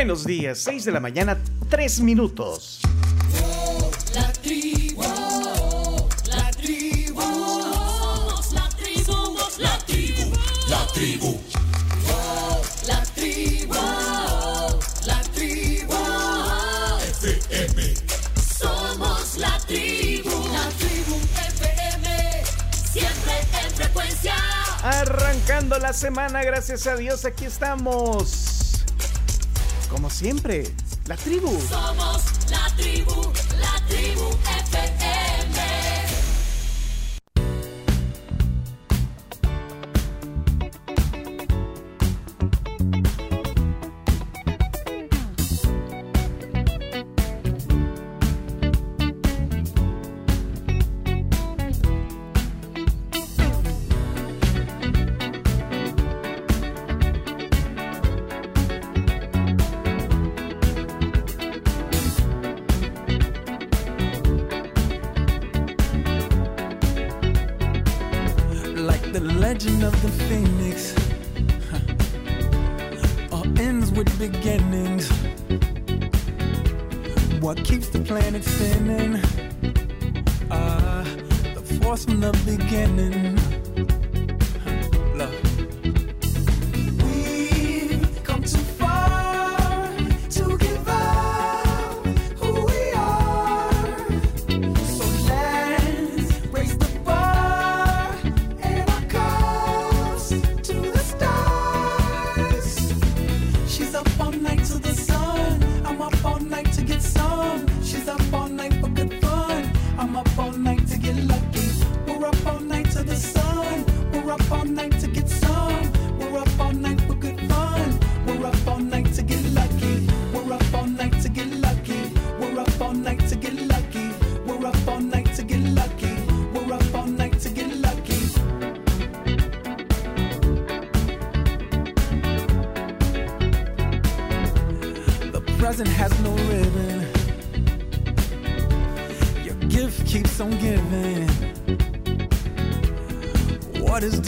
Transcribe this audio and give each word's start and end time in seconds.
Buenos 0.00 0.24
días, 0.24 0.58
6 0.60 0.86
de 0.86 0.92
la 0.92 1.00
mañana, 1.00 1.36
3 1.68 2.00
minutos. 2.00 2.80
La 4.14 4.32
tribu, 4.32 5.02
la 6.26 6.50
tribu, 6.52 7.20
somos 7.20 8.52
la 8.54 8.68
tribu, 8.70 9.04
somos 9.04 9.58
la 9.58 9.78
tribu, 9.80 10.32
la 10.70 10.86
tribu. 10.94 11.40
La 12.86 13.02
tribu, 13.14 13.74
la 15.04 15.22
tribu, 15.34 15.94
FM. 17.20 17.94
Somos 18.58 19.36
la 19.36 19.58
tribu, 19.66 20.30
la 20.50 20.66
tribu 20.78 21.16
FM, 21.58 22.42
siempre 22.90 23.34
en 23.66 23.70
frecuencia. 23.74 24.34
Arrancando 24.82 25.78
la 25.78 25.92
semana, 25.92 26.42
gracias 26.42 26.86
a 26.86 26.96
Dios, 26.96 27.26
aquí 27.26 27.44
estamos. 27.44 28.59
Como 29.90 30.08
siempre, 30.08 30.72
la 31.06 31.16
tribu. 31.16 31.50
Somos 31.68 32.22
la 32.48 32.66
tribu, 32.76 33.32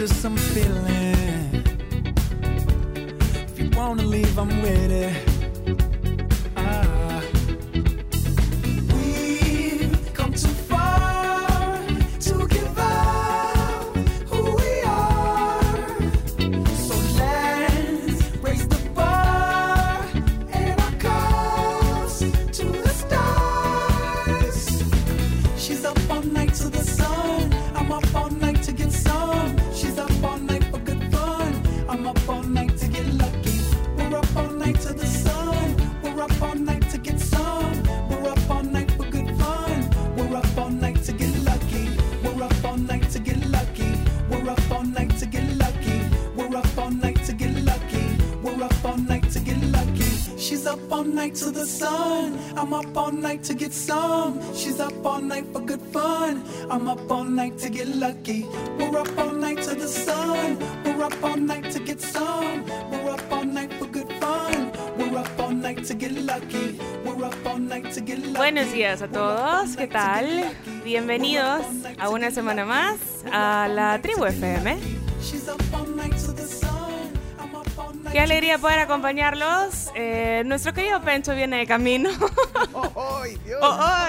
just 0.03 0.21
some 0.21 0.37
feeling 0.37 0.72
night 55.33 55.47
for 55.53 55.63
good 55.63 55.81
fun. 55.93 56.45
I'm 56.71 56.89
up 56.89 57.11
all 57.11 57.25
night 57.25 57.57
to 57.65 57.71
get 57.71 57.89
lucky. 57.89 58.45
We're 58.79 58.99
up 58.99 59.09
all 59.17 59.33
night 59.33 59.63
to 59.63 59.75
the 59.75 59.89
sun. 59.89 60.59
We're 60.85 61.05
up 61.05 61.17
all 61.25 61.39
night 61.39 61.73
to 61.73 61.79
get 61.81 62.01
some. 62.01 62.65
We're 62.91 63.11
up 63.17 63.33
all 63.33 63.45
night 63.45 63.73
for 63.79 63.87
good 63.87 64.13
fun. 64.21 64.73
We're 64.99 65.19
up 65.19 65.39
all 65.39 65.51
night 65.53 65.85
to 65.89 65.95
get 65.95 66.13
lucky. 66.13 66.79
We're 67.05 67.25
up 67.25 67.47
all 67.47 67.59
night 67.59 67.91
to 67.95 68.01
get 68.03 68.19
lucky. 68.19 68.37
Buenos 68.37 68.73
días 68.73 69.01
a 69.01 69.09
todos, 69.09 69.75
¿qué 69.77 69.87
tal? 69.87 70.53
Bienvenidos 70.85 71.65
a 71.99 72.11
una 72.11 72.31
semana 72.31 72.67
más 72.67 72.99
a 73.33 73.69
la 73.69 74.01
Tribu 74.03 74.27
FM. 74.27 74.77
Qué 78.13 78.21
alegría 78.21 78.59
poder 78.59 78.81
acompañarlos. 78.81 79.91
Eh, 79.95 80.43
nuestro 80.45 80.75
querido 80.75 81.01
Pencho 81.01 81.35
viene 81.35 81.57
de 81.57 81.67
camino. 81.67 82.11
¡Ay, 82.95 83.39
Dios! 83.47 83.61
Oh, 83.63 83.79
¡Ay! 83.81 84.02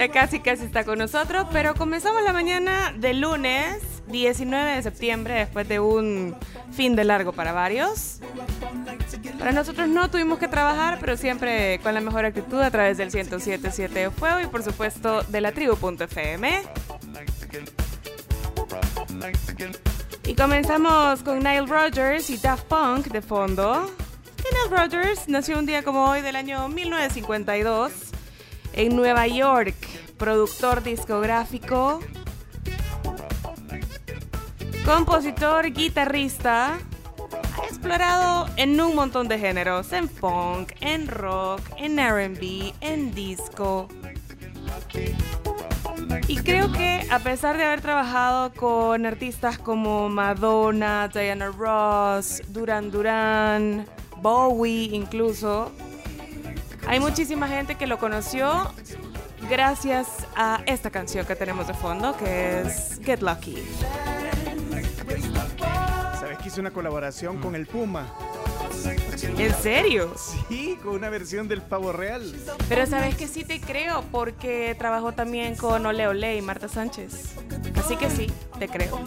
Ya 0.00 0.08
casi 0.08 0.40
casi 0.40 0.64
está 0.64 0.82
con 0.84 0.98
nosotros, 0.98 1.46
pero 1.52 1.74
comenzamos 1.74 2.22
la 2.22 2.32
mañana 2.32 2.90
de 2.96 3.12
lunes 3.12 3.82
19 4.06 4.76
de 4.76 4.82
septiembre 4.82 5.34
después 5.34 5.68
de 5.68 5.78
un 5.78 6.34
fin 6.72 6.96
de 6.96 7.04
largo 7.04 7.34
para 7.34 7.52
varios. 7.52 8.18
Para 9.38 9.52
nosotros 9.52 9.88
no 9.88 10.10
tuvimos 10.10 10.38
que 10.38 10.48
trabajar, 10.48 10.96
pero 11.00 11.18
siempre 11.18 11.80
con 11.82 11.92
la 11.92 12.00
mejor 12.00 12.24
actitud 12.24 12.62
a 12.62 12.70
través 12.70 12.96
del 12.96 13.10
107.7 13.10 13.88
de 13.90 14.10
Fuego 14.10 14.40
y 14.40 14.46
por 14.46 14.62
supuesto 14.62 15.20
de 15.24 15.42
la 15.42 15.52
tribu.fm. 15.52 16.62
Y 20.24 20.34
comenzamos 20.34 21.22
con 21.22 21.40
Nile 21.40 21.66
Rodgers 21.66 22.30
y 22.30 22.38
Daft 22.38 22.64
Punk 22.64 23.08
de 23.08 23.20
fondo. 23.20 23.94
Nile 24.50 24.78
Rodgers 24.78 25.28
nació 25.28 25.58
un 25.58 25.66
día 25.66 25.82
como 25.82 26.06
hoy 26.06 26.22
del 26.22 26.36
año 26.36 26.70
1952 26.70 28.10
en 28.72 28.96
Nueva 28.96 29.26
York, 29.26 29.74
productor 30.20 30.82
discográfico, 30.82 32.00
compositor, 34.84 35.72
guitarrista. 35.72 36.78
Ha 37.58 37.64
explorado 37.66 38.46
en 38.56 38.78
un 38.78 38.94
montón 38.94 39.28
de 39.28 39.38
géneros, 39.38 39.92
en 39.94 40.10
funk, 40.10 40.72
en 40.82 41.08
rock, 41.08 41.62
en 41.78 41.96
RB, 41.96 42.74
en 42.82 43.14
disco. 43.14 43.88
Y 46.28 46.36
creo 46.36 46.70
que 46.70 47.06
a 47.10 47.18
pesar 47.20 47.56
de 47.56 47.64
haber 47.64 47.80
trabajado 47.80 48.52
con 48.52 49.06
artistas 49.06 49.56
como 49.58 50.10
Madonna, 50.10 51.08
Diana 51.08 51.48
Ross, 51.48 52.42
Duran 52.48 52.90
Duran, 52.90 53.86
Bowie 54.18 54.94
incluso, 54.94 55.72
hay 56.86 57.00
muchísima 57.00 57.48
gente 57.48 57.76
que 57.76 57.86
lo 57.86 57.98
conoció 57.98 58.70
gracias 59.50 60.06
a 60.36 60.62
esta 60.64 60.90
canción 60.90 61.26
que 61.26 61.34
tenemos 61.34 61.66
de 61.66 61.74
fondo, 61.74 62.16
que 62.16 62.60
es 62.60 63.00
Get 63.04 63.20
Lucky. 63.20 63.56
¿Sabes 66.18 66.38
que 66.38 66.48
hice 66.48 66.60
una 66.60 66.70
colaboración 66.70 67.38
con 67.38 67.56
el 67.56 67.66
Puma? 67.66 68.06
¿En 69.36 69.54
serio? 69.54 70.14
Sí, 70.48 70.78
con 70.82 70.94
una 70.94 71.10
versión 71.10 71.48
del 71.48 71.62
pavo 71.62 71.92
real. 71.92 72.32
Pero 72.68 72.86
sabes 72.86 73.16
que 73.16 73.26
sí 73.26 73.44
te 73.44 73.60
creo 73.60 74.04
porque 74.12 74.76
trabajó 74.78 75.12
también 75.12 75.56
con 75.56 75.84
Ole 75.84 76.06
Ole 76.06 76.36
y 76.36 76.42
Marta 76.42 76.68
Sánchez. 76.68 77.34
Así 77.74 77.96
que 77.96 78.08
sí, 78.08 78.30
te 78.58 78.68
creo. 78.68 79.00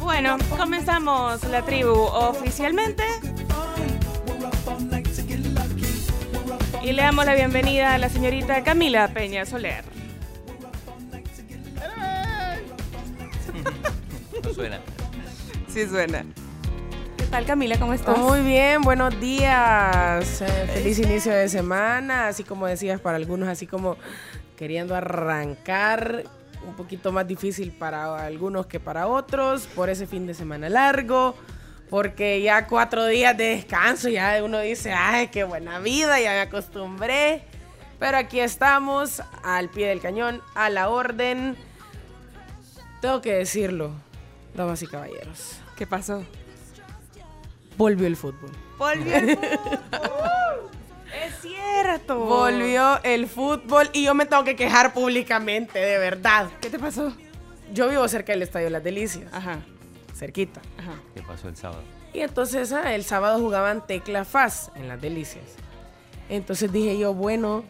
Bueno, 0.00 0.38
comenzamos 0.56 1.44
la 1.44 1.62
tribu 1.62 1.92
oficialmente. 1.92 3.04
Y 6.86 6.92
le 6.92 7.02
damos 7.02 7.26
la 7.26 7.34
bienvenida 7.34 7.94
a 7.94 7.98
la 7.98 8.08
señorita 8.08 8.62
Camila 8.62 9.08
Peña 9.08 9.44
Soler. 9.44 9.82
No 14.40 14.54
suena. 14.54 14.78
Sí 15.66 15.84
suena. 15.88 16.24
¿Qué 17.16 17.24
tal 17.24 17.44
Camila? 17.44 17.76
¿Cómo 17.80 17.92
estás? 17.92 18.16
Muy 18.16 18.40
bien, 18.42 18.82
buenos 18.82 19.20
días. 19.20 20.42
Eh, 20.42 20.70
feliz 20.74 21.00
inicio 21.00 21.32
de 21.32 21.48
semana, 21.48 22.28
así 22.28 22.44
como 22.44 22.68
decías 22.68 23.00
para 23.00 23.16
algunos, 23.16 23.48
así 23.48 23.66
como 23.66 23.96
queriendo 24.56 24.94
arrancar, 24.94 26.22
un 26.68 26.76
poquito 26.76 27.10
más 27.10 27.26
difícil 27.26 27.72
para 27.72 28.24
algunos 28.24 28.66
que 28.66 28.78
para 28.78 29.08
otros, 29.08 29.66
por 29.74 29.90
ese 29.90 30.06
fin 30.06 30.24
de 30.28 30.34
semana 30.34 30.68
largo, 30.68 31.34
porque 31.90 32.42
ya 32.42 32.66
cuatro 32.66 33.06
días 33.06 33.36
de 33.36 33.44
descanso, 33.56 34.08
ya 34.08 34.42
uno 34.42 34.60
dice, 34.60 34.92
ay, 34.92 35.28
qué 35.28 35.44
buena 35.44 35.78
vida, 35.78 36.20
ya 36.20 36.30
me 36.32 36.40
acostumbré. 36.40 37.42
Pero 37.98 38.18
aquí 38.18 38.40
estamos, 38.40 39.22
al 39.42 39.70
pie 39.70 39.88
del 39.88 40.00
cañón, 40.00 40.42
a 40.54 40.68
la 40.68 40.88
orden. 40.90 41.56
Tengo 43.00 43.20
que 43.22 43.34
decirlo, 43.34 43.92
damas 44.54 44.82
y 44.82 44.86
caballeros, 44.86 45.58
¿Qué 45.76 45.86
pasó? 45.86 46.24
volvió 47.76 48.06
el 48.06 48.16
fútbol. 48.16 48.50
Volvió 48.78 49.16
el 49.16 49.36
fútbol. 49.36 49.50
Es 51.24 51.40
cierto. 51.40 52.18
Volvió 52.18 53.00
el 53.02 53.26
fútbol 53.26 53.88
y 53.92 54.04
yo 54.04 54.14
me 54.14 54.26
tengo 54.26 54.44
que 54.44 54.54
quejar 54.54 54.92
públicamente, 54.92 55.78
de 55.78 55.98
verdad. 55.98 56.50
¿Qué 56.60 56.68
te 56.68 56.78
pasó? 56.78 57.12
Yo 57.72 57.88
vivo 57.88 58.06
cerca 58.08 58.32
del 58.32 58.42
Estadio 58.42 58.68
Las 58.70 58.84
Delicias, 58.84 59.32
Ajá, 59.32 59.60
cerquita. 60.16 60.60
ajá. 60.78 60.94
¿Qué 61.14 61.22
pasó 61.22 61.48
el 61.48 61.56
sábado? 61.56 61.82
Y 62.12 62.20
entonces 62.20 62.72
ah, 62.72 62.94
el 62.94 63.04
sábado 63.04 63.38
jugaban 63.38 63.86
Tecla 63.86 64.24
Faz 64.24 64.70
en 64.74 64.88
Las 64.88 65.00
Delicias. 65.00 65.44
Entonces 66.28 66.72
dije 66.72 66.98
yo, 66.98 67.12
bueno, 67.14 67.64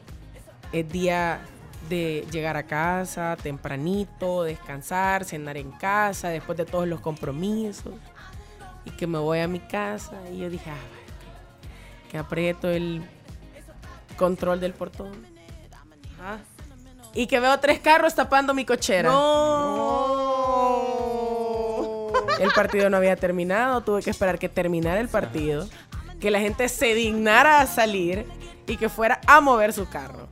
es 0.72 0.88
día 0.88 1.40
de 1.88 2.26
llegar 2.30 2.56
a 2.56 2.64
casa 2.64 3.36
tempranito, 3.42 4.44
descansar, 4.44 5.24
cenar 5.24 5.56
en 5.56 5.72
casa, 5.72 6.28
después 6.28 6.56
de 6.56 6.64
todos 6.64 6.86
los 6.86 7.00
compromisos. 7.00 7.94
Y 8.84 8.90
que 8.92 9.06
me 9.06 9.18
voy 9.18 9.40
a 9.40 9.48
mi 9.48 9.58
casa. 9.58 10.12
Y 10.32 10.38
yo 10.38 10.48
dije, 10.48 10.70
ah, 10.70 10.76
que, 12.04 12.12
que 12.12 12.18
aprieto 12.18 12.70
el 12.70 13.02
control 14.16 14.60
del 14.60 14.72
portón. 14.74 15.12
Ajá. 16.20 16.38
Y 17.12 17.26
que 17.26 17.40
veo 17.40 17.58
tres 17.58 17.80
carros 17.80 18.14
tapando 18.14 18.54
mi 18.54 18.64
cochera. 18.64 19.10
El 22.40 22.50
partido 22.52 22.90
no 22.90 22.96
había 22.96 23.16
terminado, 23.16 23.82
tuve 23.82 24.02
que 24.02 24.10
esperar 24.10 24.38
que 24.38 24.48
terminara 24.48 25.00
el 25.00 25.08
partido, 25.08 25.68
que 26.20 26.30
la 26.30 26.40
gente 26.40 26.68
se 26.68 26.94
dignara 26.94 27.60
a 27.60 27.66
salir 27.66 28.26
y 28.66 28.76
que 28.76 28.88
fuera 28.88 29.20
a 29.26 29.40
mover 29.40 29.72
su 29.72 29.88
carro. 29.88 30.28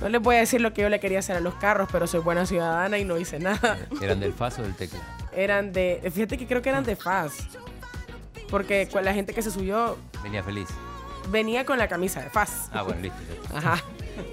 No 0.00 0.08
les 0.08 0.20
voy 0.20 0.34
a 0.36 0.38
decir 0.40 0.60
lo 0.60 0.72
que 0.72 0.82
yo 0.82 0.88
le 0.88 0.98
quería 0.98 1.20
hacer 1.20 1.36
a 1.36 1.40
los 1.40 1.54
carros, 1.54 1.88
pero 1.92 2.06
soy 2.08 2.20
buena 2.20 2.44
ciudadana 2.44 2.98
y 2.98 3.04
no 3.04 3.18
hice 3.18 3.38
nada. 3.38 3.78
¿Eran 4.00 4.18
del 4.18 4.32
FAS 4.32 4.58
o 4.58 4.62
del 4.62 4.74
Tecla? 4.74 4.98
Eran 5.32 5.72
de, 5.72 6.02
fíjate 6.12 6.36
que 6.36 6.46
creo 6.48 6.60
que 6.60 6.70
eran 6.70 6.82
de 6.84 6.96
FAS. 6.96 7.32
Porque 8.50 8.88
la 9.02 9.14
gente 9.14 9.32
que 9.32 9.42
se 9.42 9.50
subió 9.50 9.96
Venía 10.22 10.42
feliz. 10.42 10.68
venía 11.30 11.64
con 11.64 11.78
la 11.78 11.86
camisa 11.88 12.20
de 12.20 12.30
FAS. 12.30 12.68
Ah, 12.72 12.82
bueno, 12.82 13.00
listo. 13.00 13.18
Ajá. 13.54 13.82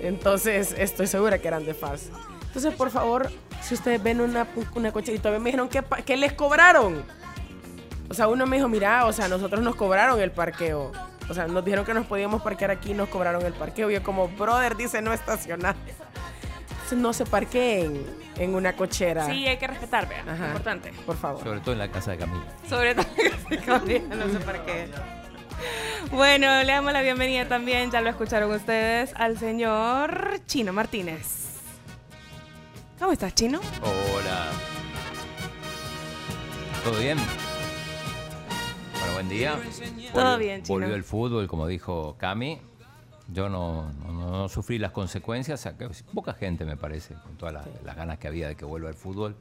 Entonces, 0.02 0.74
estoy 0.78 1.08
segura 1.08 1.38
que 1.38 1.48
eran 1.48 1.66
de 1.66 1.74
FAS. 1.74 2.10
Entonces, 2.50 2.74
por 2.74 2.90
favor, 2.92 3.30
si 3.62 3.74
ustedes 3.76 4.02
ven 4.04 4.20
una, 4.22 4.46
una 4.76 4.92
coche 4.92 5.14
y 5.14 5.18
todavía 5.20 5.40
me 5.40 5.46
dijeron 5.46 5.70
que, 5.70 5.82
pa- 5.82 5.98
que 6.02 6.18
les 6.18 6.34
cobraron. 6.34 7.04
O 8.10 8.14
sea, 8.14 8.28
uno 8.28 8.46
me 8.48 8.58
dijo, 8.58 8.68
mira, 8.68 9.06
o 9.06 9.14
sea, 9.14 9.28
nosotros 9.28 9.62
nos 9.62 9.76
cobraron 9.76 10.20
el 10.20 10.32
parqueo. 10.32 10.92
O 11.30 11.34
sea, 11.36 11.46
nos 11.48 11.64
dijeron 11.64 11.86
que 11.86 11.94
nos 11.94 12.08
podíamos 12.08 12.42
parquear 12.42 12.72
aquí 12.72 12.92
y 12.92 12.94
nos 12.96 13.08
cobraron 13.10 13.46
el 13.46 13.54
parqueo. 13.54 13.92
Y 13.92 13.94
yo 13.94 14.04
como, 14.04 14.28
brother, 14.30 14.76
dice 14.76 15.00
no 15.02 15.14
estacionar. 15.14 15.76
Entonces, 16.72 16.98
no 16.98 17.14
se 17.14 17.24
parqueen 17.26 18.04
en 18.38 18.56
una 18.56 18.76
cochera. 18.76 19.28
Sí, 19.28 19.46
hay 19.46 19.58
que 19.58 19.68
respetar, 19.68 20.10
vea. 20.10 20.24
Ajá. 20.28 20.48
Importante. 20.48 20.92
Por 21.06 21.18
favor. 21.18 21.44
Sobre 21.44 21.60
todo 21.60 21.74
en 21.74 21.78
la 21.80 21.92
casa 21.92 22.12
de 22.12 22.18
Camila. 22.18 22.46
Sobre 22.68 22.96
todo 22.96 23.06
que 23.16 23.32
se 23.58 23.64
cambian, 23.64 24.10
no 24.10 24.28
sé 24.28 24.40
para 24.40 24.66
qué. 24.66 24.90
Bueno, 26.12 26.64
le 26.64 26.72
damos 26.72 26.94
la 26.94 27.02
bienvenida 27.02 27.48
también, 27.48 27.92
ya 27.92 28.02
lo 28.02 28.10
escucharon 28.10 28.50
ustedes, 28.52 29.14
al 29.16 29.38
señor 29.38 30.40
Chino 30.48 30.74
Martínez. 30.74 31.49
¿Cómo 33.00 33.12
estás, 33.14 33.34
Chino? 33.36 33.60
Hola. 33.82 34.52
¿Todo 36.84 37.00
bien? 37.00 37.18
Bueno, 39.00 39.14
buen 39.14 39.30
día. 39.30 39.60
Todo 40.14 40.38
bien, 40.38 40.64
Chino. 40.64 40.80
Volvió 40.80 40.96
el 40.96 41.04
fútbol, 41.04 41.48
como 41.48 41.68
dijo 41.68 42.16
Cami. 42.18 42.60
Yo 43.32 43.48
no, 43.48 43.92
no- 44.06 44.12
no- 44.14 44.32
no 44.32 44.50
sufrí 44.50 44.78
las 44.80 44.92
consecuencias. 44.92 45.68
Poca 46.14 46.34
gente, 46.34 46.66
me 46.66 46.78
parece, 46.78 47.14
con 47.16 47.36
todas 47.38 47.54
las, 47.54 47.66
las 47.86 47.96
ganas 47.96 48.18
que 48.18 48.28
había 48.28 48.48
de 48.48 48.56
que 48.56 48.66
vuelva 48.66 48.90
el 48.90 48.96
fútbol. 48.96 49.36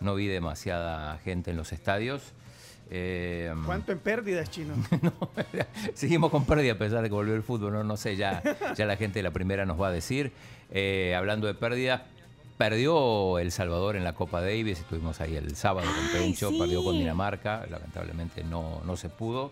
No 0.00 0.14
vi 0.14 0.26
demasiada 0.26 1.18
gente 1.18 1.50
en 1.52 1.56
los 1.56 1.72
estadios. 1.72 2.22
Eh, 2.90 3.52
¿Cuánto 3.64 3.92
en 3.92 3.98
pérdidas, 3.98 4.50
chino? 4.50 4.74
No, 5.02 5.12
seguimos 5.94 6.30
con 6.30 6.44
pérdida 6.44 6.72
a 6.72 6.78
pesar 6.78 7.02
de 7.02 7.08
que 7.08 7.14
volvió 7.14 7.34
el 7.34 7.42
fútbol. 7.42 7.72
No, 7.72 7.84
no 7.84 7.96
sé, 7.96 8.16
ya, 8.16 8.42
ya 8.76 8.86
la 8.86 8.96
gente 8.96 9.20
de 9.20 9.22
la 9.22 9.30
primera 9.30 9.64
nos 9.66 9.80
va 9.80 9.88
a 9.88 9.92
decir. 9.92 10.32
Eh, 10.70 11.14
hablando 11.16 11.46
de 11.46 11.54
pérdidas, 11.54 12.02
perdió 12.56 13.38
El 13.38 13.50
Salvador 13.52 13.96
en 13.96 14.04
la 14.04 14.12
Copa 14.14 14.40
Davis. 14.40 14.80
Estuvimos 14.80 15.20
ahí 15.20 15.36
el 15.36 15.56
sábado 15.56 15.86
con 15.86 16.20
Pencho. 16.20 16.50
sí. 16.50 16.58
Perdió 16.58 16.82
con 16.84 16.98
Dinamarca. 16.98 17.66
Lamentablemente 17.70 18.44
no, 18.44 18.80
no 18.84 18.96
se 18.96 19.08
pudo. 19.08 19.50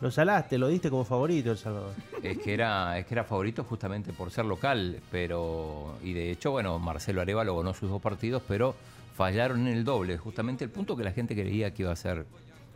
Lo 0.00 0.10
salaste, 0.10 0.58
lo 0.58 0.66
diste 0.66 0.90
como 0.90 1.04
favorito 1.04 1.52
El 1.52 1.58
Salvador. 1.58 1.94
Es 2.24 2.38
que 2.38 2.52
era, 2.54 2.98
es 2.98 3.06
que 3.06 3.14
era 3.14 3.22
favorito 3.22 3.62
justamente 3.62 4.12
por 4.12 4.32
ser 4.32 4.44
local, 4.44 5.00
pero 5.12 5.94
y 6.02 6.12
de 6.12 6.32
hecho, 6.32 6.50
bueno, 6.50 6.76
Marcelo 6.80 7.20
Arevalo 7.20 7.56
ganó 7.56 7.72
sus 7.72 7.88
dos 7.88 8.02
partidos, 8.02 8.42
pero 8.48 8.74
fallaron 9.14 9.68
en 9.68 9.74
el 9.74 9.84
doble, 9.84 10.18
justamente 10.18 10.64
el 10.64 10.70
punto 10.70 10.96
que 10.96 11.04
la 11.04 11.12
gente 11.12 11.36
creía 11.36 11.72
que 11.72 11.82
iba 11.82 11.92
a 11.92 11.96
ser 11.96 12.26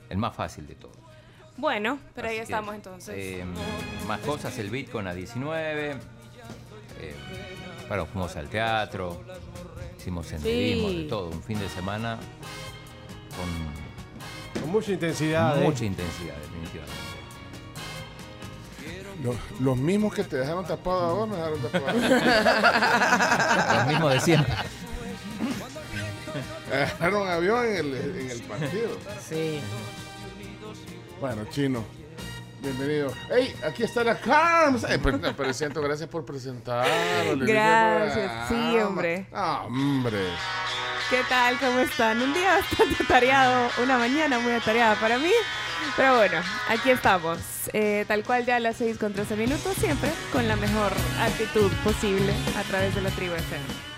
el 0.08 0.18
más 0.18 0.36
fácil 0.36 0.68
de 0.68 0.76
todos. 0.76 0.94
Bueno, 1.56 1.98
pero 2.14 2.28
ahí 2.28 2.36
que, 2.36 2.42
estamos 2.42 2.74
entonces. 2.76 3.14
eh, 3.16 3.44
más 4.06 4.20
cosas, 4.20 4.56
el 4.60 4.70
Bitcoin 4.70 5.08
a 5.08 5.14
19. 5.14 5.90
eh, 5.90 7.14
bueno, 7.88 8.06
fuimos 8.06 8.34
al 8.36 8.48
teatro, 8.48 9.22
hicimos 9.98 10.26
senderismo, 10.26 10.88
Sí. 10.88 11.02
de 11.02 11.08
todo. 11.08 11.28
Un 11.28 11.42
fin 11.42 11.58
de 11.58 11.68
semana 11.68 12.18
con 13.36 14.60
Con 14.62 14.70
mucha 14.72 14.92
intensidad. 14.92 15.58
¿eh? 15.60 15.64
mucha 15.64 15.84
intensidad, 15.84 16.34
definitivamente. 16.36 16.94
Los, 19.22 19.34
los 19.60 19.76
mismos 19.78 20.12
que 20.14 20.24
te 20.24 20.36
dejaron 20.36 20.64
tapado 20.66 21.06
a 21.06 21.12
vos 21.14 21.28
me 21.28 21.36
dejaron 21.36 21.60
tapado. 21.62 21.98
Lo 23.84 23.86
mismo 23.90 24.08
de 24.10 24.20
siempre. 24.20 24.52
Agarraron 27.00 27.28
avión 27.28 27.64
en 27.64 27.76
el, 27.76 27.94
en 28.20 28.30
el 28.30 28.40
partido. 28.42 28.90
Sí. 29.26 29.60
Bueno, 31.20 31.44
chino. 31.50 31.82
Bienvenido. 32.60 33.12
¡Ey! 33.30 33.54
Aquí 33.64 33.82
está 33.82 34.02
la 34.02 34.18
Carms. 34.18 34.84
Eh, 34.84 34.98
pero, 35.02 35.18
no, 35.18 35.36
pero 35.36 35.52
siento, 35.52 35.80
gracias 35.82 36.08
por 36.08 36.24
dije, 36.24 37.52
Gracias, 37.52 38.30
ah, 38.32 38.46
sí, 38.48 38.78
hombre. 38.78 39.26
Ah, 39.32 39.64
hombre. 39.66 40.18
¿Qué 41.10 41.20
tal? 41.28 41.58
¿Cómo 41.58 41.78
están? 41.78 42.20
Un 42.20 42.32
día 42.34 42.56
bastante 42.56 43.02
atareado, 43.04 43.70
una 43.82 43.98
mañana 43.98 44.38
muy 44.38 44.52
atareada 44.52 44.94
para 44.96 45.18
mí. 45.18 45.32
Pero 45.96 46.16
bueno, 46.16 46.40
aquí 46.68 46.90
estamos. 46.90 47.38
Eh, 47.72 48.04
tal 48.08 48.24
cual 48.24 48.44
ya 48.44 48.56
a 48.56 48.60
las 48.60 48.76
6 48.76 48.98
con 48.98 49.12
13 49.12 49.36
minutos, 49.36 49.74
siempre 49.76 50.10
con 50.32 50.48
la 50.48 50.56
mejor 50.56 50.92
actitud 51.20 51.70
posible 51.84 52.32
a 52.56 52.62
través 52.62 52.94
de 52.94 53.02
la 53.02 53.10
tribu 53.10 53.34
FM. 53.34 53.95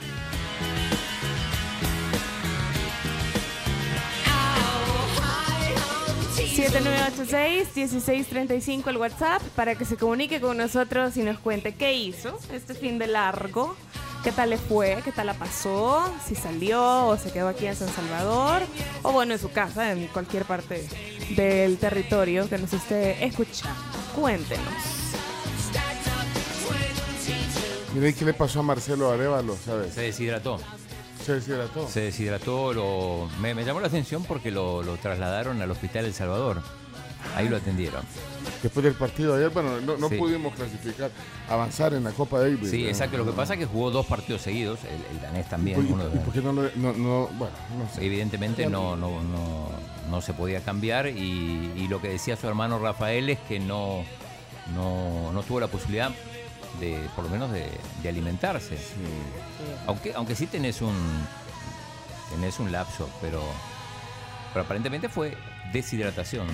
$7986-1635 6.59 8.89
el 8.89 8.97
WhatsApp 8.97 9.41
para 9.55 9.77
que 9.77 9.85
se 9.85 9.97
comunique 9.97 10.41
con 10.41 10.57
nosotros 10.57 11.17
y 11.17 11.23
nos 11.23 11.39
cuente 11.39 11.77
qué 11.77 11.95
hizo 11.95 12.37
este 12.53 12.75
fin 12.75 12.99
de 12.99 13.07
largo, 13.07 13.77
qué 14.25 14.33
tal 14.33 14.51
le 14.51 14.59
fue, 14.59 14.99
qué 15.05 15.13
tal 15.13 15.29
la 15.29 15.35
pasó, 15.35 16.13
si 16.27 16.35
salió 16.35 17.07
o 17.07 17.17
se 17.17 17.31
quedó 17.31 17.47
aquí 17.47 17.67
en 17.67 17.77
San 17.77 17.89
Salvador 17.89 18.63
o 19.03 19.13
bueno 19.13 19.35
en 19.35 19.39
su 19.39 19.53
casa, 19.53 19.93
en 19.93 20.09
cualquier 20.09 20.47
parte 20.47 20.85
del 21.37 21.79
territorio 21.79 22.49
que 22.49 22.59
nos 22.59 22.73
esté 22.73 23.25
escuchando. 23.25 23.79
Cuéntenos. 24.17 24.67
Mire, 27.95 28.13
¿qué 28.15 28.25
le 28.25 28.35
pasó 28.35 28.59
a 28.61 28.65
Marcelo 28.65 29.13
Arevalo, 29.13 29.57
sabes? 29.57 29.95
Se 29.95 30.01
deshidrató. 30.01 30.59
Se 31.25 31.35
deshidrató. 31.35 31.89
Se 31.89 32.01
deshidrató, 32.01 32.73
lo, 32.73 33.29
me, 33.41 33.55
me 33.55 33.65
llamó 33.65 33.81
la 33.81 33.89
atención 33.89 34.25
porque 34.25 34.51
lo, 34.51 34.83
lo 34.83 34.97
trasladaron 34.97 35.61
al 35.61 35.71
Hospital 35.71 36.05
El 36.07 36.15
Salvador. 36.15 36.63
Ahí 37.37 37.49
lo 37.49 37.57
atendieron. 37.57 38.03
Después 38.63 38.85
del 38.85 38.95
partido 38.95 39.37
de 39.37 39.45
ayer, 39.45 39.53
bueno, 39.53 39.81
no, 39.81 39.97
no 39.97 40.09
Sí. 40.09 40.17
pudimos 40.17 40.55
clasificar, 40.55 41.11
avanzar 41.49 41.93
en 41.95 42.05
la 42.05 42.13
Copa 42.13 42.39
Davis. 42.41 42.71
Sí, 42.71 42.87
exacto. 42.87 43.19
Lo 43.19 43.27
que 43.27 43.33
pasa 43.33 43.55
es 43.55 43.59
que 43.61 43.67
jugó 43.67 43.91
dos 43.91 44.07
partidos 44.07 44.41
seguidos, 44.43 44.79
el, 44.85 45.17
el 45.17 45.21
danés 45.23 45.47
¿Y, 45.47 45.51
también. 45.51 45.87
y- 45.87 45.93
uno 45.93 46.09
de- 46.09 46.17
y 46.17 46.19
por 46.21 46.33
qué 46.33 46.41
no 46.41 46.53
lo.? 46.53 46.63
No, 46.77 46.93
no, 46.93 47.27
bueno, 47.37 47.55
no 47.77 47.89
sé. 47.95 48.05
Evidentemente 48.07 48.67
no, 48.67 48.97
no, 48.97 49.21
no, 49.23 49.69
no 50.09 50.21
se 50.23 50.33
podía 50.33 50.61
cambiar 50.61 51.09
y, 51.09 51.73
y 51.77 51.89
lo 51.89 52.01
que 52.01 52.09
decía 52.09 52.37
su 52.37 52.47
hermano 52.49 52.79
Rafael 52.79 53.29
es 53.31 53.39
que 53.41 53.59
no, 53.59 54.05
no, 54.75 55.33
no 55.33 55.43
tuvo 55.43 55.61
la 55.61 55.67
posibilidad 55.69 56.11
de, 56.81 57.09
por 57.17 57.25
lo 57.25 57.31
menos, 57.31 57.51
de, 57.53 57.71
de 58.03 58.09
alimentarse. 58.09 58.77
Aunque, 59.87 60.13
aunque 60.15 60.35
sí 60.35 60.47
tenés 60.47 60.81
un, 60.83 60.95
tenés 62.31 62.59
un 62.61 62.71
lapso, 62.73 63.09
pero, 63.21 63.43
pero 64.53 64.65
aparentemente 64.65 65.09
fue 65.09 65.37
deshidratación. 65.73 66.47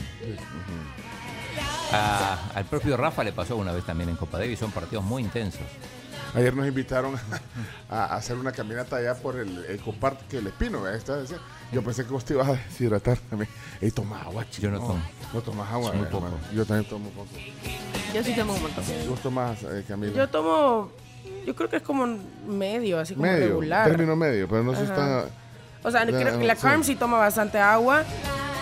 A- 1.93 2.38
al 2.54 2.64
propio 2.64 2.97
Rafa 2.97 3.23
le 3.23 3.33
pasó 3.33 3.57
una 3.57 3.73
vez 3.73 3.85
también 3.85 4.09
en 4.11 4.16
Copa 4.16 4.38
Davis, 4.38 4.59
son 4.59 4.73
partidos 4.73 5.04
muy 5.04 5.23
intensos. 5.23 5.62
Ayer 6.34 6.54
nos 6.54 6.66
invitaron 6.66 7.14
a, 7.90 8.04
a 8.06 8.16
hacer 8.16 8.36
una 8.36 8.52
caminata 8.52 8.96
allá 8.96 9.14
por 9.14 9.36
el, 9.36 9.64
el 9.66 9.80
comparte 9.80 10.24
que 10.28 10.38
el 10.38 10.46
espino, 10.48 10.82
Yo 11.72 11.82
pensé 11.82 12.04
que 12.04 12.10
vos 12.10 12.24
te 12.24 12.34
ibas 12.34 12.48
a 12.48 12.52
deshidratar 12.52 13.18
también. 13.18 13.48
Y 13.80 13.90
toma 13.90 14.20
agua, 14.22 14.44
chico. 14.50 14.62
Yo 14.62 14.70
no 14.70 14.78
tomo. 14.78 15.02
No 15.32 15.40
tomas 15.40 15.72
agua, 15.72 15.92
Muy 15.92 16.06
poco. 16.06 16.28
Yo 16.52 16.64
también 16.64 16.88
tomo 16.88 17.10
poco. 17.10 17.28
Yo 18.12 18.22
sí 18.22 18.34
tomo 18.34 18.54
un 18.54 18.62
montón. 18.62 18.84
Vos 19.08 19.20
tomás, 19.20 19.62
eh, 19.64 19.84
Camila. 19.86 20.12
Yo 20.12 20.28
tomo, 20.28 20.90
yo 21.46 21.54
creo 21.54 21.68
que 21.68 21.76
es 21.76 21.82
como 21.82 22.06
medio, 22.46 22.98
así 23.00 23.14
como 23.14 23.26
medio, 23.26 23.46
regular. 23.46 23.88
término 23.88 24.14
medio, 24.16 24.48
pero 24.48 24.62
no 24.62 24.74
se 24.74 24.84
está. 24.84 25.26
O 25.82 25.90
sea, 25.90 26.04
Ya, 26.04 26.18
creo 26.18 26.38
que 26.38 26.46
la 26.46 26.54
sí. 26.56 26.62
Carm 26.62 26.82
sí 26.84 26.96
toma 26.96 27.18
bastante 27.18 27.58
agua, 27.58 28.04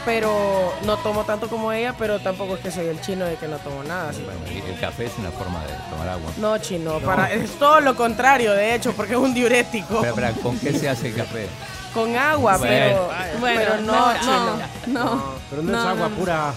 pero 0.04 0.72
no 0.84 0.96
tomo 0.98 1.24
tanto 1.24 1.48
como 1.48 1.72
ella, 1.72 1.94
pero 1.98 2.18
tampoco 2.20 2.56
es 2.56 2.60
que 2.60 2.70
soy 2.70 2.86
el 2.86 3.00
chino 3.00 3.24
de 3.24 3.36
que 3.36 3.46
no 3.48 3.56
tomo 3.58 3.82
nada. 3.84 4.10
así. 4.10 4.24
Y 4.52 4.58
El 4.70 4.80
café 4.80 5.06
es 5.06 5.12
una 5.18 5.30
forma 5.30 5.62
de 5.64 5.72
tomar 5.90 6.08
agua. 6.08 6.30
No, 6.38 6.58
chino, 6.58 6.98
para, 7.00 7.32
es 7.32 7.50
todo 7.58 7.80
lo 7.80 7.94
contrario, 7.94 8.52
de 8.52 8.74
hecho, 8.74 8.92
porque 8.92 9.12
es 9.12 9.18
un 9.18 9.32
diurético. 9.34 10.04
Espera, 10.04 10.32
¿con 10.32 10.58
qué 10.58 10.72
se 10.78 10.88
hace 10.88 11.08
el 11.08 11.14
café? 11.16 11.46
Con 11.94 12.16
agua, 12.16 12.56
Bueno. 12.56 13.08
pero, 13.10 13.38
Bueno, 13.40 13.60
pero 13.60 13.80
no, 13.82 14.12
no, 14.14 14.20
chino. 14.20 14.58
No, 14.86 15.34
Pero 15.50 15.62
no, 15.62 15.78
es 15.78 15.86
agua 15.86 16.08
no. 16.08 16.16
pura. 16.16 16.54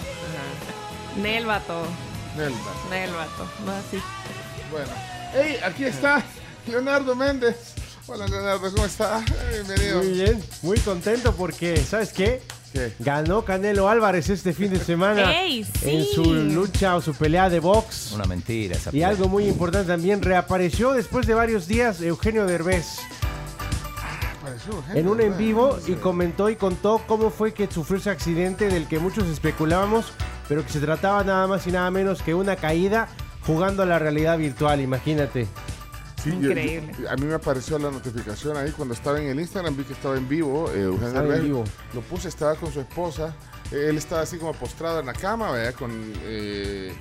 Nel 1.17 1.45
vato, 1.45 1.83
Nelda. 2.37 2.57
Nel 2.89 3.11
vato, 3.11 3.47
no 3.65 3.71
así. 3.71 4.01
Bueno. 4.71 4.89
¡Ey! 5.35 5.57
Aquí 5.63 5.85
está 5.85 6.21
Leonardo 6.67 7.15
Méndez. 7.15 7.73
Hola, 8.07 8.27
Leonardo, 8.27 8.71
¿cómo 8.71 8.85
está? 8.85 9.23
Bienvenido. 9.51 9.97
Muy 9.99 10.11
bien, 10.11 10.43
muy 10.61 10.79
contento 10.79 11.33
porque, 11.35 11.77
¿sabes 11.77 12.11
qué? 12.13 12.41
Ganó 12.99 13.43
Canelo 13.45 13.89
Álvarez 13.89 14.29
este 14.29 14.53
fin 14.53 14.69
de 14.71 14.79
semana 14.79 15.33
¡Ey, 15.41 15.63
sí! 15.63 15.89
en 15.89 16.05
su 16.05 16.23
lucha 16.33 16.95
o 16.95 17.01
su 17.01 17.13
pelea 17.13 17.49
de 17.49 17.59
box. 17.59 18.11
Una 18.13 18.25
mentira 18.25 18.75
esa 18.75 18.89
Y 18.89 18.93
pelea. 18.93 19.09
algo 19.09 19.27
muy 19.27 19.45
importante 19.47 19.87
también, 19.87 20.21
reapareció 20.21 20.93
después 20.93 21.27
de 21.27 21.33
varios 21.33 21.67
días 21.67 22.01
Eugenio 22.01 22.45
Derbez 22.45 22.85
en 24.93 25.07
un 25.07 25.21
en 25.21 25.37
vivo 25.37 25.77
y 25.87 25.93
comentó 25.93 26.49
y 26.49 26.55
contó 26.55 27.01
cómo 27.07 27.29
fue 27.31 27.53
que 27.53 27.67
sufrió 27.67 27.97
ese 27.99 28.09
accidente 28.11 28.67
del 28.67 28.87
que 28.87 28.99
muchos 28.99 29.27
especulábamos, 29.27 30.13
pero 30.47 30.63
que 30.63 30.71
se 30.71 30.79
trataba 30.79 31.23
nada 31.23 31.47
más 31.47 31.65
y 31.67 31.71
nada 31.71 31.89
menos 31.91 32.21
que 32.21 32.33
una 32.35 32.55
caída 32.55 33.07
jugando 33.45 33.83
a 33.83 33.85
la 33.85 33.99
realidad 33.99 34.37
virtual, 34.37 34.81
imagínate. 34.81 35.47
Sí, 36.25 36.31
Increíble. 36.31 36.91
yo- 36.99 37.09
a 37.09 37.15
mí 37.15 37.25
me 37.25 37.35
apareció 37.35 37.79
la 37.79 37.89
notificación 37.91 38.57
ahí 38.57 38.71
cuando 38.71 38.93
estaba 38.93 39.19
en 39.21 39.27
el 39.27 39.39
Instagram, 39.39 39.77
vi 39.77 39.83
que 39.83 39.93
estaba 39.93 40.17
en 40.17 40.27
vivo. 40.27 40.69
eh, 40.71 40.81
Eugenio 40.81 41.07
Estaba 41.07 41.23
en 41.25 41.29
Derbez. 41.29 41.43
vivo. 41.45 41.63
Lo 41.93 42.01
puse, 42.01 42.27
estaba 42.27 42.55
con 42.55 42.73
su 42.73 42.81
esposa. 42.81 43.33
eh, 43.71 43.87
él 43.89 43.97
estaba 43.97 44.21
así 44.21 44.37
como 44.37 44.53
postrado 44.53 44.99
en 44.99 45.05
la 45.07 45.13
cama, 45.13 45.51
¿verdad? 45.51 45.73
Con 45.73 45.91
eh, 46.23 46.93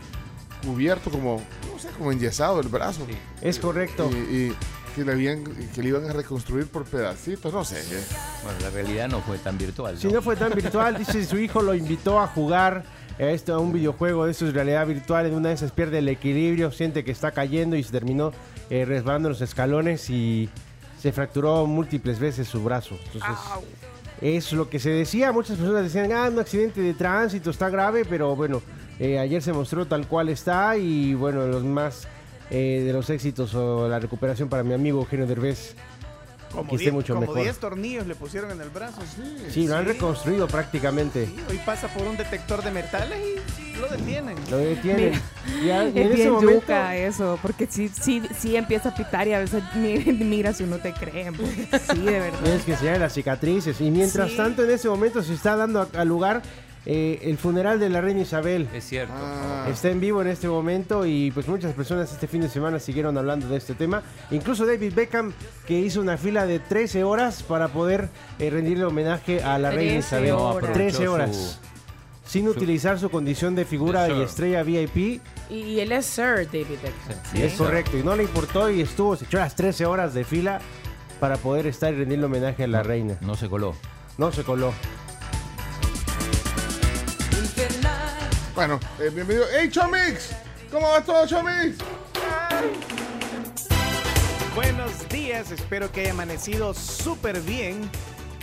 cubierto 0.65 1.11
como, 1.11 1.43
no 1.73 1.79
sé, 1.79 1.89
como 1.99 2.11
enyesado 2.13 2.61
el 2.61 2.69
brazo. 2.69 3.07
Es 3.43 3.59
correcto. 3.59 4.09
Y, 4.13 4.17
y 4.35 4.57
que, 4.95 5.05
le 5.05 5.13
habían, 5.13 5.45
que 5.45 5.83
le 5.83 5.89
iban 5.89 6.09
a 6.09 6.13
reconstruir 6.13 6.67
por 6.69 6.85
pedacitos, 6.85 7.53
no 7.53 7.65
sé. 7.65 7.81
eh. 7.81 8.03
Bueno, 8.45 8.59
la 8.61 8.71
realidad 8.71 9.09
no 9.09 9.21
fue 9.21 9.39
tan 9.39 9.59
virtual. 9.59 9.99
Si 9.99 10.07
¿no? 10.07 10.15
no 10.15 10.23
fue 10.23 10.37
tan 10.37 10.53
virtual, 10.55 10.97
dice 10.97 11.25
su 11.27 11.37
hijo 11.39 11.61
lo 11.63 11.75
invitó 11.75 12.19
a 12.21 12.27
jugar 12.29 12.85
esto, 13.19 13.61
un 13.61 13.73
videojuego 13.73 14.27
de 14.27 14.33
de 14.33 14.53
realidad 14.53 14.87
virtual. 14.87 15.27
En 15.27 15.35
una 15.35 15.51
de 15.51 15.55
esas 15.55 15.73
pierde 15.73 15.99
el 15.99 16.09
equilibrio, 16.09 16.73
siente 16.73 17.05
que 17.05 17.13
está 17.13 17.31
cayendo 17.31 17.77
y 17.77 17.83
se 17.83 17.93
terminó 17.93 18.33
eh, 18.71 18.85
resbalando 18.85 19.29
los 19.29 19.41
escalones 19.41 20.11
y 20.11 20.49
se 21.01 21.13
fracturó 21.13 21.67
múltiples 21.67 22.19
veces 22.19 22.49
su 22.49 22.63
brazo. 22.63 22.99
Entonces, 23.13 23.39
es 24.21 24.53
lo 24.53 24.69
que 24.69 24.79
se 24.79 24.91
decía. 24.91 25.33
Muchas 25.33 25.59
personas 25.59 25.85
decían, 25.85 26.13
ah, 26.13 26.29
un 26.31 26.39
accidente 26.39 26.81
de 26.81 26.95
tránsito 26.95 27.51
está 27.51 27.69
grave, 27.69 28.05
pero 28.05 28.35
bueno, 28.35 28.63
eh, 28.99 29.19
ayer 29.19 29.43
se 29.43 29.53
mostró 29.53 29.87
tal 29.87 30.07
cual 30.07 30.29
está 30.29 30.77
y 30.77 31.15
bueno, 31.15 31.47
los 31.47 31.65
más 31.65 32.09
eh, 32.51 32.83
de 32.87 32.93
los 32.93 33.11
éxitos 33.11 33.55
o 33.55 33.89
la 33.89 33.99
recuperación 33.99 34.49
para 34.49 34.63
mi 34.63 34.75
amigo 34.75 35.01
Eugenio 35.01 35.27
Derbez. 35.27 35.75
Como 36.55 36.69
Que 36.71 36.77
esté 36.77 36.85
10 36.85 36.93
mucho 36.95 37.15
como 37.15 37.27
mejor. 37.27 37.43
10 37.43 37.59
tornillos 37.59 38.07
le 38.07 38.15
pusieron 38.15 38.51
en 38.51 38.61
el 38.61 38.69
brazo. 38.71 39.01
Sí, 39.51 39.67
lo 39.67 39.77
han 39.77 39.85
Sí. 39.85 39.93
reconstruido 39.93 40.47
prácticamente. 40.47 41.27
Sí, 41.27 41.37
hoy 41.51 41.61
pasa 41.67 41.89
por 41.89 42.07
un 42.07 42.17
detector 42.17 42.63
de 42.63 42.71
metales 42.71 43.19
y 43.59 43.77
lo 43.77 43.89
detienen. 43.89 44.37
Lo 44.51 44.59
detienen. 44.59 45.21
Y, 45.63 45.71
a- 45.71 45.85
y 45.85 45.89
Es 45.89 45.97
en 45.97 46.07
ese 46.07 46.15
bien 46.15 46.31
momento, 46.33 46.61
yuca 46.61 46.97
eso, 46.97 47.39
porque 47.43 47.67
sí, 47.69 47.89
sí, 47.89 48.23
sí 48.39 48.57
empieza 48.57 48.91
a 48.91 48.95
pitar 48.95 49.27
y 49.27 49.33
a 49.33 49.41
veces 49.41 49.63
mi- 49.75 49.99
mira 50.25 50.53
si 50.53 50.65
no 50.65 50.79
te 50.79 50.93
creen. 50.93 51.35
porque 51.35 51.69
Sí, 51.93 51.99
de 52.01 52.21
verdad. 52.21 52.39
tienes 52.43 52.63
que 52.65 52.73
enseñar 52.73 52.99
las 53.01 53.13
cicatrices. 53.13 53.81
Y 53.81 53.91
mientras 53.91 54.31
Sí. 54.31 54.37
tanto, 54.37 54.63
en 54.65 54.71
ese 54.71 54.89
momento 54.89 55.23
se 55.23 55.35
está 55.35 55.57
dando 55.57 55.81
a, 55.83 55.89
a 56.01 56.05
lugar 56.05 56.43
eh, 56.87 57.21
el 57.23 57.39
funeral 57.39 57.81
de 57.81 57.89
la 57.89 58.01
reina 58.01 58.21
Isabel. 58.21 58.69
Es 58.75 58.85
cierto. 58.85 59.15
Ah. 59.17 59.67
Está 59.71 59.91
en 59.91 60.01
vivo 60.01 60.21
en 60.23 60.29
este 60.29 60.49
momento 60.49 61.07
y 61.07 61.31
pues 61.31 61.49
muchas 61.49 61.73
personas 61.75 62.13
este 62.13 62.27
fin 62.27 62.41
de 62.43 62.49
semana 62.49 62.79
siguieron 62.79 63.17
hablando 63.17 63.49
de 63.49 63.57
este 63.57 63.75
tema. 63.75 64.03
Incluso 64.31 64.67
David 64.67 64.93
Beckham 64.95 65.33
que 65.67 65.79
hizo 65.79 66.01
una 66.01 66.17
fila 66.19 66.47
de 66.47 66.59
13 66.59 67.05
horas 67.05 67.43
para 67.43 67.69
poder 67.69 68.09
eh, 68.39 68.51
rendirle 68.51 68.85
homenaje 68.85 69.43
a 69.43 69.59
la 69.59 69.71
reina 69.71 69.93
13 69.93 69.99
Isabel. 70.07 70.31
No, 70.31 70.39
horas. 70.43 70.57
aprovechó 70.57 70.75
13 70.75 71.05
su- 71.07 71.13
horas. 71.13 71.61
Sin 72.27 72.49
utilizar 72.49 72.99
su 72.99 73.11
condición 73.11 73.55
de 73.55 73.65
figura 73.67 74.09
y 74.09 74.23
estrella 74.23 74.63
VIP. 74.63 75.21
Y, 75.51 75.55
y 75.55 75.81
él 75.81 75.93
es 75.93 76.07
Sir 76.07 76.47
David 76.47 76.79
Beckham. 76.83 77.19
Sí, 77.33 77.43
es 77.43 77.53
correcto. 77.55 77.99
Y 77.99 78.03
no 78.03 78.17
le 78.17 78.23
importó 78.25 78.71
y 78.71 78.81
estuvo, 78.81 79.15
se 79.15 79.27
echó 79.27 79.37
las 79.39 79.55
13 79.55 79.85
horas 79.87 80.15
de 80.15 80.25
fila 80.25 80.59
para 81.21 81.37
poder 81.37 81.67
estar 81.67 81.93
y 81.93 81.99
rendirle 81.99 82.25
homenaje 82.25 82.65
a 82.65 82.67
la 82.67 82.83
reina. 82.83 83.19
No 83.21 83.35
se 83.37 83.49
coló. 83.51 83.75
No 84.17 84.33
se 84.33 84.43
coló. 84.43 84.73
Bueno, 88.55 88.79
eh, 89.01 89.11
bienvenido. 89.13 89.47
¡Hey, 89.53 89.69
Chomix! 89.71 90.31
¿Cómo 90.71 90.89
va 90.89 91.03
todo, 91.03 91.27
Chomix? 91.27 91.77
Buenos 94.55 95.09
días, 95.09 95.51
espero 95.51 95.91
que 95.91 96.03
haya 96.03 96.13
amanecido 96.13 96.73
súper 96.75 97.41
bien. 97.41 97.91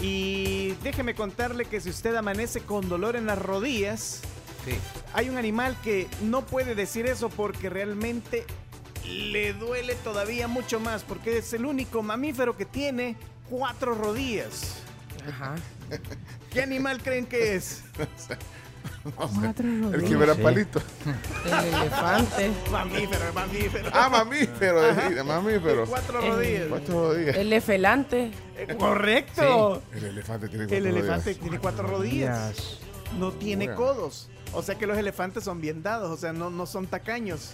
Y 0.01 0.71
déjeme 0.83 1.13
contarle 1.15 1.65
que 1.65 1.79
si 1.79 1.89
usted 1.89 2.15
amanece 2.15 2.61
con 2.61 2.89
dolor 2.89 3.15
en 3.15 3.25
las 3.25 3.37
rodillas, 3.39 4.21
Sí. 4.65 4.77
hay 5.13 5.29
un 5.29 5.37
animal 5.37 5.75
que 5.83 6.07
no 6.21 6.45
puede 6.45 6.75
decir 6.75 7.05
eso 7.07 7.29
porque 7.29 7.69
realmente 7.69 8.45
le 9.05 9.53
duele 9.53 9.95
todavía 9.95 10.47
mucho 10.47 10.79
más, 10.79 11.03
porque 11.03 11.39
es 11.39 11.53
el 11.53 11.65
único 11.65 12.03
mamífero 12.03 12.55
que 12.57 12.65
tiene 12.65 13.15
cuatro 13.49 13.95
rodillas. 13.95 14.75
Ajá. 15.27 15.55
¿Qué 16.51 16.61
animal 16.61 17.01
creen 17.01 17.25
que 17.25 17.55
es? 17.55 17.81
Cuatro 19.15 19.67
El 19.67 19.81
rodillas. 19.83 20.09
que 20.09 20.15
verá 20.15 20.35
Sí. 20.35 20.41
palito. 20.41 20.81
El 21.45 21.73
elefante. 21.73 22.51
Mamífero, 22.71 23.33
mamífero. 23.33 23.89
Ah, 23.93 24.09
mamífero, 24.09 24.81
decía, 24.81 25.23
mamífero. 25.23 25.85
Cuatro 25.87 26.21
rodillas. 26.21 26.65
Cuatro 26.69 27.07
rodillas. 27.09 27.35
El 27.35 27.53
efelante. 27.53 28.31
Eh, 28.57 28.75
Correcto. 28.77 29.81
El 29.93 30.03
elefante 30.05 30.47
tiene 30.49 30.65
cuatro 30.65 30.77
El 30.77 30.85
elefante 30.87 31.23
rodillas. 31.31 31.39
tiene 31.41 31.59
cuatro 31.59 31.87
rodillas. 31.87 32.77
No 33.17 33.31
tiene 33.31 33.73
codos. 33.73 34.29
O 34.53 34.61
sea 34.61 34.75
que 34.75 34.85
los 34.85 34.97
elefantes 34.97 35.45
son 35.45 35.61
bien 35.61 35.81
dados, 35.81 36.11
o 36.11 36.17
sea, 36.17 36.33
no, 36.33 36.49
no 36.49 36.65
son 36.65 36.85
tacaños. 36.87 37.51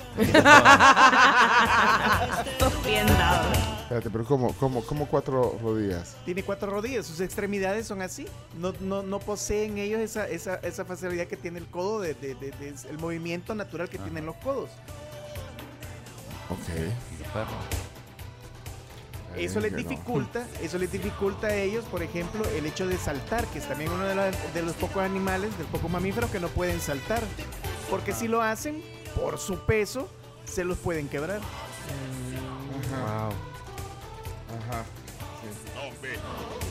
Bien 2.84 3.06
dado. 3.08 3.52
Espérate, 3.84 4.10
pero 4.10 4.26
¿cómo, 4.26 4.54
cómo, 4.54 4.84
cómo 4.84 5.06
cuatro 5.08 5.58
rodillas? 5.62 6.16
Tiene 6.26 6.44
cuatro 6.44 6.70
rodillas, 6.72 7.06
sus 7.06 7.22
extremidades 7.22 7.88
son 7.88 8.02
así. 8.02 8.26
No, 8.58 8.74
no, 8.82 9.04
no 9.04 9.20
poseen 9.20 9.78
ellos 9.78 10.00
esa, 10.02 10.28
esa, 10.28 10.56
esa 10.56 10.84
facilidad 10.86 11.28
que 11.28 11.38
tiene 11.38 11.60
el 11.60 11.68
codo, 11.68 12.02
de, 12.02 12.14
de- 12.16 12.36
de- 12.36 12.52
de- 12.52 12.76
el 12.90 12.98
movimiento 13.00 13.54
natural 13.56 13.88
que 13.90 13.98
tienen 14.00 14.26
los 14.26 14.36
codos. 14.38 14.70
Ok. 16.50 16.58
Eso 19.46 19.60
les 19.60 19.72
no. 19.72 19.78
dificulta, 19.78 20.48
eso 20.62 20.78
les 20.78 20.92
dificulta 20.92 21.48
a 21.48 21.56
ellos, 21.56 21.86
por 21.86 22.02
ejemplo, 22.04 22.44
el 22.58 22.66
hecho 22.66 22.88
de 22.88 22.98
saltar, 22.98 23.46
que 23.48 23.60
es 23.60 23.68
también 23.68 23.92
uno 23.92 24.06
de, 24.06 24.16
la- 24.16 24.32
de 24.32 24.62
los 24.64 24.74
pocos 24.76 25.04
animales, 25.04 25.56
del 25.58 25.68
poco 25.68 25.90
mamíferos 25.90 26.30
que 26.32 26.40
no 26.40 26.48
pueden 26.50 26.80
saltar. 26.82 27.22
Porque 27.90 28.14
si 28.14 28.28
lo 28.28 28.42
hacen, 28.42 28.84
por 29.16 29.38
su 29.40 29.60
peso, 29.60 30.10
se 30.46 30.64
los 30.64 30.78
pueden 30.78 31.08
quebrar. 31.10 31.40
Ajá, 31.40 33.28
Wow. 33.28 33.34
ajá. 34.60 34.84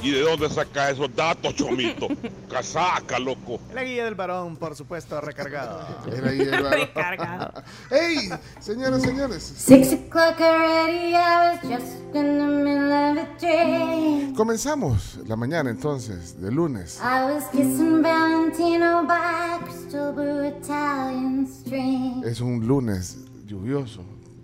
¿Y 0.03 0.13
de 0.13 0.21
dónde 0.21 0.49
sacas 0.49 0.93
esos 0.93 1.15
datos, 1.17 1.55
Chomito? 1.55 2.09
Casaca, 2.51 3.19
loco. 3.19 3.59
La 3.75 3.83
guía 3.83 4.05
del 4.05 4.15
varón, 4.15 4.57
por 4.57 4.77
supuesto, 4.77 5.21
recargado. 5.21 5.85
Era 6.07 6.31
ahí 6.31 6.41
el 6.43 6.63
varón. 6.63 6.89
Señoras, 8.61 9.03
señores. 9.03 9.43
Six 9.43 9.95
o'clock 9.95 10.41
already, 10.41 11.15
I 11.15 11.51
was 11.51 11.61
just 11.63 11.97
in 12.15 12.39
the 12.39 12.47
middle 12.47 12.93
of 12.93 13.19
a 13.19 13.27
dream. 13.41 14.35
Comenzamos 14.35 15.19
la 15.27 15.35
mañana 15.35 15.71
entonces, 15.71 16.41
de 16.41 16.53
lunes. 16.53 17.01
I 17.03 17.33
was 17.33 17.45
kissing 17.51 18.03
Valentino 18.03 19.05
by 19.07 19.59
crystal 19.65 20.13
blue 20.13 20.47
Italian 20.47 21.47
stream. 21.47 22.23
Es 22.23 22.41
un 22.41 22.67
lunes 22.67 23.19
lluvioso. 23.47 24.03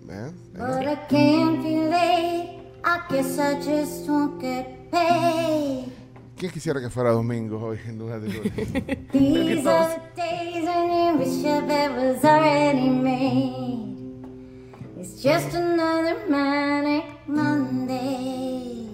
¿eh? 0.09 0.31
But 0.53 0.87
I 0.87 0.95
can't 1.07 1.63
be 1.63 1.89
late. 1.89 2.62
I 2.85 3.01
guess 3.09 3.39
I 3.39 3.61
just 3.61 4.07
won't 4.09 4.41
get 4.41 4.91
paid. 4.91 5.91
¿Quién 6.37 6.51
quisiera 6.51 6.81
que 6.81 6.89
fuera 6.89 7.11
domingo 7.11 7.57
hoy 7.59 7.79
en 7.87 7.97
lugar 7.99 8.19
de 8.19 8.27
lunes? 8.27 8.53
These 9.13 9.65
are 9.65 9.87
the 9.87 10.21
days 10.21 10.65
when 10.65 10.91
you 10.91 11.17
wish 11.17 11.43
your 11.43 11.61
bed 11.61 11.95
was 11.95 12.23
already 12.25 12.89
made. 12.89 14.25
It's 14.99 15.21
just 15.21 15.53
another 15.53 16.17
manic 16.27 17.05
Monday. 17.27 18.89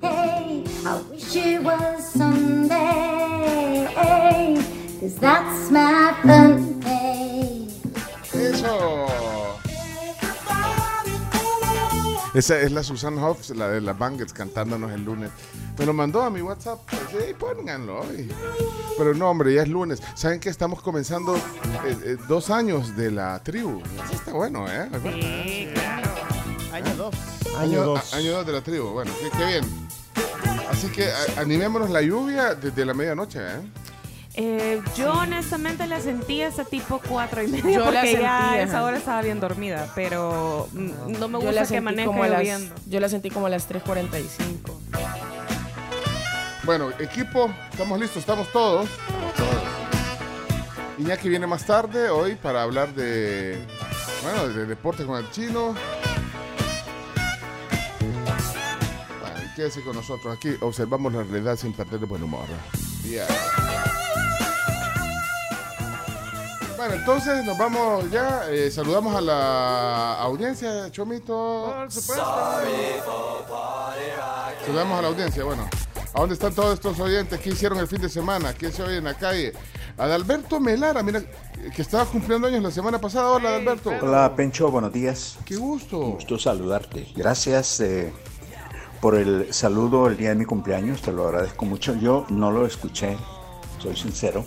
Hey, 0.00 0.64
I 0.86 1.02
wish 1.10 1.36
it 1.36 1.62
was 1.62 2.12
Sunday. 2.12 2.74
Cause 5.00 5.16
that's 5.16 5.70
my 5.70 6.14
fun 6.22 6.80
day. 6.80 7.68
¡Eso! 8.32 9.33
Esa 12.34 12.58
es 12.60 12.72
la 12.72 12.82
Susan 12.82 13.16
Hoffs, 13.18 13.50
la 13.50 13.68
de 13.68 13.80
las 13.80 13.96
Bangles, 13.96 14.32
cantándonos 14.32 14.90
el 14.90 15.04
lunes. 15.04 15.30
Me 15.78 15.86
lo 15.86 15.92
mandó 15.92 16.20
a 16.22 16.30
mi 16.30 16.40
WhatsApp. 16.42 16.80
Sí, 17.10 17.32
pónganlo 17.38 18.00
hoy. 18.00 18.28
Pero 18.98 19.14
no, 19.14 19.30
hombre, 19.30 19.54
ya 19.54 19.62
es 19.62 19.68
lunes. 19.68 20.02
¿Saben 20.14 20.40
que 20.40 20.48
estamos 20.48 20.82
comenzando 20.82 21.36
eh, 21.36 21.40
eh, 22.04 22.16
dos 22.28 22.50
años 22.50 22.96
de 22.96 23.12
la 23.12 23.40
tribu? 23.42 23.80
Eso 24.04 24.14
está 24.14 24.32
bueno, 24.32 24.66
¿eh? 24.68 24.88
Sí, 24.92 25.68
claro. 25.74 26.10
Año 26.72 26.96
2. 26.96 27.14
Año 27.56 27.80
a- 27.82 27.84
2. 27.84 28.14
Año 28.14 28.32
dos 28.32 28.46
de 28.46 28.52
la 28.52 28.60
tribu. 28.62 28.88
Bueno, 28.90 29.12
qué, 29.20 29.30
qué 29.38 29.46
bien. 29.46 29.64
Así 30.68 30.88
que 30.88 31.04
a- 31.06 31.40
animémonos 31.40 31.88
la 31.90 32.02
lluvia 32.02 32.56
desde 32.56 32.84
la 32.84 32.94
medianoche, 32.94 33.38
¿eh? 33.38 33.60
Eh, 34.36 34.82
yo 34.96 35.12
honestamente 35.12 35.86
la 35.86 36.00
sentí 36.00 36.42
hasta 36.42 36.64
tipo 36.64 37.00
cuatro 37.08 37.40
y 37.40 37.46
media 37.46 37.70
Yo 37.70 37.90
la 37.90 38.00
porque 38.00 38.14
ya 38.14 38.52
a 38.52 38.62
esa 38.62 38.82
hora 38.82 38.96
estaba 38.96 39.22
bien 39.22 39.38
dormida, 39.38 39.88
pero 39.94 40.68
no 40.72 41.28
me 41.28 41.38
gusta 41.38 41.66
que 41.66 41.80
maneje 41.80 42.06
como 42.06 42.24
a 42.24 42.28
las, 42.28 42.40
lloviendo. 42.40 42.74
yo 42.86 42.98
la 42.98 43.08
sentí 43.08 43.30
como 43.30 43.46
a 43.46 43.50
las 43.50 43.70
3.45. 43.70 44.72
Bueno, 46.64 46.90
equipo, 46.98 47.48
estamos 47.70 48.00
listos, 48.00 48.18
estamos 48.18 48.50
todos. 48.50 48.88
Iñaki 50.98 51.28
viene 51.28 51.46
más 51.46 51.64
tarde 51.64 52.08
hoy 52.08 52.34
para 52.34 52.62
hablar 52.62 52.92
de, 52.94 53.58
bueno, 54.22 54.48
de 54.48 54.66
deporte 54.66 55.04
con 55.04 55.16
el 55.16 55.30
chino. 55.30 55.74
Bueno, 59.20 59.36
y 59.44 59.54
quédese 59.54 59.82
con 59.82 59.94
nosotros 59.94 60.36
aquí, 60.36 60.56
observamos 60.60 61.12
la 61.12 61.22
realidad 61.22 61.56
sin 61.56 61.72
perder 61.72 62.00
el 62.00 62.06
buen 62.06 62.22
humor. 62.22 62.46
Yeah. 63.04 63.26
Bueno, 66.84 67.00
entonces 67.00 67.42
nos 67.46 67.56
vamos 67.56 68.10
ya, 68.10 68.42
eh, 68.50 68.70
saludamos 68.70 69.16
a 69.16 69.22
la 69.22 70.20
audiencia, 70.20 70.90
Chomito. 70.90 71.72
Por 71.74 71.90
supuesto. 71.90 72.26
Saludamos 74.66 74.98
a 74.98 75.02
la 75.02 75.08
audiencia, 75.08 75.44
bueno. 75.44 75.66
¿A 76.12 76.20
dónde 76.20 76.34
están 76.34 76.54
todos 76.54 76.74
estos 76.74 77.00
oyentes? 77.00 77.40
¿Qué 77.40 77.48
hicieron 77.48 77.78
el 77.78 77.88
fin 77.88 78.02
de 78.02 78.10
semana? 78.10 78.52
¿Quién 78.52 78.70
se 78.70 78.82
oye 78.82 78.98
en 78.98 79.04
la 79.04 79.14
calle? 79.14 79.54
Adalberto 79.96 80.60
Melara, 80.60 81.02
mira, 81.02 81.22
que 81.74 81.80
estaba 81.80 82.04
cumpliendo 82.04 82.48
años 82.48 82.62
la 82.62 82.70
semana 82.70 83.00
pasada. 83.00 83.30
Hola, 83.30 83.48
Adalberto. 83.48 83.90
Hola 84.02 84.36
Pencho, 84.36 84.70
buenos 84.70 84.92
días. 84.92 85.38
Qué 85.46 85.56
gusto. 85.56 85.98
Gusto 85.98 86.38
saludarte. 86.38 87.08
Gracias 87.16 87.80
eh, 87.80 88.12
por 89.00 89.14
el 89.14 89.54
saludo 89.54 90.08
el 90.08 90.18
día 90.18 90.28
de 90.28 90.34
mi 90.34 90.44
cumpleaños, 90.44 91.00
te 91.00 91.12
lo 91.12 91.28
agradezco 91.28 91.64
mucho. 91.64 91.94
Yo 91.94 92.26
no 92.28 92.50
lo 92.50 92.66
escuché, 92.66 93.16
soy 93.78 93.96
sincero. 93.96 94.44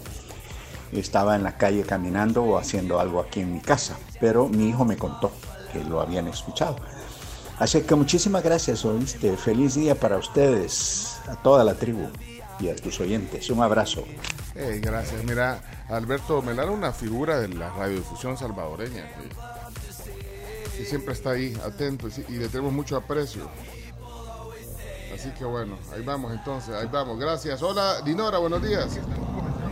Estaba 0.91 1.35
en 1.35 1.43
la 1.43 1.57
calle 1.57 1.83
caminando 1.83 2.43
o 2.43 2.57
haciendo 2.57 2.99
algo 2.99 3.19
aquí 3.19 3.41
en 3.41 3.53
mi 3.53 3.59
casa, 3.59 3.97
pero 4.19 4.47
mi 4.47 4.69
hijo 4.69 4.85
me 4.85 4.97
contó 4.97 5.31
que 5.73 5.83
lo 5.83 5.99
habían 6.01 6.27
escuchado. 6.27 6.77
Así 7.59 7.81
que 7.81 7.95
muchísimas 7.95 8.43
gracias, 8.43 8.85
oíste. 8.85 9.35
Feliz 9.35 9.75
día 9.75 9.95
para 9.95 10.17
ustedes, 10.17 11.17
a 11.27 11.35
toda 11.35 11.63
la 11.63 11.73
tribu 11.73 12.07
y 12.59 12.69
a 12.69 12.75
tus 12.75 12.99
oyentes. 12.99 13.49
Un 13.49 13.61
abrazo. 13.63 14.03
Eh, 14.55 14.79
gracias. 14.81 15.23
Mira, 15.23 15.61
Alberto 15.89 16.41
Melara, 16.41 16.71
una 16.71 16.91
figura 16.93 17.39
de 17.39 17.49
la 17.49 17.69
radiodifusión 17.71 18.37
salvadoreña. 18.37 19.05
que- 19.13 20.77
Que 20.77 20.85
siempre 20.85 21.13
está 21.15 21.31
ahí, 21.31 21.57
atento, 21.65 22.07
y 22.07 22.11
sí, 22.11 22.23
y 22.29 22.33
le 22.33 22.49
tenemos 22.49 22.71
mucho 22.71 22.95
aprecio. 22.95 23.49
Así 25.13 25.31
que 25.31 25.43
bueno, 25.43 25.75
ahí 25.91 26.03
vamos 26.03 26.31
entonces, 26.31 26.75
ahí 26.75 26.87
vamos. 26.91 27.19
Gracias. 27.19 27.63
Hola, 27.63 28.01
Dinora, 28.05 28.37
buenos 28.37 28.61
días. 28.61 28.99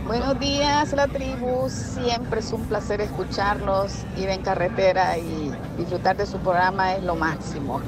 Buenos 0.06 0.38
días, 0.38 0.92
la 0.92 1.08
tribu. 1.08 1.68
Siempre 1.68 2.38
es 2.38 2.52
un 2.52 2.62
placer 2.66 3.00
escucharlos, 3.00 4.04
ir 4.16 4.28
en 4.28 4.40
carretera 4.40 5.18
y 5.18 5.52
disfrutar 5.76 6.16
de 6.16 6.26
su 6.26 6.38
programa 6.38 6.94
es 6.94 7.02
lo 7.02 7.16
máximo. 7.16 7.80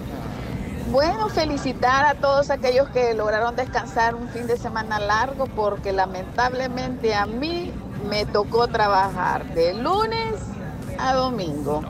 Bueno, 0.91 1.29
felicitar 1.29 2.05
a 2.05 2.15
todos 2.15 2.51
aquellos 2.51 2.89
que 2.89 3.15
lograron 3.15 3.55
descansar 3.55 4.17
un 4.17 4.29
fin 4.31 4.49
de 4.49 4.57
semana 4.57 4.99
largo 4.99 5.47
porque 5.47 5.93
lamentablemente 5.93 7.15
a 7.15 7.25
mí 7.25 7.73
me 8.11 8.27
tocó 8.27 8.67
trabajar 8.67 9.55
de 9.55 9.75
lunes 9.75 10.35
a 10.99 11.15
domingo. 11.15 11.83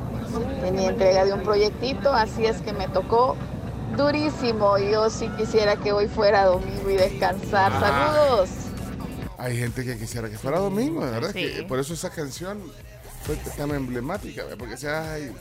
Tenía 0.60 0.90
entrega 0.90 1.24
de 1.24 1.32
un 1.32 1.40
proyectito, 1.40 2.12
así 2.12 2.44
es 2.44 2.60
que 2.60 2.74
me 2.74 2.86
tocó 2.88 3.34
durísimo. 3.96 4.76
Yo 4.76 5.08
sí 5.08 5.30
quisiera 5.38 5.76
que 5.76 5.92
hoy 5.92 6.06
fuera 6.06 6.44
domingo 6.44 6.90
y 6.90 6.96
descansar. 6.96 7.72
Saludos. 7.80 8.67
Hay 9.38 9.56
gente 9.56 9.84
que 9.84 9.96
quisiera 9.96 10.28
que 10.28 10.36
fuera 10.36 10.58
domingo, 10.58 11.04
de 11.04 11.12
verdad. 11.12 11.30
Sí. 11.32 11.52
Que 11.56 11.62
por 11.62 11.78
eso 11.78 11.94
esa 11.94 12.10
canción 12.10 12.60
fue 13.24 13.36
tan 13.56 13.70
emblemática, 13.70 14.42
¿verdad? 14.42 14.58
porque 14.58 14.74
decía, 14.74 15.12
ay, 15.12 15.32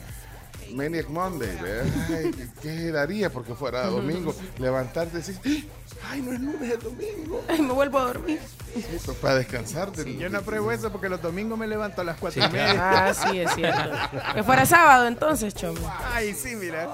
Maniac 0.74 1.08
Monday, 1.08 1.56
¿verdad? 1.60 1.92
Ay, 2.08 2.50
¿qué 2.62 2.92
daría 2.92 3.30
porque 3.30 3.54
fuera 3.54 3.86
domingo? 3.86 4.34
Levantarte 4.58 5.16
y 5.18 5.20
decir, 5.22 5.68
ay, 6.08 6.22
no 6.22 6.32
es 6.32 6.40
lunes, 6.40 6.72
es 6.74 6.78
domingo. 6.80 7.42
Ay, 7.48 7.60
me 7.62 7.72
vuelvo 7.72 7.98
a 7.98 8.04
dormir. 8.04 8.38
Sí, 8.74 8.84
pues, 9.04 9.16
para 9.18 9.36
descansar. 9.36 9.90
del- 9.92 10.16
Yo 10.18 10.28
no 10.28 10.38
apruebo 10.38 10.70
eso 10.70 10.92
porque 10.92 11.08
los 11.08 11.20
domingos 11.20 11.58
me 11.58 11.66
levanto 11.66 12.02
a 12.02 12.04
las 12.04 12.18
4 12.18 12.44
y 12.44 12.48
media. 12.50 13.06
Ah, 13.08 13.14
sí, 13.14 13.40
es 13.40 13.52
cierto. 13.54 13.90
Que 14.34 14.42
fuera 14.44 14.64
sábado 14.66 15.06
entonces, 15.08 15.54
chomo. 15.54 15.80
Ay, 16.12 16.34
sí, 16.34 16.54
mira. 16.54 16.86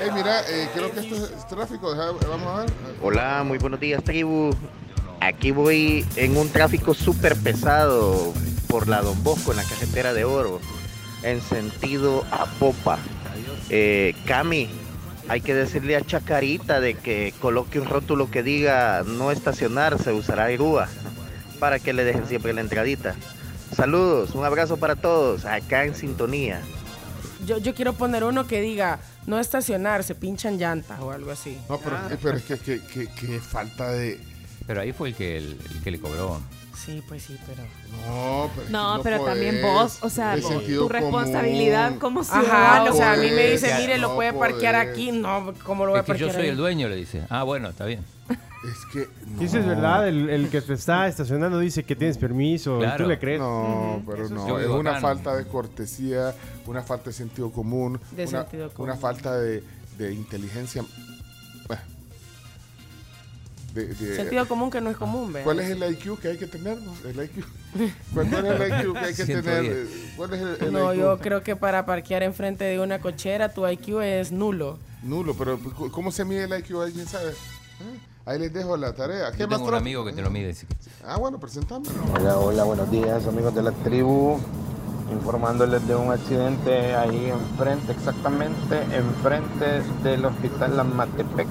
Ey, 0.00 0.10
mira, 0.12 0.42
eh, 0.48 0.68
creo 0.74 0.90
que 0.92 1.00
esto 1.00 1.14
es 1.16 1.46
tráfico. 1.48 1.94
vamos 1.94 2.46
a 2.46 2.60
ver. 2.60 2.70
Hola, 3.02 3.42
muy 3.44 3.58
buenos 3.58 3.80
días, 3.80 4.02
tribu. 4.04 4.50
Aquí 5.20 5.50
voy 5.50 6.04
en 6.16 6.36
un 6.36 6.48
tráfico 6.50 6.94
súper 6.94 7.36
pesado 7.36 8.32
por 8.68 8.86
la 8.88 9.02
Don 9.02 9.22
Bosco, 9.22 9.50
en 9.52 9.56
la 9.58 9.64
carretera 9.64 10.12
de 10.12 10.24
Oro, 10.24 10.60
en 11.22 11.40
sentido 11.40 12.24
a 12.30 12.46
Popa. 12.46 12.98
Eh, 13.70 14.14
Cami, 14.26 14.68
hay 15.28 15.40
que 15.40 15.54
decirle 15.54 15.96
a 15.96 16.02
Chacarita 16.04 16.80
de 16.80 16.94
que 16.94 17.34
coloque 17.40 17.80
un 17.80 17.86
rótulo 17.88 18.30
que 18.30 18.42
diga 18.42 19.02
no 19.06 19.32
estacionar, 19.32 19.98
se 20.02 20.12
usará 20.12 20.48
grúa, 20.50 20.88
para 21.58 21.78
que 21.78 21.92
le 21.92 22.04
dejen 22.04 22.26
siempre 22.28 22.52
la 22.52 22.60
entradita. 22.60 23.14
Saludos, 23.74 24.30
un 24.34 24.44
abrazo 24.44 24.76
para 24.76 24.94
todos, 24.96 25.44
acá 25.44 25.84
en 25.84 25.94
sintonía. 25.94 26.60
Yo, 27.46 27.58
yo 27.58 27.74
quiero 27.74 27.94
poner 27.94 28.22
uno 28.24 28.46
que 28.46 28.60
diga 28.60 28.98
no 29.26 29.38
estacionar, 29.40 30.04
se 30.04 30.14
pinchan 30.14 30.58
llantas 30.58 31.00
o 31.00 31.10
algo 31.10 31.30
así. 31.32 31.58
No, 31.68 31.78
pero, 31.78 31.96
pero 32.22 32.36
es 32.36 32.44
que, 32.44 32.58
que, 32.58 32.80
que- 32.80 33.08
que 33.08 33.40
falta 33.40 33.90
de. 33.90 34.20
Pero 34.66 34.80
ahí 34.80 34.92
fue 34.92 35.08
el 35.10 35.14
que, 35.14 35.36
el, 35.38 35.56
el 35.74 35.82
que 35.82 35.90
le 35.90 36.00
cobró. 36.00 36.40
Sí, 36.76 37.02
pues 37.08 37.22
sí, 37.22 37.36
pero. 37.46 37.62
No, 38.06 38.50
pero, 38.54 38.68
No, 38.70 39.02
podés. 39.02 39.24
también 39.24 39.62
vos, 39.62 39.98
o 40.02 40.10
sea, 40.10 40.36
tu 40.40 40.88
responsabilidad 40.88 41.88
común. 41.88 41.98
como 42.00 42.20
Ajá, 42.20 42.40
ciudadano. 42.42 42.92
o 42.92 42.96
sea, 42.96 43.12
a 43.12 43.16
mí 43.16 43.30
me 43.30 43.50
dice, 43.50 43.74
mire, 43.78 43.98
lo 43.98 44.08
no 44.08 44.14
puede 44.16 44.32
parquear 44.32 44.74
podés. 44.74 44.90
aquí. 44.92 45.12
No, 45.12 45.54
¿cómo 45.64 45.84
lo 45.86 45.92
voy 45.92 45.98
a 45.98 46.02
Es 46.02 46.06
que 46.06 46.12
yo 46.18 46.26
parquear 46.26 46.32
soy 46.34 46.42
ahí? 46.44 46.48
el 46.50 46.56
dueño, 46.56 46.88
le 46.88 46.96
dice. 46.96 47.22
Ah, 47.30 47.44
bueno, 47.44 47.68
está 47.70 47.86
bien. 47.86 48.04
Es 48.28 48.84
que. 48.92 49.08
Si 49.38 49.44
eso 49.44 49.58
es 49.58 49.64
no. 49.64 49.70
verdad, 49.70 50.08
el, 50.08 50.28
el 50.28 50.48
que 50.50 50.60
te 50.60 50.74
está 50.74 51.06
estacionando 51.08 51.58
dice 51.60 51.84
que 51.84 51.94
tienes 51.96 52.18
permiso 52.18 52.78
Claro. 52.78 53.04
tú 53.04 53.08
le 53.08 53.18
crees. 53.18 53.38
No, 53.40 54.02
pero 54.06 54.28
no. 54.28 54.58
Es 54.58 54.66
una 54.68 55.00
falta 55.00 55.30
¿no? 55.30 55.36
de 55.36 55.46
cortesía, 55.46 56.34
una 56.66 56.82
falta 56.82 57.06
de 57.10 57.12
sentido 57.14 57.50
común. 57.52 57.98
De 58.10 58.24
una, 58.26 58.42
sentido 58.42 58.70
común. 58.72 58.90
Una 58.90 58.98
falta 58.98 59.36
de, 59.38 59.62
de 59.98 60.12
inteligencia. 60.12 60.84
Bah. 61.68 61.80
De, 63.76 63.86
de- 63.88 64.16
Sentido 64.16 64.48
común 64.48 64.70
que 64.70 64.80
no 64.80 64.88
es 64.88 64.96
común, 64.96 65.32
¿verdad? 65.32 65.44
¿Cuál 65.44 65.60
es 65.60 65.70
el 65.70 65.82
IQ 65.92 66.18
que 66.18 66.28
hay 66.28 66.38
que 66.38 66.46
tener? 66.46 66.78
no? 66.80 66.92
El 67.08 67.22
IQ. 67.24 67.44
¿Cuál 68.14 68.30
cuál 68.30 68.46
es 68.46 68.60
el 68.60 68.68
IQ 68.86 68.92
que 68.94 68.98
hay 69.00 69.14
que 69.14 69.26
110. 69.26 69.42
tener? 69.44 69.72
Eh, 69.72 69.86
¿Cuál 70.16 70.32
es 70.34 70.40
el, 70.40 70.66
el 70.68 70.72
No, 70.72 70.94
IQ? 70.94 71.00
yo 71.00 71.18
creo 71.18 71.42
que 71.42 71.56
para 71.56 71.84
parquear 71.84 72.22
enfrente 72.22 72.64
de 72.64 72.80
una 72.80 73.00
cochera 73.00 73.52
tu 73.52 73.68
IQ 73.68 74.00
es 74.00 74.32
nulo. 74.32 74.78
Nulo, 75.02 75.34
pero 75.34 75.58
¿cómo- 75.58 75.92
¿cómo 75.92 76.10
se 76.10 76.24
mide 76.24 76.44
el 76.44 76.58
IQ? 76.58 76.80
¿Alguien 76.80 77.06
sabe? 77.06 77.32
Ah, 77.80 78.30
Ahí 78.32 78.38
les 78.40 78.52
dejo 78.52 78.76
la 78.78 78.92
tarea. 78.94 79.30
¿Qué 79.30 79.38
Yo 79.40 79.46
más 79.48 79.58
tengo 79.58 79.68
un 79.68 79.74
amigo 79.76 80.04
que 80.04 80.12
te 80.12 80.22
lo 80.22 80.30
mide. 80.30 80.54
Ah, 81.04 81.16
bueno, 81.18 81.38
presentámelo. 81.38 81.92
Hola, 82.14 82.38
hola, 82.38 82.64
buenos 82.64 82.90
días 82.90 83.24
amigos 83.26 83.54
de 83.54 83.62
la 83.62 83.70
tribu. 83.72 84.38
Informándoles 85.12 85.86
de 85.86 85.94
un 85.94 86.10
accidente 86.10 86.94
ahí 86.96 87.26
enfrente, 87.30 87.92
exactamente 87.92 88.80
enfrente 88.92 89.82
del 90.02 90.24
hospital 90.24 90.76
Lamatepec, 90.78 91.46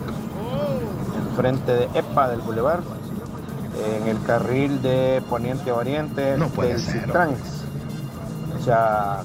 enfrente 1.36 1.74
de 1.74 2.00
EPA 2.00 2.30
del 2.30 2.40
Boulevard, 2.40 2.84
en 3.86 4.08
el 4.08 4.22
carril 4.24 4.82
de 4.82 5.22
Poniente 5.30 5.70
a 5.70 5.76
Oriente 5.76 6.38
del 6.38 6.80
Citrans. 6.80 7.66
O 8.58 8.64
sea, 8.64 9.22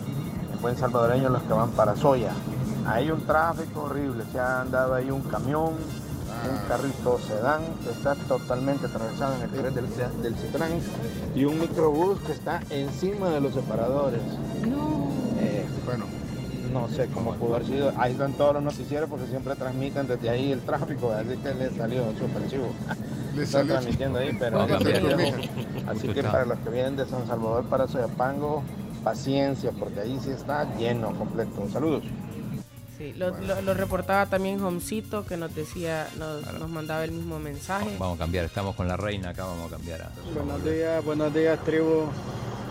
en 0.52 0.60
buen 0.60 0.76
salvadoreño 0.76 1.28
los 1.28 1.42
que 1.44 1.52
van 1.52 1.70
para 1.70 1.94
Soya. 1.94 2.32
Hay 2.84 3.12
un 3.12 3.20
tráfico 3.26 3.82
horrible, 3.82 4.24
se 4.32 4.40
ha 4.40 4.62
andado 4.62 4.94
ahí 4.94 5.08
un 5.08 5.22
camión, 5.22 5.74
un 6.50 6.68
carrito 6.68 7.20
sedán 7.20 7.60
que 7.84 7.90
está 7.90 8.16
totalmente 8.16 8.86
atravesado 8.86 9.36
en 9.36 9.42
el 9.42 9.50
carril 9.50 9.74
del, 9.74 10.22
del 10.22 10.34
Citrans 10.34 10.84
y 11.36 11.44
un 11.44 11.60
microbús 11.60 12.18
que 12.26 12.32
está 12.32 12.60
encima 12.70 13.28
de 13.28 13.40
los 13.40 13.54
separadores. 13.54 14.20
Eh, 15.38 15.64
bueno, 15.86 16.06
no 16.72 16.88
sé 16.88 17.06
cómo 17.12 17.34
pudo 17.34 17.56
haber 17.56 17.66
sido. 17.66 17.92
Ahí 17.98 18.12
están 18.12 18.32
todos 18.34 18.54
los 18.54 18.62
noticieros 18.62 19.08
porque 19.08 19.26
siempre 19.26 19.54
transmiten 19.56 20.06
desde 20.06 20.28
ahí 20.30 20.52
el 20.52 20.60
tráfico, 20.60 21.12
así 21.12 21.36
que 21.36 21.54
le 21.54 21.70
salió 21.70 22.04
sorpresivo. 22.18 22.70
Le 23.34 23.42
Está 23.42 23.58
salió- 23.58 23.74
transmitiendo 23.74 24.18
ahí, 24.18 24.36
pero 24.38 24.66
ver. 24.66 25.50
así 25.88 26.08
que 26.08 26.22
para 26.22 26.44
los 26.46 26.58
que 26.60 26.70
vienen 26.70 26.96
de 26.96 27.06
San 27.06 27.26
Salvador 27.26 27.64
para 27.66 27.86
Soyapango, 27.88 28.62
paciencia, 29.04 29.70
porque 29.78 30.00
ahí 30.00 30.18
sí 30.22 30.30
está 30.30 30.66
lleno 30.76 31.12
completo. 31.16 31.66
Saludos. 31.72 32.02
Sí, 32.98 33.14
lo, 33.16 33.30
lo- 33.38 33.62
lo 33.62 33.72
reportaba 33.72 34.26
también 34.26 34.62
Homcito 34.62 35.24
que 35.24 35.38
nos 35.38 35.54
decía, 35.54 36.06
nos, 36.18 36.42
nos 36.58 36.68
mandaba 36.68 37.02
el 37.04 37.12
mismo 37.12 37.38
mensaje. 37.38 37.96
Vamos 37.98 38.16
a 38.16 38.18
cambiar, 38.18 38.44
estamos 38.44 38.74
con 38.76 38.86
la 38.88 38.96
reina 38.98 39.30
acá, 39.30 39.44
vamos 39.46 39.72
a 39.72 39.76
cambiar 39.76 40.02
a... 40.02 40.10
Buenos 40.34 40.62
días, 40.64 41.02
buenos 41.04 41.32
días 41.32 41.58
tribu. 41.64 42.02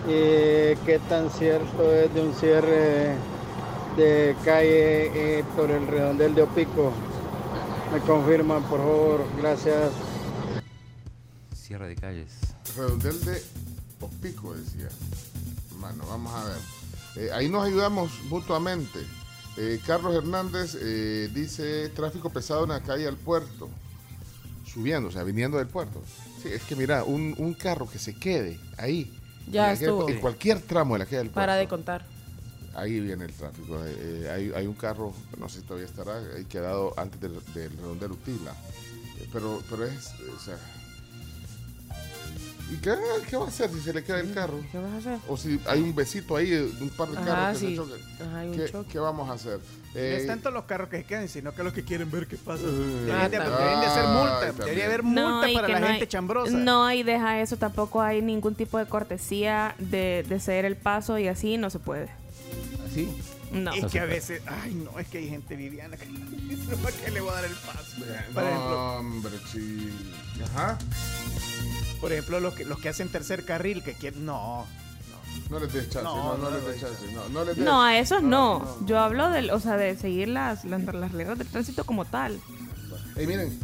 Eh, 0.07 0.77
¿Qué 0.85 0.99
tan 1.09 1.29
cierto 1.31 1.91
es 1.93 2.13
de 2.13 2.21
un 2.21 2.33
cierre 2.35 3.15
de 3.99 4.35
calle 4.43 5.39
eh, 5.39 5.43
por 5.55 5.69
el 5.69 5.85
redondel 5.85 6.33
de 6.33 6.41
Opico? 6.43 6.91
Me 7.93 7.99
confirman, 8.01 8.63
por 8.63 8.79
favor, 8.79 9.25
gracias. 9.37 9.91
Cierre 11.53 11.89
de 11.89 11.95
calles. 11.95 12.31
Redondel 12.75 13.23
de 13.25 13.43
Opico, 13.99 14.53
decía. 14.53 14.89
Bueno, 15.79 16.03
vamos 16.07 16.33
a 16.33 16.43
ver. 16.45 16.57
Eh, 17.15 17.29
ahí 17.33 17.49
nos 17.49 17.65
ayudamos 17.65 18.11
mutuamente. 18.29 18.99
Eh, 19.57 19.79
Carlos 19.85 20.15
Hernández 20.15 20.77
eh, 20.79 21.29
dice 21.33 21.89
tráfico 21.89 22.29
pesado 22.29 22.63
en 22.63 22.69
la 22.69 22.81
calle 22.81 23.07
al 23.07 23.17
puerto. 23.17 23.69
Subiendo, 24.65 25.09
o 25.09 25.11
sea, 25.11 25.23
viniendo 25.23 25.57
del 25.57 25.67
puerto. 25.67 26.01
Sí, 26.41 26.49
es 26.49 26.63
que 26.63 26.75
mira, 26.75 27.03
un, 27.03 27.33
un 27.37 27.53
carro 27.53 27.89
que 27.89 27.99
se 27.99 28.15
quede 28.15 28.59
ahí. 28.77 29.11
Ya 29.51 29.73
en, 29.73 29.73
estuvo. 29.73 30.07
en 30.07 30.19
cualquier 30.19 30.61
tramo 30.61 30.93
de 30.93 30.99
la 30.99 31.05
calle 31.05 31.17
del 31.17 31.27
puerto. 31.27 31.41
Para 31.41 31.55
de 31.55 31.67
contar. 31.67 32.05
Ahí 32.79 32.99
viene 32.99 33.25
el 33.25 33.33
tráfico. 33.33 33.83
Eh, 33.85 33.95
eh, 33.99 34.29
hay, 34.31 34.51
hay 34.55 34.67
un 34.67 34.73
carro, 34.75 35.13
no 35.37 35.49
sé 35.49 35.59
si 35.61 35.65
todavía 35.65 35.87
estará, 35.87 36.17
ahí 36.35 36.45
quedado 36.45 36.93
antes 36.97 37.19
del, 37.19 37.33
del 37.53 37.71
redondel 37.71 38.11
Utila. 38.13 38.51
Eh, 39.19 39.27
pero, 39.33 39.61
pero 39.69 39.85
es, 39.85 40.07
eh, 40.11 40.31
o 40.35 40.39
sea... 40.39 40.57
¿Y 42.71 42.75
qué, 42.77 42.93
qué 43.27 43.35
va 43.35 43.45
a 43.45 43.47
hacer 43.47 43.67
si 43.71 43.79
se 43.81 43.91
le 43.91 44.03
queda 44.03 44.19
el 44.19 44.31
carro? 44.31 44.59
¿Qué 44.71 44.77
vas 44.77 44.91
a 44.93 44.97
hacer? 44.97 45.17
O 45.27 45.35
si 45.37 45.59
hay 45.65 45.81
un 45.81 45.95
besito 45.95 46.35
ahí, 46.35 46.51
de 46.51 46.65
un 46.81 46.89
par 46.91 47.09
de 47.09 47.17
Ajá, 47.17 47.25
carros 47.25 47.57
que 47.59 47.65
sí. 47.65 47.69
se 47.71 47.75
choquen. 47.77 47.97
Ajá, 48.27 48.39
hay 48.41 48.47
un 48.49 48.55
¿Qué, 48.57 48.65
choque. 48.71 48.89
qué 48.91 48.99
vamos 48.99 49.27
a 49.27 49.33
hacer? 49.33 49.57
No 49.59 49.99
Eh, 49.99 50.17
es 50.17 50.27
tanto 50.27 50.51
los 50.51 50.65
carros 50.65 50.87
que 50.87 50.97
se 50.97 51.03
queden, 51.05 51.27
sino 51.29 51.51
que 51.55 51.63
los 51.63 51.73
que 51.73 51.83
quieren 51.83 52.11
ver 52.11 52.27
qué 52.27 52.37
pasa. 52.37 52.61
Ah, 52.67 52.69
Deberían 53.27 53.31
de, 53.31 53.39
deberían 53.39 53.79
de 53.81 53.85
hacer 53.87 54.03
multa. 54.05 54.39
también. 54.41 54.57
Debería 54.59 54.85
haber 54.85 55.01
multa 55.03 55.21
No, 55.21 55.47
y 55.47 55.53
para 55.55 55.65
que 55.65 55.73
la 55.73 55.79
no 55.79 55.87
gente 55.87 56.03
hay- 56.03 56.07
chambrosa. 56.09 56.51
No, 56.57 56.91
y 56.93 57.01
deja 57.01 57.41
eso, 57.41 57.57
tampoco 57.57 58.01
hay 58.03 58.21
ningún 58.21 58.53
tipo 58.53 58.77
de 58.77 58.85
cortesía 58.85 59.73
de, 59.79 60.23
de 60.29 60.39
ceder 60.39 60.65
el 60.65 60.75
paso 60.75 61.17
y 61.17 61.27
así 61.27 61.57
no 61.57 61.71
se 61.71 61.79
puede. 61.79 62.07
¿Así? 62.89 63.21
No. 63.51 63.73
Es 63.73 63.85
que 63.91 63.99
a 63.99 64.05
veces, 64.05 64.41
ay 64.47 64.73
no, 64.75 64.99
es 64.99 65.07
que 65.07 65.17
hay 65.19 65.29
gente 65.29 65.55
viviana 65.55 65.97
que 65.97 66.05
dice, 66.05 66.75
¿para 66.77 66.95
qué 66.95 67.11
le 67.11 67.19
voy 67.21 67.31
a 67.31 67.33
dar 67.33 67.45
el 67.45 67.53
paso? 67.55 67.97
no, 67.97 68.33
Por 68.33 68.43
ejemplo, 68.43 68.97
hombre, 68.99 69.31
sí. 69.51 69.89
Ajá. 70.43 70.77
por 71.99 72.11
ejemplo 72.11 72.39
los 72.39 72.53
que 72.53 72.65
los 72.65 72.79
que 72.79 72.89
hacen 72.89 73.09
tercer 73.09 73.45
carril 73.45 73.83
que 73.83 73.93
quieren, 73.93 74.23
no, 74.25 74.67
No 75.49 75.59
les 75.59 75.73
des 75.73 75.89
chance, 75.89 76.03
no, 76.03 76.15
No, 76.15 76.37
no, 76.37 76.49
no 76.49 76.57
les 76.57 76.65
des 76.65 76.79
chance. 76.79 77.11
No, 77.11 77.29
no 77.29 77.43
les 77.43 77.55
des. 77.55 77.65
No, 77.65 77.81
a 77.83 77.97
esos 77.97 78.21
no. 78.21 78.77
Yo 78.85 78.99
hablo 78.99 79.29
del, 79.31 79.49
o 79.49 79.59
sea, 79.59 79.77
de 79.77 79.95
seguir 79.97 80.27
las, 80.27 80.63
las, 80.65 80.83
las 80.83 81.11
reglas 81.11 81.37
del 81.39 81.47
tránsito 81.47 81.83
como 81.85 82.05
tal. 82.05 82.39
Miren, 83.15 83.59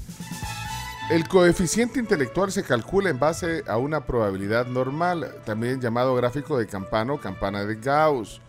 el 1.11 1.27
coeficiente 1.27 1.99
intelectual 1.99 2.51
se 2.51 2.63
calcula 2.63 3.11
en 3.11 3.19
base 3.19 3.63
a 3.67 3.77
una 3.77 4.05
probabilidad 4.05 4.65
normal, 4.65 5.31
también 5.45 5.79
llamado 5.79 6.15
gráfico 6.15 6.57
de 6.57 6.65
campana 6.65 7.13
o 7.13 7.19
campana 7.19 7.63
de 7.65 7.75
Gauss, 7.75 8.41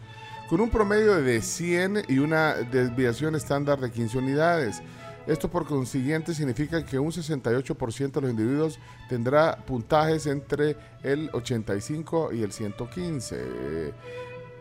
con 0.49 0.61
un 0.61 0.71
promedio 0.71 1.17
de 1.17 1.43
100 1.43 2.05
y 2.09 2.19
una 2.19 2.55
desviación 2.55 3.35
estándar 3.35 3.81
de 3.81 3.91
15 3.91 4.19
unidades. 4.19 4.83
Esto 5.27 5.51
por 5.51 5.67
consiguiente 5.67 6.35
significa 6.35 6.85
que 6.85 7.01
un 7.01 7.11
68% 7.11 8.13
de 8.13 8.21
los 8.21 8.31
individuos 8.31 8.79
tendrá 9.09 9.57
puntajes 9.57 10.27
entre 10.27 10.77
el 11.03 11.31
85 11.33 12.33
y 12.33 12.43
el 12.43 12.53
115 12.53 13.37
eh, 13.37 13.93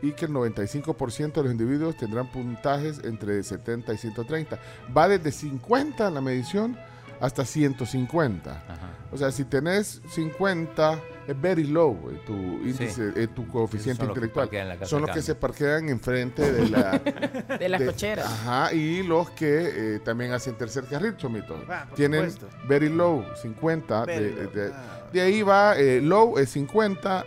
y 0.02 0.14
que 0.14 0.26
el 0.26 0.32
95% 0.32 1.34
de 1.34 1.44
los 1.44 1.52
individuos 1.52 1.96
tendrán 1.98 2.32
puntajes 2.32 3.00
entre 3.04 3.44
70 3.44 3.94
y 3.94 3.98
130. 3.98 4.60
Va 4.96 5.08
desde 5.08 5.32
50 5.32 6.10
la 6.10 6.22
medición 6.22 6.76
hasta 7.20 7.46
150. 7.46 8.52
Ajá. 8.52 8.90
O 9.12 9.18
sea, 9.18 9.32
si 9.32 9.46
tenés 9.46 10.02
50, 10.10 11.00
es 11.28 11.42
very 11.42 11.64
low 11.64 11.98
eh, 12.12 12.22
tu 12.26 12.34
índice, 12.34 13.12
eh, 13.16 13.28
tu 13.28 13.48
coeficiente 13.48 13.98
Son 14.04 14.08
los 14.10 14.14
que 14.20 14.26
intelectual. 14.26 14.88
Son 14.88 15.02
los 15.02 15.10
que 15.12 15.22
se 15.22 15.36
parquean 15.36 15.90
enfrente 15.90 16.52
de 16.52 16.70
la... 16.70 16.92
De 17.60 17.70
las 17.70 17.80
de- 17.80 17.86
cocheras. 17.88 18.26
Ajá, 18.26 18.74
y 18.74 19.02
los 19.04 19.30
que 19.32 19.96
eh, 19.96 20.00
también 20.00 20.32
hacen 20.34 20.56
tercer 20.56 20.86
carril, 20.86 21.16
Chomito. 21.18 21.58
Ah, 21.70 21.88
Tienen 21.96 22.32
supuesto. 22.32 22.68
very 22.68 22.90
low, 22.90 23.24
50. 23.42 24.06
Very 24.06 24.26
de, 24.26 24.32
low, 24.44 24.52
de- 24.52 24.72
ah. 24.74 25.10
de 25.12 25.22
ahí 25.22 25.42
va, 25.42 25.78
eh, 25.78 26.02
low 26.02 26.38
es 26.38 26.50
50, 26.52 27.26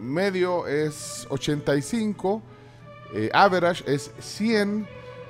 medio 0.00 0.66
es 0.66 1.26
85, 1.30 2.42
eh, 3.14 3.30
average 3.32 3.84
es 3.86 4.10
100, 4.20 4.86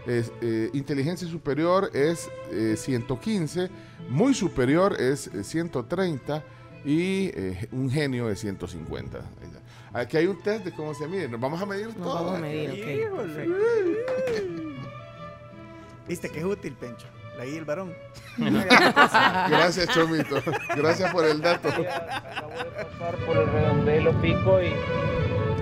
es, 0.06 0.32
eh, 0.40 0.70
inteligencia 0.72 1.26
superior 1.28 1.90
es 1.94 2.28
eh, 2.50 2.74
115, 2.76 3.70
muy 4.08 4.34
superior 4.34 5.00
es 5.00 5.28
eh, 5.28 5.42
130 5.42 6.44
y 6.84 7.30
eh, 7.34 7.68
un 7.72 7.90
genio 7.90 8.28
es 8.30 8.40
150. 8.40 9.18
Ahí 9.18 9.24
está. 9.42 9.98
Aquí 9.98 10.16
hay 10.16 10.26
un 10.26 10.42
test 10.42 10.64
de 10.64 10.72
cómo 10.72 10.92
se 10.94 11.06
mide. 11.06 11.28
Nos 11.28 11.40
vamos 11.40 11.60
a 11.62 11.66
medir 11.66 11.86
Nos 11.86 11.96
todo. 11.96 12.14
vamos 12.14 12.34
a 12.36 12.38
medir, 12.40 12.70
ok. 12.70 13.12
Híjole. 13.12 13.48
Viste 16.08 16.28
que 16.30 16.38
es 16.40 16.44
útil, 16.44 16.74
Pencho. 16.74 17.06
La 17.38 17.44
guía 17.44 17.58
el 17.58 17.64
varón. 17.64 17.92
Gracias, 18.38 19.88
Chomito. 19.88 20.36
Gracias 20.76 21.12
por 21.12 21.24
el 21.24 21.40
dato. 21.40 21.68
Acabo 21.68 21.82
de 22.52 22.64
pasar 22.84 23.16
por 23.26 23.36
el 23.36 23.46
redondelo 23.48 24.20
pico 24.20 24.60
y 24.62 24.72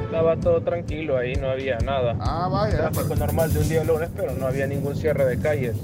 estaba 0.05 0.37
todo 0.37 0.61
tranquilo 0.63 1.17
ahí, 1.17 1.35
no 1.37 1.49
había 1.49 1.79
nada. 1.79 2.15
Ah, 2.21 2.49
vaya. 2.51 2.91
Tráfico 2.91 3.17
normal 3.17 3.53
de 3.55 3.61
un 3.61 3.69
día 3.69 3.85
lunes, 3.85 4.11
pero 4.15 4.35
no 4.35 4.47
había 4.47 4.67
ningún 4.67 4.95
cierre 4.97 5.25
de 5.25 5.39
calles. 5.41 5.77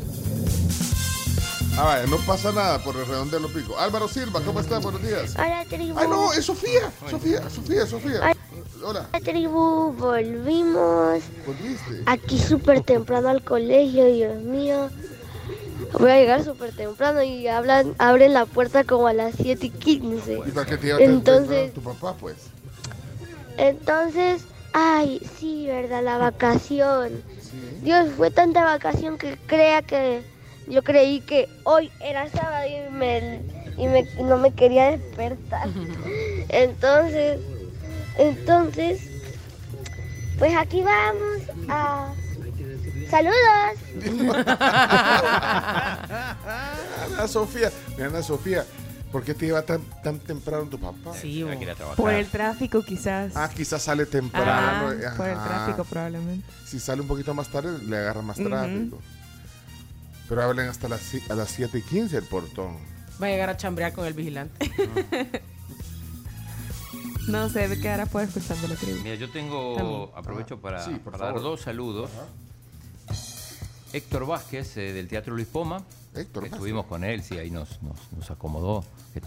Ah, 1.81 2.03
no 2.09 2.17
pasa 2.19 2.51
nada 2.51 2.83
por 2.83 2.97
el 2.97 3.07
redondelo 3.07 3.47
pico. 3.47 3.79
Álvaro 3.79 4.09
Silva, 4.09 4.41
¿cómo 4.45 4.59
estás? 4.59 4.83
Buenos 4.83 5.01
días. 5.01 5.37
Hola 5.37 5.65
tribu. 5.69 5.97
Ay, 5.97 6.09
no, 6.09 6.33
es 6.33 6.45
Sofía. 6.45 6.91
Sofía, 7.09 7.49
Sofía, 7.49 7.87
Sofía. 7.87 8.35
Hola. 8.83 9.09
Hola 9.13 9.21
tribu, 9.23 9.93
volvimos. 9.93 11.23
¿Volviste? 11.47 12.03
Aquí 12.07 12.37
súper 12.37 12.81
temprano 12.81 13.29
al 13.29 13.45
colegio, 13.45 14.07
Dios 14.07 14.43
mío. 14.43 14.91
Voy 16.01 16.11
a 16.11 16.17
llegar 16.17 16.43
súper 16.43 16.75
temprano 16.75 17.23
y 17.23 17.47
hablan, 17.47 17.95
abren 17.99 18.35
la 18.35 18.45
puerta 18.47 18.83
como 18.83 19.07
a 19.07 19.13
las 19.13 19.37
7 19.37 19.67
y 19.67 19.71
15. 19.71 20.41
¿Y 20.49 20.51
para 20.51 20.67
qué 20.67 20.79
te 20.79 20.89
iba 20.89 20.97
a 20.97 20.99
tener 20.99 21.15
Entonces, 21.15 21.75
tu 21.75 21.81
papá, 21.81 22.15
pues? 22.15 22.35
entonces, 23.57 24.43
ay, 24.73 25.23
sí, 25.39 25.67
¿verdad? 25.69 26.03
La 26.03 26.19
vacación. 26.19 27.23
Sí. 27.41 27.61
Dios, 27.83 28.09
fue 28.17 28.33
tanta 28.33 28.65
vacación 28.65 29.17
que 29.17 29.39
crea 29.47 29.83
que 29.83 30.25
yo 30.69 30.83
creí 30.83 31.21
que 31.21 31.49
hoy 31.65 31.91
era 32.01 32.29
sábado 32.31 32.67
y, 32.69 32.91
me, 32.93 33.41
y, 33.77 33.87
me- 33.87 34.09
y 34.19 34.23
no 34.23 34.37
me 34.39 34.53
quería 34.53 34.91
despertar. 34.91 35.69
Entonces, 36.49 37.41
entonces, 38.19 39.01
pues 40.39 40.55
aquí 40.57 40.83
vamos 40.83 41.43
a... 41.69 42.13
¡Saludos! 43.11 43.35
Ana 47.17 47.29
Sofía. 47.29 47.71
Mira, 47.97 48.09
Ana 48.09 48.23
Sofía, 48.23 48.65
¿por 49.13 49.23
qué 49.25 49.35
te 49.35 49.47
iba 49.47 49.63
tan, 49.63 49.81
tan 50.03 50.19
temprano 50.19 50.65
tu 50.67 50.79
papá? 50.79 51.15
Sí. 51.15 51.45
Por 51.97 52.13
el 52.13 52.27
tráfico 52.29 52.83
quizás. 52.83 53.33
Ah, 53.37 53.49
quizás 53.55 53.83
sale 53.83 54.05
Ah, 54.05 54.11
temprano. 54.11 54.95
por 55.17 55.29
el 55.29 55.35
tráfico 55.37 55.85
probablemente. 55.85 56.47
Si 56.67 56.79
sale 56.81 57.03
un 57.03 57.09
poquito 57.09 57.35
más 57.35 57.49
tarde, 57.49 57.79
le 57.87 57.97
agarra 57.97 58.23
más 58.23 58.37
tráfico. 58.37 58.99
Pero 60.29 60.43
hablen 60.43 60.69
hasta 60.69 60.89
las, 60.89 61.01
a 61.31 61.35
las 61.35 61.49
7 61.51 61.79
y 61.79 61.83
15 61.83 62.17
el 62.19 62.25
portón. 62.25 62.77
Va 63.21 63.27
a 63.27 63.31
llegar 63.31 63.49
a 63.51 63.57
chambrear 63.57 63.93
con 63.93 64.07
el 64.07 64.13
vigilante. 64.15 64.71
No 67.29 67.49
sé, 67.51 67.69
me 67.69 67.79
quedará 67.79 68.07
por 68.07 68.23
escuchando 68.23 68.69
la 68.69 68.75
tribu. 68.75 69.01
Mira, 69.03 69.15
yo 69.17 69.31
tengo, 69.31 69.75
También. 69.77 70.09
aprovecho 70.17 70.59
para, 70.61 70.83
Sí, 70.85 70.99
dar 71.19 71.35
dos 71.41 71.61
saludos. 71.61 72.11
Héctor 73.93 74.27
Vázquez, 74.27 74.77
eh, 74.77 74.93
del 74.93 75.09
Teatro 75.09 75.35
Luis 75.35 75.47
Poma. 75.47 75.83
Héctor 76.15 76.43
Vázquez. 76.45 76.53
Estuvimos 76.55 76.87
con 76.87 77.05
él, 77.05 77.23
sí, 77.23 77.37
ahí 77.39 77.51
nos, 77.51 77.83
nos, 77.83 77.97
nos 78.17 78.31
acomodó. 78.31 78.85
Que- 79.13 79.21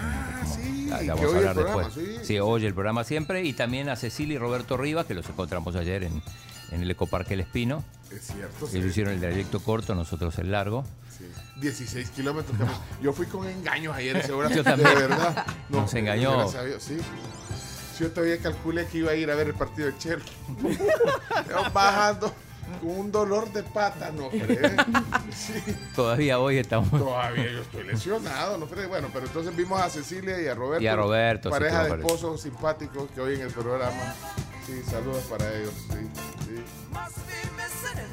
Ah, 0.00 0.44
sí, 0.46 0.86
la- 0.88 1.02
la 1.02 1.14
vamos 1.14 1.32
a 1.34 1.36
hablar 1.38 1.54
programa, 1.54 1.88
después. 1.88 2.26
sí. 2.26 2.38
oye 2.38 2.66
el 2.68 2.74
programa 2.74 3.02
siempre. 3.02 3.44
Y 3.44 3.52
también 3.52 3.88
a 3.88 3.96
Cecilia 3.96 4.34
y 4.34 4.38
Roberto 4.38 4.76
Rivas, 4.76 5.06
que 5.06 5.14
los 5.14 5.28
encontramos 5.28 5.74
ayer 5.74 6.04
en, 6.04 6.22
en 6.70 6.82
el 6.82 6.90
Ecoparque 6.90 7.34
El 7.34 7.40
Espino. 7.40 7.84
Es 8.10 8.26
cierto. 8.28 8.66
sí. 8.66 8.76
Ellos 8.78 8.90
hicieron 8.90 9.12
el 9.14 9.20
trayecto 9.20 9.60
corto, 9.60 9.94
nosotros 9.94 10.38
el 10.38 10.50
largo. 10.52 10.84
Sí. 11.16 11.24
16 11.60 12.10
kilómetros. 12.10 12.56
cami- 12.58 13.02
Yo 13.02 13.12
fui 13.12 13.26
con 13.26 13.46
engaños 13.48 13.94
ayer 13.94 14.16
hora. 14.30 14.48
Yo 14.48 14.56
De 14.56 14.62
también. 14.64 14.94
verdad. 14.94 15.46
Nos 15.68 15.92
engañó. 15.94 16.48
sí. 16.78 16.98
Yo 17.98 18.10
todavía 18.12 18.38
calculé 18.38 18.86
que 18.86 18.98
iba 18.98 19.10
a 19.10 19.14
ir 19.16 19.28
a 19.30 19.34
ver 19.34 19.48
el 19.48 19.54
partido 19.54 19.88
de 19.88 19.98
Chelsea. 19.98 20.32
Bajando 21.74 22.32
un 22.82 23.10
dolor 23.12 23.52
de 23.52 23.62
pata, 23.62 24.10
no, 24.10 24.26
hombre. 24.26 24.58
Sí. 25.30 25.52
Todavía 25.94 26.38
hoy 26.38 26.58
estamos. 26.58 26.90
Todavía 26.90 27.50
yo 27.52 27.60
estoy 27.60 27.84
lesionado, 27.84 28.56
no 28.56 28.66
Freddy? 28.66 28.88
Bueno, 28.88 29.08
pero 29.12 29.26
entonces 29.26 29.54
vimos 29.54 29.80
a 29.80 29.90
Cecilia 29.90 30.40
y 30.40 30.46
a 30.46 30.54
Roberto. 30.54 30.82
Y 30.82 30.86
a 30.86 30.96
Roberto, 30.96 31.48
sí, 31.48 31.52
Pareja 31.52 31.84
de 31.84 31.96
esposos 31.96 32.40
simpáticos 32.40 33.10
que 33.14 33.20
oyen 33.20 33.42
el 33.42 33.52
programa. 33.52 34.14
Sí, 34.66 34.82
saludos 34.84 35.24
para 35.24 35.52
ellos. 35.54 35.72
Sí, 35.90 36.08
sí. 36.46 36.62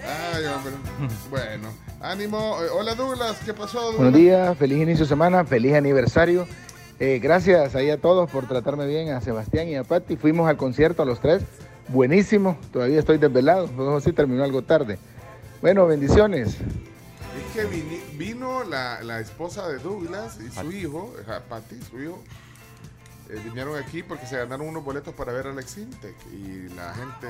Ay, 0.06 0.46
hombre. 0.46 0.74
Bueno, 1.30 1.70
ánimo. 2.02 2.58
Eh, 2.64 2.68
Hola 2.74 2.96
Douglas, 2.96 3.38
¿qué 3.46 3.54
pasó 3.54 3.80
Douglas? 3.80 3.98
Buenos 3.98 4.14
días, 4.14 4.58
feliz 4.58 4.82
inicio 4.82 5.06
de 5.06 5.10
semana, 5.10 5.46
feliz 5.46 5.74
aniversario. 5.74 6.48
Eh, 7.00 7.20
gracias 7.22 7.76
ahí 7.76 7.90
a 7.90 8.00
todos 8.00 8.30
por 8.30 8.48
tratarme 8.48 8.88
bien, 8.88 9.10
a 9.10 9.22
Sebastián 9.22 9.68
y 9.68 9.76
a 9.76 9.84
Patti. 9.84 10.16
Fuimos 10.16 10.48
al 10.48 10.58
concierto 10.58 11.02
a 11.02 11.06
los 11.06 11.20
tres, 11.20 11.44
buenísimo, 11.88 12.58
todavía 12.72 13.00
estoy 13.00 13.18
desvelado, 13.18 13.68
no 13.76 14.00
sé 14.00 14.10
si 14.10 14.16
terminó 14.16 14.44
algo 14.44 14.62
tarde. 14.62 14.98
Bueno, 15.62 15.88
bendiciones. 15.88 16.56
Es 16.56 17.54
que 17.54 17.66
vino 18.18 18.64
la, 18.64 19.02
la 19.04 19.20
esposa 19.20 19.68
de 19.68 19.80
Douglas 19.80 20.38
y 20.40 20.52
su 20.52 20.72
hijo, 20.72 21.14
eh, 21.20 21.40
Patty, 21.50 21.80
su 21.90 22.02
hijo, 22.02 22.24
eh, 23.30 23.40
vinieron 23.44 23.76
aquí 23.82 24.04
porque 24.04 24.26
se 24.26 24.38
ganaron 24.38 24.68
unos 24.68 24.84
boletos 24.84 25.14
para 25.16 25.34
ver 25.34 25.48
a 25.48 25.52
Alex 25.52 25.78
Intec 25.78 26.16
y 26.32 26.70
la 26.76 26.94
gente, 26.94 27.28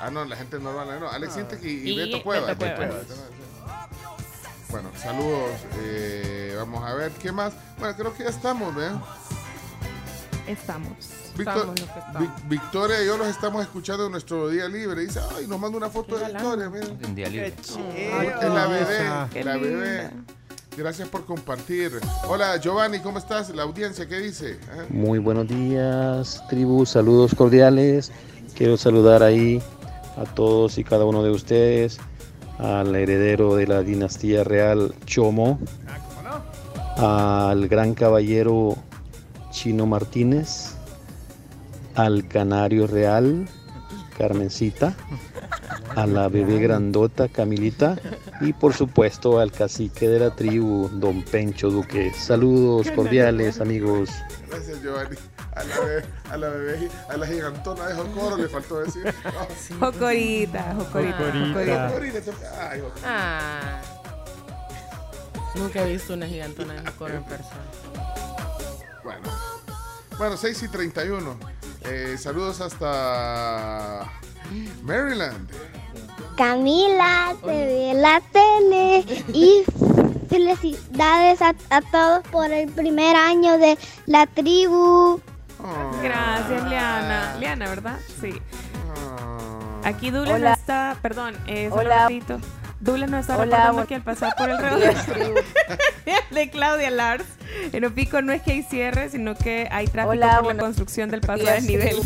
ah 0.00 0.10
no, 0.10 0.24
la 0.24 0.36
gente 0.36 0.58
normal, 0.58 0.98
no, 0.98 1.10
Alex 1.10 1.36
Intec 1.36 1.62
y, 1.64 1.68
y 1.68 1.92
Y 1.92 1.96
Beto 1.96 2.22
Cuevas. 2.22 2.56
Beto 2.58 2.76
Cuevas. 2.76 3.06
Bueno, 4.70 4.90
saludos, 4.96 5.50
eh, 5.80 6.54
vamos 6.56 6.82
a 6.84 6.94
ver, 6.94 7.12
¿qué 7.12 7.30
más? 7.30 7.52
Bueno, 7.78 7.96
creo 7.96 8.14
que 8.14 8.24
ya 8.24 8.30
estamos, 8.30 8.74
¿ven? 8.74 9.00
Estamos. 10.46 10.90
Victor- 11.36 11.56
Estamos 11.56 11.80
los 11.80 11.90
que 11.90 11.98
estamos. 11.98 12.20
Vic- 12.22 12.48
Victoria 12.48 13.02
y 13.02 13.06
yo 13.06 13.16
los 13.16 13.26
estamos 13.28 13.62
escuchando 13.62 14.06
en 14.06 14.12
nuestro 14.12 14.48
día 14.48 14.68
libre. 14.68 15.00
Dice, 15.02 15.20
ay, 15.36 15.46
nos 15.46 15.58
manda 15.58 15.76
una 15.76 15.90
foto 15.90 16.16
de 16.18 16.26
Victoria, 16.26 16.70
miren. 16.70 16.98
En 17.04 17.14
día 17.14 17.28
libre. 17.28 17.54
La 18.42 18.66
bebé, 18.68 18.98
Qué 19.32 19.44
la 19.44 19.54
linda. 19.56 19.68
bebé. 19.70 20.10
Gracias 20.76 21.08
por 21.08 21.24
compartir. 21.24 21.92
Hola, 22.28 22.56
Giovanni, 22.58 23.00
¿cómo 23.00 23.18
estás? 23.18 23.48
La 23.50 23.62
audiencia, 23.62 24.06
¿qué 24.06 24.18
dice? 24.18 24.58
Ajá. 24.70 24.84
Muy 24.90 25.18
buenos 25.18 25.48
días, 25.48 26.42
tribu, 26.50 26.84
saludos 26.84 27.34
cordiales. 27.34 28.12
Quiero 28.54 28.76
saludar 28.76 29.22
ahí 29.22 29.62
a 30.18 30.24
todos 30.34 30.76
y 30.78 30.84
cada 30.84 31.04
uno 31.06 31.22
de 31.22 31.30
ustedes, 31.30 31.98
al 32.58 32.94
heredero 32.94 33.56
de 33.56 33.66
la 33.66 33.82
dinastía 33.82 34.44
real 34.44 34.94
Chomo, 35.06 35.58
al 36.96 37.68
gran 37.68 37.94
caballero 37.94 38.76
Chino 39.56 39.86
Martínez, 39.86 40.74
al 41.94 42.28
canario 42.28 42.86
real 42.86 43.48
Carmencita, 44.18 44.94
a 45.94 46.06
la 46.06 46.28
bebé 46.28 46.58
grandota 46.58 47.26
Camilita 47.28 47.96
y 48.42 48.52
por 48.52 48.74
supuesto 48.74 49.40
al 49.40 49.50
cacique 49.50 50.10
de 50.10 50.18
la 50.18 50.36
tribu, 50.36 50.90
don 50.92 51.22
Pencho 51.22 51.70
Duque. 51.70 52.12
Saludos 52.12 52.90
cordiales 52.90 53.58
amigos. 53.58 54.10
Gracias, 54.50 54.82
Giovanni. 54.82 55.16
A 55.54 55.64
la 55.64 55.80
bebé, 55.80 56.04
a 56.30 56.36
la, 56.36 56.48
bebé, 56.50 56.90
a 57.08 57.16
la 57.16 57.26
gigantona 57.26 57.86
de 57.86 57.94
Jocoro 57.94 58.36
le 58.36 58.48
faltó 58.50 58.80
decir. 58.80 59.14
No. 59.24 59.86
Jocorita, 59.90 60.74
Jocorita, 60.74 61.16
Jocorita. 61.16 61.88
Jocorita. 61.88 62.70
Ay, 62.70 62.80
Jocorita. 62.80 63.06
Ah. 63.06 63.80
Nunca 65.54 65.82
he 65.82 65.92
visto 65.92 66.12
una 66.12 66.26
gigantona 66.26 66.74
de 66.74 66.92
coro 66.92 67.14
en 67.14 67.24
persona. 67.24 67.62
Bueno. 69.02 69.45
Bueno, 70.18 70.36
6 70.36 70.62
y 70.62 70.68
31. 70.68 71.36
Eh, 71.84 72.16
saludos 72.18 72.60
hasta 72.60 74.10
Maryland. 74.82 75.48
Camila, 76.36 77.34
te 77.40 77.46
ve 77.46 77.90
en 77.90 78.02
la 78.02 78.20
tele 78.32 79.04
y 79.32 79.64
felicidades 80.28 81.40
a, 81.42 81.54
a 81.70 81.80
todos 81.82 82.22
por 82.28 82.50
el 82.50 82.70
primer 82.70 83.16
año 83.16 83.58
de 83.58 83.78
la 84.06 84.26
tribu. 84.26 85.20
Gracias, 86.02 86.64
Liana. 86.68 87.36
Liana, 87.38 87.68
¿verdad? 87.68 87.98
Sí. 88.20 88.40
Ah. 88.94 89.80
Aquí 89.84 90.10
no 90.10 90.24
está, 90.24 90.96
perdón, 91.00 91.36
eh, 91.46 91.68
solo 91.70 91.82
Hola. 91.82 92.08
un 92.10 92.42
ratito. 92.78 92.90
Douglas 92.92 93.10
no 93.10 93.18
está 93.18 93.36
Hola, 93.36 93.44
recordando 93.44 93.82
bu- 93.82 93.86
que 93.86 93.94
al 93.96 94.02
pasar 94.02 94.34
por 94.36 94.50
el 94.50 94.56
tribu. 95.06 95.34
de 96.30 96.50
Claudia 96.50 96.90
Lars, 96.90 97.24
en 97.72 97.84
Opico 97.84 98.20
no 98.22 98.32
es 98.32 98.42
que 98.42 98.52
hay 98.52 98.62
cierre, 98.62 99.08
sino 99.10 99.34
que 99.34 99.68
hay 99.70 99.86
tráfico 99.86 100.10
Hola, 100.12 100.40
por 100.42 100.54
la 100.54 100.62
construcción 100.62 101.10
del 101.10 101.20
paso 101.20 101.44
desnivel. 101.44 101.88
tribu. 101.88 102.04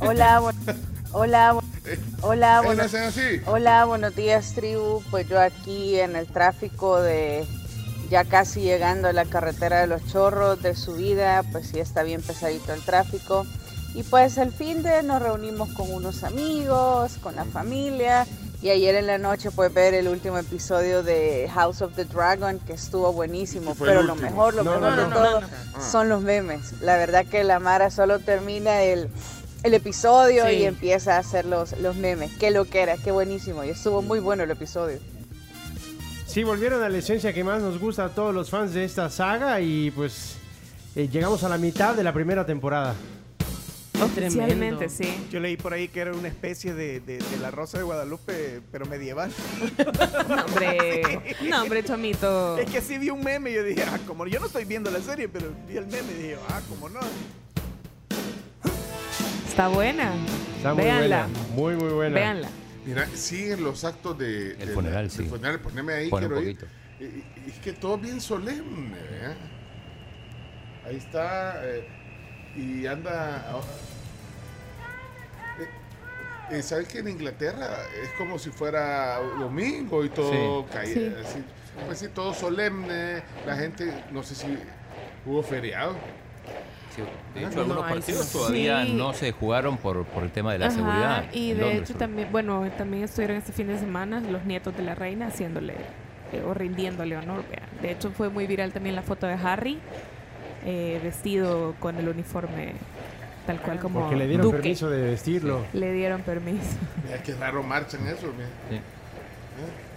Hola, 0.00 0.42
hola, 1.12 1.56
hola, 2.22 2.62
hola, 3.46 3.84
buenos 3.86 4.14
días, 4.14 4.52
tribu. 4.54 5.02
Pues 5.10 5.28
yo 5.28 5.40
aquí 5.40 5.98
en 5.98 6.16
el 6.16 6.26
tráfico 6.26 7.00
de 7.00 7.44
ya 8.10 8.24
casi 8.24 8.60
llegando 8.60 9.08
a 9.08 9.12
la 9.14 9.24
carretera 9.24 9.80
de 9.80 9.86
los 9.86 10.06
chorros 10.06 10.62
de 10.62 10.74
subida, 10.76 11.42
pues 11.50 11.68
sí 11.68 11.80
está 11.80 12.02
bien 12.02 12.20
pesadito 12.20 12.72
el 12.74 12.82
tráfico. 12.82 13.46
Y 13.94 14.02
pues 14.04 14.38
el 14.38 14.52
fin 14.52 14.82
de 14.82 15.02
nos 15.02 15.20
reunimos 15.22 15.70
con 15.74 15.90
unos 15.92 16.22
amigos, 16.24 17.18
con 17.22 17.36
la 17.36 17.44
familia. 17.46 18.26
Y 18.62 18.70
ayer 18.70 18.94
en 18.94 19.08
la 19.08 19.18
noche 19.18 19.50
pues 19.50 19.74
ver 19.74 19.92
el 19.92 20.06
último 20.06 20.38
episodio 20.38 21.02
de 21.02 21.50
House 21.52 21.82
of 21.82 21.94
the 21.96 22.04
Dragon 22.04 22.60
que 22.60 22.74
estuvo 22.74 23.12
buenísimo. 23.12 23.74
Pero 23.76 24.02
lo 24.04 24.14
mejor, 24.14 24.54
lo 24.54 24.62
No, 24.62 24.70
mejor 24.78 24.90
no, 24.92 24.96
de 24.96 25.02
no, 25.08 25.14
todo 25.16 25.40
no, 25.40 25.46
Ah. 25.74 25.80
son 25.90 26.08
los 26.08 26.22
memes. 26.22 26.80
La 26.80 26.96
verdad 26.96 27.26
que 27.26 27.42
la 27.42 27.58
Mara 27.58 27.90
solo 27.90 28.20
termina 28.20 28.82
el, 28.82 29.08
el 29.64 29.74
episodio 29.74 30.46
Sí. 30.46 30.52
y 30.58 30.64
empieza 30.64 31.16
a 31.16 31.18
hacer 31.18 31.44
los, 31.44 31.72
los 31.80 31.96
memes. 31.96 32.30
Qué 32.38 32.52
lo 32.52 32.64
que 32.64 32.82
era, 32.82 32.96
qué 32.98 33.10
buenísimo. 33.10 33.64
Y 33.64 33.70
estuvo 33.70 34.00
muy 34.00 34.20
bueno 34.20 34.44
el 34.44 34.50
episodio. 34.52 35.00
Sí, 36.26 36.44
volvieron 36.44 36.82
a 36.84 36.88
la 36.88 36.98
esencia 36.98 37.32
que 37.32 37.42
más 37.42 37.60
nos 37.60 37.80
gusta 37.80 38.04
a 38.04 38.08
todos 38.10 38.32
los 38.32 38.48
fans 38.48 38.72
de 38.74 38.84
esta 38.84 39.10
saga 39.10 39.60
y 39.60 39.90
pues 39.90 40.36
eh, 40.94 41.08
llegamos 41.08 41.42
a 41.42 41.48
la 41.48 41.58
mitad 41.58 41.94
de 41.96 42.04
la 42.04 42.12
primera 42.12 42.46
temporada. 42.46 42.94
Oficialmente, 44.04 44.88
sí. 44.88 45.26
Yo 45.30 45.40
leí 45.40 45.56
por 45.56 45.72
ahí 45.72 45.88
que 45.88 46.00
era 46.00 46.12
una 46.12 46.28
especie 46.28 46.74
de, 46.74 47.00
de- 47.00 47.18
de 47.18 47.36
la 47.40 47.50
Rosa 47.50 47.78
de 47.78 47.84
Guadalupe, 47.84 48.60
pero 48.70 48.86
medieval. 48.86 49.30
No, 50.28 50.44
hombre, 50.44 51.20
no, 51.48 51.62
hombre, 51.62 51.84
Chomito. 51.84 52.58
Es 52.58 52.70
que 52.70 52.80
sí 52.80 52.98
vi 52.98 53.10
un 53.10 53.22
meme 53.22 53.50
y 53.50 53.54
yo 53.54 53.64
dije, 53.64 53.84
ah, 53.84 53.98
como 54.06 54.26
yo 54.26 54.40
no 54.40 54.46
estoy 54.46 54.64
viendo 54.64 54.90
la 54.90 55.00
serie, 55.00 55.28
pero 55.28 55.52
vi 55.68 55.76
el 55.76 55.86
meme 55.86 56.12
y 56.12 56.22
dije, 56.22 56.36
ah, 56.48 56.60
como 56.68 56.88
no. 56.88 57.00
Está 59.48 59.68
buena. 59.68 60.12
Está 60.56 60.74
muy 60.74 60.84
Véanla. 60.84 61.26
buena. 61.26 61.48
Muy, 61.54 61.74
muy 61.76 61.92
buena. 61.92 62.14
Véanla. 62.14 62.48
Mira, 62.86 63.06
siguen 63.14 63.62
los 63.62 63.84
actos 63.84 64.18
de, 64.18 64.52
El 64.52 64.68
de 64.68 64.74
funeral, 64.74 65.04
la- 65.04 65.10
sí. 65.10 65.18
del 65.18 65.28
funeral. 65.28 65.60
Poneme 65.60 65.92
ahí, 65.92 66.08
Pone 66.08 66.26
un 66.26 66.32
quiero 66.32 66.48
ir. 66.48 66.56
poquito. 66.58 66.72
Y- 67.00 67.04
y- 67.04 67.50
Es 67.50 67.58
que 67.58 67.72
todo 67.72 67.98
bien 67.98 68.20
solemne. 68.20 68.96
¿eh? 68.96 69.34
Ahí 70.86 70.96
está. 70.96 71.60
eh, 71.64 71.86
y 72.56 72.86
anda. 72.86 73.52
Eh, 76.52 76.62
¿Sabes 76.62 76.88
que 76.88 76.98
en 76.98 77.08
Inglaterra 77.08 77.68
es 78.02 78.10
como 78.18 78.38
si 78.38 78.50
fuera 78.50 79.18
domingo 79.38 80.04
y 80.04 80.08
todo 80.10 80.62
Sí. 80.62 80.68
cae- 80.72 80.86
Sí. 80.86 81.12
así, 81.24 81.44
pues 81.86 81.98
sí, 81.98 82.08
todo 82.08 82.34
solemne. 82.34 83.22
La 83.46 83.56
gente, 83.56 83.92
no 84.10 84.22
sé 84.22 84.34
si 84.34 84.46
hubo 85.26 85.42
feriado. 85.42 85.94
Sí, 86.94 87.00
de 87.00 87.44
Ah, 87.46 87.48
hecho, 87.48 87.54
no, 87.56 87.62
algunos 87.62 87.84
partidos 87.90 88.26
sí. 88.26 88.32
todavía 88.36 88.84
no 88.84 89.14
se 89.14 89.32
jugaron 89.32 89.78
por, 89.78 90.04
por 90.04 90.24
el 90.24 90.30
tema 90.30 90.52
de 90.52 90.58
la 90.58 90.66
Ajá, 90.66 90.74
seguridad. 90.74 91.24
Y 91.32 91.54
de 91.54 91.60
Londres, 91.62 91.88
hecho 91.90 91.98
también, 91.98 92.28
bueno, 92.30 92.68
también 92.76 93.04
estuvieron 93.04 93.38
este 93.38 93.52
fin 93.52 93.68
de 93.68 93.78
semana 93.78 94.20
los 94.20 94.44
nietos 94.44 94.76
de 94.76 94.82
la 94.82 94.94
reina 94.94 95.28
haciéndole 95.28 95.72
eh, 96.32 96.42
o 96.46 96.52
rindiéndole 96.52 97.16
honor. 97.16 97.44
vea. 97.50 97.62
De 97.80 97.92
hecho 97.92 98.10
fue 98.10 98.28
muy 98.28 98.46
viral 98.46 98.72
también 98.72 98.94
la 98.94 99.02
foto 99.02 99.26
de 99.26 99.34
Harry 99.34 99.78
eh, 100.66 101.00
vestido 101.02 101.74
con 101.80 101.96
el 101.96 102.08
uniforme 102.08 102.74
tal 103.46 103.60
cual 103.60 103.78
como 103.80 104.00
Porque 104.00 104.16
le 104.16 104.26
dieron 104.26 104.46
duque. 104.46 104.58
permiso 104.58 104.88
de 104.90 105.02
vestirlo. 105.02 105.64
Le 105.72 105.92
dieron 105.92 106.22
permiso. 106.22 106.76
Mira 107.04 107.22
qué 107.22 107.34
raro 107.34 107.62
marchan 107.62 108.06
eso. 108.06 108.26
mira. 108.36 108.48
Sí. 108.70 108.80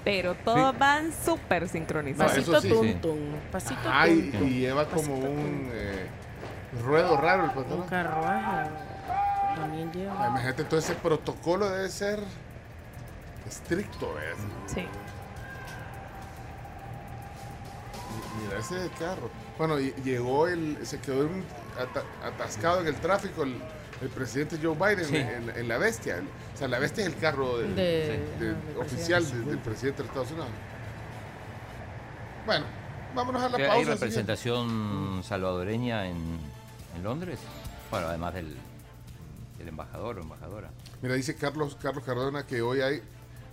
Pero 0.04 0.36
todos 0.36 0.78
van 0.78 1.12
súper 1.12 1.68
sincronizados. 1.68 2.32
No, 2.48 2.54
Pasito 2.54 2.62
sí. 2.62 2.70
tum 2.70 3.02
tum, 3.02 3.18
pasito 3.52 3.80
Ay, 3.92 4.30
tum 4.32 4.40
tum. 4.40 4.48
y 4.48 4.60
lleva 4.60 4.86
como 4.86 5.16
un 5.16 5.70
eh, 5.74 6.06
ruedo 6.84 7.18
raro 7.18 7.46
el 7.46 7.52
pantalón. 7.52 7.82
Un 7.82 7.88
carruaje. 7.88 8.70
También 9.56 9.92
lleva. 9.92 10.24
Ay, 10.24 10.30
Imagínate, 10.30 10.64
todo 10.66 10.80
ese 10.80 10.94
protocolo 10.96 11.70
debe 11.70 11.90
ser 11.90 12.20
estricto, 13.48 14.14
¿ves? 14.14 14.36
Sí. 14.76 14.86
Mi- 18.38 18.44
Mira 18.46 18.60
ese 18.60 18.90
carro. 19.00 19.30
Bueno, 19.58 19.80
llegó 19.80 20.48
el, 20.48 20.78
se 20.86 21.00
quedó 21.00 21.24
en- 21.24 21.44
atascado 22.24 22.82
en 22.82 22.88
el 22.88 22.96
tráfico 22.96 23.44
el, 23.44 23.56
el 24.02 24.10
presidente 24.10 24.58
Joe 24.62 24.76
Biden 24.76 25.06
Sí. 25.06 25.16
en, 25.18 25.50
en 25.56 25.68
la 25.68 25.78
bestia. 25.78 26.22
O 26.54 26.58
sea, 26.58 26.68
la 26.68 26.80
bestia 26.80 27.06
es 27.06 27.14
el 27.14 27.20
carro 27.20 27.58
De- 27.58 27.68
de- 27.74 28.46
del 28.46 28.56
oficial 28.78 29.22
presidente. 29.22 29.46
de- 29.50 29.56
del 29.56 29.60
presidente 29.64 30.02
de 30.04 30.08
Estados 30.08 30.32
Unidos. 30.32 30.48
Bueno, 32.46 32.66
vámonos 33.16 33.42
a 33.42 33.50
la 33.50 33.58
¿Hay 33.58 33.64
pausa. 33.66 33.80
señor. 33.80 33.94
representación 33.96 35.22
salvadoreña 35.24 36.08
en, 36.08 36.40
en 36.96 37.04
Londres? 37.04 37.40
Bueno, 37.90 38.08
además 38.08 38.34
del, 38.34 38.56
del 39.58 39.68
embajador 39.68 40.20
o 40.20 40.22
embajadora. 40.22 40.70
Mira, 41.02 41.16
dice 41.16 41.36
Carlos, 41.36 41.78
Carlos 41.82 42.04
Cardona 42.04 42.46
que 42.46 42.62
hoy 42.62 42.82
hay 42.82 43.02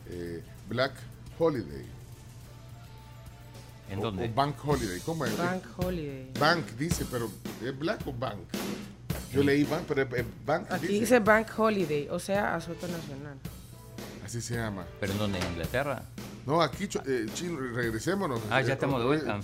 eh, 0.08 0.42
Black 0.68 0.92
Holiday. 1.38 1.84
¿En 3.92 3.98
O- 3.98 4.02
dónde? 4.02 4.24
O 4.26 4.32
Bank 4.34 4.56
Holiday. 4.64 5.00
¿Cómo 5.04 5.24
es? 5.26 5.36
Bank 5.36 5.62
Holiday. 5.76 6.30
Bank 6.38 6.66
dice, 6.78 7.04
pero 7.10 7.30
¿es 7.64 7.78
Black 7.78 8.00
o 8.06 8.12
Bank? 8.12 8.38
Yo 9.32 9.42
leí 9.42 9.64
Bank, 9.64 9.82
pero 9.86 10.02
es, 10.02 10.12
es 10.14 10.24
Bank 10.46 10.66
Aquí 10.70 10.86
dice. 10.86 11.00
dice 11.00 11.18
Bank 11.20 11.48
Holiday, 11.58 12.08
o 12.10 12.18
sea, 12.18 12.54
asueto 12.54 12.86
nacional. 12.88 13.36
Así 14.24 14.40
se 14.40 14.54
llama. 14.56 14.84
¿Pero 15.00 15.12
en 15.12 15.18
dónde? 15.18 15.38
¿En 15.38 15.46
Inglaterra? 15.48 16.02
No, 16.46 16.60
aquí, 16.62 16.88
eh, 17.06 17.26
chino, 17.34 17.58
regresémonos. 17.60 18.40
Ah, 18.50 18.60
ya 18.62 18.70
Eh, 18.70 18.72
estamos 18.72 19.00
de 19.00 19.06
hoy- 19.06 19.16
vuelta. 19.18 19.40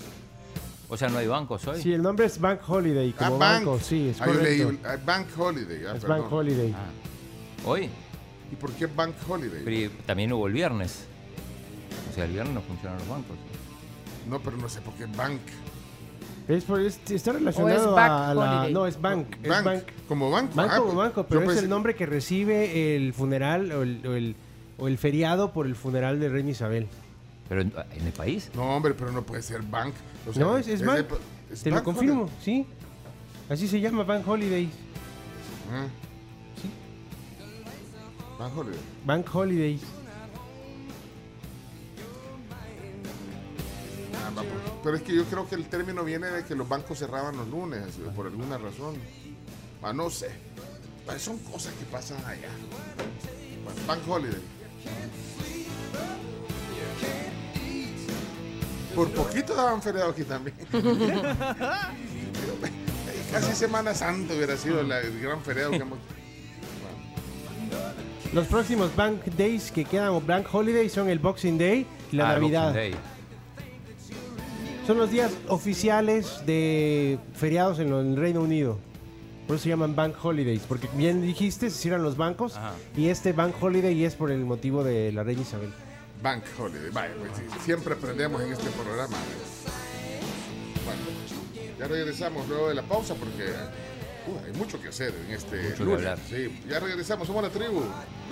O 0.90 0.96
sea, 0.96 1.08
no 1.10 1.18
hay 1.18 1.26
bancos 1.26 1.66
hoy. 1.66 1.82
Sí, 1.82 1.92
el 1.92 2.00
nombre 2.02 2.24
es 2.26 2.40
Bank 2.40 2.60
Holiday, 2.66 3.14
Ah, 3.18 3.26
como 3.26 3.38
Bank. 3.38 3.64
banco, 3.66 3.78
sí, 3.80 4.08
es 4.08 4.20
Ah, 4.22 4.26
yo 4.26 4.34
leí 4.34 4.62
correcto. 4.62 4.88
ah, 4.88 4.96
Bank 5.04 5.26
Holiday. 5.38 5.84
ah, 5.86 5.92
Es 5.94 6.00
perdón. 6.00 6.20
Bank 6.22 6.32
Holiday. 6.32 6.74
¿Hoy? 7.66 7.90
¿Y 8.50 8.56
por 8.56 8.72
qué 8.72 8.86
Bank 8.86 9.14
Holiday? 9.28 9.62
Pero 9.64 9.92
también 10.06 10.32
hubo 10.32 10.46
el 10.46 10.54
viernes. 10.54 11.04
O 12.10 12.14
sea, 12.14 12.24
el 12.24 12.32
viernes 12.32 12.54
no 12.54 12.62
funcionan 12.62 12.98
los 12.98 13.08
bancos. 13.08 13.36
No, 14.28 14.40
pero 14.40 14.56
no 14.56 14.68
sé 14.68 14.80
por 14.80 14.94
qué 14.94 15.06
Bank. 15.06 15.40
Es 16.48 16.64
por- 16.64 16.80
es- 16.80 16.98
está 17.10 17.32
relacionado 17.32 17.94
Back 17.94 18.10
a 18.10 18.34
la... 18.34 18.68
No, 18.70 18.86
es 18.86 19.00
Bank. 19.00 19.36
es 19.42 19.48
Bank, 19.48 19.64
bank. 19.64 19.82
Como 20.08 20.30
banco. 20.30 20.54
Banco 20.54 20.72
ah, 20.74 20.78
como 20.78 20.94
banco, 20.94 21.26
pero 21.26 21.42
es 21.42 21.48
pensé- 21.48 21.58
el 21.64 21.68
nombre 21.68 21.94
que 21.94 22.06
recibe 22.06 22.96
el 22.96 23.12
funeral 23.12 23.70
o 23.72 23.82
el, 23.82 24.06
o 24.06 24.14
el, 24.14 24.36
o 24.78 24.88
el 24.88 24.96
feriado 24.98 25.52
por 25.52 25.66
el 25.66 25.76
funeral 25.76 26.18
de 26.20 26.28
Reina 26.30 26.50
Isabel. 26.50 26.86
¿Pero 27.48 27.60
en, 27.62 27.72
en 27.92 28.06
el 28.06 28.12
país? 28.12 28.50
No, 28.54 28.76
hombre, 28.76 28.94
pero 28.94 29.12
no 29.12 29.22
puede 29.22 29.42
ser 29.42 29.62
Bank. 29.62 29.92
O 30.28 30.32
sea, 30.32 30.42
no, 30.42 30.56
es, 30.56 30.68
es 30.68 30.84
Bank. 30.84 31.06
es 31.52 31.62
Te 31.62 31.70
Bank 31.70 31.80
lo 31.80 31.84
confirmo, 31.84 32.30
sí. 32.42 32.66
Así 33.50 33.68
se 33.68 33.80
llama 33.80 34.04
Bank 34.04 34.26
Holidays. 34.26 34.68
Holiday. 34.70 34.70
Ah. 35.72 35.86
Bank 38.38 38.56
Holiday. 38.56 38.80
Bank 39.04 39.34
Holidays. 39.34 39.80
Pues. 44.34 44.46
Pero 44.82 44.96
es 44.96 45.02
que 45.02 45.14
yo 45.14 45.24
creo 45.24 45.48
que 45.48 45.54
el 45.54 45.68
término 45.68 46.04
viene 46.04 46.26
de 46.28 46.44
que 46.44 46.54
los 46.54 46.68
bancos 46.68 46.98
cerraban 46.98 47.36
los 47.36 47.48
lunes, 47.48 47.80
eh, 47.98 48.10
por 48.14 48.26
alguna 48.26 48.58
razón. 48.58 48.94
Ah, 49.82 49.92
no 49.92 50.10
sé. 50.10 50.30
Son 51.18 51.38
cosas 51.38 51.72
que 51.74 51.84
pasan 51.86 52.18
allá. 52.26 52.50
Bueno, 53.64 53.80
Bank 53.86 54.00
Holiday. 54.08 54.40
Por 58.94 59.10
poquito 59.12 59.54
daban 59.54 59.80
feriado 59.82 60.10
aquí 60.10 60.24
también. 60.24 60.56
Casi 63.32 63.54
Semana 63.54 63.94
Santa 63.94 64.34
hubiera 64.34 64.56
sido 64.56 64.82
la- 64.82 65.00
el 65.00 65.20
gran 65.20 65.40
feriado 65.42 65.70
que 65.72 65.76
hemos... 65.76 65.98
Los 68.32 68.46
próximos 68.46 68.94
Bank 68.96 69.24
Days 69.36 69.70
que 69.70 69.84
quedan 69.84 70.08
o 70.08 70.20
Bank 70.20 70.46
Holidays 70.52 70.92
son 70.92 71.08
el 71.08 71.18
Boxing 71.18 71.56
Day 71.58 71.86
y 72.12 72.16
la 72.16 72.30
Ah, 72.30 72.32
Navidad. 72.34 72.72
Boxing 72.72 72.90
Day. 72.92 72.94
Son 74.88 74.96
los 74.96 75.10
días 75.10 75.30
oficiales 75.48 76.46
de 76.46 77.18
feriados 77.34 77.78
en, 77.78 77.92
el 77.92 78.16
Reino 78.16 78.40
Unido. 78.40 78.78
Por 79.46 79.56
eso 79.56 79.64
se 79.64 79.68
llaman 79.68 79.94
Bank 79.94 80.14
Holidays, 80.22 80.62
porque 80.66 80.88
bien 80.94 81.20
dijiste, 81.20 81.68
se 81.68 81.76
cierran 81.76 82.02
los 82.02 82.16
bancos 82.16 82.56
Ajá. 82.56 82.72
y 82.96 83.08
este 83.08 83.34
Bank 83.34 83.54
Holiday 83.60 84.02
es 84.04 84.14
por 84.14 84.30
el 84.30 84.46
motivo 84.46 84.82
de 84.82 85.12
la 85.12 85.24
Reina 85.24 85.42
Isabel. 85.42 85.70
Bank 86.22 86.42
Holiday. 86.58 86.88
Vaya, 86.90 87.12
pues, 87.18 87.32
siempre 87.66 87.92
aprendemos 87.92 88.40
en 88.40 88.50
este 88.50 88.70
programa. 88.70 89.14
Bueno, 90.86 91.02
ya 91.78 91.86
regresamos 91.86 92.48
luego 92.48 92.70
de 92.70 92.76
la 92.76 92.82
pausa 92.82 93.14
porque 93.14 93.44
hay 94.44 94.52
mucho 94.52 94.80
que 94.80 94.88
hacer 94.88 95.14
en 95.26 95.32
este 95.34 95.56
Mucho 95.62 95.76
que 95.76 95.84
lunes. 95.84 95.98
hablar. 95.98 96.18
Sí, 96.28 96.60
ya 96.68 96.80
regresamos, 96.80 97.26
somos 97.26 97.42
la 97.42 97.50
tribu. 97.50 97.82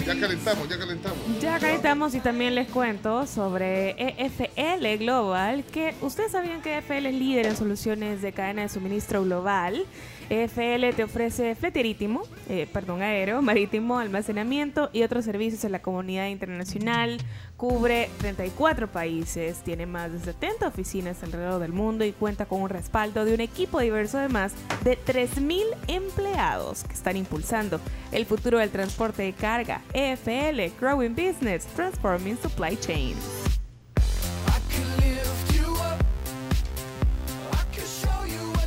Ya 0.05 0.19
calentamos, 0.19 0.69
ya 0.69 0.79
calentamos. 0.79 1.19
Ya 1.41 1.59
calentamos 1.59 2.15
y 2.15 2.21
también 2.21 2.55
les 2.55 2.69
cuento 2.69 3.27
sobre 3.27 3.91
EFL 3.99 4.99
Global, 4.99 5.65
que 5.65 5.95
ustedes 6.03 6.33
sabían 6.33 6.61
que 6.63 6.79
EFL 6.79 7.07
es 7.07 7.15
líder 7.15 7.47
en 7.47 7.57
soluciones 7.57 8.23
de 8.23 8.33
cadena 8.33 8.63
de 8.63 8.69
suministro 8.69 9.23
global. 9.23 9.85
EFL 10.29 10.95
te 10.95 11.05
ofrece 11.05 11.55
flete 11.55 11.87
marítimo, 11.87 12.23
eh, 12.49 12.67
perdón, 12.73 13.01
aéreo, 13.01 13.43
marítimo, 13.43 13.99
almacenamiento 13.99 14.91
y 14.93 15.05
otros 15.05 15.25
servicios 15.25 15.63
en 15.65 15.71
la 15.71 15.83
comunidad 15.83 16.27
internacional. 16.27 17.19
Cubre 17.57 18.11
34 18.19 18.89
países, 18.89 19.59
tiene 19.59 19.87
más 19.87 20.13
de 20.13 20.19
70 20.19 20.67
oficinas 20.67 21.23
alrededor 21.23 21.61
del 21.61 21.73
mundo 21.73 22.05
y 22.05 22.11
cuenta 22.11 22.47
con 22.47 22.61
un 22.61 22.69
respaldo 22.69 23.25
de 23.25 23.35
un 23.35 23.41
equipo 23.41 23.79
diverso 23.79 24.19
de 24.19 24.29
más 24.29 24.53
de 24.83 24.99
3.000 24.99 25.63
empleados 25.87 26.83
que 26.83 26.95
están 26.95 27.17
impulsando 27.17 27.81
el 28.11 28.27
futuro 28.27 28.59
del 28.59 28.71
transporte 28.71 29.23
de 29.23 29.33
carga. 29.33 29.81
EFL, 29.95 30.77
Growing 30.81 31.15
Business, 31.15 31.67
Transforming 31.67 32.37
Supply 32.37 32.77
Chain. 32.77 33.56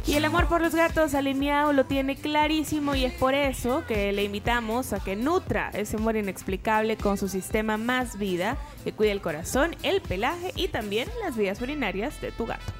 Y 0.09 0.15
el 0.15 0.25
amor 0.25 0.47
por 0.47 0.59
los 0.59 0.73
gatos 0.73 1.13
alineado 1.13 1.71
lo 1.71 1.85
tiene 1.85 2.15
clarísimo 2.15 2.95
y 2.95 3.05
es 3.05 3.13
por 3.13 3.35
eso 3.35 3.83
que 3.87 4.11
le 4.11 4.23
invitamos 4.23 4.91
a 4.91 4.99
que 4.99 5.15
nutra 5.15 5.69
ese 5.69 5.97
amor 5.97 6.15
inexplicable 6.15 6.97
con 6.97 7.15
su 7.15 7.27
sistema 7.27 7.77
Más 7.77 8.17
Vida, 8.17 8.57
que 8.83 8.91
cuida 8.91 9.11
el 9.11 9.21
corazón, 9.21 9.75
el 9.83 10.01
pelaje 10.01 10.51
y 10.55 10.69
también 10.69 11.07
las 11.23 11.37
vías 11.37 11.61
urinarias 11.61 12.19
de 12.21 12.31
tu 12.31 12.47
gato. 12.47 12.73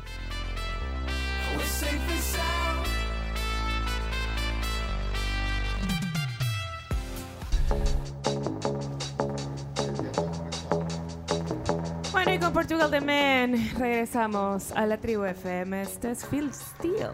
Con 12.40 12.54
Portugal 12.54 12.90
The 12.90 13.02
Man 13.02 13.70
regresamos 13.78 14.72
a 14.72 14.86
la 14.86 14.98
tribu 14.98 15.26
FM. 15.26 15.82
Este 15.82 16.12
es 16.12 16.26
Phil 16.26 16.50
Steele. 16.54 17.10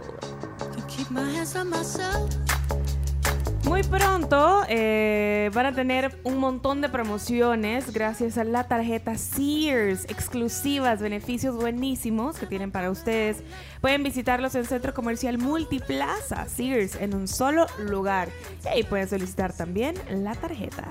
Muy 3.63 3.81
pronto 3.83 4.61
eh, 4.69 5.49
van 5.53 5.65
a 5.65 5.73
tener 5.73 6.19
un 6.23 6.37
montón 6.37 6.81
de 6.81 6.89
promociones 6.89 7.91
gracias 7.91 8.37
a 8.37 8.43
la 8.43 8.67
tarjeta 8.67 9.15
Sears, 9.15 10.05
exclusivas, 10.05 11.01
beneficios 11.01 11.55
buenísimos 11.55 12.37
que 12.37 12.45
tienen 12.45 12.71
para 12.71 12.91
ustedes. 12.91 13.43
Pueden 13.81 14.03
visitarlos 14.03 14.53
en 14.53 14.65
Centro 14.65 14.93
Comercial 14.93 15.39
Multiplaza 15.39 16.45
Sears 16.45 16.95
en 16.95 17.15
un 17.15 17.27
solo 17.27 17.65
lugar. 17.79 18.29
Y 18.63 18.67
ahí 18.67 18.83
pueden 18.83 19.09
solicitar 19.09 19.53
también 19.53 19.95
la 20.09 20.35
tarjeta. 20.35 20.87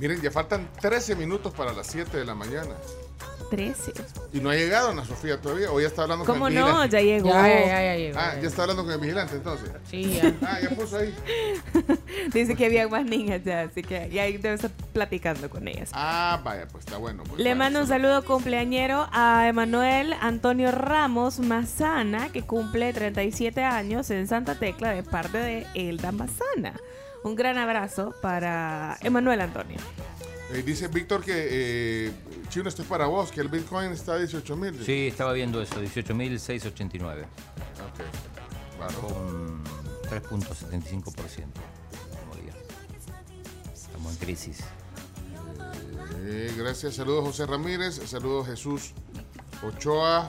Miren, 0.00 0.20
ya 0.22 0.30
faltan 0.30 0.66
13 0.80 1.14
minutos 1.14 1.52
para 1.52 1.72
las 1.74 1.86
7 1.88 2.16
de 2.16 2.24
la 2.24 2.34
mañana. 2.34 2.74
13. 3.50 3.92
Y 4.32 4.38
no 4.40 4.48
ha 4.50 4.54
llegado 4.54 4.90
Ana 4.90 5.04
Sofía 5.04 5.40
todavía. 5.40 5.70
O 5.72 5.80
ya 5.80 5.88
está 5.88 6.02
hablando 6.02 6.24
con 6.24 6.34
¿Cómo 6.36 6.48
el 6.48 6.54
no? 6.54 6.66
vigilante. 6.66 6.96
Ya 6.96 7.02
llegó. 7.02 7.28
Ya, 7.28 7.48
ya, 7.48 7.66
ya, 7.66 7.82
ya 7.82 7.96
llegó. 7.96 8.18
Ah, 8.18 8.34
ya 8.40 8.48
está 8.48 8.62
hablando 8.62 8.84
con 8.84 8.92
el 8.92 9.00
vigilante 9.00 9.34
entonces. 9.34 9.70
Sí, 9.90 10.20
ya. 10.22 10.32
Ah, 10.46 10.58
ya 10.62 10.70
puso 10.70 10.96
ahí. 10.98 11.14
Dice 12.32 12.54
que 12.56 12.66
había 12.66 12.88
más 12.88 13.04
niñas 13.04 13.42
ya, 13.44 13.62
así 13.62 13.82
que 13.82 14.08
ya 14.08 14.22
debe 14.22 14.54
estar 14.54 14.70
platicando 14.92 15.50
con 15.50 15.66
ellas. 15.68 15.90
Ah, 15.92 16.40
vaya, 16.44 16.66
pues 16.68 16.84
está 16.86 16.96
bueno. 16.96 17.24
pues, 17.24 17.38
Le 17.38 17.50
vaya, 17.50 17.54
mando 17.56 17.80
un 17.80 17.86
saludo 17.88 18.24
cumpleañero 18.24 19.08
a 19.12 19.48
Emanuel 19.48 20.14
Antonio 20.20 20.70
Ramos 20.70 21.40
Mazana, 21.40 22.30
que 22.30 22.42
cumple 22.42 22.92
37 22.92 23.64
años 23.64 24.10
en 24.10 24.28
Santa 24.28 24.54
Tecla 24.54 24.90
de 24.92 25.02
parte 25.02 25.38
de 25.38 25.66
Elda 25.74 26.12
Mazana. 26.12 26.74
Un 27.22 27.36
gran 27.36 27.58
abrazo 27.58 28.14
para 28.22 28.96
Emanuel 29.02 29.40
Antonio. 29.42 29.78
Eh, 30.52 30.62
dice 30.64 30.88
Víctor 30.88 31.22
que 31.22 31.32
eh, 32.06 32.12
Chino, 32.48 32.68
esto 32.68 32.82
es 32.82 32.88
para 32.88 33.06
vos, 33.06 33.30
que 33.30 33.40
el 33.40 33.48
Bitcoin 33.48 33.92
está 33.92 34.14
a 34.14 34.18
18 34.18 34.56
mil. 34.56 34.84
Sí, 34.84 35.08
estaba 35.08 35.32
viendo 35.32 35.62
eso, 35.62 35.80
18.689. 35.80 37.22
Ok. 37.22 37.28
Claro. 38.76 39.00
Con 39.00 39.64
3.75% 40.10 41.04
como 41.12 42.34
día. 42.42 42.54
Estamos 43.72 44.12
en 44.12 44.18
crisis. 44.18 44.60
Eh, 46.22 46.52
gracias, 46.56 46.96
saludos 46.96 47.24
José 47.24 47.46
Ramírez, 47.46 48.00
saludos 48.06 48.46
Jesús 48.46 48.92
Ochoa. 49.62 50.28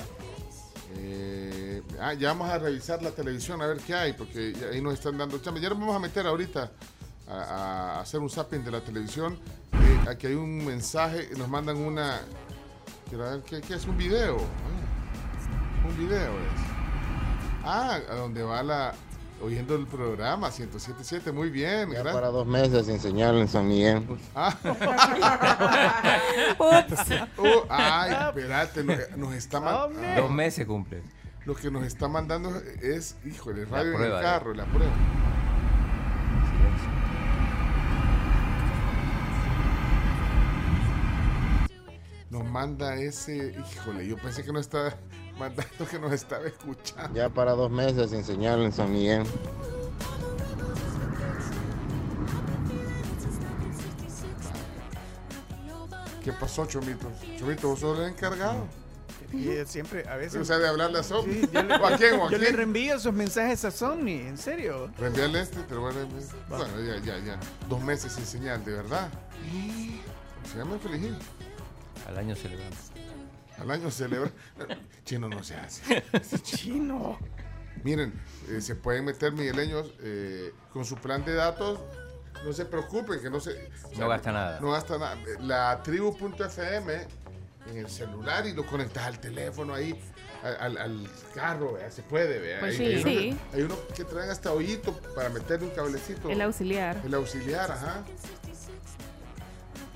Eh, 0.97 1.81
ah, 1.99 2.13
ya 2.13 2.29
vamos 2.29 2.49
a 2.49 2.59
revisar 2.59 3.01
la 3.01 3.11
televisión 3.11 3.61
a 3.61 3.67
ver 3.67 3.77
qué 3.77 3.93
hay, 3.93 4.13
porque 4.13 4.53
ahí 4.71 4.81
nos 4.81 4.93
están 4.93 5.17
dando 5.17 5.39
chamba. 5.39 5.59
Ya 5.59 5.69
nos 5.69 5.79
vamos 5.79 5.95
a 5.95 5.99
meter 5.99 6.25
ahorita 6.27 6.71
a, 7.27 7.99
hacer 8.01 8.19
un 8.19 8.29
zapping 8.29 8.63
de 8.63 8.71
la 8.71 8.81
televisión. 8.81 9.37
Eh, 9.73 10.09
aquí 10.09 10.27
hay 10.27 10.35
un 10.35 10.65
mensaje, 10.65 11.29
nos 11.37 11.47
mandan 11.47 11.77
una. 11.77 12.21
Quiero 13.09 13.23
ver 13.25 13.41
qué, 13.41 13.61
qué 13.61 13.75
es 13.75 13.85
un 13.85 13.97
video. 13.97 14.37
Ah, 14.37 15.87
un 15.87 15.97
video 15.97 16.31
es. 16.39 16.71
Ah, 17.63 17.99
a 18.09 18.15
donde 18.15 18.43
va 18.43 18.63
la. 18.63 18.93
Oyendo 19.43 19.75
el 19.75 19.87
programa 19.87 20.49
1077, 20.49 21.31
muy 21.31 21.49
bien. 21.49 21.91
Ya 21.91 22.03
para 22.03 22.27
dos 22.27 22.45
meses 22.45 22.85
sin 22.85 22.99
señal 22.99 23.37
en 23.37 23.47
San 23.47 23.67
Miguel. 23.67 24.07
Ah. 24.35 24.55
Uh, 27.37 27.65
ay, 27.69 28.11
espérate, 28.27 28.83
nos, 28.83 29.17
nos 29.17 29.33
está 29.33 29.59
mandando. 29.59 30.21
Dos 30.21 30.31
meses 30.31 30.65
cumple. 30.65 31.01
Lo 31.45 31.55
que 31.55 31.71
nos 31.71 31.83
está 31.83 32.07
mandando 32.07 32.55
es, 32.81 33.15
híjole, 33.25 33.65
radio 33.65 33.91
en 33.91 33.97
prueba, 33.97 34.19
el 34.19 34.23
¿eh? 34.23 34.27
carro, 34.27 34.53
la 34.53 34.65
prueba. 34.65 34.91
Nos 42.29 42.45
manda 42.45 42.95
ese, 42.95 43.55
híjole, 43.73 44.07
yo 44.07 44.17
pensé 44.17 44.43
que 44.43 44.53
nos 44.53 44.61
estaba 44.61 44.93
mandando 45.41 45.87
que 45.89 45.97
nos 45.97 46.11
estaba 46.13 46.45
escuchando. 46.45 47.15
Ya 47.17 47.29
para 47.29 47.53
dos 47.53 47.71
meses 47.71 48.11
sin 48.11 48.23
señal 48.23 48.61
en 48.61 48.71
San 48.71 48.91
Miguel. 48.91 49.23
¿Qué 56.23 56.31
pasó, 56.33 56.65
Chomito? 56.67 57.07
Chomito, 57.39 57.69
vos 57.69 57.79
sos 57.79 57.97
el 57.99 58.05
encargado. 58.09 58.67
Y 59.33 59.47
él 59.49 59.65
siempre, 59.65 60.07
a 60.07 60.17
veces. 60.17 60.41
O 60.41 60.45
sea, 60.45 60.57
de 60.59 60.67
hablarle 60.67 60.99
a 60.99 61.03
Somni. 61.03 61.33
Sí, 61.41 61.49
yo 61.51 61.63
le, 61.63 61.75
¿O 61.75 61.87
a 61.87 61.97
quién? 61.97 62.19
¿O 62.19 62.27
a 62.27 62.29
yo 62.29 62.37
le 62.37 62.45
quién? 62.45 62.57
reenvío 62.57 62.95
esos 62.95 63.13
mensajes 63.13 63.63
a 63.65 63.71
Somni, 63.71 64.13
en 64.19 64.37
serio. 64.37 64.91
Reenvíale 64.99 65.41
este, 65.41 65.63
te 65.63 65.73
lo 65.73 65.81
voy 65.81 65.91
a 65.91 65.95
reenviar. 65.95 66.23
Bueno, 66.49 66.65
ya, 66.81 66.97
ya, 66.99 67.17
ya. 67.25 67.39
Dos 67.69 67.81
meses 67.81 68.11
sin 68.11 68.25
señal, 68.25 68.63
de 68.65 68.73
verdad. 68.73 69.09
Se 70.51 70.57
llama 70.57 70.77
Feliz. 70.79 71.13
Al 72.07 72.17
año 72.17 72.35
celebramos. 72.35 72.90
Al 73.59 73.69
año 73.71 73.91
celebra. 73.91 74.31
Chino 75.05 75.29
no 75.29 75.43
se 75.43 75.55
hace. 75.55 76.03
Chino. 76.43 77.17
Miren, 77.83 78.13
eh, 78.49 78.61
se 78.61 78.75
pueden 78.75 79.05
meter 79.05 79.31
migueleños 79.33 79.91
eh, 80.01 80.53
con 80.73 80.85
su 80.85 80.95
plan 80.95 81.23
de 81.25 81.33
datos. 81.33 81.79
No 82.45 82.53
se 82.53 82.65
preocupen, 82.65 83.19
que 83.21 83.29
no 83.29 83.39
se. 83.39 83.69
No 83.97 84.07
gasta 84.07 84.31
nada. 84.31 84.59
No 84.59 84.71
gasta 84.71 84.97
nada. 84.97 85.17
La 85.39 85.81
tribu.fm 85.83 87.07
en 87.69 87.77
el 87.77 87.87
celular 87.89 88.45
y 88.47 88.53
lo 88.53 88.65
conectas 88.65 89.03
al 89.05 89.19
teléfono 89.19 89.75
ahí, 89.75 89.99
al, 90.43 91.07
carro, 91.35 91.73
vea, 91.73 91.91
se 91.91 92.01
puede, 92.01 92.39
vea. 92.39 92.59
Pues 92.59 92.79
hay, 92.79 92.87
sí. 92.87 92.93
hay 92.95 93.03
Sí. 93.03 93.29
uno, 93.31 93.39
hay 93.53 93.61
uno 93.61 93.75
que 93.95 94.03
traen 94.03 94.31
hasta 94.31 94.51
hoyito 94.51 94.93
para 95.15 95.29
meterle 95.29 95.67
un 95.67 95.75
cablecito. 95.75 96.29
El 96.31 96.41
auxiliar. 96.41 96.99
El 97.05 97.13
auxiliar, 97.13 97.71
ajá. 97.71 98.03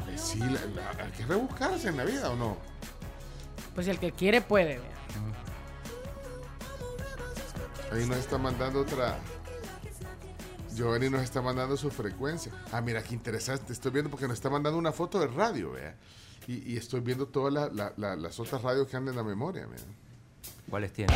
Eh, 0.10 0.18
sí, 0.18 0.38
la- 0.40 0.50
la- 0.76 1.04
hay 1.04 1.12
que 1.18 1.26
rebuscarse 1.26 1.88
en 1.90 1.98
la 1.98 2.06
vida 2.06 2.30
o 2.30 2.36
no. 2.36 2.58
Pues 3.76 3.86
si 3.86 3.92
el 3.92 4.00
que 4.00 4.12
quiere 4.12 4.42
puede, 4.42 4.80
vea. 4.80 4.96
Ahí 7.92 8.06
nos 8.08 8.18
está 8.18 8.38
mandando 8.38 8.82
otra. 8.82 9.18
Giovanni 10.74 11.10
nos 11.10 11.22
está 11.22 11.42
mandando 11.42 11.78
su 11.78 11.90
frecuencia. 11.90 12.52
Ah, 12.72 12.82
mira, 12.82 13.02
qué 13.04 13.14
interesante. 13.14 13.72
Estoy 13.72 13.92
viendo 13.92 14.10
porque 14.10 14.28
nos 14.28 14.34
está 14.36 14.50
mandando 14.50 14.78
una 14.78 14.92
foto 14.92 15.20
de 15.20 15.28
radio, 15.28 15.72
vea. 15.72 15.96
Y, 16.48 16.74
y 16.74 16.78
estoy 16.78 17.00
viendo 17.00 17.28
todas 17.28 17.54
la- 17.54 17.70
la- 17.70 17.94
la- 17.98 18.16
las 18.16 18.40
otras 18.40 18.62
radios 18.62 18.88
que 18.88 18.98
andan 18.98 19.14
en 19.14 19.18
la 19.18 19.24
memoria, 19.24 19.66
mira. 19.68 19.84
¿Cuáles 20.70 20.92
tiene? 20.92 21.14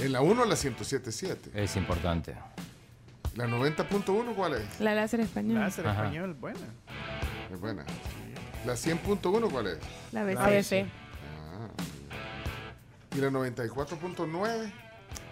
En 0.00 0.12
la 0.12 0.20
1, 0.20 0.44
la 0.44 0.54
107.7. 0.54 1.36
Es 1.54 1.76
importante. 1.76 2.34
La 3.34 3.46
90.1, 3.46 4.34
¿cuál 4.36 4.54
es? 4.54 4.80
La 4.80 4.94
láser 4.94 5.20
español. 5.20 5.58
Láser 5.60 5.86
Ajá. 5.88 6.02
español, 6.04 6.34
buena. 6.34 6.58
Es 7.52 7.58
buena. 7.60 7.84
La 8.64 8.74
100.1, 8.74 9.50
¿cuál 9.50 9.66
es? 9.66 9.78
La 10.12 10.20
ABC. 10.22 10.86
¿Y 13.14 13.18
la 13.18 13.30
94.9? 13.30 14.72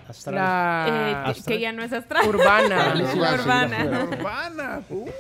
Astral. 0.08 0.34
La 0.34 0.84
Eh, 0.86 0.90
que- 1.24 1.30
Astral. 1.30 1.44
que 1.56 1.60
ya 1.60 1.72
no 1.72 1.82
es 1.82 1.92
astral. 1.92 2.28
urbana. 2.28 2.94
La 2.94 3.34
urbana. 3.34 3.84
La 3.84 4.04
urbana. 4.04 4.82
Uy, 4.90 5.10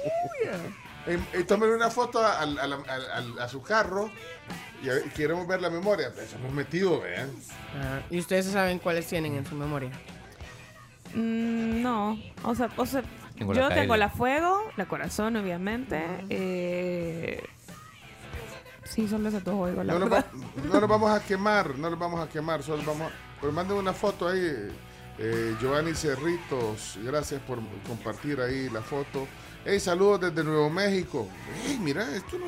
Eh, 1.04 1.18
eh, 1.32 1.42
tómenle 1.42 1.74
una 1.74 1.90
foto 1.90 2.24
al- 2.24 2.58
al- 2.60 2.72
al- 2.74 3.10
al- 3.12 3.38
a 3.40 3.48
su 3.48 3.60
carro 3.60 4.08
y, 4.84 4.88
a 4.88 5.02
queremos 5.14 5.48
ver 5.48 5.60
la 5.60 5.68
memoria. 5.70 6.12
Pues 6.14 6.32
hemos 6.34 6.52
metido, 6.52 7.00
vean. 7.00 7.28
Ah, 7.76 8.00
¿Y 8.08 8.20
ustedes 8.20 8.46
saben 8.46 8.78
cuáles 8.78 9.08
tienen 9.08 9.34
en 9.34 9.44
su 9.44 9.56
memoria? 9.56 9.90
Mm, 11.14 11.82
no, 11.82 12.18
o 12.44 12.54
sea, 12.54 12.70
o 12.76 12.86
sea 12.86 13.02
Tengo 13.36 13.52
yo 13.52 13.68
tengo 13.70 13.96
la 13.96 14.10
fuego, 14.10 14.62
la 14.76 14.86
corazón, 14.86 15.34
obviamente. 15.36 16.00
Eh, 16.28 17.42
sí, 18.84 19.08
solo 19.08 19.28
esos 19.28 19.42
dos 19.44 19.54
oigo, 19.54 19.82
la 19.84 19.94
No 19.94 20.00
verdad. 20.00 20.26
va- 20.32 20.62
no 20.72 20.80
nos 20.80 20.88
vamos 20.88 21.10
a 21.10 21.24
quemar, 21.24 21.76
no 21.78 21.90
nos 21.90 21.98
vamos 21.98 22.20
a 22.20 22.28
quemar, 22.28 22.62
solo 22.62 22.82
vamos 22.84 23.10
a... 23.10 23.14
Pero 23.40 23.52
manden 23.52 23.76
una 23.76 23.92
foto 23.92 24.28
ahí, 24.28 24.40
eh, 25.18 25.56
Giovanni 25.60 25.94
Cerritos, 25.94 26.98
gracias 27.02 27.40
por 27.42 27.58
compartir 27.86 28.40
ahí 28.40 28.68
la 28.70 28.82
foto. 28.82 29.26
Hey, 29.64 29.78
saludos 29.80 30.20
desde 30.20 30.44
Nuevo 30.44 30.70
México. 30.70 31.28
Hey, 31.66 31.78
mira, 31.80 32.08
esto 32.14 32.36
no... 32.38 32.46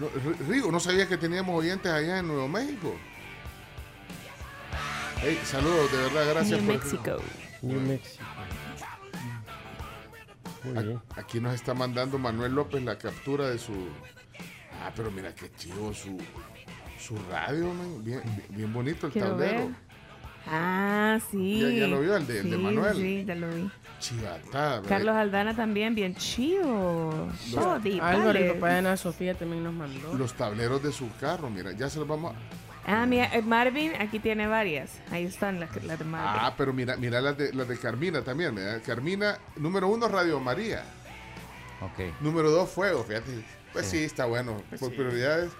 no 0.00 0.08
Rigo, 0.48 0.70
no 0.72 0.80
sabía 0.80 1.06
que 1.08 1.16
teníamos 1.16 1.56
oyentes 1.58 1.90
allá 1.90 2.18
en 2.18 2.28
Nuevo 2.28 2.48
México. 2.48 2.94
Hey, 5.20 5.40
saludos, 5.44 5.90
de 5.90 5.98
verdad, 5.98 6.28
gracias 6.30 6.62
New 6.62 6.72
por... 6.72 6.84
Mexico. 6.84 7.16
New 7.62 7.80
Mexico. 7.80 8.24
Muy 10.64 10.84
bien. 10.84 11.00
Aquí 11.16 11.40
nos 11.40 11.54
está 11.54 11.74
mandando 11.74 12.18
Manuel 12.18 12.52
López 12.54 12.82
la 12.82 12.98
captura 12.98 13.48
de 13.48 13.58
su... 13.58 13.72
Ah, 14.80 14.92
pero 14.94 15.10
mira 15.10 15.34
qué 15.34 15.50
chivo 15.56 15.92
su, 15.92 16.16
su 16.98 17.16
radio, 17.30 17.72
man. 17.74 18.04
Bien, 18.04 18.22
bien 18.50 18.72
bonito 18.72 19.06
el 19.06 19.12
Quiero 19.12 19.28
tablero. 19.30 19.58
ver. 19.66 19.88
Ah, 20.50 21.18
sí. 21.30 21.60
Ya- 21.60 21.68
ya 21.80 21.86
lo 21.88 22.00
vio, 22.00 22.16
el 22.16 22.26
de- 22.26 22.40
el 22.40 22.50
de 22.50 22.58
Manuel. 22.58 22.96
Sí, 22.96 23.24
ya 23.26 23.34
lo 23.34 23.48
vi. 23.50 23.70
Chivatada, 23.98 24.76
¿verdad? 24.76 24.88
Carlos 24.88 25.14
Aldana 25.16 25.54
también, 25.56 25.94
bien 25.94 26.14
chivo. 26.14 27.28
Di, 27.82 27.98
Álvaro, 28.00 28.38
el 28.38 28.52
papá 28.54 28.68
de 28.68 28.78
Ana 28.78 28.96
Sofía, 28.96 29.34
también 29.34 29.64
nos 29.64 29.74
mandó. 29.74 30.14
Los 30.14 30.34
tableros 30.34 30.82
de 30.82 30.92
su 30.92 31.08
carro, 31.20 31.50
mira, 31.50 31.72
ya 31.72 31.90
se 31.90 31.98
los 31.98 32.06
vamos 32.08 32.34
a... 32.34 32.38
Ah, 32.90 33.04
mira, 33.04 33.26
eh, 33.34 33.42
Marvin 33.42 33.92
aquí 34.00 34.18
tiene 34.20 34.46
varias. 34.46 34.98
Ahí 35.10 35.24
están 35.24 35.60
las, 35.60 35.74
las 35.84 35.98
de 35.98 36.04
Marvin. 36.06 36.40
Ah, 36.42 36.54
pero 36.56 36.72
mira, 36.72 36.96
mira 36.96 37.20
las 37.20 37.36
de, 37.36 37.52
las 37.52 37.68
de 37.68 37.76
Carmina 37.76 38.22
también, 38.22 38.54
¿verdad? 38.54 38.80
Carmina, 38.86 39.36
número 39.56 39.88
uno, 39.88 40.08
Radio 40.08 40.40
María. 40.40 40.84
Ok. 41.82 42.20
Número 42.22 42.50
dos, 42.50 42.70
Fuego, 42.70 43.04
fíjate. 43.04 43.44
Pues 43.78 43.90
sí, 43.90 43.98
Sí. 43.98 44.04
está 44.04 44.24
bueno. 44.26 44.60
Por 44.80 44.92
prioridades, 44.92 45.50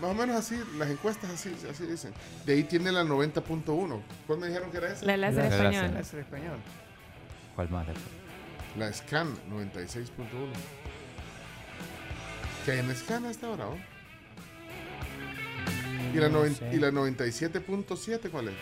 más 0.00 0.10
o 0.10 0.14
menos 0.14 0.36
así, 0.36 0.60
las 0.76 0.90
encuestas 0.90 1.30
así, 1.30 1.54
así 1.70 1.86
dicen. 1.86 2.12
De 2.44 2.54
ahí 2.54 2.64
tiene 2.64 2.90
la 2.90 3.04
90.1. 3.04 4.02
¿Cuál 4.26 4.38
me 4.40 4.48
dijeron 4.48 4.70
que 4.70 4.78
era 4.78 4.92
esa? 4.92 5.04
La 5.06 5.16
láser 5.16 5.38
La 5.44 5.48
español. 5.48 5.72
láser. 5.74 5.94
Láser 5.94 6.18
español. 6.20 6.58
¿Cuál 7.54 7.70
más? 7.70 7.86
La 8.78 8.92
Scan 8.92 9.34
96.1. 9.48 10.52
¿Qué 12.64 12.72
hay 12.72 12.78
en 12.80 12.94
Scan 12.96 13.24
a 13.26 13.30
esta 13.30 13.48
hora? 13.48 13.68
oh? 13.68 13.76
¿Y, 16.12 16.16
la 16.18 16.28
noven- 16.28 16.54
sé. 16.56 16.70
¿Y 16.74 16.78
la 16.78 16.90
97.7 16.90 18.30
cuál 18.30 18.48
es? 18.48 18.54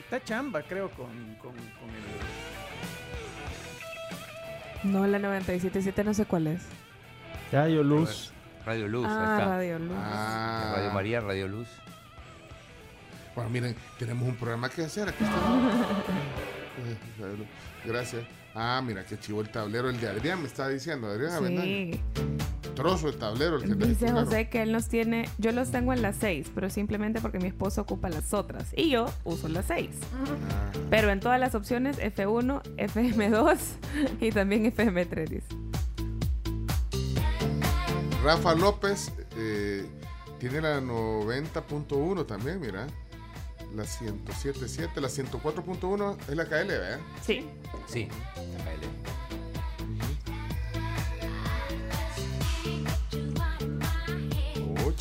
Está 0.00 0.22
chamba, 0.22 0.62
creo, 0.62 0.90
con, 0.90 1.06
con, 1.36 1.52
con 1.54 1.90
el. 4.84 4.90
No, 4.92 5.06
la 5.06 5.18
97.7 5.18 6.04
no 6.04 6.12
sé 6.12 6.26
cuál 6.26 6.46
es. 6.48 6.60
Radio 7.50 7.82
Luz. 7.82 8.32
Radio 8.66 8.88
Luz, 8.88 9.06
ahí 9.06 9.12
ah, 9.16 9.36
está. 9.38 9.48
Radio 9.56 9.78
Luz. 9.78 9.96
Ah, 9.98 10.72
Radio 10.76 10.90
María, 10.92 11.20
Radio 11.20 11.48
Luz. 11.48 11.68
Bueno, 13.34 13.50
miren, 13.50 13.76
tenemos 13.98 14.28
un 14.28 14.36
programa 14.36 14.68
que 14.68 14.84
hacer. 14.84 15.08
Aquí 15.08 15.24
está. 15.24 15.36
Gracias. 17.84 18.24
Ah, 18.54 18.80
mira, 18.84 19.04
qué 19.04 19.18
chivo 19.18 19.40
el 19.40 19.48
tablero. 19.50 19.90
El 19.90 20.00
de 20.00 20.08
Adrián 20.08 20.40
me 20.40 20.46
estaba 20.46 20.68
diciendo. 20.68 21.08
Adrián 21.08 21.32
Avendaño. 21.32 21.66
Sí. 21.66 22.00
Trozo 22.74 23.08
el 23.08 23.16
tablero. 23.16 23.56
El 23.56 23.76
que 23.76 23.86
Dice. 23.86 24.10
José 24.10 24.48
que 24.48 24.62
él 24.62 24.72
nos 24.72 24.88
tiene, 24.88 25.28
yo 25.38 25.52
los 25.52 25.70
tengo 25.70 25.92
en 25.92 26.02
las 26.02 26.16
6, 26.16 26.52
pero 26.54 26.70
simplemente 26.70 27.20
porque 27.20 27.38
mi 27.38 27.48
esposo 27.48 27.82
ocupa 27.82 28.08
las 28.08 28.32
otras 28.32 28.72
y 28.76 28.90
yo 28.90 29.06
uso 29.24 29.48
las 29.48 29.66
6. 29.66 29.90
Ah, 30.14 30.72
Pero 30.90 31.10
en 31.10 31.20
todas 31.20 31.38
las 31.38 31.54
opciones 31.54 31.98
F1, 31.98 32.62
FM2 32.76 33.58
y 34.20 34.30
también 34.32 34.72
FM3. 34.72 35.28
dice. 35.28 35.46
Rafa 38.24 38.54
López 38.54 39.12
eh, 39.36 39.84
tiene 40.40 40.62
la 40.62 40.80
90.1 40.80 42.26
también, 42.26 42.58
mira. 42.58 42.86
La 43.74 43.82
107.7. 43.84 44.98
La 45.00 45.08
104.1 45.08 46.16
es 46.28 46.34
la 46.34 46.46
KL, 46.46 46.68
¿verdad? 46.68 47.00
Sí. 47.22 47.46
Sí, 47.86 48.08
la 48.34 48.64
KL. 48.64 49.23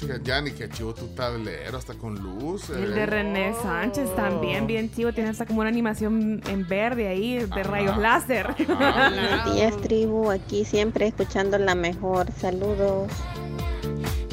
Chica, 0.03 0.19
Yanni, 0.21 0.51
que 0.51 0.67
chivo 0.69 0.93
tu 0.93 1.07
tablero, 1.15 1.77
hasta 1.77 1.93
con 1.93 2.15
luz. 2.15 2.69
El 2.69 2.91
eh. 2.91 2.95
de 2.95 3.05
René 3.05 3.53
Sánchez 3.61 4.13
también, 4.17 4.67
bien 4.67 4.91
chivo. 4.91 5.13
Tiene 5.13 5.29
hasta 5.29 5.45
como 5.45 5.61
una 5.61 5.69
animación 5.69 6.41
en 6.49 6.67
verde 6.67 7.07
ahí, 7.07 7.39
de 7.39 7.63
rayos 7.63 7.97
láser. 7.97 8.53
Buenos 8.67 9.55
días, 9.55 9.77
tribu. 9.77 10.29
Aquí 10.29 10.65
siempre 10.65 11.07
escuchando 11.07 11.57
la 11.57 11.73
mejor. 11.73 12.27
Saludos. 12.33 13.09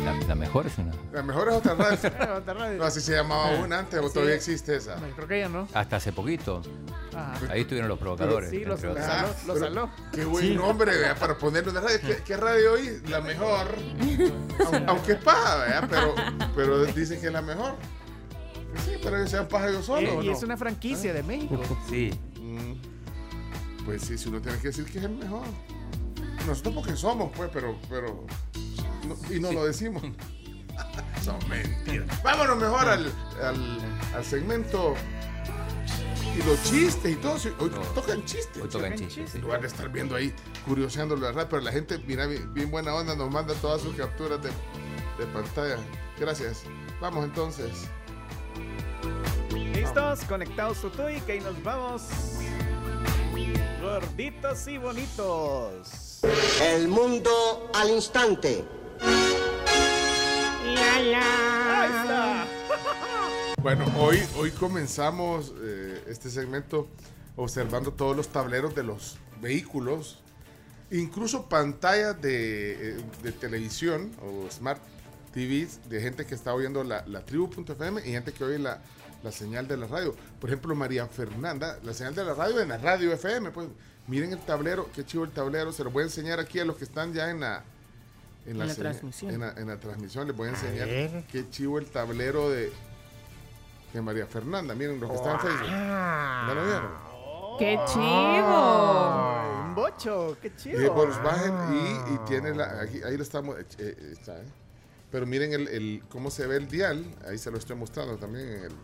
La, 0.05 0.15
la 0.27 0.35
mejor 0.35 0.67
es 0.67 0.79
una. 0.79 0.93
La 1.13 1.23
mejor 1.23 1.49
es 1.49 1.55
otra 1.57 1.75
radio. 1.75 2.79
No, 2.79 2.85
así 2.85 3.01
se 3.01 3.13
llamaba 3.15 3.51
una 3.59 3.81
antes, 3.81 4.01
o 4.01 4.09
Sí. 4.09 4.15
todavía 4.15 4.35
existe 4.35 4.77
esa. 4.77 4.97
No, 4.97 5.09
creo 5.15 5.29
que 5.29 5.41
ya 5.41 5.49
no. 5.49 5.69
Hasta 5.75 5.97
hace 5.97 6.13
poquito. 6.13 6.63
Ajá. 7.15 7.39
Ahí 7.51 7.63
estuvieron 7.63 7.89
los 7.89 7.99
provocadores. 7.99 8.51
Sí, 8.51 8.65
los- 8.65 8.83
entre 8.83 8.95
los 8.95 9.05
saló, 9.05 9.29
Ah, 9.29 9.35
lo 9.47 9.55
pero 9.55 9.67
saló. 9.67 9.91
Qué 10.13 10.25
buen 10.25 10.57
nombre, 10.57 10.97
vea, 10.97 11.15
para 11.17 11.37
ponerlo 11.37 11.71
en 11.71 11.75
la 11.77 11.81
radio. 11.83 11.99
¿Qué, 12.01 12.23
qué 12.25 12.37
radio 12.37 12.73
hoy? 12.73 13.03
La 13.09 13.21
mejor. 13.21 13.67
Aun- 14.67 14.85
Aunque 14.89 15.13
es 15.13 15.19
paja, 15.23 15.57
vea, 15.65 15.87
pero, 15.91 16.15
pero 16.57 16.85
dicen 16.87 17.21
que 17.21 17.27
es 17.27 17.33
la 17.33 17.43
mejor. 17.43 17.75
Pues 18.73 18.85
Sí, 18.85 18.93
pero 19.03 19.17
que 19.23 19.29
sean 19.29 19.49
paja 19.49 19.71
yo 19.71 19.83
solo. 19.83 20.01
Eh, 20.07 20.11
¿o 20.17 20.23
y 20.23 20.27
no? 20.29 20.33
es 20.33 20.43
una 20.43 20.57
franquicia 20.57 21.13
de 21.13 21.23
México. 21.25 21.61
Sí. 21.89 22.11
Mm. 22.41 23.85
Pues 23.85 24.03
sí, 24.03 24.17
si 24.17 24.29
uno 24.29 24.41
tiene 24.41 24.57
que 24.59 24.69
decir 24.69 24.85
que 24.85 24.99
es 24.99 25.05
el 25.05 25.11
mejor. 25.11 25.43
Nosotros 26.47 26.75
porque 26.75 26.97
somos, 26.97 27.31
pues, 27.37 27.51
pero. 27.53 27.77
pero 27.91 28.25
no- 29.07 29.35
y 29.35 29.41
no 29.41 29.53
lo 29.53 29.65
decimos. 29.65 30.03
Son 31.25 31.37
mentiras. 31.49 32.23
Vámonos 32.23 32.57
mejor 32.59 32.89
al, 32.89 33.13
al, 33.43 33.79
al 34.15 34.25
segmento. 34.25 34.95
Y 36.39 36.43
los 36.45 36.63
chistes 36.63 37.13
y 37.13 37.17
todo. 37.17 37.35
Hoy 37.59 37.71
tocan 37.95 38.25
chistes. 38.25 38.63
Hoy 38.63 38.69
tocan 38.69 38.95
chistes, 38.97 39.31
sí. 39.31 39.37
En 39.37 39.43
lugar 39.43 39.61
de 39.61 39.67
estar 39.67 39.89
viendo 39.91 40.15
ahí, 40.15 40.33
curioseando 40.67 41.17
la 41.17 41.33
radio. 41.33 41.49
Pero 41.49 41.63
la 41.63 41.73
gente, 41.73 41.99
mira, 42.07 42.27
bien, 42.27 42.55
bien 42.55 42.71
buena 42.71 42.95
onda, 42.95 43.15
nos 43.17 43.31
manda 43.31 43.53
todas 43.55 43.83
sus 43.83 43.95
capturas 43.97 44.41
de, 44.43 44.49
de 45.19 45.27
pantalla. 45.33 45.77
Gracias. 46.19 46.63
Vamos 47.01 47.25
entonces. 47.25 47.71
¿Listos? 49.75 50.21
Conectados 50.29 50.81
Tutuy, 50.81 51.21
que 51.23 51.33
ahí 51.33 51.41
nos 51.41 51.63
vamos. 51.63 52.03
Gorditos 53.83 54.67
y 54.69 54.79
bonitos. 54.79 56.21
El 56.63 56.89
mundo 56.89 57.71
al 57.75 57.91
instante. 57.91 58.65
Ahí 60.63 61.93
está. 62.03 62.47
Bueno, 63.63 63.85
hoy, 63.99 64.19
hoy 64.37 64.51
comenzamos 64.53 65.53
eh, 65.61 66.03
este 66.09 66.31
segmento 66.31 66.89
observando 67.37 67.93
todos 67.93 68.17
los 68.17 68.29
tableros 68.29 68.75
de 68.75 68.83
los 68.83 69.19
vehículos, 69.43 70.19
incluso 70.91 71.47
pantallas 71.47 72.19
de, 72.23 72.93
eh, 72.93 73.05
de 73.23 73.33
televisión 73.33 74.13
o 74.23 74.51
smart 74.51 74.81
TVs 75.35 75.91
de 75.91 76.01
gente 76.01 76.25
que 76.25 76.35
está 76.35 76.55
oyendo 76.55 76.83
la, 76.85 77.05
la 77.07 77.21
tribu.fm 77.21 78.01
y 78.01 78.13
gente 78.13 78.33
que 78.33 78.45
oye 78.45 78.59
la, 78.59 78.81
la 79.23 79.31
señal 79.31 79.69
de 79.69 79.77
la 79.77 79.87
radio. 79.87 80.15
Por 80.41 80.51
ejemplo, 80.51 80.75
María 80.75 81.07
Fernanda, 81.07 81.79
la 81.83 81.93
señal 81.95 82.15
de 82.15 82.25
la 82.25 82.35
radio 82.35 82.61
en 82.61 82.71
la 82.71 82.79
radio 82.79 83.13
FM. 83.13 83.51
Pues 83.51 83.69
miren 84.07 84.33
el 84.33 84.41
tablero, 84.41 84.89
qué 84.95 85.05
chivo 85.05 85.25
el 85.25 85.31
tablero. 85.31 85.73
Se 85.73 85.85
lo 85.85 85.91
voy 85.91 86.03
a 86.03 86.07
enseñar 86.07 86.41
aquí 86.41 86.59
a 86.59 86.65
los 86.65 86.77
que 86.77 86.85
están 86.85 87.13
ya 87.13 87.31
en 87.31 87.41
la, 87.41 87.63
En 88.47 88.59
la 88.59 88.65
señal- 88.67 88.77
transmisión. 88.77 89.35
En 89.35 89.41
la, 89.41 89.53
en 89.53 89.67
la 89.69 89.77
transmisión 89.77 90.27
les 90.27 90.37
voy 90.37 90.49
a 90.49 90.51
enseñar 90.51 91.25
qué 91.31 91.49
chivo 91.51 91.79
el 91.79 91.87
tablero 91.87 92.49
de, 92.51 92.73
de 93.93 94.03
María 94.03 94.27
Fernanda. 94.27 94.75
Miren 94.75 94.99
los 95.01 95.11
que 95.11 95.17
están 95.17 95.35
en 95.35 95.41
Facebook. 95.41 95.67
¿Ya 95.69 96.53
lo 96.55 96.65
vieron? 96.65 97.11
¡Qué 97.59 97.79
chivo! 97.93 99.61
Un 99.67 99.75
bocho, 99.75 100.37
qué 100.41 100.89
Volkswagen 100.89 101.55
y, 101.75 102.15
y 102.15 102.19
tiene 102.27 102.55
la. 102.55 102.81
Aquí, 102.81 103.03
ahí 103.03 103.17
lo 103.17 103.23
estamos. 103.23 103.59
eh, 103.59 103.65
eh, 103.79 104.13
está, 104.13 104.39
eh. 104.41 104.45
Pero 105.13 105.27
miren 105.27 105.53
el, 105.53 105.69
el- 105.69 106.03
cómo 106.09 106.31
se 106.31 106.47
ve 106.47 106.57
el 106.57 106.69
dial. 106.69 107.05
Ahí 107.29 107.37
se 107.39 107.51
lo 107.51 107.59
estoy 107.59 107.77
mostrando 107.77 108.17
también. 108.17 108.49
en 108.49 108.55
el- 108.65 108.71
eh, 108.71 108.75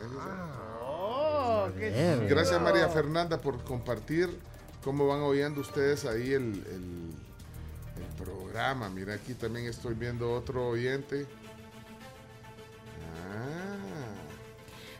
ahí 0.00 0.06
está. 0.06 0.46
Oh, 0.82 1.68
qué 1.78 1.90
Bien. 1.90 2.18
chido. 2.20 2.28
Gracias 2.28 2.60
María 2.62 2.88
Fernanda 2.88 3.38
por 3.38 3.62
compartir 3.64 4.30
cómo 4.84 5.08
van 5.08 5.20
oyendo 5.22 5.60
ustedes 5.60 6.04
ahí 6.04 6.32
el, 6.32 6.62
el- 7.96 8.24
programa. 8.24 8.88
Mira, 8.90 9.14
aquí 9.14 9.34
también 9.34 9.66
estoy 9.66 9.94
viendo 9.94 10.32
otro 10.32 10.68
oyente. 10.68 11.26
Ah. 13.28 13.76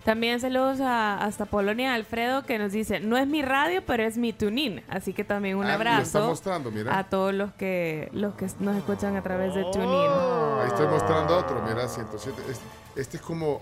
También 0.04 0.40
saludos 0.40 0.80
a, 0.80 1.18
hasta 1.22 1.44
Polonia 1.44 1.92
Alfredo 1.92 2.42
que 2.44 2.58
nos 2.58 2.72
dice, 2.72 3.00
no 3.00 3.18
es 3.18 3.26
mi 3.26 3.42
radio, 3.42 3.82
pero 3.86 4.02
es 4.02 4.16
mi 4.16 4.32
tunin. 4.32 4.82
Así 4.88 5.12
que 5.12 5.24
también 5.24 5.56
un 5.56 5.66
Ah, 5.66 5.74
abrazo 5.74 6.26
mostrando, 6.26 6.70
mira. 6.70 6.98
a 6.98 7.04
todos 7.10 7.34
los 7.34 7.52
que, 7.52 8.08
los 8.12 8.34
que 8.34 8.46
nos 8.60 8.76
escuchan 8.76 9.16
a 9.16 9.22
través 9.22 9.54
de 9.54 9.62
tunin. 9.64 9.88
Ahí 9.88 10.68
estoy 10.68 10.86
mostrando 10.86 11.36
otro, 11.36 11.62
mira, 11.68 11.86
107. 11.86 12.40
Este, 12.48 12.64
este 12.96 13.16
es 13.18 13.22
como. 13.22 13.60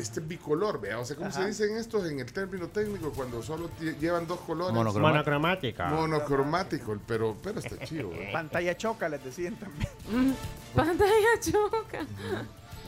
Este 0.00 0.20
es 0.20 0.28
bicolor, 0.28 0.80
vea. 0.80 0.98
O 0.98 1.04
sea, 1.04 1.16
¿cómo 1.16 1.30
se 1.30 1.46
dicen 1.46 1.76
estos 1.76 2.10
en 2.10 2.20
el 2.20 2.32
término 2.32 2.68
técnico 2.68 3.12
cuando 3.12 3.42
solo 3.42 3.70
llevan 4.00 4.26
dos 4.26 4.40
colores? 4.40 4.74
Monocromático. 4.74 5.12
Monocromática. 5.12 5.88
Monocromático, 5.88 6.98
pero, 7.06 7.36
pero 7.42 7.60
está 7.60 7.78
chido. 7.84 8.12
¿eh? 8.14 8.30
Pantalla 8.32 8.76
choca, 8.76 9.08
les 9.08 9.22
decían 9.22 9.56
también. 9.56 9.90
Mm, 10.10 10.32
Pantalla 10.74 11.40
choca. 11.40 12.06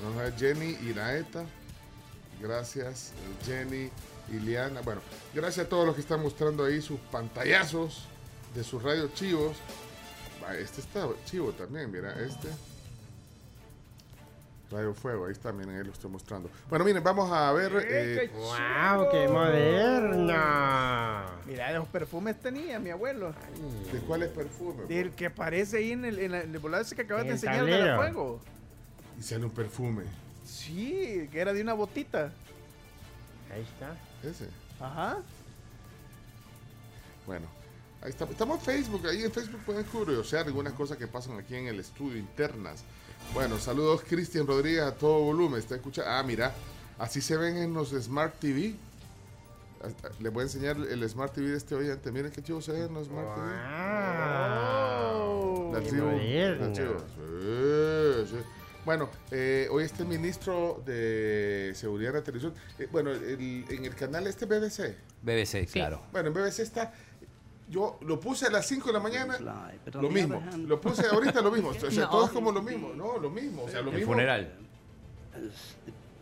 Vamos 0.03 0.19
a 0.19 0.23
ver, 0.23 0.37
Jenny 0.37 0.77
Iraeta. 0.89 1.45
Gracias, 2.41 3.13
eh, 3.13 3.45
Jenny, 3.45 3.91
Iliana. 4.33 4.81
Bueno, 4.81 5.01
gracias 5.35 5.67
a 5.67 5.69
todos 5.69 5.87
los 5.87 5.95
que 5.95 6.01
están 6.01 6.23
mostrando 6.23 6.65
ahí 6.65 6.81
sus 6.81 6.99
pantallazos 6.99 8.07
de 8.55 8.65
sus 8.65 8.83
radios 8.83 9.13
chivos. 9.15 9.57
Este 10.59 10.81
está 10.81 11.07
chivo 11.25 11.53
también, 11.53 11.91
mira, 11.91 12.15
este. 12.21 12.49
Radio 14.73 14.95
Fuego, 14.95 15.27
ahí 15.27 15.33
está, 15.33 15.53
miren, 15.53 15.77
ahí 15.77 15.85
lo 15.85 15.93
estoy 15.93 16.11
mostrando. 16.11 16.51
Bueno, 16.71 16.85
miren, 16.85 17.03
vamos 17.05 17.31
a 17.31 17.53
ver. 17.53 17.73
eh, 17.87 18.31
¡Wow! 18.35 19.09
¡Qué 19.11 19.29
moderna! 19.29 21.27
Mira, 21.47 21.71
esos 21.73 21.89
perfumes 21.89 22.41
tenía 22.41 22.79
mi 22.79 22.91
abuelo. 22.91 23.35
¿De 23.93 23.99
cuál 24.01 24.23
es 24.23 24.31
perfume? 24.31 24.85
Del 24.85 25.11
que 25.13 25.27
aparece 25.27 25.77
ahí 25.79 25.93
en 25.93 26.05
el, 26.05 26.19
en 26.19 26.33
la- 26.33 26.41
en 26.43 26.53
el 26.55 26.59
volado 26.59 26.83
ese 26.83 26.95
que 26.97 27.03
acabas 27.03 27.25
de 27.25 27.31
enseñar 27.33 27.65
de 27.65 27.97
fuego. 27.97 28.41
Y 29.19 29.23
sale 29.23 29.45
un 29.45 29.51
perfume. 29.51 30.05
Sí, 30.45 31.29
que 31.31 31.41
era 31.41 31.53
de 31.53 31.61
una 31.63 31.75
botita. 31.75 32.33
Ahí 33.53 33.63
está. 33.63 33.95
Ese. 34.29 34.49
Ajá. 34.81 35.19
Bueno, 37.27 37.47
ahí 38.01 38.11
está. 38.11 38.25
Estamos 38.25 38.59
en 38.59 38.65
Facebook. 38.65 39.07
Ahí 39.07 39.23
en 39.23 39.31
Facebook 39.33 39.61
pueden 39.67 39.85
curiosear 39.85 40.47
algunas 40.47 40.73
cosas 40.73 40.97
que 40.97 41.07
pasan 41.07 41.39
aquí 41.39 41.55
en 41.55 41.69
el 41.69 41.79
estudio 41.81 42.17
internas. 42.19 42.85
Bueno, 43.35 43.59
saludos 43.59 44.03
Cristian 44.07 44.47
Rodríguez 44.47 44.83
a 44.83 44.95
todo 44.95 45.21
volumen. 45.21 45.59
Está 45.59 45.77
escuchando. 45.77 46.11
Ah, 46.11 46.23
mira, 46.23 46.53
así 46.99 47.21
se 47.21 47.37
ven 47.37 47.57
en 47.57 47.73
los 47.73 47.91
Smart 47.91 48.35
TV. 48.39 48.75
Les 50.21 50.33
voy 50.33 50.43
a 50.43 50.45
enseñar 50.45 50.77
el 50.77 51.09
Smart 51.09 51.33
TV 51.33 51.49
de 51.51 51.57
este 51.57 51.75
oyente. 51.75 52.13
Miren 52.13 52.31
qué 52.31 52.43
chivo 52.43 52.61
se 52.61 52.73
ve 52.73 52.85
en 52.85 52.95
los 52.95 53.07
Smart 53.07 53.35
TV. 53.35 53.47
La 55.73 55.81
qué 55.83 55.89
tribu. 55.89 56.07
moderno. 56.07 56.67
La 56.67 56.73
tribu. 56.73 56.95
Sí, 58.29 58.37
sí. 58.37 58.37
Bueno, 58.85 59.09
eh, 59.31 59.69
hoy 59.71 59.85
este 59.85 60.05
ministro 60.05 60.83
de 60.85 61.73
Seguridad 61.75 62.13
de 62.13 62.19
la 62.19 62.25
Televisión. 62.25 62.53
eh, 62.79 62.89
bueno, 62.91 63.13
el- 63.13 63.65
en 63.69 63.85
el 63.85 63.95
canal 63.95 64.27
este 64.27 64.45
BBC. 64.45 64.97
BBC, 65.23 65.67
claro. 65.73 66.03
Bueno, 66.13 66.29
en 66.29 66.35
BBC 66.35 66.63
está. 66.63 66.93
Yo 67.73 67.99
lo 68.03 68.21
puse 68.21 68.47
a 68.47 68.51
las 68.51 68.67
5 68.67 68.89
de 68.89 68.93
la 68.93 69.01
mañana. 69.01 69.39
Lo 69.95 70.11
mismo. 70.11 70.43
Lo 70.67 70.79
puse 70.79 71.07
ahorita 71.07 71.41
lo 71.41 71.51
mismo. 71.51 71.71
O 71.71 71.91
sea, 71.91 72.05
No. 72.05 72.11
todo 72.11 72.27
es 72.27 72.31
como 72.33 72.53
lo 72.53 72.61
mismo. 72.63 72.93
No, 72.95 73.17
lo 73.19 73.31
mismo. 73.31 73.63
O 73.63 73.69
sea, 73.69 73.81
lo 73.81 73.91
El 73.91 73.97
mismo. 73.97 74.13
funeral. 74.13 74.53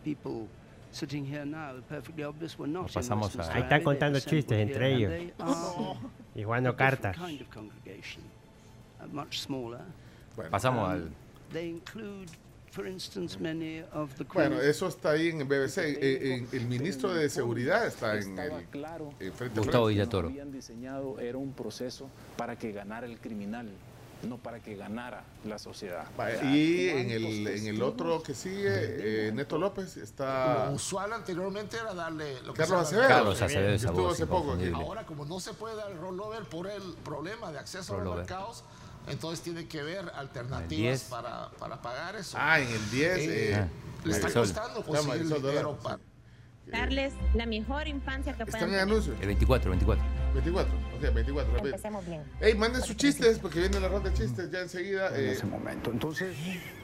people 0.03 0.47
sitting 0.91 1.25
here 1.25 1.45
now, 1.45 1.79
perfectly 1.89 2.23
obvious 2.23 2.57
we're 2.57 2.71
not 2.71 2.87
in 2.87 2.93
pasamos 2.93 3.35
a- 3.37 3.53
Ahí 3.53 3.61
están 3.63 3.83
contando 3.83 4.19
chistes 4.19 4.57
entre 4.59 4.93
ellos. 4.95 5.11
Y 6.35 6.43
jugando 6.43 6.73
cartas. 6.77 7.17
smaller. 9.31 9.81
Pasamos 10.49 10.85
Um, 10.87 10.91
al. 10.91 11.09
They 12.71 12.81
include, 12.81 12.81
for 12.81 12.87
instance, 12.87 13.37
many 13.39 13.83
of 13.93 14.13
the 14.17 14.23
Bueno, 14.23 14.59
eso 14.61 14.87
está 14.87 15.11
ahí 15.11 15.29
en 15.29 15.47
BBC. 15.47 15.77
Eh, 15.99 16.35
en- 16.35 16.47
el 16.51 16.67
ministro 16.67 17.13
de 17.13 17.29
Seguridad 17.29 17.85
está 17.85 18.17
en 18.17 18.37
el. 18.37 18.65
claro 18.65 19.13
en 19.19 19.33
frente 19.33 19.59
Gustavo. 19.59 19.87
Villatoro. 19.87 20.27
habían 20.29 20.51
diseñado 20.51 21.19
era 21.19 21.37
un 21.37 21.53
proceso 21.53 22.09
para 22.37 22.57
que 22.57 22.71
ganara 22.71 23.05
el 23.07 23.19
criminal, 23.19 23.69
no 24.27 24.37
para 24.37 24.59
que 24.59 24.75
ganara 24.75 25.23
la 25.45 25.57
sociedad. 25.59 26.05
Y 26.43 26.89
en 26.89 27.09
el, 27.11 27.47
en 27.47 27.67
el 27.67 27.81
otro 27.81 28.21
que 28.23 28.33
sigue, 28.33 29.27
eh, 29.27 29.31
Neto 29.33 29.57
López, 29.57 29.97
está. 29.97 30.67
Lo 30.69 30.75
usual 30.75 31.13
anteriormente 31.13 31.77
era 31.77 31.93
darle 31.93 32.41
lo 32.43 32.53
que 32.53 32.59
Carlos 32.61 32.81
Acevedo. 32.81 33.07
Carlos 33.07 33.41
Acevedo, 33.41 33.69
esa 33.73 33.87
Estuvo 33.87 34.03
voz 34.03 34.13
hace 34.13 34.27
poco. 34.27 34.57
Ahora, 34.75 35.05
como 35.05 35.25
no 35.25 35.39
se 35.39 35.53
puede 35.53 35.75
dar 35.75 35.91
el 35.91 35.97
rollover 35.97 36.43
por 36.43 36.67
el 36.67 36.81
problema 37.03 37.51
de 37.51 37.59
acceso 37.59 37.93
a 37.93 37.97
los 37.97 38.03
Rollover. 38.05 38.19
mercados, 38.25 38.63
entonces 39.07 39.41
tiene 39.41 39.67
que 39.67 39.83
ver 39.83 39.99
El 39.99 40.09
alternativas 40.09 40.69
10. 40.69 41.03
para, 41.03 41.49
para 41.51 41.81
pagar 41.81 42.15
eso. 42.15 42.37
Ah, 42.39 42.59
en 42.59 42.69
el 42.69 42.91
10. 42.91 43.17
Eh, 43.17 43.53
eh, 43.53 43.67
le 44.03 44.11
está 44.11 44.31
costando 44.31 44.83
conseguir 44.83 45.07
Marisol 45.25 45.41
dinero 45.41 45.77
para... 45.81 45.99
sí. 46.71 46.77
darles 46.77 47.13
la 47.33 47.45
mejor 47.45 47.87
infancia 47.87 48.33
que 48.33 48.43
¿Están 48.43 48.59
puedan 48.61 48.63
en 48.69 48.69
tener. 48.71 48.83
anuncios? 48.93 49.17
El 49.21 49.27
24, 49.27 49.69
24. 49.71 50.03
24, 50.33 50.73
ok, 50.95 51.13
24. 51.13 51.51
rápido. 51.53 51.65
Empecemos 51.75 52.05
bien. 52.07 52.21
Ey, 52.39 52.55
manden 52.55 52.81
sus 52.81 52.95
chistes 52.95 53.37
porque 53.39 53.59
viene 53.59 53.81
la 53.81 53.89
ronda 53.89 54.09
de 54.09 54.15
chistes 54.15 54.49
ya 54.49 54.59
enseguida. 54.61 55.09
en 55.09 55.25
eh, 55.25 55.31
ese 55.33 55.45
momento. 55.45 55.91
Entonces, 55.91 56.33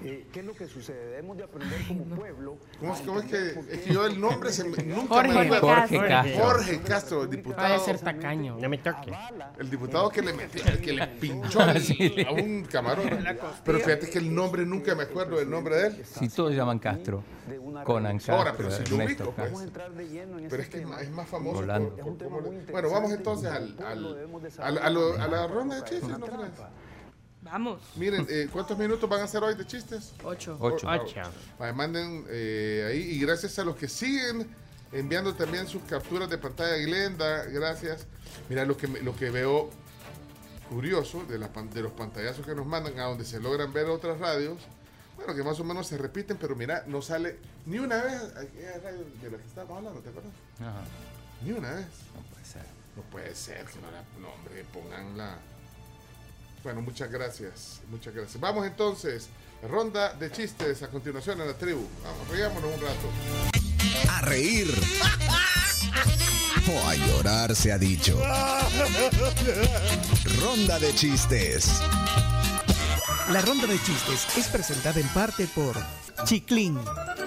eh, 0.03 0.27
¿qué 0.33 0.41
es 0.41 0.45
lo 0.45 0.53
que 0.53 0.67
sucede? 0.67 1.11
Debemos 1.11 1.38
de 1.38 1.45
aprender 1.45 1.79
como 1.88 2.03
pueblo. 2.13 2.57
¿Cómo 2.79 2.93
es, 2.93 2.99
cómo 3.01 3.19
es 3.21 3.25
que, 3.27 3.59
es 3.71 3.79
que 3.83 3.93
yo 3.93 4.05
el 4.05 4.19
nombre 4.19 4.51
se 4.51 4.65
me- 4.65 4.83
nunca 4.83 5.15
Jorge 5.15 5.33
me 5.33 5.39
acuerdo? 5.55 5.67
Jorge 5.67 5.97
Castro. 6.07 6.43
Jorge 6.43 6.79
Castro, 6.81 7.23
el 7.23 7.29
diputado. 7.29 7.69
Va 7.69 7.75
a 7.75 7.79
ser 7.79 7.99
tacaño. 7.99 8.57
No 8.59 8.67
me 8.67 8.79
toque. 8.79 9.13
El 9.59 9.69
diputado 9.69 10.09
que 10.09 10.21
le 10.21 10.33
metió, 10.33 10.61
que 10.81 10.91
le 10.91 11.07
pinchó 11.07 11.59
al- 11.61 11.77
a 12.27 12.31
un 12.33 12.63
camarón. 12.69 13.09
Pero 13.63 13.79
fíjate 13.79 14.09
que 14.09 14.17
el 14.17 14.35
nombre 14.35 14.65
nunca 14.65 14.93
me 14.93 15.03
acuerdo 15.03 15.38
del 15.38 15.49
nombre 15.49 15.75
de 15.77 15.88
él. 15.88 16.05
Si 16.05 16.27
todos 16.27 16.53
llaman 16.53 16.79
Castro, 16.79 17.23
Conan 17.86 18.17
Castro, 18.17 18.36
Ahora, 18.36 18.53
pero 18.57 18.69
si 18.71 18.84
lo 18.86 19.01
Ernesto 19.01 19.23
ubico, 19.30 19.36
pues. 19.36 19.51
Pero 20.49 20.63
es 20.63 20.69
que 20.69 20.80
es 20.80 20.88
más- 20.88 21.01
es 21.01 21.11
más 21.11 21.28
famoso. 21.28 21.65
Por- 21.65 21.95
por- 21.95 22.17
por- 22.17 22.71
bueno, 22.71 22.89
vamos 22.89 23.11
entonces 23.11 23.49
al, 23.51 23.75
al- 23.86 24.32
al- 24.59 24.78
a, 24.78 24.89
lo- 24.89 25.13
a 25.21 25.28
la 25.28 25.47
ronda 25.47 25.75
de 25.75 25.84
chistes, 25.84 26.09
¿no? 26.17 26.25
Vamos. 27.41 27.82
Miren, 27.95 28.25
eh, 28.30 28.49
¿cuántos 28.51 28.78
minutos 28.78 29.09
van 29.09 29.21
a 29.21 29.23
hacer 29.23 29.41
hoy 29.41 29.55
de 29.55 29.65
chistes? 29.65 30.13
Ocho. 30.23 30.57
Ocho. 30.59 30.88
Ocho. 30.89 31.21
Vale, 31.57 31.71
manden 31.73 32.25
eh, 32.30 32.86
ahí 32.89 32.97
y 33.15 33.19
gracias 33.21 33.57
a 33.59 33.63
los 33.63 33.75
que 33.78 33.88
siguen 33.88 34.47
enviando 34.91 35.34
también 35.34 35.65
sus 35.67 35.82
capturas 35.84 36.30
de 36.30 36.38
pantalla, 36.38 36.75
Glenda, 36.78 37.45
gracias. 37.45 38.05
Mira 38.49 38.65
lo 38.65 38.75
que 38.75 38.88
lo 38.88 39.15
que 39.15 39.30
veo 39.30 39.69
curioso 40.69 41.23
de, 41.30 41.38
la 41.38 41.47
de 41.47 41.82
los 41.82 41.91
pantallazos 41.93 42.45
que 42.45 42.53
nos 42.53 42.65
mandan 42.65 42.99
a 42.99 43.03
donde 43.05 43.23
se 43.23 43.39
logran 43.39 43.71
ver 43.71 43.86
otras 43.88 44.19
radios. 44.19 44.57
Bueno, 45.18 45.36
que 45.36 45.43
más 45.43 45.59
o 45.59 45.63
menos 45.63 45.88
se 45.88 45.97
repiten, 45.97 46.38
pero 46.38 46.55
mira, 46.55 46.84
no 46.88 47.01
sale 47.01 47.38
ni 47.65 47.80
una 47.80 48.01
vez 48.01 48.34
de 48.34 49.32
la 49.32 49.38
que 49.38 49.47
estábamos 49.47 49.80
hablando, 49.80 49.99
¿te 49.99 50.09
acuerdas? 50.09 50.32
Ajá. 50.61 50.84
Ni 51.43 51.51
una 51.51 51.72
vez. 51.72 51.88
No 52.15 52.22
puede 52.32 52.45
ser. 52.45 52.65
No 52.95 53.01
puede 53.03 53.36
ser 53.36 53.65
que 53.65 53.80
no 53.80 53.91
la, 53.91 54.03
no, 54.22 54.34
hombre, 54.34 54.63
ponganla. 54.74 55.38
Bueno, 56.63 56.82
muchas 56.82 57.11
gracias, 57.11 57.82
muchas 57.89 58.13
gracias. 58.13 58.39
Vamos 58.39 58.65
entonces, 58.65 59.30
ronda 59.70 60.13
de 60.13 60.32
chistes 60.32 60.82
a 60.84 60.88
continuación 60.88 61.41
en 61.41 61.47
la 61.47 61.53
tribu. 61.53 61.88
Vamos, 62.03 62.28
riámonos 62.30 62.74
un 62.74 62.82
rato. 62.82 63.09
A 64.09 64.22
reír. 64.22 64.68
O 66.70 66.88
a 66.88 66.95
llorar 66.95 67.55
se 67.55 67.72
ha 67.72 67.78
dicho. 67.78 68.20
Ronda 70.41 70.80
de 70.80 70.93
chistes. 70.95 71.82
La 73.32 73.41
ronda 73.41 73.67
de 73.67 73.78
chistes 73.82 74.38
es 74.38 74.47
presentada 74.47 75.01
en 75.01 75.07
parte 75.09 75.47
por 75.47 75.75
Chiclin, 76.23 76.80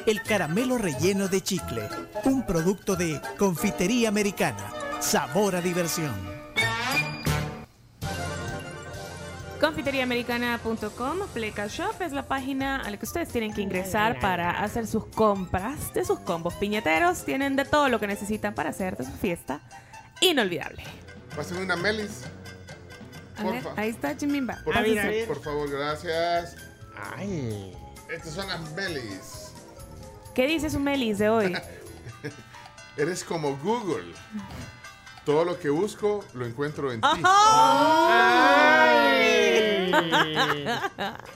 el 0.06 0.22
caramelo 0.22 0.78
relleno 0.78 1.28
de 1.28 1.42
chicle, 1.42 1.82
un 2.24 2.46
producto 2.46 2.96
de 2.96 3.20
confitería 3.36 4.08
americana. 4.08 4.72
Sabor 4.98 5.56
a 5.56 5.60
diversión. 5.60 6.14
Confiteriaamericana.com, 9.60 11.18
Pleca 11.34 11.66
Shop 11.66 12.00
es 12.00 12.12
la 12.12 12.26
página 12.26 12.80
a 12.80 12.90
la 12.90 12.96
que 12.96 13.04
ustedes 13.04 13.28
tienen 13.28 13.52
que 13.52 13.60
ingresar 13.60 14.18
para 14.20 14.62
hacer 14.62 14.86
sus 14.86 15.04
compras 15.04 15.92
de 15.92 16.06
sus 16.06 16.18
combos 16.20 16.54
piñateros. 16.54 17.26
Tienen 17.26 17.56
de 17.56 17.66
todo 17.66 17.90
lo 17.90 18.00
que 18.00 18.06
necesitan 18.06 18.54
para 18.54 18.70
hacer 18.70 18.96
de 18.96 19.04
su 19.04 19.12
fiesta 19.12 19.60
inolvidable. 20.22 20.82
Pásenme 21.36 21.62
una 21.62 21.76
melis, 21.76 22.22
A 23.40 23.44
ver, 23.50 23.62
Porfa. 23.62 23.80
ahí 23.80 23.90
está 23.90 24.16
Chimimba. 24.16 24.58
por, 24.64 24.74
favor, 24.74 24.88
mira, 24.88 25.04
mira. 25.04 25.26
por 25.26 25.42
favor, 25.42 25.70
gracias. 25.70 26.56
Ay. 27.16 27.76
Estas 28.10 28.34
son 28.34 28.48
las 28.48 28.60
melis. 28.72 29.52
¿Qué 30.34 30.46
dice 30.46 30.70
su 30.70 30.78
Melis 30.80 31.18
de 31.18 31.28
hoy? 31.28 31.56
Eres 32.96 33.24
como 33.24 33.56
Google. 33.58 34.12
Todo 35.24 35.44
lo 35.44 35.58
que 35.58 35.70
busco 35.70 36.24
lo 36.34 36.46
encuentro 36.46 36.92
en 36.92 37.00
ti. 37.00 37.06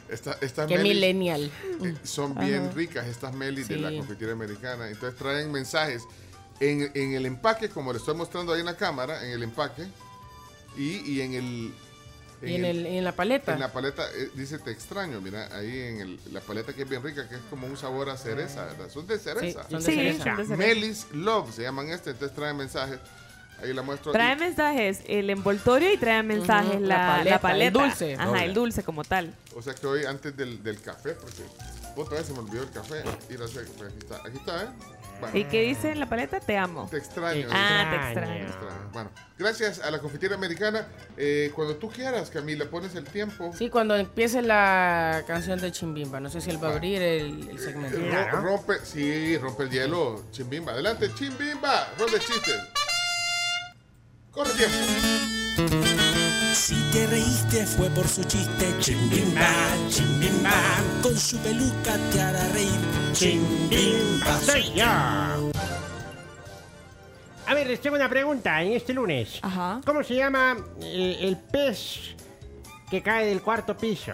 Esta- 0.09 0.39
estas 0.41 0.67
Qué 0.69 0.77
melis, 0.79 0.95
millennial. 0.95 1.51
eh, 1.83 1.95
son 2.05 2.35
bien 2.35 2.73
ricas 2.75 3.07
estas 3.07 3.35
melis 3.35 3.69
de 3.69 3.77
la 3.77 3.91
Sí. 3.91 3.99
confitería 3.99 4.33
americana. 4.35 4.89
Entonces 4.89 5.19
traen 5.19 5.51
mensajes 5.53 6.03
en, 6.61 6.91
en 6.95 7.15
el 7.15 7.27
empaque, 7.27 7.69
como 7.69 7.93
le 7.93 7.99
estoy 7.99 8.15
mostrando 8.15 8.53
ahí 8.53 8.61
en 8.61 8.67
la 8.67 8.77
cámara, 8.77 9.25
en 9.25 9.31
el 9.33 9.43
empaque, 9.43 9.87
y, 10.77 10.99
y 11.11 11.21
en 11.21 11.35
el... 11.35 11.75
Y 12.43 12.55
en, 12.57 12.65
el, 12.65 12.87
en 12.87 13.05
la 13.05 13.13
paleta. 13.13 13.55
En 13.55 13.61
la 13.61 13.73
paleta 13.73 14.03
eh, 14.15 14.31
dice 14.35 14.59
te 14.59 14.71
extraño, 14.71 15.21
mira, 15.21 15.49
ahí 15.57 15.79
en 15.79 16.01
el- 16.01 16.21
la 16.33 16.41
paleta 16.41 16.73
que 16.73 16.83
es 16.83 16.89
bien 16.89 17.03
rica, 17.03 17.29
que 17.29 17.37
es 17.37 17.41
como 17.51 17.67
un 17.67 17.77
sabor 17.77 18.11
a 18.11 18.17
cereza, 18.17 18.65
¿verdad? 18.67 18.91
Son 18.91 19.07
de 19.07 19.19
cereza. 19.19 19.63
Sí, 19.65 19.69
son 19.71 19.81
de 19.83 19.87
Sí, 19.91 19.95
cereza. 19.97 20.25
son 20.25 20.37
de 20.37 20.45
cereza. 20.45 20.57
Melis 20.57 21.07
Love 21.13 21.55
se 21.55 21.63
llaman 21.63 21.89
este, 21.91 22.11
entonces 22.11 22.37
traen 22.37 22.57
mensajes. 22.57 22.99
Ahí 23.63 23.73
la 23.73 23.83
muestro. 23.83 24.11
Trae 24.13 24.35
Y- 24.35 24.41
mensajes 24.41 25.01
el 25.07 25.31
envoltorio 25.31 25.93
y 25.93 25.97
trae 25.97 26.23
mensajes 26.25 26.81
la, 26.81 26.89
la 26.99 27.07
paleta, 27.07 27.31
la 27.31 27.41
paleta. 27.41 27.67
el 27.67 27.73
dulce. 27.89 28.15
Ajá, 28.19 28.45
el 28.45 28.53
dulce 28.53 28.83
como 28.83 29.05
tal. 29.05 29.33
O 29.55 29.63
sea 29.63 29.75
que 29.75 29.87
hoy 29.87 30.05
antes 30.05 30.37
del, 30.37 30.63
del 30.63 30.81
café, 30.83 31.13
porque 31.15 31.45
otra 31.97 32.19
vez 32.19 32.27
se 32.27 32.33
me 32.33 32.41
olvidó 32.41 32.65
el 32.65 32.71
café. 32.71 33.03
Ir 33.31 33.41
a 33.41 33.45
hacer- 33.45 33.67
pues, 33.79 33.91
aquí 33.93 33.99
está, 34.01 34.17
aquí 34.27 34.37
está, 34.37 34.63
¿eh? 34.65 34.69
Bueno, 35.33 35.39
¿Y 35.39 35.45
qué 35.51 35.63
dice 35.63 35.93
en 35.93 36.01
la 36.01 36.09
paleta? 36.09 36.41
Te 36.41 36.57
amo. 36.57 36.87
Te 36.91 36.97
extraño. 36.99 37.49
Ah, 37.51 37.89
te 37.91 37.97
Te 37.99 38.05
extraño. 38.45 38.91
Bueno, 38.93 39.11
gracias 39.39 39.81
a 39.81 39.91
la 39.91 39.99
confitería 39.99 40.37
americana. 40.37 40.87
Eh, 41.17 41.51
cuando 41.55 41.77
tú 41.77 41.91
quieras, 41.91 42.31
Camila, 42.31 42.67
pones 42.67 42.95
el 42.95 43.05
tiempo. 43.05 43.53
Sí, 43.57 43.69
cuando 43.71 43.97
empiece 43.97 44.43
la 44.43 45.23
canción 45.27 45.61
de 45.61 45.73
Chimbimba. 45.73 46.21
No 46.21 46.31
sé 46.31 46.41
si 46.41 46.51
él 46.51 46.63
va 46.63 46.69
a 46.69 46.73
abrir 46.73 47.03
el, 47.03 47.49
el 47.51 47.59
segmento. 47.59 47.99
Eh, 47.99 48.31
ro- 48.31 48.41
rompe, 48.41 48.75
sí, 48.85 49.37
rompe 49.39 49.65
el 49.65 49.71
hielo, 49.71 50.25
Chimbimba. 50.31 50.73
Adelante, 50.73 51.11
Chimbimba, 51.15 51.89
ronda 51.99 52.13
de 52.15 52.21
chistes. 52.21 52.61
Corre 54.31 54.51
tiempo. 54.55 56.14
Si 56.55 56.77
te 56.93 57.07
reíste 57.09 57.67
fue 57.67 57.91
por 57.91 58.07
su 58.07 58.23
chiste, 58.25 58.75
chimbimba, 58.79 59.51
chimbimba. 59.89 60.53
Con 61.03 61.19
su 61.19 61.37
peluca 61.39 61.99
te 62.13 62.23
hará 62.23 62.49
reír, 62.51 62.71
chimbimba. 63.13 64.39
Soy 64.41 64.73
yo. 64.73 64.85
A 67.47 67.55
ver, 67.55 67.67
les 67.67 67.81
tengo 67.81 67.97
una 67.97 68.09
pregunta 68.09 68.63
en 68.63 68.73
este 68.73 68.93
lunes. 68.95 69.41
Ajá. 69.43 69.81
¿Cómo 69.85 70.05
se 70.05 70.15
llama 70.15 70.57
el, 70.81 71.17
el 71.21 71.37
pez 71.37 72.15
que 72.89 73.03
cae 73.03 73.27
del 73.27 73.43
cuarto 73.43 73.77
piso? 73.77 74.13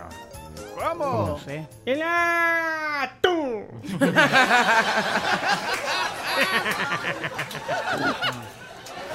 ¿Cómo? 0.75 1.27
No 1.27 1.39
sé. 1.45 1.69
¡El 1.85 2.01
atún! 2.03 3.67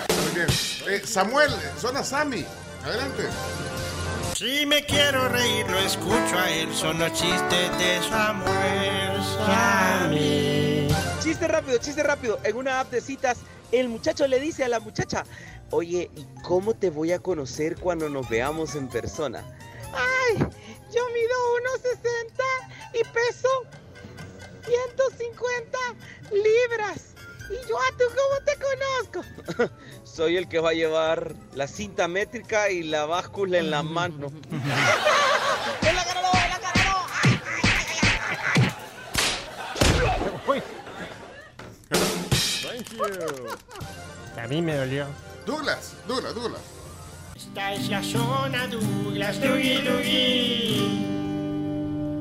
Muy 0.10 0.36
bien. 0.36 0.48
Eh, 0.88 1.02
Samuel, 1.04 1.52
zona 1.80 2.04
Sammy. 2.04 2.46
Adelante. 2.86 3.24
Si 4.36 4.64
me 4.68 4.86
quiero 4.86 5.28
reír, 5.30 5.68
lo 5.68 5.80
escucho 5.80 6.38
a 6.38 6.52
él. 6.52 6.72
Son 6.72 7.00
los 7.00 7.12
chistes 7.14 7.78
de 7.80 8.00
Samuel 8.08 9.24
Sammy. 9.24 10.88
Chiste 11.20 11.48
rápido, 11.48 11.80
chiste 11.80 12.04
rápido. 12.04 12.38
En 12.44 12.56
una 12.58 12.82
app 12.82 12.92
de 12.92 13.02
citas, 13.02 13.40
el 13.72 13.90
muchacho 13.90 14.28
le 14.28 14.40
dice 14.40 14.64
a 14.64 14.68
la 14.68 14.80
muchacha, 14.80 15.24
oye, 15.72 16.12
¿y 16.16 16.26
cómo 16.44 16.76
te 16.76 16.92
voy 16.92 17.12
a 17.12 17.18
conocer 17.18 17.76
cuando 17.76 18.08
nos 18.08 18.30
veamos 18.30 18.76
en 18.76 18.88
persona? 18.88 19.44
Ay, 19.92 20.38
yo 20.38 21.02
mido 21.12 21.36
1,60 21.82 23.00
y 23.00 23.04
peso 23.06 23.50
150 24.64 25.78
libras. 26.32 27.16
¿Y 27.50 27.68
yo 27.68 27.80
a 27.80 27.92
tú 27.98 28.06
cómo 28.10 28.36
te 28.46 28.56
conozco? 28.60 29.72
Soy 30.16 30.38
el 30.38 30.48
que 30.48 30.60
va 30.60 30.70
a 30.70 30.74
llevar 30.74 31.36
la 31.56 31.68
cinta 31.68 32.08
métrica 32.08 32.70
y 32.70 32.84
la 32.84 33.06
báscula 33.06 33.58
en 33.58 33.70
la 33.70 33.84
mano. 33.84 34.32
¡Él 34.50 35.94
la 35.94 36.06
ganó, 36.06 36.32
él 36.32 36.52
ganó! 36.62 37.06
Thank 42.64 42.94
you. 42.94 43.04
A 44.42 44.48
mí 44.48 44.62
me 44.62 44.78
dolió. 44.78 45.06
Douglas, 45.46 45.96
Douglas, 46.08 46.34
Douglas. 46.34 46.62
Esta 47.36 47.74
es 47.74 47.90
la 47.90 48.02
zona 48.02 48.68
Douglas, 48.68 49.42
Dougie 49.42 49.82
Dougie. 49.82 50.98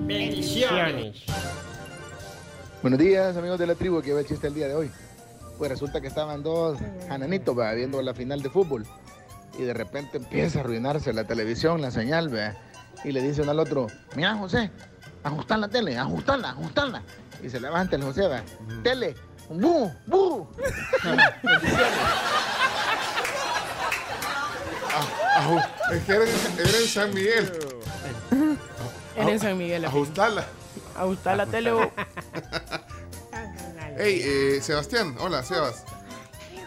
Bendiciones. 0.04 1.22
Buenos 2.82 2.98
días, 2.98 3.36
amigos 3.36 3.60
de 3.60 3.68
la 3.68 3.76
tribu, 3.76 4.02
que 4.02 4.12
va 4.12 4.18
el 4.18 4.26
chiste 4.26 4.48
el 4.48 4.54
día 4.54 4.66
de 4.66 4.74
hoy. 4.74 4.90
Pues 5.58 5.70
resulta 5.70 6.00
que 6.00 6.08
estaban 6.08 6.42
dos 6.42 6.78
ananitos 7.10 7.56
¿va? 7.58 7.72
viendo 7.72 8.02
la 8.02 8.12
final 8.14 8.42
de 8.42 8.50
fútbol 8.50 8.84
y 9.58 9.62
de 9.62 9.72
repente 9.74 10.18
empieza 10.18 10.58
a 10.58 10.62
arruinarse 10.62 11.12
la 11.12 11.24
televisión, 11.24 11.80
la 11.80 11.90
señal, 11.90 12.34
¿va? 12.34 12.54
y 13.04 13.12
le 13.12 13.22
dice 13.22 13.42
uno 13.42 13.52
al 13.52 13.60
otro, 13.60 13.86
mira 14.16 14.34
José, 14.36 14.70
ajustar 15.22 15.58
la 15.60 15.68
tele, 15.68 15.96
ajustarla, 15.98 16.50
ajustarla. 16.50 17.02
Y 17.42 17.48
se 17.50 17.60
levanta 17.60 17.94
el 17.96 18.02
José, 18.02 18.26
va, 18.26 18.42
tele, 18.82 19.14
bu, 19.48 19.92
bu. 20.06 20.48
Es 25.92 26.02
que 26.04 26.12
era, 26.12 26.24
en- 26.24 26.58
era 26.68 26.78
en 26.78 26.86
San 26.88 27.12
Miguel. 27.14 27.52
Era 29.16 29.30
en 29.30 29.40
San 29.40 29.58
Miguel. 29.58 29.84
Ajustarla. 29.84 30.44
Ajustar 30.96 31.36
la 31.36 31.46
tele. 31.46 31.72
Hey, 33.96 34.20
eh, 34.24 34.58
Sebastián, 34.60 35.14
hola, 35.20 35.44
Sebas. 35.44 35.84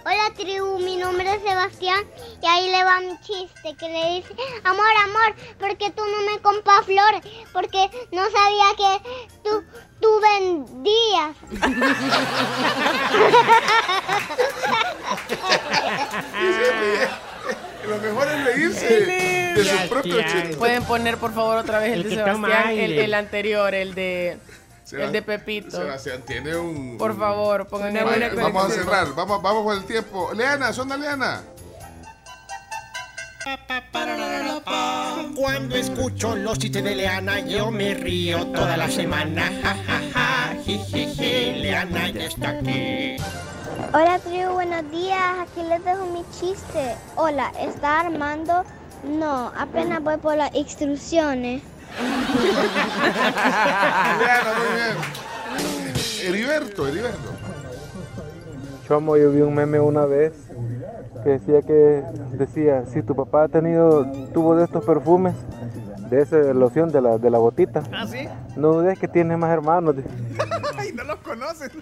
Hola 0.05 0.32
tribu, 0.38 0.80
mi 0.80 0.95
nombre 0.95 1.30
es 1.34 1.41
Sebastián 1.41 2.05
y 2.41 2.47
ahí 2.47 2.71
le 2.71 2.82
va 2.86 3.01
mi 3.01 3.19
chiste 3.19 3.75
que 3.78 3.89
le 3.89 4.15
dice, 4.15 4.34
amor, 4.63 4.86
amor, 5.03 5.36
¿por 5.59 5.75
qué 5.75 5.91
tú 5.91 6.03
no 6.05 6.21
me 6.32 6.39
compras 6.39 6.86
flores? 6.86 7.21
Porque 7.51 7.89
no 8.13 8.23
sabía 8.30 8.73
que 8.78 9.01
tú, 9.43 9.61
tú 9.99 10.21
vendías. 10.21 11.36
Lo 17.88 17.97
mejor 17.97 18.28
es 18.30 18.45
reírse 18.45 18.88
de 18.88 19.65
su 19.65 19.89
propio 19.89 20.21
chiste. 20.21 20.55
Pueden 20.57 20.86
poner 20.86 21.17
por 21.17 21.34
favor 21.34 21.57
otra 21.57 21.80
vez 21.80 21.91
el, 21.91 22.03
El 22.03 22.09
de 22.09 22.15
Sebastián, 22.15 22.69
el, 22.69 22.99
el 22.99 23.13
anterior, 23.13 23.73
el 23.73 23.93
de 23.95 24.38
El 24.92 25.12
de 25.12 25.22
Pepito. 25.22 25.72
Sebastián 25.72 26.22
tiene 26.26 26.56
un... 26.56 26.98
Por 26.98 27.18
favor, 27.18 27.68
pongan 27.68 27.96
el 27.96 28.04
buena 28.06 28.30
vamos 28.36 28.66
a 28.66 28.70
cerrar, 28.70 29.14
vamos, 29.16 29.42
vamos 29.42 29.64
por 29.64 29.76
el 29.76 29.84
tiempo. 29.86 30.32
Leana, 30.34 30.72
son 30.72 30.90
Leana. 30.90 31.42
Cuando 35.36 35.76
escucho 35.76 36.36
los 36.36 36.58
chistes 36.60 36.84
de 36.84 36.96
Leana, 36.96 37.40
yo 37.40 37.72
me 37.72 37.94
río 37.94 38.48
toda 38.48 38.78
la 38.78 38.90
semana. 38.90 39.52
Ja, 39.62 39.76
ja, 39.86 40.02
ja, 40.14 40.56
Leana 41.18 42.10
ya 42.10 42.26
está 42.26 42.50
aquí. 42.50 43.18
Hola 43.94 44.20
tribu, 44.20 44.54
buenos 44.54 44.90
días, 44.92 45.22
aquí 45.40 45.64
les 45.68 45.84
dejo 45.84 46.06
mi 46.08 46.24
chiste. 46.32 46.96
Hola, 47.16 47.52
¿está 47.60 48.02
Armando? 48.02 48.64
No, 49.04 49.52
apenas 49.56 50.02
voy 50.04 50.18
por 50.18 50.36
las 50.36 50.54
instrucciones. 50.56 51.62
Muy 51.98 52.45
bien. 54.76 54.98
Heriberto, 56.24 56.88
Heriberto. 56.88 57.30
Chomo, 58.88 59.18
yo 59.18 59.32
vi 59.32 59.41
un 59.41 59.54
meme 59.54 59.80
una 59.80 60.06
vez 60.06 60.34
que 61.24 61.30
decía 61.32 61.62
que 61.62 62.04
decía, 62.34 62.86
si 62.91 63.02
tu 63.02 63.16
papá 63.16 63.43
ha 63.43 63.48
tenido 63.48 64.06
tuvo 64.34 64.56
de 64.56 64.64
estos 64.66 64.86
perfumes, 64.86 65.34
de 66.10 66.22
esa 66.22 66.38
loción 66.54 66.89
de 66.91 67.02
la, 67.02 67.18
de 67.18 67.30
la 67.30 67.38
botita, 67.38 67.84
¿Ah, 67.91 68.08
sí? 68.08 68.30
no 68.56 68.74
dudes 68.74 68.98
que 68.98 69.08
tiene 69.10 69.36
más 69.36 69.52
hermanos. 69.52 69.95
Ay, 70.78 70.93
no 70.93 71.04
los 71.04 71.18
conocen. 71.18 71.70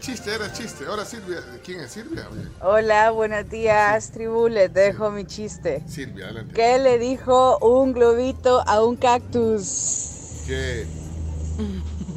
Chiste, 0.00 0.34
era 0.34 0.50
chiste. 0.50 0.86
Ahora 0.86 1.04
Silvia, 1.04 1.42
¿quién 1.62 1.80
es 1.80 1.92
Silvia? 1.92 2.26
Oye, 2.32 2.48
Hola, 2.62 3.10
buenos 3.10 3.50
días, 3.50 4.10
tribu. 4.12 4.48
Les 4.48 4.72
dejo 4.72 5.10
mi 5.10 5.26
chiste. 5.26 5.82
Silvia, 5.86 6.24
adelante. 6.26 6.54
¿Qué 6.54 6.78
le 6.78 6.98
dijo 6.98 7.58
un 7.58 7.92
globito 7.92 8.62
a 8.66 8.82
un 8.82 8.96
cactus? 8.96 10.42
¿Qué? 10.46 10.86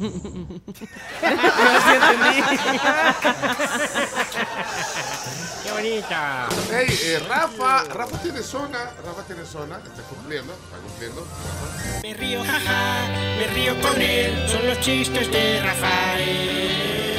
Qué 5.62 5.72
bonita. 5.72 6.48
Hey, 6.70 6.86
eh, 7.04 7.18
Rafa, 7.28 7.84
Rafa 7.84 8.18
tiene 8.22 8.42
zona, 8.42 8.92
Rafa 9.04 9.22
tiene 9.26 9.44
zona, 9.44 9.76
está 9.76 10.02
cumpliendo, 10.04 10.54
está 10.54 10.78
cumpliendo. 10.78 11.20
Rafa. 11.20 12.00
Me 12.02 12.14
río, 12.14 12.42
jaja, 12.44 13.08
me 13.38 13.46
río 13.48 13.78
con 13.82 14.00
él. 14.00 14.48
Son 14.48 14.66
los 14.66 14.80
chistes 14.80 15.30
de 15.30 15.60
Rafael. 15.62 17.13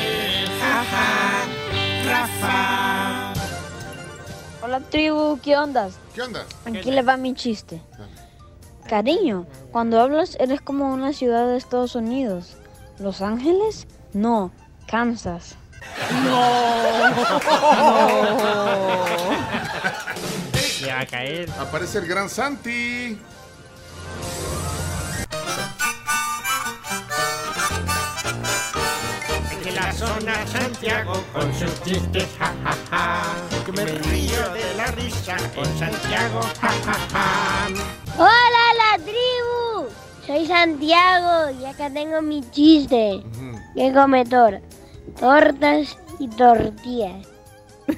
Jaja, 0.76 1.47
Rafa. 2.05 3.34
Hola 4.61 4.82
tribu, 4.82 5.39
¿qué 5.41 5.55
ondas? 5.55 5.93
¿Qué 6.13 6.21
onda? 6.21 6.45
Aquí 6.65 6.91
le 6.91 7.01
va 7.01 7.15
mi 7.15 7.34
chiste. 7.34 7.82
Cariño, 8.89 9.45
cuando 9.71 10.01
hablas 10.01 10.36
eres 10.38 10.59
como 10.59 10.93
una 10.93 11.13
ciudad 11.13 11.47
de 11.47 11.55
Estados 11.55 11.95
Unidos. 11.95 12.57
¿Los 12.99 13.21
Ángeles? 13.21 13.88
No, 14.11 14.51
Kansas. 14.86 15.55
Le 20.82 20.91
va 20.91 20.99
a 20.99 21.05
caer. 21.05 21.49
Aparece 21.57 21.99
el 21.99 22.07
gran 22.07 22.30
Santi. 22.30 23.17
Zona 29.97 30.45
Santiago 30.47 31.13
con 31.33 31.53
sus 31.53 31.81
chistes, 31.83 32.27
ja, 32.37 32.53
ja, 32.63 32.75
ja. 32.91 33.21
Que 33.65 33.71
me 33.71 33.85
río 33.85 34.49
de 34.53 34.73
la 34.75 34.87
risa 34.87 35.35
con 35.55 35.65
Santiago, 35.77 36.41
ja, 36.61 36.69
ja, 36.85 36.93
ja. 37.13 37.67
¡Hola 38.17 38.73
la 38.77 38.97
tribu! 39.03 39.89
Soy 40.27 40.45
Santiago 40.47 41.51
y 41.59 41.65
acá 41.65 41.89
tengo 41.89 42.21
mi 42.21 42.41
chiste. 42.51 43.23
¿Qué 43.75 43.93
come 43.93 44.25
tor- 44.25 44.61
Tortas 45.19 45.97
y 46.19 46.27
tortillas. 46.29 47.27
¿Qué 47.87 47.95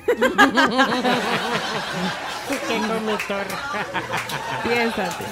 come 2.87 3.17
Piénsate. 4.63 5.25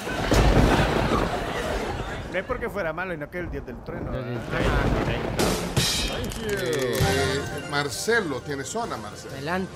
No 2.32 2.38
es 2.38 2.44
porque 2.44 2.68
fuera 2.68 2.92
malo 2.92 3.14
y 3.14 3.18
no 3.18 3.30
que 3.30 3.38
el 3.38 3.50
dios 3.50 3.64
del 3.66 3.82
trueno. 3.84 4.10
Eh, 6.48 6.98
Marcelo 7.70 8.40
tiene 8.40 8.64
zona, 8.64 8.96
Marcelo. 8.96 9.32
Adelante. 9.32 9.72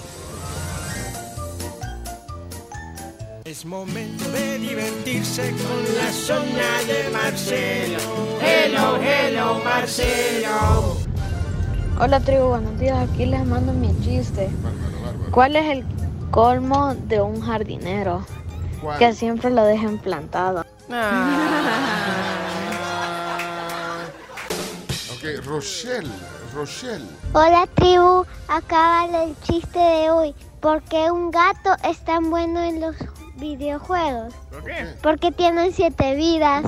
Es 3.44 3.64
momento 3.64 4.30
de 4.30 4.58
divertirse 4.58 5.50
con 5.52 5.94
la 5.96 6.12
zona 6.12 6.82
de 6.86 7.10
Marcelo. 7.10 7.98
Hello, 8.40 8.96
hello, 9.02 9.60
Marcelo. 9.64 10.98
Hola 11.98 12.20
tribu, 12.20 12.48
buenos 12.48 12.78
días. 12.78 12.96
Aquí 13.08 13.26
les 13.26 13.44
mando 13.44 13.72
mi 13.72 13.98
chiste. 14.02 14.48
¿Cuál 15.32 15.56
es 15.56 15.66
el 15.70 15.84
colmo 16.30 16.94
de 16.94 17.20
un 17.20 17.40
jardinero? 17.40 18.24
¿Cuál? 18.80 18.98
Que 18.98 19.12
siempre 19.14 19.50
lo 19.50 19.64
dejen 19.64 19.98
plantado. 19.98 20.64
Ok, 25.12 25.44
Rochelle, 25.44 26.10
Rochelle. 26.54 27.06
Hola 27.32 27.66
tribu, 27.74 28.24
acaba 28.48 29.22
el 29.22 29.38
chiste 29.40 29.78
de 29.78 30.10
hoy. 30.10 30.34
¿Por 30.60 30.82
qué 30.82 31.10
un 31.10 31.30
gato 31.30 31.74
es 31.88 31.98
tan 32.04 32.30
bueno 32.30 32.62
en 32.62 32.80
los 32.80 32.96
videojuegos? 33.36 34.34
¿Por 34.50 34.64
qué? 34.64 34.94
Porque 35.02 35.32
tienen 35.32 35.72
siete 35.72 36.14
vidas. 36.14 36.64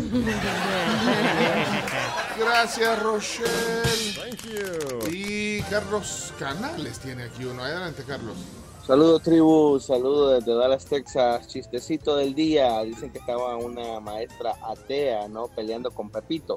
Gracias, 2.38 3.02
Rochelle. 3.02 3.48
Y 5.10 5.60
Carlos 5.62 6.32
Canales 6.38 6.98
tiene 6.98 7.24
aquí 7.24 7.44
uno. 7.44 7.62
Adelante, 7.62 8.02
Carlos. 8.06 8.36
Saludos 8.86 9.22
tribu, 9.22 9.78
saludos 9.78 10.40
desde 10.40 10.58
Dallas, 10.58 10.84
Texas. 10.86 11.46
Chistecito 11.46 12.16
del 12.16 12.34
día. 12.34 12.82
Dicen 12.82 13.12
que 13.12 13.18
estaba 13.18 13.56
una 13.56 14.00
maestra 14.00 14.54
atea, 14.62 15.28
¿no? 15.28 15.48
Peleando 15.48 15.90
con 15.90 16.10
Pepito. 16.10 16.56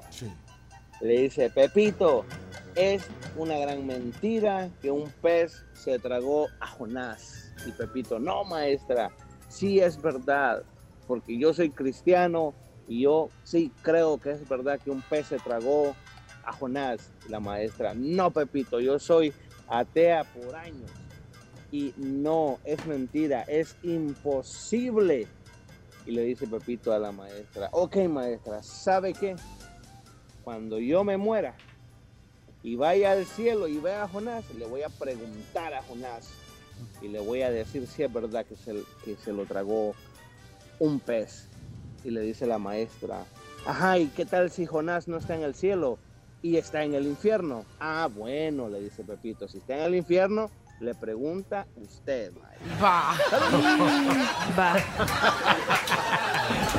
Le 1.01 1.21
dice, 1.23 1.49
Pepito, 1.49 2.25
es 2.75 3.07
una 3.37 3.57
gran 3.57 3.85
mentira 3.87 4.69
que 4.81 4.91
un 4.91 5.09
pez 5.21 5.63
se 5.73 5.97
tragó 5.97 6.47
a 6.59 6.67
Jonás. 6.67 7.53
Y 7.65 7.71
Pepito, 7.71 8.19
no 8.19 8.43
maestra, 8.43 9.11
sí 9.47 9.79
es 9.79 10.01
verdad, 10.01 10.63
porque 11.07 11.37
yo 11.37 11.53
soy 11.53 11.69
cristiano 11.69 12.53
y 12.87 13.03
yo 13.03 13.29
sí 13.43 13.71
creo 13.81 14.19
que 14.19 14.31
es 14.31 14.47
verdad 14.47 14.79
que 14.79 14.91
un 14.91 15.01
pez 15.01 15.27
se 15.27 15.37
tragó 15.37 15.95
a 16.43 16.51
Jonás. 16.51 17.11
La 17.29 17.39
maestra, 17.39 17.93
no 17.95 18.31
Pepito, 18.31 18.79
yo 18.79 18.99
soy 18.99 19.33
atea 19.67 20.23
por 20.25 20.55
años. 20.55 20.91
Y 21.71 21.93
no, 21.97 22.59
es 22.63 22.85
mentira, 22.85 23.43
es 23.43 23.77
imposible. 23.83 25.27
Y 26.05 26.11
le 26.11 26.21
dice 26.23 26.45
Pepito 26.45 26.93
a 26.93 26.99
la 26.99 27.11
maestra, 27.11 27.69
ok 27.71 27.97
maestra, 28.09 28.61
¿sabe 28.61 29.13
qué? 29.13 29.35
Cuando 30.43 30.77
yo 30.77 31.03
me 31.03 31.17
muera 31.17 31.55
y 32.65 32.75
vaya 32.75 33.11
al 33.11 33.25
cielo 33.27 33.67
y 33.67 33.77
vea 33.77 34.03
a 34.03 34.07
Jonás, 34.07 34.43
le 34.57 34.65
voy 34.65 34.81
a 34.81 34.89
preguntar 34.89 35.75
a 35.75 35.83
Jonás 35.83 36.31
y 36.99 37.07
le 37.07 37.19
voy 37.19 37.43
a 37.43 37.51
decir 37.51 37.85
si 37.85 38.01
es 38.01 38.11
verdad 38.11 38.43
que 38.43 38.55
se, 38.55 38.83
que 39.03 39.15
se 39.17 39.31
lo 39.31 39.45
tragó 39.45 39.93
un 40.79 40.99
pez. 40.99 41.47
Y 42.03 42.09
le 42.09 42.21
dice 42.21 42.47
la 42.47 42.57
maestra, 42.57 43.23
ajá, 43.67 43.99
¿y 43.99 44.07
qué 44.07 44.25
tal 44.25 44.49
si 44.49 44.65
Jonás 44.65 45.07
no 45.07 45.17
está 45.17 45.35
en 45.35 45.43
el 45.43 45.53
cielo 45.53 45.99
y 46.41 46.57
está 46.57 46.83
en 46.83 46.95
el 46.95 47.05
infierno? 47.05 47.65
Ah, 47.79 48.09
bueno, 48.11 48.67
le 48.67 48.81
dice 48.81 49.03
Pepito, 49.03 49.47
si 49.47 49.59
está 49.59 49.77
en 49.77 49.83
el 49.83 49.95
infierno, 49.95 50.49
le 50.79 50.95
pregunta 50.95 51.67
usted, 51.75 52.33
maestra. 52.33 52.79
Va. 52.81 53.15
Va. 54.57 54.75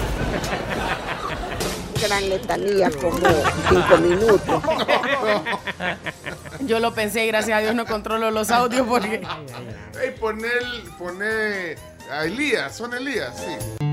Gran 2.07 2.29
letanía, 2.29 2.91
como 2.91 3.19
cinco 3.69 3.97
minutos. 3.99 4.63
Yo 6.61 6.79
lo 6.81 6.95
pensé 6.95 7.25
y 7.25 7.29
gracias 7.29 7.59
a 7.59 7.61
Dios 7.61 7.75
no 7.75 7.85
controlo 7.87 8.31
los 8.31 8.51
audios 8.51 8.87
porque... 8.87 9.23
Hey, 10.01 10.15
poné, 10.21 10.49
el- 10.49 10.83
poné 10.99 11.75
a 12.11 12.25
Elías, 12.25 12.77
son 12.77 12.95
Elías, 12.95 13.35
sí. 13.37 13.85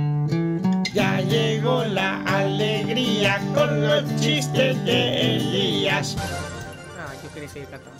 Ya 0.93 1.19
llegó 1.21 1.83
la 1.85 2.21
alegría 2.23 3.41
con 3.55 3.81
los 3.87 4.03
chistes 4.21 4.83
de 4.85 5.35
Elías. 5.37 6.15
Ah, 6.19 7.11
yo 7.23 7.31
quería 7.33 7.49
seguir 7.49 7.67
cantando. 7.69 7.99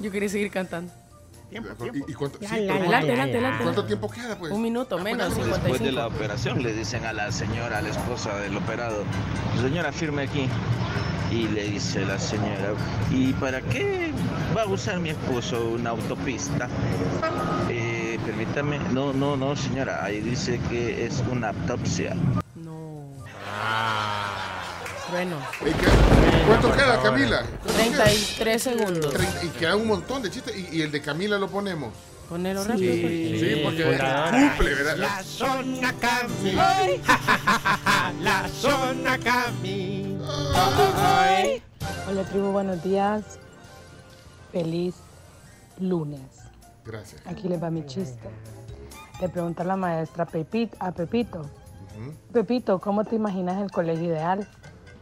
Yo 0.00 0.10
quería 0.10 0.28
seguir 0.30 0.50
cantando. 0.50 0.92
¿Y, 1.50 2.10
y 2.10 2.14
cuánto, 2.14 2.38
Ya, 2.40 2.48
sí, 2.50 2.60
la, 2.66 2.72
pero 2.74 2.84
la, 2.90 3.00
¿cuánto- 3.00 3.06
la, 3.16 3.26
la, 3.26 3.50
la. 3.50 3.58
¿Cuánto 3.62 3.84
tiempo 3.84 4.10
queda, 4.10 4.36
pues? 4.36 4.52
Un 4.52 4.62
minuto 4.62 4.98
menos, 4.98 5.28
Después 5.36 5.50
de 5.62 5.62
55. 5.90 5.96
la 5.96 6.06
operación 6.08 6.62
le 6.62 6.72
dicen 6.72 7.04
a 7.06 7.12
la 7.12 7.30
señora, 7.30 7.78
a 7.78 7.82
la 7.82 7.88
esposa 7.90 8.36
del 8.38 8.56
operado, 8.56 9.04
señora, 9.60 9.92
firme 9.92 10.22
aquí. 10.22 10.48
Y 11.30 11.48
le 11.48 11.64
dice 11.70 12.04
la 12.06 12.18
señora, 12.20 12.72
¿y 13.10 13.32
para 13.34 13.60
qué 13.60 14.12
va 14.56 14.62
a 14.62 14.66
usar 14.66 14.98
mi 15.00 15.10
esposo 15.10 15.70
una 15.70 15.90
autopista? 15.90 16.68
Eh, 17.68 18.18
permítame, 18.24 18.78
no, 18.92 19.12
no, 19.12 19.36
no, 19.36 19.56
señora, 19.56 20.04
ahí 20.04 20.20
dice 20.20 20.60
que 20.70 21.04
es 21.04 21.22
una 21.30 21.48
autopsia. 21.48 22.14
Bueno. 25.10 25.36
¿Cuánto 26.46 26.72
queda, 26.72 27.00
Camila? 27.02 27.42
33 27.76 28.62
segundos. 28.62 29.12
Treinta- 29.14 29.44
Y 29.44 29.48
queda 29.50 29.76
un 29.76 29.86
montón 29.86 30.22
de 30.22 30.30
chistes. 30.30 30.56
Y, 30.56 30.76
y 30.78 30.82
el 30.82 30.90
de 30.90 31.00
Camila 31.00 31.38
lo 31.38 31.48
ponemos. 31.48 31.92
Ponelo 32.28 32.62
Sí, 32.64 32.68
rápido. 32.68 32.92
sí, 33.38 33.60
porque 33.62 33.84
cumple, 33.84 34.74
¿verdad? 34.74 34.96
La 34.96 35.22
zona 35.22 35.94
Cami. 36.00 36.52
La 38.22 38.48
zona 38.48 39.18
Cami. 39.18 40.18
Hola 42.08 42.22
tribu, 42.28 42.50
buenos 42.50 42.82
días. 42.82 43.22
Feliz 44.50 44.96
lunes. 45.78 46.20
Gracias. 46.84 47.22
Aquí 47.26 47.48
les 47.48 47.62
va 47.62 47.70
mi 47.70 47.86
chiste. 47.86 48.28
Le 49.20 49.28
pregunta 49.28 49.62
la 49.62 49.76
maestra 49.76 50.26
Pepit- 50.26 50.74
a 50.80 50.90
Pepito. 50.90 51.48
Pepito, 52.32 52.78
¿cómo 52.80 53.04
te 53.04 53.14
imaginas 53.14 53.62
el 53.62 53.70
colegio 53.70 54.04
ideal? 54.04 54.46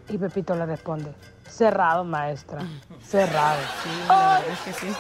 Y 0.09 0.19
Pepito 0.19 0.55
le 0.55 0.67
responde, 0.67 1.13
cerrado, 1.49 2.05
maestra. 2.05 2.61
Cerrado. 3.09 3.61
Sí, 3.83 3.89
la 4.09 4.39
verdad 4.39 4.49
es 4.53 4.59
que 4.61 4.73
sí. 4.87 4.95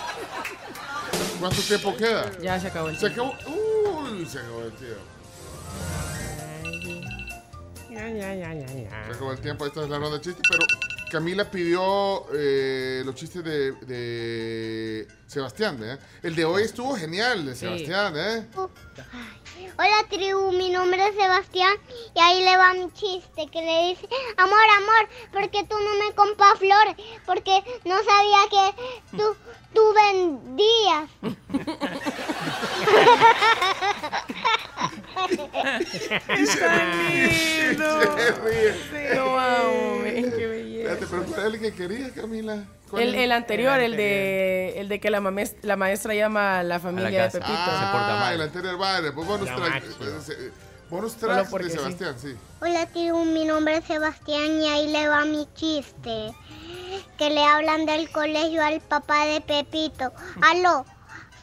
¿Cuánto 1.38 1.61
tiempo 1.62 1.96
queda? 1.96 2.30
Ya 2.40 2.59
se 2.59 2.68
acabó 2.68 2.88
el 2.88 2.96
Se 2.96 3.11
tiempo. 3.11 3.34
acabó. 3.34 3.55
Uy, 4.11 4.24
se 4.26 4.38
acabó 4.38 4.62
el 4.62 4.72
tiempo. 4.72 5.00
Ya, 7.90 8.09
ya, 8.09 8.34
ya, 8.34 8.55
ya, 8.55 8.66
ya. 8.66 9.05
Se 9.07 9.12
acabó 9.12 9.32
el 9.32 9.38
tiempo. 9.40 9.66
Esta 9.66 9.82
es 9.84 9.90
la 9.90 9.98
ronda 9.98 10.16
de 10.16 10.22
chistes. 10.22 10.42
Pero 10.50 10.64
Camila 11.11 11.48
pidió 11.50 12.26
eh, 12.34 13.02
los 13.05 13.14
chistes 13.14 13.44
de, 13.44 13.72
de 13.72 15.09
Sebastián, 15.26 15.78
¿eh? 15.82 15.98
El 16.22 16.34
de 16.34 16.44
hoy 16.44 16.62
estuvo 16.62 16.96
genial, 16.96 17.44
de. 17.46 17.55
Sebastián, 17.55 18.14
¿eh? 18.16 18.46
Hola 19.57 20.05
tribu, 20.09 20.50
mi 20.52 20.70
nombre 20.70 21.07
es 21.07 21.14
Sebastián 21.14 21.76
y 22.14 22.20
ahí 22.20 22.42
le 22.44 22.57
va 22.57 22.72
mi 22.74 22.90
chiste 22.92 23.46
que 23.52 23.62
le 23.62 23.88
dice, 23.88 24.09
amor, 24.36 24.59
amor, 24.78 25.09
¿por 25.32 25.48
qué 25.50 25.62
tú 25.64 25.76
no 25.78 25.94
me 26.05 26.12
compras 26.14 26.59
flores? 26.59 26.96
Porque 27.24 27.62
no 27.84 27.96
sabía 28.02 28.48
que 28.50 28.74
tú, 29.16 29.36
tú 29.72 29.94
vendías. 29.94 31.09
Y 36.38 36.47
se 36.47 36.68
ríe. 36.68 37.68
lindo. 37.68 38.01
Se. 38.90 39.14
Lo 39.14 39.38
amo, 39.38 40.03
qué 40.05 40.47
belleza. 40.47 40.92
Espérate, 40.92 41.07
pero 41.11 41.24
¿cuál 41.24 41.38
era 41.40 41.49
el 41.49 41.61
que 41.61 41.72
quería, 41.74 42.11
Camila? 42.11 42.64
¿Cuál 42.90 43.14
El, 43.14 43.32
anterior, 43.32 43.80
el 43.80 43.97
de, 43.97 44.74
el 44.80 44.88
de 44.88 45.01
que 45.01 45.11
la, 45.11 45.20
mames- 45.20 45.57
la 45.62 45.76
maestra 45.76 46.14
llama 46.14 46.61
a 46.61 46.62
la 46.62 46.78
familia 46.78 47.11
de 47.11 47.16
casa. 47.16 47.38
Pepito. 47.40 47.55
Ah, 47.57 48.30
el 48.34 48.40
anterior, 48.42 48.76
vale. 48.78 49.12
Pues 49.12 49.26
bonus 49.26 49.51
Lo 49.51 49.57
track. 49.57 49.70
máximo. 49.84 49.95
eh, 50.38 50.51
Bonus 50.90 51.12
Solo 51.12 51.32
track 51.32 51.51
porque 51.51 51.66
de 51.66 51.72
sí. 51.72 51.78
Sebastián, 51.78 52.14
sí. 52.20 52.36
Hola 52.61 52.86
tribu, 52.86 53.24
mi 53.24 53.45
nombre 53.47 53.78
es 53.78 53.84
Sebastián 53.84 54.61
y 54.61 54.68
ahí 54.68 54.88
le 54.92 55.09
va 55.09 55.24
mi 55.24 55.49
chiste. 55.55 56.32
Que 57.18 57.30
le 57.30 57.42
hablan 57.45 57.86
del 57.86 58.09
colegio 58.11 58.62
al 58.62 58.80
papá 58.80 59.24
de 59.26 59.40
Pepito. 59.40 60.12
Aló, 60.42 60.84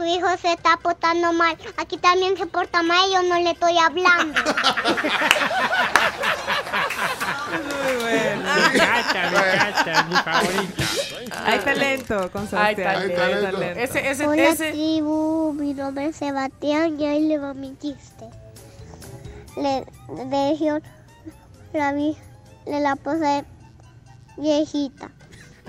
su 0.01 0.07
hijo 0.07 0.27
se 0.41 0.53
está 0.53 0.77
portando 0.77 1.31
mal. 1.31 1.55
Aquí 1.77 1.97
también 1.97 2.35
se 2.35 2.47
porta 2.47 2.81
mal 2.81 3.07
y 3.07 3.13
yo 3.13 3.21
no 3.21 3.39
le 3.39 3.51
estoy 3.51 3.77
hablando. 3.77 4.41
Muchacha, 8.71 9.29
muchacha, 9.29 10.03
mi 10.03 10.15
favorita. 10.15 10.83
Hay 11.45 11.59
talento 11.59 12.31
con 12.31 12.47
Hay 12.53 12.75
talento. 12.75 13.21
Hay 13.21 13.33
talento. 13.43 13.79
Ese, 13.79 14.09
ese, 14.09 14.25
Hola 14.27 14.49
ese. 14.49 14.71
tribu, 14.71 15.53
mi 15.53 15.73
nombre 15.75 16.07
es 16.07 16.15
Sebastián 16.15 16.99
y 16.99 17.05
ahí 17.05 17.27
le 17.27 17.37
va 17.37 17.53
mi 17.53 17.77
chiste. 17.77 18.27
Le, 19.55 19.85
le 20.29 20.51
dijeron 20.51 20.81
la 21.73 21.93
vi, 21.93 22.17
le 22.65 22.79
la 22.79 22.95
puse 22.95 23.45
viejita. 24.37 25.11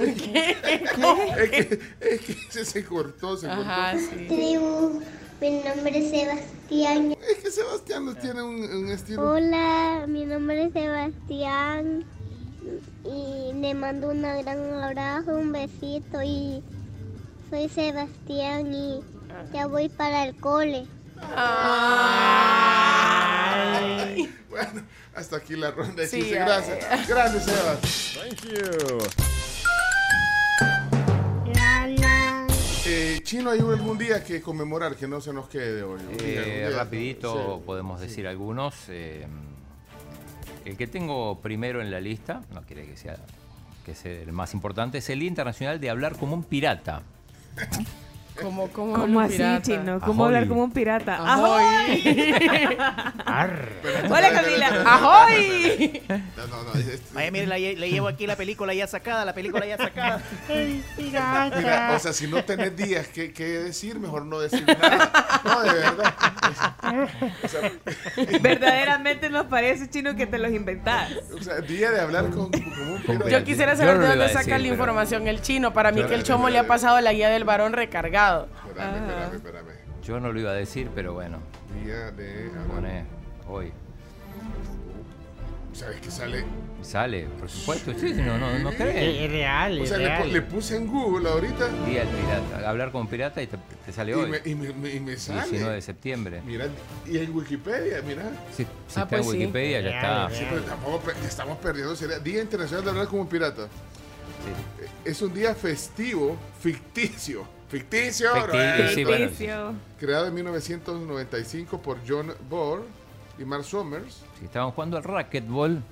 Es 0.03 0.23
que, 0.23 1.79
es 2.01 2.21
que 2.21 2.33
ese 2.49 2.65
se 2.65 2.85
cortó, 2.85 3.37
se 3.37 3.49
Ajá, 3.49 3.93
cortó. 3.93 4.07
sí. 4.11 4.27
Tribu, 4.29 5.03
mi 5.41 5.51
nombre 5.63 5.99
es 5.99 6.11
Sebastián. 6.11 7.17
Es 7.31 7.39
que 7.43 7.51
Sebastián 7.51 8.05
no 8.07 8.15
tiene 8.15 8.43
un, 8.43 8.63
un 8.63 8.89
estilo. 8.91 9.31
Hola, 9.33 10.05
mi 10.09 10.25
nombre 10.25 10.65
es 10.65 10.73
Sebastián 10.73 12.05
y 13.05 13.53
le 13.55 13.75
mando 13.75 14.09
un 14.11 14.23
gran 14.23 14.83
abrazo, 14.83 15.33
un 15.35 15.53
besito 15.53 16.23
y 16.23 16.63
soy 17.51 17.69
Sebastián 17.69 18.73
y 18.73 19.01
ya 19.53 19.67
voy 19.67 19.89
para 19.89 20.25
el 20.27 20.37
cole. 20.37 20.87
Bueno, 24.51 24.83
hasta 25.15 25.37
aquí 25.37 25.57
la 25.57 25.71
ronda 25.71 26.03
de 26.03 26.09
Sí, 26.09 26.17
chistes. 26.19 26.35
ya, 26.39 26.45
Gracias. 26.45 27.09
Gracias, 27.09 27.45
Sebas. 27.45 27.81
Thank 28.15 28.45
you. 28.53 29.42
Chino, 33.23 33.51
¿hay 33.51 33.61
algún 33.61 33.99
día 33.99 34.23
que 34.25 34.41
conmemorar 34.41 34.97
que 34.97 35.07
no 35.07 35.21
se 35.21 35.33
nos 35.33 35.49
quede 35.49 35.83
hoy? 35.83 36.01
Día, 36.19 36.43
Eh, 36.45 36.69
día. 36.69 36.77
rapidito 36.77 37.57
Sí. 37.59 37.63
podemos 37.67 38.01
decir 38.01 38.27
algunos. 38.27 38.75
eh, 38.89 39.27
el 40.65 40.77
que 40.77 40.87
tengo 40.87 41.41
primero 41.41 41.81
en 41.81 41.91
la 41.91 42.01
lista, 42.01 42.43
no 42.53 42.63
quiere 42.63 42.87
que 42.87 42.97
sea 42.97 43.17
que 43.85 43.97
sea 43.97 44.13
el 44.23 44.31
más 44.33 44.55
importante, 44.55 44.99
es 44.99 45.11
el 45.11 45.19
Día 45.19 45.29
Internacional 45.29 45.81
de 45.81 45.91
Hablar 45.91 46.17
como 46.17 46.35
un 46.35 46.45
Pirata. 46.45 47.03
Como, 48.41 48.69
como 48.69 48.95
¿Cómo 48.95 49.21
así, 49.21 49.37
pirata? 49.37 49.63
chino? 49.63 50.01
¿Cómo 50.01 50.25
Ahoy. 50.25 50.35
hablar 50.35 50.49
como 50.49 50.65
un 50.65 50.73
pirata? 50.73 51.17
Ahoy. 51.17 52.79
Hola, 54.11 54.31
Camila. 54.33 54.83
¡Ahoy! 54.87 56.03
No, 56.09 56.47
no, 56.47 56.63
no, 56.65 56.71
Vaya, 57.13 57.31
mire, 57.31 57.47
le 57.47 57.91
llevo 57.91 58.09
aquí 58.09 58.27
la 58.27 58.37
película 58.37 58.73
ya 58.75 58.87
sacada, 58.87 59.25
la 59.25 59.35
película 59.35 59.67
ya 59.67 59.77
sacada. 59.77 60.23
Mira, 60.99 61.93
o 61.95 61.99
sea, 61.99 62.13
si 62.13 62.27
no 62.27 62.43
tenés 62.45 62.75
días 62.77 63.07
que, 63.09 63.33
que 63.33 63.45
decir, 63.45 63.99
mejor 64.01 64.25
no 64.25 64.41
decir 64.41 64.65
nada. 64.67 65.11
No, 65.45 65.63
de 65.63 65.73
verdad. 65.75 66.15
O 67.45 67.49
sea, 67.49 67.71
Verdaderamente 68.41 69.29
nos 69.31 69.47
parece, 69.47 69.89
chino, 69.91 70.15
que 70.17 70.27
te 70.27 70.39
los 70.39 70.53
inventás. 70.53 71.11
o 71.39 71.43
sea, 71.43 71.61
día 71.61 71.91
de 71.91 72.01
hablar 72.01 72.31
con, 72.31 72.51
como 72.51 72.95
un 72.95 73.03
pirata. 73.03 73.29
Yo 73.31 73.45
quisiera 73.45 73.77
saber 73.77 73.99
de 73.99 74.09
dónde 74.09 74.29
saca 74.29 74.39
decir, 74.39 74.53
la 74.53 74.59
pero- 74.59 74.73
información 74.75 75.29
el 75.29 75.43
chino. 75.43 75.73
Para 75.73 75.93
mí 75.93 76.03
que 76.05 76.15
el 76.15 76.23
chomo 76.23 76.49
le 76.49 76.59
ha 76.59 76.67
pasado 76.67 77.01
la 77.01 77.13
guía 77.13 77.29
del 77.29 77.45
varón 77.45 77.73
Espérame, 78.27 78.97
espérame, 78.97 79.35
espérame. 79.37 80.03
Yo 80.03 80.21
no 80.21 80.33
lo 80.33 80.41
iba 80.41 80.51
a 80.51 80.55
decir, 80.55 80.89
pero 80.95 81.15
bueno, 81.15 81.39
Día 81.85 82.11
de 82.11 82.51
pone 82.69 83.05
hoy. 83.49 83.73
¿Sabes 85.73 86.01
qué 86.03 86.11
sale? 86.11 86.45
Sale, 86.83 87.27
por 87.41 87.49
supuesto. 87.49 87.93
Sí, 87.99 88.13
no, 88.13 88.37
no, 88.37 88.59
no 88.59 88.69
Es, 88.71 88.77
crees. 88.77 89.21
es 89.23 89.31
real, 89.31 89.81
O 89.81 89.87
sea, 89.87 89.97
le, 89.97 90.05
pu- 90.05 90.09
real. 90.19 90.33
le 90.35 90.43
puse 90.43 90.77
en 90.77 90.87
Google 90.87 91.31
ahorita 91.31 91.67
Día 91.87 92.05
del 92.05 92.09
pirata. 92.15 92.69
Hablar 92.69 92.93
con 92.93 93.07
pirata 93.07 93.41
y 93.43 93.47
te, 93.47 93.57
te 93.87 93.91
sale 93.93 94.11
y 94.13 94.15
hoy. 94.15 94.29
me, 94.31 94.41
y 94.45 94.55
me, 94.55 94.71
me- 94.75 94.91
y 94.95 95.01
me 95.01 95.17
sale. 95.17 95.49
19 95.49 95.75
de 95.77 95.81
septiembre. 95.81 96.43
Mira, 96.45 96.67
y 97.07 97.17
en 97.17 97.35
Wikipedia, 97.35 98.03
mira. 98.03 98.25
Si, 98.55 98.65
si 98.65 98.69
Ah, 98.69 99.05
está 99.05 99.07
pues 99.09 99.21
en 99.23 99.31
sí. 99.33 99.39
Wikipedia, 99.39 99.81
ya 99.81 99.91
está. 99.97 100.31
Sí, 100.31 100.45
pero 100.51 100.61
tampoco 100.63 101.01
pe- 101.01 101.27
estamos 101.27 101.57
perdiendo. 101.57 101.97
Sería 101.97 102.19
Día 102.19 102.43
Internacional 102.43 102.85
de 102.85 102.91
Hablar 102.91 103.07
como 103.07 103.23
un 103.23 103.29
Pirata. 103.29 103.63
Eh, 103.63 104.89
Es 105.07 105.23
un 105.23 105.33
día 105.33 105.55
festivo, 105.55 106.37
ficticio. 106.61 107.45
Ficticio, 107.73 108.29
Ficticio, 108.35 108.85
¿no? 108.85 108.89
sí, 108.91 109.05
bueno. 109.05 109.29
Ficticio. 109.29 109.73
Creado 109.99 110.27
en 110.27 110.35
1995 110.35 111.79
por 111.81 111.99
John 112.07 112.33
Bohr 112.51 112.85
y 113.39 113.45
Mark 113.47 113.65
Summers. 113.65 114.23
Sí, 114.39 114.45
estaban 114.45 114.71
jugando 114.73 114.99
al 114.99 115.05
racquetball 115.05 115.83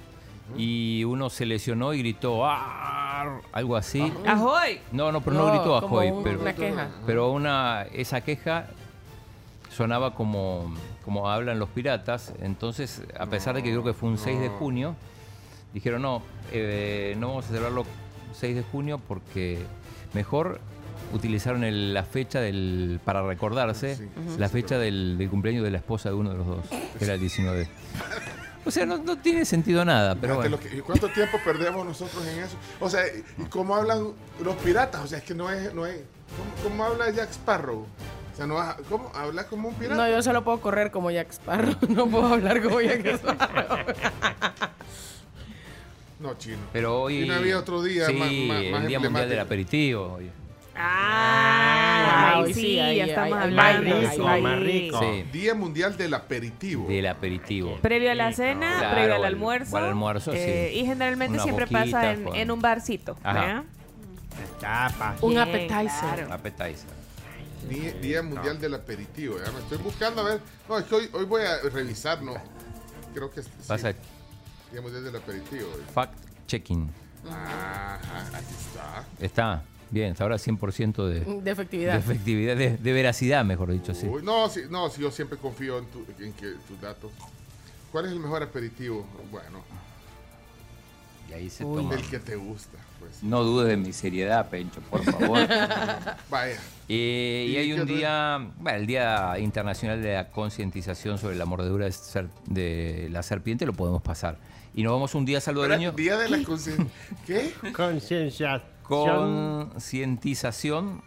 y 0.59 1.05
uno 1.05 1.31
se 1.31 1.47
lesionó 1.47 1.95
y 1.95 2.01
gritó 2.01 2.45
"Arr", 2.47 3.41
algo 3.53 3.77
así. 3.77 4.13
¡Ahoy! 4.27 4.81
No, 4.93 5.11
no, 5.11 5.23
pero 5.23 5.37
no, 5.37 5.47
No, 5.47 5.53
gritó 5.55 5.77
Ajoy, 5.77 6.09
un- 6.11 6.23
pero, 6.23 6.41
una 6.41 6.53
queja. 6.55 6.89
pero 7.07 7.31
una, 7.33 7.83
esa 7.95 8.21
queja 8.21 8.67
sonaba 9.75 10.15
como, 10.15 10.75
como 11.05 11.31
hablan 11.31 11.59
los 11.59 11.71
piratas. 11.71 12.35
Entonces, 12.43 13.03
a 13.19 13.25
pesar 13.27 13.55
de 13.55 13.63
que 13.63 13.71
creo 13.71 13.85
que 13.85 13.95
fue 13.95 14.09
un 14.11 14.19
6 14.19 14.39
de 14.39 14.49
junio, 14.51 14.97
dijeron 15.73 16.03
no, 16.03 16.23
eh, 16.53 17.15
no 17.19 17.29
vamos 17.29 17.45
a 17.47 17.49
celebrarlo 17.49 17.87
6 18.35 18.55
de 18.57 18.63
junio 18.65 19.01
porque 19.09 19.59
mejor 20.13 20.61
utilizaron 21.13 21.65
el- 21.65 21.93
la 21.95 22.05
fecha 22.05 22.41
del 22.41 23.01
para 23.05 23.23
recordarse 23.27 23.97
Sí, 23.97 24.09
la 24.39 24.49
sí, 24.49 24.53
fecha 24.53 24.79
del, 24.79 25.17
del 25.19 25.29
cumpleaños 25.31 25.65
de 25.65 25.71
la 25.71 25.79
esposa 25.79 26.09
de 26.11 26.15
uno 26.15 26.31
de 26.31 26.37
los 26.37 26.47
dos, 26.47 26.65
que 26.99 27.05
era 27.05 27.15
el 27.15 27.21
19. 27.21 27.69
O 28.67 28.71
sea, 28.71 28.85
no, 28.85 28.99
no 28.99 29.17
tiene 29.19 29.45
sentido 29.47 29.85
nada, 29.85 30.15
pero 30.21 30.37
bueno. 30.37 30.59
que- 30.61 30.77
¿y 30.77 30.81
¿Cuánto 30.81 31.09
tiempo 31.09 31.39
perdemos 31.45 31.85
nosotros 31.87 32.27
en 32.27 32.41
eso? 32.41 32.57
O 32.79 32.91
sea, 32.91 33.03
¿y 33.07 33.45
cómo 33.49 33.75
hablan 33.75 34.09
los 34.45 34.57
piratas? 34.57 35.03
O 35.03 35.07
sea, 35.07 35.19
es 35.19 35.25
que 35.25 35.35
no 35.35 35.51
es... 35.51 35.73
No 35.75 35.87
es 35.87 36.01
¿cómo, 36.37 36.69
cómo 36.71 36.85
habla 36.85 37.11
Jack 37.11 37.31
Sparrow? 37.31 37.87
O 38.33 38.37
sea, 38.37 38.47
no 38.47 38.59
ha- 38.59 38.77
¿cómo? 38.89 39.11
¿Habla 39.15 39.47
como 39.47 39.69
un 39.69 39.75
pirata? 39.75 39.97
No, 39.97 40.09
yo 40.11 40.23
solo 40.23 40.45
puedo 40.45 40.61
correr 40.61 40.91
como 40.91 41.11
Jack 41.11 41.31
Sparrow. 41.33 41.75
No 41.89 42.07
puedo 42.07 42.27
hablar 42.35 42.63
como 42.63 42.81
Jack 42.83 43.07
Sparrow. 43.07 43.79
No, 46.21 46.35
chino. 46.37 46.59
Pero 46.73 47.01
hoy. 47.03 47.23
Y 47.25 47.29
no 47.29 47.35
había 47.35 47.59
otro 47.59 47.83
día 47.83 48.07
sí, 48.07 48.13
más- 48.13 48.31
más- 48.31 48.71
más 48.73 48.83
el 48.83 48.89
Día 48.89 49.01
Mundial 49.01 49.29
del 49.29 49.39
Aperitivo. 49.41 50.17
hoy. 50.19 50.31
Ah, 50.83 52.43
Ay, 52.45 52.55
sí, 52.55 52.79
ahí, 52.81 52.97
ya 52.99 53.05
estamos 53.07 53.39
ahí, 53.39 53.45
hablando. 53.45 54.11
sí. 54.11 54.23
ahí, 54.27 54.43
más 54.43 54.61
rico. 54.61 54.99
Sí, 55.01 55.23
Día 55.33 55.55
Mundial 55.55 55.97
del 55.97 56.15
Aperitivo. 56.15 56.89
del 56.89 57.07
aperitivo. 57.07 57.79
Previo 57.83 58.11
a 58.11 58.15
la 58.15 58.33
cena, 58.33 58.77
Claro, 58.79 58.95
previo 58.95 59.15
al 59.15 59.21
al- 59.25 59.35
almuerzo. 59.35 59.77
al 59.77 59.85
almuerzo, 59.85 60.33
eh, 60.35 60.71
sí. 60.73 60.79
Y 60.81 60.87
generalmente 60.87 61.35
Una 61.35 61.43
siempre 61.43 61.67
boquita 61.67 61.83
pasa 61.85 62.13
en, 62.13 62.51
un 62.51 62.61
barcito. 62.61 63.17
Ajá. 63.23 63.65
Tapa. 64.61 65.17
Un 65.21 65.31
Bien, 65.31 65.43
appetizer. 65.43 66.15
claro. 66.15 66.33
Appetizer. 66.33 66.91
Día, 67.69 67.93
Día 67.93 68.23
Mundial 68.23 68.59
del 68.59 68.75
Aperitivo. 68.75 69.37
Ya 69.45 69.53
me 69.53 69.59
estoy 69.59 69.79
buscando 69.79 70.23
a 70.23 70.25
ver. 70.25 70.41
No, 70.69 70.79
es 70.79 70.85
que 70.87 70.95
hoy, 70.95 71.11
hoy 71.13 71.25
voy 71.27 71.43
a 71.43 71.59
revisar, 71.69 72.23
¿no? 72.23 72.35
Creo 73.15 73.31
que 73.31 73.43
sí. 73.43 73.51
Pasa 73.69 73.93
Día 74.73 74.81
Mundial 74.81 75.05
del 75.05 75.17
Aperitivo. 75.17 75.69
fact 75.93 76.15
checking. 76.47 76.91
Ajá, 77.31 77.97
aquí 78.33 78.55
está. 78.59 79.05
Está 79.21 79.63
bien, 79.91 80.13
hasta 80.13 80.25
ahora 80.25 80.37
100% 80.37 81.07
de, 81.07 81.21
De 81.21 81.41
de 81.43 81.51
efectividad. 81.51 81.97
efectividad, 81.97 82.57
de, 82.57 82.77
de 82.77 82.93
veracidad, 82.93 83.45
mejor 83.45 83.71
dicho, 83.73 83.95
sí. 83.95 84.07
No, 84.23 84.49
sí, 84.49 84.63
no, 84.71 84.89
sí, 84.91 85.03
yo 85.03 85.11
siempre 85.11 85.39
confío 85.39 85.79
en, 85.79 85.87
tu- 85.87 86.05
en 86.19 86.33
que 86.33 86.53
tus 86.69 86.81
datos. 86.81 87.11
¿Cuál 87.93 88.07
es 88.07 88.13
el 88.13 88.21
mejor 88.21 88.43
aperitivo? 88.43 89.07
Bueno, 89.31 89.63
Y 91.29 91.33
ahí 91.33 91.51
se 91.51 91.65
Uy. 91.65 91.77
toma. 91.83 91.95
el 91.95 92.03
que 92.03 92.19
te 92.19 92.37
gusta, 92.37 92.79
pues. 92.99 93.23
No 93.23 93.43
dudes 93.45 93.69
de 93.69 93.77
mi 93.77 93.93
seriedad, 93.93 94.49
Pencho, 94.49 94.81
por 94.83 95.03
favor. 95.05 95.39
Vaya. 96.31 96.57
Eh, 96.89 97.47
y 97.49 97.53
¿Y 97.53 97.57
hay 97.57 97.73
un 97.73 97.87
día, 97.87 98.51
bueno, 98.59 98.79
el 98.79 98.87
Día 98.87 99.39
Internacional 99.39 100.03
de 100.03 100.15
la 100.15 100.29
Concientización 100.31 101.19
sobre 101.19 101.37
la 101.37 101.45
mordedura 101.47 101.85
de, 101.87 101.93
ser- 101.93 102.29
de 102.47 103.09
la 103.11 103.23
serpiente, 103.23 103.65
lo 103.67 103.73
podemos 103.73 104.03
pasar. 104.03 104.39
Y 104.75 104.83
nos 104.85 104.93
vamos 104.93 105.15
un 105.17 105.25
día 105.25 105.41
salvadoreño. 105.41 105.93
Día 105.93 106.17
de 106.17 106.29
la 106.29 106.43
conciencia. 106.45 106.87
¿Qué? 107.27 107.53
Conciencia. 107.77 108.63
Concientización 108.91 111.03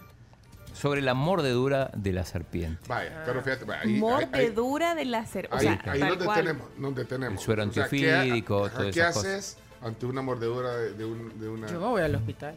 sobre 0.74 1.02
la 1.02 1.14
mordedura 1.14 1.92
de 1.96 2.14
la 2.14 2.26
serpiente. 2.26 2.80
Vaya, 2.88 3.22
pero 3.26 3.42
fíjate, 3.44 3.66
vaya, 3.66 3.82
ahí, 3.82 3.90
ahí, 3.90 3.94
ahí, 3.96 4.00
Mordedura 4.00 4.96
de 4.96 5.06
la. 5.06 5.20
O 5.20 5.22
ahí, 5.56 5.60
sea, 5.62 5.82
ahí 5.86 6.00
tal 6.00 6.10
nos 6.18 6.26
cual. 6.26 6.38
detenemos, 6.46 6.68
nos 6.78 6.96
detenemos. 6.96 7.40
El 7.40 7.46
suero 7.46 7.64
O 7.64 7.72
sea, 7.72 7.88
¿qué 7.88 8.12
antiofídico, 8.14 8.70
¿Qué 8.78 8.90
esas 8.90 9.16
cosas. 9.16 9.26
haces 9.34 9.58
ante 9.84 10.06
una 10.06 10.22
mordedura 10.22 10.76
de, 10.76 10.94
de 10.94 11.06
un, 11.06 11.40
de 11.40 11.50
una... 11.50 11.68
Yo 11.68 11.80
me 11.80 11.88
voy 11.88 12.02
al 12.02 12.16
hospital. 12.16 12.56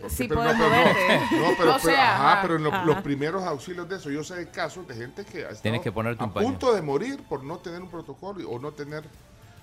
Porque- 0.00 0.14
Sí, 0.14 0.28
pero 0.28 0.42
puedes 0.42 0.56
pero. 0.56 0.70
No, 0.70 1.48
no, 1.50 1.56
pero, 1.56 1.74
O 1.74 1.76
pero- 1.76 1.78
sea, 1.80 2.14
ajá, 2.16 2.32
ajá, 2.32 2.42
pero 2.42 2.56
en 2.56 2.64
lo- 2.64 2.72
ajá. 2.72 2.84
los 2.84 2.96
primeros 3.02 3.42
auxilios 3.44 3.88
de 3.88 3.96
eso, 3.96 4.10
yo 4.10 4.22
sé 4.22 4.36
de 4.36 4.48
casos 4.50 4.86
de 4.86 4.94
gente 4.94 5.24
que 5.24 5.44
ha 5.46 5.50
Tienes 5.50 5.80
que 5.80 5.90
ponerte 5.90 6.22
un 6.22 6.30
a 6.30 6.34
paño. 6.34 6.46
punto 6.48 6.74
de 6.74 6.82
morir 6.82 7.20
por 7.28 7.42
no 7.42 7.58
tener 7.58 7.80
un 7.82 7.88
protocolo 7.90 8.40
y- 8.40 8.44
o 8.44 8.58
no 8.58 8.72
tener 8.72 9.04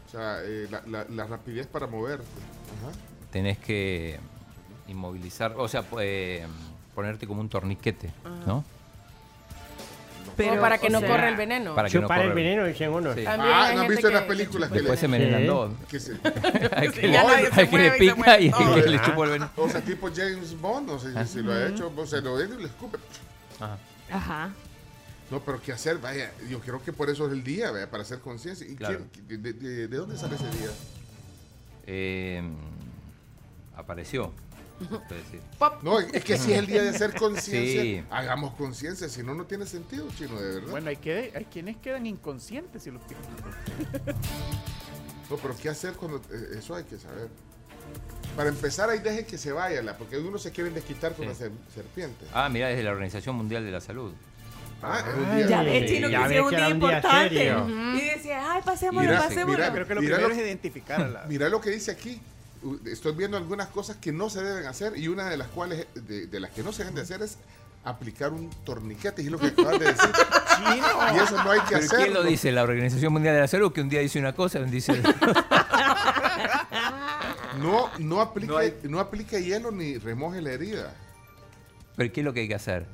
o 0.08 0.12
sea, 0.12 0.38
eh, 0.44 0.68
la, 0.72 0.82
la- 0.88 1.06
la 1.10 1.26
rapidez 1.26 1.68
para 1.68 1.88
moverte. 1.88 2.26
Ajá. 2.82 2.92
Tenés 3.32 3.58
que 3.60 4.20
inmovilizar, 4.88 5.54
o 5.58 5.68
sea, 5.68 5.84
eh, 6.00 6.46
ponerte 6.94 7.26
como 7.28 7.42
un 7.42 7.50
torniquete, 7.50 8.12
¿no? 8.46 8.64
Pero 10.38 10.60
para 10.60 10.78
que 10.78 10.90
no 10.90 11.00
sea, 11.00 11.08
corra 11.08 11.30
el 11.30 11.38
veneno. 11.38 11.76
Para 11.76 11.88
que 11.88 11.96
no 11.96 12.02
Chupar 12.04 12.20
el 12.20 12.24
corra- 12.26 12.36
veneno, 12.36 12.66
dicen 12.66 12.92
unos. 12.92 13.16
Sí. 13.16 13.24
También 13.24 13.54
Ah, 13.54 13.58
¿no 13.58 13.64
has 13.64 13.70
gente 13.72 13.88
visto 13.92 14.08
en 14.08 14.14
que- 14.14 14.20
las 14.20 14.28
películas 14.28 14.70
que 14.70 14.76
Después 14.80 14.96
le- 14.96 15.00
se 15.00 15.06
envenenan 15.06 15.48
dos. 15.48 15.72
que 15.88 16.00
se- 16.00 16.12
Hay 16.76 16.90
que, 16.92 17.02
se 17.02 17.18
hay 17.18 17.68
que 17.70 17.78
le 17.78 17.88
y 17.88 17.92
se 17.92 18.16
pica 18.16 18.40
y 18.42 18.52
hay 18.54 18.82
que 18.84 18.90
le 18.90 19.02
chupa 19.02 19.24
el 19.24 19.30
veneno. 19.30 19.52
O 19.56 19.70
sea, 19.70 19.80
tipo 19.82 20.10
James 20.14 20.60
Bond, 20.60 20.88
no 20.90 21.00
sé 21.00 21.14
si- 21.26 21.34
si 21.34 21.42
lo 21.42 21.54
ha 21.54 21.68
hecho, 21.68 21.90
o 21.96 22.06
sea, 22.06 22.20
lo 22.20 22.36
ve 22.36 22.50
y 22.54 22.58
le 22.62 22.66
escupe. 22.66 22.98
Ajá. 23.62 23.78
Ajá. 24.12 24.50
No, 25.32 25.40
pero 25.40 25.62
¿qué 25.62 25.72
hacer? 25.72 26.00
Vaya, 26.00 26.30
yo 26.50 26.60
creo 26.60 26.84
que 26.84 26.92
por 26.92 27.10
eso 27.10 27.28
es 27.28 27.32
el 27.32 27.44
día, 27.44 27.72
vaya, 27.72 27.90
para 27.90 28.04
hacer 28.04 28.20
conciencia. 28.20 28.68
¿Y 28.68 28.76
Claro. 28.76 29.06
quién- 29.14 29.42
de, 29.42 29.54
de- 29.54 29.88
de 29.88 29.98
dónde 29.98 30.18
sale 30.18 30.36
ese 30.36 30.50
día? 30.52 30.70
Eh, 31.88 32.44
apareció. 33.78 34.34
Es. 34.82 35.84
No, 35.84 36.00
es 36.00 36.24
que 36.24 36.38
si 36.38 36.52
es 36.54 36.60
el 36.60 36.68
día 36.68 36.82
de 36.84 36.90
hacer 36.90 37.14
conciencia, 37.20 37.82
Sí. 37.82 38.04
hagamos 38.10 38.54
conciencia, 38.56 39.08
si 39.10 39.24
no, 39.24 39.34
no 39.34 39.46
tiene 39.46 39.66
sentido, 39.66 40.08
chino, 40.18 40.40
de 40.40 40.56
verdad. 40.56 40.70
Bueno, 40.72 40.90
hay, 40.90 40.98
que, 40.98 41.32
hay 41.36 41.46
quienes 41.46 41.78
quedan 41.78 42.06
inconscientes 42.06 42.86
y 42.88 42.92
los 42.92 43.02
No, 45.30 45.38
pero 45.38 45.56
¿qué 45.62 45.70
hacer 45.70 45.94
cuando 45.94 46.18
eh, 46.32 46.58
eso 46.60 46.76
hay 46.76 46.84
que 46.84 46.98
saber? 46.98 47.30
Para 48.36 48.50
empezar, 48.50 48.90
ahí 48.90 49.00
deje 49.00 49.26
que 49.26 49.38
se 49.38 49.52
vaya, 49.52 49.82
la- 49.82 49.98
porque 49.98 50.16
algunos 50.16 50.42
se 50.42 50.52
quieren 50.52 50.74
desquitar 50.74 51.14
con 51.14 51.26
Sí. 51.26 51.30
la 51.30 51.36
ser- 51.36 51.52
serpiente. 51.74 52.26
Ah, 52.34 52.50
mira, 52.50 52.68
desde 52.68 52.84
la 52.84 52.92
Organización 52.92 53.36
Mundial 53.36 53.64
de 53.64 53.72
la 53.72 53.82
Salud. 53.82 54.12
Ah, 54.82 55.00
es 55.00 55.16
un 55.16 55.36
día- 55.38 55.48
Ya 55.48 55.64
ves, 55.64 55.90
chino, 55.90 56.10
ya 56.10 56.24
que 56.24 56.30
sea 56.34 56.44
un 56.44 56.50
día 56.50 56.58
un 56.58 56.66
día 56.66 56.70
importante. 56.70 57.36
serio. 57.36 57.68
Y 57.96 58.02
decía, 58.10 58.52
ay, 58.52 58.62
pasémoslo, 58.64 59.14
pasémoslo. 59.14 59.72
Creo 59.72 59.88
que 59.88 59.96
lo 59.96 60.02
primero 60.02 60.28
lo- 60.28 60.34
es 60.34 60.38
identificar 60.40 61.02
a 61.02 61.08
la... 61.08 61.26
Mira 61.28 61.50
lo 61.50 61.62
que 61.62 61.70
dice 61.72 61.92
aquí. 61.92 62.22
Estoy 62.86 63.14
viendo 63.14 63.38
algunas 63.38 63.68
cosas 63.68 63.98
que 63.98 64.12
no 64.12 64.30
se 64.30 64.42
deben 64.44 64.66
hacer 64.66 64.98
y 64.98 65.08
una 65.08 65.30
de 65.30 65.38
las 65.38 65.48
cuales, 65.50 65.88
de, 65.94 66.28
de 66.28 66.40
las 66.40 66.52
que 66.52 66.64
no 66.64 66.72
se 66.72 66.80
deben 66.84 66.96
de 66.96 67.02
hacer 67.02 67.22
es 67.22 67.38
aplicar 67.84 68.34
un 68.34 68.50
torniquete, 68.64 69.22
y 69.22 69.26
es 69.26 69.32
lo 69.32 69.38
que 69.38 69.48
acabas 69.48 69.80
de 69.80 69.86
decir. 69.86 70.10
Y 70.66 71.18
eso 71.18 71.44
no 71.44 71.52
hay 71.52 71.60
que 71.60 71.66
¿Pero 71.76 71.80
hacerlo. 71.86 71.98
quién 71.98 72.14
lo 72.14 72.24
dice? 72.24 72.52
¿La 72.52 72.64
Organización 72.64 73.12
Mundial 73.12 73.36
de 73.36 73.42
la 73.42 73.48
Salud? 73.48 73.74
Que 73.74 73.82
un 73.82 73.90
día 73.90 74.00
dice 74.00 74.18
una 74.20 74.34
cosa 74.34 74.58
y 74.60 74.62
un 74.64 74.72
día 74.72 74.76
dice... 74.76 75.02
No, 77.60 77.90
no 78.00 78.22
aplique, 78.22 78.48
No 78.52 78.58
hay- 78.58 78.74
no 78.84 79.00
aplique 79.00 79.44
hielo 79.44 79.72
ni 79.72 79.98
remoje 79.98 80.42
la 80.42 80.52
herida. 80.52 80.94
¿Pero 81.96 82.12
qué 82.12 82.22
es 82.22 82.26
lo 82.26 82.34
que 82.34 82.42
hay 82.42 82.48
que 82.48 82.56
hacer? 82.56 82.86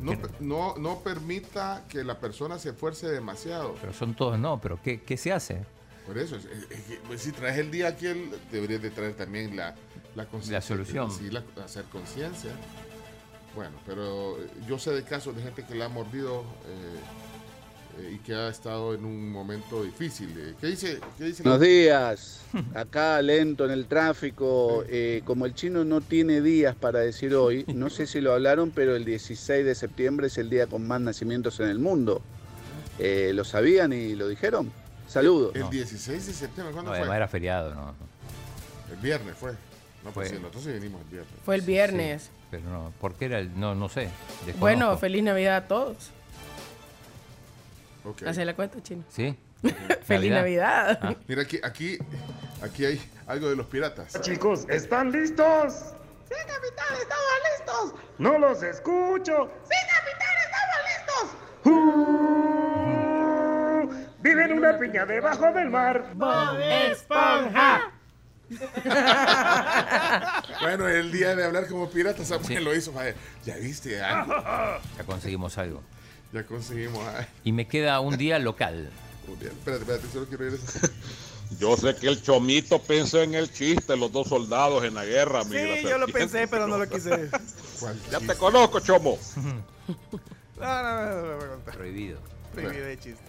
No, 0.00 0.12
¿Qué- 0.12 0.16
per- 0.18 0.30
no, 0.40 0.74
no 0.76 0.98
permita 1.00 1.84
que 1.88 2.02
la 2.04 2.18
persona 2.18 2.58
se 2.58 2.70
esfuerce 2.70 3.08
demasiado. 3.08 3.74
Pero 3.80 3.92
son 3.92 4.14
todos 4.14 4.38
no, 4.38 4.60
pero 4.60 4.80
¿qué, 4.82 5.00
qué 5.02 5.16
se 5.16 5.32
hace? 5.32 5.64
Por 6.08 6.16
eso, 6.18 6.36
es- 6.36 6.46
es- 6.46 6.70
es 6.70 6.80
que, 6.86 6.98
pues, 7.06 7.20
si 7.20 7.32
traes 7.32 7.58
el 7.58 7.70
día 7.70 7.88
aquí, 7.88 8.06
el- 8.06 8.30
deberías 8.50 8.80
de 8.80 8.90
traer 8.90 9.12
también 9.14 9.54
la, 9.56 9.74
la, 10.16 10.24
conciencia- 10.24 10.54
La 10.54 10.60
solución. 10.62 11.10
Sí, 11.12 11.30
la- 11.30 11.44
hacer 11.62 11.84
conciencia. 11.92 12.50
Bueno, 13.54 13.72
pero 13.86 14.38
eh, 14.40 14.46
yo 14.66 14.78
sé 14.78 14.90
de 14.92 15.02
casos 15.04 15.36
de 15.36 15.42
gente 15.42 15.64
que 15.66 15.74
la 15.74 15.84
ha 15.84 15.88
mordido 15.90 16.42
eh, 16.66 18.00
eh, 18.04 18.12
y 18.14 18.18
que 18.20 18.34
ha 18.34 18.48
estado 18.48 18.94
en 18.94 19.04
un 19.04 19.30
momento 19.30 19.82
difícil. 19.84 20.30
eh. 20.38 20.54
¿Qué 20.58 20.68
dice? 20.68 20.98
¿Qué 21.18 21.24
dice 21.24 21.42
la- 21.44 21.50
Buenos 21.50 21.66
días, 21.68 22.40
acá 22.74 23.20
lento 23.20 23.66
en 23.66 23.72
el 23.72 23.86
tráfico, 23.86 24.84
eh, 24.88 25.20
como 25.26 25.44
el 25.44 25.54
chino 25.54 25.84
no 25.84 26.00
tiene 26.00 26.40
días 26.40 26.74
para 26.74 27.00
decir 27.00 27.34
hoy, 27.34 27.66
no 27.74 27.90
sé 27.90 28.06
si 28.06 28.22
lo 28.22 28.32
hablaron, 28.32 28.70
pero 28.70 28.96
el 28.96 29.04
16 29.04 29.62
de 29.64 29.74
septiembre 29.74 30.28
es 30.28 30.38
el 30.38 30.48
día 30.48 30.66
con 30.68 30.86
más 30.86 31.02
nacimientos 31.02 31.60
en 31.60 31.68
el 31.68 31.78
mundo. 31.78 32.22
Eh, 32.98 33.32
¿Lo 33.34 33.44
sabían 33.44 33.92
y 33.92 34.14
lo 34.14 34.26
dijeron? 34.26 34.72
Saludos. 35.08 35.54
El 35.56 35.68
16 35.70 36.26
de 36.26 36.32
septiembre, 36.32 36.72
¿cuándo 36.74 36.90
No, 36.90 36.96
fue? 36.96 36.98
además 37.00 37.16
era 37.16 37.28
feriado, 37.28 37.74
¿no? 37.74 37.94
El 38.90 38.96
viernes 38.98 39.34
fue. 39.36 39.52
No, 40.04 40.10
pues 40.12 40.28
Fue. 40.28 40.36
sí, 40.36 40.42
nosotros 40.42 40.62
sí 40.64 40.70
venimos 40.70 41.00
el 41.02 41.08
viernes. 41.08 41.34
Fue 41.44 41.54
el 41.56 41.62
viernes. 41.62 42.22
Sí, 42.22 42.30
pero 42.52 42.62
no, 42.70 42.92
¿por 43.00 43.14
qué 43.14 43.24
era 43.24 43.38
el...? 43.40 43.58
No, 43.58 43.74
no 43.74 43.88
sé. 43.88 44.02
desconozco. 44.02 44.60
Bueno, 44.60 44.96
feliz 44.96 45.22
Navidad 45.24 45.56
a 45.56 45.66
todos. 45.66 46.10
Ok. 48.04 48.22
Hace 48.22 48.44
la 48.44 48.54
cuenta, 48.54 48.82
chino. 48.82 49.02
¿Sí? 49.10 49.36
Feliz 50.04 50.30
Navidad. 50.30 50.98
Ah. 51.02 51.14
Mira, 51.26 51.42
aquí, 51.42 51.58
aquí, 51.64 51.98
aquí 52.62 52.84
hay 52.84 53.10
algo 53.26 53.50
de 53.50 53.56
los 53.56 53.66
piratas. 53.66 54.18
Chicos, 54.20 54.66
¿están 54.68 55.10
listos? 55.10 55.74
Sí, 56.28 56.34
capitán, 56.46 56.96
estamos 57.00 57.90
listos. 57.90 58.00
No 58.18 58.38
los 58.38 58.62
escucho. 58.62 59.50
Sí, 59.64 59.76
capitán, 59.90 60.36
estamos 60.44 60.78
listos. 60.86 61.72
Uh, 61.72 62.67
vive 64.28 64.44
en 64.44 64.52
una 64.52 64.78
piña 64.78 65.06
debajo 65.06 65.52
del 65.52 65.70
mar. 65.70 66.04
Bob 66.14 66.58
Esponja. 66.60 67.92
Bueno, 70.60 70.88
el 70.88 71.10
día 71.12 71.34
de 71.36 71.44
hablar 71.44 71.66
como 71.68 71.88
piratas, 71.90 72.28
Samuel 72.28 72.46
Sí. 72.58 72.64
lo 72.64 72.74
hizo. 72.74 72.92
Ya 73.44 73.56
viste, 73.56 73.90
ya, 73.98 74.78
Ya 74.96 75.04
conseguimos 75.04 75.56
algo. 75.58 75.82
ya 76.32 76.44
conseguimos. 76.44 77.06
ay, 77.16 77.26
Y 77.44 77.52
me 77.52 77.66
queda 77.66 78.00
un 78.00 78.16
día 78.16 78.38
local. 78.38 78.90
un 79.26 79.38
día. 79.38 79.48
Espérate, 79.50 79.82
espérate, 79.82 80.08
solo 80.12 80.26
quiero 80.26 80.46
ir 80.48 80.54
eso. 80.54 80.88
Yo 81.58 81.76
sé 81.78 81.94
que 81.96 82.08
el 82.08 82.22
chomito 82.22 82.78
pensó 82.82 83.22
en 83.22 83.34
el 83.34 83.50
chiste, 83.50 83.96
los 83.96 84.12
dos 84.12 84.28
soldados 84.28 84.84
en 84.84 84.94
la 84.94 85.04
guerra. 85.06 85.42
Sí, 85.44 85.50
mira, 85.50 85.80
yo 85.80 85.96
lo 85.98 86.06
pensé, 86.06 86.46
pero 86.46 86.66
no 86.66 86.76
lo 86.76 86.86
quise. 86.88 87.30
¿Cuál 87.80 87.98
Ya 88.10 88.20
te 88.20 88.34
conozco, 88.36 88.80
chomo. 88.80 89.18
No, 89.36 90.82
no, 90.82 91.10
no, 91.22 91.36
no, 91.36 91.44
a 91.44 91.48
contar. 91.48 91.74
Prohibido. 91.76 92.18
Prohibido 92.52 92.84
de 92.86 92.98
chiste. 92.98 93.22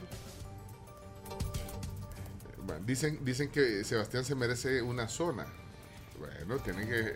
Bueno, 2.70 2.86
dicen, 2.86 3.20
dicen 3.24 3.50
que 3.50 3.84
Sebastián 3.84 4.24
se 4.26 4.36
merece 4.36 4.82
una 4.82 5.08
zona. 5.08 5.46
Bueno, 6.20 6.62
tienen 6.64 6.88
que 6.88 7.14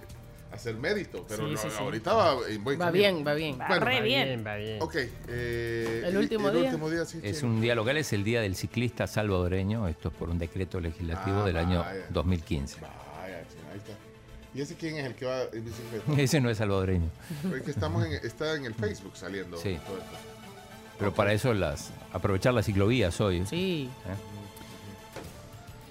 hacer 0.51 0.75
mérito, 0.75 1.25
pero 1.27 1.45
Sí, 1.47 1.51
no, 1.53 1.57
sí, 1.57 1.67
sí. 1.69 1.75
ahorita 1.79 2.13
va 2.13 2.37
en 2.47 2.63
buen 2.63 2.79
Va 2.79 2.89
bien, 2.91 3.23
va 3.25 3.33
bien. 3.33 3.59
Va 3.59 3.79
re 3.79 4.01
bien. 4.01 4.43
va 4.45 4.55
bien. 4.55 4.81
Ok. 4.81 4.95
eh, 5.27 6.03
El 6.05 6.17
último 6.17 6.49
el 6.49 6.55
día. 6.55 6.69
último 6.69 6.89
día, 6.89 7.05
sí, 7.05 7.19
Es 7.23 7.43
un 7.43 7.59
día 7.59 7.75
local, 7.75 7.97
es 7.97 8.13
el 8.13 8.23
Día 8.23 8.41
del 8.41 8.55
Ciclista 8.55 9.05
Salvadoreño. 9.07 9.87
Esto 9.87 10.09
es 10.09 10.15
por 10.15 10.29
un 10.29 10.39
decreto 10.39 10.79
legislativo 10.79 11.41
Ah, 11.41 11.45
del 11.45 11.57
año 11.57 11.79
vaya. 11.81 12.05
2015. 12.09 12.81
Vaya, 12.81 13.37
ahí 13.71 13.77
está. 13.77 13.91
¿Y 14.55 14.61
ese 14.61 14.75
quién 14.75 14.97
es 14.97 15.05
el 15.05 15.15
que 15.15 15.25
va 15.25 15.41
en 15.51 15.65
bicicleta? 15.65 16.13
Ese 16.21 16.39
no 16.39 16.49
es 16.49 16.57
salvadoreño. 16.59 17.09
Es 17.55 17.61
que 17.63 17.71
estamos 17.71 18.05
en, 18.05 18.13
está 18.13 18.55
en 18.55 18.65
el 18.65 18.75
Facebook 18.75 19.17
saliendo. 19.17 19.57
Sí. 19.57 19.79
todo 19.85 19.97
esto. 19.97 20.15
Pero 20.99 21.13
para 21.13 21.33
eso 21.33 21.53
las 21.55 21.91
aprovechar 22.13 22.53
las 22.53 22.67
ciclovías 22.67 23.19
hoy. 23.19 23.43
Sí. 23.47 23.89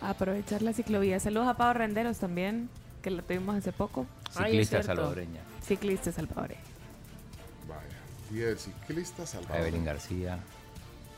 Aprovechar 0.03 0.63
la 0.63 0.73
ciclovía. 0.73 1.21
Saludos 1.21 1.49
a 1.49 1.55
Pau 1.55 1.73
Renderos 1.75 2.19
también, 2.19 2.69
que 3.03 3.11
la 3.11 3.23
tuvimos 3.23 3.57
hace 3.57 3.73
poco. 3.73 4.07
Ay, 4.35 4.53
Ciclista 4.53 4.77
cierto. 4.83 4.87
salvadoreña. 4.87 5.41
Ciclista 5.63 6.13
salvadoreño. 6.13 6.61
Vaya. 7.69 7.83
Día 8.31 8.47
del 8.49 8.59
ciclista 8.59 9.23
A 9.23 9.27
Salvador. 9.27 9.61
Evelyn 9.61 9.85
García. 9.85 10.39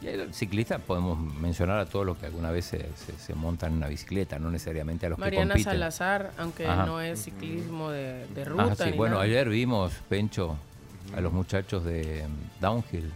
Y 0.02 0.08
el 0.08 0.34
ciclista 0.34 0.78
podemos 0.80 1.18
mencionar 1.18 1.78
a 1.78 1.86
todos 1.86 2.04
los 2.04 2.18
que 2.18 2.26
alguna 2.26 2.50
vez 2.50 2.66
se, 2.66 2.78
se- 2.96 3.16
se 3.16 3.34
montan 3.34 3.70
en 3.72 3.78
una 3.78 3.88
bicicleta, 3.88 4.38
no 4.38 4.50
necesariamente 4.50 5.06
a 5.06 5.10
los 5.10 5.16
que 5.16 5.24
Mariana 5.24 5.52
compiten. 5.54 5.72
Salazar, 5.72 6.32
aunque 6.36 6.66
Ajá. 6.66 6.84
no 6.84 7.00
es 7.00 7.22
ciclismo 7.24 7.90
de, 7.90 8.26
de 8.34 8.42
Ah, 8.42 8.44
ruta. 8.44 8.84
sí. 8.84 8.90
ni 8.90 8.96
Bueno, 8.98 9.14
nada. 9.14 9.24
ayer 9.24 9.48
vimos, 9.48 9.92
Pencho, 10.08 10.58
a 11.16 11.20
los 11.20 11.32
muchachos 11.32 11.84
de 11.84 12.26
mm, 12.28 12.60
Downhill 12.60 13.10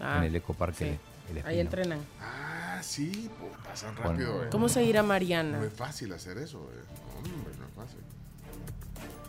Ah, 0.00 0.16
en 0.18 0.24
el 0.24 0.34
ecoparque. 0.36 0.98
sí. 1.28 1.36
El 1.38 1.46
Ahí 1.46 1.60
entrenan. 1.60 2.00
Ah, 2.20 2.61
sí, 2.82 3.30
pues, 3.38 3.52
pasan 3.64 3.94
Bueno. 3.96 4.10
rápido. 4.10 4.44
eh. 4.44 4.48
¿Cómo 4.50 4.68
se 4.68 4.84
irá 4.84 5.02
Mariana? 5.02 5.58
No 5.58 5.64
es 5.64 5.72
fácil 5.72 6.12
hacer 6.12 6.38
eso. 6.38 6.58
eh. 6.72 6.82
Hombre, 7.16 7.52
no 7.58 7.66
es 7.66 7.72
fácil. 7.74 8.00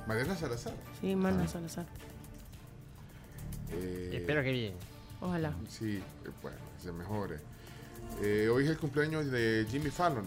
Mariana 0.07 0.35
Salazar. 0.35 0.73
Sí, 0.99 1.15
Mana 1.15 1.47
Salazar. 1.47 1.85
Eh, 3.71 4.11
Espero 4.13 4.43
que 4.43 4.51
bien. 4.51 4.73
Ojalá. 5.21 5.53
Sí, 5.69 5.97
eh, 5.97 6.29
bueno, 6.41 6.57
se 6.81 6.91
mejore. 6.91 7.39
Eh, 8.21 8.49
hoy 8.53 8.65
es 8.65 8.69
el 8.69 8.77
cumpleaños 8.77 9.27
de 9.31 9.65
Jimmy 9.69 9.89
Fallon. 9.89 10.25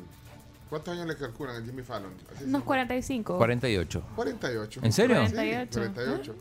¿Cuántos 0.70 0.94
años 0.94 1.06
le 1.06 1.16
calculan 1.16 1.62
a 1.62 1.64
Jimmy 1.64 1.82
Fallon? 1.82 2.12
Unos 2.44 2.60
se- 2.62 2.66
45. 2.66 3.36
48. 3.38 4.02
48. 4.16 4.80
¿En 4.82 4.92
serio? 4.92 5.16
Sí, 5.26 5.32
48. 5.34 5.78
48. 5.80 6.32
Eh, 6.32 6.36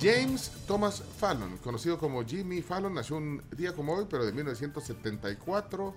James 0.00 0.50
Thomas 0.66 1.02
Fallon, 1.18 1.56
conocido 1.58 1.98
como 1.98 2.24
Jimmy 2.24 2.60
Fallon, 2.62 2.92
nació 2.94 3.16
un 3.16 3.42
día 3.56 3.72
como 3.72 3.94
hoy, 3.94 4.06
pero 4.08 4.24
de 4.26 4.32
1974. 4.32 5.94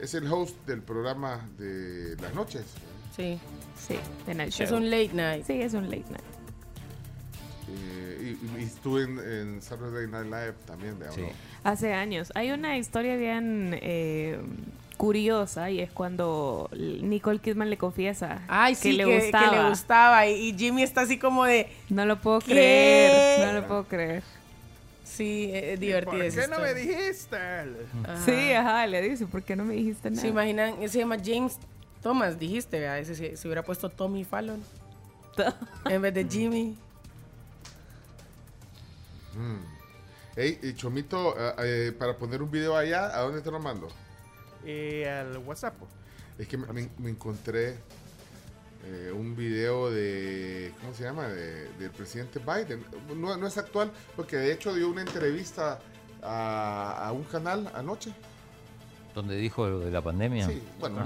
Es 0.00 0.14
el 0.14 0.26
host 0.32 0.56
del 0.66 0.82
programa 0.82 1.48
de 1.58 2.16
las 2.20 2.34
noches. 2.34 2.64
Sí. 3.16 3.38
Sí, 3.78 3.96
de 4.26 4.34
Night 4.34 4.48
Es 4.58 4.68
Show. 4.70 4.78
un 4.78 4.90
late 4.90 5.10
night. 5.12 5.44
Sí, 5.46 5.60
es 5.60 5.74
un 5.74 5.84
late 5.84 6.04
night. 6.10 6.24
Eh, 7.68 8.36
y, 8.56 8.60
y 8.60 8.64
estuve 8.64 9.02
en, 9.04 9.18
en 9.18 9.62
Saturday 9.62 10.06
Night 10.08 10.26
Live 10.26 10.54
también. 10.66 10.98
De 10.98 11.10
Sí. 11.12 11.22
Hace 11.64 11.92
años. 11.94 12.32
Hay 12.34 12.50
una 12.50 12.76
historia 12.78 13.16
bien 13.16 13.78
eh, 13.80 14.40
curiosa 15.02 15.68
y 15.68 15.80
es 15.80 15.90
cuando 15.90 16.70
Nicole 16.76 17.40
Kidman 17.40 17.68
le 17.70 17.76
confiesa 17.76 18.42
Ay, 18.46 18.76
que, 18.76 18.80
sí, 18.80 18.92
le 18.92 19.02
que, 19.02 19.10
que 19.10 19.20
gustaba. 19.22 19.62
le 19.64 19.68
gustaba. 19.68 20.26
Y, 20.28 20.50
y 20.50 20.56
Jimmy 20.56 20.84
está 20.84 21.00
así 21.00 21.18
como 21.18 21.44
de. 21.44 21.68
No 21.88 22.06
lo 22.06 22.20
puedo 22.20 22.38
¿Qué? 22.38 22.52
creer. 22.52 23.46
No 23.48 23.60
lo 23.60 23.66
puedo 23.66 23.84
creer. 23.84 24.22
Sí, 25.02 25.50
es 25.52 25.80
divertido. 25.80 26.22
¿Por 26.22 26.32
qué 26.32 26.46
no 26.46 26.60
me 26.60 26.74
dijiste? 26.74 27.36
Sí, 28.24 28.52
ajá, 28.52 28.86
le 28.86 29.02
dice, 29.02 29.26
¿por 29.26 29.42
qué 29.42 29.56
no 29.56 29.64
me 29.64 29.74
dijiste 29.74 30.08
nada? 30.08 30.22
Se 30.22 30.28
imaginan, 30.28 30.88
se 30.88 31.00
llama 31.00 31.16
James 31.22 31.58
Thomas, 32.00 32.38
dijiste, 32.38 32.78
¿verdad? 32.78 33.00
Ese 33.00 33.16
se, 33.16 33.36
se 33.36 33.48
hubiera 33.48 33.64
puesto 33.64 33.90
Tommy 33.90 34.22
Fallon 34.22 34.62
en 35.90 36.00
vez 36.00 36.14
de 36.14 36.24
Jimmy. 36.30 36.76
Mm. 39.34 40.36
Ey, 40.36 40.60
y 40.62 40.74
Chomito, 40.74 41.34
eh, 41.36 41.54
eh, 41.58 41.92
para 41.98 42.16
poner 42.16 42.40
un 42.40 42.52
video 42.52 42.76
allá, 42.76 43.06
¿a 43.06 43.22
dónde 43.22 43.40
te 43.42 43.50
lo 43.50 43.58
mando? 43.58 43.88
Eh, 44.64 45.08
al 45.08 45.38
WhatsApp. 45.38 45.74
Es 46.38 46.48
que 46.48 46.56
me, 46.56 46.66
me- 46.72 46.90
me 46.98 47.10
encontré 47.10 47.76
eh, 48.84 49.12
un 49.14 49.36
video 49.36 49.90
de, 49.90 50.72
¿cómo 50.80 50.94
se 50.94 51.04
llama? 51.04 51.28
De- 51.28 51.68
del 51.74 51.90
presidente 51.90 52.38
Biden. 52.40 52.84
No, 53.16 53.36
no 53.36 53.46
es 53.46 53.58
actual, 53.58 53.92
porque 54.16 54.36
de 54.36 54.52
hecho 54.52 54.74
dio 54.74 54.88
una 54.88 55.02
entrevista 55.02 55.78
a, 56.22 57.06
a 57.08 57.12
un 57.12 57.24
canal 57.24 57.70
anoche. 57.74 58.12
Donde 59.14 59.36
dijo 59.36 59.68
lo 59.68 59.80
de 59.80 59.90
la 59.90 60.00
pandemia. 60.00 60.46
Sí, 60.48 60.62
bueno, 60.80 60.96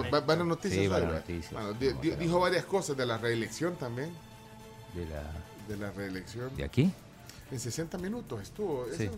noticias. 0.47 0.81
Sí, 0.83 0.89
buenas 0.89 1.15
noticias. 1.15 1.53
Bueno, 1.53 1.73
di- 1.73 1.93
di- 2.11 2.17
dijo 2.17 2.39
varias 2.41 2.65
cosas 2.65 2.97
de 2.97 3.05
la 3.05 3.19
reelección 3.19 3.75
también. 3.77 4.11
De, 4.95 5.05
la, 5.07 5.23
De 5.69 5.77
la 5.77 5.91
reelección. 5.91 6.55
¿De 6.57 6.63
aquí? 6.65 6.93
En 7.51 7.59
60 7.61 7.99
minutos 7.99 8.43
estuvo. 8.43 8.87
Sí. 8.97 9.05
Eso. 9.05 9.13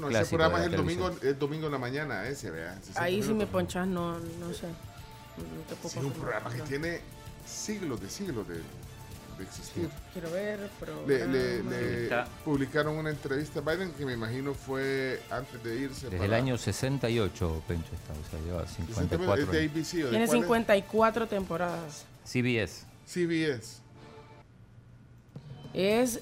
Bueno, 0.00 0.18
ese 0.18 0.28
programa 0.28 0.60
es 0.60 0.66
el 0.66 0.76
domingo, 0.76 1.10
es 1.22 1.38
domingo 1.38 1.66
en 1.66 1.72
la 1.72 1.78
mañana, 1.78 2.28
ese, 2.28 2.50
vea. 2.50 2.74
60 2.80 3.02
Ahí 3.02 3.22
si 3.22 3.32
me 3.32 3.46
ponchas, 3.46 3.86
no, 3.86 4.18
no 4.18 4.52
sé. 4.52 4.66
No 4.66 5.62
te 5.68 5.74
puedo 5.76 5.88
Sí, 5.88 5.98
es 5.98 6.04
un 6.04 6.12
programa 6.12 6.50
que 6.50 6.60
tiene 6.62 7.00
siglos 7.46 8.00
de 8.00 8.08
siglos 8.10 8.46
de, 8.48 8.56
de 8.56 9.44
existir. 9.44 9.88
Quiero 10.12 10.30
ver, 10.32 10.68
pero. 10.80 11.06
Le, 11.06 11.26
le- 11.26 11.62
le 11.62 12.02
Está. 12.04 12.26
publicaron 12.44 12.96
una 12.96 13.10
entrevista 13.10 13.60
a 13.60 13.62
Biden 13.62 13.92
que 13.92 14.04
me 14.04 14.12
imagino 14.14 14.52
fue 14.54 15.22
antes 15.30 15.62
de 15.64 15.76
irse. 15.76 16.10
Desde 16.10 16.24
el 16.26 16.34
año 16.34 16.58
68, 16.58 17.62
Pencho 17.66 17.90
está, 17.94 18.12
o 18.12 18.30
sea, 18.30 18.40
lleva 18.46 18.66
54 18.66 19.44
¿Es 19.44 19.50
de. 19.50 19.58
ABC 19.64 19.76
o 19.76 19.80
de 20.06 20.10
Tiene 20.10 20.26
cuál 20.26 20.38
es? 20.38 20.44
54 20.44 21.26
temporadas. 21.28 22.04
CBS. 22.24 22.84
CBS. 23.06 23.78
Es 25.74 26.20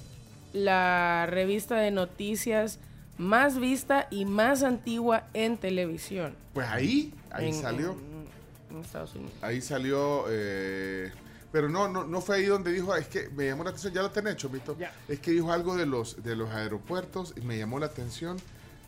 la 0.53 1.25
revista 1.29 1.75
de 1.77 1.91
noticias 1.91 2.79
más 3.17 3.57
vista 3.59 4.07
y 4.11 4.25
más 4.25 4.63
antigua 4.63 5.27
en 5.33 5.57
televisión. 5.57 6.35
Pues 6.53 6.67
ahí, 6.67 7.13
ahí 7.31 7.49
En- 7.49 7.53
salió. 7.61 7.91
En, 7.91 8.75
en 8.77 8.81
Estados 8.83 9.15
Unidos. 9.15 9.33
Ahí 9.41 9.61
salió. 9.61 10.25
eh, 10.29 11.11
pero 11.51 11.69
no, 11.69 11.87
no, 11.87 12.03
no 12.03 12.19
fue 12.19 12.35
ahí 12.37 12.45
donde 12.45 12.71
dijo, 12.73 12.93
es 12.95 13.07
que 13.07 13.29
me 13.29 13.45
llamó 13.47 13.63
la 13.63 13.69
atención, 13.69 13.93
ya 13.93 14.01
lo 14.01 14.11
tenés, 14.11 14.35
Chomito. 14.35 14.75
Es 15.07 15.19
que 15.21 15.31
dijo 15.31 15.53
algo 15.53 15.75
de 15.77 15.85
los, 15.85 16.21
de 16.21 16.35
los 16.35 16.49
aeropuertos 16.49 17.33
y 17.37 17.41
me 17.41 17.57
llamó 17.57 17.79
la 17.79 17.85
atención 17.85 18.37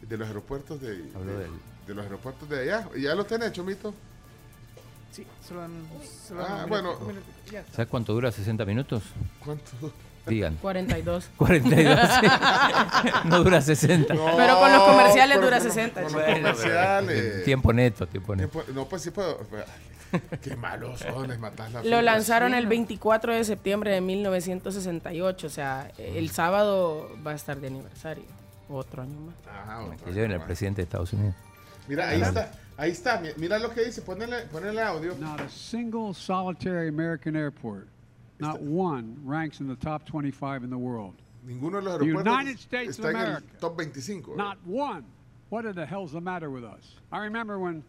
de 0.01 0.17
los 0.17 0.27
aeropuertos 0.27 0.81
de, 0.81 0.97
de, 0.97 1.93
los 1.95 2.03
aeropuertos 2.03 2.49
de 2.49 2.59
allá. 2.63 2.89
¿Ya 2.97 3.15
lo 3.15 3.25
tenés, 3.25 3.53
Chomito? 3.53 3.93
Sí, 5.13 5.25
solo 5.47 5.61
dan- 5.61 5.87
solo 6.27 6.41
dan 6.41 6.51
Ah, 6.51 6.63
un 6.65 6.69
bueno. 6.69 6.89
minuto, 6.89 7.05
un 7.05 7.07
minuto, 7.07 7.27
ya 7.49 7.59
está. 7.61 7.71
¿Sabes 7.73 7.89
cuánto 7.89 8.13
dura 8.13 8.31
60 8.33 8.65
minutos? 8.65 9.03
¿Cuánto? 9.43 9.71
Digan. 10.27 10.55
42. 10.61 11.29
42. 11.37 11.99
sí. 12.21 12.27
no 13.25 13.43
dura 13.43 13.61
60. 13.61 14.13
Pero 14.35 14.59
con 14.59 14.71
los 14.71 14.83
comerciales 14.83 15.37
pero 15.37 15.47
dura 15.47 15.57
con 15.59 15.65
los- 15.67 15.73
60. 15.75 16.01
con 16.03 16.13
los 16.13 16.21
comerciales. 16.23 17.43
Tiempo 17.45 17.73
neto, 17.73 18.07
tiempo 18.07 18.35
neto. 18.35 18.49
Tiempo- 18.49 18.71
No, 18.73 18.85
pues 18.85 19.01
sí 19.01 19.11
puedo. 19.11 19.39
Qué 20.41 20.55
malos 20.55 21.01
son, 21.01 21.27
les 21.27 21.37
matas 21.37 21.71
la 21.73 21.83
Lo 21.83 22.01
lanzaron 22.01 22.53
el 22.53 22.63
Sí. 22.63 22.69
24 22.69 23.33
de 23.33 23.43
septiembre 23.43 23.91
de 23.91 23.99
1968. 24.01 25.47
O 25.47 25.49
sea, 25.49 25.91
el 25.97 26.29
sábado 26.29 27.09
va 27.25 27.31
a 27.31 27.35
estar 27.35 27.57
de 27.59 27.67
aniversario. 27.67 28.23
Otro 28.69 29.01
año 29.03 29.19
más. 29.19 29.35
Ajá, 29.53 29.79
Que 30.05 30.11
lleven 30.11 30.25
año 30.25 30.33
al 30.35 30.39
más. 30.39 30.45
presidente 30.47 30.77
de 30.81 30.83
Estados 30.83 31.11
Unidos. 31.13 31.35
Mira, 31.87 32.09
ahí 32.09 32.21
está. 32.21 32.51
Ahí 32.77 32.91
está. 32.91 33.19
mi- 33.19 33.29
Mira 33.37 33.59
lo 33.59 33.69
que 33.73 33.83
dice. 33.83 34.01
Ponele, 34.01 34.41
ponele 34.51 34.81
audio. 34.81 35.15
Not 35.19 35.41
a 35.41 35.49
single 35.49 36.13
solitary 36.13 36.89
American 36.89 37.35
airport, 37.35 37.85
not 38.39 38.61
one, 38.61 39.17
ranks 39.23 39.59
in 39.59 39.67
the 39.67 39.75
top 39.75 40.05
25 40.05 40.63
in 40.63 40.69
the 40.69 40.77
world. 40.77 41.13
Ninguno 41.47 41.81
de 41.81 41.89
los 41.89 41.99
The 41.99 42.05
aeropuertos 42.05 42.25
United 42.25 42.59
States 42.59 42.99
of 42.99 43.05
está 43.05 43.09
en 43.09 43.15
el 43.15 43.21
America. 43.21 43.47
top 43.59 43.77
25. 43.77 44.33
¿eh? 44.33 44.35
Not 44.35 44.57
one. 44.65 45.05
What 45.49 45.65
in 45.65 45.73
the 45.73 45.85
hell's 45.85 46.11
the 46.11 46.21
matter 46.21 46.49
with 46.49 46.65
us? 46.65 46.95
I 47.11 47.19
remember 47.19 47.57
when 47.57 47.83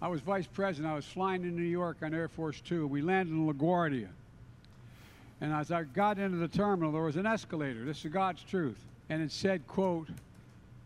I 0.00 0.08
was 0.08 0.20
vice 0.20 0.46
president, 0.46 0.90
I 0.90 0.94
was 0.96 1.04
flying 1.04 1.42
to 1.42 1.48
New 1.48 1.62
York 1.62 1.98
on 2.02 2.14
Air 2.14 2.28
Force 2.28 2.60
Two. 2.60 2.86
We 2.86 3.02
landed 3.02 3.32
in 3.32 3.46
LaGuardia. 3.46 4.08
And 5.40 5.52
as 5.52 5.70
I 5.70 5.82
got 5.82 6.18
into 6.18 6.38
the 6.38 6.48
terminal, 6.48 6.92
there 6.92 7.02
was 7.02 7.16
an 7.16 7.26
escalator. 7.26 7.84
This 7.84 8.04
is 8.04 8.12
God's 8.12 8.42
truth. 8.44 8.78
And 9.10 9.20
it 9.20 9.30
said, 9.32 9.66
quote, 9.66 10.08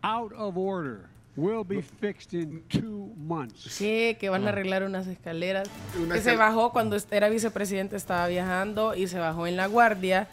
out 0.03 0.33
of 0.33 0.57
order. 0.57 1.09
Will 1.37 1.65
be 1.65 1.83
fixed 1.83 2.33
in 2.33 2.63
two 2.69 3.13
months. 3.17 3.61
Sí, 3.71 4.17
que 4.19 4.29
van 4.31 4.47
a 4.47 4.49
arreglar 4.49 4.83
unas 4.85 5.07
escaleras. 5.07 5.69
Una 6.03 6.15
que 6.15 6.21
se 6.23 6.35
bajó 6.37 6.73
cuando 6.73 6.97
est- 6.97 7.13
era 7.13 7.29
vicepresidente, 7.29 7.95
estaba 7.97 8.27
viajando 8.27 8.95
y 8.95 9.07
se 9.07 9.19
bajó 9.19 9.47
en 9.47 9.57
la 9.57 9.67
guardia 9.67 10.29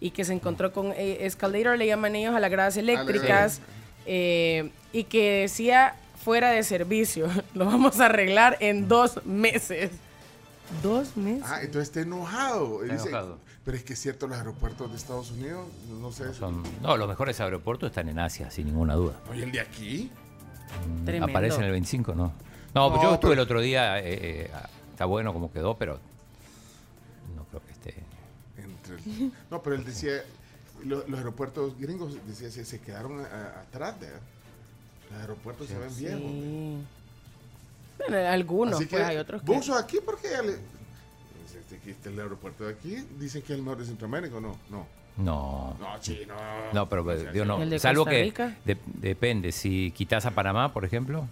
y 0.00 0.10
que 0.10 0.24
se 0.24 0.32
encontró 0.32 0.72
con 0.72 0.92
eh, 0.92 1.18
escalator, 1.26 1.76
le 1.76 1.86
llaman 1.86 2.14
ellos 2.14 2.34
a 2.34 2.40
las 2.40 2.50
gradas 2.50 2.76
eléctricas, 2.76 3.60
eh, 4.06 4.70
y 4.92 5.04
que 5.04 5.40
decía 5.42 5.96
fuera 6.22 6.50
de 6.50 6.62
servicio. 6.62 7.28
Lo 7.54 7.64
vamos 7.66 7.98
a 8.00 8.06
arreglar 8.06 8.56
en 8.60 8.86
dos 8.86 9.24
meses. 9.26 9.90
Dos 10.82 11.16
meses. 11.16 11.44
Ah, 11.46 11.58
entonces 11.62 11.88
está 11.88 12.00
enojado. 12.00 12.82
Está 12.82 12.94
Dice, 12.94 13.08
enojado. 13.08 13.38
Pero 13.64 13.76
es 13.76 13.82
que 13.82 13.94
es 13.94 13.98
cierto, 13.98 14.26
los 14.26 14.36
aeropuertos 14.38 14.90
de 14.90 14.96
Estados 14.96 15.30
Unidos, 15.30 15.66
no, 15.90 15.96
no 15.96 16.12
sé. 16.12 16.32
Son, 16.34 16.62
no, 16.82 16.96
los 16.96 17.08
mejores 17.08 17.40
aeropuertos 17.40 17.88
están 17.90 18.08
en 18.08 18.18
Asia, 18.18 18.50
sin 18.50 18.66
ninguna 18.66 18.94
duda. 18.94 19.14
Oye, 19.30 19.42
el 19.44 19.52
de 19.52 19.60
aquí. 19.60 20.10
Tremendo. 21.04 21.26
Aparece 21.26 21.56
en 21.58 21.64
el 21.64 21.70
25, 21.72 22.14
¿no? 22.14 22.32
No, 22.74 22.90
No, 22.90 23.02
yo 23.02 23.14
estuve 23.14 23.30
pero- 23.30 23.32
el 23.32 23.38
otro 23.40 23.60
día, 23.60 23.98
eh, 24.00 24.02
eh, 24.06 24.50
está 24.90 25.04
bueno 25.04 25.32
como 25.32 25.52
quedó, 25.52 25.76
pero 25.76 25.98
no 27.36 27.44
creo 27.44 27.62
que 27.64 27.72
esté. 27.72 27.94
En 28.56 28.70
entre 28.70 28.94
el- 28.96 29.32
no, 29.50 29.62
pero 29.62 29.76
él 29.76 29.84
decía, 29.84 30.22
lo- 30.84 31.06
los 31.06 31.18
aeropuertos 31.18 31.78
gringos 31.78 32.16
decía, 32.26 32.50
se, 32.50 32.64
se 32.64 32.80
quedaron 32.80 33.20
a- 33.20 33.24
a- 33.24 33.60
atrás 33.62 33.98
de 34.00 34.08
los 34.08 35.20
aeropuertos 35.20 35.68
se 35.68 35.78
ven 35.78 35.90
Sí. 35.90 36.04
viejos. 36.06 36.84
Bueno, 37.98 38.28
algunos, 38.28 38.74
Así 38.74 38.86
que, 38.86 38.96
pues 38.96 39.04
hay 39.08 39.16
otros 39.18 39.42
que... 39.42 39.54
aquí 39.78 39.98
porque 40.04 40.30
ya 40.30 40.42
le, 40.42 40.52
este, 40.52 41.76
aquí 41.76 41.90
está 41.90 42.08
el 42.08 42.18
aeropuerto 42.18 42.64
de 42.64 42.72
aquí, 42.72 42.96
dicen 43.20 43.42
que 43.42 43.52
es 43.52 43.58
el 43.58 43.62
mejor 43.64 43.78
de 43.78 43.84
Centroamérica, 43.86 44.36
¿o 44.36 44.40
no? 44.40 44.58
No. 44.68 44.86
No. 45.16 45.76
No, 45.78 46.00
chino. 46.00 46.34
No, 46.72 46.88
pero 46.88 47.04
pues, 47.04 47.32
digo, 47.32 47.44
no. 47.44 47.62
¿El 47.62 47.70
de 47.70 47.78
Salvo 47.78 48.04
Costa 48.04 48.10
que 48.10 48.54
de- 48.64 48.78
depende. 48.86 49.52
Si 49.52 49.92
quitas 49.92 50.26
a 50.26 50.32
Panamá, 50.32 50.72
por 50.72 50.84
ejemplo, 50.84 51.26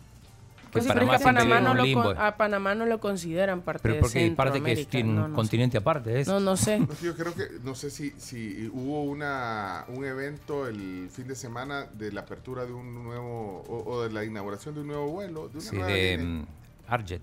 que 0.67 0.79
Pues 0.79 0.85
sí, 0.85 0.91
pero 0.95 1.03
es 1.05 1.09
que 1.11 1.15
a 1.17 1.19
siempre 1.19 1.43
Panamá, 1.45 1.57
vive 1.61 1.69
no 1.69 1.75
lo 1.75 1.83
un 1.83 1.89
limbo. 1.89 2.03
con- 2.05 2.19
a 2.19 2.37
Panamá 2.37 2.75
no 2.77 2.87
lo 2.87 3.01
consideran 3.01 3.61
parte 3.61 3.81
Pero 3.83 3.95
de 3.97 4.01
porque 4.01 4.31
parte 4.37 4.63
que 4.63 4.73
es- 4.73 4.79
Centroamérica. 4.79 4.91
tiene 4.91 5.09
un 5.11 5.15
no, 5.17 5.23
no 5.23 5.29
sé. 5.29 5.35
continente 5.35 5.77
aparte. 5.79 6.21
Es. 6.21 6.29
No, 6.29 6.39
no 6.41 6.57
sé. 6.57 6.79
No, 6.81 6.89
Yo 7.03 7.17
creo 7.17 7.35
que, 7.35 7.49
no 7.65 7.75
sé 7.75 7.91
si, 7.91 8.11
si 8.19 8.71
hubo 8.73 9.03
una, 9.03 9.85
un 9.89 10.05
evento 10.05 10.67
el 10.69 11.09
fin 11.11 11.27
de 11.29 11.35
semana 11.35 11.87
de 11.93 12.13
la 12.13 12.21
apertura 12.23 12.65
de 12.65 12.73
un 12.73 13.03
nuevo, 13.05 13.65
o, 13.69 13.91
o 13.91 14.03
de 14.05 14.11
la 14.13 14.25
inauguración 14.25 14.75
de 14.77 14.81
un 14.83 14.87
nuevo 14.87 15.09
vuelo, 15.09 15.49
de 15.49 15.59
una 15.59 15.61
Sí, 15.69 15.77
nueva 15.77 15.91
de 15.93 16.17
línea. 16.19 16.27
mm, 16.43 16.47
Arjet. 16.89 17.23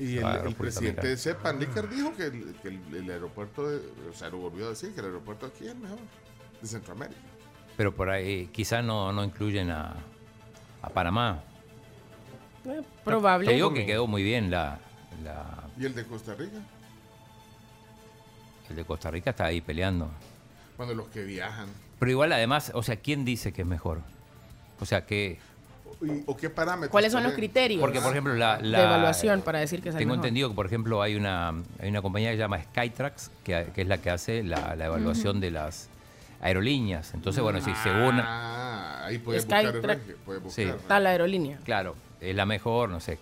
Y 0.00 0.16
el, 0.16 0.54
presidente 0.54 1.06
de. 1.08 1.16
CEPAN, 1.16 1.60
Licker, 1.60 1.86
dijo 1.88 2.14
que, 2.16 2.24
el, 2.26 2.54
que 2.62 2.68
el- 2.68 2.94
el 2.94 3.10
aeropuerto, 3.10 3.68
de, 3.68 3.76
o 4.08 4.14
sea, 4.14 4.30
lo 4.30 4.38
volvió 4.38 4.66
a 4.66 4.70
decir, 4.70 4.94
que 4.94 5.00
el 5.00 5.06
aeropuerto 5.06 5.44
aquí 5.46 5.64
es 5.66 5.72
el 5.72 5.78
mejor 5.78 5.98
de 6.62 6.66
Centroamérica. 6.66 7.20
Pero 7.76 7.94
por 7.94 8.08
ahí 8.08 8.46
quizás 8.46 8.82
no, 8.82 9.12
no 9.12 9.22
incluyen 9.22 9.70
a, 9.70 9.94
a 10.80 10.88
Panamá. 10.88 11.42
Eh, 12.64 12.82
probable. 13.04 13.46
Te 13.48 13.54
digo 13.54 13.74
que 13.74 13.84
quedó 13.84 14.06
muy 14.06 14.22
bien 14.22 14.50
la, 14.50 14.78
la- 15.22 15.64
¿Y 15.78 15.84
el 15.84 15.94
de 15.94 16.04
Costa 16.06 16.34
Rica? 16.34 16.58
el 18.70 18.76
de 18.76 18.84
Costa 18.84 19.10
Rica 19.10 19.30
está 19.30 19.46
ahí 19.46 19.60
peleando. 19.60 20.10
Bueno, 20.76 20.94
los 20.94 21.08
que 21.08 21.24
viajan. 21.24 21.66
Pero 21.98 22.10
igual 22.10 22.32
además, 22.32 22.70
o 22.74 22.82
sea, 22.82 22.96
¿quién 22.96 23.24
dice 23.24 23.52
que 23.52 23.62
es 23.62 23.68
mejor? 23.68 24.00
O 24.80 24.86
sea, 24.86 25.04
que... 25.04 25.38
¿Y- 26.02 26.22
¿O 26.26 26.36
qué 26.36 26.48
parámetros? 26.50 26.90
¿Cuáles 26.90 27.12
son 27.12 27.22
los 27.22 27.32
criterios? 27.32 27.80
Porque, 27.80 28.00
por 28.00 28.12
ejemplo, 28.12 28.34
la... 28.34 28.58
la- 28.60 28.78
de 28.78 28.84
evaluación 28.84 29.42
para 29.42 29.58
decir 29.58 29.82
que 29.82 29.90
es 29.90 29.94
el 29.94 29.98
Tengo 29.98 30.12
mejor. 30.14 30.24
entendido 30.26 30.48
que, 30.48 30.54
por 30.54 30.66
ejemplo, 30.66 31.02
hay 31.02 31.14
una, 31.16 31.48
hay 31.78 31.88
una 31.90 32.00
compañía 32.02 32.30
que 32.30 32.36
se 32.36 32.40
llama 32.40 32.62
Skytrax, 32.62 33.30
que, 33.44 33.68
que 33.74 33.82
es 33.82 33.88
la 33.88 33.98
que 33.98 34.10
hace 34.10 34.42
la, 34.42 34.74
la 34.76 34.86
evaluación 34.86 35.40
de 35.40 35.50
las 35.50 35.88
aerolíneas. 36.40 37.12
Entonces, 37.14 37.42
bueno, 37.42 37.60
si 37.60 37.74
según... 37.82 38.18
Ah, 38.20 39.04
ahí 39.06 39.18
puedes 39.18 39.44
buscar, 39.44 39.72
Sí. 39.74 40.64
buscar. 40.64 40.66
Está 40.76 41.00
la 41.00 41.10
aerolínea 41.10 41.58
Claro, 41.64 41.94
es 42.20 42.34
la 42.34 42.46
mejor, 42.46 42.88
no 42.88 43.00
sé. 43.00 43.18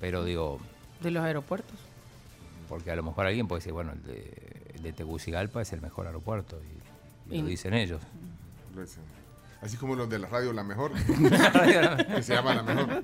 Pero 0.00 0.24
digo, 0.24 0.58
de 1.00 1.10
los 1.10 1.22
aeropuertos. 1.24 1.76
porque 2.68 2.90
a 2.90 2.96
lo 2.96 3.02
mejor 3.02 3.26
alguien 3.26 3.46
puede 3.48 3.60
decir, 3.60 3.72
bueno, 3.72 3.92
el 3.92 4.02
de, 4.02 4.72
el 4.76 4.82
de 4.82 4.92
Tegucigalpa 4.92 5.60
es 5.62 5.72
el 5.72 5.80
mejor 5.82 6.06
aeropuerto. 6.06 6.58
Y, 7.30 7.34
y 7.36 7.40
lo 7.42 7.46
Y- 7.48 7.50
dicen 7.50 7.74
ellos. 7.74 8.00
Lo 8.74 8.80
dicen. 8.82 9.02
Así 9.66 9.76
como 9.78 9.96
los 9.96 10.08
de 10.08 10.20
la 10.20 10.28
radio 10.28 10.52
La 10.52 10.62
Mejor. 10.62 10.92
que 12.14 12.22
se 12.22 12.34
llama 12.34 12.54
La 12.54 12.62
Mejor. 12.62 13.02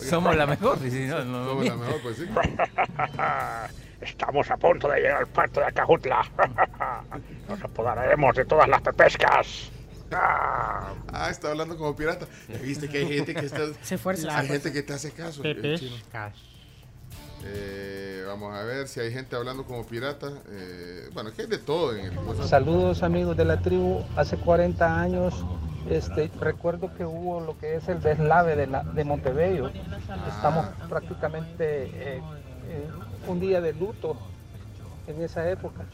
Somos 0.00 0.34
la 0.34 0.44
mejor, 0.44 0.76
y 0.84 0.90
si 0.90 1.04
no, 1.06 1.18
Somos 1.22 1.64
la 1.64 1.76
mejor, 1.76 2.00
pues 2.02 2.16
sí. 2.16 2.26
Estamos 4.00 4.50
a 4.50 4.56
punto 4.56 4.88
de 4.88 5.02
llegar 5.02 5.18
al 5.18 5.28
puerto 5.28 5.60
de 5.60 5.66
Acajutla. 5.66 6.28
Nos 7.48 7.62
apoderaremos 7.62 8.34
de 8.34 8.44
todas 8.44 8.68
las 8.68 8.82
pepescas. 8.82 9.70
Ah. 10.10 10.94
Ah, 11.12 11.30
está 11.30 11.52
hablando 11.52 11.76
como 11.76 11.94
pirata. 11.94 12.26
Viste 12.60 12.88
que 12.88 12.98
hay 12.98 13.08
gente 13.18 13.32
que 13.32 13.46
está. 13.46 13.60
Se 13.82 13.94
esfuerza. 13.94 14.36
Hay 14.36 14.48
gente 14.48 14.72
que 14.72 14.82
te 14.82 14.94
hace 14.94 15.12
caso. 15.12 15.42
Pepescas. 15.42 16.51
Eh, 17.44 18.24
vamos 18.26 18.54
a 18.54 18.62
ver 18.62 18.88
si 18.88 19.00
hay 19.00 19.12
gente 19.12 19.36
hablando 19.36 19.64
como 19.64 19.84
pirata. 19.86 20.30
Eh, 20.50 21.08
bueno, 21.12 21.30
es 21.30 21.34
que 21.34 21.42
hay 21.42 21.48
de 21.48 21.58
todo 21.58 21.94
en 21.96 22.06
el. 22.06 22.46
Saludos 22.48 23.02
amigos 23.02 23.36
de 23.36 23.44
la 23.44 23.60
tribu. 23.60 24.02
Hace 24.16 24.36
40 24.36 25.00
años 25.00 25.44
este, 25.90 26.30
recuerdo 26.40 26.94
que 26.94 27.04
hubo 27.04 27.40
lo 27.40 27.58
que 27.58 27.74
es 27.76 27.88
el 27.88 28.00
deslave 28.00 28.54
de, 28.56 28.66
la, 28.68 28.84
de 28.84 29.04
Montebello. 29.04 29.68
Estamos 30.28 30.66
prácticamente 30.88 31.84
eh, 32.16 32.22
eh, 32.68 32.88
un 33.26 33.40
día 33.40 33.60
de 33.60 33.72
luto 33.72 34.16
en 35.06 35.20
esa 35.22 35.48
época. 35.50 35.84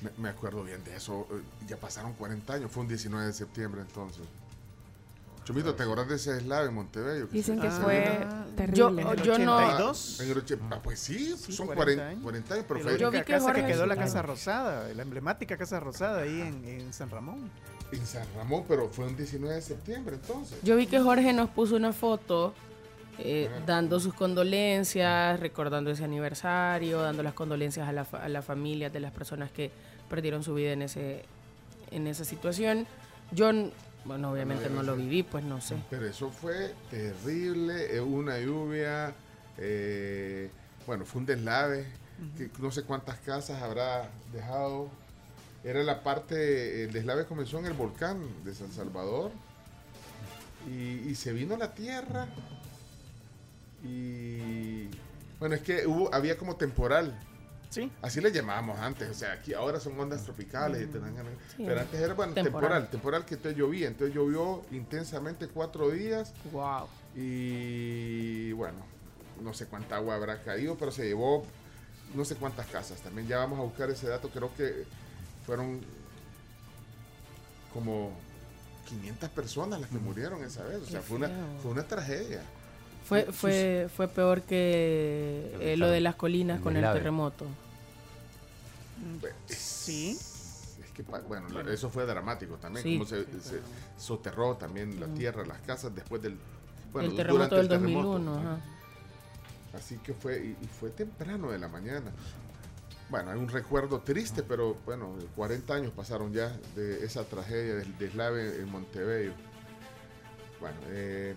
Me, 0.00 0.10
me 0.18 0.28
acuerdo 0.28 0.62
bien 0.62 0.82
de 0.84 0.94
eso. 0.96 1.26
eh, 1.32 1.42
Ya 1.68 1.76
pasaron 1.76 2.12
40 2.12 2.52
años. 2.54 2.70
Fue 2.70 2.82
un 2.82 2.88
19 2.88 3.26
de 3.26 3.32
septiembre 3.32 3.80
entonces. 3.80 4.22
Chumito, 5.44 5.74
¿te 5.74 5.82
acordás 5.82 6.08
de 6.08 6.16
ese 6.16 6.32
deslave 6.32 6.68
en 6.68 6.74
Montebello? 6.74 7.26
Dicen 7.26 7.60
que 7.60 7.70
se- 7.70 7.80
fue 7.82 8.04
Ah. 8.06 8.46
terrible. 8.56 8.78
Yo, 8.78 8.88
En 8.88 8.98
el 9.18 9.22
yo 9.22 9.38
no. 9.38 9.58
Ah, 9.58 9.92
en 10.20 10.30
el 10.30 10.36
oche- 10.38 10.58
ah, 10.70 10.80
pues 10.82 10.98
sí, 11.00 11.34
son 11.36 11.66
40, 11.66 12.14
40 12.22 12.54
años, 12.54 12.64
pero 12.66 12.80
fue 12.80 12.92
única 12.94 13.10
vi 13.10 13.18
que 13.18 13.24
casa 13.24 13.52
que 13.52 13.60
Jorge 13.60 13.72
quedó 13.74 13.86
la. 13.86 13.96
Casa 13.96 14.22
Rosada, 14.22 14.88
la 14.94 15.02
emblemática 15.02 15.56
Casa 15.58 15.80
Rosada 15.80 16.22
ahí 16.22 16.40
en, 16.40 16.64
en 16.64 16.92
San 16.92 17.10
Ramón. 17.10 17.50
en 17.92 18.06
San 18.06 18.26
Ramón, 18.36 18.64
pero 18.66 18.88
fue 18.88 19.06
un 19.06 19.16
19 19.16 19.54
de 19.54 19.62
septiembre 19.62 20.16
entonces. 20.16 20.58
Yo 20.62 20.74
vi 20.76 20.86
que 20.86 20.98
Jorge 21.00 21.32
nos 21.32 21.48
puso 21.50 21.76
una 21.76 21.92
foto 21.92 22.54
eh, 23.18 23.48
dando 23.66 24.00
sus 24.00 24.12
condolencias, 24.14 25.38
recordando 25.38 25.90
ese 25.92 26.02
aniversario, 26.02 27.00
dando 27.02 27.22
las 27.22 27.34
condolencias 27.34 27.86
a 27.88 27.92
la, 27.92 28.04
fa- 28.04 28.24
a 28.24 28.28
la 28.28 28.42
familia 28.42 28.90
de 28.90 28.98
las 28.98 29.12
personas 29.12 29.52
que 29.52 29.70
perdieron 30.10 30.42
su 30.42 30.54
vida 30.54 30.72
en 30.72 30.82
ese 30.82 31.24
en 31.92 32.08
esa 32.08 32.24
situación. 32.24 32.86
Yo, 33.30 33.52
bueno, 34.04 34.32
obviamente 34.32 34.68
no 34.70 34.82
lo 34.82 34.96
viví, 34.96 35.22
pues 35.22 35.44
no 35.44 35.60
sé. 35.60 35.76
Pero 35.90 36.06
eso 36.06 36.30
fue 36.30 36.74
terrible, 36.90 37.94
eh, 37.94 38.00
una 38.00 38.38
lluvia, 38.38 39.14
eh, 39.58 40.50
bueno, 40.86 41.04
fue 41.04 41.20
un 41.20 41.26
deslave, 41.26 41.86
que 42.36 42.50
no 42.60 42.70
sé 42.70 42.82
cuántas 42.82 43.18
casas 43.20 43.62
habrá 43.62 44.08
dejado. 44.32 44.88
Era 45.62 45.82
la 45.82 46.02
parte, 46.02 46.84
el 46.84 46.92
deslave 46.92 47.24
comenzó 47.24 47.58
en 47.58 47.66
el 47.66 47.72
volcán 47.72 48.22
de 48.44 48.54
San 48.54 48.70
Salvador 48.70 49.30
y, 50.68 51.08
y 51.08 51.14
se 51.14 51.32
vino 51.32 51.56
la 51.56 51.74
tierra 51.74 52.28
y 53.84 54.88
bueno, 55.38 55.54
es 55.54 55.62
que 55.62 55.86
hubo, 55.86 56.12
había 56.14 56.38
como 56.38 56.56
temporal. 56.56 57.14
Sí. 57.74 57.90
Así 58.02 58.20
le 58.20 58.30
llamábamos 58.30 58.78
antes, 58.78 59.10
o 59.10 59.14
sea, 59.14 59.32
aquí 59.32 59.52
ahora 59.52 59.80
son 59.80 59.98
ondas 59.98 60.22
tropicales, 60.22 60.82
y 60.82 60.86
te 60.86 61.00
dan 61.00 61.14
ganas- 61.16 61.32
Sí. 61.56 61.64
pero 61.66 61.80
antes 61.80 62.00
era 62.00 62.14
bueno, 62.14 62.32
Temporal. 62.34 62.52
temporal, 62.60 62.90
temporal, 62.90 63.24
que 63.24 63.34
entonces 63.34 63.58
llovía, 63.58 63.88
entonces 63.88 64.14
llovió 64.14 64.62
intensamente 64.70 65.48
cuatro 65.48 65.90
días 65.90 66.32
Wow. 66.52 66.86
y 67.16 68.52
bueno, 68.52 68.78
no 69.42 69.52
sé 69.54 69.66
cuánta 69.66 69.96
agua 69.96 70.14
habrá 70.14 70.40
caído, 70.42 70.76
pero 70.76 70.92
se 70.92 71.04
llevó 71.06 71.44
no 72.14 72.24
sé 72.24 72.36
cuántas 72.36 72.66
casas. 72.68 73.00
También 73.00 73.26
ya 73.26 73.38
vamos 73.38 73.58
a 73.58 73.62
buscar 73.62 73.90
ese 73.90 74.06
dato, 74.06 74.28
creo 74.28 74.54
que 74.54 74.84
fueron 75.44 75.80
como 77.72 78.12
500 78.88 79.30
personas 79.30 79.80
las 79.80 79.90
que 79.90 79.98
murieron 79.98 80.44
esa 80.44 80.62
vez, 80.62 80.80
o 80.82 80.86
sea, 80.86 81.00
fue 81.00 81.16
una, 81.16 81.30
fue 81.62 81.72
una 81.72 81.82
tragedia. 81.82 82.40
Fue, 83.04 83.24
fue, 83.32 83.88
fue 83.94 84.08
peor 84.08 84.42
que 84.42 85.54
eh, 85.60 85.76
lo 85.76 85.88
de 85.90 86.00
las 86.00 86.14
colinas 86.14 86.60
con 86.60 86.76
el 86.76 86.82
terremoto. 86.84 87.46
Sí. 89.46 90.18
Es 90.82 90.90
que, 90.92 91.02
bueno, 91.02 91.48
la- 91.48 91.72
eso 91.72 91.90
fue 91.90 92.06
dramático 92.06 92.56
también, 92.56 92.82
Sí. 92.84 92.92
como 92.98 93.08
se, 93.08 93.24
se 93.40 93.60
soterró 93.98 94.56
también 94.56 94.98
la 95.00 95.06
tierra, 95.08 95.44
las 95.44 95.60
casas 95.62 95.94
después 95.94 96.22
del 96.22 96.38
bueno, 96.92 97.10
el 97.10 97.16
terremoto 97.16 97.42
del 97.56 97.66
durante 97.68 97.74
el 97.74 97.80
terremoto, 97.80 98.08
2001. 98.12 98.38
ajá. 98.38 98.52
ajá. 98.54 98.64
Así 99.76 99.98
que 99.98 100.14
fue, 100.14 100.38
y, 100.38 100.56
y 100.64 100.68
fue 100.68 100.90
temprano 100.90 101.50
de 101.50 101.58
la 101.58 101.66
mañana. 101.68 102.12
Bueno, 103.10 103.30
hay 103.32 103.38
un 103.38 103.48
recuerdo 103.48 104.00
triste, 104.00 104.42
pero 104.44 104.76
bueno, 104.86 105.14
40 105.34 105.74
años 105.74 105.92
pasaron 105.94 106.32
ya 106.32 106.48
de 106.76 107.04
esa 107.04 107.24
tragedia 107.24 107.74
del 107.74 107.98
deslave 107.98 108.60
en 108.60 108.68
Montebello. 108.70 109.32
Bueno, 110.60 110.76
eh, 110.86 111.34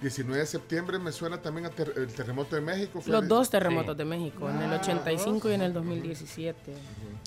19 0.00 0.40
de 0.40 0.46
septiembre 0.46 0.98
me 0.98 1.10
suena 1.12 1.40
también 1.42 1.66
a 1.66 1.70
ter- 1.70 1.92
el 1.96 2.06
terremoto 2.12 2.54
de 2.56 2.62
México. 2.62 3.00
fue 3.00 3.12
Los 3.12 3.22
de- 3.22 3.28
dos 3.28 3.50
terremotos 3.50 3.96
de 3.96 4.04
México, 4.04 4.48
en 4.48 4.56
el 4.62 4.72
Ah, 4.72 4.76
85 4.80 5.50
y 5.50 5.54
en 5.54 5.62
el 5.62 5.72
2017, 5.72 6.72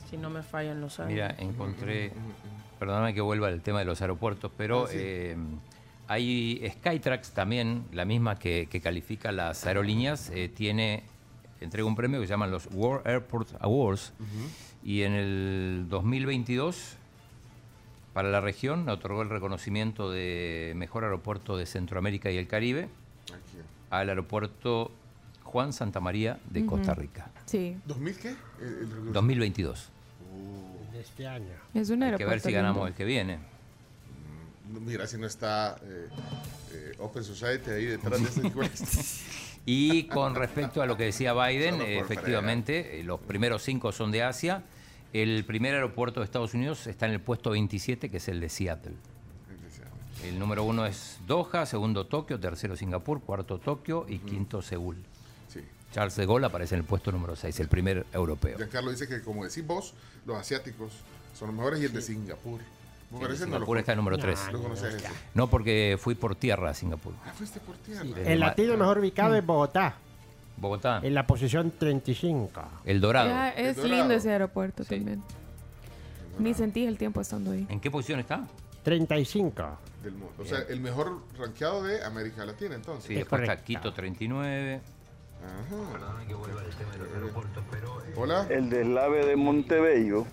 si 0.10 0.18
no 0.18 0.30
me 0.30 0.41
fallan 0.43 0.80
los 0.80 0.99
años. 0.99 1.11
Mira, 1.11 1.35
encontré, 1.38 2.14
perdóname 2.80 3.14
que 3.14 3.22
vuelva 3.22 3.48
al 3.49 3.61
tema 3.61 3.80
de 3.80 3.85
los 3.85 4.02
aeropuertos, 4.02 4.52
pero 4.57 4.85
Ah, 4.85 4.88
sí. 4.89 4.98
eh, 4.99 5.38
hay 6.07 6.64
Skytrax 6.80 7.31
también, 7.31 7.85
la 7.91 8.06
misma 8.06 8.38
que, 8.39 8.68
que 8.72 8.80
califica 8.80 9.31
las 9.31 9.65
aerolíneas, 9.65 10.30
eh, 10.34 10.48
tiene, 10.49 11.03
entrega 11.60 11.85
un 11.88 11.95
premio 11.95 12.19
que 12.22 12.27
se 12.27 12.31
llaman 12.31 12.52
los 12.52 12.68
World 12.72 13.06
Airport 13.07 13.49
Awards 13.60 14.14
y 14.84 15.02
en 15.03 15.14
el 15.14 15.85
2022 15.89 16.95
para 18.14 18.30
la 18.30 18.42
región 18.42 18.88
otorgó 18.90 19.22
el 19.22 19.30
reconocimiento 19.30 20.12
de 20.12 20.74
mejor 20.76 21.04
aeropuerto 21.04 21.58
de 21.58 21.66
Centroamérica 21.66 22.30
y 22.32 22.38
el 22.38 22.48
Caribe 22.48 22.90
al 23.90 24.10
aeropuerto 24.10 24.92
Juan 25.44 25.74
Santa 25.74 26.00
María 26.00 26.40
de. 26.50 26.66
Costa 26.66 26.94
Rica. 26.94 27.30
Sí. 27.46 27.78
¿2000 27.88 28.16
qué? 28.18 28.36
El- 28.62 29.08
el- 29.08 29.14
2022. 29.14 29.90
De 30.94 31.02
este 31.02 31.28
año. 31.28 31.46
Es 31.74 31.90
un 31.90 32.04
Hay 32.04 32.12
que 32.12 32.16
ver 32.18 32.22
aeropuerto 32.22 32.48
si 32.50 32.54
ganamos 32.54 32.76
lindo. 32.78 32.88
el 32.88 32.94
que 32.94 33.06
viene. 33.06 33.40
Mira, 34.86 35.06
si 35.08 35.18
no 35.18 35.28
está 35.28 35.78
eh, 35.84 36.08
eh, 36.74 36.92
Open 37.00 37.24
Society 37.24 37.72
ahí 37.72 37.86
detrás 37.86 38.22
de 38.22 38.28
ese 38.30 38.42
encuesta. 38.48 38.86
Y 39.66 40.04
con 40.04 40.36
respecto 40.36 40.82
a 40.82 40.86
lo 40.86 40.96
que 40.98 41.04
decía 41.06 41.34
Biden, 41.34 41.82
efectivamente, 41.82 43.00
eh, 43.00 43.04
los 43.04 43.20
primeros 43.20 43.62
cinco 43.64 43.92
son 43.92 44.12
de 44.12 44.24
Asia 44.24 44.64
El 45.14 45.44
primer 45.44 45.74
aeropuerto 45.76 46.22
de 46.22 46.26
Estados 46.26 46.54
Unidos 46.54 46.88
está 46.88 47.06
en 47.06 47.14
el 47.14 47.20
puesto 47.20 47.52
27, 47.52 48.10
que 48.10 48.18
es 48.18 48.28
el 48.30 48.40
de 48.40 48.50
Seattle. 48.50 48.94
El 50.24 50.38
número 50.38 50.64
uno 50.64 50.86
es 50.86 51.18
Doha, 51.26 51.66
segundo 51.66 52.06
Tokio, 52.06 52.40
tercero 52.40 52.76
Singapur, 52.76 53.22
cuarto 53.22 53.58
Tokio 53.58 54.06
y 54.08 54.20
quinto 54.20 54.62
Seúl. 54.62 54.98
Sí. 55.50 55.62
Charles 55.92 56.16
de 56.16 56.26
Gaulle 56.28 56.46
aparece 56.46 56.76
en 56.76 56.82
el 56.82 56.86
puesto 56.86 57.12
número 57.12 57.36
6, 57.36 57.60
el 57.60 57.68
primer 57.68 58.06
europeo. 58.14 58.56
Giancarlo 58.58 58.92
dice 58.92 59.08
que, 59.08 59.22
como 59.22 59.44
decís 59.44 59.66
vos, 59.66 59.94
los 60.26 60.38
asiáticos 60.38 60.94
son 61.34 61.48
los 61.48 61.58
mejores 61.58 61.82
y 61.82 61.86
el 61.86 61.94
de 61.94 62.02
Singapur. 62.02 62.60
¿Vos 63.10 63.20
Sí, 63.20 63.26
parece? 63.26 63.46
No 63.48 63.54
Singapur 63.56 63.76
lo 63.76 63.80
está 63.80 63.92
en 63.94 63.98
número 63.98 64.18
no, 64.18 64.24
3. 64.24 64.40
No. 64.54 64.60
No, 65.34 65.50
porque 65.50 65.98
fui 66.00 66.14
por 66.16 66.36
tierra 66.36 66.70
a 66.70 66.74
Singapur. 66.76 67.14
Ah, 67.26 67.34
fuiste 67.36 67.60
por 67.60 67.76
tierra. 67.78 68.06
El 68.24 68.40
latino 68.40 68.78
mejor 68.78 69.00
ubicado 69.00 69.36
es 69.36 69.46
Bogotá, 69.46 69.96
Bogotá, 70.62 71.00
en 71.02 71.16
la 71.16 71.26
posición 71.26 71.72
35. 71.72 72.62
El 72.86 73.02
Dorado. 73.02 73.30
Ya, 73.30 73.50
es 73.50 73.78
Dorado. 73.78 73.96
lindo 73.96 74.14
ese 74.14 74.32
aeropuerto 74.32 74.86
también. 74.86 75.24
Ni 76.38 76.54
sentí 76.54 76.86
el 76.86 77.00
tiempo 77.00 77.20
estando 77.20 77.52
ahí. 77.52 77.66
¿En 77.68 77.80
qué 77.80 77.90
posición 77.90 78.20
está? 78.20 78.48
35. 78.84 79.64
Del 80.04 80.14
mundo. 80.14 80.34
O 80.38 80.46
sea, 80.46 80.60
el 80.70 80.80
mejor 80.80 81.24
rankeado 81.38 81.82
de 81.82 82.04
América 82.04 82.46
Latina, 82.46 82.76
entonces. 82.76 83.06
Sí, 83.06 83.16
después 83.16 83.42
está 83.42 83.58
Quito 83.64 83.92
39. 83.92 84.82
Hola. 88.16 88.46
El 88.50 88.70
deslave 88.70 89.26
de 89.26 89.36
Montebello, 89.36 90.28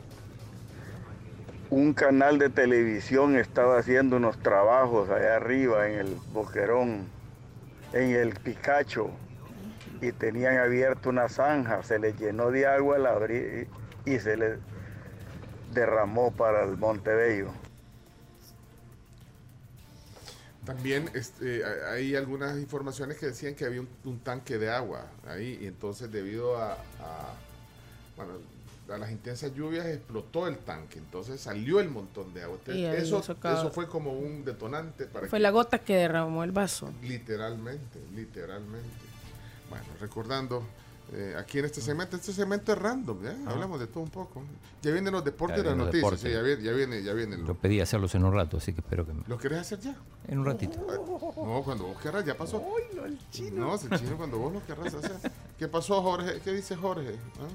un 1.70 1.94
canal 1.94 2.38
de 2.38 2.50
televisión 2.50 3.36
estaba 3.36 3.78
haciendo 3.78 4.16
unos 4.16 4.38
trabajos 4.38 5.08
allá 5.08 5.36
arriba 5.36 5.88
en 5.88 6.00
el 6.00 6.16
Boquerón, 6.34 7.06
en 7.94 8.10
el 8.14 8.34
Picacho, 8.34 9.10
y 10.00 10.12
tenían 10.12 10.58
abierto 10.58 11.08
una 11.10 11.28
zanja, 11.28 11.82
se 11.82 11.98
les 11.98 12.18
llenó 12.18 12.50
de 12.50 12.66
agua 12.66 12.98
la 12.98 13.10
abrí 13.10 13.66
y 14.04 14.18
se 14.18 14.36
les 14.36 14.58
derramó 15.72 16.30
para 16.32 16.64
el 16.64 16.76
Montebello. 16.76 17.50
También 20.64 21.10
este, 21.14 21.62
hay- 21.64 22.14
algunas 22.14 22.58
informaciones 22.58 23.16
que 23.16 23.26
decían 23.26 23.54
que 23.54 23.64
había 23.64 23.80
un, 23.80 23.88
un 24.04 24.18
tanque 24.20 24.58
de 24.58 24.70
agua 24.70 25.06
ahí 25.26 25.58
y 25.62 25.66
entonces 25.66 26.12
debido 26.12 26.58
a, 26.58 26.72
a, 26.72 27.34
bueno, 28.16 28.32
a 28.92 28.98
las 28.98 29.10
intensas 29.10 29.54
lluvias 29.54 29.86
explotó 29.86 30.46
el 30.46 30.58
tanque, 30.58 30.98
entonces 30.98 31.40
salió 31.40 31.80
el 31.80 31.88
montón 31.88 32.34
de 32.34 32.42
agua. 32.42 32.58
Entonces, 32.58 33.02
eso, 33.44 33.70
fue 33.70 33.88
como 33.88 34.12
un 34.12 34.44
detonante 34.44 35.06
para 35.06 35.26
Fue 35.28 35.38
que- 35.38 35.42
la 35.42 35.50
gota 35.50 35.78
que 35.78 35.94
derramó 35.96 36.44
el 36.44 36.52
vaso. 36.52 36.92
Literalmente, 37.02 37.98
literalmente. 38.14 39.07
Bueno, 39.68 39.84
recordando, 40.00 40.62
eh, 41.12 41.34
aquí 41.38 41.58
en 41.58 41.64
este 41.64 41.80
segmento, 41.80 42.16
este 42.16 42.32
segmento 42.32 42.72
es 42.72 42.78
random, 42.78 43.22
¿ya? 43.22 43.36
Ah. 43.46 43.50
Hablamos 43.50 43.80
de 43.80 43.86
todo 43.86 44.02
un 44.02 44.10
poco. 44.10 44.42
Ya 44.82 44.90
vienen 44.90 45.12
los 45.12 45.24
deportes 45.24 45.58
y 45.58 45.62
las 45.62 45.74
vienen 45.74 45.78
los 45.78 45.86
noticias, 45.86 46.10
deportes. 46.10 46.30
sí, 46.30 46.34
ya 46.34 46.42
viene, 46.42 46.62
ya 46.62 46.72
viene, 46.72 47.02
ya 47.02 47.12
vienen. 47.12 47.46
Yo 47.46 47.54
pedí 47.54 47.80
hacerlos 47.80 48.14
en 48.14 48.24
un 48.24 48.32
rato, 48.34 48.58
así 48.58 48.72
que 48.72 48.80
espero 48.80 49.06
que 49.06 49.12
me... 49.12 49.22
¿Lo 49.26 49.38
querés 49.38 49.60
hacer 49.60 49.80
ya? 49.80 49.96
En 50.26 50.38
un 50.38 50.46
ratito. 50.46 50.78
No, 51.36 51.62
cuando 51.64 51.84
vos 51.84 52.00
querrás, 52.00 52.24
ya 52.24 52.36
pasó. 52.36 52.62
no, 52.94 53.04
el 53.04 53.18
chino. 53.30 53.66
No, 53.66 53.74
es 53.74 53.84
el 53.84 53.98
chino 53.98 54.16
cuando 54.16 54.38
vos 54.38 54.52
lo 54.52 54.66
querrás 54.66 54.94
hacer. 54.94 55.32
¿Qué 55.58 55.68
pasó, 55.68 56.02
Jorge? 56.02 56.40
¿Qué 56.44 56.52
dice 56.52 56.76
Jorge? 56.76 57.16
¿Ah? 57.40 57.48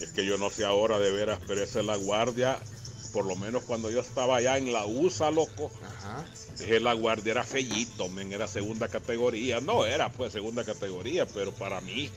Es 0.00 0.12
que 0.12 0.24
yo 0.24 0.38
no 0.38 0.50
sé 0.50 0.64
ahora 0.64 0.98
de 0.98 1.10
veras, 1.12 1.40
pero 1.46 1.62
esa 1.62 1.80
es 1.80 1.86
la 1.86 1.96
guardia. 1.96 2.58
Por 3.12 3.26
lo 3.26 3.36
menos 3.36 3.64
cuando 3.64 3.90
yo 3.90 4.00
estaba 4.00 4.36
allá 4.36 4.56
en 4.56 4.72
la 4.72 4.86
USA, 4.86 5.30
loco. 5.30 5.70
Dije, 6.58 6.80
la 6.80 6.94
guardia 6.94 7.32
era 7.32 7.44
fellito, 7.44 8.08
men, 8.08 8.32
era 8.32 8.46
segunda 8.46 8.88
categoría. 8.88 9.60
No 9.60 9.84
era 9.84 10.10
pues 10.10 10.32
segunda 10.32 10.64
categoría, 10.64 11.26
pero 11.26 11.52
para 11.52 11.80
mí, 11.82 12.10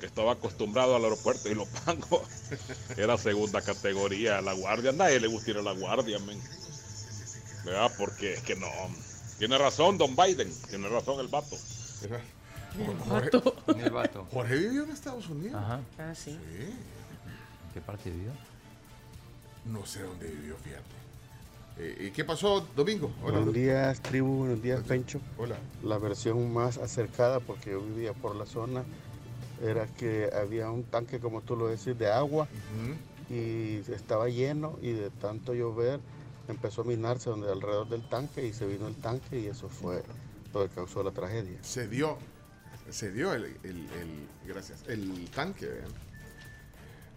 que 0.00 0.06
estaba 0.06 0.32
acostumbrado 0.32 0.96
al 0.96 1.04
aeropuerto 1.04 1.50
y 1.50 1.54
lo 1.54 1.66
pago, 1.66 2.22
era 2.96 3.18
segunda 3.18 3.60
categoría. 3.60 4.40
La 4.40 4.54
guardia, 4.54 4.92
nadie 4.92 5.20
le 5.20 5.26
gusta 5.26 5.50
ir 5.50 5.58
a 5.58 5.62
la 5.62 5.72
guardia, 5.72 6.18
men. 6.20 6.40
¿Verdad? 7.64 7.92
Porque 7.98 8.34
es 8.34 8.42
que 8.42 8.56
no. 8.56 8.68
Tiene 9.38 9.58
razón, 9.58 9.98
don 9.98 10.16
Biden. 10.16 10.52
Tiene 10.68 10.88
razón 10.88 11.20
el 11.20 11.28
vato. 11.28 11.56
Jorge, 13.08 13.30
El 13.82 13.90
vato. 13.90 14.26
Jorge 14.32 14.56
vivió 14.56 14.84
en 14.84 14.90
Estados 14.90 15.28
Unidos. 15.28 15.60
Ajá. 15.62 15.80
Ah, 15.98 16.14
sí. 16.14 16.30
¿En 16.30 17.74
qué 17.74 17.80
parte 17.80 18.10
vivió? 18.10 18.32
No 19.72 19.84
sé 19.86 20.02
dónde 20.02 20.26
vivió, 20.28 20.56
fíjate. 20.56 20.84
Eh, 21.78 22.06
¿Y 22.08 22.10
qué 22.10 22.24
pasó, 22.24 22.66
Domingo? 22.74 23.12
Hola. 23.22 23.36
Buenos 23.38 23.54
días, 23.54 24.00
tribu. 24.00 24.38
Buenos 24.38 24.62
días, 24.62 24.80
Pencho. 24.82 25.20
Hola. 25.36 25.56
La 25.82 25.98
versión 25.98 26.52
más 26.52 26.78
acercada, 26.78 27.40
porque 27.40 27.70
yo 27.72 27.80
vivía 27.80 28.12
por 28.14 28.34
la 28.34 28.46
zona, 28.46 28.82
era 29.62 29.86
que 29.86 30.30
había 30.34 30.70
un 30.70 30.84
tanque, 30.84 31.20
como 31.20 31.40
tú 31.42 31.56
lo 31.56 31.68
decís, 31.68 31.98
de 31.98 32.10
agua 32.10 32.48
y 33.30 33.76
estaba 33.92 34.28
lleno 34.28 34.78
y 34.80 34.92
de 34.92 35.10
tanto 35.10 35.52
llover 35.52 36.00
empezó 36.48 36.80
a 36.80 36.84
minarse 36.84 37.28
donde 37.28 37.50
alrededor 37.52 37.88
del 37.90 38.08
tanque 38.08 38.46
y 38.46 38.52
se 38.54 38.66
vino 38.66 38.86
el 38.88 38.94
tanque 38.94 39.38
y 39.40 39.46
eso 39.48 39.68
fue 39.68 40.02
lo 40.54 40.66
que 40.66 40.74
causó 40.74 41.02
la 41.02 41.10
tragedia. 41.10 41.58
Se 41.62 41.86
dio, 41.88 42.16
se 42.90 43.12
dio 43.12 43.34
el, 43.34 43.44
el- 43.64 43.86
el- 43.90 44.28
gracias, 44.46 44.82
el 44.88 45.28
tanque, 45.34 45.66
vean. 45.66 45.90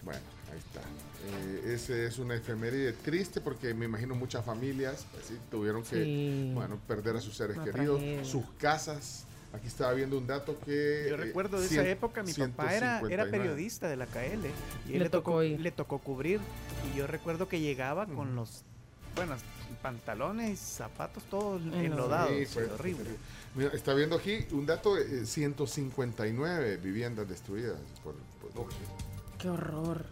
Bueno, 0.04 0.20
ahí 0.52 0.58
está. 0.58 0.82
Eh, 1.24 1.74
ese 1.76 2.06
es 2.08 2.18
una 2.20 2.36
efeméride 2.36 2.94
triste 2.94 3.42
porque 3.42 3.74
me 3.74 3.86
imagino 3.86 4.16
muchas 4.16 4.44
familias 4.44 5.06
pues, 5.12 5.26
sí, 5.28 5.38
tuvieron 5.52 5.84
que 5.84 6.04
Sí. 6.04 6.52
bueno, 6.54 6.80
perder 6.88 7.16
a 7.18 7.22
sus 7.22 7.36
seres 7.38 7.58
Una 7.58 7.66
queridos, 7.66 8.00
tragedia. 8.00 8.26
sus 8.26 8.44
casas. 8.58 9.26
Aquí 9.54 9.68
estaba 9.68 9.92
viendo 9.94 10.18
un 10.18 10.26
dato 10.26 10.58
que... 10.66 11.08
Yo 11.10 11.16
eh, 11.16 11.18
recuerdo 11.18 11.60
de 11.60 11.66
esa 11.66 11.86
época, 11.88 12.24
mi 12.24 12.32
papá 12.34 12.74
era, 12.74 13.00
era 13.00 13.26
159. 13.26 13.32
periodista 13.32 13.90
de 13.90 13.98
la 13.98 14.06
KL 14.06 14.48
y 14.88 14.94
Le 14.94 15.00
le, 15.00 15.10
tocó 15.10 15.42
le 15.44 15.72
tocó 15.72 16.00
cubrir. 16.00 16.40
Y 16.94 16.98
yo 16.98 17.06
recuerdo 17.06 17.50
que 17.50 17.60
llegaba 17.60 18.06
con 18.08 18.34
los, 18.36 18.64
bueno, 19.16 19.36
pantalones, 19.82 20.58
zapatos 20.58 21.24
todos 21.30 21.62
enlodados. 21.74 22.32
Sí, 22.32 22.46
fue- 22.46 22.66
horrible. 22.66 23.10
Mira, 23.54 23.72
está 23.74 23.94
viendo 23.94 24.16
aquí 24.16 24.46
un 24.52 24.66
dato, 24.66 24.98
eh, 24.98 25.26
159 25.26 26.78
viviendas 26.78 27.28
destruidas. 27.28 27.76
Por, 28.04 28.16
por- 28.54 28.70
Qué 29.38 29.50
horror. 29.50 30.06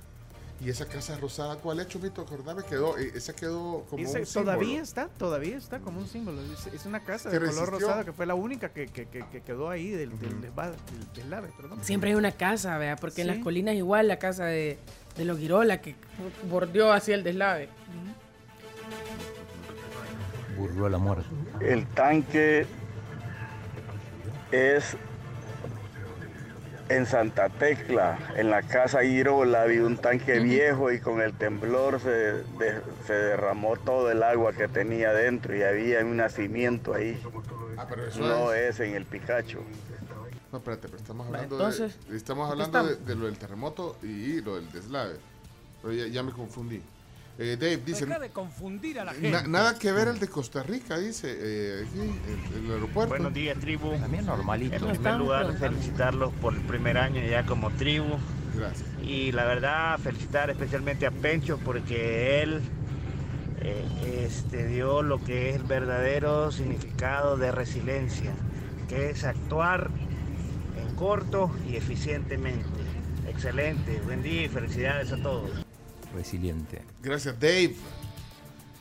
Y 0.61 0.69
esa 0.69 0.85
casa 0.85 1.17
rosada, 1.17 1.55
¿cuál 1.55 1.79
hecho, 1.79 1.99
Mito? 1.99 2.21
Acordame, 2.21 2.63
quedó, 2.63 2.97
eh, 2.97 3.13
esa 3.15 3.33
quedó 3.33 3.85
como 3.89 4.03
Ese 4.03 4.19
un 4.19 4.25
todavía 4.25 4.65
símbolo. 4.67 4.83
está, 4.83 5.07
todavía 5.07 5.55
está 5.57 5.79
como 5.79 5.99
un 6.01 6.07
símbolo. 6.07 6.41
Es, 6.41 6.67
es 6.67 6.85
una 6.85 6.99
casa 7.01 7.29
de 7.29 7.39
color 7.39 7.69
rosada 7.69 8.03
que 8.03 8.11
fue 8.11 8.25
la 8.25 8.35
única 8.35 8.67
que, 8.69 8.87
que- 8.87 9.05
que- 9.07 9.25
que 9.31 9.41
quedó 9.41 9.69
ahí 9.69 9.89
del, 9.89 10.19
del, 10.19 10.41
desva- 10.41 10.71
del 10.71 11.13
deslave, 11.15 11.49
perdón. 11.55 11.79
Siempre 11.81 12.09
hay 12.09 12.17
una 12.17 12.33
casa, 12.33 12.77
vea, 12.77 12.97
porque 12.97 13.21
en 13.21 13.27
las 13.27 13.37
colinas 13.39 13.75
igual 13.75 14.09
la 14.09 14.19
casa 14.19 14.43
de, 14.45 14.77
de 15.15 15.23
los 15.25 15.39
Girola 15.39 15.79
que 15.79 15.95
bordeó 16.49 16.91
hacia 16.91 17.15
el 17.15 17.23
deslave. 17.23 17.69
Burló 20.57 20.87
a 20.87 20.89
la 20.89 20.97
muerte. 20.97 21.25
El 21.61 21.87
tanque 21.87 22.65
es 24.51 24.97
en 26.89 27.05
Santa 27.05 27.49
Tecla, 27.49 28.17
en 28.35 28.49
la 28.49 28.63
casa 28.63 29.03
Irola, 29.03 29.61
había 29.63 29.83
un 29.85 29.97
tanque 29.97 30.39
viejo 30.39 30.91
y 30.91 30.99
con 30.99 31.21
el 31.21 31.33
temblor 31.33 31.99
se, 32.01 32.09
de- 32.09 32.81
se 33.05 33.13
derramó 33.13 33.77
todo 33.77 34.09
el 34.11 34.23
agua 34.23 34.53
que 34.53 34.67
tenía 34.67 35.13
dentro 35.13 35.55
y 35.55 35.61
había 35.63 35.99
un 36.01 36.17
nacimiento 36.17 36.93
ahí. 36.95 37.21
Ah, 37.77 37.85
pero 37.87 38.05
eso 38.07 38.19
No 38.19 38.51
es- 38.53 38.75
es 38.75 38.79
en 38.87 38.95
el 38.95 39.05
Picacho. 39.05 39.59
No, 40.51 40.57
espérate, 40.57 40.87
pero 40.87 40.97
estamos 40.97 41.27
hablando, 41.27 41.55
entonces, 41.57 41.95
de, 42.09 42.17
estamos 42.17 42.47
¿qué 42.47 42.51
hablando 42.53 42.83
de, 42.95 43.15
lo 43.15 43.25
del 43.27 43.37
terremoto 43.37 43.95
y 44.01 44.41
lo 44.41 44.55
del 44.55 44.71
deslave. 44.71 45.15
Pero 45.83 45.93
ya, 45.93 46.07
ya 46.07 46.23
me 46.23 46.31
confundí. 46.31 46.81
Eh, 47.41 47.55
Dave 47.57 47.77
dice... 47.77 48.05
Deja 48.05 48.19
de 48.19 48.29
confundir 48.31 48.99
a 48.99 49.05
la 49.05 49.13
"Na- 49.13 49.19
gente. 49.19 49.47
nada 49.47 49.79
que 49.79 49.93
ver 49.93 50.09
el 50.09 50.19
de 50.19 50.27
Costa 50.27 50.61
Rica, 50.61 50.97
dice, 50.97 51.27
eh, 51.39 51.85
aquí, 51.87 51.99
el, 52.57 52.65
el 52.65 52.71
aeropuerto. 52.71 53.09
Buenos 53.13 53.33
días, 53.33 53.57
tribu. 53.59 53.91
También 53.97 54.25
normalito. 54.25 54.75
En 54.75 54.91
primer 54.91 55.15
lugar, 55.15 55.57
felicitarlos 55.57 56.33
por 56.41 56.53
el 56.53 56.59
primer 56.61 56.97
año 56.97 57.21
ya 57.25 57.45
como 57.45 57.71
tribu. 57.71 58.17
Gracias. 58.57 58.85
Y 59.01 59.31
la 59.31 59.45
verdad, 59.45 59.97
felicitar 59.99 60.49
especialmente 60.49 61.05
a 61.07 61.11
Pencho 61.11 61.57
porque 61.59 62.41
él 62.43 62.59
eh, 63.61 64.25
este, 64.25 64.67
dio 64.67 65.01
lo 65.01 65.23
que 65.23 65.51
es 65.51 65.55
el 65.55 65.63
verdadero 65.63 66.51
significado 66.51 67.37
de 67.37 67.51
resiliencia, 67.53 68.33
que 68.89 69.11
es 69.11 69.23
actuar 69.23 69.89
en 70.77 70.93
corto 70.95 71.55
y 71.71 71.77
eficientemente. 71.77 72.65
Excelente, 73.29 74.01
buen 74.03 74.23
día 74.23 74.43
y 74.43 74.49
felicidades 74.49 75.13
a 75.13 75.17
todos. 75.17 75.49
Resiliente. 76.15 76.81
Gracias, 77.01 77.39
Dave. 77.39 77.75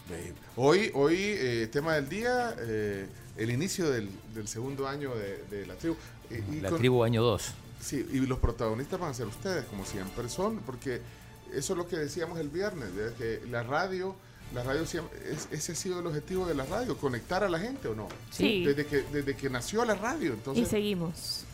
Dave. 0.08 0.34
Hoy, 0.56 0.90
hoy 0.94 1.16
eh, 1.18 1.68
tema 1.70 1.94
del 1.94 2.08
día, 2.08 2.54
eh, 2.58 3.06
el 3.36 3.50
inicio 3.50 3.90
del, 3.90 4.08
del 4.34 4.48
segundo 4.48 4.88
año 4.88 5.14
de, 5.14 5.44
de 5.50 5.66
la 5.66 5.74
tribu. 5.74 5.96
Eh, 6.30 6.42
y 6.52 6.60
La 6.60 6.70
con- 6.70 6.78
tribu 6.78 7.04
año 7.04 7.22
2. 7.22 7.52
Sí, 7.80 8.06
y 8.12 8.20
los 8.20 8.38
protagonistas 8.38 8.98
van 8.98 9.10
a 9.10 9.14
ser 9.14 9.26
ustedes, 9.26 9.64
como 9.66 9.84
siempre 9.84 10.28
son, 10.28 10.58
porque 10.58 11.00
eso 11.52 11.72
es 11.74 11.76
lo 11.76 11.86
que 11.86 11.96
decíamos 11.96 12.38
el 12.40 12.48
viernes, 12.48 12.94
de 12.94 13.12
que 13.14 13.46
la 13.50 13.62
radio, 13.62 14.16
la 14.54 14.62
radio 14.64 14.84
siempre, 14.86 15.16
es- 15.30 15.48
ese 15.52 15.72
ha 15.72 15.74
sido 15.74 16.00
el 16.00 16.06
objetivo 16.06 16.46
de 16.46 16.54
la 16.54 16.64
radio, 16.64 16.96
conectar 16.96 17.44
a 17.44 17.48
la 17.48 17.58
gente 17.60 17.86
o 17.88 17.94
no. 17.94 18.08
Sí. 18.30 18.64
Desde 18.64 18.86
que, 18.86 19.02
desde 19.12 19.36
que 19.36 19.48
nació 19.50 19.84
la 19.84 19.94
radio, 19.94 20.32
entonces. 20.32 20.66
y 20.66 20.66
seguimos. 20.68 21.44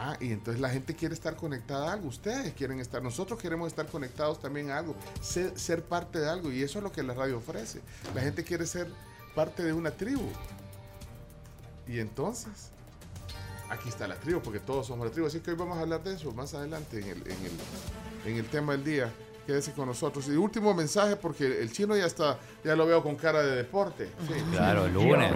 Ah, 0.00 0.16
y 0.20 0.30
entonces 0.30 0.60
la 0.60 0.70
gente 0.70 0.94
quiere 0.94 1.12
estar 1.12 1.34
conectada 1.34 1.90
a 1.90 1.92
algo. 1.94 2.08
Ustedes 2.08 2.52
quieren 2.52 2.78
estar, 2.78 3.02
nosotros 3.02 3.40
queremos 3.40 3.66
estar 3.66 3.86
conectados 3.86 4.40
también 4.40 4.70
a 4.70 4.78
algo, 4.78 4.94
ser, 5.20 5.58
ser 5.58 5.82
parte 5.82 6.20
de 6.20 6.28
algo. 6.28 6.52
Y 6.52 6.62
eso 6.62 6.78
es 6.78 6.84
lo 6.84 6.92
que 6.92 7.02
la 7.02 7.14
radio 7.14 7.38
ofrece. 7.38 7.80
La 8.14 8.20
gente 8.20 8.44
quiere 8.44 8.64
ser 8.64 8.86
parte 9.34 9.64
de 9.64 9.72
una 9.72 9.90
tribu. 9.90 10.28
Y 11.88 11.98
entonces, 11.98 12.70
aquí 13.70 13.88
está 13.88 14.06
la 14.06 14.14
tribu, 14.14 14.40
porque 14.40 14.60
todos 14.60 14.86
somos 14.86 15.04
la 15.04 15.12
tribu. 15.12 15.26
Así 15.26 15.40
que 15.40 15.50
hoy 15.50 15.56
vamos 15.56 15.78
a 15.78 15.80
hablar 15.80 16.04
de 16.04 16.14
eso 16.14 16.30
más 16.32 16.54
adelante 16.54 17.00
en 17.00 17.08
el, 17.08 17.18
en 17.22 17.44
el, 17.44 18.30
en 18.30 18.36
el 18.36 18.46
tema 18.46 18.72
del 18.72 18.84
día. 18.84 19.12
Quédese 19.48 19.72
con 19.72 19.86
nosotros. 19.86 20.28
Y 20.28 20.36
último 20.36 20.74
mensaje, 20.74 21.16
porque 21.16 21.60
el 21.60 21.72
chino 21.72 21.96
ya 21.96 22.06
está, 22.06 22.38
ya 22.62 22.76
lo 22.76 22.86
veo 22.86 23.02
con 23.02 23.16
cara 23.16 23.42
de 23.42 23.56
deporte. 23.56 24.10
Sí. 24.28 24.34
Claro, 24.52 24.84
el 24.84 24.92
lunes. 24.92 25.32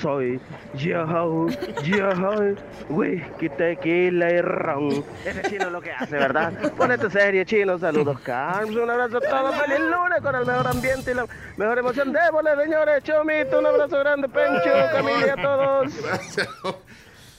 Soy. 0.00 0.40
Yo, 0.74 1.46
yo, 1.84 2.54
whisky, 2.88 3.48
tequila 3.50 4.30
y 4.32 4.40
ron. 4.40 5.04
Ese 5.24 5.42
chino 5.42 5.66
es 5.66 5.72
lo 5.72 5.80
que 5.80 5.92
hace, 5.92 6.16
¿verdad? 6.16 6.72
Ponete 6.76 7.10
serie, 7.10 7.44
chino. 7.44 7.78
Saludos, 7.78 8.18
Carlos. 8.20 8.76
Un 8.82 8.90
abrazo 8.90 9.18
a 9.18 9.20
todos. 9.20 9.54
Feliz 9.56 9.80
lunes 9.80 10.20
con 10.22 10.34
el 10.34 10.46
mejor 10.46 10.66
ambiente 10.66 11.10
y 11.10 11.14
la 11.14 11.26
mejor 11.56 11.78
emoción. 11.78 12.12
Démosle, 12.12 12.56
señores. 12.64 13.04
Chomito, 13.04 13.58
un 13.58 13.66
abrazo 13.66 13.98
grande, 13.98 14.28
Pencho, 14.28 14.70
Camila, 14.92 15.32
a 15.32 15.42
todos. 15.42 16.02
Gracias. 16.02 16.48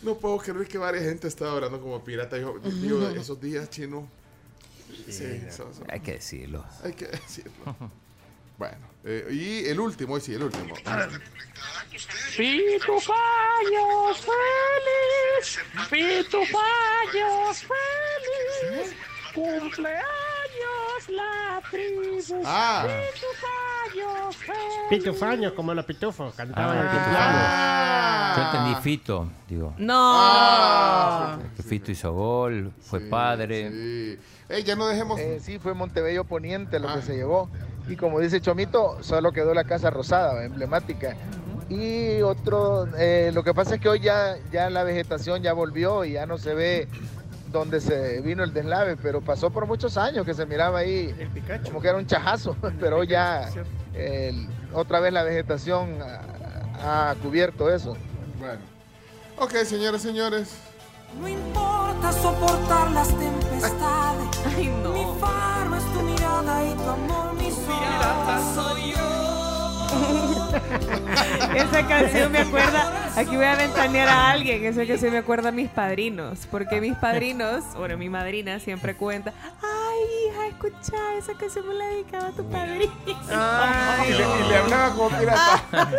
No 0.04 0.16
puedo 0.16 0.38
creer 0.38 0.68
que 0.68 0.78
varias 0.78 1.04
gente 1.06 1.28
está 1.28 1.52
hablando 1.52 1.82
como 1.82 2.04
pirata. 2.04 2.38
Yo 2.38 2.60
digo, 2.60 3.08
esos 3.10 3.42
días 3.42 3.70
chino. 3.70 4.08
Sí, 5.10 5.42
Hay 5.90 6.00
que 6.00 6.14
decirlo. 6.14 6.64
hay 6.84 6.94
que 6.94 7.08
decirlo. 7.08 7.76
Bueno, 8.58 8.88
eh, 9.04 9.28
y 9.32 9.66
el 9.70 9.80
último, 9.80 10.16
hoy 10.16 10.22
sí, 10.22 10.34
el 10.34 10.44
último. 10.44 10.74
Pitufayos 12.36 14.18
feliz, 14.18 15.60
pitufayos 15.90 17.60
feliz, 17.60 18.96
cumpleaños 19.34 20.04
la 21.10 21.62
tribu. 21.70 22.42
Ah. 22.46 22.88
Pitufayos 23.14 24.36
feliz. 24.38 24.62
Pitufaño, 24.90 25.54
como 25.54 25.74
los 25.76 25.86
pitufos, 25.86 26.34
cantaban 26.34 26.78
el 26.78 26.88
pitufaño. 26.88 27.16
Ah. 27.16 28.34
Yo 28.38 28.44
entendí 28.44 28.82
Fito, 28.82 29.30
digo. 29.48 29.74
No. 29.78 31.40
Que 31.56 31.64
Fito 31.64 31.92
hizo 31.92 32.12
gol, 32.12 32.74
fue 32.82 33.02
padre. 33.02 33.70
Sí. 33.70 34.20
Ey, 34.50 34.64
ya 34.64 34.76
no 34.76 34.88
dejemos. 34.88 35.20
Eh, 35.20 35.40
sí, 35.42 35.60
fue 35.60 35.74
Montebello 35.74 36.24
Poniente 36.24 36.80
lo 36.80 36.94
que 36.94 37.02
se 37.02 37.16
llevó. 37.16 37.50
Y 37.88 37.96
como 37.96 38.20
dice 38.20 38.42
Chomito, 38.42 38.98
solo 39.02 39.32
quedó 39.32 39.54
la 39.54 39.64
Casa 39.64 39.90
Rosada, 39.90 40.44
emblemática. 40.44 41.16
Y 41.70 42.22
otro, 42.22 42.88
eh, 42.98 43.32
lo 43.34 43.44
que 43.44 43.54
pasa 43.54 43.76
es 43.76 43.82
que 43.82 43.90
hoy 43.90 44.00
ya, 44.00 44.36
ya 44.52 44.70
la 44.70 44.84
vegetación 44.84 45.42
ya 45.42 45.54
volvió 45.54 46.06
y 46.06 46.14
ya 46.14 46.26
no 46.26 46.38
se 46.38 46.54
ve 46.54 46.88
donde 47.52 47.80
se 47.82 48.22
vino 48.22 48.44
el 48.44 48.54
deslave, 48.54 48.98
pero 48.98 49.22
pasó 49.22 49.50
por 49.50 49.66
muchos 49.68 49.98
años 49.98 50.26
que 50.26 50.34
se 50.34 50.46
miraba 50.46 50.80
ahí 50.80 51.14
como 51.66 51.82
que 51.82 51.88
era 51.88 51.98
un 51.98 52.06
chajazo, 52.06 52.56
pero 52.80 52.98
hoy 52.98 53.08
ya 53.08 53.50
el- 53.94 54.48
otra 54.74 55.00
vez 55.00 55.14
la 55.14 55.24
vegetación 55.24 55.98
ha, 56.82 57.10
ha 57.12 57.16
cubierto 57.16 57.74
eso. 57.74 57.96
Bueno. 58.40 58.60
Ok, 59.40 59.52
señores, 59.66 60.02
señores. 60.02 60.56
No 61.16 61.28
importa 61.28 62.12
soportar 62.12 62.92
las 62.92 63.08
tempestades. 63.08 64.28
Ay, 64.58 64.68
no. 64.84 64.92
Mi 64.92 65.20
faro 65.20 65.76
es 65.76 65.84
tu 65.94 66.02
mirada 66.02 66.64
y 66.66 66.74
tu 66.74 66.90
amor, 66.90 67.34
mi 67.34 67.50
pirata 67.50 68.42
soy 68.54 68.92
yo. 68.92 68.98
Esa 71.56 71.88
canción 71.88 72.32
me 72.32 72.40
acuerda, 72.40 73.10
aquí 73.16 73.36
voy 73.36 73.46
a 73.46 73.56
ventanear 73.56 74.08
a 74.08 74.32
alguien, 74.32 74.66
esa 74.66 74.86
canción 74.86 75.12
me 75.12 75.18
acuerda 75.20 75.50
a 75.50 75.52
mis 75.52 75.70
padrinos, 75.70 76.48
porque 76.52 76.82
mis 76.82 76.96
padrinos, 76.96 77.64
bueno, 77.76 77.98
mi 77.98 78.10
madrina 78.10 78.60
siempre 78.60 78.96
cuenta, 78.96 79.34
ay 79.64 79.98
hija, 80.30 80.48
escucha, 80.48 81.16
esa 81.18 81.34
canción 81.34 81.68
me 81.68 81.74
la 81.76 81.86
dedicaba 81.88 82.28
a 82.28 82.32
tu 82.32 82.48
padrino. 82.50 82.92
y, 83.06 84.12
le, 84.12 84.46
y 84.46 84.50
le 84.50 84.58
hablaba 84.58 84.94
como 84.94 85.10
pirata. 85.18 85.64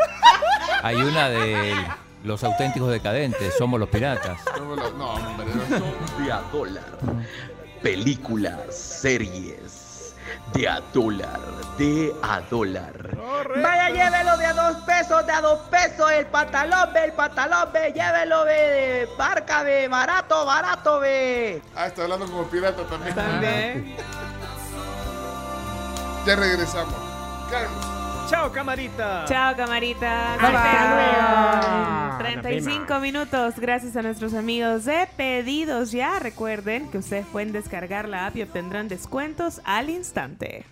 Hay 0.82 0.96
una 0.96 1.28
de 1.28 1.74
los 2.24 2.42
auténticos 2.44 2.90
decadentes, 2.90 3.54
somos 3.56 3.78
los 3.78 3.88
piratas. 3.88 4.40
No, 4.58 4.76
no, 4.76 5.14
hombre. 5.14 5.46
de 6.24 6.32
a 6.32 6.40
dólar. 6.52 6.98
Películas, 7.82 8.74
series. 8.74 10.14
De 10.52 10.68
a 10.68 10.80
dólar, 10.92 11.40
de 11.78 12.12
a 12.22 12.40
dólar. 12.50 13.16
Vaya, 13.62 13.90
llévelo 13.90 14.36
de 14.36 14.46
a 14.46 14.52
dos 14.52 14.76
pesos, 14.84 15.26
de 15.26 15.32
a 15.32 15.40
dos 15.40 15.58
pesos, 15.70 16.10
el 16.10 16.26
pantalón, 16.26 16.92
ve, 16.92 17.04
el 17.04 17.12
pantalón, 17.12 17.68
ve, 17.72 17.92
llévelo, 17.92 18.44
ve, 18.44 18.52
de 18.52 19.08
barca, 19.16 19.62
ve, 19.62 19.88
barato, 19.88 20.44
barato, 20.44 21.00
ve. 21.00 21.62
Ah, 21.74 21.86
está 21.86 22.02
hablando 22.02 22.26
como 22.26 22.44
pirata 22.44 22.82
también. 22.84 23.14
También. 23.14 23.96
Ya 26.26 26.36
regresamos. 26.36 26.94
Carlos. 27.50 27.97
Chao, 28.28 28.52
camarita. 28.52 29.24
Chao, 29.26 29.56
camarita. 29.56 30.36
Bye, 30.38 30.46
Hasta 30.54 32.18
bye. 32.18 32.28
luego. 32.28 32.40
35 32.42 33.00
minutos. 33.00 33.54
Gracias 33.58 33.96
a 33.96 34.02
nuestros 34.02 34.34
amigos 34.34 34.84
de 34.84 35.08
Pedidos 35.16 35.92
Ya. 35.92 36.18
Recuerden 36.18 36.90
que 36.90 36.98
ustedes 36.98 37.26
pueden 37.26 37.52
descargar 37.52 38.06
la 38.08 38.26
app 38.26 38.36
y 38.36 38.42
obtendrán 38.42 38.88
descuentos 38.88 39.62
al 39.64 39.88
instante. 39.88 40.66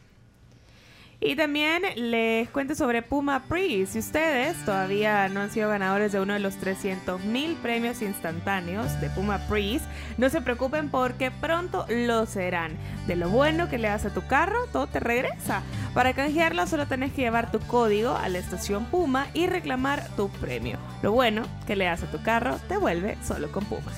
Y 1.19 1.35
también 1.35 1.83
les 1.97 2.49
cuento 2.51 2.75
sobre 2.75 3.01
Puma 3.01 3.45
Pre. 3.49 3.87
Si 3.87 3.99
ustedes 3.99 4.63
todavía 4.65 5.29
no 5.29 5.41
han 5.41 5.51
sido 5.51 5.71
ganadores 5.71 6.13
de 6.13 6.21
uno 6.21 6.35
de 6.35 6.41
los 6.41 6.57
300 6.57 7.25
mil 7.25 7.55
premios 7.57 8.03
instantáneos 8.03 9.01
de 9.01 9.09
Puma 9.11 9.39
Pre, 9.49 9.81
no 10.19 10.29
se 10.29 10.43
preocupen 10.43 10.91
porque 10.91 11.31
pronto 11.31 11.87
lo 11.89 12.27
serán. 12.27 12.77
De 13.07 13.17
lo 13.17 13.31
bueno 13.31 13.69
que 13.69 13.79
le 13.79 13.89
das 13.89 14.05
a 14.05 14.13
tu 14.13 14.27
carro, 14.27 14.67
todo 14.73 14.87
te 14.87 15.01
regresa. 15.01 15.63
Para 15.95 16.13
canjearlo 16.13 16.67
solo 16.67 16.87
tenés 16.87 17.13
que 17.13 17.23
llevar 17.23 17.51
tu 17.51 17.61
código 17.61 18.15
a 18.15 18.29
la 18.29 18.39
estación 18.39 18.85
Puma 18.85 19.29
y 19.33 19.47
reclamar 19.47 20.07
tu 20.17 20.29
premio. 20.29 20.79
Lo 21.03 21.13
bueno 21.13 21.43
que 21.67 21.77
le 21.77 21.87
das 21.87 22.03
a 22.03 22.11
tu 22.11 22.23
carro 22.23 22.59
te 22.69 22.77
vuelve 22.77 23.17
solo 23.25 23.51
con 23.51 23.65
Puma. 23.65 23.91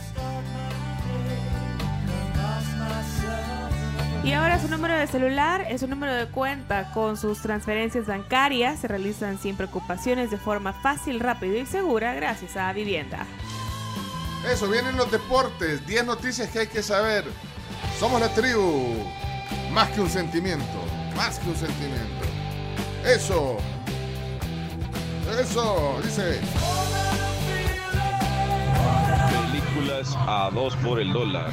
Y 4.28 4.34
ahora 4.34 4.60
su 4.60 4.68
número 4.68 4.92
de 4.94 5.06
celular 5.06 5.64
es 5.70 5.82
un 5.82 5.88
número 5.88 6.12
de 6.12 6.26
cuenta 6.26 6.90
con 6.92 7.16
sus 7.16 7.40
transferencias 7.40 8.04
bancarias. 8.04 8.78
Se 8.78 8.86
realizan 8.86 9.38
sin 9.38 9.56
preocupaciones 9.56 10.30
de 10.30 10.36
forma 10.36 10.74
fácil, 10.74 11.18
rápida 11.18 11.56
y 11.56 11.64
segura 11.64 12.12
gracias 12.12 12.58
a 12.58 12.70
Vivienda. 12.74 13.24
Eso, 14.52 14.68
vienen 14.68 14.98
los 14.98 15.10
deportes. 15.10 15.86
10 15.86 16.04
noticias 16.04 16.50
que 16.50 16.58
hay 16.58 16.66
que 16.66 16.82
saber. 16.82 17.24
Somos 17.98 18.20
la 18.20 18.28
tribu. 18.28 19.02
Más 19.72 19.88
que 19.92 20.02
un 20.02 20.10
sentimiento. 20.10 20.84
Más 21.16 21.38
que 21.38 21.48
un 21.48 21.56
sentimiento. 21.56 22.26
Eso. 23.06 23.56
Eso. 25.40 26.00
Dice. 26.04 26.38
A 29.90 30.50
dos 30.52 30.76
por 30.76 31.00
el 31.00 31.12
dólar. 31.14 31.50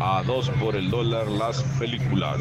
A 0.00 0.22
dos 0.24 0.48
por 0.50 0.76
el 0.76 0.88
dólar 0.88 1.26
las 1.26 1.64
películas. 1.80 2.40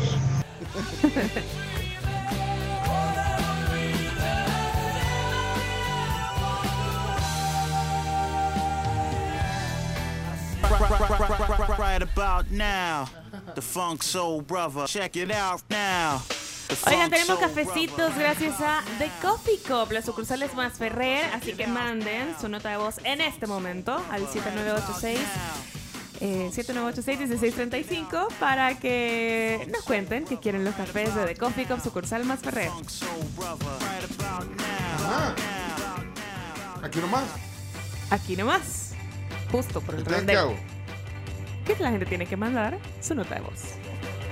Right 11.79 12.03
about 12.03 12.51
now, 12.51 13.09
the 13.55 13.61
Funk 13.61 14.03
Soul 14.03 14.41
Brother. 14.41 14.85
Check 14.85 15.15
it 15.15 15.31
out 15.31 15.63
now. 15.71 16.21
Oigan, 16.87 17.09
tenemos 17.09 17.39
cafecitos 17.39 18.15
gracias 18.17 18.59
a 18.59 18.83
The 18.97 19.09
Coffee 19.21 19.59
Cup, 19.59 19.91
las 19.91 20.05
sucursales 20.05 20.53
más 20.55 20.73
Ferrer, 20.73 21.25
así 21.33 21.53
que 21.53 21.67
manden 21.67 22.35
su 22.39 22.49
nota 22.49 22.69
de 22.69 22.77
voz 22.77 22.99
en 23.03 23.21
este 23.21 23.47
momento 23.47 24.03
al 24.09 24.27
7986. 24.27 25.19
eh, 26.21 26.49
7986-1635 26.53 28.27
para 28.39 28.77
que 28.79 29.67
nos 29.71 29.83
cuenten 29.83 30.25
que 30.25 30.39
quieren 30.39 30.63
los 30.63 30.75
cafés 30.75 31.13
de 31.13 31.25
The 31.25 31.35
Coffee 31.35 31.65
Cup, 31.65 31.81
sucursal 31.81 32.25
más 32.25 32.39
Ferrer. 32.39 32.71
Aquí 36.83 36.99
nomás. 36.99 37.25
Aquí 38.09 38.35
nomás, 38.35 38.91
justo 39.51 39.81
por 39.81 39.95
el 39.95 40.03
¿qué 40.03 40.13
que 41.65 41.83
la 41.83 41.89
gente 41.89 42.05
tiene 42.05 42.27
que 42.27 42.37
mandar 42.37 42.77
su 43.01 43.15
nota 43.15 43.35
de 43.35 43.41
voz. 43.41 43.84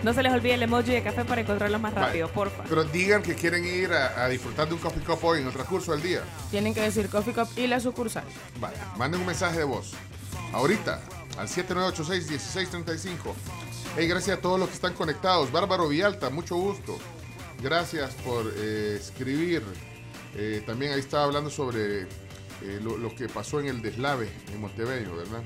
No 0.03 0.13
se 0.13 0.21
les 0.21 0.34
olvide 0.34 0.55
el 0.55 0.63
emoji 0.63 0.91
de 0.91 1.01
café 1.01 1.23
para 1.25 1.41
encontrarlo 1.41 1.80
más 1.80 1.93
rápido, 1.93 2.27
Vale. 2.27 2.35
porfa. 2.35 2.63
Pero 2.63 2.84
digan 2.84 3.23
que 3.23 3.35
quieren 3.35 3.63
ir 3.65 3.93
a, 3.93 4.23
a 4.23 4.27
disfrutar 4.27 4.67
de 4.67 4.73
un 4.73 4.80
coffee 4.81 5.01
cup 5.03 5.19
hoy 5.23 5.39
en 5.39 5.47
el 5.47 5.53
transcurso 5.53 5.93
del 5.93 6.01
día. 6.01 6.21
Tienen 6.51 6.73
que 6.73 6.81
decir 6.81 7.07
Coffee 7.09 7.34
Cup 7.34 7.47
y 7.55 7.67
la 7.67 7.80
sucursal. 7.80 8.25
Vale, 8.59 8.75
manden 8.97 9.21
un 9.21 9.27
mensaje 9.27 9.57
de 9.59 9.63
voz. 9.63 9.93
Ahorita, 10.51 11.01
al 11.38 11.47
7986-1635. 11.47 13.17
Hey, 13.95 14.07
gracias 14.07 14.38
a 14.38 14.41
todos 14.41 14.59
los 14.59 14.69
que 14.69 14.75
están 14.75 14.93
conectados. 14.93 15.51
Bárbaro 15.51 15.88
Vialta, 15.88 16.30
mucho 16.30 16.55
gusto. 16.55 16.97
Gracias 17.61 18.11
por 18.25 18.51
eh, 18.57 18.97
escribir. 18.99 19.63
Eh, 20.35 20.63
también 20.65 20.93
ahí 20.93 20.99
estaba 20.99 21.23
hablando 21.25 21.49
sobre 21.49 22.01
eh, 22.01 22.07
lo, 22.81 22.97
lo 22.97 23.15
que 23.15 23.30
pasó 23.30 23.59
en 23.59 23.67
el 23.67 23.81
deslave 23.81 24.30
en 24.51 24.59
Montebello, 24.61 25.15
¿verdad? 25.15 25.41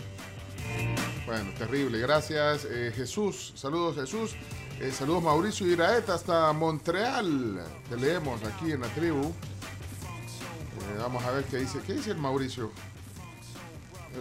Bueno, 1.25 1.51
terrible. 1.57 1.99
Gracias, 1.99 2.65
eh, 2.65 2.93
Jesús. 2.95 3.53
Saludos, 3.55 3.95
Jesús. 3.95 4.35
Eh, 4.79 4.91
saludos, 4.91 5.23
Mauricio 5.23 5.67
Iraeta, 5.67 6.13
hasta 6.13 6.53
Montreal. 6.53 7.61
Te 7.89 7.97
leemos 7.97 8.41
aquí 8.43 8.71
en 8.71 8.81
la 8.81 8.87
tribu. 8.87 9.25
Eh, 9.25 10.97
vamos 10.99 11.23
a 11.25 11.31
ver 11.31 11.43
qué 11.45 11.57
dice. 11.57 11.79
¿Qué 11.85 11.93
dice 11.93 12.11
el 12.11 12.17
Mauricio? 12.17 12.71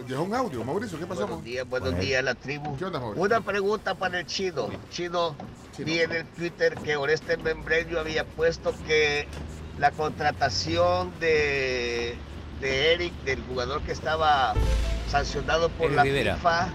Dejó 0.07 0.23
un 0.23 0.35
audio. 0.35 0.63
Mauricio, 0.63 0.99
¿qué 0.99 1.07
pasó? 1.07 1.21
Buenos 1.21 1.43
días, 1.43 1.67
buenos 1.67 1.97
días, 1.97 2.23
la 2.23 2.35
tribu. 2.35 2.75
¿Qué 2.77 2.85
onda, 2.85 2.99
Mauricio? 2.99 3.23
Una 3.23 3.41
pregunta 3.41 3.95
para 3.95 4.19
el 4.19 4.25
chino. 4.25 4.69
Chino, 4.91 5.35
vi 5.77 5.99
en 5.99 6.11
el 6.11 6.25
Twitter 6.25 6.75
que 6.75 6.97
Oreste 6.97 7.37
Membreño 7.37 7.99
había 7.99 8.25
puesto 8.25 8.73
que 8.85 9.27
la 9.79 9.91
contratación 9.91 11.11
de, 11.19 12.17
de 12.61 12.93
Eric, 12.93 13.13
del 13.23 13.41
jugador 13.43 13.81
que 13.81 13.91
estaba 13.91 14.53
sancionado 15.09 15.69
por 15.69 15.85
Eric 15.87 15.95
la 15.97 16.03
Rivera. 16.03 16.35
FIFA, 16.35 16.69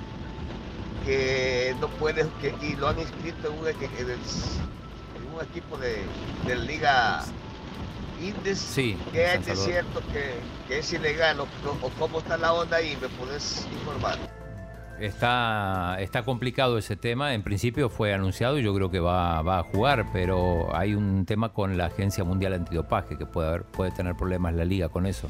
que 1.05 1.75
no 1.81 1.89
puede, 1.89 2.27
que, 2.41 2.55
y 2.63 2.77
lo 2.77 2.89
han 2.89 2.99
inscrito 2.99 3.49
en 3.53 3.59
un, 3.59 3.67
en 3.69 3.75
el- 3.99 4.11
en 4.11 5.35
un 5.35 5.43
equipo 5.43 5.77
de, 5.77 6.03
de 6.47 6.57
Liga 6.57 7.23
Indes. 8.23 8.59
Sí, 8.59 8.97
que 9.13 9.35
es 9.35 9.59
cierto 9.59 10.01
que, 10.13 10.35
que 10.69 10.79
es 10.79 10.93
ilegal 10.93 11.41
o, 11.41 11.45
o 11.83 11.89
cómo 11.99 12.19
está 12.21 12.37
la 12.37 12.53
onda 12.53 12.81
y 12.81 12.97
me 12.97 13.09
puedes 13.09 13.67
informar. 13.73 14.17
Está, 15.01 15.97
está 15.99 16.23
complicado 16.23 16.79
ese 16.79 16.95
tema. 16.95 17.35
En 17.35 17.43
principio 17.43 17.89
fue 17.91 18.15
anunciado 18.15 18.59
y 18.59 18.63
yo 18.63 18.73
creo 18.73 18.89
que 18.91 19.01
va, 19.01 19.43
va 19.43 19.59
a 19.59 19.63
jugar, 19.65 20.07
pero 20.13 20.69
hay 20.77 20.95
un 20.95 21.27
tema 21.27 21.53
con 21.53 21.77
la 21.77 21.87
Agencia 21.87 22.23
Mundial 22.23 22.53
Antidopaje 22.53 23.19
que 23.19 23.27
puede, 23.27 23.49
haber, 23.49 23.63
puede 23.65 23.91
tener 23.91 24.15
problemas 24.15 24.55
la 24.55 24.65
liga 24.65 24.89
con 24.89 25.07
eso. 25.07 25.29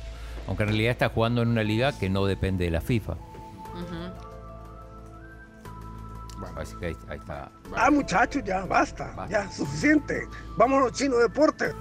Aunque 0.52 0.64
en 0.64 0.68
realidad 0.68 0.90
está 0.92 1.08
jugando 1.08 1.40
en 1.40 1.48
una 1.48 1.62
liga 1.62 1.98
que 1.98 2.10
no 2.10 2.26
depende 2.26 2.66
de 2.66 2.70
la 2.70 2.82
FIFA. 2.82 3.14
Así 6.58 6.76
que 6.76 6.86
ahí, 6.88 6.96
ahí 7.08 7.18
está. 7.18 7.50
Ah, 7.74 7.90
muchachos, 7.90 8.42
ya, 8.44 8.66
basta. 8.66 9.26
Ya, 9.30 9.50
suficiente. 9.50 10.28
Vámonos, 10.58 10.92
chino 10.92 11.16
deporte. 11.16 11.72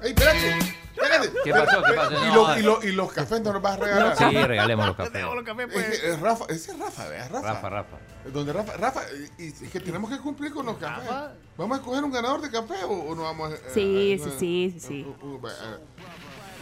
¡Ey, 0.00 0.10
espérate! 0.12 0.58
espérate. 0.94 1.30
¿Qué 1.42 1.50
pasó? 1.50 1.82
¿Qué 1.82 1.92
pasó? 1.94 2.24
¿Y, 2.24 2.28
No, 2.28 2.34
los- 2.36 2.48
ah. 2.50 2.58
y 2.60 2.62
los- 2.62 2.84
y 2.84 2.92
los 2.92 3.12
cafés 3.12 3.40
no 3.42 3.52
los 3.52 3.60
vas 3.60 3.72
a 3.72 3.76
regalar? 3.84 4.16
Sí, 4.16 4.24
regalemos 4.44 4.86
los 4.86 4.96
cafés. 4.96 5.24
Es 5.74 6.04
eh, 6.04 6.16
Rafa, 6.22 6.44
ese 6.50 6.70
es 6.70 6.78
Rafa, 6.78 7.08
¿verdad? 7.08 7.30
Rafa. 7.32 7.52
Rafa, 7.54 7.68
Rafa. 7.70 7.96
Donde 8.32 8.52
Rafa, 8.52 8.76
Rafa, 8.76 9.00
y, 9.38 9.42
y 9.42 9.48
es 9.48 9.70
que 9.72 9.80
tenemos 9.80 10.08
que 10.08 10.18
cumplir 10.18 10.52
con 10.52 10.66
los 10.66 10.76
cafés. 10.76 11.10
¿Vamos 11.58 11.78
a 11.78 11.80
escoger 11.80 12.04
un 12.04 12.12
ganador 12.12 12.40
de 12.42 12.50
café 12.52 12.84
o, 12.84 12.90
o 12.92 13.14
no 13.16 13.22
vamos 13.22 13.52
a.? 13.52 13.56
Sí, 13.74 14.12
eh, 14.12 14.18
sí, 14.22 14.28
eh, 14.28 14.34
sí, 14.38 14.74
sí, 14.78 14.80
sí. 14.80 15.06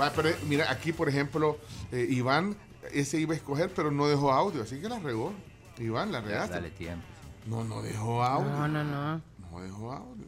Va, 0.00 0.08
eh, 0.08 0.12
pero, 0.14 0.28
mira, 0.48 0.70
aquí, 0.70 0.92
por 0.92 1.08
ejemplo, 1.08 1.58
eh, 1.90 2.06
Iván, 2.10 2.56
ese 2.92 3.18
iba 3.18 3.34
a 3.34 3.36
escoger, 3.36 3.70
pero 3.74 3.90
no 3.90 4.06
dejó 4.08 4.32
audio, 4.32 4.62
así 4.62 4.80
que 4.80 4.88
la 4.88 4.98
regó. 4.98 5.32
Iván, 5.78 6.12
la 6.12 6.20
regaste. 6.20 6.54
Dale 6.54 6.70
tiempo. 6.70 7.04
No, 7.46 7.64
no 7.64 7.82
dejó 7.82 8.22
audio. 8.22 8.50
No, 8.50 8.68
no, 8.68 8.84
no. 8.84 9.20
No 9.50 9.60
dejó 9.60 9.92
audio. 9.92 10.26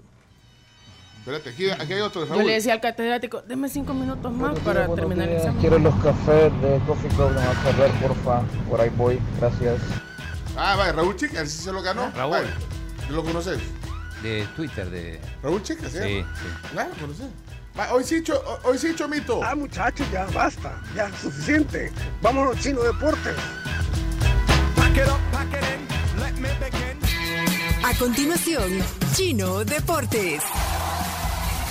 Espérate, 1.18 1.50
aquí, 1.50 1.70
aquí 1.70 1.92
hay 1.94 2.00
otro. 2.02 2.26
Yo 2.26 2.42
le 2.42 2.52
decía 2.52 2.74
al 2.74 2.80
catedrático, 2.82 3.40
deme 3.40 3.68
cinco 3.70 3.94
minutos 3.94 4.30
más 4.30 4.58
para 4.60 4.86
terminar 4.94 5.28
el 5.28 5.36
examen. 5.36 5.58
Quiero 5.60 5.78
los 5.78 5.94
cafés 6.02 6.52
de 6.60 6.78
Coffee 6.86 7.08
Club 7.10 7.30
de 7.32 7.40
Monterrey, 7.46 7.92
porfa. 8.02 8.42
Por 8.68 8.80
ahí 8.80 8.90
voy, 8.90 9.18
gracias. 9.38 9.80
Ah, 10.54 10.76
vaya, 10.76 10.92
Raúl 10.92 11.16
Chica, 11.16 11.40
él 11.40 11.48
sí 11.48 11.62
se 11.62 11.72
lo 11.72 11.80
ganó. 11.82 12.10
Raúl. 12.10 12.32
Vaya, 12.32 12.50
¿Lo 13.10 13.24
conoces? 13.24 13.58
De 14.22 14.46
Twitter, 14.54 14.90
de. 14.90 15.18
Raúl 15.42 15.62
Chica, 15.62 15.88
Sí, 15.88 15.98
¿sí? 15.98 16.20
sí. 16.22 16.68
Claro, 16.72 16.90
lo 16.90 17.00
conoces. 17.00 17.26
Va, 17.78 17.92
hoy 17.92 18.04
sí, 18.04 18.22
hoy 18.62 18.78
sí, 18.78 18.94
Chomito. 18.94 19.42
Ah, 19.42 19.54
muchachos, 19.54 20.06
ya, 20.12 20.26
basta. 20.26 20.80
Ya, 20.94 21.10
suficiente. 21.20 21.92
Vámonos, 22.22 22.58
chino 22.60 22.82
deporte. 22.82 23.30
A 27.84 27.94
continuación, 27.98 28.82
Chino 29.14 29.64
Deportes. 29.64 30.42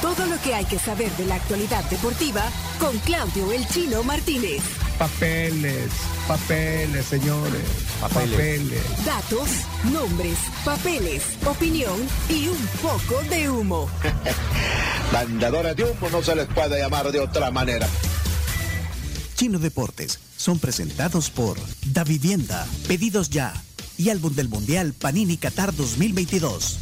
Todo 0.01 0.25
lo 0.27 0.39
que 0.41 0.53
hay 0.53 0.65
que 0.65 0.77
saber 0.77 1.09
de 1.13 1.25
la 1.25 1.35
actualidad 1.35 1.83
deportiva 1.89 2.43
con 2.79 2.97
Claudio 2.99 3.51
El 3.51 3.67
Chino 3.67 4.03
Martínez. 4.03 4.82
Papeles, 4.97 5.91
papeles, 6.27 7.05
señores. 7.05 7.61
Papeles. 7.99 9.05
Datos, 9.05 9.49
nombres, 9.91 10.37
papeles, 10.63 11.23
opinión 11.45 11.95
y 12.29 12.47
un 12.47 12.67
poco 12.81 13.21
de 13.29 13.49
humo. 13.49 13.89
Mandadores 15.13 15.75
de 15.75 15.83
humo 15.83 16.09
no 16.11 16.23
se 16.23 16.35
les 16.35 16.47
puede 16.47 16.79
llamar 16.79 17.11
de 17.11 17.19
otra 17.19 17.51
manera. 17.51 17.87
Chino 19.35 19.59
Deportes 19.59 20.19
son 20.37 20.59
presentados 20.59 21.29
por 21.29 21.57
Da 21.87 22.03
Vivienda, 22.03 22.65
Pedidos 22.87 23.29
Ya 23.29 23.53
y 23.97 24.09
Álbum 24.09 24.33
del 24.35 24.49
Mundial 24.49 24.93
Panini 24.93 25.37
Qatar 25.37 25.73
2022. 25.75 26.77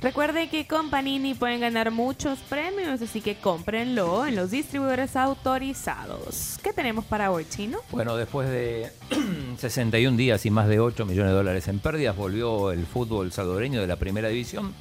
Recuerde 0.00 0.48
que 0.48 0.64
con 0.68 0.90
Panini 0.90 1.34
pueden 1.34 1.60
ganar 1.60 1.90
muchos 1.90 2.38
premios, 2.38 3.02
así 3.02 3.20
que 3.20 3.36
cómprenlo 3.36 4.26
en 4.26 4.36
los 4.36 4.52
distribuidores 4.52 5.16
autorizados. 5.16 6.56
¿Qué 6.62 6.72
tenemos 6.72 7.04
para 7.04 7.32
hoy, 7.32 7.44
Chino? 7.48 7.78
Bueno, 7.90 8.16
después 8.16 8.48
de 8.48 8.92
61 9.58 10.16
días 10.16 10.46
y 10.46 10.50
más 10.50 10.68
de 10.68 10.78
8 10.78 11.04
millones 11.04 11.32
de 11.32 11.36
dólares 11.36 11.66
en 11.66 11.80
pérdidas, 11.80 12.14
volvió 12.14 12.70
el 12.70 12.86
fútbol 12.86 13.32
salvadoreño 13.32 13.80
de 13.80 13.88
la 13.88 13.96
primera 13.96 14.28
división 14.28 14.72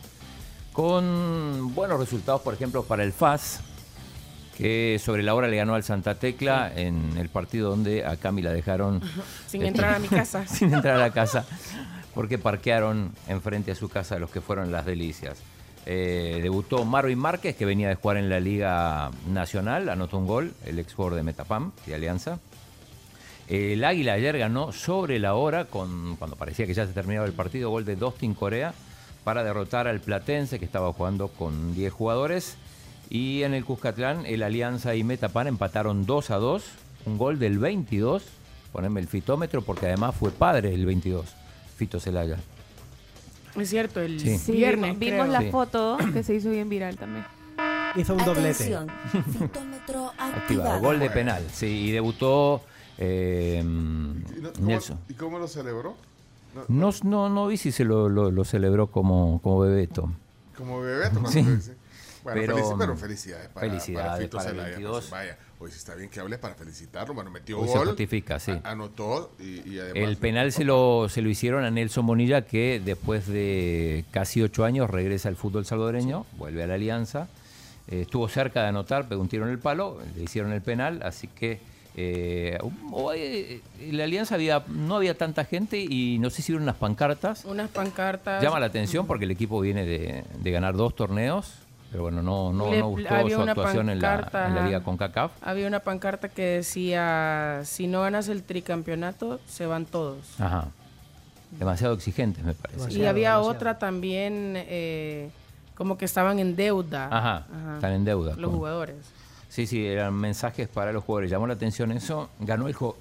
con 0.71 1.73
buenos 1.73 1.99
resultados, 1.99 2.41
por 2.41 2.53
ejemplo, 2.53 2.83
para 2.83 3.03
el 3.03 3.11
FAS, 3.11 3.61
que 4.55 5.01
sobre 5.03 5.23
la 5.23 5.33
hora 5.33 5.47
le 5.47 5.57
ganó 5.57 5.73
al 5.73 5.83
Santa 5.83 6.19
Tecla 6.19 6.71
en 6.75 7.17
el 7.17 7.29
partido 7.29 7.71
donde 7.71 8.05
a 8.05 8.17
Cami 8.17 8.43
la 8.43 8.51
dejaron 8.51 9.01
Sin 9.47 9.63
entrar 9.63 9.95
a 9.95 9.99
mi 9.99 10.07
casa. 10.09 10.45
sin 10.45 10.71
entrar 10.71 10.97
a 10.97 10.99
la 10.99 11.11
casa, 11.11 11.47
porque 12.17 12.39
parquearon 12.39 13.11
enfrente 13.27 13.69
a 13.69 13.75
su 13.75 13.89
casa 13.89 14.17
los 14.17 14.31
que 14.31 14.41
fueron 14.41 14.71
las 14.71 14.87
delicias. 14.87 15.37
Eh, 15.85 16.39
debutó 16.41 16.83
Marvin 16.83 17.19
Márquez, 17.19 17.55
que 17.55 17.63
venía 17.63 17.89
de 17.89 17.93
jugar 17.93 18.17
en 18.17 18.27
la 18.27 18.39
Liga 18.39 19.11
Nacional, 19.27 19.87
anotó 19.87 20.17
un 20.17 20.25
gol, 20.25 20.51
el 20.65 20.79
ex 20.79 20.95
jugador 20.95 21.15
de 21.15 21.21
Metapam, 21.21 21.73
de 21.85 21.93
Alianza. 21.93 22.39
El 23.47 23.83
Águila 23.83 24.13
ayer 24.13 24.35
ganó 24.35 24.71
sobre 24.71 25.19
la 25.19 25.35
hora, 25.35 25.65
con, 25.65 26.15
cuando 26.15 26.35
parecía 26.35 26.65
que 26.65 26.73
ya 26.73 26.87
se 26.87 26.93
terminaba 26.93 27.27
el 27.27 27.33
partido, 27.33 27.69
gol 27.69 27.85
de 27.85 27.95
Dustin 27.95 28.33
Corea, 28.33 28.73
para 29.23 29.43
derrotar 29.43 29.87
al 29.87 29.99
Platense, 29.99 30.57
que 30.57 30.65
estaba 30.65 30.91
jugando 30.93 31.27
con 31.27 31.75
10 31.75 31.93
jugadores. 31.93 32.57
Y 33.11 33.43
en 33.43 33.53
el 33.53 33.63
Cuscatlán, 33.63 34.25
el 34.25 34.41
Alianza 34.41 34.95
y 34.95 35.03
Metapan 35.03 35.45
empataron 35.45 36.07
2 36.07 36.31
a 36.31 36.37
2, 36.37 36.63
un 37.05 37.19
gol 37.19 37.37
del 37.37 37.59
22, 37.59 38.23
poneme 38.71 39.01
el 39.01 39.07
fitómetro, 39.07 39.61
porque 39.61 39.85
además 39.85 40.15
fue 40.15 40.31
padre 40.31 40.73
el 40.73 40.87
22, 40.87 41.35
Fito 41.77 41.99
Celaya. 41.99 42.37
Es 43.55 43.69
cierto, 43.69 44.01
el 44.01 44.19
Sí. 44.19 44.37
Sí, 44.37 44.51
viernes. 44.51 44.97
vimos 44.99 45.21
creo. 45.21 45.31
la 45.31 45.41
Sí. 45.41 45.51
foto 45.51 45.97
que 46.13 46.23
se 46.23 46.35
hizo 46.35 46.49
bien 46.49 46.69
viral 46.69 46.97
también. 46.97 47.25
Hizo 47.95 48.13
un 48.13 48.23
doblete. 48.25 48.75
Atención, 48.75 48.87
fitómetro 49.39 50.11
Activado, 50.19 50.79
gol 50.81 50.99
de 50.99 51.09
penal, 51.09 51.43
sí, 51.51 51.65
y 51.87 51.91
debutó 51.91 52.63
eh, 52.99 53.59
¿Y, 53.63 53.65
no- 54.41 54.51
cómo, 54.53 54.67
Nelson. 54.67 54.99
¿Y 55.09 55.13
cómo 55.13 55.39
lo 55.39 55.47
celebró? 55.47 55.95
No, 56.67 56.89
No, 56.89 56.91
no, 57.03 57.29
no 57.29 57.47
vi 57.47 57.57
si 57.57 57.71
se 57.71 57.83
lo, 57.83 58.09
lo- 58.09 58.31
lo 58.31 58.43
celebró 58.45 58.87
como, 58.87 59.39
como 59.41 59.59
Bebeto. 59.61 60.11
Como 60.57 60.81
Bebeto, 60.81 61.19
cuando 61.19 61.29
Sí. 61.31 61.41
Bueno, 62.23 62.41
Pero, 62.41 62.57
felici- 62.57 62.75
pero 62.77 62.97
felicidades 62.97 63.47
para, 63.49 63.67
felicidades 63.69 64.07
para 64.09 64.21
Fito 64.21 64.37
para 64.37 64.49
el 64.49 64.55
Zelaya, 64.55 64.69
22. 64.71 64.99
pues, 64.99 65.11
vaya, 65.11 65.37
hoy 65.59 65.71
sí 65.71 65.77
está 65.77 65.95
bien 65.95 66.09
que 66.09 66.19
hables 66.19 66.39
para 66.39 66.55
felicitarlo. 66.55 67.13
Bueno, 67.13 67.31
metió 67.31 67.59
Hoy 67.59 67.67
se 67.67 67.77
gol. 67.77 67.87
justifica, 67.87 68.39
sí. 68.39 68.51
a- 68.51 68.61
Anotó 68.71 69.31
y, 69.39 69.67
y 69.73 69.79
además. 69.79 70.09
El 70.09 70.17
penal 70.17 70.51
se 70.51 70.63
lo, 70.63 71.07
se 71.09 71.21
lo 71.21 71.29
hicieron 71.29 71.63
a 71.63 71.71
Nelson 71.71 72.05
Bonilla, 72.05 72.41
que 72.45 72.81
después 72.83 73.27
de 73.27 74.05
casi 74.11 74.41
ocho 74.41 74.65
años 74.65 74.89
regresa 74.89 75.29
al 75.29 75.35
fútbol 75.35 75.65
salvadoreño, 75.65 76.25
vuelve 76.37 76.63
a 76.63 76.67
la 76.67 76.75
Alianza. 76.75 77.27
Eh, 77.89 78.01
estuvo 78.01 78.27
cerca 78.27 78.61
de 78.63 78.67
anotar, 78.67 79.07
pegó 79.07 79.21
un 79.21 79.29
tiro 79.29 79.45
en 79.45 79.51
el 79.51 79.59
palo, 79.59 79.97
le 80.15 80.23
hicieron 80.23 80.51
el 80.51 80.61
penal, 80.61 81.01
así 81.03 81.27
que 81.27 81.59
eh, 81.99 82.59
o- 82.91 83.11
eh, 83.13 83.61
en 83.79 83.97
la 83.97 84.03
Alianza 84.03 84.35
había, 84.35 84.63
no 84.67 84.97
había 84.97 85.17
tanta 85.17 85.45
gente 85.45 85.79
y 85.79 86.19
no 86.19 86.29
sé 86.29 86.41
si 86.43 86.51
vieron 86.51 86.63
unas 86.63 86.75
pancartas. 86.75 87.43
Unas 87.45 87.71
pancartas. 87.71 88.43
Llama 88.43 88.59
la 88.59 88.67
atención 88.67 89.07
porque 89.07 89.25
el 89.25 89.31
equipo 89.31 89.59
viene 89.61 89.85
de, 89.85 90.23
de 90.39 90.51
ganar 90.51 90.75
dos 90.75 90.95
torneos, 90.95 91.53
pero 91.91 92.03
bueno, 92.03 92.21
no, 92.21 92.51
no, 92.53 92.69
Le- 92.71 92.79
no 92.79 92.89
gustó 92.89 93.13
había 93.15 93.35
su 93.35 93.41
una 93.41 93.51
actuación 93.53 93.89
en 93.89 93.99
la, 94.01 94.09
pancarta, 94.15 94.47
en 94.47 94.53
la 94.53 94.59
ajá. 94.59 94.67
liga 94.67 94.83
con 94.83 94.97
CACAF. 94.97 95.31
Había 95.41 95.67
una 95.67 95.79
pancarta 95.79 96.29
que 96.29 96.41
decía, 96.43 97.61
si 97.63 97.87
no 97.87 98.01
ganas 98.01 98.27
el 98.27 98.43
tricampeonato, 98.43 99.39
se 99.47 99.65
van 99.65 99.85
todos. 99.85 100.39
Ajá. 100.39 100.67
Demasiado 101.51 101.93
exigentes, 101.93 102.43
me 102.43 102.53
parece. 102.53 102.91
y 102.93 103.05
había 103.05 103.39
otra 103.39 103.79
también, 103.79 104.53
eh, 104.57 105.29
como 105.75 105.97
que 105.97 106.03
estaban 106.05 106.39
en 106.39 106.55
deuda. 106.57 107.07
Ajá, 107.09 107.45
están 107.75 107.93
en 107.93 108.03
deuda. 108.03 108.35
Los 108.35 108.49
con- 108.49 108.59
jugadores. 108.59 108.95
Sí, 109.47 109.65
sí, 109.65 109.85
eran 109.85 110.13
mensajes 110.13 110.67
para 110.67 110.91
los 110.91 111.03
jugadores. 111.05 111.31
Llamó 111.31 111.47
la 111.47 111.53
atención 111.53 111.91
eso. 111.93 112.29
Ganó 112.39 112.67
el 112.67 112.73
Jo- 112.73 112.97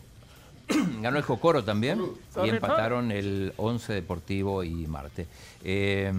ganó 1.02 1.16
el 1.18 1.24
Jocoro 1.24 1.64
también 1.64 2.00
y 2.44 2.48
empataron 2.48 3.10
el 3.10 3.52
11 3.56 3.92
Deportivo 3.92 4.62
y 4.62 4.86
Marte. 4.86 5.26
Eh, 5.64 6.12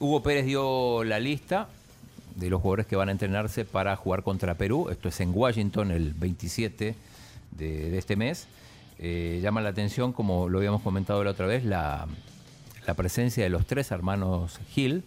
Hugo 0.00 0.22
Pérez 0.22 0.46
dio 0.46 1.04
la 1.04 1.18
lista 1.20 1.68
de 2.36 2.50
los 2.50 2.60
jugadores 2.60 2.86
que 2.86 2.94
van 2.96 3.08
a 3.08 3.12
entrenarse 3.12 3.64
para 3.64 3.96
jugar 3.96 4.22
contra 4.22 4.54
Perú. 4.54 4.88
Esto 4.90 5.08
es 5.08 5.18
en 5.20 5.32
Washington 5.34 5.90
el 5.90 6.12
27 6.14 6.94
de, 7.52 7.98
este 7.98 8.14
mes. 8.16 8.46
Eh, 8.98 9.40
llama 9.42 9.60
la 9.60 9.70
atención, 9.70 10.12
como 10.12 10.48
lo 10.48 10.58
habíamos 10.58 10.82
comentado 10.82 11.24
la 11.24 11.30
otra 11.32 11.46
vez, 11.46 11.64
la, 11.64 12.06
la 12.86 12.94
presencia 12.94 13.42
de 13.42 13.50
los 13.50 13.66
tres 13.66 13.90
hermanos 13.90 14.60
Hill, 14.74 15.02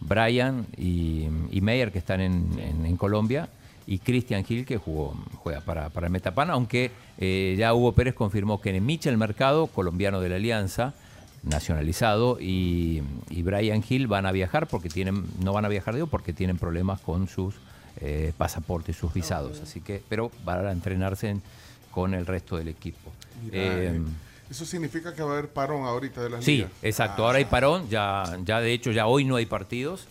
Brian 0.00 0.66
y, 0.76 1.26
y 1.50 1.60
Meyer, 1.60 1.90
que 1.92 1.98
están 1.98 2.20
en, 2.20 2.48
en- 2.58 2.86
en 2.86 2.96
Colombia, 2.96 3.48
y 3.86 3.98
Christian 4.00 4.44
Hill, 4.46 4.64
que 4.66 4.76
jugó, 4.76 5.14
juega 5.36 5.60
para, 5.62 5.88
para 5.88 6.06
el 6.08 6.12
Metapan, 6.12 6.50
aunque 6.50 6.90
eh, 7.18 7.56
ya 7.58 7.72
Hugo 7.74 7.92
Pérez 7.92 8.14
confirmó 8.14 8.60
que 8.60 8.78
Michel 8.80 9.16
Mercado, 9.16 9.66
colombiano 9.66 10.20
de 10.20 10.28
la 10.28 10.36
Alianza, 10.36 10.94
nacionalizado, 11.42 12.38
y, 12.40 13.02
y 13.30 13.42
Brian 13.42 13.82
Hill 13.88 14.06
van 14.06 14.26
a 14.26 14.32
viajar 14.32 14.66
porque 14.66 14.88
tienen, 14.88 15.24
no 15.42 15.52
van 15.52 15.64
a 15.64 15.68
viajar 15.68 15.94
digo, 15.94 16.06
porque 16.06 16.32
tienen 16.32 16.58
problemas 16.58 17.00
con 17.00 17.28
sus 17.28 17.54
eh, 18.00 18.32
pasaportes, 18.38 18.96
sus 18.96 19.12
visados. 19.12 19.60
Así 19.60 19.80
que, 19.80 20.02
pero 20.08 20.30
van 20.44 20.66
a 20.66 20.72
entrenarse 20.72 21.30
en- 21.30 21.42
con 21.90 22.14
el 22.14 22.26
resto 22.26 22.56
del 22.56 22.68
equipo. 22.68 23.10
Eh, 23.50 23.92
eh, 23.96 24.00
eso 24.50 24.64
significa 24.64 25.14
que 25.14 25.22
va 25.22 25.30
a 25.30 25.32
haber 25.38 25.48
parón 25.48 25.84
ahorita 25.84 26.22
de 26.22 26.30
las 26.30 26.44
Sí, 26.44 26.58
ligas. 26.58 26.70
exacto. 26.82 27.24
Ahora 27.26 27.38
hay 27.38 27.44
parón. 27.46 27.88
Ya, 27.88 28.38
ya 28.44 28.60
de 28.60 28.72
hecho, 28.72 28.92
ya 28.92 29.06
hoy 29.06 29.24
no 29.24 29.36
hay 29.36 29.46
partidos 29.46 30.06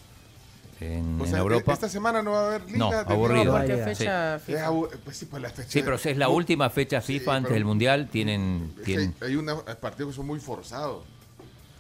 en, 0.82 1.20
O 1.20 1.24
en 1.24 1.30
sea, 1.30 1.40
Europa. 1.40 1.74
Esta 1.74 1.88
semana 1.90 2.22
no 2.22 2.32
va 2.32 2.42
a 2.44 2.48
haber 2.48 2.66
liga. 2.66 2.78
No, 2.78 2.90
de- 2.92 2.98
aburrido. 2.98 3.58
Sí. 3.66 3.74
fecha 3.96 4.36
Es 4.36 4.44
FIFA. 4.44 4.72
pues 5.06 5.18
sí, 5.18 5.26
pues 5.26 5.42
la 5.42 5.50
fecha 5.50 5.70
Sí, 5.70 5.82
pero 5.82 5.96
es 5.96 6.18
la 6.18 6.30
última 6.30 6.70
fecha 6.70 7.00
FIFA 7.02 7.36
antes 7.38 7.54
del 7.54 7.64
Mundial. 7.66 8.10
Tienen, 8.12 8.74
tienen 8.84 9.16
hay, 9.22 9.30
hay 9.30 9.36
una- 9.38 9.56
hay 9.66 9.76
partidos 9.80 10.12
que 10.12 10.16
son 10.18 10.28
muy 10.28 10.40
forzados. 10.40 11.04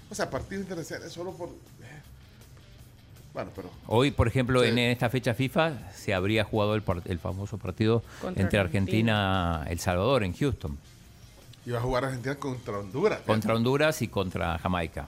O 0.09 0.15
sea, 0.15 0.29
partidos 0.29 0.63
internacionales 0.63 1.11
solo 1.11 1.31
por. 1.33 1.49
eh. 1.49 2.01
Bueno, 3.33 3.51
pero. 3.55 3.69
Hoy, 3.87 4.11
por 4.11 4.27
ejemplo, 4.27 4.63
Sí. 4.63 4.69
en 4.69 4.79
esta 4.79 5.09
fecha 5.09 5.33
FIFA 5.33 5.91
se 5.93 6.13
habría 6.13 6.43
jugado 6.43 6.75
el, 6.75 7.19
famoso 7.19 7.57
partido 7.57 8.03
Contra 8.21 8.41
entre 8.41 8.59
Argentina 8.59 9.63
y 9.67 9.73
El 9.73 9.79
Salvador 9.79 10.23
en 10.23 10.33
Houston. 10.33 10.77
Iba 11.65 11.79
a 11.79 11.81
jugar 11.81 12.05
Argentina 12.05 12.35
contra 12.35 12.79
Honduras. 12.79 13.19
Contra 13.25 13.53
Honduras 13.53 14.01
y 14.01 14.07
contra 14.07 14.57
Jamaica. 14.57 15.07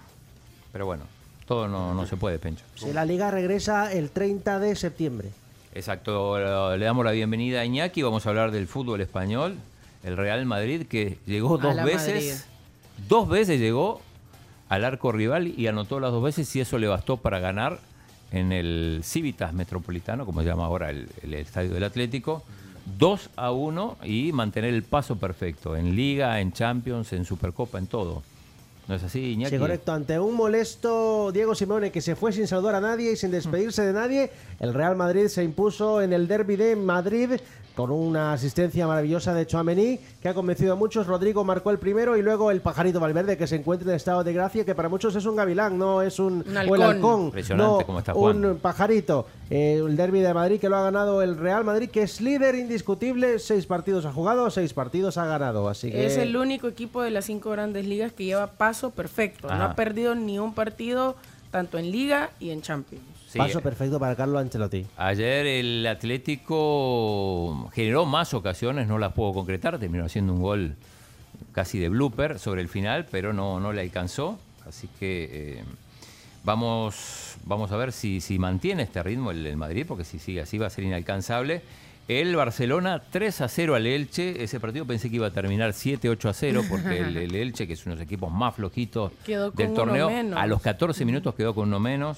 Pero 0.74 0.86
bueno, 0.86 1.06
todo 1.48 1.68
no, 1.68 1.94
no 1.94 2.06
se 2.06 2.18
puede, 2.18 2.38
Pencho. 2.38 2.64
Si 2.76 2.92
la 2.92 3.06
liga 3.06 3.32
regresa 3.32 3.92
el 3.94 4.12
30 4.12 4.60
de 4.60 4.76
septiembre. 4.76 5.30
Exacto, 5.74 6.38
le 6.76 6.86
damos 6.86 7.06
la 7.06 7.12
bienvenida 7.12 7.62
a 7.62 7.66
Iñaki, 7.66 8.02
vamos 8.02 8.26
a 8.26 8.30
hablar 8.30 8.52
del 8.52 8.68
fútbol 8.68 9.02
español, 9.02 9.56
el 10.04 10.18
Real 10.18 10.46
Madrid 10.46 10.86
que 10.88 11.18
llegó 11.26 11.58
A 11.60 11.62
dos 11.62 11.84
veces, 11.84 12.08
Madrid. 12.08 12.34
dos 13.08 13.30
veces 13.30 13.60
llegó 13.60 14.02
al 14.70 14.86
arco 14.86 15.12
rival 15.12 15.48
y 15.48 15.68
anotó 15.68 16.00
las 16.00 16.12
dos 16.12 16.24
veces 16.24 16.56
y 16.56 16.62
eso 16.62 16.78
le 16.78 16.88
bastó 16.88 17.18
para 17.18 17.40
ganar 17.40 17.80
en 18.32 18.52
el 18.52 19.02
Civitas 19.04 19.54
Metropolitano, 19.54 20.26
como 20.26 20.42
se 20.42 20.48
llama 20.48 20.66
ahora 20.66 20.92
el, 20.92 21.10
el 21.24 21.34
estadio 21.34 21.72
del 21.72 21.84
Atlético, 21.84 22.44
2 22.98 23.32
a 23.36 23.52
1 23.52 23.98
y 24.04 24.32
mantener 24.32 24.74
el 24.74 24.84
paso 24.84 25.18
perfecto 25.18 25.76
en 25.76 25.96
Liga, 25.96 26.40
en 26.40 26.54
Champions, 26.54 27.12
en 27.14 27.26
Supercopa, 27.26 27.78
en 27.80 27.88
todo. 27.88 28.24
¿No 28.90 28.96
es 28.96 29.04
así, 29.04 29.34
Iñaki? 29.34 29.56
Sí, 29.56 29.60
correcto. 29.60 29.92
Ante 29.92 30.20
un 30.20 30.34
molesto 30.34 31.32
Diego 31.32 31.54
Simeone 31.54 31.92
que 31.92 32.02
se 32.02 32.16
fue 32.16 32.34
sin 32.34 32.48
saludar 32.48 32.74
a 32.74 32.82
nadie 32.82 33.12
y 33.12 33.16
sin 33.16 33.30
despedirse 33.30 33.84
de 33.84 33.94
nadie, 33.94 34.32
el 34.60 34.74
Real 34.74 34.96
Madrid 34.96 35.28
se 35.28 35.44
impuso 35.44 36.02
en 36.02 36.12
el 36.12 36.28
derby 36.28 36.56
de 36.56 36.76
Madrid 36.76 37.34
con 37.76 37.92
una 37.92 38.34
asistencia 38.34 38.88
maravillosa 38.88 39.34
de 39.34 39.46
Chouameni 39.46 40.00
que 40.22 40.28
ha 40.28 40.34
convencido 40.34 40.74
a 40.74 40.76
muchos. 40.76 41.08
Rodrigo 41.08 41.46
marcó 41.46 41.70
el 41.70 41.78
primero 41.78 42.18
y 42.18 42.22
luego 42.22 42.52
el 42.52 42.62
pajarito 42.62 43.00
Valverde 43.00 43.38
que 43.38 43.48
se 43.48 43.56
encuentra 43.58 43.90
en 43.92 43.96
estado 43.96 44.24
de 44.24 44.34
gracia, 44.34 44.66
que 44.66 44.76
para 44.76 44.90
muchos 44.90 45.16
es 45.16 45.26
un 45.26 45.36
gavilán, 45.36 45.78
no 45.78 46.02
es 46.02 46.20
un, 46.20 46.44
Un 46.46 46.58
o 46.58 46.76
el 46.76 46.82
halcón. 46.82 46.84
halcón, 46.96 47.22
Impresionante 47.26 47.80
no, 47.80 47.86
cómo 47.86 48.00
está 48.00 48.14
un 48.16 48.60
pajarito. 48.62 49.28
Eh, 49.50 49.82
el 49.84 49.96
derby 49.96 50.20
de 50.20 50.34
Madrid 50.34 50.60
que 50.60 50.68
lo 50.68 50.76
ha 50.78 50.84
ganado 50.84 51.22
el 51.22 51.38
Real 51.38 51.64
Madrid, 51.64 51.90
que 51.90 52.04
es 52.04 52.22
líder 52.22 52.56
indiscutible. 52.56 53.40
Seis 53.40 53.66
partidos 53.66 54.06
ha 54.06 54.12
jugado, 54.12 54.50
seis 54.50 54.74
partidos 54.74 55.18
ha 55.18 55.26
ganado. 55.26 55.70
Así 55.70 55.92
que 55.92 56.06
Es 56.06 56.18
el 56.18 56.36
único 56.36 56.68
equipo 56.68 57.02
de 57.02 57.12
las 57.12 57.26
cinco 57.26 57.52
grandes 57.52 57.86
ligas 57.86 58.12
que 58.12 58.26
lleva 58.26 58.48
paso 58.48 58.79
perfecto. 58.90 59.48
No 59.48 59.64
ha 59.64 59.76
perdido 59.76 60.16
ni 60.16 60.40
un 60.40 60.54
partido 60.54 61.16
tanto 61.52 61.78
en 61.78 61.92
Liga 61.92 62.30
y 62.40 62.52
en 62.52 62.62
Champions. 62.62 63.04
Sí, 63.28 63.38
paso 63.38 63.62
perfecto 63.62 64.00
para 64.00 64.16
Carlo 64.16 64.40
Ancelotti. 64.40 64.86
Ayer 64.98 65.46
el 65.46 65.86
Atlético 65.86 67.70
generó 67.74 68.06
más 68.06 68.34
ocasiones, 68.34 68.88
no 68.88 68.98
las 68.98 69.14
pudo 69.14 69.34
concretar, 69.34 69.78
terminó 69.78 70.06
haciendo 70.06 70.34
un 70.34 70.42
gol 70.42 70.76
casi 71.52 71.78
de 71.78 71.90
blooper 71.90 72.40
sobre 72.40 72.62
el 72.62 72.70
final, 72.70 73.06
pero 73.12 73.34
no, 73.34 73.60
no 73.60 73.72
le 73.72 73.82
alcanzó. 73.82 74.40
Así 74.68 74.90
que 75.00 75.30
eh, 75.32 75.64
vamos, 76.44 77.38
vamos 77.46 77.72
a 77.72 77.78
ver 77.78 77.92
si, 77.92 78.22
si 78.22 78.40
mantiene 78.40 78.84
este 78.84 79.04
ritmo 79.04 79.32
el, 79.32 79.46
el 79.46 79.58
Madrid, 79.58 79.86
porque 79.88 80.04
si 80.04 80.18
sigue 80.18 80.42
así 80.42 80.58
va 80.58 80.68
a 80.68 80.72
ser 80.72 80.84
inalcanzable. 80.86 81.62
El 82.10 82.36
Barcelona 82.36 83.04
3 83.12 83.42
a 83.42 83.48
0 83.48 83.76
al 83.76 83.86
Elche. 83.86 84.44
Ese 84.44 84.60
partido 84.60 84.84
pensé 84.86 85.12
que 85.12 85.18
iba 85.18 85.28
a 85.28 85.32
terminar 85.32 85.74
7, 85.74 86.10
8 86.10 86.30
a 86.30 86.34
0, 86.34 86.64
porque 86.68 86.98
el, 87.02 87.16
el 87.18 87.36
Elche, 87.36 87.68
que 87.68 87.74
es 87.74 87.86
uno 87.86 87.94
de 87.94 88.00
los 88.02 88.06
equipos 88.08 88.32
más 88.34 88.56
flojitos 88.56 89.12
Quedó 89.24 89.52
del 89.52 89.76
torneo, 89.76 90.08
uno 90.08 90.16
menos. 90.16 90.40
a 90.40 90.48
los 90.48 90.60
14 90.60 91.06
minutos 91.06 91.36
quedó 91.36 91.54
con 91.54 91.68
uno 91.68 91.80
menos. 91.80 92.18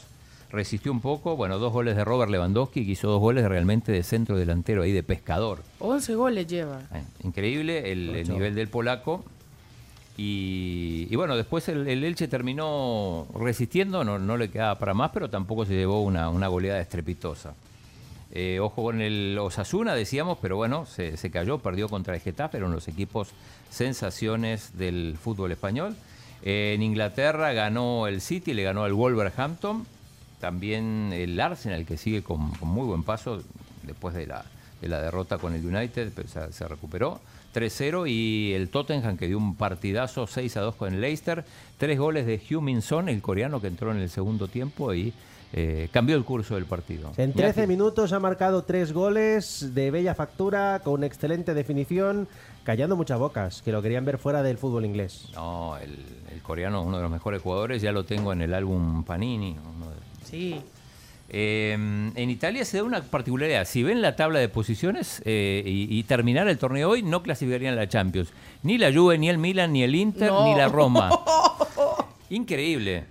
Resistió 0.50 0.94
un 0.94 1.02
poco, 1.02 1.36
bueno, 1.36 1.60
dos 1.60 1.74
goles 1.74 1.98
de 1.98 2.06
Robert 2.06 2.32
Lewandowski, 2.32 2.86
que 2.86 2.92
hizo 2.94 3.10
dos 3.10 3.20
goles 3.20 3.46
realmente 3.48 3.92
de 3.92 4.02
centro 4.04 4.38
delantero 4.38 4.84
ahí 4.84 4.94
de 4.94 5.04
pescador. 5.04 5.60
11 5.80 6.16
goles 6.16 6.48
lleva. 6.48 6.80
Eh, 6.94 7.04
Increíble 7.24 7.92
el, 7.92 8.16
el 8.16 8.30
nivel 8.30 8.56
del 8.56 8.70
polaco. 8.70 9.26
Y, 10.18 11.08
y 11.10 11.16
bueno, 11.18 11.36
después 11.36 11.68
el, 11.68 11.86
el 11.88 12.04
Elche 12.06 12.30
terminó 12.30 13.28
resistiendo, 13.38 14.04
no, 14.06 14.20
no 14.20 14.38
le 14.38 14.50
quedaba 14.50 14.78
para 14.80 14.94
más, 14.94 15.12
pero 15.14 15.30
tampoco 15.30 15.66
se 15.66 15.74
llevó 15.74 16.02
una, 16.02 16.30
una 16.30 16.48
goleada 16.48 16.80
estrepitosa. 16.80 17.54
Eh, 18.34 18.60
ojo 18.62 18.84
con 18.84 19.02
el 19.02 19.38
Osasuna, 19.38 19.94
decíamos, 19.94 20.38
pero 20.42 20.56
bueno, 20.56 20.86
se, 20.86 21.18
cayó, 21.32 21.60
perdió 21.60 21.90
contra 21.90 22.16
el 22.16 22.22
Getafe, 22.22 22.58
eran 22.58 22.72
los 22.72 22.88
equipos 22.88 23.32
sensaciones 23.70 24.78
del 24.78 25.18
fútbol 25.22 25.52
español. 25.52 25.96
Eh, 26.44 26.74
en 26.76 26.82
Inglaterra 26.82 27.52
ganó 27.52 28.08
el 28.08 28.22
City, 28.22 28.54
le 28.54 28.64
ganó 28.64 28.84
al 28.84 28.94
Wolverhampton. 28.94 29.86
También 30.40 31.12
el 31.14 31.40
Arsenal, 31.40 31.86
que 31.86 31.98
sigue 31.98 32.24
con, 32.24 32.54
muy 32.62 32.86
buen 32.88 33.04
paso 33.04 33.44
después 33.84 34.16
de 34.16 34.28
la, 34.28 34.46
de 34.82 34.88
la 34.88 35.02
derrota 35.02 35.38
con 35.38 35.54
el 35.54 35.66
United, 35.66 36.14
pero 36.16 36.28
se, 36.52 36.68
recuperó. 36.68 37.20
3-0 37.54 38.10
y 38.10 38.54
el 38.54 38.70
Tottenham 38.70 39.18
que 39.18 39.28
dio 39.28 39.38
un 39.38 39.56
partidazo 39.56 40.26
6-2 40.26 40.76
con 40.78 40.94
el 40.94 41.02
Leicester. 41.02 41.44
Tres 41.78 42.00
goles 42.00 42.26
de 42.26 42.42
Hugh 42.50 42.62
Min-son, 42.62 43.10
el 43.10 43.22
coreano 43.22 43.60
que 43.60 43.68
entró 43.68 43.92
en 43.92 44.00
el 44.00 44.10
segundo 44.10 44.48
tiempo 44.48 44.94
y 44.94 45.14
eh, 45.54 45.90
cambió 45.92 46.16
el 46.16 46.24
curso 46.24 46.56
del 46.56 46.66
partido. 46.66 47.12
En 47.18 47.34
13 47.34 47.62
Iñaki. 47.62 47.68
minutos 47.70 48.14
ha 48.14 48.20
marcado 48.20 48.64
tres 48.64 48.94
goles 48.94 49.74
de 49.74 49.92
bella 49.92 50.16
factura, 50.16 50.82
con 50.84 51.04
excelente 51.04 51.54
definición, 51.54 52.28
callando 52.64 52.96
muchas 52.96 53.20
bocas, 53.20 53.62
que 53.62 53.72
lo 53.72 53.82
querían 53.82 54.06
ver 54.06 54.18
fuera 54.18 54.44
del 54.44 54.58
fútbol 54.58 54.86
inglés. 54.86 55.28
No, 55.34 55.78
el, 55.78 55.98
el 56.34 56.42
coreano, 56.42 56.82
uno 56.84 56.98
de 56.98 57.04
los 57.04 57.12
mejores 57.12 57.42
jugadores, 57.42 57.82
ya 57.82 57.92
lo 57.92 58.06
tengo 58.06 58.32
en 58.34 58.42
el 58.42 58.54
álbum 58.54 59.04
Panini. 59.04 59.58
uno 59.76 59.90
de- 59.90 60.26
Sí. 60.26 60.62
Eh, 61.34 61.72
en 61.74 62.30
Italia 62.30 62.66
se 62.66 62.78
da 62.78 62.84
una 62.84 63.02
particularidad. 63.02 63.64
Si 63.66 63.84
ven 63.84 64.02
la 64.02 64.18
tabla 64.18 64.40
de 64.40 64.50
posiciones 64.50 65.22
eh, 65.24 65.64
y, 65.66 65.88
y 65.98 66.04
terminar 66.04 66.48
el 66.50 66.58
torneo 66.58 66.90
hoy, 66.90 67.04
no 67.04 67.24
clasificarían 67.24 67.74
a 67.74 67.78
la 67.78 67.88
Champions. 67.88 68.34
Ni 68.64 68.78
la 68.78 68.92
Juve, 68.92 69.18
ni 69.18 69.30
el 69.30 69.38
Milan, 69.38 69.72
ni 69.72 69.82
el 69.84 69.96
Inter, 69.96 70.30
No. 70.30 70.46
ni 70.46 70.56
la 70.58 70.68
Roma. 70.68 71.10
Increíble. 72.30 73.06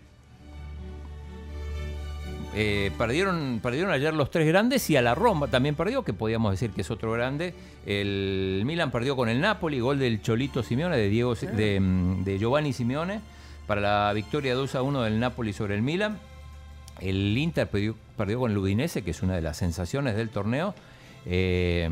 Eh, 2.54 2.90
perdieron, 2.98 3.60
perdieron 3.62 3.92
ayer 3.92 4.12
los 4.12 4.30
tres 4.30 4.46
grandes 4.48 4.90
y 4.90 4.96
a 4.96 5.02
la 5.02 5.14
Roma 5.14 5.46
también 5.46 5.76
perdió, 5.76 6.02
que 6.02 6.12
podíamos 6.12 6.50
decir 6.50 6.70
que 6.70 6.80
es 6.80 6.90
otro 6.90 7.12
grande. 7.12 7.54
El 7.86 8.62
Milan 8.64 8.90
perdió 8.90 9.14
con 9.14 9.28
el 9.28 9.40
Napoli, 9.40 9.78
gol 9.78 9.98
del 9.98 10.20
Cholito 10.20 10.62
Simeone, 10.62 10.96
de, 10.96 11.08
Diego, 11.08 11.34
de, 11.34 11.78
mm, 11.78 12.24
de 12.24 12.38
Giovanni 12.38 12.72
Simeone, 12.72 13.20
para 13.66 13.80
la 13.80 14.12
victoria 14.12 14.54
2 14.54 14.74
a 14.74 14.82
1 14.82 15.02
del 15.02 15.20
Napoli 15.20 15.52
sobre 15.52 15.76
el 15.76 15.82
Milan. 15.82 16.18
El 17.00 17.38
Inter 17.38 17.68
perdió, 17.68 17.94
perdió 18.16 18.40
con 18.40 18.50
el 18.50 18.58
Udinese, 18.58 19.02
que 19.02 19.12
es 19.12 19.22
una 19.22 19.36
de 19.36 19.42
las 19.42 19.56
sensaciones 19.56 20.16
del 20.16 20.28
torneo. 20.28 20.74
Eh, 21.26 21.88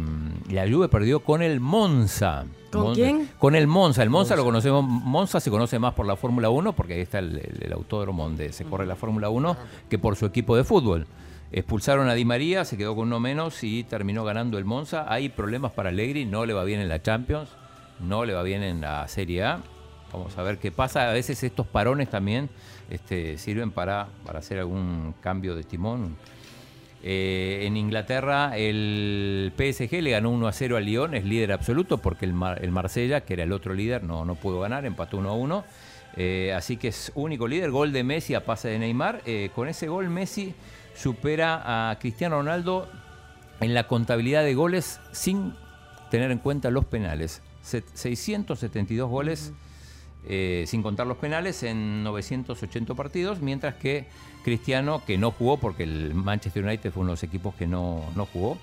la 0.50 0.68
Juve 0.68 0.88
perdió 0.88 1.20
con 1.20 1.42
el 1.42 1.60
Monza. 1.60 2.44
¿Con 2.72 2.82
Monza- 2.82 3.00
quién? 3.02 3.28
Con 3.38 3.54
el 3.54 3.66
Monza. 3.66 4.02
El 4.02 4.10
Monza, 4.10 4.36
lo 4.36 4.44
conocemos. 4.44 4.84
Monza 4.84 5.40
se 5.40 5.50
conoce 5.50 5.78
más 5.78 5.94
por 5.94 6.06
la 6.06 6.16
Fórmula 6.16 6.50
1, 6.50 6.72
porque 6.74 6.94
ahí 6.94 7.00
está 7.00 7.18
el, 7.18 7.36
el- 7.38 7.62
el 7.62 7.72
autódromo 7.72 8.24
donde 8.24 8.52
se 8.52 8.64
corre 8.64 8.86
la 8.86 8.96
Fórmula 8.96 9.28
1, 9.30 9.56
que 9.88 9.98
por 9.98 10.16
su 10.16 10.26
equipo 10.26 10.56
de 10.56 10.64
fútbol. 10.64 11.06
Expulsaron 11.50 12.08
a 12.08 12.14
Di 12.14 12.24
María, 12.26 12.64
se 12.66 12.76
quedó 12.76 12.94
con 12.94 13.06
uno 13.08 13.20
menos 13.20 13.64
y 13.64 13.84
terminó 13.84 14.22
ganando 14.24 14.58
el 14.58 14.64
Monza. 14.66 15.06
Hay 15.08 15.30
problemas 15.30 15.72
para 15.72 15.88
Allegri, 15.88 16.26
no 16.26 16.44
le 16.44 16.52
va 16.52 16.64
bien 16.64 16.80
en 16.80 16.88
la 16.90 17.00
Champions, 17.02 17.48
no 18.00 18.24
le 18.26 18.34
va 18.34 18.42
bien 18.42 18.62
en 18.62 18.82
la 18.82 19.08
Serie 19.08 19.44
A. 19.44 19.60
Vamos 20.12 20.36
a 20.36 20.42
ver 20.42 20.58
qué 20.58 20.70
pasa. 20.72 21.08
A 21.08 21.12
veces 21.12 21.42
estos 21.42 21.66
parones 21.66 22.10
también 22.10 22.50
este, 22.90 23.38
sirven 23.38 23.70
para, 23.70 24.08
para 24.26 24.40
hacer 24.40 24.58
algún 24.58 25.14
cambio 25.22 25.54
de 25.54 25.62
timón. 25.64 26.16
Eh, 27.02 27.60
en 27.62 27.76
Inglaterra 27.76 28.56
el 28.56 29.52
PSG 29.56 30.02
le 30.02 30.10
ganó 30.10 30.30
1 30.30 30.48
a 30.48 30.52
0 30.52 30.76
al 30.76 30.84
Lyon, 30.84 31.14
es 31.14 31.24
líder 31.24 31.52
absoluto 31.52 31.98
porque 31.98 32.24
el, 32.24 32.32
Mar- 32.32 32.58
el 32.62 32.72
Marsella, 32.72 33.20
que 33.20 33.34
era 33.34 33.44
el 33.44 33.52
otro 33.52 33.72
líder, 33.72 34.02
no, 34.02 34.24
no 34.24 34.34
pudo 34.34 34.60
ganar, 34.60 34.84
empató 34.84 35.16
1 35.18 35.28
a 35.30 35.34
1. 35.34 35.64
Eh, 36.16 36.52
así 36.56 36.76
que 36.76 36.88
es 36.88 37.12
único 37.14 37.46
líder, 37.46 37.70
gol 37.70 37.92
de 37.92 38.02
Messi 38.02 38.34
a 38.34 38.44
pase 38.44 38.68
de 38.68 38.78
Neymar. 38.80 39.22
Eh, 39.26 39.50
con 39.54 39.68
ese 39.68 39.86
gol 39.86 40.08
Messi 40.10 40.54
supera 40.94 41.90
a 41.90 41.98
Cristiano 42.00 42.36
Ronaldo 42.38 42.88
en 43.60 43.74
la 43.74 43.86
contabilidad 43.86 44.42
de 44.42 44.54
goles 44.54 45.00
sin 45.12 45.54
tener 46.10 46.32
en 46.32 46.38
cuenta 46.38 46.70
los 46.70 46.84
penales. 46.86 47.42
Se- 47.62 47.84
672 47.94 49.08
goles 49.08 49.52
eh, 50.26 50.64
sin 50.66 50.82
contar 50.82 51.06
los 51.06 51.18
penales 51.18 51.62
en 51.62 52.02
980 52.02 52.94
partidos, 52.94 53.40
mientras 53.40 53.76
que 53.76 54.08
Cristiano, 54.44 55.02
que 55.06 55.18
no 55.18 55.30
jugó 55.30 55.58
porque 55.58 55.82
el 55.84 56.14
Manchester 56.14 56.64
United 56.64 56.90
fue 56.92 57.02
uno 57.02 57.10
de 57.10 57.14
los 57.14 57.22
equipos 57.22 57.54
que 57.54 57.66
no, 57.66 58.04
no 58.16 58.26
jugó, 58.26 58.58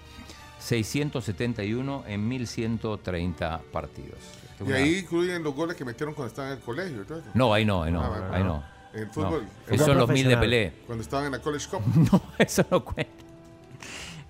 671 0.59 2.03
en 2.07 2.27
1130 2.27 3.61
partidos. 3.71 4.19
Y 4.59 4.63
Una- 4.63 4.75
ahí 4.77 4.99
incluyen 4.99 5.43
los 5.43 5.53
goles 5.53 5.75
que 5.75 5.85
metieron 5.85 6.15
cuando 6.15 6.29
estaban 6.29 6.51
en 6.53 6.57
el 6.57 6.63
colegio. 6.63 7.01
y. 7.03 7.37
No, 7.37 7.53
ahí 7.53 7.65
no, 7.65 7.83
ahí 7.83 7.91
no, 7.91 8.01
Ah, 8.01 8.29
ahí 8.31 8.43
no. 8.43 8.63
En 8.93 9.11
fútbol. 9.11 9.43
No, 9.67 9.73
esos 9.73 9.85
son 9.87 9.97
los 9.97 10.09
mil 10.09 10.27
de 10.27 10.37
Pelé. 10.37 10.73
Cuando 10.85 11.03
estaban 11.03 11.25
en 11.25 11.33
la 11.33 11.39
College 11.39 11.67
Cup. 11.69 11.81
No, 12.11 12.21
eso 12.39 12.65
no 12.71 12.83
cuenta. 12.85 13.11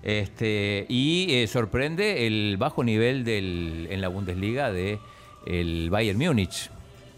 Este, 0.02 0.86
y 0.88 1.26
eh, 1.34 1.46
sorprende 1.48 2.26
el 2.26 2.56
bajo 2.58 2.84
nivel 2.84 3.24
del, 3.24 3.88
en 3.90 4.00
la 4.00 4.08
Bundesliga 4.08 4.70
de 4.70 4.98
el 5.46 5.90
Bayern 5.90 6.18
Múnich, 6.18 6.70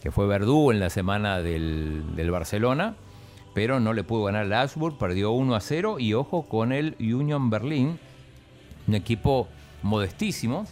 que 0.02 0.10
fue 0.10 0.26
verdugo 0.26 0.72
en 0.72 0.80
la 0.80 0.88
semana 0.90 1.40
del, 1.40 2.14
del 2.16 2.30
Barcelona, 2.30 2.94
pero 3.58 3.80
no 3.80 3.92
le 3.92 4.04
pudo 4.04 4.22
ganar 4.22 4.42
al 4.42 4.52
Augsburg, 4.52 4.98
perdió 4.98 5.32
1 5.32 5.56
a 5.56 5.60
0 5.60 5.96
y 5.98 6.14
ojo 6.14 6.44
con 6.44 6.70
el 6.70 6.94
Union 7.00 7.50
Berlin, 7.50 7.98
un 8.86 8.94
equipo 8.94 9.48
modestísimo 9.82 10.64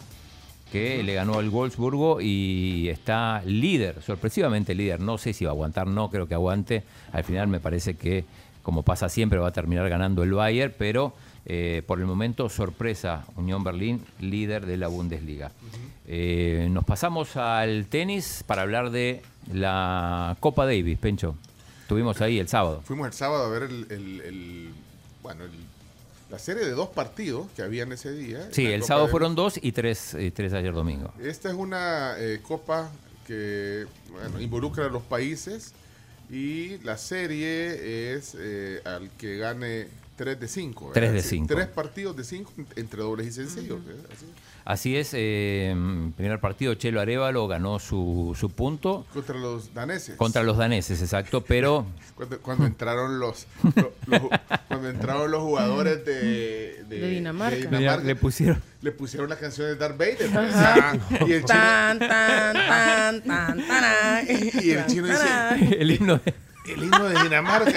que 0.71 1.03
le 1.03 1.13
ganó 1.13 1.37
al 1.37 1.49
Wolfsburgo 1.49 2.21
y 2.21 2.87
está 2.87 3.41
líder, 3.45 4.01
sorpresivamente 4.01 4.73
líder. 4.73 5.01
No 5.01 5.17
sé 5.17 5.33
si 5.33 5.43
va 5.43 5.51
a 5.51 5.53
aguantar, 5.53 5.85
no 5.85 6.09
creo 6.09 6.29
que 6.29 6.33
aguante. 6.33 6.83
Al 7.11 7.25
final 7.25 7.49
me 7.49 7.59
parece 7.59 7.95
que, 7.95 8.23
como 8.63 8.83
pasa 8.83 9.09
siempre, 9.09 9.37
va 9.37 9.49
a 9.49 9.51
terminar 9.51 9.89
ganando 9.89 10.23
el 10.23 10.31
Bayern, 10.31 10.73
pero 10.77 11.13
eh, 11.45 11.83
por 11.85 11.99
el 11.99 12.05
momento, 12.05 12.47
sorpresa, 12.47 13.25
Unión 13.35 13.65
Berlín, 13.65 14.01
líder 14.21 14.65
de 14.65 14.77
la 14.77 14.87
Bundesliga. 14.87 15.51
Eh, 16.05 16.69
nos 16.71 16.85
pasamos 16.85 17.35
al 17.35 17.87
tenis 17.87 18.45
para 18.47 18.61
hablar 18.61 18.91
de 18.91 19.23
la 19.51 20.37
Copa 20.39 20.65
Davis, 20.65 20.97
Pencho. 20.97 21.35
Estuvimos 21.87 22.19
ahí 22.19 22.37
el 22.37 22.49
sábado. 22.49 22.81
Fuimos 22.83 23.07
el 23.07 23.13
sábado 23.13 23.45
a 23.45 23.47
ver 23.49 23.63
el, 23.63 23.87
el- 23.89 24.21
el- 24.21 24.73
bueno, 25.23 25.45
el- 25.45 25.51
la 26.29 26.37
serie 26.37 26.65
de 26.65 26.71
dos 26.71 26.89
partidos 26.89 27.47
que 27.55 27.61
habían 27.61 27.93
ese 27.93 28.11
día. 28.11 28.49
Sí, 28.51 28.65
el 28.65 28.81
Copa 28.81 28.87
sábado 28.87 29.05
de- 29.05 29.11
fueron 29.11 29.35
dos 29.35 29.57
y 29.61 29.71
tres, 29.71 30.13
eh, 30.15 30.29
tres 30.35 30.51
ayer 30.51 30.73
domingo. 30.73 31.13
Esta 31.21 31.47
es 31.47 31.55
una 31.55 32.15
eh, 32.19 32.41
copa 32.45 32.91
que 33.25 33.85
bueno, 34.11 34.41
involucra 34.41 34.87
a 34.87 34.89
los 34.89 35.01
países 35.03 35.71
y 36.29 36.77
la 36.79 36.97
serie 36.97 38.15
es 38.15 38.35
eh, 38.37 38.81
al 38.83 39.09
que 39.11 39.37
gane 39.37 39.87
3 40.17 40.37
de 40.41 40.47
5. 40.49 40.91
Tres 40.93 41.13
de 41.13 41.21
cinco. 41.21 41.53
Tres 41.55 41.67
partidos 41.67 42.17
de 42.17 42.25
5 42.25 42.51
entre 42.75 43.01
dobles 43.01 43.27
y 43.27 43.31
sencillos. 43.31 43.79
Así. 44.13 44.25
Así 44.69 44.97
es, 44.97 45.11
eh, 45.13 45.73
primer 46.17 46.41
partido, 46.41 46.73
Chelo 46.73 46.99
Arevalo 46.99 47.47
ganó 47.47 47.79
su, 47.79 48.35
su 48.37 48.49
punto 48.49 49.05
Contra 49.13 49.37
los 49.37 49.73
daneses. 49.73 50.17
contra 50.17 50.43
los 50.43 50.57
daneses, 50.57 51.01
exacto, 51.01 51.39
pero 51.39 51.85
Cuando, 52.15 52.39
cuando 52.41 52.65
entraron 52.65 53.17
los, 53.17 53.47
lo- 53.75 53.93
los- 54.07 54.21
cuando 54.67 54.89
entraron 54.89 55.31
los 55.31 55.41
jugadores 55.41 56.03
de, 56.03 56.83
de, 56.83 56.99
De 56.99 57.09
Dinamarca. 57.11 57.55
Dinamarca, 57.55 58.03
Le 58.05 58.15
pusieron- 58.17 58.61
le 58.81 58.91
pusieron 58.91 59.29
la 59.29 59.37
canción 59.37 59.67
de 59.67 59.75
Darth 59.77 59.97
Vader. 59.97 60.37
Ajá. 60.37 60.97
y 61.11 61.31
el 61.31 61.45
chino, 61.45 61.47
Tan, 61.47 61.99
tan, 61.99 62.53
tan, 62.53 63.23
tan, 63.23 63.67
tan. 63.67 64.27
y 64.29 64.69
el 64.71 64.85
chino 64.87 65.07
dice, 65.07 65.77
el 65.79 65.91
himno 65.91 66.17
de- 66.25 66.33
el 66.67 66.83
himno 66.83 67.09
de 67.09 67.23
Dinamarca. 67.23 67.71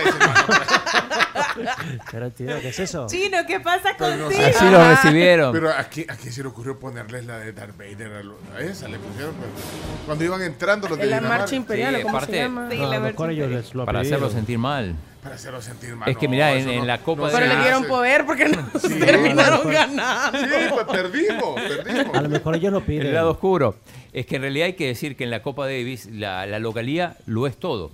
Pero, 2.10 2.30
tío, 2.30 2.60
¿qué 2.60 2.68
es 2.68 2.78
eso? 2.80 3.06
Chino, 3.08 3.38
¿qué 3.46 3.60
pasa 3.60 3.92
no 3.92 3.98
contigo? 3.98 4.30
sé. 4.30 4.44
Así 4.46 4.64
lo 4.70 4.88
recibieron. 4.88 5.52
Pero 5.52 5.70
a 5.70 5.84
quién, 5.84 6.10
a 6.10 6.16
quién 6.16 6.32
se 6.32 6.42
le 6.42 6.48
ocurrió 6.48 6.78
ponerles 6.78 7.26
la 7.26 7.38
de 7.38 7.52
Darth 7.52 7.76
Vader 7.76 8.12
a, 8.14 8.22
lo- 8.22 8.38
a 8.56 8.60
esa, 8.60 8.88
le 8.88 8.98
pusieron 8.98 9.34
pues, 9.34 9.48
cuando 10.06 10.24
iban 10.24 10.42
entrando 10.42 10.88
los 10.88 10.98
de 10.98 11.04
En 11.04 11.10
la 11.10 11.16
Dinamarca. 11.16 11.42
marcha 11.42 11.54
imperial, 11.56 11.94
Sí, 11.96 12.00
¿o 12.00 12.04
¿cómo 12.04 12.20
se 12.20 12.32
llama? 12.36 12.68
Sí, 12.70 12.76
No, 12.78 12.84
a 12.84 12.88
la 12.88 12.96
lo 12.96 13.02
mejor 13.04 13.26
versión 13.28 13.48
ellos 13.50 13.64
les 13.66 13.74
lo 13.74 13.84
para 13.84 14.00
hacerlo 14.00 14.30
sentir 14.30 14.58
mal. 14.58 14.94
Para 15.22 15.34
hacerlo 15.34 15.60
sentir 15.60 15.94
mal. 15.96 16.08
Es 16.08 16.16
que 16.16 16.26
No, 16.26 16.30
mirá, 16.30 16.52
en- 16.54 16.76
no- 16.78 16.84
la 16.84 16.98
Copa 16.98 17.22
no 17.22 17.28
de- 17.28 17.34
Pero 17.38 17.46
le 17.54 17.60
dieron 17.60 17.84
poder 17.84 18.26
porque 18.26 18.48
no 18.48 18.66
Sí, 18.80 18.98
terminaron 18.98 19.70
ganando. 19.70 20.38
Sí, 20.38 20.46
pues 20.70 20.86
perdimos, 20.86 21.60
perdimos. 21.60 22.16
A 22.16 22.22
lo 22.22 22.28
mejor 22.28 22.56
ellos 22.56 22.72
lo 22.72 22.78
El 22.78 22.84
piden. 22.84 23.14
lado 23.14 23.30
oscuro. 23.32 23.76
Es 24.12 24.26
que 24.26 24.36
en 24.36 24.42
realidad 24.42 24.66
hay 24.66 24.72
que 24.74 24.86
decir 24.86 25.16
que 25.16 25.24
en 25.24 25.30
la 25.30 25.42
Copa 25.42 25.66
Davis 25.66 26.06
la, 26.10 26.46
la 26.46 26.58
localía 26.58 27.16
lo 27.26 27.46
es 27.46 27.56
todo. 27.56 27.92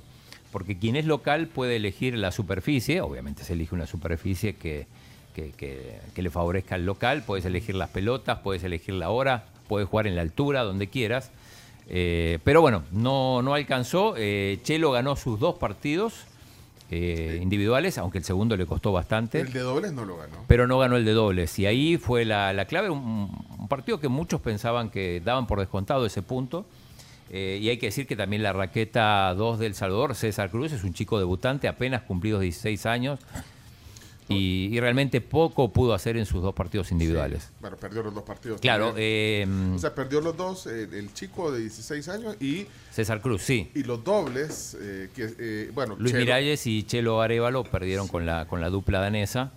Porque 0.53 0.79
quien 0.79 0.97
es 0.97 1.05
local 1.07 1.49
puede 1.49 1.77
elegir 1.77 2.17
la 2.17 2.33
superficie, 2.33 3.01
obviamente 3.01 3.45
se 3.45 3.53
elige 3.55 3.75
una 3.75 3.87
superficie 3.87 4.55
que, 4.55 4.87
que- 5.35 5.51
que- 5.53 5.99
que 6.15 6.23
le 6.23 6.31
favorezca 6.31 6.75
al 6.77 6.87
local, 6.87 7.23
puedes 7.27 7.45
elegir 7.45 7.75
las 7.75 7.91
pelotas, 7.91 8.39
puedes 8.39 8.63
elegir 8.65 8.95
la 8.95 9.11
hora, 9.11 9.45
puedes 9.69 9.89
jugar 9.89 10.07
en 10.07 10.17
la 10.17 10.23
altura, 10.23 10.63
donde 10.63 10.87
quieras. 10.89 11.31
Eh, 11.89 12.39
pero 12.45 12.61
bueno, 12.63 12.83
no, 12.91 13.43
no 13.43 13.55
alcanzó. 13.55 14.15
Eh, 14.17 14.59
Chelo 14.63 14.91
ganó 14.93 15.15
sus 15.17 15.39
dos 15.39 15.57
partidos 15.57 16.15
eh, 16.91 17.39
individuales, 17.43 17.99
aunque 17.99 18.19
el 18.19 18.25
segundo 18.25 18.57
le 18.57 18.65
costó 18.65 18.93
bastante 18.93 19.41
El 19.41 19.53
de 19.53 19.61
dobles 19.61 19.93
no 19.93 20.05
lo 20.05 20.17
ganó. 20.17 20.45
pero 20.47 20.67
no 20.69 20.79
ganó 20.79 20.97
el 20.97 21.05
de 21.05 21.13
dobles. 21.13 21.59
Y 21.59 21.67
ahí 21.67 21.97
fue 21.97 22.25
la, 22.25 22.53
la 22.53 22.65
clave, 22.67 22.91
un, 22.91 23.31
un 23.59 23.69
partido 23.69 23.99
que 24.01 24.09
muchos 24.09 24.41
pensaban 24.41 24.89
que 24.91 25.21
daban 25.25 25.47
por 25.49 25.59
descontado 25.59 26.07
ese 26.07 26.23
punto. 26.23 26.65
Eh, 27.31 27.59
y 27.61 27.69
hay 27.69 27.79
que 27.79 27.87
decir 27.87 28.07
que 28.07 28.15
también 28.17 28.43
la 28.43 28.53
raqueta 28.53 29.35
2 29.35 29.59
del 29.59 29.75
Salvador, 29.75 30.15
César 30.15 30.51
Cruz, 30.51 30.73
es 30.73 30.85
un 30.85 30.95
chico 30.95 31.19
debutante, 31.19 31.67
apenas 31.69 32.03
cumplidos 32.03 32.41
16 32.41 32.87
años. 32.87 33.19
Y, 34.29 34.71
y 34.73 34.81
realmente 34.81 35.21
poco 35.21 35.73
pudo 35.73 35.95
hacer 35.95 36.17
en 36.17 36.27
sus 36.27 36.43
dos 36.43 36.53
partidos 36.53 36.91
individuales. 36.91 37.53
Bueno, 37.61 37.77
perdió 37.77 38.03
los 38.03 38.13
dos 38.13 38.25
partidos. 38.25 38.61
Claro, 38.61 38.93
eh, 38.97 39.47
o 39.73 39.79
sea, 39.79 39.95
perdió 39.95 40.21
los 40.21 40.37
dos, 40.37 40.67
el 40.67 41.13
chico 41.15 41.53
de 41.53 41.61
16 41.61 42.09
años 42.09 42.37
y, 42.41 42.67
César 42.91 43.21
Cruz, 43.21 43.43
sí. 43.43 43.71
y 43.77 43.85
los 43.85 44.03
dobles, 44.03 44.77
eh, 44.81 45.11
que, 45.15 45.33
eh, 45.39 45.71
bueno, 45.73 45.95
Luis 45.97 46.13
Chelo- 46.13 46.19
Miralles 46.25 46.67
y 46.67 46.83
Chelo 46.83 47.21
Arevalo 47.23 47.63
perdieron 47.63 48.09
con 48.09 48.27
la, 48.27 48.49
con 48.49 48.61
la 48.61 48.69
dupla 48.69 48.99
danesa. 48.99 49.53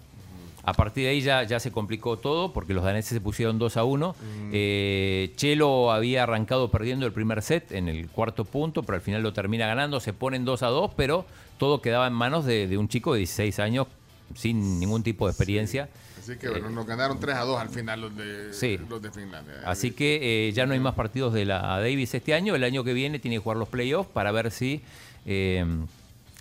A 0.64 0.74
partir 0.74 1.06
de 1.06 1.12
ahí 1.12 1.22
ya, 1.22 1.44
ya 1.44 1.60
se 1.60 1.72
complicó 1.72 2.18
todo 2.18 2.52
porque 2.52 2.74
los 2.74 2.84
daneses 2.84 3.10
se 3.14 3.22
pusieron 3.22 3.58
2 3.60 3.78
a 3.78 3.84
1. 3.86 4.16
Eh, 4.52 5.32
Chelo 5.36 5.92
había 5.92 6.24
arrancado 6.24 6.70
perdiendo 6.70 7.06
el 7.06 7.14
primer 7.14 7.42
set 7.42 7.72
en 7.72 7.88
el 7.88 8.10
cuarto 8.10 8.44
punto, 8.46 8.84
pero 8.84 8.98
al 8.98 9.02
final 9.02 9.24
lo 9.24 9.32
termina 9.34 9.66
ganando. 9.68 10.00
Se 10.00 10.14
ponen 10.14 10.44
2 10.46 10.64
a 10.64 10.68
2, 10.68 10.92
pero 10.98 11.26
todo 11.58 11.82
quedaba 11.82 12.08
en 12.08 12.14
manos 12.14 12.46
de, 12.46 12.68
de 12.68 12.78
un 12.78 12.88
chico 12.90 13.14
de 13.14 13.20
16 13.20 13.60
años 13.60 13.88
sin 14.36 14.80
ningún 14.80 15.02
tipo 15.02 15.26
de 15.26 15.32
experiencia. 15.32 15.90
Así 16.20 16.38
que 16.38 16.50
bueno, 16.50 16.70
nos 16.70 16.86
ganaron 16.86 17.20
3 17.20 17.36
a 17.38 17.42
2 17.46 17.60
al 17.60 17.70
final 17.70 18.02
los 18.02 18.16
de, 18.16 18.54
Sí. 18.54 18.78
los 18.90 19.02
de 19.02 19.12
Finlandia. 19.12 19.54
Así 19.66 19.92
que 19.92 20.48
eh, 20.50 20.52
ya 20.52 20.66
no 20.66 20.74
hay 20.74 20.80
más 20.80 20.94
partidos 20.94 21.34
de 21.34 21.46
la 21.46 21.80
Davis 21.80 22.14
este 22.14 22.34
año. 22.34 22.54
El 22.54 22.64
año 22.66 22.84
que 22.84 22.94
viene 22.94 23.18
tiene 23.18 23.38
que 23.38 23.42
jugar 23.42 23.58
los 23.58 23.70
playoffs 23.70 24.12
para 24.12 24.32
ver 24.32 24.52
si, 24.52 24.82
eh, 25.26 25.66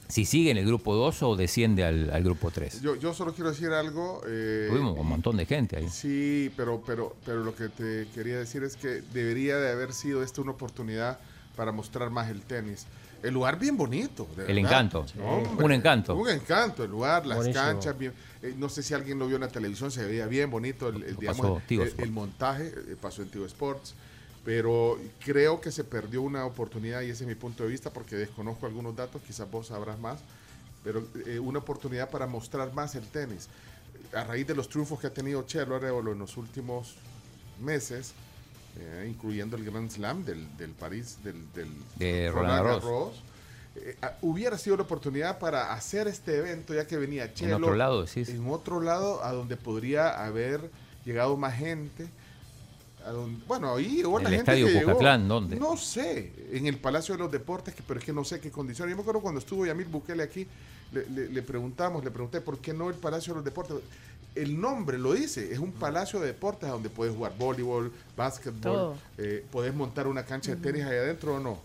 si 0.09 0.25
sigue 0.25 0.51
en 0.51 0.57
el 0.57 0.67
grupo 0.67 0.95
2 0.95 1.23
o 1.23 1.37
desciende 1.37 1.85
al, 1.85 2.11
al 2.11 2.23
grupo 2.25 2.51
3. 2.51 2.81
Yo, 2.83 2.97
yo 2.97 3.13
solo 3.15 3.33
quiero 3.35 3.51
decir 3.51 3.69
algo. 3.71 4.23
eh, 4.27 4.67
Tuvimos 4.71 4.99
un 4.99 5.07
montón 5.07 5.37
de 5.37 5.47
gente 5.47 5.77
ahí. 5.77 5.89
Sí, 5.91 6.51
pero, 6.57 6.83
pero, 6.87 7.15
pero 7.27 7.45
lo 7.45 7.55
que 7.55 7.69
te 7.69 8.07
quería 8.15 8.39
decir 8.39 8.63
es 8.65 8.77
que 8.77 9.03
debería 9.13 9.57
de 9.59 9.71
haber 9.71 9.93
sido 9.93 10.23
esta 10.23 10.41
una 10.41 10.53
oportunidad 10.53 11.19
para 11.57 11.73
mostrar 11.73 12.11
más 12.11 12.31
el 12.31 12.41
tenis. 12.43 12.87
El 13.23 13.35
lugar 13.35 13.59
bien 13.59 13.77
bonito. 13.77 14.29
de 14.37 14.43
El 14.47 14.55
verdad. 14.55 14.59
encanto. 14.71 15.07
Hombre, 15.23 15.65
Un 15.65 15.73
encanto. 15.73 16.15
Un 16.15 16.29
encanto, 16.29 16.85
el 16.85 16.91
lugar, 16.91 17.27
las 17.27 17.39
Buenísimo. 17.39 17.65
canchas. 17.65 17.99
bien- 17.99 18.13
eh, 18.43 18.55
no 18.57 18.69
sé 18.69 18.83
si 18.85 18.95
alguien 18.95 19.19
lo 19.19 19.27
vio 19.27 19.35
en 19.37 19.43
la 19.43 19.49
televisión, 19.49 19.91
se 19.91 20.05
veía 20.07 20.27
bien 20.27 20.49
bonito 20.51 20.89
el, 20.89 21.03
el, 21.03 21.17
digamos, 21.17 21.41
pasó 21.43 21.63
Tigo 21.67 21.83
el- 21.83 21.89
Sports. 21.89 22.07
el 22.09 22.13
montaje, 22.15 22.67
eh, 22.69 22.97
pasó 23.01 23.23
en 23.23 23.29
Tigo 23.31 23.45
Sports. 23.47 23.95
Pero 24.49 24.99
creo 25.23 25.61
que 25.61 25.71
se 25.71 25.85
perdió 25.85 26.23
una 26.23 26.47
oportunidad, 26.47 27.03
y 27.03 27.11
ese 27.11 27.25
es 27.25 27.29
mi 27.29 27.35
punto 27.35 27.65
de 27.65 27.69
vista, 27.69 27.91
porque 27.91 28.17
desconozco 28.17 28.65
algunos 28.65 28.97
datos, 28.97 29.21
quizás 29.21 29.51
vos 29.51 29.67
sabrás 29.67 30.01
más, 30.01 30.21
pero 30.83 31.07
eh, 31.27 31.39
una 31.39 31.59
oportunidad 31.59 32.09
para 32.09 32.27
mostrar 32.27 32.73
más 32.73 32.95
el 32.95 33.07
tenis. 33.09 33.51
A 34.15 34.25
raíz 34.25 34.47
de 34.47 34.55
los 34.55 34.71
triunfos 34.71 35.01
que 35.01 35.07
ha 35.07 35.13
tenido 35.13 35.43
Chelo 35.43 35.77
Arevalo 35.77 36.13
en 36.13 36.21
los 36.21 36.39
últimos 36.39 36.95
meses, 37.61 38.15
eh, 38.79 39.07
incluyendo 39.07 39.55
el 39.59 39.67
Grand 39.67 39.91
Slam 39.91 40.25
del, 40.25 40.57
del 40.57 40.71
París, 40.71 41.19
del, 41.23 41.53
del 41.53 41.69
De 41.97 42.31
Roland 42.31 42.65
Garros. 42.65 43.23
Eh, 43.77 43.99
hubiera 44.23 44.57
sido 44.57 44.79
la 44.79 44.85
oportunidad 44.85 45.39
para 45.39 45.75
hacer 45.75 46.09
este 46.09 46.39
evento, 46.39 46.73
ya 46.73 46.87
que 46.87 46.97
venía 46.97 47.35
Chelo. 47.35 47.59
otro 47.59 47.75
lado, 47.75 48.03
decís. 48.03 48.31
En 48.31 48.49
otro 48.49 48.81
lado, 48.81 49.23
a 49.23 49.31
donde 49.35 49.59
podría 49.59 50.25
haber 50.25 50.71
llegado 51.05 51.37
más 51.37 51.55
gente. 51.55 52.09
A 53.09 53.13
donde- 53.13 53.43
bueno, 53.47 53.75
ahí 53.75 54.01
En 54.01 54.11
la 54.13 54.19
el 54.19 54.25
gente 54.27 54.37
Estadio 54.39 54.67
que 54.67 54.73
llegó. 54.73 54.99
¿dónde? 55.29 55.57
No 55.57 55.77
sé, 55.77 56.33
en 56.53 56.67
el 56.67 56.77
Palacio 56.77 57.15
de 57.15 57.19
los 57.21 57.33
Deportes, 57.33 57.75
que, 57.75 57.83
pero 57.87 57.99
es 58.01 58.07
que 58.07 58.13
no 58.13 58.25
sé 58.25 58.41
qué 58.41 58.51
condiciones. 58.51 58.91
Yo 58.93 58.97
me 58.97 59.03
acuerdo 59.03 59.21
cuando 59.21 59.41
estuvo 59.41 59.65
Yamil 59.67 59.87
Bukele 59.87 60.23
aquí, 60.23 60.47
le, 60.93 61.09
le- 61.11 61.29
le 61.29 61.43
preguntamos, 61.43 62.05
le 62.05 62.11
pregunté, 62.11 62.41
¿por 62.41 62.59
qué 62.59 62.73
no 62.73 62.89
el 62.89 62.97
Palacio 62.97 63.33
de 63.33 63.37
los 63.39 63.45
Deportes? 63.45 63.77
el 64.35 64.61
nombre 64.61 64.99
lo 64.99 65.15
dice, 65.15 65.53
es 65.53 65.59
un 65.59 65.73
palacio 65.73 66.21
de 66.21 66.29
deportes 66.29 66.69
donde 66.69 66.91
puedes 66.91 67.13
jugar 67.17 67.33
voleibol, 67.37 67.91
básquetbol, 68.17 68.95
eh, 69.17 69.45
puedes 69.51 69.75
montar 69.75 70.07
una 70.07 70.25
cancha 70.25 70.55
de 70.55 70.59
tenis 70.59 70.85
ahí 70.85 70.97
adentro 70.97 71.37
o 71.37 71.41
no. 71.41 71.59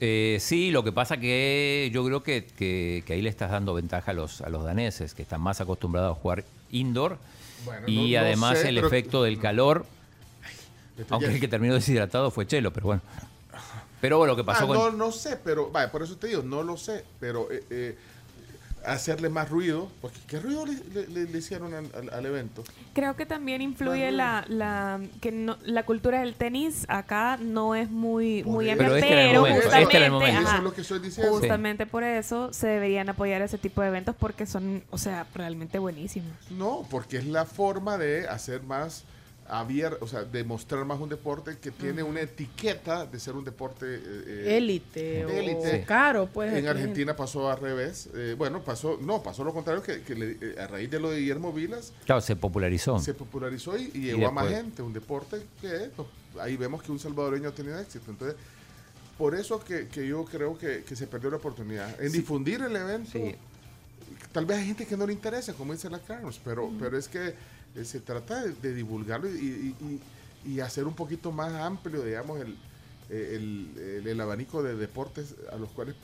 Eh, 0.00 0.38
sí, 0.40 0.72
lo 0.72 0.82
que 0.82 0.90
pasa 0.90 1.18
que 1.18 1.88
yo 1.92 2.04
creo 2.04 2.22
que, 2.24 2.44
que- 2.44 3.04
que 3.06 3.12
ahí 3.12 3.22
le 3.22 3.28
estás 3.28 3.52
dando 3.52 3.72
ventaja 3.72 4.10
a 4.10 4.14
los, 4.14 4.40
a 4.40 4.48
los 4.48 4.64
daneses, 4.64 5.14
que 5.14 5.22
están 5.22 5.40
más 5.40 5.60
acostumbrados 5.60 6.16
a 6.16 6.20
jugar 6.20 6.44
indoor. 6.72 7.18
Bueno, 7.64 7.86
y 7.86 8.12
no- 8.14 8.18
no 8.20 8.24
además 8.26 8.58
sé, 8.58 8.70
el 8.70 8.76
pero- 8.76 8.86
efecto 8.88 9.22
del 9.22 9.38
calor, 9.38 9.86
Esto 10.98 11.14
aunque 11.14 11.28
ya- 11.28 11.34
el 11.34 11.40
que 11.40 11.48
terminó 11.48 11.74
deshidratado 11.74 12.30
fue 12.30 12.46
Chelo, 12.46 12.72
pero 12.72 12.86
bueno. 12.86 13.02
Pero 14.00 14.18
bueno, 14.18 14.32
lo 14.32 14.36
que 14.36 14.44
pasó 14.44 14.64
Ah, 14.64 14.66
con... 14.66 14.76
no, 14.76 14.90
no 14.92 15.12
sé, 15.12 15.38
pero, 15.42 15.70
vaya, 15.70 15.90
por 15.90 16.02
eso 16.02 16.16
te 16.16 16.28
digo, 16.28 16.42
no 16.42 16.62
lo 16.62 16.76
sé, 16.76 17.04
pero 17.18 17.50
eh, 17.50 17.64
eh, 17.70 17.98
hacerle 18.86 19.28
más 19.28 19.50
ruido, 19.50 19.88
porque 20.00 20.18
¿qué 20.28 20.38
ruido 20.38 20.64
le, 20.64 20.74
le- 20.94 21.08
le- 21.08 21.24
le 21.30 21.38
hicieron 21.38 21.74
al, 21.74 21.90
al- 21.94 22.10
al 22.14 22.26
evento? 22.26 22.62
Creo 22.94 23.16
que 23.16 23.26
también 23.26 23.60
influye 23.60 24.12
la, 24.12 24.44
la 24.48 25.00
que 25.20 25.32
no, 25.32 25.56
la 25.64 25.82
cultura 25.84 26.20
del 26.20 26.34
tenis 26.34 26.84
acá 26.88 27.38
no 27.40 27.74
es 27.74 27.90
muy 27.90 28.44
muy 28.44 28.66
Pero 28.76 28.94
este 28.94 29.12
era 29.12 29.22
el 29.22 29.28
pero 29.30 29.40
momento, 29.40 29.66
este 29.76 29.96
era 29.96 30.06
el 30.06 30.12
momento. 30.12 30.38
ajá, 30.38 30.48
Eso 30.48 30.56
es 30.58 30.62
lo 30.64 30.72
que 30.74 30.80
estoy 30.82 30.98
diciendo. 31.00 31.32
justamente 31.32 31.86
por 31.86 32.04
eso 32.04 32.52
se 32.52 32.68
deberían 32.68 33.08
apoyar 33.08 33.42
ese 33.42 33.58
tipo 33.58 33.82
de 33.82 33.88
eventos 33.88 34.14
porque 34.16 34.46
son, 34.46 34.84
o 34.90 34.98
sea, 34.98 35.26
realmente 35.34 35.80
buenísimos. 35.80 36.30
No, 36.50 36.86
porque 36.88 37.16
es 37.18 37.26
la 37.26 37.44
forma 37.46 37.98
de 37.98 38.28
hacer 38.28 38.62
más 38.62 39.02
abierto, 39.50 40.04
o 40.04 40.08
sea, 40.08 40.24
de 40.24 40.44
mostrar 40.44 40.84
más 40.84 41.00
un 41.00 41.08
deporte 41.08 41.56
que 41.58 41.70
tiene 41.70 42.02
una 42.02 42.20
etiqueta 42.20 43.06
de 43.06 43.18
ser 43.18 43.34
un 43.34 43.44
deporte 43.44 43.86
eh, 43.86 44.00
eh, 44.50 44.56
Élite 44.58 45.24
o 45.82 45.86
caro, 45.86 46.26
pues. 46.32 46.52
En. 46.52 46.66
Argentina 46.68 47.16
pasó 47.16 47.50
al 47.50 47.58
revés. 47.58 48.08
eh, 48.14 48.34
bueno, 48.36 48.62
pasó, 48.62 48.98
no, 49.00 49.22
pasó 49.22 49.44
lo 49.44 49.54
contrario, 49.54 49.82
que, 49.82 50.02
que 50.02 50.14
le- 50.14 50.36
eh, 50.40 50.60
a 50.60 50.66
raíz 50.66 50.90
de 50.90 51.00
lo 51.00 51.10
de 51.10 51.20
Guillermo 51.20 51.52
Vilas 51.52 51.92
Claro, 52.04 52.20
se 52.20 52.36
popularizó. 52.36 52.98
se 52.98 53.14
popularizó 53.14 53.76
y, 53.78 53.90
y 53.94 53.98
Y 53.98 54.00
llegó 54.02 54.28
a 54.28 54.32
más 54.32 54.48
gente, 54.48 54.82
un 54.82 54.92
deporte 54.92 55.40
que 55.60 55.90
pues, 55.96 56.06
ahí 56.40 56.56
vemos 56.56 56.82
que 56.82 56.92
un 56.92 56.98
salvadoreño 56.98 57.48
ha 57.48 57.52
tenido 57.52 57.78
éxito. 57.78 58.10
Entonces, 58.10 58.36
por 59.16 59.34
eso 59.34 59.58
que, 59.64 59.88
que 59.88 60.06
yo 60.06 60.24
creo 60.26 60.56
que, 60.58 60.84
que 60.84 60.94
se 60.94 61.06
perdió 61.06 61.30
la 61.30 61.38
oportunidad. 61.38 62.00
En 62.02 62.12
difundir 62.12 62.60
el 62.62 62.76
evento, 62.76 63.18
tal 64.32 64.44
vez 64.46 64.58
hay 64.58 64.66
gente 64.66 64.86
que 64.86 64.96
no 64.96 65.06
le 65.06 65.12
interesa, 65.12 65.54
como 65.54 65.72
dice 65.72 65.88
la 65.88 65.98
Carlos, 65.98 66.40
pero, 66.44 66.70
pero 66.78 66.96
es 66.98 67.08
que 67.08 67.34
eh, 67.76 67.84
se 67.84 68.00
trata 68.00 68.42
de, 68.44 68.52
de 68.54 68.74
divulgarlo 68.74 69.28
y, 69.28 69.38
y- 69.38 69.74
y- 69.84 70.00
y 70.54 70.60
hacer 70.60 70.84
un 70.84 70.94
poquito 70.94 71.32
más 71.32 71.52
amplio, 71.54 72.02
digamos, 72.02 72.40
el, 72.40 72.56
el, 73.10 73.70
el- 73.78 74.06
el 74.06 74.20
abanico 74.20 74.62
de 74.62 74.76
deportes 74.76 75.34
a 75.52 75.56
los 75.56 75.68
cuales 75.70 75.94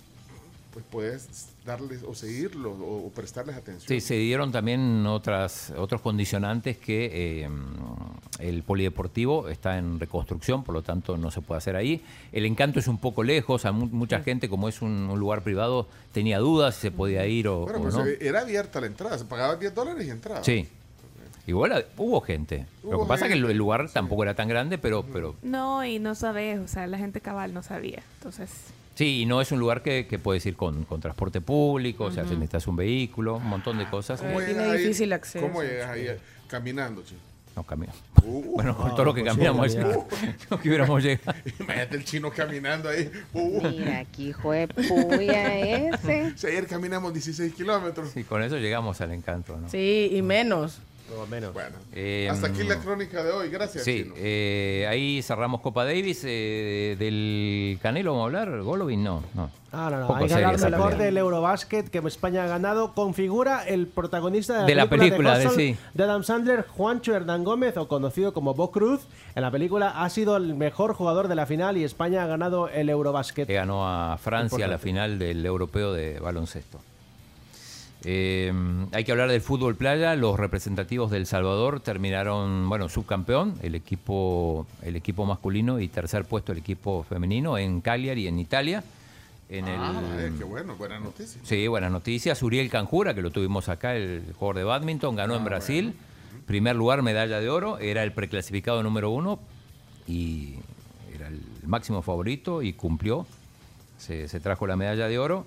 pues 0.73 0.85
puedes 0.91 1.51
darles 1.65 2.03
o 2.03 2.16
seguirlos 2.16 2.77
o, 2.81 3.07
o 3.07 3.11
prestarles 3.11 3.55
atención. 3.55 3.86
Sí, 3.89 4.01
se 4.01 4.15
dieron 4.16 4.51
también 4.51 5.07
otras, 5.07 5.73
otros 5.77 6.01
condicionantes 6.01 6.77
que 6.78 7.45
eh, 7.45 7.49
el 8.41 8.65
polideportivo 8.65 9.49
está 9.49 9.78
en 9.78 10.01
reconstrucción, 10.01 10.65
por 10.65 10.74
lo 10.74 10.82
tanto 10.82 11.16
no 11.16 11.31
se 11.31 11.43
puede 11.43 11.59
hacer 11.59 11.77
ahí. 11.77 12.03
El 12.32 12.45
encanto 12.45 12.81
es 12.81 12.89
un 12.89 12.99
poco 12.99 13.23
lejos, 13.23 13.65
a 13.66 13.70
mu- 13.70 13.86
mucha 13.86 14.20
gente, 14.20 14.49
como 14.49 14.69
es 14.69 14.82
un, 14.82 14.91
un 14.91 15.20
lugar 15.20 15.45
privado, 15.45 15.86
tenía 16.11 16.41
dudas 16.41 16.74
si 16.74 16.81
se 16.82 16.91
podía 16.91 17.24
ir 17.24 17.47
o, 17.47 17.61
Bueno, 17.61 17.78
o 17.78 17.82
pues 17.82 17.95
no. 17.95 18.05
eh, 18.07 18.19
era 18.20 18.41
abierta 18.41 18.81
la 18.81 18.89
entrada, 18.89 19.16
se 19.16 19.27
pagaba 19.27 19.55
10 19.55 19.73
dólares 19.73 20.05
y 20.05 20.11
entraba. 20.11 20.43
Sí. 20.43 20.66
Igual 21.47 21.73
a- 21.73 21.85
hubo 21.99 22.21
gente. 22.23 22.66
lo 22.83 22.91
Hubo 22.91 23.03
que 23.05 23.09
pasa 23.09 23.27
es 23.27 23.33
que 23.33 23.39
el, 23.39 23.57
lugar 23.57 23.89
tampoco 23.91 24.23
era 24.23 24.35
tan 24.35 24.49
grande, 24.49 24.79
pero, 24.79 25.05
pero 25.05 25.35
No, 25.43 25.85
y 25.85 25.99
no 25.99 26.15
sabes, 26.15 26.59
o 26.59 26.69
sea, 26.69 26.87
la 26.87 26.99
gente 26.99 27.21
cabal 27.21 27.53
no 27.53 27.62
sabía. 27.62 28.03
Entonces, 28.19 28.51
sí, 28.95 29.21
y 29.23 29.27
no 29.27 29.41
es 29.41 29.53
un 29.53 29.59
lugar 29.61 29.83
que, 29.83 30.07
que 30.07 30.19
puedes 30.19 30.45
ir 30.47 30.57
con, 30.57 30.85
con 30.85 31.01
transporte 31.01 31.41
público, 31.43 32.05
o 32.05 32.11
sea, 32.11 32.25
si 32.25 32.31
necesitas 32.31 32.66
un 32.66 32.77
vehículo, 32.77 33.37
un 33.37 33.47
montón 33.47 33.77
de 33.79 33.87
cosas. 33.91 34.21
¿Cómo 34.21 34.39
tiene 34.39 34.55
llegas 34.55 34.71
ahí? 34.71 34.79
difícil 34.79 35.12
acceso. 35.12 35.47
¿Cómo 35.47 35.62
llegas 35.62 35.91
ahí 35.91 36.07
eh, 36.09 36.19
caminando, 36.49 37.03
chico? 37.03 37.21
No 37.57 37.62
camino. 37.62 37.93
Uh, 38.25 38.55
bueno, 38.57 38.77
con 38.77 38.89
no, 38.89 38.95
todo 38.95 39.05
lo 39.05 39.15
que 39.15 39.21
pues, 39.21 39.33
caminamos, 39.33 39.71
sí, 39.71 39.79
creo 39.79 40.09
que 40.61 40.69
hubiéramos 40.69 41.03
llegado. 41.05 41.35
Imagínate 41.61 41.97
el 41.97 42.05
chino 42.05 42.31
caminando 42.33 42.89
ahí. 42.89 43.09
Uh. 43.33 43.61
Mira, 43.69 44.01
aquí 44.01 44.31
hijo 44.31 44.51
de 44.51 44.66
puya 44.66 45.57
ese. 45.59 46.33
Si 46.37 46.47
ayer 46.49 46.66
caminamos 46.66 47.12
16 47.12 47.55
kilómetros. 47.55 48.16
Y 48.16 48.25
con 48.25 48.43
eso 48.43 48.57
llegamos 48.59 49.01
al 49.03 49.12
encanto, 49.12 49.57
¿no? 49.57 49.69
Sí, 49.69 50.09
y 50.12 50.23
menos. 50.23 50.81
O 51.16 51.26
menos. 51.26 51.52
Bueno, 51.52 51.76
Eh, 51.93 52.28
hasta 52.31 52.47
aquí 52.48 52.62
la 52.64 52.81
crónica 52.81 53.22
de 53.22 53.31
hoy. 53.31 53.48
Gracias, 53.51 53.85
Sí, 53.85 54.02
chino. 54.05 54.14
eh, 54.16 54.86
ahí 54.89 55.22
cerramos 55.22 55.60
Copa 55.60 55.85
Davis. 55.85 56.22
eh, 56.24 56.97
del 56.98 57.78
Canelo 57.82 58.12
vamos 58.12 58.22
a 58.22 58.26
hablar. 58.26 58.62
Golovin 58.62 59.02
no. 59.05 59.22
no. 59.35 59.51
Ah, 59.72 59.89
no, 59.90 60.01
no. 60.01 60.06
Poco 60.06 60.20
Hay 60.20 60.28
que 60.28 60.35
hablar 60.35 60.70
mejor 60.70 60.97
del 60.97 61.16
Eurobasket 61.18 61.89
que 61.89 61.98
España 61.98 62.44
ha 62.44 62.47
ganado. 62.47 62.94
Configura 62.94 63.66
el 63.66 63.86
protagonista 63.89 64.55
de 64.55 64.60
la 64.60 64.66
De 64.66 64.74
la 64.74 64.86
película, 64.89 65.39
de- 65.39 65.47
Hustle 65.48 65.72
sí. 65.74 65.78
de 65.94 66.05
Adam 66.05 66.22
Sandler, 66.22 66.64
Juancho 66.66 67.14
Hernán 67.14 67.43
Gómez, 67.44 67.76
o 67.76 67.89
conocido 67.89 68.32
como 68.32 68.55
Bo 68.55 68.70
Cruz. 68.70 69.01
En 69.35 69.43
la 69.43 69.51
película 69.51 69.90
ha 70.02 70.09
sido 70.10 70.36
el 70.36 70.55
mejor 70.55 70.94
jugador 70.94 71.28
de 71.28 71.35
la 71.35 71.47
final 71.47 71.76
y 71.76 71.85
España 71.85 72.22
ha 72.22 72.26
ganado 72.26 72.68
el 72.68 72.89
Eurobasket. 72.89 73.47
Que 73.47 73.55
ganó 73.55 73.86
a 73.86 74.16
Francia 74.18 74.66
la 74.68 74.78
final 74.78 75.18
del 75.18 75.44
europeo 75.44 75.93
de 75.93 76.20
baloncesto. 76.20 76.78
Eh, 78.06 78.52
hay 78.93 79.05
que 79.05 79.12
hablar 79.12 79.31
del 79.31 79.40
fútbol 79.40 79.76
playa. 79.76 80.14
Los 80.14 80.39
representativos 80.39 81.10
del 81.10 81.26
Salvador 81.26 81.81
terminaron, 81.81 82.68
bueno, 82.68 82.89
subcampeón, 82.89 83.55
el 83.62 83.74
equipo, 83.74 84.66
el 84.82 84.97
equipo 84.97 85.24
masculino 85.24 85.81
y 85.81 85.89
tercer 85.89 86.24
puesto 86.24 86.52
el 86.52 86.59
equipo 86.59 87.05
femenino 87.09 87.56
en 87.56 87.81
Cagliari, 87.81 88.26
en 88.28 88.39
Italia. 88.39 88.85
En 89.48 89.66
Ah, 89.68 90.02
el, 90.18 90.26
eh, 90.26 90.32
qué 90.39 90.44
bueno, 90.44 90.74
buena 90.76 90.98
noticia. 91.01 91.40
Sí, 91.44 91.66
buenas 91.66 91.90
noticias. 91.93 92.43
Uriel 92.43 92.68
Canjura, 92.70 93.14
que 93.14 93.22
lo 93.22 93.31
tuvimos 93.31 93.68
acá, 93.68 93.94
el 93.94 94.22
jugador 94.39 94.56
de 94.56 94.64
badminton, 94.64 95.16
ganó 95.16 95.36
en 95.36 95.44
Brasil. 95.44 95.94
Primer 96.47 96.76
lugar, 96.76 97.02
medalla 97.02 97.40
de 97.40 97.48
oro. 97.48 97.78
Era 97.78 98.02
el 98.02 98.12
preclasificado 98.12 98.82
número 98.82 99.10
uno 99.10 99.39
y 100.06 100.55
era 101.14 101.28
el 101.28 101.40
máximo 101.66 102.02
favorito 102.02 102.62
y 102.62 102.72
cumplió. 102.74 103.26
Se, 103.98 104.28
se 104.28 104.40
trajo 104.40 104.66
la 104.66 104.76
medalla 104.76 105.09
de 105.09 105.18
oro. 105.18 105.47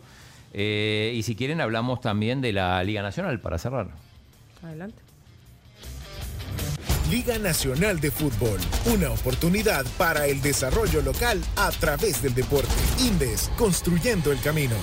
Eh, 0.54 1.14
y 1.16 1.24
si 1.24 1.36
quieren, 1.36 1.62
hablamos 1.62 2.02
también 2.02 2.42
de 2.42 2.54
la 2.54 2.84
Liga 2.84 3.02
Nacional 3.02 3.40
para 3.40 3.58
cerrar. 3.58 3.90
Adelante. 4.64 5.08
Liga 7.10 7.38
Nacional 7.40 8.02
de 8.02 8.12
Fútbol, 8.12 8.60
una 8.94 9.12
oportunidad 9.12 9.86
para 9.98 10.28
el 10.28 10.42
desarrollo 10.42 11.02
local 11.02 11.42
a 11.56 11.72
través 11.72 12.22
del 12.22 12.36
deporte. 12.36 12.68
Indes, 13.00 13.50
construyendo 13.58 14.30
el 14.32 14.42
camino. 14.42 14.76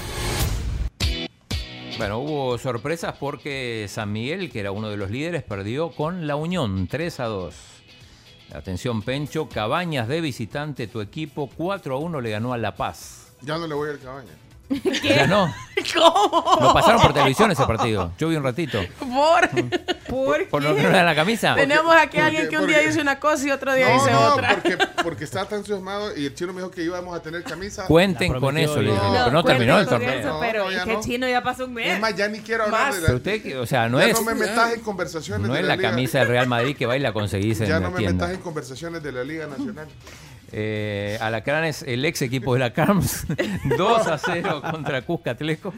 Bueno, 1.98 2.18
hubo 2.20 2.56
sorpresas 2.56 3.14
porque 3.20 3.86
San 3.90 4.10
Miguel, 4.10 4.50
que 4.50 4.60
era 4.60 4.72
uno 4.72 4.88
de 4.88 4.96
los 4.96 5.10
líderes, 5.10 5.42
perdió 5.42 5.90
con 5.90 6.26
la 6.26 6.34
Unión 6.34 6.88
3 6.88 7.20
a 7.20 7.24
2. 7.26 7.54
Atención, 8.54 9.02
Pencho, 9.02 9.48
Cabañas 9.48 10.08
de 10.08 10.20
visitante, 10.20 10.86
tu 10.86 11.02
equipo 11.02 11.50
4 11.54 11.94
a 11.94 11.98
1 11.98 12.20
le 12.20 12.30
ganó 12.30 12.52
a 12.54 12.58
La 12.58 12.74
Paz. 12.74 13.32
Ya 13.42 13.58
no 13.58 13.66
le 13.66 13.74
voy 13.74 13.90
al 13.90 13.98
cabaña. 14.82 15.16
Ganó. 15.16 15.54
¿Cómo? 15.92 16.58
Lo 16.60 16.72
pasaron 16.72 17.02
por 17.02 17.12
televisión 17.12 17.50
ese 17.50 17.64
partido. 17.66 18.12
Yo 18.18 18.28
vi 18.28 18.36
un 18.36 18.44
ratito. 18.44 18.80
¿Por? 18.98 19.50
¿Por 20.08 20.48
¿Por 20.48 20.62
lo 20.62 20.74
qué? 20.74 20.82
que 20.82 20.86
no 20.86 20.90
dan 20.92 21.04
la 21.06 21.14
camisa? 21.16 21.54
Tenemos 21.56 21.94
aquí 21.96 22.18
a 22.18 22.26
alguien 22.26 22.48
que 22.48 22.56
un 22.56 22.66
día 22.68 22.76
porque- 22.76 22.88
dice 22.88 23.00
una 23.00 23.18
cosa 23.18 23.46
y 23.46 23.50
otro 23.50 23.74
día 23.74 23.88
No, 23.88 23.94
dice 23.94 24.10
no, 24.12 24.20
otra. 24.34 24.50
porque, 24.54 24.78
porque 25.02 25.24
estaba 25.24 25.46
tan 25.48 25.58
entusiasmado 25.58 26.16
y 26.16 26.26
el 26.26 26.34
chino 26.34 26.52
me 26.52 26.60
dijo 26.60 26.70
que 26.70 26.82
íbamos 26.84 27.16
a 27.16 27.20
tener 27.20 27.42
camisa. 27.42 27.86
Cuenten 27.86 28.38
con 28.38 28.56
eso, 28.56 28.80
le 28.80 28.92
dije. 28.92 29.02
pero 29.12 29.30
no 29.32 29.42
terminó 29.44 29.78
el 29.80 29.86
torneo. 29.86 30.10
eso, 30.10 30.38
pero 30.40 30.64
No, 30.64 30.70
ya 30.70 30.78
es 30.78 30.84
que 30.84 30.92
no. 30.92 31.00
chino 31.00 31.28
ya 31.28 31.42
pasó 31.42 31.64
un 31.64 31.74
mes. 31.74 31.88
Es 31.94 32.00
más, 32.00 32.14
ya 32.14 32.28
ni 32.28 32.38
quiero 32.38 32.64
hablar 32.64 32.86
Más. 32.86 32.94
de 32.94 33.00
la... 33.00 33.06
Pero 33.08 33.16
usted, 33.18 33.58
o 33.60 33.66
sea, 33.66 33.88
no 33.88 33.98
ya 33.98 34.06
es, 34.06 34.14
no 34.14 34.22
me 34.22 34.34
metas 34.34 34.72
en 34.74 34.80
conversaciones 34.80 35.46
no 35.48 35.54
de 35.54 35.60
es 35.60 35.66
la, 35.66 35.74
la 35.76 35.82
camisa 35.82 36.20
del 36.20 36.28
Real 36.28 36.46
Madrid 36.46 36.76
que 36.76 36.86
va 36.86 36.96
y 36.96 37.00
la 37.00 37.12
conseguís 37.12 37.60
en 37.60 37.66
Ya 37.66 37.80
no 37.80 37.90
me 37.90 38.00
metas 38.00 38.30
en 38.30 38.40
conversaciones 38.40 39.02
de 39.02 39.10
la 39.12 39.24
Liga 39.24 39.46
Nacional. 39.46 39.88
Eh, 40.56 41.18
Alacranes, 41.20 41.82
el 41.82 42.04
ex 42.04 42.22
equipo 42.22 42.54
de 42.54 42.60
la 42.60 42.72
CARMS, 42.72 43.26
2 43.76 44.06
a 44.06 44.18
0 44.18 44.62
contra 44.70 45.02
Cuscatleco. 45.02 45.74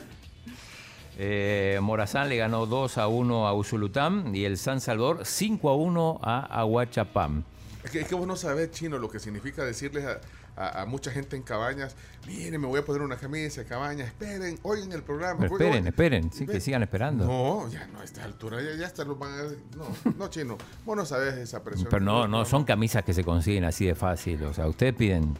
Eh, 1.17 1.79
Morazán 1.81 2.29
le 2.29 2.37
ganó 2.37 2.67
2 2.67 2.99
a 2.99 3.09
1 3.09 3.47
a 3.47 3.55
Usulután 3.55 4.37
y 4.37 4.45
el 4.45 4.59
San 4.59 4.83
Salvador 4.83 5.25
5 5.25 5.71
a 5.71 5.77
1 5.77 6.21
a 6.23 6.61
Aguachapam. 6.61 7.43
Es 7.85 7.91
que, 7.91 8.01
es 8.01 8.07
que 8.07 8.15
vos 8.15 8.27
no 8.27 8.37
sabés, 8.37 8.71
chino, 8.71 8.99
lo 8.99 9.09
que 9.09 9.19
significa 9.19 9.65
decirles 9.65 10.05
a, 10.05 10.21
a- 10.57 10.83
a 10.83 10.87
mucha 10.87 11.11
gente 11.11 11.37
en 11.37 11.43
cabañas, 11.43 11.95
miren, 12.27 12.61
me 12.61 12.67
voy 12.67 12.81
a 12.81 12.85
poner 12.85 13.03
una 13.03 13.17
camisa 13.17 13.63
de 13.63 13.67
cabañas, 13.69 14.09
esperen, 14.09 14.59
oigan 14.63 14.91
el 14.93 15.03
programa. 15.03 15.41
Pero 15.41 15.55
oigan". 15.55 15.87
esperen, 15.87 15.87
esperen, 15.87 16.33
sí, 16.33 16.47
que 16.47 16.61
sigan 16.61 16.83
esperando. 16.83 17.27
No, 17.27 17.69
ya 17.71 17.87
no, 17.89 18.01
a 18.01 18.05
esta 18.05 18.25
altura, 18.25 18.61
ya, 18.63 18.75
ya 18.77 18.87
hasta 18.87 19.05
los 19.05 19.19
van 19.19 19.33
a... 19.33 19.43
No, 19.77 20.15
no, 20.17 20.29
chino, 20.29 20.57
vos 20.85 20.97
no 20.97 21.05
sabés 21.07 21.35
esa 21.35 21.63
presión. 21.63 21.89
Pero 21.91 22.05
no, 22.05 22.27
no 22.27 22.45
son 22.45 22.65
camisas 22.65 23.05
que 23.05 23.13
se 23.15 23.23
consiguen 23.23 23.65
así 23.65 23.85
de 23.87 23.95
fácil. 23.95 24.43
O 24.45 24.55
sea, 24.55 24.67
ustedes 24.67 24.95
piden, 24.95 25.37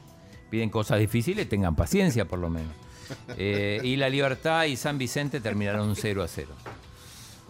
piden 0.51 0.69
cosas 0.71 0.99
difíciles, 0.99 1.49
tengan 1.49 1.75
paciencia 1.77 2.25
por 2.27 2.39
lo 2.39 2.51
menos. 2.51 2.73
Eh, 3.39 3.81
y 3.85 3.95
La 3.97 4.09
Libertad 4.09 4.65
y 4.65 4.77
San 4.77 4.99
Vicente 4.99 5.41
terminaron 5.41 5.95
0 5.97 6.23
a 6.25 6.29
0. 6.29 6.49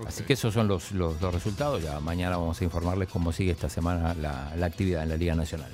Así 0.07 0.23
que 0.25 0.35
esos 0.35 0.53
son 0.53 0.69
los, 0.69 0.93
los, 0.93 1.19
los 1.23 1.33
resultados. 1.33 1.83
Ya 1.83 1.99
mañana 2.01 2.37
vamos 2.37 2.61
a 2.61 2.65
informarles 2.65 3.09
cómo 3.09 3.33
sigue 3.33 3.53
esta 3.53 3.71
semana 3.71 4.13
la, 4.13 4.55
la 4.55 4.67
actividad 4.67 5.03
en 5.05 5.09
la 5.09 5.17
Liga 5.17 5.35
Nacional. 5.35 5.73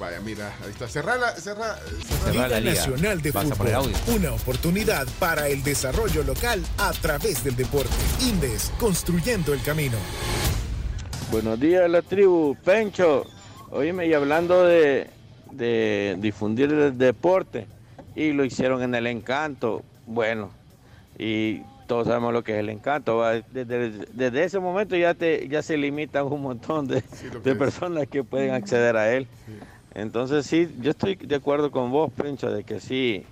Vaya, 0.00 0.18
mira, 0.20 0.50
ahí 0.64 0.70
está. 0.70 0.88
Cerrá 0.88 1.18
la... 1.18 1.34
Liga 2.32 2.48
la 2.48 2.58
liga. 2.60 2.72
Nacional 2.72 3.20
de 3.20 3.32
Fútbol, 3.32 3.74
audio. 3.74 3.96
una 4.08 4.32
oportunidad 4.32 5.06
para 5.18 5.48
el 5.48 5.62
desarrollo 5.62 6.22
local 6.24 6.62
a 6.78 6.92
través 6.92 7.44
del 7.44 7.54
deporte. 7.54 7.90
Indes, 8.22 8.72
construyendo 8.80 9.52
el 9.52 9.60
camino. 9.62 9.98
Buenos 11.30 11.60
días, 11.60 11.88
la 11.90 12.00
tribu. 12.00 12.56
Pencho, 12.64 13.26
oíme, 13.70 14.06
y 14.06 14.14
hablando 14.14 14.64
de, 14.64 15.10
de 15.52 16.16
difundir 16.18 16.72
el 16.72 16.96
deporte, 16.96 17.66
y 18.16 18.32
lo 18.32 18.46
hicieron 18.46 18.82
en 18.82 18.94
el 18.94 19.06
encanto, 19.06 19.82
bueno, 20.06 20.50
y 21.18 21.60
todos 21.86 22.06
sabemos 22.06 22.32
lo 22.32 22.42
que 22.42 22.54
es 22.54 22.60
el 22.60 22.70
encanto. 22.70 23.18
¿va? 23.18 23.34
Desde, 23.34 23.90
desde 24.14 24.44
ese 24.44 24.60
momento 24.60 24.96
ya, 24.96 25.12
te, 25.12 25.46
ya 25.46 25.60
se 25.60 25.76
limitan 25.76 26.24
un 26.24 26.40
montón 26.40 26.88
de, 26.88 27.04
de 27.44 27.54
personas 27.54 28.06
que 28.08 28.24
pueden 28.24 28.54
acceder 28.54 28.96
a 28.96 29.12
él. 29.12 29.28
Entonces 30.00 30.46
sí, 30.46 30.74
yo 30.80 30.92
estoy 30.92 31.14
de 31.16 31.34
acuerdo 31.34 31.70
con 31.70 31.90
vos, 31.90 32.10
Pencho, 32.12 32.50
de 32.50 32.64
que 32.64 32.80
sí, 32.80 33.24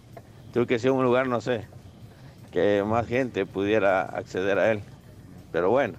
tuvo 0.52 0.66
que 0.66 0.78
ser 0.78 0.90
un 0.90 1.02
lugar, 1.02 1.26
no 1.26 1.40
sé, 1.40 1.64
que 2.52 2.84
más 2.86 3.06
gente 3.06 3.46
pudiera 3.46 4.02
acceder 4.02 4.58
a 4.58 4.72
él. 4.72 4.80
Pero 5.50 5.70
bueno. 5.70 5.94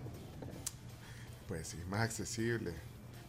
Pues 1.47 1.69
sí, 1.69 1.77
más 1.89 2.01
accesible. 2.01 2.71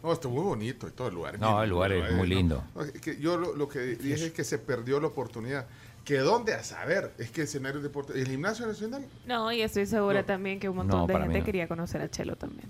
No, 0.03 0.13
está 0.13 0.27
muy 0.27 0.43
bonito 0.43 0.87
y 0.87 0.91
todo 0.91 1.07
el 1.07 1.15
lugar. 1.15 1.39
No, 1.39 1.61
el 1.63 1.69
lugar 1.71 1.91
es 1.91 2.13
muy 2.13 2.27
lindo. 2.27 2.63
No, 2.75 2.83
es 2.83 2.91
que 2.93 3.17
yo 3.19 3.37
lo, 3.37 3.55
lo 3.55 3.67
que 3.67 3.79
dije 3.79 4.27
es 4.27 4.31
que 4.33 4.43
se 4.43 4.59
perdió 4.59 4.99
la 4.99 5.07
oportunidad. 5.07 5.65
Que 6.05 6.17
dónde 6.17 6.53
a 6.55 6.63
saber, 6.63 7.11
es 7.19 7.29
que 7.29 7.43
escenario 7.43 7.79
de 7.79 7.87
deporte, 7.87 8.13
el 8.19 8.27
gimnasio 8.27 8.65
nacional, 8.65 9.05
No, 9.27 9.51
y 9.51 9.61
estoy 9.61 9.85
segura 9.85 10.21
No. 10.21 10.25
también 10.25 10.59
que 10.59 10.67
un 10.69 10.77
montón 10.77 11.01
No, 11.01 11.07
de 11.07 11.13
gente 11.19 11.39
no. 11.39 11.45
quería 11.45 11.67
conocer 11.67 12.01
a 12.01 12.09
Chelo 12.09 12.35
también. 12.35 12.67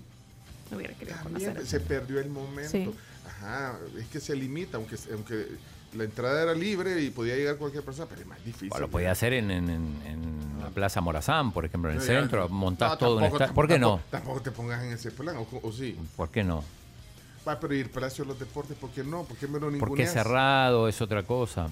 Hubiera 0.74 0.92
querido 0.94 1.16
conocer 1.22 1.48
a 1.48 1.52
también 1.54 1.66
se 1.66 1.80
perdió 1.80 2.20
el 2.20 2.28
momento. 2.28 2.70
Sí. 2.70 2.90
Ajá, 3.42 3.76
es 3.98 4.06
que 4.06 4.20
se 4.20 4.36
limita, 4.36 4.76
aunque, 4.76 4.96
aunque 5.12 5.48
la 5.94 6.04
entrada 6.04 6.42
era 6.42 6.54
libre 6.54 7.00
y 7.02 7.10
podía 7.10 7.34
llegar 7.36 7.56
cualquier 7.56 7.84
persona, 7.84 8.06
pero 8.08 8.20
es 8.22 8.26
más 8.26 8.42
difícil. 8.44 8.70
O 8.72 8.78
lo 8.78 8.88
podía 8.88 9.10
hacer 9.10 9.32
en, 9.32 9.50
en- 9.50 9.72
la 10.62 10.68
Plaza 10.70 11.00
Morazán, 11.00 11.52
por 11.52 11.64
ejemplo, 11.64 11.90
en 11.90 11.96
el 11.96 12.00
No, 12.00 12.06
centro, 12.06 12.48
montás 12.48 12.92
No, 12.92 12.98
todo 12.98 13.16
un 13.16 13.24
estadio. 13.24 13.52
¿Por 13.52 13.66
qué 13.66 13.78
no? 13.80 14.00
tampoco- 14.10 14.40
te 14.42 14.52
pongas 14.52 14.82
en 14.84 14.92
ese 14.92 15.10
plan, 15.10 15.36
o, 15.36 15.46
o 15.60 15.72
sí. 15.72 15.98
¿Por 16.16 16.28
qué 16.30 16.44
no? 16.44 16.62
Va, 17.46 17.58
pero 17.58 17.74
ir 17.74 17.90
Palacio 17.90 18.22
de 18.24 18.28
los 18.28 18.38
Deportes, 18.38 18.76
¿por 18.76 18.90
qué 18.90 19.02
no? 19.02 19.24
¿Por 19.24 19.36
qué 19.36 19.48
me 19.48 19.58
lo 19.58 19.76
Porque 19.78 20.06
cerrado 20.06 20.86
es 20.88 21.00
otra 21.02 21.24
cosa. 21.24 21.68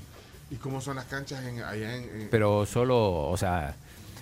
¿Y 0.51 0.56
cómo 0.56 0.80
son 0.80 0.97
las 0.97 1.05
canchas 1.05 1.44
en, 1.44 1.62
allá 1.62 1.94
en, 1.97 2.22
en- 2.22 2.28
Pero 2.30 2.66
solo, 2.66 3.28
o 3.30 3.36
sea, 3.36 3.76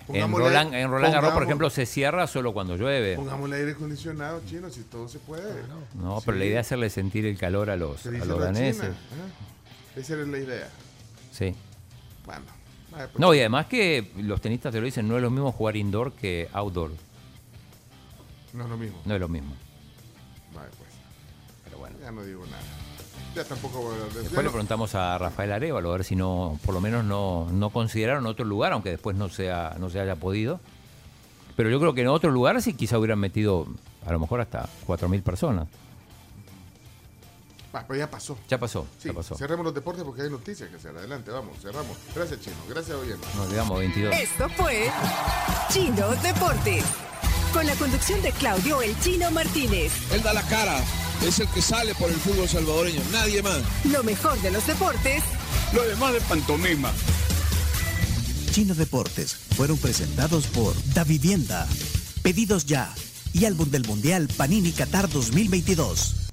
en 0.09 0.33
Roland, 0.33 0.75
en 0.75 0.91
Roland 0.91 1.15
Garros, 1.15 1.31
por 1.31 1.43
pongamos- 1.43 1.43
ejemplo, 1.49 1.71
se 1.71 1.87
cierra 1.87 2.27
solo 2.27 2.53
cuando 2.53 2.77
llueve. 2.77 3.17
Pongámosle 3.17 3.57
aire 3.57 3.73
acondicionado, 3.73 4.41
chino, 4.47 4.71
si 4.71 4.83
todo 4.83 5.09
se 5.09 5.19
puede. 5.19 5.63
No, 5.95 6.21
pero 6.25 6.39
la 6.39 6.45
idea 6.45 6.61
es 6.61 6.67
hacerle 6.67 6.91
sentir 6.91 7.27
el 7.27 7.37
calor 7.39 7.71
a 7.71 7.77
los, 7.77 8.05
a 8.07 8.11
los 8.11 8.39
daneses. 8.41 8.81
China, 8.83 8.95
ajá. 9.13 10.01
Esa 10.01 10.15
era 10.15 10.25
la 10.27 10.39
idea. 10.39 10.69
Sí. 11.33 11.55
Bueno. 12.25 12.43
pues. 12.91 13.19
No, 13.19 13.35
y 13.35 13.41
además 13.41 13.67
que 13.67 14.11
los 14.19 14.41
tenistas 14.41 14.73
te 14.73 14.79
lo 14.81 14.85
dicen, 14.85 15.07
no 15.09 15.17
es 15.17 15.23
lo 15.23 15.31
mismo 15.31 15.53
jugar 15.53 15.77
indoor 15.77 16.13
que 16.13 16.49
outdoor. 16.53 16.91
No 18.53 18.65
es 18.65 18.71
lo 18.71 18.77
mismo. 18.77 18.99
No 19.05 19.15
es 19.15 19.21
lo 19.21 19.29
mismo. 19.29 19.55
Vale, 20.55 20.69
pues. 20.79 20.91
Pero 21.65 21.79
bueno. 21.79 21.97
Ya 22.01 22.11
no 22.11 22.23
digo 22.25 22.45
nada. 22.47 22.63
Ya 23.35 23.45
tampoco 23.45 23.79
voy 23.79 23.93
a 23.93 23.95
hablar 23.95 24.09
de 24.13 24.21
Después 24.23 24.45
le 24.45 24.51
preguntamos 24.51 24.95
a 24.95 25.17
Rafael 25.19 25.53
Arevalo 25.53 25.91
a 25.91 25.93
ver 25.93 26.05
si 26.05 26.17
no, 26.17 26.59
por 26.65 26.75
lo 26.75 26.81
menos 26.81 27.05
no, 27.05 27.49
no 27.53 27.71
consideraron 27.71 28.27
otro 28.27 28.45
lugar, 28.45 28.73
aunque 28.73 28.91
después 28.91 29.17
no, 29.17 29.29
sea, 29.29 29.77
no 29.79 29.91
se 29.91 30.01
haya 30.01 30.17
podido. 30.17 30.61
Pero 31.57 31.71
yo 31.71 31.79
creo 31.81 31.95
que 31.95 32.03
en 32.03 32.09
otro 32.09 32.31
lugar 32.31 32.61
sí 32.63 32.75
quizá 32.75 32.99
hubieran 32.99 33.19
metido 33.19 33.67
a 34.07 34.13
lo 34.13 34.19
mejor 34.21 34.41
hasta 34.41 34.69
4.000 34.87 35.23
personas. 35.23 35.69
Va, 37.75 37.85
pues 37.87 37.99
ya 37.99 38.11
pasó. 38.11 38.39
Ya 38.49 38.59
pasó, 38.59 38.87
Sí, 38.99 39.09
ya 39.09 39.15
pasó. 39.15 39.35
cerremos 39.37 39.65
los 39.65 39.75
deportes 39.75 40.03
porque 40.03 40.23
hay 40.23 40.31
noticias 40.31 40.71
que 40.71 40.77
hacer. 40.77 40.97
Adelante, 40.97 41.31
vamos, 41.31 41.59
cerramos. 41.61 41.97
Gracias, 42.15 42.41
Chino. 42.41 42.57
Gracias, 42.69 42.97
oyente. 42.97 43.27
Nos 43.37 43.47
quedamos 43.49 43.79
22. 43.79 44.15
Esto 44.17 44.49
fue 44.51 44.91
Chino 45.69 46.09
Deportes. 46.23 46.85
Con 47.53 47.67
la 47.67 47.75
conducción 47.77 48.21
de 48.23 48.31
Claudio 48.33 48.83
El 48.83 48.99
Chino 49.01 49.31
Martínez. 49.31 49.93
Él 50.13 50.23
da 50.23 50.33
la 50.33 50.43
cara, 50.43 50.81
es 51.27 51.41
el 51.41 51.49
que 51.49 51.63
sale 51.63 51.95
por 51.95 52.11
el 52.11 52.17
fútbol 52.17 52.49
salvadoreño, 52.49 53.01
nadie 53.11 53.43
más. 53.43 53.59
Lo 53.85 54.03
mejor 54.03 54.41
de 54.43 54.51
los 54.51 54.67
deportes 54.67 55.23
Lo 55.73 55.83
demás 55.83 56.13
de 56.13 56.21
pantomima. 56.23 56.93
Chino 58.51 58.75
Deportes 58.75 59.37
fueron 59.57 59.79
presentados 59.79 60.47
por 60.47 60.75
Da 60.95 61.05
Vivienda, 61.05 61.67
Pedidos 62.23 62.67
Ya 62.67 62.93
y 63.33 63.45
Álbum 63.45 63.71
del 63.71 63.87
Mundial 63.87 64.29
Panini 64.37 64.73
Qatar 64.73 65.09
2022. 65.09 66.28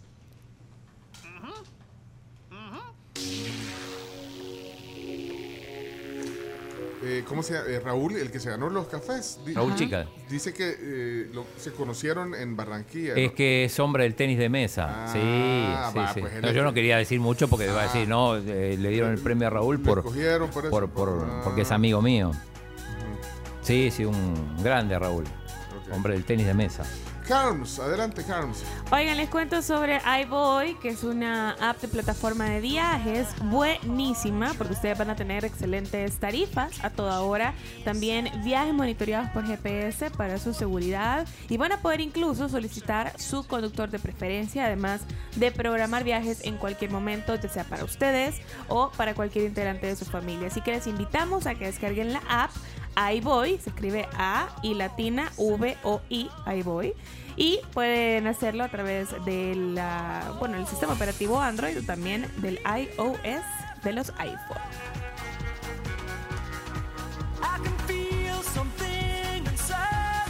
Eh, 7.07 7.23
¿Cómo 7.27 7.43
se 7.43 7.53
llama? 7.53 7.67
Eh, 7.69 7.79
Raúl, 7.79 8.15
el 8.15 8.31
que 8.31 8.39
se 8.39 8.49
ganó 8.49 8.67
los 8.69 8.87
cafés. 8.87 9.39
Raúl 9.53 9.75
Chica. 9.75 10.07
Dice 10.29 10.53
que 10.53 10.75
eh, 10.79 11.29
lo- 11.33 11.45
se 11.57 11.71
conocieron 11.71 12.33
en 12.33 12.55
Barranquilla. 12.55 13.13
Es 13.13 13.31
que 13.33 13.65
es 13.65 13.79
hombre 13.79 14.03
del 14.05 14.15
tenis 14.15 14.39
de 14.39 14.49
mesa. 14.49 15.05
Ah, 15.05 15.09
sí, 15.13 15.19
sí, 15.19 15.97
va, 15.99 16.13
sí. 16.13 16.21
pues 16.21 16.41
No, 16.41 16.51
yo 16.51 16.63
no 16.63 16.73
quería 16.73 16.97
decir 16.97 17.19
mucho 17.19 17.47
porque 17.47 17.67
va 17.67 17.81
a 17.81 17.83
decir, 17.83 18.07
no, 18.07 18.35
le 18.37 18.75
dieron 18.77 19.11
el 19.11 19.19
premio 19.19 19.45
a 19.47 19.51
Raúl 19.51 19.79
por, 19.79 20.01
por 20.03 20.17
eso. 20.17 20.49
por- 20.71 20.89
por- 20.89 21.27
Ah. 21.29 21.41
porque 21.43 21.61
es 21.61 21.71
amigo 21.71 22.01
mío. 22.01 22.31
Sí, 23.61 23.91
sí, 23.91 24.03
un 24.05 24.57
grande 24.63 24.97
Raúl. 24.97 25.25
Hombre 25.91 26.13
del 26.13 26.23
tenis 26.23 26.47
de 26.47 26.53
mesa. 26.55 26.83
Carms, 27.27 27.79
adelante, 27.79 28.23
Carms. 28.23 28.63
Oigan, 28.91 29.17
les 29.17 29.29
cuento 29.29 29.61
sobre 29.63 29.99
iBoy, 30.23 30.75
que 30.75 30.89
es 30.89 31.03
una 31.03 31.51
app 31.59 31.81
de 31.81 31.87
plataforma 31.87 32.45
de 32.45 32.61
viajes 32.61 33.27
buenísima, 33.45 34.53
porque 34.57 34.73
ustedes 34.73 34.97
van 34.97 35.09
a 35.09 35.15
tener 35.15 35.43
excelentes 35.43 36.19
tarifas 36.19 36.83
a 36.83 36.91
toda 36.91 37.21
hora. 37.21 37.55
También 37.83 38.29
viajes 38.43 38.73
monitoreados 38.75 39.31
por 39.31 39.45
GPS 39.45 40.11
para 40.11 40.37
su 40.37 40.53
seguridad 40.53 41.27
y 41.49 41.57
van 41.57 41.71
a 41.71 41.81
poder 41.81 41.99
incluso 41.99 42.47
solicitar 42.47 43.19
su 43.19 43.45
conductor 43.47 43.89
de 43.89 43.97
preferencia, 43.97 44.65
además 44.65 45.01
de 45.35 45.51
programar 45.51 46.03
viajes 46.03 46.45
en 46.45 46.57
cualquier 46.57 46.91
momento, 46.91 47.33
ya 47.35 47.49
sea 47.49 47.63
para 47.63 47.83
ustedes 47.83 48.35
o 48.67 48.91
para 48.91 49.15
cualquier 49.15 49.45
integrante 49.45 49.87
de 49.87 49.95
su 49.95 50.05
familia. 50.05 50.47
Así 50.47 50.61
que 50.61 50.71
les 50.71 50.85
invitamos 50.85 51.47
a 51.47 51.55
que 51.55 51.65
descarguen 51.65 52.13
la 52.13 52.21
app 52.29 52.51
iBoy, 53.13 53.57
se 53.59 53.69
escribe 53.69 54.07
A 54.17 54.47
y 54.61 54.73
latina 54.73 55.31
V 55.37 55.77
O 55.83 56.01
I 56.09 56.29
iBoy 56.57 56.93
y 57.35 57.59
pueden 57.73 58.27
hacerlo 58.27 58.63
a 58.63 58.69
través 58.69 59.09
del 59.25 59.79
bueno, 60.39 60.57
el 60.57 60.67
sistema 60.67 60.93
operativo 60.93 61.39
Android 61.41 61.77
o 61.79 61.83
también 61.83 62.31
del 62.37 62.59
iOS 62.65 63.43
de 63.83 63.93
los 63.93 64.11
iPhone. 64.17 65.04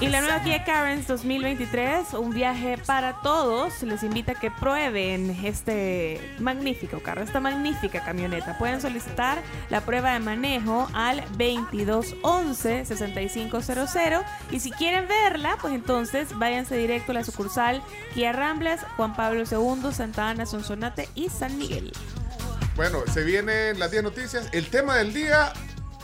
Y 0.06 0.10
la 0.10 0.22
nueva 0.22 0.41
Kia 0.44 0.64
Carens 0.64 1.07
2023, 1.07 2.14
un 2.14 2.30
viaje 2.30 2.77
para 2.86 3.23
todos. 3.23 3.82
Les 3.82 4.03
invita 4.03 4.34
a 4.34 4.36
que 4.36 4.52
prueben 4.52 5.32
este 5.44 6.36
magnífico 6.38 6.99
carro, 6.99 7.23
esta 7.23 7.40
magnífica 7.40 8.06
camioneta. 8.06 8.56
Pueden 8.60 8.82
solicitar 8.82 9.41
la 9.72 9.82
prueba 9.82 10.14
de 10.14 10.19
manejo 10.19 10.88
al 10.94 11.26
2211-6500. 11.40 14.23
Y 14.52 14.60
si 14.60 14.69
quieren 14.69 15.07
verla, 15.07 15.57
pues 15.60 15.73
entonces 15.73 16.38
váyanse 16.38 16.77
directo 16.77 17.11
a 17.11 17.15
la 17.15 17.23
sucursal 17.23 17.82
Kia 18.14 18.32
Ramblas, 18.32 18.82
Juan 18.98 19.15
Pablo 19.15 19.41
II, 19.41 19.91
Santa 19.91 20.30
Ana, 20.30 20.45
Sonsonate 20.45 21.10
y 21.15 21.30
San 21.30 21.57
Miguel. 21.57 21.91
Bueno, 22.76 22.99
se 23.11 23.23
vienen 23.23 23.80
las 23.80 23.90
10 23.90 24.03
noticias. 24.03 24.49
El 24.52 24.68
tema 24.68 24.98
del 24.98 25.15
día. 25.15 25.52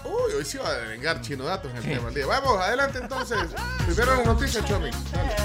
Uy, 0.04 0.34
hoy 0.38 0.46
sí 0.46 0.58
va 0.58 0.70
a 0.70 0.78
vengar 0.88 1.22
chino 1.22 1.44
datos 1.44 1.72
en 1.72 1.78
el 1.78 1.84
tema 1.84 2.06
del 2.06 2.16
día. 2.16 2.26
Vamos, 2.26 2.60
adelante 2.60 3.00
entonces. 3.02 3.38
Primero 3.86 4.16
las 4.16 4.26
noticias, 4.26 4.66
Chomix. 4.66 4.96
Dale. 5.12 5.36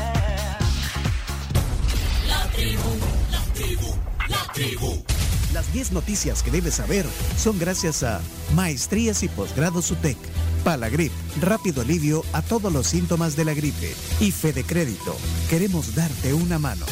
La 2.27 2.43
tribu, 2.53 2.97
la 3.31 3.41
tribu, 3.55 3.95
la 4.29 4.53
tribu. 4.53 5.05
Las 5.53 5.73
10 5.73 5.93
noticias 5.93 6.43
que 6.43 6.51
debes 6.51 6.75
saber 6.75 7.07
son 7.39 7.59
gracias 7.59 8.03
a 8.03 8.21
Maestrías 8.55 9.23
y 9.23 9.29
Posgrados 9.29 9.91
UTEC, 9.91 10.19
Palagrip, 10.65 11.13
rápido 11.41 11.83
alivio 11.83 12.23
a 12.33 12.43
todos 12.43 12.73
los 12.73 12.87
síntomas 12.87 13.37
de 13.37 13.45
la 13.47 13.55
gripe 13.55 13.95
y 14.21 14.33
Fede 14.33 14.65
Crédito. 14.65 15.17
Queremos 15.49 15.95
darte 15.95 16.35
una 16.35 16.59
mano. 16.59 16.85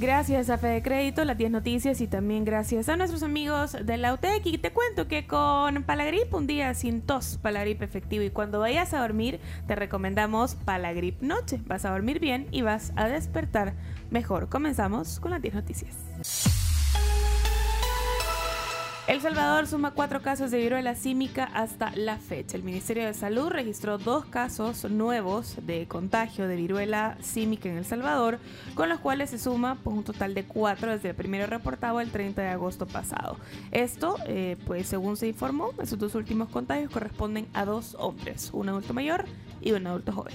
Gracias 0.00 0.48
a 0.48 0.58
Fede 0.58 0.80
Crédito, 0.80 1.24
las 1.24 1.36
10 1.36 1.50
noticias 1.50 2.00
y 2.00 2.06
también 2.06 2.44
gracias 2.44 2.88
a 2.88 2.96
nuestros 2.96 3.24
amigos 3.24 3.76
de 3.84 3.96
la 3.96 4.14
UTEC. 4.14 4.60
Te 4.60 4.70
cuento 4.70 5.08
que 5.08 5.26
con 5.26 5.82
Palagrip, 5.82 6.32
un 6.32 6.46
día 6.46 6.72
sin 6.74 7.02
tos, 7.02 7.36
Palagrip 7.42 7.82
efectivo. 7.82 8.22
Y 8.22 8.30
cuando 8.30 8.60
vayas 8.60 8.94
a 8.94 9.00
dormir, 9.00 9.40
te 9.66 9.74
recomendamos 9.74 10.54
Palagrip 10.54 11.20
Noche. 11.20 11.60
Vas 11.66 11.84
a 11.84 11.90
dormir 11.90 12.20
bien 12.20 12.46
y 12.52 12.62
vas 12.62 12.92
a 12.94 13.08
despertar 13.08 13.74
mejor. 14.08 14.48
Comenzamos 14.48 15.18
con 15.18 15.32
las 15.32 15.42
10 15.42 15.54
noticias. 15.54 16.67
El 19.08 19.22
Salvador 19.22 19.66
suma 19.66 19.92
cuatro 19.92 20.20
casos 20.20 20.50
de 20.50 20.58
viruela 20.58 20.94
símica 20.94 21.44
hasta 21.54 21.96
la 21.96 22.18
fecha. 22.18 22.58
El 22.58 22.62
Ministerio 22.62 23.06
de 23.06 23.14
Salud 23.14 23.48
registró 23.48 23.96
dos 23.96 24.26
casos 24.26 24.84
nuevos 24.84 25.56
de 25.62 25.88
contagio 25.88 26.46
de 26.46 26.56
viruela 26.56 27.16
símica 27.22 27.70
en 27.70 27.78
El 27.78 27.86
Salvador, 27.86 28.38
con 28.74 28.90
los 28.90 29.00
cuales 29.00 29.30
se 29.30 29.38
suma 29.38 29.78
pues, 29.82 29.96
un 29.96 30.04
total 30.04 30.34
de 30.34 30.44
cuatro 30.44 30.90
desde 30.92 31.08
el 31.08 31.14
primero 31.14 31.46
reportado 31.46 32.00
el 32.00 32.10
30 32.10 32.42
de 32.42 32.48
agosto 32.48 32.84
pasado. 32.84 33.38
Esto, 33.72 34.16
eh, 34.26 34.58
pues 34.66 34.88
según 34.88 35.16
se 35.16 35.26
informó, 35.26 35.72
esos 35.82 35.98
dos 35.98 36.14
últimos 36.14 36.50
contagios 36.50 36.92
corresponden 36.92 37.48
a 37.54 37.64
dos 37.64 37.96
hombres, 37.98 38.50
un 38.52 38.68
adulto 38.68 38.92
mayor 38.92 39.24
y 39.62 39.72
un 39.72 39.86
adulto 39.86 40.12
joven. 40.12 40.34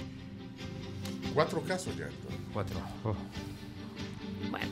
Cuatro 1.32 1.62
casos 1.62 1.96
ya. 1.96 2.08
Cuatro. 2.52 2.80
Bueno, 4.50 4.66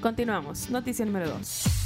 continuamos. 0.00 0.70
Noticia 0.70 1.04
número 1.04 1.28
2. 1.30 1.85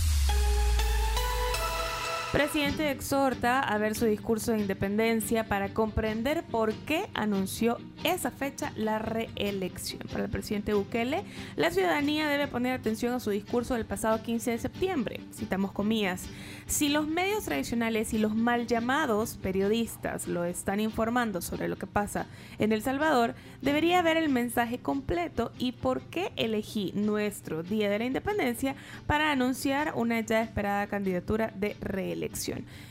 Presidente 2.32 2.92
exhorta 2.92 3.58
a 3.58 3.76
ver 3.78 3.96
su 3.96 4.04
discurso 4.04 4.52
de 4.52 4.60
independencia 4.60 5.48
para 5.48 5.74
comprender 5.74 6.44
por 6.44 6.72
qué 6.72 7.08
anunció 7.12 7.78
esa 8.04 8.30
fecha 8.30 8.72
la 8.76 9.00
reelección. 9.00 10.02
Para 10.12 10.24
el 10.24 10.30
presidente 10.30 10.72
Bukele, 10.72 11.24
la 11.56 11.72
ciudadanía 11.72 12.28
debe 12.28 12.46
poner 12.46 12.78
atención 12.78 13.14
a 13.14 13.20
su 13.20 13.30
discurso 13.30 13.74
del 13.74 13.84
pasado 13.84 14.22
15 14.22 14.52
de 14.52 14.58
septiembre. 14.58 15.20
Citamos 15.34 15.72
comillas. 15.72 16.26
Si 16.66 16.88
los 16.88 17.08
medios 17.08 17.46
tradicionales 17.46 18.14
y 18.14 18.18
los 18.18 18.36
mal 18.36 18.68
llamados 18.68 19.36
periodistas 19.42 20.28
lo 20.28 20.44
están 20.44 20.78
informando 20.78 21.40
sobre 21.40 21.66
lo 21.66 21.78
que 21.78 21.88
pasa 21.88 22.26
en 22.60 22.70
El 22.70 22.82
Salvador, 22.82 23.34
debería 23.60 24.02
ver 24.02 24.16
el 24.16 24.28
mensaje 24.28 24.78
completo 24.78 25.50
y 25.58 25.72
por 25.72 26.02
qué 26.02 26.30
elegí 26.36 26.92
nuestro 26.94 27.64
Día 27.64 27.90
de 27.90 27.98
la 27.98 28.04
Independencia 28.04 28.76
para 29.08 29.32
anunciar 29.32 29.94
una 29.96 30.20
ya 30.20 30.42
esperada 30.42 30.86
candidatura 30.86 31.52
de 31.56 31.76
reelección. 31.80 32.19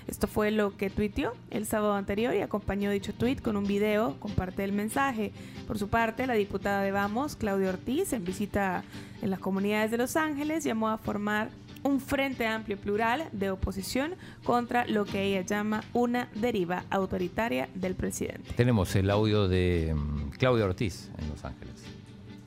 Esto 0.08 0.28
fue 0.28 0.52
lo 0.52 0.76
que 0.76 0.90
tuiteó 0.90 1.34
el 1.52 1.66
sábado 1.66 1.94
anterior 1.94 2.34
y 2.36 2.42
acompañó 2.42 2.92
dicho 2.92 3.14
tuit 3.14 3.42
con 3.42 3.58
un 3.58 3.66
video 3.66 4.16
con 4.20 4.32
parte 4.32 4.62
del 4.62 4.72
mensaje. 4.72 5.32
Por 5.68 5.78
su 5.78 5.88
parte, 5.88 6.26
la 6.28 6.34
diputada 6.34 6.82
de 6.82 6.92
Vamos, 6.92 7.36
Claudia 7.36 7.70
Ortiz, 7.70 8.14
en 8.14 8.26
visita 8.26 8.84
en 9.22 9.30
las 9.30 9.40
comunidades 9.40 9.92
de 9.92 9.98
Los 9.98 10.16
Ángeles, 10.16 10.64
llamó 10.64 10.90
a 10.90 10.98
formar 10.98 11.50
un 11.84 12.00
frente 12.02 12.46
amplio 12.46 12.76
y 12.76 12.80
plural 12.80 13.30
de 13.32 13.52
oposición 13.52 14.16
contra 14.44 14.86
lo 14.88 15.06
que 15.06 15.24
ella 15.24 15.42
llama 15.42 15.84
una 15.94 16.30
deriva 16.36 16.84
autoritaria 16.90 17.70
del 17.74 17.96
presidente. 17.96 18.54
Tenemos 18.56 18.96
el 18.96 19.10
audio 19.10 19.48
de 19.48 19.96
mm, 19.96 20.32
Claudia 20.38 20.66
Ortiz 20.66 21.10
en 21.18 21.30
Los 21.30 21.46
Ángeles. 21.46 21.84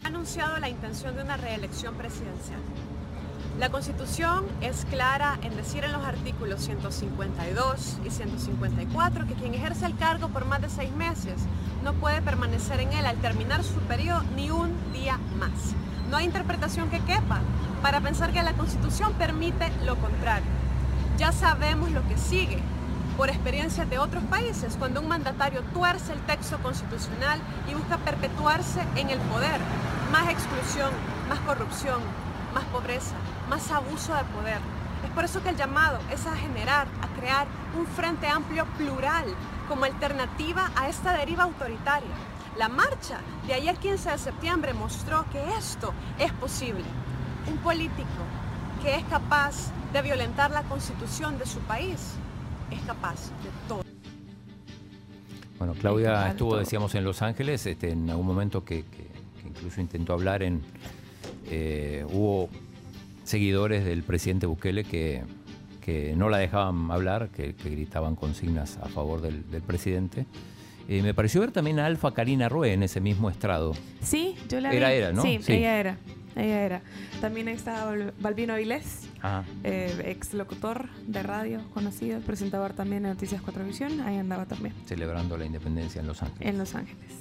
ha 0.05 0.09
anunciado 0.09 0.59
la 0.59 0.69
intención 0.69 1.17
de 1.17 1.23
una 1.23 1.37
reelección 1.37 1.95
presidencial. 1.95 2.61
La 3.59 3.69
Constitución 3.69 4.47
es 4.63 4.87
clara 4.87 5.39
en 5.43 5.55
decir 5.57 5.85
en 5.85 5.93
los 5.93 6.05
artículos 6.05 6.63
152 6.63 7.99
y 8.05 8.11
154 8.11 9.27
que 9.27 9.35
quien 9.35 9.55
ejerce 9.55 9.85
el 9.85 9.97
cargo 9.97 10.29
por 10.29 10.47
más 10.47 10.63
de 10.63 10.71
seis 10.71 10.91
meses 10.91 11.35
no 11.85 11.93
puede 11.93 12.23
permanecer 12.23 12.81
en 12.81 12.93
él 12.95 13.05
al 13.05 13.19
terminar 13.19 13.63
su 13.63 13.79
periodo 13.81 14.23
ni 14.37 14.51
un 14.51 14.73
día 14.95 15.19
más. 15.39 15.75
No 16.11 16.17
hay 16.17 16.25
interpretación 16.25 16.89
que 16.89 17.01
quepa 17.01 17.41
para 17.83 18.01
pensar 18.01 18.33
que 18.33 18.43
la 18.43 18.55
Constitución 18.55 19.13
permite 19.15 19.71
lo 19.85 19.97
contrario. 19.97 20.49
Ya 21.19 21.31
sabemos 21.31 21.91
lo 21.91 22.07
que 22.09 22.17
sigue 22.17 22.59
por 23.19 23.29
experiencias 23.29 23.89
de 23.91 23.99
otros 23.99 24.25
países 24.25 24.77
cuando 24.79 25.01
un 25.01 25.09
mandatario 25.09 25.61
tuerce 25.75 26.15
el 26.15 26.21
texto 26.21 26.59
constitucional 26.63 27.39
y 27.71 27.75
busca 27.75 27.99
perpetuarse 27.99 28.81
en 28.97 29.11
el 29.11 29.19
poder. 29.21 29.61
Más 30.11 30.29
exclusión, 30.31 30.91
más 31.29 31.39
corrupción, 31.41 32.01
más 32.55 32.65
pobreza, 32.67 33.15
más 33.49 33.71
abuso 33.71 34.15
de 34.15 34.25
poder. 34.25 34.59
Es 35.05 35.11
por 35.11 35.25
eso 35.25 35.43
que 35.43 35.49
el 35.51 35.57
llamado 35.57 35.99
es 36.13 36.27
a 36.27 36.37
generar, 36.37 36.87
a 37.03 37.09
crear 37.21 37.47
un 37.79 37.87
frente 37.87 38.27
amplio 38.29 38.65
plural 38.79 39.25
como 39.69 39.85
alternativa 39.85 40.71
a 40.77 40.89
esta 40.89 41.17
deriva 41.17 41.45
autoritaria. 41.45 42.11
La 42.59 42.69
marcha 42.69 43.19
de 43.47 43.55
ayer 43.55 43.77
15 43.77 44.11
de 44.11 44.19
septiembre 44.19 44.75
mostró 44.75 45.25
que 45.33 45.43
esto 45.57 45.93
es 46.19 46.33
posible. 46.33 46.85
Un 47.51 47.57
político 47.59 48.07
que 48.83 48.97
es 48.97 49.05
capaz 49.05 49.71
de 49.93 50.03
violentar 50.03 50.51
la 50.51 50.63
constitución 50.63 51.39
de 51.39 51.47
su 51.47 51.59
país 51.61 52.15
es 52.71 52.81
capaz 52.83 53.31
de 53.43 53.51
todo. 53.69 53.83
Bueno, 55.59 55.75
Claudia 55.75 56.29
estuvo, 56.29 56.57
decíamos, 56.57 56.95
en 56.95 57.05
Los 57.05 57.23
Ángeles, 57.23 57.65
este, 57.67 57.91
en 57.93 58.11
algún 58.11 58.27
momento 58.27 58.65
que, 58.65 58.85
que- 58.85 59.11
que 59.41 59.49
incluso 59.49 59.81
intentó 59.81 60.13
hablar 60.13 60.43
en... 60.43 60.63
eh, 61.51 62.05
hubo 62.13 62.49
seguidores 63.25 63.85
del 63.85 64.03
presidente 64.03 64.47
Bukele 64.47 64.85
que, 64.85 65.23
que 65.81 66.15
no 66.17 66.29
la 66.29 66.39
dejaban 66.39 66.91
hablar, 66.91 67.29
que, 67.31 67.55
que 67.55 67.71
gritaban 67.71 68.17
consignas 68.17 68.79
a 68.79 68.89
favor 68.89 69.21
del, 69.21 69.49
del 69.51 69.63
presidente. 69.63 70.27
Eh, 70.89 71.01
me 71.03 71.15
pareció 71.15 71.41
ver 71.41 71.53
también 71.53 71.79
a 71.79 71.87
Alfa 71.87 72.13
Karina 72.13 72.49
Rue 72.49 72.73
en 72.73 72.83
ese 72.83 73.01
mismo 73.01 73.31
estrado. 73.31 73.73
Sí, 74.03 74.35
yo 74.49 74.61
la 74.61 74.73
Era, 74.73 74.91
vi. 74.91 74.95
era, 74.97 75.13
¿no? 75.13 75.23
Sí, 75.23 75.39
Sí. 75.41 75.53
ella 75.55 75.79
era. 75.79 75.97
Ella 76.35 76.63
era. 76.65 76.83
También 77.21 77.47
ahí 77.49 77.55
estaba 77.55 77.95
Balbino 78.21 78.55
Avilés, 78.55 79.07
Ajá. 79.21 79.45
eh, 79.65 79.95
ex 80.07 80.33
locutor 80.33 80.89
de 81.07 81.23
radio 81.23 81.61
conocido, 81.75 82.19
presentador 82.21 82.73
también 82.73 83.03
de 83.03 83.11
Noticias 83.11 83.43
4 83.43 83.65
Visión. 83.65 84.01
Ahí 84.01 84.17
andaba 84.17 84.47
también, 84.47 84.75
celebrando 84.87 85.37
la 85.37 85.45
independencia 85.45 86.01
en 86.01 86.07
Los 86.07 86.23
Ángeles. 86.23 86.49
en 86.49 86.59
Los 86.59 86.75
Ángeles. 86.75 87.13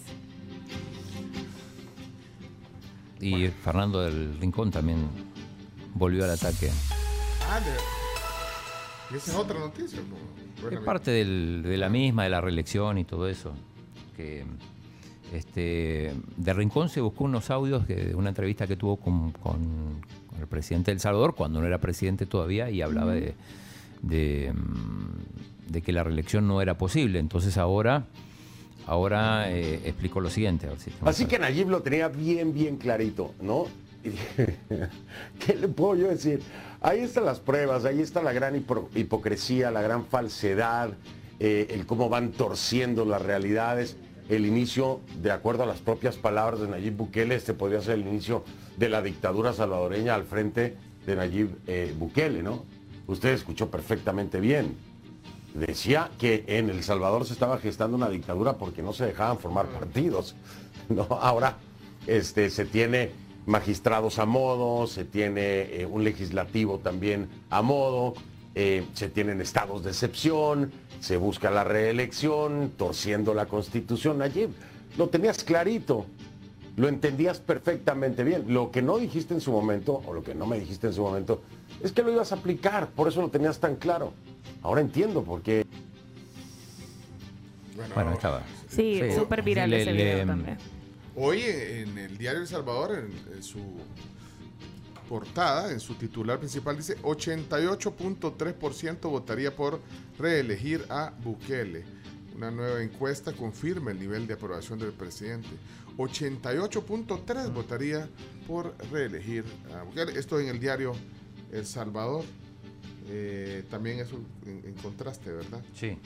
Y 3.21 3.47
Fernando 3.49 4.01
del 4.01 4.37
Rincón 4.39 4.71
también 4.71 5.07
volvió 5.93 6.23
al 6.23 6.31
ataque. 6.31 6.69
Ah, 7.49 7.59
de- 7.59 9.17
esa 9.17 9.31
es 9.31 9.37
otra 9.37 9.59
noticia. 9.59 9.99
Es 10.71 10.79
parte 10.79 11.11
del- 11.11 11.63
de 11.63 11.77
la 11.77 11.89
misma, 11.89 12.23
de 12.23 12.29
la 12.29 12.41
reelección 12.41 12.97
y 12.97 13.03
todo 13.03 13.27
eso. 13.27 13.53
Que 14.15 14.45
este, 15.33 16.13
de 16.37 16.53
Rincón 16.53 16.89
se 16.89 16.99
buscó 17.01 17.23
unos 17.25 17.49
audios 17.51 17.87
de 17.87 18.13
una 18.15 18.29
entrevista 18.29 18.67
que 18.67 18.75
tuvo 18.75 18.97
con, 18.97 19.31
con- 19.31 20.01
con 20.27 20.39
el 20.39 20.47
presidente 20.47 20.91
de 20.91 20.95
El 20.95 20.99
Salvador, 20.99 21.35
cuando 21.35 21.61
no 21.61 21.67
era 21.67 21.77
presidente 21.79 22.25
todavía, 22.25 22.69
y 22.69 22.81
hablaba 22.81 23.13
de, 23.13 23.35
de, 24.01 24.53
mm, 24.53 25.71
de 25.71 25.81
que 25.81 25.91
la 25.93 26.03
reelección 26.03 26.47
no 26.47 26.61
era 26.61 26.77
posible. 26.77 27.19
Entonces 27.19 27.57
ahora, 27.57 28.05
ahora 28.91 29.49
eh, 29.49 29.79
explicó 29.85 30.19
lo 30.19 30.29
siguiente. 30.29 30.67
a 30.67 30.71
ver 30.71 30.79
si 30.79 30.91
tengo 30.91 31.09
Así 31.09 31.25
que 31.25 31.39
Nayib 31.39 31.69
lo 31.69 31.81
tenía 31.81 32.09
bien, 32.09 32.53
bien 32.53 32.75
clarito, 32.77 33.33
¿no? 33.41 33.67
¿Qué 35.45 35.55
le 35.55 35.67
puedo 35.69 35.95
yo 35.95 36.07
decir? 36.09 36.41
Ahí 36.81 36.99
están 36.99 37.25
las 37.25 37.39
pruebas, 37.39 37.85
ahí 37.85 38.01
está 38.01 38.21
la 38.21 38.33
gran 38.33 38.55
hipo- 38.55 38.89
hipocresía, 38.95 39.71
la 39.71 39.81
gran 39.81 40.05
falsedad, 40.05 40.89
eh, 41.39 41.67
el 41.69 41.85
cómo 41.85 42.09
van 42.09 42.31
torciendo 42.31 43.05
las 43.05 43.21
realidades. 43.21 43.95
El 44.29 44.45
inicio, 44.45 44.99
de 45.21 45.31
acuerdo 45.31 45.63
a 45.63 45.65
las 45.65 45.79
propias 45.79 46.17
palabras 46.17 46.59
de 46.61 46.67
Nayib 46.67 46.95
Bukele, 46.97 47.35
este 47.35 47.53
podría 47.53 47.81
ser 47.81 47.95
el 47.95 48.01
inicio 48.07 48.43
de 48.77 48.89
la 48.89 49.01
dictadura 49.01 49.53
salvadoreña 49.53 50.15
al 50.15 50.23
frente 50.23 50.75
de 51.05 51.15
Nayib 51.15 51.49
eh, 51.67 51.93
Bukele, 51.97 52.41
¿no? 52.43 52.63
Usted 53.07 53.29
escuchó 53.29 53.69
perfectamente 53.69 54.39
bien. 54.39 54.75
Decía 55.53 56.09
que 56.17 56.45
en 56.47 56.69
El 56.69 56.83
Salvador 56.83 57.25
se 57.25 57.33
estaba 57.33 57.57
gestando 57.57 57.97
una 57.97 58.09
dictadura 58.09 58.53
porque 58.53 58.81
no 58.81 58.93
se 58.93 59.05
dejaban 59.05 59.37
formar 59.37 59.67
partidos. 59.67 60.35
¿no? 60.89 61.07
Ahora 61.09 61.57
este, 62.07 62.49
se 62.49 62.65
tiene 62.65 63.11
magistrados 63.45 64.19
a 64.19 64.25
modo, 64.25 64.87
se 64.87 65.05
tiene 65.05 65.61
eh, 65.61 65.87
un 65.89 66.03
legislativo 66.03 66.79
también 66.79 67.27
a 67.49 67.61
modo, 67.61 68.13
eh, 68.55 68.85
se 68.93 69.09
tienen 69.09 69.41
estados 69.41 69.83
de 69.83 69.91
excepción, 69.91 70.71
se 70.99 71.17
busca 71.17 71.49
la 71.49 71.63
reelección, 71.63 72.73
torciendo 72.77 73.33
la 73.33 73.47
constitución. 73.47 74.21
Allí 74.21 74.47
lo 74.97 75.09
tenías 75.09 75.43
clarito, 75.43 76.05
lo 76.75 76.87
entendías 76.87 77.39
perfectamente 77.39 78.23
bien. 78.23 78.45
Lo 78.53 78.71
que 78.71 78.81
no 78.81 78.97
dijiste 78.97 79.33
en 79.33 79.41
su 79.41 79.51
momento, 79.51 80.01
o 80.05 80.13
lo 80.13 80.23
que 80.23 80.35
no 80.35 80.45
me 80.45 80.59
dijiste 80.59 80.87
en 80.87 80.93
su 80.93 81.01
momento, 81.01 81.41
es 81.81 81.91
que 81.91 82.03
lo 82.03 82.11
ibas 82.11 82.31
a 82.31 82.35
aplicar, 82.35 82.89
por 82.89 83.07
eso 83.07 83.21
lo 83.21 83.29
tenías 83.29 83.59
tan 83.59 83.75
claro. 83.75 84.13
Ahora 84.61 84.81
entiendo 84.81 85.23
por 85.23 85.41
qué. 85.41 85.65
Bueno, 87.95 88.11
estaba. 88.13 88.43
Sí, 88.69 89.01
súper 89.15 89.41
viral 89.41 89.69
Le- 89.69 89.81
ese 89.81 89.91
le- 89.93 90.03
video 90.03 90.25
también. 90.25 90.57
Hoy 91.15 91.41
en 91.43 91.97
el 91.97 92.17
diario 92.17 92.41
El 92.41 92.47
Salvador, 92.47 92.97
en, 92.97 93.11
en 93.35 93.43
su 93.43 93.59
portada, 95.09 95.71
en 95.71 95.79
su 95.79 95.95
titular 95.95 96.39
principal, 96.39 96.77
dice 96.77 96.97
88.3% 97.01 99.09
votaría 99.09 99.53
por 99.55 99.79
reelegir 100.17 100.85
a 100.89 101.11
Bukele. 101.23 101.83
Una 102.35 102.49
nueva 102.49 102.81
encuesta 102.81 103.33
confirma 103.33 103.91
el 103.91 103.99
nivel 103.99 104.25
de 104.25 104.33
aprobación 104.35 104.79
del 104.79 104.93
presidente. 104.93 105.49
88.3 105.97 107.51
votaría 107.53 108.07
por 108.47 108.73
reelegir 108.91 109.43
a 109.77 109.83
Bukele. 109.83 110.17
Esto 110.17 110.39
en 110.39 110.47
el 110.47 110.59
diario 110.59 110.93
El 111.51 111.65
Salvador. 111.65 112.23
Eh, 113.07 113.63
también 113.69 113.99
eso 113.99 114.19
en, 114.45 114.61
en 114.65 114.73
contraste, 114.75 115.31
¿verdad? 115.31 115.61
Sí. 115.75 115.97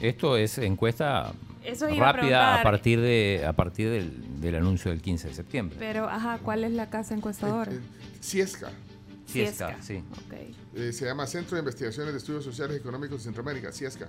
Esto 0.00 0.36
es 0.36 0.58
encuesta 0.58 1.32
Eso 1.64 1.88
iba 1.88 2.08
a 2.08 2.12
rápida 2.12 2.60
a, 2.60 2.62
partir 2.62 3.00
de 3.00 3.44
a 3.46 3.52
partir 3.52 3.88
del, 3.90 4.40
del 4.40 4.56
anuncio 4.56 4.90
del 4.90 5.00
15 5.00 5.28
de 5.28 5.34
septiembre. 5.34 5.76
Pero, 5.78 6.08
ajá, 6.08 6.38
¿cuál 6.42 6.64
es 6.64 6.72
la 6.72 6.90
casa 6.90 7.14
encuestadora? 7.14 7.70
Ciesca. 8.20 8.70
Ciesca, 9.26 9.76
sí. 9.80 10.02
Ok. 10.26 10.34
Eh, 10.74 10.92
se 10.92 11.04
llama 11.04 11.26
Centro 11.26 11.54
de 11.56 11.60
Investigaciones 11.60 12.12
de 12.12 12.18
Estudios 12.18 12.44
Sociales 12.44 12.76
y 12.76 12.80
Económicos 12.80 13.18
de 13.18 13.24
Centroamérica, 13.24 13.70
CIESCA. 13.72 14.08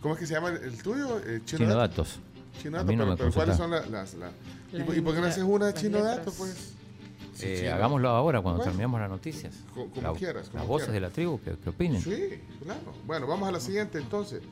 ¿Cómo 0.00 0.14
es 0.14 0.20
que 0.20 0.26
se 0.26 0.34
llama 0.34 0.50
el, 0.50 0.56
el 0.62 0.82
tuyo? 0.82 1.18
Eh, 1.26 1.40
Chino 1.44 1.74
Datos. 1.74 2.20
Chino 2.62 2.78
Datos, 2.78 2.94
no 2.96 3.16
pero, 3.16 3.32
¿cuáles 3.32 3.56
son 3.56 3.70
las... 3.72 3.88
la- 4.14 4.30
¿Y, 4.72 4.76
Las 4.78 4.86
por- 4.86 4.96
y 4.96 5.00
por 5.02 5.14
qué 5.14 5.20
no 5.20 5.26
haces 5.26 5.42
una 5.44 5.66
de 5.66 5.74
Chino. 5.74 6.02
Datos, 6.02 6.34
pues? 6.38 6.71
Sí, 7.42 7.48
Eh, 7.48 7.56
chino. 7.60 7.74
hagámoslo 7.74 8.08
ahora 8.08 8.40
cuando 8.40 8.58
Bueno. 8.58 8.70
terminemos 8.70 9.00
las 9.00 9.10
noticias. 9.10 9.54
Co- 9.74 9.88
como 9.88 10.12
La- 10.12 10.18
quieras, 10.18 10.48
como 10.48 10.58
las 10.60 10.68
voces 10.68 10.86
quieras. 10.88 10.94
de 10.94 11.00
la 11.00 11.10
tribu 11.10 11.40
que, 11.40 11.56
que 11.58 11.70
opinen. 11.70 12.00
Sí, 12.00 12.40
claro. 12.62 12.80
Bueno, 13.06 13.26
vamos 13.26 13.48
a 13.48 13.52
la 13.52 13.60
siguiente 13.60 13.98
entonces. 13.98 14.42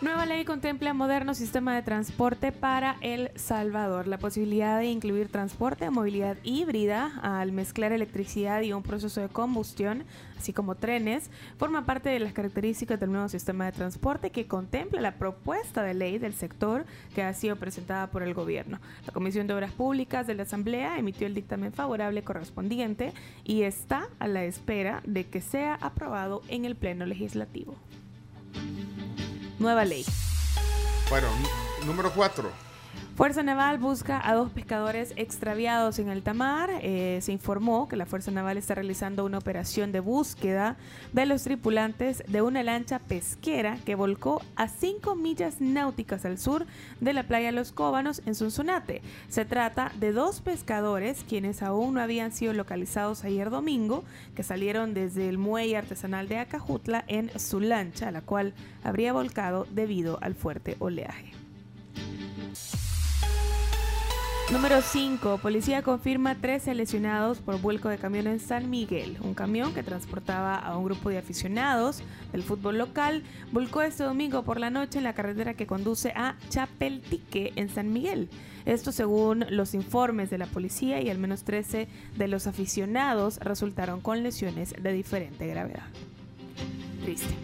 Nueva 0.00 0.26
ley 0.26 0.44
contempla 0.44 0.94
moderno 0.94 1.34
sistema 1.34 1.74
de 1.74 1.82
transporte 1.82 2.52
para 2.52 2.98
El 3.00 3.32
Salvador. 3.34 4.06
La 4.06 4.18
posibilidad 4.18 4.78
de 4.78 4.86
incluir 4.86 5.28
transporte 5.28 5.86
de 5.86 5.90
movilidad 5.90 6.36
híbrida 6.44 7.18
al 7.20 7.50
mezclar 7.50 7.90
electricidad 7.90 8.62
y 8.62 8.72
un 8.72 8.84
proceso 8.84 9.20
de 9.20 9.28
combustión, 9.28 10.04
así 10.38 10.52
como 10.52 10.76
trenes, 10.76 11.32
forma 11.58 11.84
parte 11.84 12.10
de 12.10 12.20
las 12.20 12.32
características 12.32 13.00
del 13.00 13.10
nuevo 13.10 13.28
sistema 13.28 13.64
de 13.64 13.72
transporte 13.72 14.30
que 14.30 14.46
contempla 14.46 15.00
la 15.00 15.16
propuesta 15.16 15.82
de 15.82 15.94
ley 15.94 16.18
del 16.18 16.34
sector 16.34 16.86
que 17.12 17.24
ha 17.24 17.34
sido 17.34 17.56
presentada 17.56 18.06
por 18.06 18.22
el 18.22 18.34
gobierno. 18.34 18.78
La 19.04 19.12
Comisión 19.12 19.48
de 19.48 19.54
Obras 19.54 19.72
Públicas 19.72 20.28
de 20.28 20.34
la 20.34 20.44
Asamblea 20.44 20.96
emitió 20.96 21.26
el 21.26 21.34
dictamen 21.34 21.72
favorable 21.72 22.22
correspondiente 22.22 23.12
y 23.42 23.62
está 23.62 24.06
a 24.20 24.28
la 24.28 24.44
espera 24.44 25.02
de 25.04 25.26
que 25.26 25.40
sea 25.40 25.74
aprobado 25.74 26.42
en 26.46 26.66
el 26.66 26.76
Pleno 26.76 27.04
Legislativo. 27.04 27.74
Nueva 29.58 29.84
ley. 29.84 30.04
Bueno, 31.10 31.28
número 31.84 32.12
4. 32.12 32.67
Fuerza 33.18 33.42
Naval 33.42 33.78
busca 33.78 34.20
a 34.24 34.32
dos 34.32 34.52
pescadores 34.52 35.12
extraviados 35.16 35.98
en 35.98 36.08
alta 36.08 36.34
mar. 36.34 36.70
Eh, 36.82 37.18
se 37.20 37.32
informó 37.32 37.88
que 37.88 37.96
la 37.96 38.06
Fuerza 38.06 38.30
Naval 38.30 38.58
está 38.58 38.76
realizando 38.76 39.24
una 39.24 39.38
operación 39.38 39.90
de 39.90 39.98
búsqueda 39.98 40.76
de 41.12 41.26
los 41.26 41.42
tripulantes 41.42 42.22
de 42.28 42.42
una 42.42 42.62
lancha 42.62 43.00
pesquera 43.00 43.76
que 43.84 43.96
volcó 43.96 44.40
a 44.54 44.68
5 44.68 45.16
millas 45.16 45.60
náuticas 45.60 46.24
al 46.24 46.38
sur 46.38 46.64
de 47.00 47.12
la 47.12 47.24
playa 47.24 47.50
Los 47.50 47.72
Cóbanos 47.72 48.22
en 48.24 48.36
Sonsonate. 48.36 49.02
Se 49.28 49.44
trata 49.44 49.90
de 49.98 50.12
dos 50.12 50.40
pescadores 50.40 51.24
quienes 51.28 51.64
aún 51.64 51.94
no 51.94 52.00
habían 52.00 52.30
sido 52.30 52.52
localizados 52.52 53.24
ayer 53.24 53.50
domingo, 53.50 54.04
que 54.36 54.44
salieron 54.44 54.94
desde 54.94 55.28
el 55.28 55.38
muelle 55.38 55.76
artesanal 55.76 56.28
de 56.28 56.38
Acajutla 56.38 57.02
en 57.08 57.36
su 57.36 57.58
lancha, 57.58 58.12
la 58.12 58.20
cual 58.20 58.54
habría 58.84 59.12
volcado 59.12 59.66
debido 59.72 60.20
al 60.22 60.36
fuerte 60.36 60.76
oleaje. 60.78 61.32
Número 64.50 64.80
5. 64.80 65.40
Policía 65.42 65.82
confirma 65.82 66.34
13 66.34 66.74
lesionados 66.74 67.36
por 67.36 67.60
vuelco 67.60 67.90
de 67.90 67.98
camión 67.98 68.26
en 68.26 68.40
San 68.40 68.70
Miguel. 68.70 69.18
Un 69.20 69.34
camión 69.34 69.74
que 69.74 69.82
transportaba 69.82 70.54
a 70.54 70.78
un 70.78 70.86
grupo 70.86 71.10
de 71.10 71.18
aficionados 71.18 72.00
del 72.32 72.42
fútbol 72.42 72.78
local 72.78 73.24
volcó 73.52 73.82
este 73.82 74.04
domingo 74.04 74.44
por 74.44 74.58
la 74.58 74.70
noche 74.70 74.96
en 74.98 75.04
la 75.04 75.12
carretera 75.12 75.52
que 75.52 75.66
conduce 75.66 76.14
a 76.16 76.36
Chapeltique 76.48 77.52
en 77.56 77.68
San 77.68 77.92
Miguel. 77.92 78.30
Esto 78.64 78.90
según 78.90 79.44
los 79.50 79.74
informes 79.74 80.30
de 80.30 80.38
la 80.38 80.46
policía 80.46 81.02
y 81.02 81.10
al 81.10 81.18
menos 81.18 81.44
13 81.44 81.86
de 82.16 82.28
los 82.28 82.46
aficionados 82.46 83.36
resultaron 83.40 84.00
con 84.00 84.22
lesiones 84.22 84.74
de 84.80 84.92
diferente 84.94 85.46
gravedad. 85.46 85.84
Triste. 87.02 87.34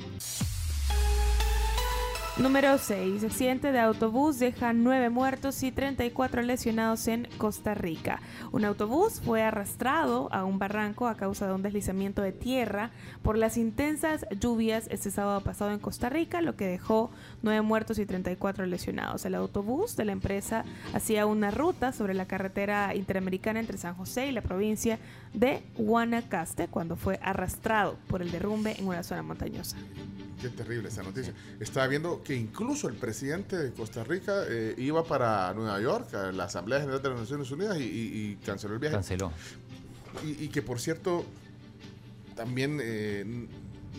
Número 2.36 2.78
6. 2.78 3.22
Accidente 3.22 3.70
de 3.70 3.78
autobús 3.78 4.40
deja 4.40 4.72
9 4.72 5.08
muertos 5.08 5.62
y 5.62 5.70
34 5.70 6.42
lesionados 6.42 7.06
en 7.06 7.28
Costa 7.38 7.74
Rica. 7.74 8.20
Un 8.50 8.64
autobús 8.64 9.20
fue 9.24 9.40
arrastrado 9.40 10.28
a 10.32 10.44
un 10.44 10.58
barranco 10.58 11.06
a 11.06 11.16
causa 11.16 11.46
de 11.46 11.54
un 11.54 11.62
deslizamiento 11.62 12.22
de 12.22 12.32
tierra 12.32 12.90
por 13.22 13.38
las 13.38 13.56
intensas 13.56 14.26
lluvias 14.40 14.88
este 14.90 15.12
sábado 15.12 15.42
pasado 15.42 15.70
en 15.70 15.78
Costa 15.78 16.08
Rica, 16.08 16.40
lo 16.40 16.56
que 16.56 16.66
dejó 16.66 17.12
9 17.42 17.62
muertos 17.62 18.00
y 18.00 18.04
34 18.04 18.66
lesionados. 18.66 19.24
El 19.24 19.36
autobús 19.36 19.94
de 19.94 20.04
la 20.04 20.12
empresa 20.12 20.64
hacía 20.92 21.26
una 21.26 21.52
ruta 21.52 21.92
sobre 21.92 22.14
la 22.14 22.26
carretera 22.26 22.96
interamericana 22.96 23.60
entre 23.60 23.78
San 23.78 23.94
José 23.94 24.26
y 24.26 24.32
la 24.32 24.42
provincia 24.42 24.98
de 25.34 25.62
Guanacaste 25.78 26.66
cuando 26.66 26.96
fue 26.96 27.20
arrastrado 27.22 27.96
por 28.08 28.22
el 28.22 28.32
derrumbe 28.32 28.74
en 28.76 28.88
una 28.88 29.04
zona 29.04 29.22
montañosa. 29.22 29.76
Qué 30.44 30.50
terrible 30.50 30.88
esa 30.90 31.02
noticia. 31.02 31.32
Estaba 31.58 31.86
viendo 31.86 32.22
que 32.22 32.34
incluso 32.36 32.86
el 32.88 32.94
presidente 32.96 33.56
de 33.56 33.72
Costa 33.72 34.04
Rica 34.04 34.42
eh, 34.46 34.74
iba 34.76 35.02
para 35.04 35.54
Nueva 35.54 35.80
York, 35.80 36.12
a 36.14 36.32
la 36.32 36.44
Asamblea 36.44 36.80
General 36.80 37.00
de 37.00 37.08
las 37.08 37.20
Naciones 37.20 37.50
Unidas, 37.50 37.78
y, 37.78 37.82
y- 37.84 38.30
y 38.32 38.36
canceló 38.44 38.74
el 38.74 38.80
viaje. 38.80 38.94
Canceló. 38.96 39.32
Y, 40.22 40.44
y 40.44 40.48
que 40.48 40.60
por 40.60 40.78
cierto, 40.80 41.24
también 42.36 42.78
eh, 42.82 43.46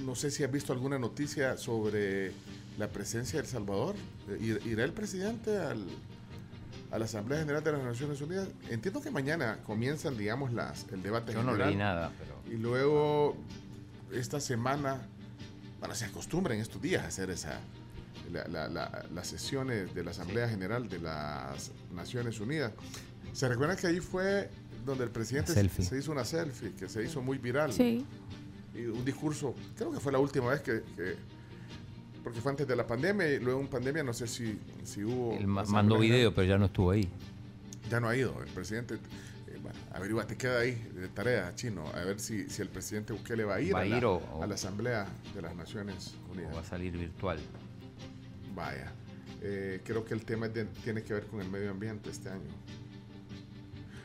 no 0.05 0.13
sé 0.13 0.29
si 0.29 0.43
has 0.43 0.51
visto 0.51 0.71
alguna 0.71 0.99
noticia 0.99 1.57
sobre 1.57 2.31
la 2.77 2.89
presencia 2.89 3.39
de 3.39 3.45
El 3.45 3.51
Salvador. 3.51 3.95
Eh, 4.29 4.37
ir- 4.39 4.65
¿Irá 4.67 4.83
el 4.83 4.93
presidente 4.93 5.57
al, 5.57 5.83
a 6.91 6.99
la 6.99 7.05
Asamblea 7.05 7.39
General 7.39 7.63
de 7.63 7.71
las 7.71 7.83
Naciones 7.83 8.21
Unidas? 8.21 8.47
Entiendo 8.69 9.01
que 9.01 9.09
mañana 9.09 9.57
comienzan, 9.65 10.15
digamos, 10.15 10.53
las, 10.53 10.85
el 10.91 11.01
debate 11.01 11.33
Yo 11.33 11.41
no 11.41 11.53
general. 11.53 11.69
leí 11.69 11.77
nada, 11.77 12.11
pero. 12.19 12.55
Y 12.55 12.59
luego, 12.61 13.35
esta 14.13 14.39
semana, 14.39 15.07
bueno, 15.85 15.95
se 15.95 16.05
acostumbra 16.05 16.55
en 16.55 16.61
estos 16.61 16.81
días 16.81 17.03
a 17.03 17.07
hacer 17.07 17.29
esa, 17.29 17.59
la- 18.31 18.47
la- 18.47 18.67
la- 18.67 19.05
las 19.13 19.27
sesiones 19.27 19.93
de 19.93 20.03
la 20.03 20.11
Asamblea 20.11 20.49
General 20.49 20.87
de 20.89 20.99
las 20.99 21.71
Naciones 21.93 22.39
Unidas. 22.39 22.71
¿Se 23.33 23.47
recuerdan 23.47 23.77
que 23.77 23.87
ahí 23.87 23.99
fue 23.99 24.49
donde 24.85 25.03
el 25.03 25.11
presidente 25.11 25.53
se 25.83 25.97
hizo 25.97 26.11
una 26.11 26.25
selfie, 26.25 26.71
que 26.73 26.87
se 26.89 27.03
hizo 27.03 27.21
muy 27.21 27.37
viral? 27.37 27.71
Sí. 27.71 28.03
Y 28.73 28.85
un 28.85 29.05
discurso, 29.05 29.53
creo 29.77 29.91
que 29.91 29.99
fue 29.99 30.11
la 30.11 30.19
última 30.19 30.47
vez 30.49 30.61
que... 30.61 30.81
que- 30.95 31.15
porque 32.23 32.41
fue 32.41 32.49
antes 32.51 32.67
de 32.67 32.75
la 32.75 32.87
pandemia 32.87 33.31
y 33.33 33.39
luego 33.39 33.61
en 33.61 33.67
pandemia 33.67 34.03
no 34.03 34.11
sé 34.11 34.25
si, 34.25 34.59
si 34.83 35.03
hubo... 35.03 35.33
Él 35.37 35.45
mandó 35.45 35.99
video, 35.99 36.33
pero 36.33 36.47
ya 36.47 36.57
no 36.57 36.65
estuvo 36.65 36.89
ahí. 36.89 37.07
Ya 37.87 37.99
no 37.99 38.09
ha 38.09 38.15
ido 38.17 38.41
el 38.41 38.49
presidente. 38.51 38.95
Averigua, 39.95 40.27
te 40.27 40.35
queda 40.37 40.59
ahí 40.59 40.73
de 40.93 41.07
tarea, 41.07 41.53
chino, 41.55 41.85
a 41.93 41.99
ver 42.03 42.19
si, 42.19 42.49
si 42.49 42.61
el 42.61 42.69
presidente 42.69 43.13
Bukele 43.13 43.45
va 43.45 43.55
a 43.55 43.61
ir, 43.61 43.73
¿Va 43.73 43.79
a, 43.79 43.83
a 43.83 43.85
la, 43.85 43.97
ir 43.97 44.05
o- 44.05 44.43
a 44.43 44.47
la 44.47 44.55
Asamblea 44.55 45.07
de 45.33 45.41
las 45.41 45.55
Naciones 45.55 46.15
Unidas. 46.31 46.51
O 46.51 46.55
va 46.55 46.61
a 46.61 46.65
salir 46.65 46.97
virtual. 46.97 47.39
Vaya, 48.53 48.91
eh, 49.41 49.81
creo 49.83 50.03
que 50.05 50.13
el 50.13 50.25
tema 50.25 50.47
de- 50.49 50.65
tiene 50.65 51.01
que 51.03 51.13
ver 51.13 51.25
con 51.27 51.41
el 51.41 51.49
medio 51.49 51.71
ambiente 51.71 52.09
este 52.09 52.29
año. 52.29 52.41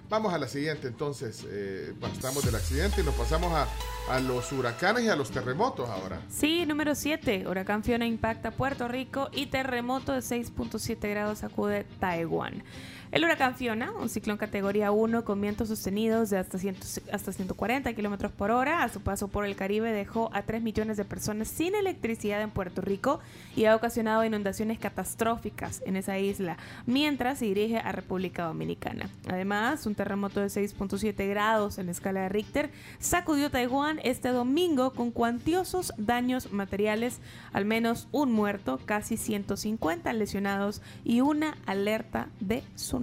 Vamos 0.08 0.32
a 0.34 0.38
la 0.38 0.48
siguiente 0.48 0.88
entonces. 0.88 1.46
Eh, 1.48 1.94
estamos 2.12 2.44
del 2.44 2.56
accidente 2.56 3.00
y 3.00 3.04
nos 3.04 3.14
pasamos 3.14 3.52
a, 3.52 3.68
a 4.12 4.18
los 4.18 4.50
huracanes 4.50 5.04
y 5.04 5.08
a 5.08 5.14
los 5.14 5.30
terremotos 5.30 5.88
ahora. 5.88 6.20
Sí, 6.28 6.66
número 6.66 6.96
7. 6.96 7.46
Huracán 7.46 7.84
Fiona 7.84 8.06
impacta 8.06 8.50
Puerto 8.50 8.88
Rico 8.88 9.28
y 9.32 9.46
terremoto 9.46 10.12
de 10.12 10.18
6.7 10.18 11.08
grados 11.10 11.38
sacude 11.38 11.86
Taiwán. 12.00 12.64
El 13.12 13.24
huracán 13.24 13.56
Fiona, 13.56 13.90
un 13.90 14.08
ciclón 14.08 14.36
categoría 14.36 14.92
1 14.92 15.24
con 15.24 15.40
vientos 15.40 15.66
sostenidos 15.66 16.30
de 16.30 16.38
hasta, 16.38 16.58
100 16.58 16.76
hasta 17.12 17.32
140 17.32 17.92
kilómetros 17.92 18.30
por 18.30 18.52
hora, 18.52 18.84
a 18.84 18.88
su 18.88 19.00
paso 19.00 19.26
por 19.26 19.44
el 19.44 19.56
Caribe 19.56 19.90
dejó 19.90 20.30
a 20.32 20.42
3 20.42 20.62
millones 20.62 20.96
de 20.96 21.04
personas 21.04 21.48
sin 21.48 21.74
electricidad 21.74 22.40
en 22.40 22.50
Puerto 22.50 22.82
Rico 22.82 23.18
y 23.56 23.64
ha 23.64 23.74
ocasionado 23.74 24.24
inundaciones 24.24 24.78
catastróficas 24.78 25.82
en 25.86 25.96
esa 25.96 26.20
isla, 26.20 26.56
mientras 26.86 27.40
se 27.40 27.46
dirige 27.46 27.78
a 27.78 27.90
República 27.90 28.44
Dominicana. 28.44 29.10
Además, 29.26 29.86
un 29.86 29.96
terremoto 29.96 30.38
de 30.38 30.46
6.7 30.46 31.28
grados 31.28 31.78
en 31.78 31.86
la 31.86 31.92
escala 31.92 32.20
de 32.20 32.28
Richter 32.28 32.70
sacudió 33.00 33.50
Taiwán 33.50 33.98
este 34.04 34.28
domingo 34.28 34.92
con 34.92 35.10
cuantiosos 35.10 35.92
daños 35.96 36.52
materiales, 36.52 37.18
al 37.52 37.64
menos 37.64 38.06
un 38.12 38.30
muerto, 38.30 38.78
casi 38.84 39.16
150 39.16 40.12
lesionados 40.12 40.80
y 41.04 41.22
una 41.22 41.58
alerta 41.66 42.28
de 42.38 42.62
tsunami. 42.76 42.99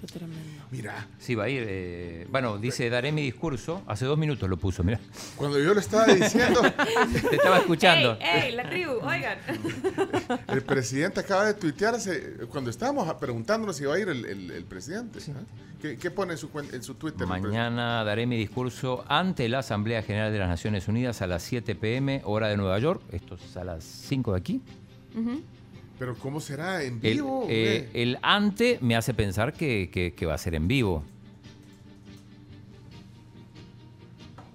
Qué 0.00 0.06
tremendo. 0.06 0.64
Mira, 0.70 1.08
Sí, 1.18 1.34
va 1.34 1.44
a 1.44 1.48
ir. 1.48 1.64
eh, 1.66 2.26
bueno, 2.30 2.58
dice, 2.58 2.88
daré 2.90 3.10
mi 3.10 3.22
discurso. 3.22 3.82
Hace 3.86 4.04
dos 4.04 4.16
minutos 4.18 4.48
lo 4.48 4.56
puso, 4.56 4.84
mira. 4.84 5.00
cuando 5.36 5.58
yo 5.58 5.74
le 5.74 5.80
estaba 5.80 6.06
diciendo, 6.06 6.60
Te 7.30 7.36
estaba 7.36 7.58
escuchando. 7.58 8.16
¡Ey, 8.20 8.42
ey, 8.50 8.52
la 8.54 8.68
tribu! 8.68 8.92
Oigan. 9.02 9.38
el 10.48 10.62
presidente 10.62 11.20
acaba 11.20 11.46
de 11.46 11.54
tuitearse, 11.54 12.36
cuando 12.50 12.70
estábamos 12.70 13.12
preguntándonos 13.14 13.76
si 13.76 13.84
iba 13.84 13.94
a 13.94 13.98
ir 13.98 14.08
el, 14.08 14.24
el- 14.24 14.50
el 14.50 14.64
presidente. 14.64 15.18
¿Qué, 15.80 15.96
qué 15.96 16.10
pone 16.10 16.32
en 16.32 16.38
su, 16.38 16.48
en 16.72 16.82
su 16.82 16.94
Twitter? 16.94 17.26
Mañana 17.26 18.02
daré 18.04 18.26
mi 18.26 18.36
discurso 18.36 19.04
ante 19.08 19.48
la 19.48 19.60
Asamblea 19.60 20.02
General 20.02 20.32
de 20.32 20.38
las 20.38 20.48
Naciones 20.48 20.86
Unidas 20.88 21.22
a 21.22 21.26
las 21.26 21.42
7 21.44 21.74
pm, 21.76 22.20
hora 22.24 22.48
de 22.48 22.56
Nueva 22.56 22.78
York. 22.78 23.02
Esto 23.12 23.36
es 23.36 23.56
a 23.56 23.64
las 23.64 23.84
5 23.84 24.32
de 24.32 24.38
aquí. 24.38 24.62
Ujú. 25.16 25.40
Pero 25.98 26.14
¿cómo 26.16 26.40
será? 26.40 26.82
¿En 26.84 27.00
vivo? 27.00 27.46
eh, 27.48 27.90
el 27.94 28.18
ante 28.22 28.78
me 28.80 28.94
hace 28.96 29.14
pensar 29.14 29.52
que, 29.52 29.90
que- 29.92 30.14
que 30.14 30.26
va 30.26 30.34
a 30.34 30.38
ser 30.38 30.54
en 30.54 30.68
vivo. 30.68 31.04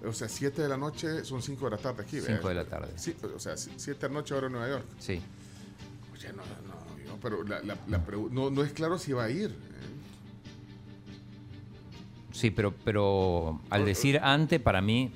O 0.06 0.12
sea, 0.12 0.28
7 0.28 0.62
de 0.62 0.68
la 0.68 0.76
noche 0.76 1.24
son 1.24 1.42
5 1.42 1.64
de 1.66 1.70
la 1.72 1.78
tarde 1.78 2.02
aquí. 2.02 2.20
5 2.20 2.48
de 2.48 2.54
la 2.54 2.64
tarde. 2.64 2.92
Sí, 2.96 3.14
o 3.34 3.38
sea, 3.38 3.56
7 3.56 4.00
de 4.00 4.08
la 4.08 4.14
noche 4.14 4.34
ahora 4.34 4.46
en 4.48 4.52
Nueva 4.52 4.68
York. 4.68 4.84
Sí. 4.98 5.20
Oye, 6.12 6.28
no, 6.28 6.42
no, 6.42 7.04
yo- 7.04 7.18
pero 7.22 7.42
la, 7.44 7.62
la- 7.62 7.78
no, 8.30 8.50
no 8.50 8.62
es 8.62 8.72
claro 8.72 8.98
si 8.98 9.12
va 9.12 9.24
a 9.24 9.30
ir. 9.30 9.50
¿eh? 9.50 9.54
Sí, 12.32 12.50
pero, 12.50 12.74
pero 12.84 13.60
al 13.70 13.84
decir 13.86 14.18
ante, 14.22 14.60
para 14.60 14.82
mí 14.82 15.10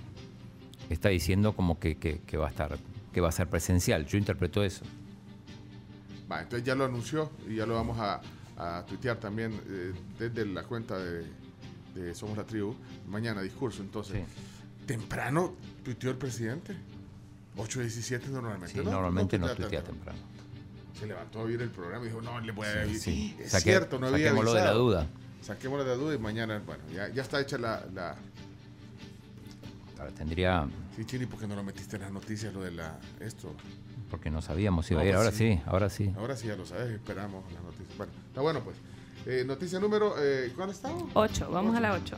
está 0.89 1.11
diciendo 1.11 1.55
como 1.55 1.79
que, 1.79 1.97
que- 1.97 2.21
que 2.21 2.37
va 2.39 2.47
a 2.47 2.51
estar, 2.51 2.79
que 3.13 3.21
va 3.21 3.29
a 3.29 3.33
ser 3.33 3.49
presencial. 3.49 4.07
Yo 4.07 4.17
interpreto 4.17 4.63
eso. 4.65 4.85
Va, 6.31 6.43
entonces 6.43 6.67
ya 6.67 6.75
lo 6.75 6.85
anunció 6.85 7.31
y 7.49 7.57
ya 7.57 7.67
lo 7.67 7.75
vamos 7.75 7.99
a, 7.99 8.21
a 8.57 8.85
tuitear 8.87 9.17
también 9.19 9.53
eh, 9.69 9.93
desde 10.19 10.45
la 10.47 10.63
cuenta 10.65 10.99
de, 10.99 11.25
de 11.95 12.15
Somos 12.15 12.37
la 12.37 12.45
Tribu. 12.45 12.75
Mañana 13.09 13.41
discurso, 13.43 13.83
entonces. 13.83 14.23
Temprano 14.87 15.55
tuiteó 15.85 16.11
el 16.11 16.17
presidente. 16.17 16.75
8.17 17.57 18.27
normalmente. 18.29 18.75
Sí, 18.79 18.85
¿no? 18.85 18.91
normalmente 18.93 19.39
no 19.39 19.47
tuitea 19.49 19.67
tuitea 19.67 19.83
temprano. 19.85 20.19
se 20.99 21.07
levantó 21.07 21.41
a 21.41 21.43
oír 21.43 21.61
el 21.61 21.71
programa 21.71 22.05
y 22.05 22.09
dijo, 22.09 22.21
no, 22.23 22.39
le 22.41 22.53
voy 22.53 22.67
a 22.67 22.85
Sí, 22.87 22.99
sí. 22.99 23.37
Es 23.41 23.53
Saque- 23.53 23.63
cierto, 23.63 23.99
no 23.99 24.07
había 24.07 24.27
saquémoslo 24.29 24.53
de 24.53 24.57
la 24.61 24.63
avisado. 24.69 24.85
duda. 24.85 25.07
Saquémoslo 25.43 25.85
de 25.85 25.91
la 25.91 25.97
duda 25.97 26.15
y 26.15 26.19
mañana, 26.19 26.63
bueno, 26.65 26.85
ya, 26.95 27.09
ya 27.09 27.23
está 27.23 27.41
hecha 27.41 27.59
la, 27.59 27.85
la... 27.95 28.15
Ahora 29.99 30.13
tendría, 30.13 30.69
Sí, 30.95 31.05
Chini, 31.05 31.27
¿por 31.27 31.41
qué 31.41 31.47
no 31.49 31.57
lo 31.57 31.63
metiste 31.65 31.97
en 31.97 32.03
las 32.03 32.13
noticias, 32.13 32.53
lo 32.55 32.61
de 32.63 32.71
la... 32.73 32.99
esto? 33.21 33.55
Porque 34.11 34.31
no 34.31 34.41
sabíamos 34.43 34.87
si 34.87 34.95
iba 34.95 35.03
a 35.03 35.07
ir. 35.07 35.15
Ahora 35.15 35.33
sí, 35.33 35.61
ahora 35.67 35.91
sí. 35.91 36.13
Ahora 36.17 36.37
sí 36.37 36.47
ya 36.49 36.57
lo 36.57 36.65
sabes, 36.67 36.91
esperamos 36.91 37.45
las 37.53 37.63
noticias. 37.63 37.97
Bueno, 37.97 38.13
está 38.29 38.41
bueno 38.41 38.61
pues. 38.61 38.77
Eh, 39.27 39.45
noticia 39.47 39.79
número, 39.79 40.15
eh, 40.19 40.53
¿cuál 40.57 40.71
estaba? 40.71 40.95
8, 41.15 41.49
vamos 41.51 41.77
a 41.77 41.81
la 41.81 41.93
8. 41.93 42.17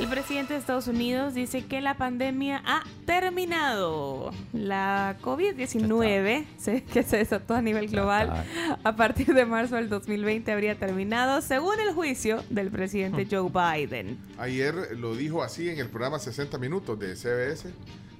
El 0.00 0.08
presidente 0.08 0.54
de 0.54 0.58
Estados 0.58 0.88
Unidos 0.88 1.34
dice 1.34 1.66
que 1.66 1.80
la 1.80 1.96
pandemia 1.96 2.60
ha 2.66 2.82
terminado. 3.06 4.32
La 4.52 5.16
COVID-19, 5.22 6.46
se- 6.58 6.82
que 6.82 7.04
se 7.04 7.18
desató 7.18 7.54
a 7.54 7.62
nivel 7.62 7.86
global 7.86 8.44
a 8.82 8.96
partir 8.96 9.32
de 9.32 9.46
marzo 9.46 9.76
del 9.76 9.88
2020, 9.88 10.50
habría 10.50 10.76
terminado, 10.76 11.40
según 11.42 11.78
el 11.78 11.94
juicio 11.94 12.42
del 12.50 12.72
presidente 12.72 13.28
Joe 13.30 13.48
Biden. 13.50 14.18
Ayer 14.36 14.74
lo 14.98 15.14
dijo 15.14 15.44
así 15.44 15.68
en 15.68 15.78
el 15.78 15.88
programa 15.88 16.18
60 16.18 16.58
Minutos 16.58 16.98
de 16.98 17.14
CBS, 17.14 17.70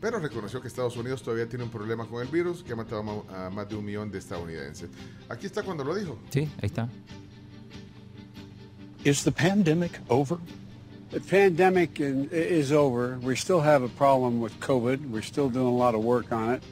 pero 0.04 0.18
reconoció 0.18 0.60
que 0.60 0.68
Estados 0.68 0.98
Unidos 0.98 1.22
todavía 1.22 1.48
tiene 1.48 1.64
un 1.64 1.70
problema 1.70 2.06
con 2.06 2.20
el 2.20 2.28
virus 2.28 2.62
que 2.62 2.74
ha 2.74 2.76
matado 2.76 3.24
a 3.34 3.48
más 3.48 3.66
de 3.66 3.74
un 3.74 3.82
millón 3.82 4.10
de 4.10 4.18
estadounidenses. 4.18 4.90
Aquí 5.30 5.46
está 5.46 5.62
cuando 5.62 5.82
lo 5.82 5.94
dijo. 5.94 6.18
Sí, 6.28 6.40
ahí 6.60 6.66
está. 6.66 6.90
Is 9.02 9.24
the 9.24 9.32
pandemic 9.32 9.92
over? 10.10 10.36
The 11.10 11.20
pandemic 11.20 12.00
is 12.00 12.70
over. 12.70 13.18
We 13.22 13.34
still 13.34 13.62
have 13.62 13.82
a 13.82 13.88
problem 13.88 14.42
with 14.42 14.52
COVID. 14.60 15.10
We're 15.10 15.22
still 15.22 15.48
doing 15.48 15.68
a 15.68 15.74
lot 15.74 15.94
of 15.94 16.04
work 16.04 16.30
on 16.32 16.52
it. 16.52 16.62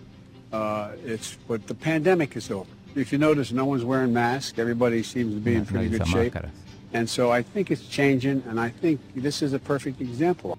Uh, 0.52 0.90
it's 1.02 1.38
but 1.48 1.66
the 1.68 1.74
pandemic 1.74 2.36
is 2.36 2.50
over. 2.50 2.68
If 2.94 3.12
you 3.12 3.18
notice, 3.18 3.50
no 3.50 3.64
one's 3.64 3.82
wearing 3.82 4.12
masks. 4.12 4.58
Everybody 4.58 5.02
seems 5.02 5.32
to 5.32 5.40
be 5.40 5.54
in 5.54 5.64
pretty 5.64 5.88
nadie 5.88 5.98
good 6.00 6.06
shape. 6.06 6.34
máscaras. 6.34 6.50
And 6.92 7.08
so 7.08 7.32
I 7.32 7.40
think 7.40 7.70
it's 7.70 7.88
changing, 7.88 8.42
and 8.46 8.60
I 8.60 8.68
think 8.68 9.00
this 9.16 9.40
is 9.40 9.54
a 9.54 9.58
perfect 9.58 10.02
example. 10.02 10.58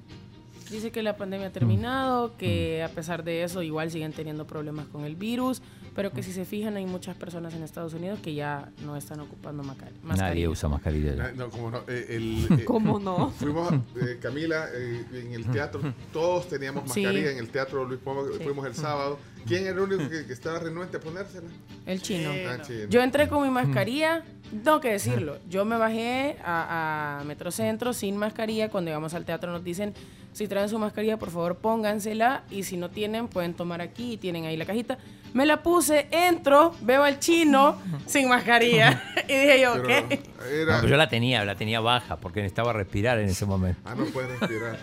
Dice 0.73 0.89
que 0.91 1.03
la 1.03 1.15
pandemia 1.15 1.47
ha 1.47 1.51
terminado, 1.51 2.35
que 2.35 2.81
a 2.81 2.89
pesar 2.89 3.23
de 3.23 3.43
eso 3.43 3.61
igual 3.61 3.91
siguen 3.91 4.11
teniendo 4.11 4.47
problemas 4.47 4.87
con 4.87 5.05
el 5.05 5.15
virus, 5.15 5.61
pero 5.95 6.11
que 6.11 6.23
si 6.23 6.31
se 6.31 6.45
fijan 6.45 6.75
hay 6.77 6.85
muchas 6.85 7.15
personas 7.15 7.53
en 7.53 7.63
Estados 7.63 7.93
Unidos 7.93 8.19
que 8.21 8.33
ya 8.33 8.69
no 8.85 8.95
están 8.97 9.19
ocupando 9.19 9.63
mascarilla. 9.63 9.99
Nadie 10.03 10.47
usa 10.47 10.67
mascarilla. 10.69 11.15
ya. 11.15 11.25
Ah, 11.25 11.31
No, 11.35 11.49
como 11.49 11.71
no. 11.71 11.79
eh, 11.87 12.05
el, 12.09 12.47
eh, 12.59 12.65
¿Cómo 12.65 12.99
no? 12.99 13.29
Fuimos, 13.31 13.71
eh, 14.01 14.17
Camila, 14.21 14.67
eh, 14.73 15.05
en 15.13 15.33
el 15.33 15.45
teatro, 15.51 15.81
todos 16.13 16.47
teníamos 16.47 16.91
Sí. 16.91 17.01
mascarilla 17.01 17.31
en 17.31 17.37
el 17.37 17.49
teatro 17.49 17.85
Luis 17.85 17.99
Pombo, 17.99 18.25
Sí. 18.37 18.43
fuimos 18.43 18.65
el 18.65 18.75
sábado. 18.75 19.19
¿Quién 19.45 19.63
era 19.63 19.73
el 19.73 19.79
único 19.79 20.09
que, 20.09 20.25
que 20.25 20.31
estaba 20.33 20.57
renuente 20.59 20.97
a 20.97 20.99
ponérsela? 21.01 21.47
El 21.85 22.01
chino. 22.01 22.29
Ah, 22.47 22.61
chino. 22.61 22.87
Yo 22.89 23.01
entré 23.01 23.27
con 23.27 23.43
mi 23.43 23.49
mascarilla, 23.49 24.23
tengo 24.63 24.79
que 24.79 24.91
decirlo. 24.91 25.37
Yo 25.49 25.65
me 25.65 25.75
bajé 25.77 26.37
a, 26.45 27.19
a 27.19 27.23
Metrocentro 27.25 27.91
sin 27.91 28.15
mascarilla. 28.15 28.69
Cuando 28.69 28.89
llegamos 28.89 29.13
al 29.13 29.25
teatro 29.25 29.51
nos 29.51 29.61
dicen, 29.63 29.93
si 30.31 30.47
traen 30.47 30.69
su 30.69 30.79
mascarilla, 30.79 31.17
por 31.17 31.29
favor 31.29 31.57
póngansela. 31.57 32.43
Y 32.51 32.63
si 32.63 32.77
no 32.77 32.89
tienen, 32.89 33.27
pueden 33.27 33.53
tomar 33.53 33.81
aquí 33.81 34.13
y 34.13 34.17
tienen 34.17 34.45
ahí 34.45 34.55
la 34.55 34.65
cajita. 34.65 34.97
Me 35.33 35.45
la 35.45 35.63
puse, 35.63 36.07
entro, 36.11 36.75
veo 36.81 37.03
al 37.03 37.19
chino 37.19 37.81
sin 38.05 38.29
mascarilla. 38.29 39.01
y 39.27 39.33
dije 39.33 39.61
yo, 39.61 39.73
Pero 39.73 39.87
¿qué? 39.87 40.23
era- 40.61 40.75
No, 40.75 40.81
pero 40.81 40.87
yo 40.91 40.97
la 40.97 41.09
tenía, 41.09 41.43
la 41.45 41.55
tenía 41.55 41.79
baja 41.79 42.17
porque 42.17 42.41
necesitaba 42.41 42.71
respirar 42.73 43.19
en 43.19 43.29
ese 43.29 43.45
momento. 43.45 43.81
Ah, 43.85 43.95
no 43.95 44.05
puede 44.05 44.27
respirar. 44.37 44.77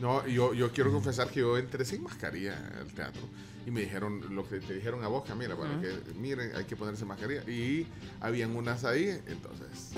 No, 0.00 0.26
yo, 0.26 0.52
yo 0.54 0.70
quiero 0.72 0.92
confesar 0.92 1.28
que 1.28 1.40
yo 1.40 1.56
entré 1.58 1.84
sin 1.84 2.02
mascarilla 2.02 2.54
al 2.80 2.92
teatro 2.92 3.22
y 3.66 3.70
me 3.70 3.80
dijeron 3.80 4.22
lo 4.34 4.46
que 4.48 4.60
te 4.60 4.74
dijeron 4.74 5.02
a 5.02 5.08
vos, 5.08 5.24
Camila, 5.26 5.56
para 5.56 5.80
que 5.80 5.90
miren, 6.14 6.54
hay 6.54 6.64
que 6.64 6.76
ponerse 6.76 7.04
mascarilla. 7.04 7.42
Y 7.50 7.86
habían 8.20 8.54
unas 8.54 8.84
ahí, 8.84 9.08
entonces. 9.26 9.92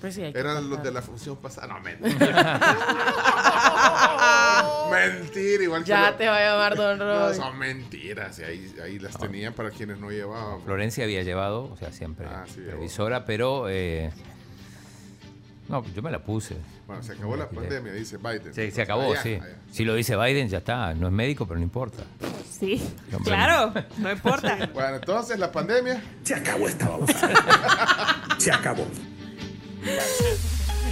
Pues 0.00 0.14
sí, 0.16 0.22
hay 0.22 0.32
que 0.32 0.38
Eran 0.38 0.68
los 0.68 0.82
de 0.82 0.90
la 0.92 1.00
función 1.02 1.36
pasada. 1.36 1.68
No, 1.68 1.80
mentira. 1.80 2.60
mentira, 4.90 5.62
igual 5.62 5.84
que 5.84 5.88
Ya 5.90 6.10
lo- 6.10 6.16
te 6.16 6.26
va 6.26 6.36
a 6.36 6.40
llamar 6.40 6.76
Don 6.76 6.98
No, 6.98 7.26
Roy. 7.28 7.34
son 7.36 7.58
mentiras. 7.58 8.38
y 8.38 8.42
ahí, 8.44 8.74
ahí 8.82 8.98
las 8.98 9.16
tenían 9.18 9.52
para 9.54 9.70
quienes 9.70 9.98
no 9.98 10.10
llevaban. 10.10 10.62
Florencia 10.62 11.04
había 11.04 11.22
llevado, 11.22 11.70
o 11.72 11.76
sea, 11.76 11.92
siempre 11.92 12.26
Ah, 12.28 12.44
sí, 12.46 12.60
previsora, 12.60 13.24
pero 13.24 13.68
eh, 13.68 14.10
no, 15.68 15.84
yo 15.94 16.02
me 16.02 16.10
la 16.10 16.22
puse. 16.22 16.56
Bueno, 16.86 17.02
se 17.02 17.12
acabó 17.12 17.34
la 17.36 17.48
pandemia, 17.48 17.92
dice 17.92 18.18
Biden. 18.18 18.52
Sí, 18.52 18.70
se 18.70 18.82
acabó, 18.82 19.12
Allá, 19.12 19.22
sí. 19.22 19.34
allá. 19.42 19.56
Si 19.72 19.84
lo 19.86 19.94
dice 19.94 20.16
Biden, 20.16 20.48
ya 20.50 20.58
está. 20.58 20.92
No 20.92 21.06
es 21.06 21.12
médico, 21.14 21.46
pero 21.46 21.58
no 21.58 21.64
importa. 21.64 22.02
Sí, 22.50 22.82
claro, 23.24 23.72
no 23.98 24.12
importa. 24.12 24.68
Bueno, 24.74 24.96
entonces 24.96 25.38
la 25.38 25.50
pandemia. 25.50 26.02
Se 26.22 26.34
acabó 26.34 26.68
esta 26.68 26.88
babosa. 26.90 27.30
Se 28.38 28.52
acabó. 28.52 28.86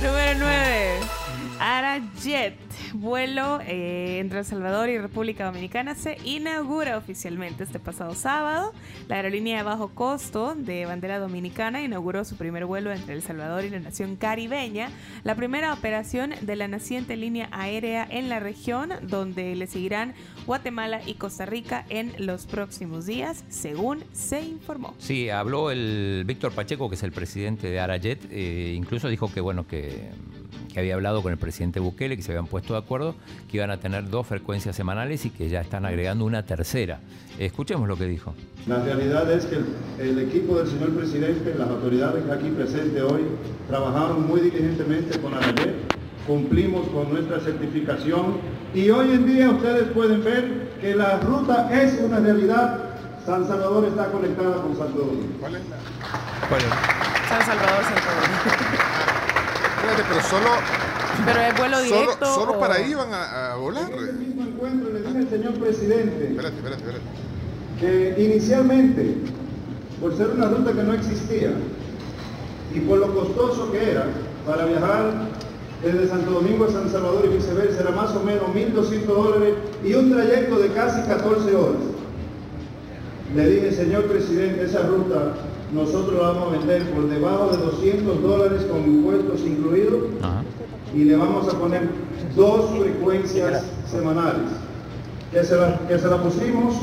Número 0.03 0.39
9. 0.39 1.32
Arajet, 1.65 2.59
vuelo 2.93 3.61
eh, 3.65 4.19
entre 4.19 4.41
El 4.41 4.45
Salvador 4.45 4.89
y 4.89 4.99
República 4.99 5.45
Dominicana, 5.45 5.95
se 5.95 6.19
inaugura 6.25 6.99
oficialmente 6.99 7.63
este 7.63 7.79
pasado 7.79 8.17
sábado. 8.17 8.73
La 9.07 9.15
aerolínea 9.15 9.59
de 9.59 9.63
bajo 9.63 9.91
costo 9.91 10.57
de 10.57 10.87
bandera 10.87 11.21
dominicana 11.21 11.81
inauguró 11.81 12.25
su 12.25 12.37
primer 12.37 12.67
vuelo 12.67 12.91
entre 12.91 13.15
El 13.15 13.23
Salvador 13.23 13.65
y 13.65 13.71
la 13.71 13.79
nación 13.79 14.17
caribeña, 14.17 14.91
la 15.23 15.37
primera 15.37 15.73
operación 15.73 16.35
de 16.41 16.57
la 16.57 16.67
naciente 16.67 17.17
línea 17.17 17.49
aérea 17.53 18.09
en 18.11 18.29
la 18.29 18.41
región, 18.41 18.91
donde 19.03 19.55
le 19.55 19.69
seguirán 19.69 20.15
Guatemala 20.47 21.01
y 21.07 21.15
Costa 21.15 21.47
Rica 21.47 21.87
en 21.91 22.13
los 22.19 22.47
próximos 22.47 23.07
días, 23.07 23.45
según 23.49 24.03
se 24.11 24.43
informó. 24.43 24.97
Sí, 24.99 25.31
habló 25.31 25.71
el 25.71 26.25
Víctor 26.27 26.51
Pacheco, 26.51 26.89
que 26.89 26.97
es 26.97 27.05
el 27.05 27.13
presidente 27.13 27.71
de 27.71 27.79
Arajet, 27.79 28.19
eh, 28.33 28.75
incluso 28.77 29.09
dijo 29.09 29.33
que 29.33 29.41
bueno 29.41 29.65
que, 29.69 30.11
que 30.73 30.81
había 30.81 30.95
hablado 30.95 31.23
con 31.23 31.33
el 31.33 31.39
presidente 31.39 31.81
Bukele, 31.81 32.17
que 32.17 32.23
se 32.23 32.33
habían 32.33 32.47
puesto 32.47 32.75
de 32.75 32.81
acuerdo, 32.81 33.15
que 33.51 33.59
iban 33.59 33.71
a 33.71 33.79
tener 33.79 34.09
dos 34.09 34.27
frecuencias 34.27 34.75
semanales 34.75 35.25
y 35.25 35.31
que 35.31 35.49
ya 35.49 35.61
están 35.61 35.85
agregando 35.85 36.25
una 36.25 36.45
tercera. 36.45 37.01
Escuchemos 37.39 37.89
lo 37.89 37.97
que 37.97 38.07
dijo. 38.07 38.35
La 38.67 38.83
realidad 38.83 39.31
es 39.31 39.47
que 39.47 39.57
el, 39.57 39.67
el 39.99 40.19
equipo 40.19 40.57
del 40.59 40.69
señor 40.69 40.91
presidente, 40.91 41.55
las 41.59 41.69
autoridades 41.69 42.29
aquí 42.31 42.49
presentes 42.51 43.03
hoy, 43.03 43.23
trabajaron 43.69 44.27
muy 44.27 44.41
diligentemente 44.41 45.19
con 45.19 45.35
ANAYET, 45.35 45.75
cumplimos 46.27 46.89
con 46.89 47.13
nuestra 47.13 47.41
certificación 47.41 48.39
y 48.75 48.91
hoy 48.91 49.13
en 49.13 49.27
día 49.27 49.51
ustedes 49.51 49.89
pueden 49.89 50.23
ver 50.25 50.71
que 50.81 50.95
la 50.95 51.19
ruta 51.21 51.69
es 51.73 52.01
una 52.01 52.21
realidad. 52.21 52.79
San 53.25 53.47
Salvador 53.47 53.85
está 53.85 54.07
conectada 54.07 54.63
con 54.63 54.77
Santo 54.77 54.99
Domingo. 54.99 55.37
¿Cuál 55.41 55.55
es 55.57 55.69
la? 55.69 55.77
San 57.29 57.47
Salvador, 57.47 57.85
Santo 57.85 58.01
Domingo. 58.21 58.82
Espérate, 59.83 60.05
pero 60.09 60.23
solo. 60.23 60.51
Pero 61.27 61.41
es 61.41 61.59
vuelo 61.59 61.77
Solo, 61.79 62.01
directo. 62.01 62.35
solo 62.35 62.53
o- 62.53 62.59
para 62.61 62.75
ahí 62.77 62.95
van 62.95 63.13
a, 63.13 63.53
a 63.53 63.57
volar. 63.57 63.91
En 63.93 63.99
ese 64.05 64.13
mismo 64.15 64.43
encuentro 64.43 64.93
le 64.93 65.01
dije 65.03 65.19
al 65.19 65.29
señor 65.29 65.55
presidente 65.55 66.25
Espérate, 66.31 66.57
espérate, 66.57 66.83
espérate. 66.83 67.05
que 67.81 68.23
inicialmente, 68.25 69.17
por 70.01 70.17
ser 70.17 70.29
una 70.31 70.47
ruta 70.49 70.73
que 70.73 70.83
no 70.83 70.95
existía 70.95 71.51
y 72.75 72.81
por 72.81 72.99
lo 72.99 73.15
costoso 73.15 73.71
que 73.73 73.91
era 73.91 74.07
para 74.47 74.65
viajar 74.67 75.29
desde 75.83 76.09
Santo 76.09 76.31
Domingo 76.31 76.65
a 76.65 76.71
San 76.73 76.89
Salvador 76.91 77.25
y 77.27 77.35
viceversa, 77.37 77.81
era 77.83 77.91
más 77.91 78.11
o 78.13 78.21
menos 78.23 78.45
1.200 78.55 79.05
dólares 79.07 79.55
y 79.85 79.95
un 79.95 80.13
trayecto 80.13 80.59
de 80.61 80.69
casi 80.73 81.03
14 81.03 81.55
horas. 81.57 81.83
Le 83.35 83.49
dije, 83.51 83.73
señor 83.73 84.05
presidente, 84.05 84.65
esa 84.65 84.83
ruta 84.83 85.35
nosotros 85.73 86.15
la 86.21 86.29
vamos 86.29 86.49
a 86.55 86.59
vender 86.59 86.91
por 86.91 87.09
debajo 87.09 87.49
de 87.57 87.57
200 87.65 88.23
dólares 88.23 88.63
con 88.65 88.85
impuestos 88.85 89.41
incluidos 89.41 90.03
y 90.95 91.05
le 91.05 91.17
vamos 91.17 91.49
a 91.53 91.59
poner 91.59 91.89
dos 92.37 92.79
frecuencias 92.79 93.65
semanales, 93.91 94.51
que 95.33 95.43
se 95.45 95.57
la, 95.57 95.79
que 95.89 95.99
se 95.99 96.09
la 96.09 96.23
pusimos 96.23 96.75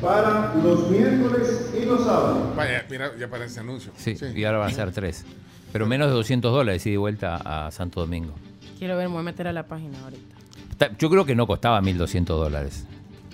para 0.00 0.52
los 0.62 0.90
miércoles 0.90 1.70
y 1.80 1.84
los 1.86 2.02
sábados. 2.04 2.56
Vaya, 2.56 2.84
mira, 2.90 3.12
ya 3.18 3.26
aparece 3.26 3.60
anuncio. 3.60 3.92
Sí, 3.96 4.16
y 4.34 4.44
ahora 4.44 4.58
van 4.58 4.70
a 4.70 4.74
ser 4.74 4.90
tres. 4.92 5.24
Pero 5.72 5.86
menos 5.86 6.08
de 6.08 6.14
200 6.14 6.52
dólares 6.52 6.84
y 6.86 6.90
de 6.90 6.96
vuelta 6.98 7.36
a 7.36 7.70
Santo 7.70 8.00
Domingo. 8.00 8.32
Quiero 8.78 8.96
ver, 8.96 9.06
me 9.08 9.12
voy 9.14 9.20
a 9.20 9.24
meter 9.24 9.46
a 9.46 9.52
la 9.52 9.62
página 9.66 9.96
ahorita. 10.02 10.36
Ta- 10.76 10.90
Yo 10.98 11.08
creo 11.08 11.24
que 11.24 11.34
no 11.36 11.46
costaba 11.46 11.80
1.200 11.80 12.24
dólares. 12.26 12.84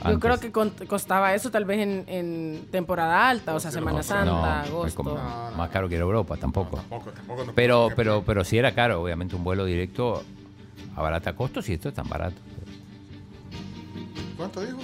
Yo 0.06 0.20
creo 0.20 0.38
que 0.38 0.52
con- 0.52 0.70
costaba 0.86 1.34
eso 1.34 1.50
tal 1.50 1.64
vez 1.64 1.80
en, 1.80 2.04
en 2.06 2.68
temporada 2.70 3.28
alta, 3.28 3.54
o 3.54 3.60
sea, 3.60 3.70
Semana 3.70 3.98
No, 3.98 4.02
Santa, 4.02 4.26
no, 4.30 4.44
agosto. 4.44 5.18
más 5.56 5.70
caro 5.70 5.88
que 5.88 5.96
ir 5.96 6.00
a 6.00 6.04
Europa, 6.04 6.36
tampoco. 6.36 6.76
Tampoco, 6.76 7.10
tampoco. 7.10 7.44
no 7.44 7.52
Pero, 7.54 7.88
pero, 7.96 8.22
pero 8.24 8.44
si 8.44 8.58
era 8.58 8.74
caro, 8.74 9.02
obviamente 9.02 9.34
un 9.34 9.42
vuelo 9.44 9.64
directo 9.64 10.22
abarata 10.96 11.34
costos 11.34 11.68
y 11.68 11.72
esto 11.74 11.88
es 11.88 11.94
tan 11.94 12.08
barato. 12.08 12.36
¿Cuánto 14.36 14.60
dijo? 14.60 14.78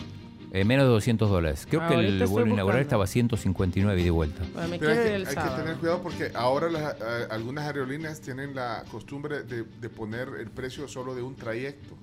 Eh, 0.53 0.65
menos 0.65 0.85
de 0.87 0.93
200 0.93 1.29
dólares. 1.31 1.67
Creo 1.69 1.81
que 1.89 1.95
Ahorita 1.95 2.25
el 2.25 2.31
vuelo 2.31 2.53
inaugural 2.53 2.81
estaba 2.81 3.07
159 3.09 4.01
y 4.01 4.05
de 4.05 4.11
vuelta. 4.11 4.43
Bueno, 4.53 4.69
me 4.69 4.79
Pero 4.79 4.93
hay, 4.93 4.97
que, 4.99 5.15
el 5.17 5.23
hay 5.23 5.35
que 5.35 5.41
sábado. 5.41 5.63
tener 5.63 5.77
cuidado 5.79 6.01
porque 6.03 6.31
ahora 6.35 6.69
las, 6.71 7.01
a- 7.01 7.25
algunas 7.35 7.65
aerolíneas 7.67 8.21
tienen 8.21 8.55
la 8.55 8.85
costumbre 8.91 9.43
de, 9.43 9.65
de 9.65 9.89
poner 9.89 10.29
el 10.39 10.51
precio 10.51 10.87
solo 10.87 11.15
de 11.15 11.23
un 11.23 11.35
trayecto. 11.35 11.95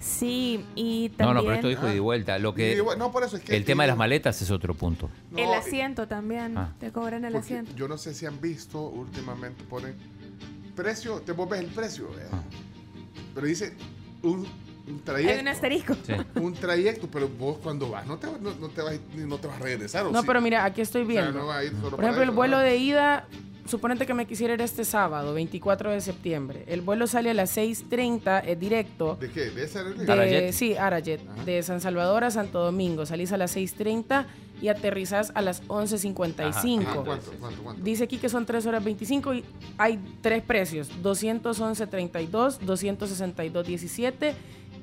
Sí, 0.00 0.64
y 0.76 1.08
No, 1.10 1.16
también 1.16 1.34
no, 1.36 1.42
pero 1.42 1.54
esto 1.54 1.68
dijo 1.68 1.86
ida 1.86 1.94
y 1.96 1.98
vuelta. 1.98 2.38
Lo 2.38 2.54
que, 2.54 2.68
Ida 2.70 2.78
y 2.78 2.80
vuelta. 2.80 3.04
No, 3.04 3.10
por 3.10 3.24
eso 3.24 3.36
es 3.36 3.42
que- 3.42 3.56
el 3.56 3.64
tema 3.64 3.82
de 3.82 3.88
las 3.88 3.96
maletas 3.96 4.40
es 4.40 4.50
otro 4.50 4.74
punto. 4.74 5.10
el 5.36 5.44
No, 5.46 5.54
asiento 5.54 6.06
también. 6.06 6.56
Ah. 6.56 6.72
Te 6.78 6.92
cobran 6.92 7.24
el 7.24 7.32
Porque 7.32 7.46
asiento. 7.54 7.72
Yo 7.76 7.88
no 7.88 7.98
sé 7.98 8.14
si 8.14 8.24
han 8.26 8.40
visto 8.40 8.80
últimamente 8.80 9.64
ponen 9.64 9.94
precio, 10.76 11.20
te 11.22 11.32
vos 11.32 11.48
ves 11.48 11.60
el 11.60 11.66
precio, 11.66 12.06
¿eh? 12.18 12.28
Ah. 12.32 12.40
pero 13.34 13.46
dice 13.48 13.74
un, 14.22 14.46
un 14.86 15.00
trayecto. 15.04 15.34
Hay 15.34 15.40
un 15.40 15.48
asterisco. 15.48 15.96
Un 16.36 16.54
trayecto, 16.54 17.08
pero 17.10 17.28
vos 17.28 17.58
cuando 17.62 17.90
vas 17.90 18.06
no 18.06 18.16
te, 18.18 18.26
no, 18.28 18.54
no 18.54 18.68
te 18.68 18.82
vas 18.82 18.94
no 19.16 19.38
te 19.38 19.48
vas 19.48 19.56
a 19.56 19.64
regresar. 19.64 20.06
¿o 20.06 20.12
No, 20.12 20.20
sí? 20.20 20.26
pero 20.26 20.40
mira, 20.40 20.64
aquí 20.64 20.80
estoy 20.80 21.02
O 21.02 21.06
sea, 21.06 21.22
viendo. 21.22 21.40
no 21.40 21.46
va 21.46 21.58
a 21.58 21.64
ir 21.64 21.72
solo 21.72 21.90
Por 21.96 22.04
ejemplo, 22.04 22.22
el 22.22 22.30
vuelo 22.30 22.56
¿no? 22.58 22.62
de 22.62 22.76
ida, 22.76 23.26
suponete 23.68 24.06
que 24.06 24.14
me 24.14 24.26
quisiera 24.26 24.54
ir 24.54 24.60
este 24.62 24.84
sábado, 24.84 25.34
24 25.34 25.90
de 25.90 26.00
septiembre. 26.00 26.64
El 26.66 26.80
vuelo 26.80 27.06
sale 27.06 27.30
a 27.30 27.34
las 27.34 27.56
6.30, 27.56 28.42
es 28.46 28.58
directo. 28.58 29.16
¿De 29.20 29.30
qué? 29.30 29.50
¿De 29.50 29.64
esa 29.64 29.84
De, 29.84 30.10
aerolínea? 30.10 30.52
Sí, 30.52 30.76
Arajet. 30.76 31.20
De 31.44 31.62
San 31.62 31.80
Salvador 31.80 32.24
a 32.24 32.30
Santo 32.30 32.60
Domingo. 32.60 33.06
Salís 33.06 33.32
a 33.32 33.36
las 33.36 33.56
6.30 33.56 34.26
y 34.60 34.68
aterrizás 34.68 35.30
a 35.34 35.42
las 35.42 35.62
11.55. 35.68 36.82
Ajá. 36.82 37.02
¿Cuánto, 37.04 37.32
cuánto, 37.38 37.62
cuánto? 37.62 37.82
Dice 37.82 38.04
aquí 38.04 38.18
que 38.18 38.28
son 38.28 38.46
3 38.46 38.66
horas 38.66 38.82
25 38.82 39.34
y 39.34 39.44
hay 39.76 40.00
tres 40.20 40.42
precios. 40.42 40.90
211.32, 41.02 42.60
262.17 42.60 44.34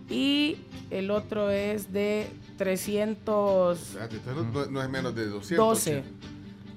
y 0.10 0.58
el 0.92 1.12
otro 1.12 1.50
es 1.50 1.92
de 1.92 2.28
300... 2.58 3.80
Espérate, 3.80 4.16
entonces 4.18 4.54
no, 4.54 4.66
no 4.68 4.84
es 4.84 4.90
menos 4.90 5.16
de 5.16 5.26
200. 5.26 5.58
12. 5.58 6.04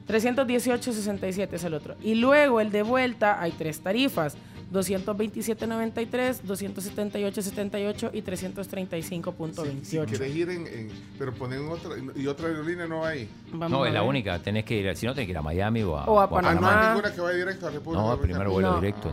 318.67 0.09 1.49
es 1.53 1.65
el 1.65 1.75
otro. 1.75 1.95
Y 2.03 2.15
luego 2.15 2.61
el 2.61 2.71
de 2.73 2.83
vuelta 2.83 3.41
hay 3.41 3.53
tres 3.53 3.81
tarifas. 3.81 4.37
227.93, 4.71 6.43
278.78 6.47 8.11
y 8.13 8.23
335.28. 8.23 9.83
Si 9.83 9.99
querés 9.99 10.37
ir 10.37 10.51
en, 10.51 10.67
en- 10.67 10.91
pero 11.19 11.33
ponen 11.33 11.67
otra 11.69 11.91
y 12.15 12.27
otra 12.27 12.49
aerolínea 12.49 12.87
no 12.87 13.05
hay. 13.05 13.29
no, 13.53 13.87
es 13.87 13.93
la 13.95 14.03
única. 14.03 14.39
Tenés 14.41 14.65
que 14.65 14.75
ir, 14.77 14.95
si 14.97 15.07
no, 15.07 15.15
tenés 15.15 15.27
que 15.27 15.33
ir 15.33 15.39
a 15.39 15.43
Miami 15.43 15.83
o 15.83 15.97
a, 15.97 16.05
O 16.05 16.21
a 16.21 16.25
Ah, 16.25 16.27
no 16.27 16.31
Panamá. 16.37 16.81
hay 16.83 16.89
ninguna 16.89 17.15
que 17.15 17.21
vaya 17.23 17.39
directo 17.39 17.67
a 17.67 17.71
República 17.71 18.03
No, 18.03 18.19
primero 18.19 18.51
vuelo 18.53 18.73
No. 18.73 18.81
directo. 18.81 19.11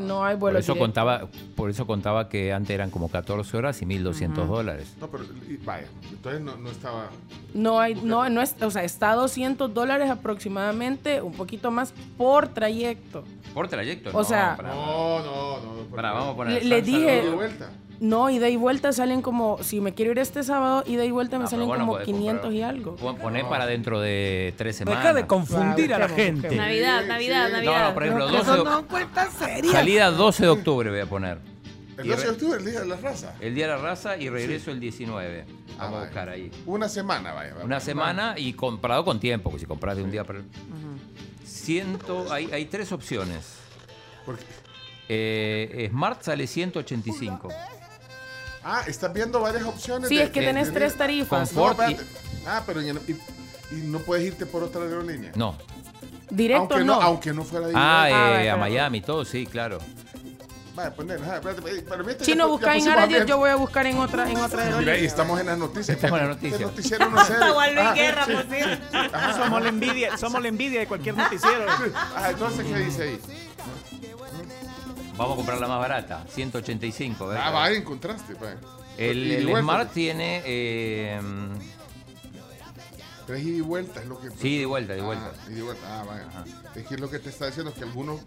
No 0.00 0.24
hay 0.24 0.34
Por 0.34 0.40
vuelo 0.40 0.58
eso, 0.58 0.76
contaba, 0.76 1.28
por 1.54 1.70
eso 1.70 1.86
contaba 1.86 2.28
que 2.28 2.52
antes 2.52 2.70
eran 2.74 2.90
como 2.90 3.08
14 3.08 3.56
horas 3.56 3.80
y 3.82 3.86
1.200 3.86 4.44
Ujú. 4.44 4.54
dólares. 4.56 4.94
No, 5.00 5.08
pero 5.08 5.24
y- 5.24 5.56
vaya, 5.58 5.86
entonces 6.10 6.40
no, 6.40 6.56
no 6.56 6.70
estaba. 6.70 7.10
No 7.54 7.80
hay, 7.80 7.94
no, 7.94 8.28
no 8.28 8.42
es, 8.42 8.54
o 8.62 8.70
sea, 8.70 8.84
está 8.84 9.12
a 9.12 9.14
200 9.16 9.72
dólares 9.72 10.10
aproximadamente, 10.10 11.22
un 11.22 11.32
poquito 11.32 11.70
más 11.70 11.92
por 12.18 12.48
trayecto. 12.48 13.24
Por 13.54 13.68
trayecto, 13.68 14.10
O 14.10 14.18
no, 14.18 14.24
sea- 14.24 14.56
para- 14.56 14.68
No, 14.74 15.18
no, 15.20 15.60
no. 15.60 15.82
para, 15.94 16.12
vamos 16.12 16.34
a 16.34 16.36
poner. 16.36 16.64
Le, 16.64 16.82
dije, 16.82 17.22
de 17.22 17.30
vuelta. 17.30 17.70
No, 18.00 18.28
ida 18.30 18.48
y 18.48 18.56
vuelta 18.56 18.92
salen 18.92 19.22
como, 19.22 19.62
si 19.62 19.80
me 19.80 19.94
quiero 19.94 20.12
ir 20.12 20.18
este 20.18 20.42
sábado, 20.42 20.84
ida 20.86 21.04
y 21.04 21.10
vuelta 21.10 21.38
me 21.38 21.44
Ah, 21.44 21.48
salen 21.48 21.68
como 21.68 21.92
podés 21.92 22.04
500 22.06 22.32
comprar. 22.42 22.52
y 22.52 22.62
algo. 22.62 22.96
Pon- 22.96 23.16
Poné 23.16 23.44
para 23.44 23.66
dentro 23.66 24.00
de 24.00 24.54
tres 24.56 24.76
semanas. 24.76 25.02
Deja 25.02 25.14
de 25.14 25.26
confundir 25.26 25.94
a 25.94 25.98
la 25.98 26.08
gente. 26.08 26.54
Navidad, 26.54 27.06
Navidad. 27.06 27.50
Navidad. 27.50 27.78
No, 27.80 27.88
no, 27.88 27.94
por 27.94 28.02
ejemplo, 28.04 28.26
Pero 28.26 28.38
12 28.38 28.50
de, 28.50 28.56
eso 28.58 28.64
no 28.70 28.86
cuenta 28.86 29.30
seria. 29.30 29.72
salida 29.72 30.10
12 30.10 30.42
de 30.44 30.48
octubre 30.50 30.90
voy 30.90 31.00
a 31.00 31.06
poner. 31.06 31.38
El 31.98 32.04
Y 32.04 32.08
12 32.10 32.20
de 32.20 32.26
re- 32.26 32.32
octubre, 32.34 32.58
el 32.58 32.64
día 32.66 32.80
de 32.80 32.86
la 32.86 32.96
raza. 32.96 33.34
El 33.40 33.54
día 33.54 33.66
de 33.68 33.72
la 33.72 33.78
raza 33.78 34.16
y 34.18 34.28
regreso 34.28 34.70
el 34.70 34.80
19. 34.80 35.46
Vamos 35.78 35.98
a 35.98 36.04
buscar 36.04 36.28
ahí. 36.28 36.50
Una 36.66 36.88
semana, 36.90 37.32
vaya. 37.32 37.54
Una 37.64 37.80
semana 37.80 38.34
y 38.36 38.52
comprado 38.52 39.02
con 39.04 39.18
tiempo, 39.18 39.48
porque 39.50 39.60
si 39.60 39.66
compras 39.66 39.96
de 39.96 40.02
un 40.02 40.10
día 40.10 40.22
para 40.24 40.40
Ciento, 41.44 42.26
hay, 42.30 42.50
hay 42.52 42.66
tres 42.66 42.92
opciones. 42.92 43.54
Porque- 44.24 44.42
Eh, 45.08 45.86
Smart 45.90 46.20
sale 46.22 46.46
185. 46.48 47.48
Ah, 48.68 48.82
estás 48.88 49.12
viendo 49.12 49.38
varias 49.40 49.62
opciones. 49.62 50.08
Sí, 50.08 50.16
de- 50.16 50.24
es 50.24 50.30
que 50.30 50.40
de- 50.40 50.46
tenés 50.46 50.66
de- 50.68 50.72
tres 50.72 50.96
tarifas. 50.96 51.52
No, 51.52 51.62
Confort 51.68 51.88
y-. 51.90 51.96
Ah, 52.44 52.64
pero 52.66 52.82
y, 52.82 52.88
y- 52.90 53.20
y 53.70 53.74
no 53.84 54.00
puedes 54.00 54.26
irte 54.26 54.44
por 54.44 54.64
otra 54.64 54.82
aerolínea. 54.82 55.30
No. 55.36 55.56
Directo 56.30 56.74
aunque 56.74 56.84
no. 56.84 56.94
Aunque 57.00 57.32
no 57.32 57.44
fuera 57.44 57.68
de 57.68 57.72
Ah, 57.76 58.06
ida. 58.10 58.42
eh, 58.42 58.50
a 58.50 58.56
Miami, 58.56 59.00
todo, 59.02 59.24
sí, 59.24 59.46
claro. 59.46 59.78
Vaya, 60.74 60.92
poner, 60.94 61.18
mí 62.02 62.10
esto 62.10 62.24
ya 62.24 62.32
Chino, 62.32 62.48
busca 62.48 62.76
en 62.76 62.82
ambiente. 63.04 63.28
yo 63.30 63.38
voy 63.38 63.48
a 63.50 63.54
buscar 63.56 63.86
en 63.86 63.98
otra, 63.98 64.28
en 64.28 64.36
otra 64.36 64.56
Mira, 64.64 64.70
y 64.70 64.74
aerolínea. 64.80 64.94
estamos 65.08 65.40
en 65.40 65.46
las 65.46 65.58
noticias. 65.58 65.88
Estamos 65.96 66.20
en 66.20 66.28
las 66.28 66.36
¿Qué 66.36 66.46
noticias. 66.50 66.70
noticiero 66.70 67.10
no? 67.10 67.54
Juan 67.54 67.74
Luis 67.74 67.86
Ajá, 67.86 67.94
Guerra, 67.94 68.24
sí. 68.26 68.32
por 68.32 68.42
cierto. 68.44 68.98
Ajá. 69.12 69.36
Somos 69.44 69.62
la 69.62 69.68
envidia, 69.70 70.18
somos 70.18 70.42
la 70.42 70.48
envidia 70.48 70.80
de 70.80 70.86
cualquier 70.88 71.16
noticiero. 71.16 71.64
Ajá, 71.94 72.30
entonces, 72.30 72.66
¿qué 72.66 72.78
dice 72.78 73.02
ahí? 73.04 73.20
Vamos 75.16 75.32
a 75.34 75.36
comprar 75.36 75.58
la 75.58 75.66
más 75.68 75.78
barata, 75.80 76.24
185. 76.28 77.26
¿verdad? 77.28 77.44
Ah, 77.46 77.50
vaya, 77.50 77.76
encontraste. 77.78 78.34
El, 78.98 79.30
el 79.32 79.44
vuelta. 79.46 79.62
Smart 79.62 79.92
tiene. 79.92 80.42
eh, 80.44 81.20
Tres 83.26 83.42
ida 83.44 83.56
y 83.56 83.60
vuelta 83.60 84.00
es 84.00 84.06
lo 84.06 84.20
que. 84.20 84.30
sí, 84.30 84.58
de 84.58 84.66
vuelta, 84.66 84.92
de 84.94 85.02
vuelta. 85.02 85.32
Ah, 85.34 85.50
ida 85.50 85.58
y 85.58 85.62
vuelta. 85.62 86.00
Ah, 86.00 86.04
vaya. 86.04 86.26
Es 86.76 86.86
que 86.86 86.96
lo 86.96 87.10
que 87.10 87.18
te 87.18 87.30
está 87.30 87.46
diciendo 87.46 87.70
es 87.72 87.76
que 87.76 87.82
algunos, 87.82 88.20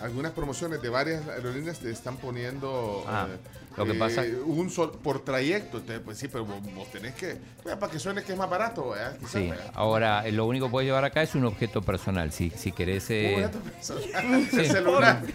algunas 0.00 0.30
promociones 0.32 0.80
de 0.80 0.88
varias 0.90 1.26
aerolíneas 1.26 1.78
te 1.80 1.90
están 1.90 2.18
poniendo. 2.18 3.04
Ah, 3.08 3.26
eh, 3.28 3.36
lo 3.76 3.84
que 3.84 3.92
eh, 3.92 3.94
pasa- 3.94 4.22
Un 4.46 4.70
sol 4.70 4.92
por 5.02 5.24
trayecto. 5.24 5.78
Entonces, 5.78 6.02
pues 6.04 6.18
sí, 6.18 6.28
pero 6.28 6.44
vos, 6.44 6.56
vos 6.74 6.90
tenés 6.92 7.14
que. 7.14 7.36
bueno, 7.62 7.78
para 7.78 7.90
que 7.92 7.98
suene 7.98 8.22
que 8.22 8.32
es 8.32 8.38
más 8.38 8.48
barato, 8.50 8.90
¿verdad? 8.90 9.16
Quizás, 9.18 9.30
Sí, 9.32 9.48
¿verdad? 9.50 9.70
ahora 9.74 10.26
eh, 10.26 10.32
lo 10.32 10.46
único 10.46 10.66
que 10.66 10.70
puedes 10.72 10.86
llevar 10.88 11.04
acá 11.04 11.22
es 11.22 11.34
un 11.34 11.44
objeto 11.44 11.82
personal. 11.82 12.32
Si, 12.32 12.50
si 12.50 12.72
querés. 12.72 13.06
eh, 13.10 13.34
Un 13.36 13.44
objeto 13.44 13.58
personal, 13.60 14.46
sí. 14.50 14.56
el 14.58 14.66
celular. 14.66 15.22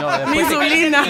No, 0.00 0.26
Mi 0.30 0.38
insulina. 0.40 1.04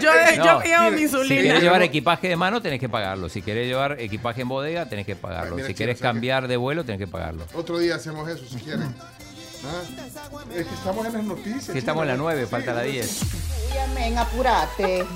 Yo, 0.00 0.10
No, 0.38 0.44
yo 0.44 0.62
llevo 0.62 0.90
mi 0.90 0.98
Si 0.98 1.02
insulina. 1.04 1.42
querés 1.42 1.62
llevar 1.62 1.82
equipaje 1.82 2.28
de 2.28 2.36
mano, 2.36 2.62
tenés 2.62 2.80
que 2.80 2.88
pagarlo. 2.88 3.28
Si 3.28 3.42
querés 3.42 3.66
llevar 3.66 4.00
equipaje 4.00 4.42
en 4.42 4.48
bodega, 4.48 4.88
tenés 4.88 5.06
que 5.06 5.16
pagarlo. 5.16 5.56
Mira, 5.56 5.66
Si 5.68 5.74
querés 5.74 6.00
cambiar 6.00 6.48
de 6.48 6.56
vuelo, 6.56 6.84
tenés 6.84 6.98
que 7.00 7.06
pagarlo. 7.06 7.44
Otro 7.54 7.78
día 7.78 7.96
hacemos 7.96 8.28
eso, 8.28 8.44
si 8.46 8.56
quieren. 8.56 8.94
Ah, 9.66 9.82
Es 10.54 10.66
que 10.66 10.74
estamos 10.74 11.06
en 11.06 11.12
las 11.12 11.24
noticias. 11.24 11.64
Si 11.64 11.78
estamos 11.78 12.02
en 12.02 12.08
la 12.08 12.14
chino. 12.14 12.24
9, 12.24 12.42
Sí, 12.44 12.50
falta 12.50 12.74
la 12.74 12.82
sí. 12.84 12.90
10. 12.92 13.20
Amén, 13.90 14.18
apurate. 14.18 15.04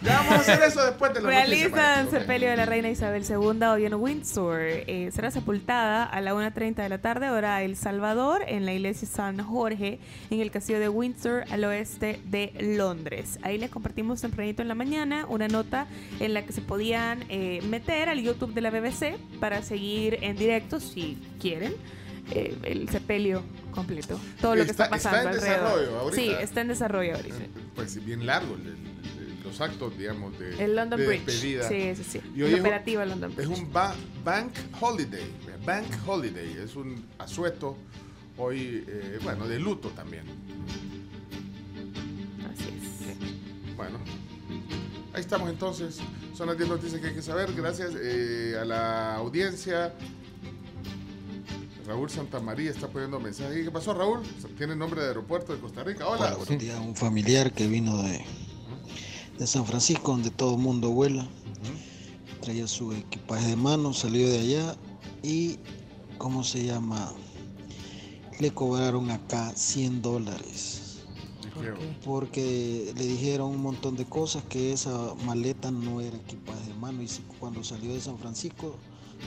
Ya 0.00 0.18
vamos 0.18 0.34
a 0.34 0.36
hacer 0.36 0.62
eso 0.62 0.84
después 0.84 1.12
de 1.12 1.20
la 1.20 1.28
Realizan 1.28 2.08
sepelio 2.08 2.48
de 2.48 2.56
la 2.56 2.66
reina 2.66 2.88
Isabel 2.88 3.24
II 3.28 3.64
hoy 3.64 3.84
en 3.84 3.94
Windsor. 3.94 4.60
Eh, 4.60 5.10
será 5.12 5.32
sepultada 5.32 6.04
a 6.04 6.20
la 6.20 6.34
1.30 6.34 6.76
de 6.76 6.88
la 6.88 6.98
tarde, 6.98 7.30
hora 7.30 7.62
El 7.64 7.74
Salvador, 7.74 8.44
en 8.46 8.64
la 8.64 8.72
iglesia 8.72 9.08
San 9.08 9.42
Jorge, 9.42 9.98
en 10.30 10.40
el 10.40 10.52
castillo 10.52 10.78
de 10.78 10.88
Windsor, 10.88 11.46
al 11.50 11.64
oeste 11.64 12.20
de 12.26 12.52
Londres. 12.76 13.40
Ahí 13.42 13.58
les 13.58 13.70
compartimos 13.70 14.20
tempranito 14.20 14.62
en 14.62 14.68
la 14.68 14.76
mañana 14.76 15.26
una 15.28 15.48
nota 15.48 15.88
en 16.20 16.32
la 16.32 16.44
que 16.46 16.52
se 16.52 16.60
podían 16.60 17.24
eh, 17.28 17.60
meter 17.68 18.08
al 18.08 18.22
YouTube 18.22 18.54
de 18.54 18.60
la 18.60 18.70
BBC 18.70 19.16
para 19.40 19.62
seguir 19.62 20.18
en 20.22 20.36
directo, 20.36 20.78
si 20.78 21.18
quieren, 21.40 21.74
eh, 22.32 22.56
el 22.64 22.88
sepelio 22.88 23.42
completo. 23.72 24.18
Todo 24.40 24.54
lo 24.56 24.64
que 24.64 24.70
está, 24.70 24.84
Está- 24.84 24.96
está 24.96 25.10
pasando 25.10 25.28
en 25.30 25.34
alrededor. 25.36 25.60
desarrollo 25.80 25.98
ahorita. 26.00 26.22
Sí, 26.22 26.30
está 26.42 26.60
en 26.60 26.68
desarrollo 26.68 27.14
ahorita. 27.16 27.36
Pues 27.74 27.90
sí, 27.92 28.00
bien 28.00 28.26
largo 28.26 28.54
el- 28.56 28.66
el- 28.66 28.88
los 29.44 29.60
actos, 29.60 29.96
digamos, 29.96 30.38
de, 30.38 30.62
El 30.64 30.76
London 30.76 31.00
de 31.00 31.06
Bridge. 31.06 31.24
despedida. 31.24 31.68
Sí, 31.68 31.94
sí, 31.96 32.04
sí. 32.04 32.20
Y 32.36 32.42
El 32.42 32.54
es 32.54 32.60
operativo 32.60 33.00
del 33.00 33.08
London 33.10 33.32
Es 33.38 33.46
un 33.46 33.72
ba- 33.72 33.94
bank 34.24 34.52
holiday. 34.80 35.24
Bank 35.64 35.86
holiday. 36.06 36.58
Es 36.64 36.76
un 36.76 37.04
asueto 37.18 37.76
hoy, 38.36 38.84
eh, 38.86 39.18
bueno, 39.22 39.46
de 39.48 39.58
luto 39.58 39.88
también. 39.90 40.24
Así 42.52 42.68
es. 42.68 43.76
Bueno, 43.76 43.98
ahí 45.12 45.20
estamos 45.20 45.48
entonces. 45.50 45.98
Son 46.36 46.46
las 46.46 46.56
10 46.56 46.68
noticias 46.68 47.00
que 47.00 47.08
hay 47.08 47.14
que 47.14 47.22
saber. 47.22 47.52
Gracias 47.54 47.90
eh, 48.00 48.56
a 48.60 48.64
la 48.64 49.16
audiencia. 49.16 49.94
Raúl 51.88 52.10
Santamaría 52.10 52.70
está 52.70 52.86
poniendo 52.86 53.18
mensajes. 53.18 53.64
¿Qué 53.64 53.70
pasó, 53.70 53.94
Raúl? 53.94 54.20
Tiene 54.58 54.76
nombre 54.76 55.00
de 55.00 55.08
aeropuerto 55.08 55.54
de 55.54 55.58
Costa 55.58 55.82
Rica. 55.82 56.06
Hola. 56.06 56.36
Días. 56.46 56.78
Un 56.78 56.94
familiar 56.94 57.50
que 57.50 57.66
vino 57.66 58.02
de, 58.02 58.22
de 59.38 59.46
San 59.46 59.64
Francisco, 59.64 60.12
donde 60.12 60.30
todo 60.30 60.56
el 60.56 60.60
mundo 60.60 60.90
vuela. 60.90 61.26
Traía 62.42 62.68
su 62.68 62.92
equipaje 62.92 63.48
de 63.48 63.56
mano, 63.56 63.94
salió 63.94 64.28
de 64.28 64.38
allá 64.38 64.76
y, 65.22 65.58
¿cómo 66.18 66.44
se 66.44 66.62
llama? 66.62 67.14
Le 68.38 68.50
cobraron 68.50 69.10
acá 69.10 69.50
100 69.56 70.02
dólares. 70.02 70.98
Porque 72.04 72.92
le 72.98 73.06
dijeron 73.06 73.48
un 73.48 73.62
montón 73.62 73.96
de 73.96 74.04
cosas 74.04 74.44
que 74.44 74.74
esa 74.74 75.14
maleta 75.24 75.70
no 75.70 76.02
era 76.02 76.18
equipaje 76.18 76.66
de 76.68 76.74
mano 76.74 77.02
y 77.02 77.08
cuando 77.40 77.64
salió 77.64 77.94
de 77.94 78.00
San 78.02 78.18
Francisco 78.18 78.76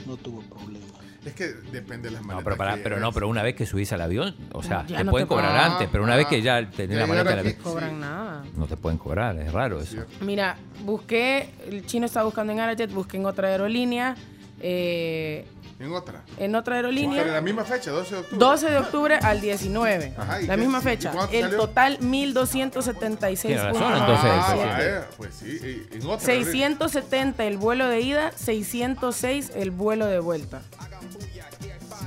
no 0.06 0.16
tuvo 0.16 0.40
problema. 0.42 0.86
Es 1.24 1.34
que 1.34 1.48
depende 1.70 2.08
de 2.08 2.14
las 2.14 2.22
No, 2.22 2.28
maletas. 2.28 2.44
pero, 2.44 2.56
para- 2.56 2.76
pero 2.82 2.98
no, 2.98 3.12
pero 3.12 3.28
una 3.28 3.42
vez 3.44 3.54
que 3.54 3.64
subís 3.64 3.92
al 3.92 4.00
avión, 4.00 4.34
o 4.52 4.62
sea, 4.62 4.84
Ya 4.88 4.98
te 4.98 5.04
no 5.04 5.12
pueden 5.12 5.28
te 5.28 5.34
cobrar 5.34 5.56
antes, 5.56 5.88
pero 5.92 6.02
una 6.02 6.14
Ah, 6.14 6.16
vez 6.16 6.26
que 6.26 6.42
ya 6.42 6.68
tenés 6.68 6.98
la 6.98 7.06
maleta. 7.06 7.42
No 7.42 7.62
cobran 7.62 8.00
nada. 8.00 8.44
no 8.56 8.66
te 8.66 8.76
pueden 8.76 8.98
cobrar, 8.98 9.38
es 9.38 9.52
raro 9.52 9.80
eso. 9.80 10.04
Mira, 10.20 10.56
busqué, 10.84 11.50
el 11.68 11.86
chino 11.86 12.06
está 12.06 12.24
buscando 12.24 12.52
en 12.52 12.58
Arajet, 12.60 12.90
busqué 12.92 13.18
en 13.18 13.26
otra 13.26 13.48
aerolínea. 13.48 14.16
eh, 14.64 15.44
En 15.82 15.92
otra. 15.92 16.22
en 16.38 16.54
otra 16.54 16.76
Pero 16.76 16.88
aerolínea. 16.88 17.22
en 17.22 17.32
la 17.32 17.40
misma 17.40 17.64
fecha, 17.64 17.90
12 17.90 18.14
de 18.14 18.20
octubre. 18.20 18.38
12 18.38 18.70
de 18.70 18.78
octubre 18.78 19.14
al 19.16 19.40
19. 19.40 20.14
Ajá, 20.16 20.40
¿y 20.40 20.46
la 20.46 20.56
misma 20.56 20.78
¿Y 20.78 20.82
fecha. 20.82 21.12
El 21.32 21.42
salió? 21.42 21.58
total 21.58 21.98
1276 22.00 23.42
Tiene 23.56 23.62
razón, 23.64 23.82
puntos. 23.82 24.00
entonces, 24.00 24.30
Ah, 24.32 24.52
pues, 24.54 24.66
vaya, 24.68 25.06
pues 25.16 25.34
sí, 25.34 25.86
y- 25.92 25.96
en 25.96 26.06
otra. 26.06 26.20
670 26.26 27.44
el 27.44 27.56
vuelo 27.56 27.88
de 27.88 28.00
ida, 28.00 28.32
606 28.36 29.50
el 29.56 29.70
vuelo 29.72 30.06
de 30.06 30.20
vuelta. 30.20 30.62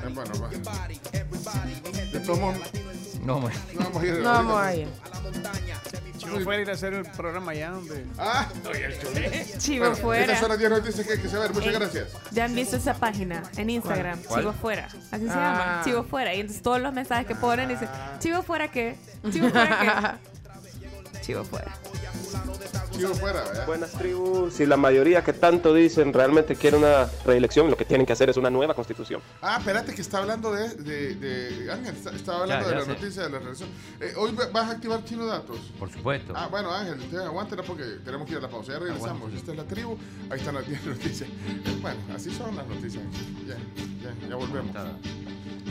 Eh, 0.05 0.09
bueno, 0.13 0.31
va. 0.41 0.49
De 0.49 2.19
todos 2.21 2.39
modos, 2.39 2.57
No, 3.23 3.39
no 3.41 3.49
vamos 3.79 4.01
a 4.01 4.05
ir. 4.05 4.13
No 4.19 4.29
vamos 4.31 4.61
a 4.61 4.75
ir. 4.75 4.87
Chivo 6.25 6.39
fuera 6.41 6.59
a 6.59 6.61
ir 6.63 6.69
a 6.69 6.73
hacer 6.73 6.93
el 6.93 7.05
programa 7.05 7.51
allá, 7.51 7.77
hombre. 7.77 8.05
Ah, 8.17 8.47
el 8.73 8.99
chulo. 8.99 9.59
Chivo 9.59 9.85
Bueno, 9.85 9.95
fuera. 9.95 10.21
Estas 10.23 10.39
son 10.39 10.49
las 10.49 10.59
10 10.59 10.69
noticias 10.71 11.07
que 11.07 11.13
hay 11.13 11.19
que 11.19 11.29
saber. 11.29 11.53
Muchas 11.53 11.73
Eh, 11.73 11.77
gracias. 11.79 12.07
Ya 12.31 12.45
han 12.45 12.55
visto 12.55 12.75
esa 12.75 12.93
página 12.95 13.43
en 13.57 13.69
Instagram, 13.69 14.21
¿Cuál? 14.23 14.41
Chivo 14.41 14.53
Fuera. 14.53 14.85
Así 15.11 15.25
se 15.25 15.31
Ah. 15.31 15.35
llama, 15.35 15.81
Chivo 15.85 16.03
Fuera. 16.03 16.33
Y 16.33 16.39
entonces 16.41 16.61
todos 16.63 16.81
los 16.81 16.93
mensajes 16.93 17.25
que 17.27 17.35
ponen 17.35 17.69
dicen, 17.69 17.89
Chivo 18.19 18.41
Fuera 18.43 18.67
qué, 18.69 18.97
Chivo 19.31 19.49
Fuera 19.49 20.19
qué. 20.21 21.21
Chivo 21.21 21.43
Fuera. 21.43 21.71
Chivo 22.97 23.13
fuera, 23.15 23.43
¿verdad? 23.43 23.65
Buenas 23.67 23.91
tribus, 23.91 24.53
si 24.53 24.65
la 24.65 24.77
mayoría 24.77 25.23
que 25.23 25.33
tanto 25.33 25.73
dicen 25.73 26.13
realmente 26.13 26.55
quiere 26.55 26.77
una 26.77 27.07
reelección, 27.25 27.69
lo 27.69 27.77
que 27.77 27.85
tienen 27.85 28.05
que 28.05 28.13
hacer 28.13 28.29
es 28.29 28.37
una 28.37 28.49
nueva 28.49 28.73
constitución. 28.73 29.21
Ah, 29.41 29.57
espérate 29.59 29.93
que 29.93 30.01
está 30.01 30.19
hablando 30.19 30.51
de, 30.51 30.69
de, 30.75 31.15
de- 31.15 31.71
Ángel, 31.71 31.95
está- 31.95 32.11
estaba 32.11 32.41
hablando 32.43 32.65
Ya, 32.65 32.69
de 32.71 32.73
ya 32.75 32.79
la 32.79 32.85
sé. 32.85 33.01
noticia 33.01 33.23
de 33.23 33.29
la 33.29 33.39
relación. 33.39 33.69
Eh, 33.99 34.13
Hoy 34.17 34.31
va- 34.33 34.47
vas 34.47 34.69
a 34.69 34.71
activar 34.71 35.03
Chino 35.03 35.25
Datos. 35.25 35.59
Por 35.79 35.91
supuesto. 35.91 36.33
Ah, 36.35 36.47
bueno, 36.49 36.71
Ángel, 36.71 36.99
aguántela 37.19 37.63
porque 37.63 37.83
tenemos 38.03 38.25
que 38.27 38.33
ir 38.33 38.37
a 38.39 38.41
la 38.41 38.49
pausa. 38.49 38.73
Ya 38.73 38.79
regresamos. 38.79 39.17
Aguante. 39.17 39.37
Esta 39.37 39.51
es 39.51 39.57
la 39.57 39.63
tribu. 39.65 39.97
Ahí 40.29 40.39
están 40.39 40.55
las 40.55 40.67
10 40.67 40.85
noticias. 40.85 41.29
Bueno, 41.81 41.99
así 42.15 42.31
son 42.31 42.55
las 42.55 42.67
noticias. 42.67 43.03
Ya, 43.47 43.55
ya, 44.01 44.27
ya 44.29 44.35
volvemos. 44.35 44.75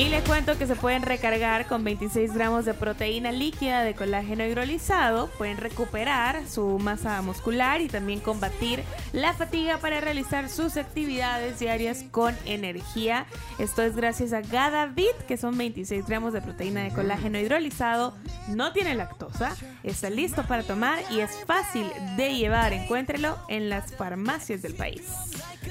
Y 0.00 0.08
les 0.08 0.24
cuento 0.24 0.56
que 0.56 0.66
se 0.66 0.76
pueden 0.76 1.02
recargar 1.02 1.66
con 1.66 1.84
26 1.84 2.32
gramos 2.32 2.64
de 2.64 2.72
proteína 2.72 3.32
líquida 3.32 3.82
de 3.82 3.94
colágeno 3.94 4.46
hidrolizado, 4.46 5.26
pueden 5.36 5.58
recuperar 5.58 6.48
su 6.48 6.78
masa 6.78 7.20
muscular 7.20 7.82
y 7.82 7.88
también 7.88 8.20
combatir 8.20 8.82
la 9.12 9.34
fatiga 9.34 9.76
para 9.76 10.00
realizar 10.00 10.48
sus 10.48 10.78
actividades 10.78 11.58
diarias 11.58 12.06
con 12.10 12.34
energía. 12.46 13.26
Esto 13.58 13.82
es 13.82 13.94
gracias 13.94 14.32
a 14.32 14.40
Gadavit, 14.40 15.18
que 15.28 15.36
son 15.36 15.58
26 15.58 16.06
gramos 16.06 16.32
de 16.32 16.40
proteína 16.40 16.82
de 16.82 16.94
colágeno 16.94 17.38
hidrolizado, 17.38 18.16
no 18.48 18.72
tiene 18.72 18.94
lactosa, 18.94 19.54
está 19.82 20.08
listo 20.08 20.44
para 20.44 20.62
tomar 20.62 20.98
y 21.10 21.20
es 21.20 21.32
fácil 21.44 21.86
de 22.16 22.36
llevar. 22.36 22.72
Encuéntrelo 22.72 23.36
en 23.48 23.68
las 23.68 23.94
farmacias 23.96 24.62
del 24.62 24.72
país. 24.72 25.02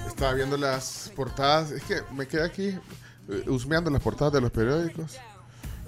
Estaba 0.06 0.34
viendo 0.34 0.56
las 0.56 1.11
portadas. 1.15 1.72
Es 1.72 1.81
que 1.81 1.95
me 2.14 2.27
quedé 2.27 2.43
aquí 2.45 2.77
husmeando 3.47 3.89
las 3.89 4.01
portadas 4.01 4.34
de 4.34 4.41
los 4.41 4.51
periódicos. 4.51 5.18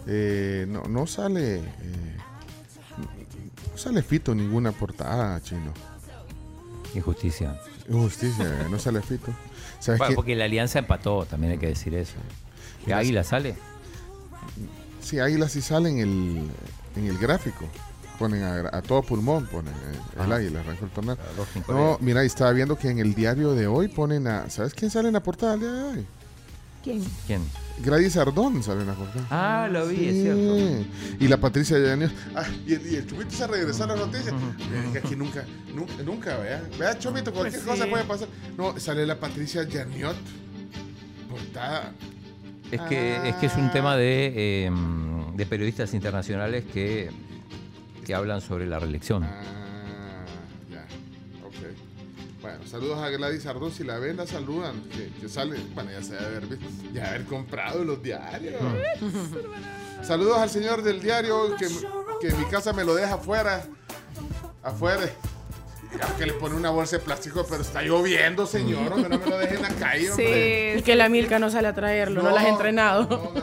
Eh, 0.08 0.66
no, 0.68 0.84
no 0.84 1.06
sale. 1.08 1.58
eh, 1.58 2.18
no 3.72 3.78
sale 3.78 4.02
Fito 4.04 4.34
ninguna 4.36 4.72
portada, 4.72 5.42
chino. 5.42 5.74
Injusticia. 6.94 7.60
Injusticia, 7.88 8.46
eh, 8.46 8.68
no 8.72 8.80
sale 8.80 9.02
Fito. 9.02 9.34
¿Sabes 9.80 10.00
Bueno, 10.00 10.16
porque 10.16 10.36
la 10.36 10.46
alianza 10.46 10.80
empató, 10.80 11.26
también 11.26 11.54
hay 11.54 11.58
que 11.60 11.68
decir 11.68 11.94
eso. 11.96 12.16
¿Y 12.86 12.92
Águila 12.92 13.24
sale? 13.24 13.56
Sí, 15.02 15.20
Águila 15.20 15.48
sí 15.50 15.62
sale 15.62 15.90
en 15.90 16.00
el, 16.00 16.50
en 16.96 17.06
el 17.08 17.18
gráfico. 17.18 17.66
Ponen 18.20 18.44
a, 18.44 18.70
a 18.78 18.82
todo 18.84 19.02
pulmón, 19.02 19.48
ponen 19.48 19.74
eh, 19.74 19.98
el 20.16 20.22
Ajá. 20.22 20.36
águila, 20.36 20.60
arrancó 20.60 20.86
el 20.86 20.92
torneo. 20.92 21.18
No, 21.68 21.98
mira, 22.02 22.24
y 22.24 22.28
estaba 22.28 22.52
viendo 22.52 22.78
que 22.78 22.90
en 22.90 23.00
el 23.00 23.16
diario 23.16 23.54
de 23.56 23.66
hoy 23.66 23.88
ponen 23.88 24.28
a. 24.28 24.48
¿Sabes 24.52 24.76
quién 24.76 24.92
sale 24.92 25.08
en 25.08 25.16
la 25.16 25.24
portada 25.24 25.54
del 25.54 25.62
día 25.62 25.72
de 25.72 25.84
hoy? 25.84 26.08
¿Quién? 26.84 27.04
¿Quién? 27.28 27.42
Gladys 27.84 28.18
Ardón 28.18 28.62
sale 28.64 28.82
en 28.82 28.88
la 28.88 28.94
portada. 28.94 29.26
Ah, 29.30 29.68
lo 29.72 29.88
vi, 29.88 30.08
es 30.08 30.16
cierto. 30.22 30.88
Y 31.20 31.28
la 31.28 31.38
Patricia 31.38 31.78
Llanes. 31.80 32.12
Ah, 32.36 32.44
y 32.66 32.74
el, 32.74 32.92
y 32.92 32.96
el 32.96 33.08
Chomito 33.08 33.32
se 33.32 33.48
regresó 33.48 33.84
a 33.86 33.88
las 33.88 33.98
noticias. 33.98 34.34
Que 34.92 35.00
aquí 35.00 35.16
nunca, 35.16 35.46
nunca, 35.74 35.94
nunca, 36.04 36.38
vea. 36.38 36.64
Vea, 36.80 36.98
Chomito, 37.00 37.32
cualquier 37.34 37.62
Pues 37.62 37.72
cosa 37.74 37.86
sí. 37.86 37.90
puede 37.90 38.04
pasar. 38.04 38.28
No, 38.58 38.80
sale 38.80 39.06
la 39.06 39.20
Patricia 39.20 39.66
Janiot. 39.72 40.16
Portada. 41.30 41.94
Es 42.72 42.82
que, 42.82 43.30
es 43.30 43.36
que 43.36 43.46
es 43.48 43.56
un 43.56 43.72
tema 43.72 43.96
de, 43.98 44.34
eh, 44.66 44.72
de 45.36 45.46
periodistas 45.46 45.94
internacionales 45.94 46.64
que, 46.72 47.10
que 48.06 48.16
hablan 48.16 48.42
sobre 48.42 48.66
la 48.66 48.80
reelección. 48.80 49.24
Ah. 49.24 49.61
Bueno, 52.58 52.70
saludos 52.70 53.00
a 53.00 53.10
Gladys 53.10 53.46
Ardón. 53.46 53.72
Si 53.72 53.84
la 53.84 53.98
ven, 54.00 54.18
la 54.18 54.28
saludan. 54.28 54.82
Que, 54.90 55.10
que 55.20 55.30
sale. 55.30 55.58
Bueno, 55.74 55.92
ya 55.92 56.02
se 56.04 56.14
debe 56.14 56.26
haber 56.26 56.46
visto. 56.48 56.66
Ya 56.94 57.10
haber 57.10 57.26
comprado 57.26 57.84
los 57.84 58.02
diarios. 58.04 58.62
saludos 60.02 60.38
al 60.38 60.50
señor 60.50 60.82
del 60.84 61.02
diario 61.02 61.56
que, 61.58 61.68
que 62.20 62.28
en 62.30 62.38
mi 62.40 62.46
casa 62.46 62.74
me 62.74 62.84
lo 62.84 62.94
deja 62.96 63.16
afuera. 63.16 63.64
Afuera. 64.64 65.02
Ya 65.98 66.16
que 66.18 66.26
le 66.26 66.34
pone 66.34 66.56
una 66.56 66.70
bolsa 66.70 66.98
de 66.98 67.04
plástico, 67.04 67.46
pero 67.50 67.62
está 67.62 67.82
lloviendo, 67.82 68.46
señor. 68.48 68.94
hombre, 68.94 69.10
no 69.10 69.20
me 69.20 69.26
lo 69.30 69.38
dejen 69.38 69.58
en 69.58 69.62
la 69.64 69.70
calle, 69.70 70.10
hombre. 70.12 70.76
Y 70.78 70.82
que 70.84 70.96
la 70.96 71.10
Milka 71.10 71.38
no 71.38 71.50
sale 71.50 71.68
a 71.68 71.74
traerlo, 71.76 72.22
no, 72.22 72.30
No, 72.30 72.36
la 72.36 72.42
has 72.42 72.48
entrenado. 72.48 73.34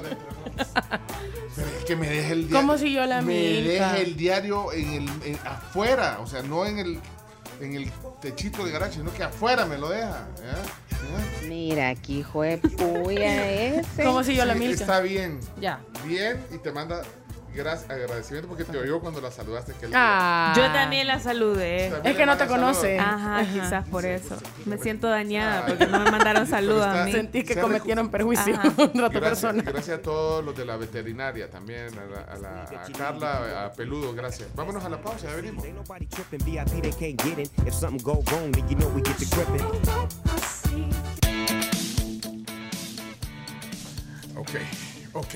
Pero 1.57 1.69
es 1.79 1.85
que 1.85 1.97
me 1.97 2.09
deje 2.09 2.33
el 2.33 2.49
diario. 2.49 2.57
¿Cómo 2.57 2.79
si 2.79 2.93
yo 2.93 3.05
la 3.05 3.21
Me 3.21 3.35
deje 3.35 4.03
el 4.03 4.17
diario 4.17 4.73
en 4.73 4.93
el, 4.95 5.09
en- 5.25 5.39
afuera, 5.45 6.19
o 6.23 6.27
sea, 6.27 6.43
no 6.43 6.65
en 6.65 6.79
el, 6.79 7.01
en 7.61 7.75
el 7.75 7.91
techito 8.21 8.65
de 8.65 8.73
garaje, 8.73 8.95
sino 8.95 9.13
que 9.13 9.23
afuera 9.23 9.67
me 9.67 9.79
lo 9.79 9.89
deja. 9.89 10.27
Mira, 11.47 11.89
aquí 11.91 12.19
hijo 12.21 12.43
de 12.43 12.59
puya 12.59 13.51
ese. 13.51 14.05
¿Cómo 14.05 14.23
si 14.25 14.35
yo 14.37 14.45
la 14.45 14.55
Milka? 14.55 14.83
Está 14.83 15.01
bien. 15.01 15.41
Ya. 15.61 15.81
Bien, 16.07 16.45
y 16.55 16.59
te 16.59 16.73
manda 16.73 17.03
gracias, 17.55 17.91
agradecimiento 17.91 18.49
porque 18.49 18.65
te 18.65 18.77
oyó 18.79 19.01
cuando 19.01 19.21
la 19.21 19.31
saludaste. 19.31 19.73
aquel 19.73 19.91
Ah. 19.95 20.53
Yo 20.57 20.63
también 20.73 21.07
la 21.07 21.19
saludé. 21.21 21.91
También 21.91 22.13
Es 22.13 22.17
que 22.19 22.27
no 22.27 22.37
te 22.37 22.47
conoce. 22.47 22.99
Ajá, 22.99 23.39
Ajá. 23.41 23.53
quizás 23.53 23.89
por 23.89 24.05
eso. 24.05 24.37
Me 24.67 24.79
siento 24.79 25.09
dañada 25.09 25.67
porque 25.67 25.87
no 25.87 26.01
me 26.01 26.11
mandaron 26.11 26.47
saludos 26.47 26.87
a 26.87 27.05
mí. 27.05 27.13
Sentí 27.13 27.45
que 27.45 27.57
cometieron 27.61 28.11
perjuicio 28.11 28.59
contra 28.77 29.07
otra 29.09 29.21
persona. 29.21 29.63
gracias 29.63 29.99
a 29.99 30.03
todos 30.03 30.45
los 30.45 30.57
de 30.57 30.65
la 30.65 30.77
veterinaria 30.77 31.51
también, 31.51 31.89
a, 31.99 32.05
la- 32.05 32.21
a 32.33 32.37
la- 32.39 32.63
a 32.85 32.93
Carla, 32.97 33.65
a 33.67 33.73
Peludo, 33.73 34.13
gracias. 34.15 34.49
Vámonos 34.55 34.85
a 34.85 34.89
la 34.89 35.01
pausa, 35.01 35.29
ya 35.29 35.37
venimos. 35.37 35.65
Ok, 44.37 44.51
ok. 45.15 45.35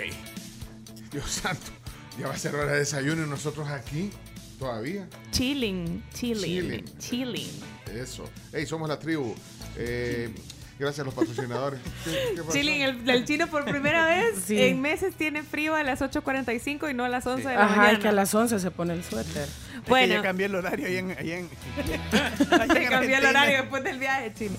Dios 1.10 1.30
santo, 1.30 1.72
ya 2.18 2.28
va 2.28 2.34
a 2.34 2.38
ser 2.38 2.54
hora 2.54 2.72
de 2.72 2.78
desayuno 2.80 3.24
y 3.24 3.28
nosotros 3.28 3.68
aquí 3.68 4.10
todavía. 4.58 5.08
Chilling, 5.30 6.02
chilling, 6.14 6.42
Chilling. 6.42 6.98
chilling. 6.98 7.50
Eso. 7.94 8.24
Hey, 8.52 8.66
somos 8.66 8.88
la 8.88 8.98
tribu. 8.98 9.34
Eh, 9.76 10.32
gracias 10.78 11.00
a 11.00 11.04
los 11.04 11.14
patrocinadores. 11.14 11.80
¿Qué, 12.04 12.10
qué 12.36 12.40
pasó? 12.42 12.52
Chilling, 12.52 12.82
el, 12.82 13.10
el 13.10 13.24
chino 13.24 13.46
por 13.48 13.64
primera 13.64 14.06
vez 14.08 14.38
Sí. 14.46 14.60
en 14.60 14.80
meses 14.80 15.14
tiene 15.16 15.42
frío 15.42 15.74
a 15.74 15.82
las 15.82 16.00
8.45 16.00 16.90
y 16.90 16.94
no 16.94 17.04
a 17.04 17.08
las 17.08 17.26
11 17.26 17.48
de 17.48 17.54
la 17.54 17.64
Ajá, 17.64 17.76
mañana. 17.76 17.92
es 17.92 17.98
que 18.00 18.08
a 18.08 18.12
las 18.12 18.34
11 18.34 18.58
se 18.60 18.70
pone 18.70 18.94
el 18.94 19.02
suéter. 19.04 19.48
Es 19.74 19.80
que 19.82 19.90
Bueno. 19.90 20.14
ya 20.14 20.22
cambié 20.22 20.46
el 20.46 20.54
horario 20.54 20.86
ahí 20.86 20.96
en... 20.96 21.10
Ahí 21.18 21.32
en, 21.32 21.48
Se 22.72 22.84
cambió 22.88 23.18
el 23.18 23.26
horario 23.26 23.58
después 23.58 23.84
del 23.84 23.98
viaje, 23.98 24.32
chino. 24.34 24.56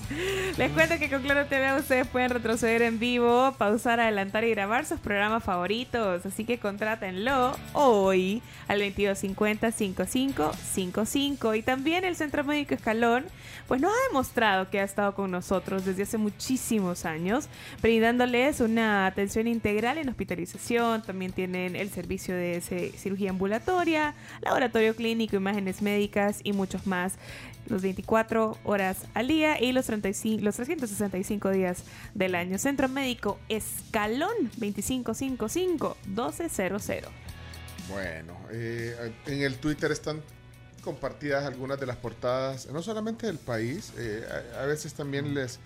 Les 0.56 0.70
cuento 0.72 0.98
que 0.98 1.10
con 1.10 1.22
Claro 1.22 1.46
TV 1.46 1.76
ustedes 1.78 2.06
pueden 2.06 2.30
retroceder 2.30 2.82
en 2.82 2.98
vivo, 2.98 3.54
pausar, 3.58 4.00
adelantar 4.00 4.44
y 4.44 4.50
grabar 4.50 4.86
sus 4.86 5.00
programas 5.00 5.42
favoritos. 5.44 6.24
Así 6.26 6.44
que 6.44 6.58
contrátenlo 6.58 7.56
hoy 7.72 8.42
al 8.68 8.80
2250-5555. 8.80 11.58
Y 11.58 11.62
también 11.62 12.04
el 12.04 12.16
Centro 12.16 12.44
Médico 12.44 12.74
Escalón, 12.74 13.24
pues 13.68 13.80
nos 13.80 13.92
ha 13.92 14.08
demostrado 14.08 14.70
que 14.70 14.80
ha 14.80 14.84
estado 14.84 15.14
con 15.14 15.30
nosotros 15.30 15.84
desde 15.84 16.02
hace 16.04 16.18
muchísimos 16.18 17.04
años, 17.04 17.48
brindándoles 17.82 18.60
una 18.60 19.06
atención 19.06 19.46
integral 19.46 19.98
en 19.98 20.08
hospitalización. 20.08 21.02
También 21.02 21.32
tienen 21.32 21.76
el 21.76 21.90
servicio 21.90 22.34
de 22.34 22.60
cirugía 22.96 23.30
ambulatoria, 23.30 24.14
laboratorio 24.42 24.94
clínico, 24.94 25.03
imágenes 25.10 25.82
médicas 25.82 26.40
y 26.42 26.52
muchos 26.52 26.86
más 26.86 27.14
los 27.66 27.82
24 27.82 28.58
horas 28.64 29.04
al 29.14 29.28
día 29.28 29.62
y 29.62 29.72
los, 29.72 29.86
35, 29.86 30.44
los 30.44 30.56
365 30.56 31.50
días 31.50 31.84
del 32.14 32.34
año. 32.34 32.58
Centro 32.58 32.88
Médico 32.88 33.38
Escalón 33.48 34.50
2555-1200. 34.58 37.04
Bueno, 37.88 38.36
eh, 38.50 39.12
en 39.26 39.42
el 39.42 39.56
Twitter 39.56 39.92
están 39.92 40.22
compartidas 40.82 41.44
algunas 41.44 41.78
de 41.80 41.86
las 41.86 41.96
portadas, 41.96 42.70
no 42.70 42.82
solamente 42.82 43.26
del 43.26 43.38
país, 43.38 43.92
eh, 43.96 44.22
a, 44.54 44.62
a 44.62 44.66
veces 44.66 44.94
también 44.94 45.34
les, 45.34 45.58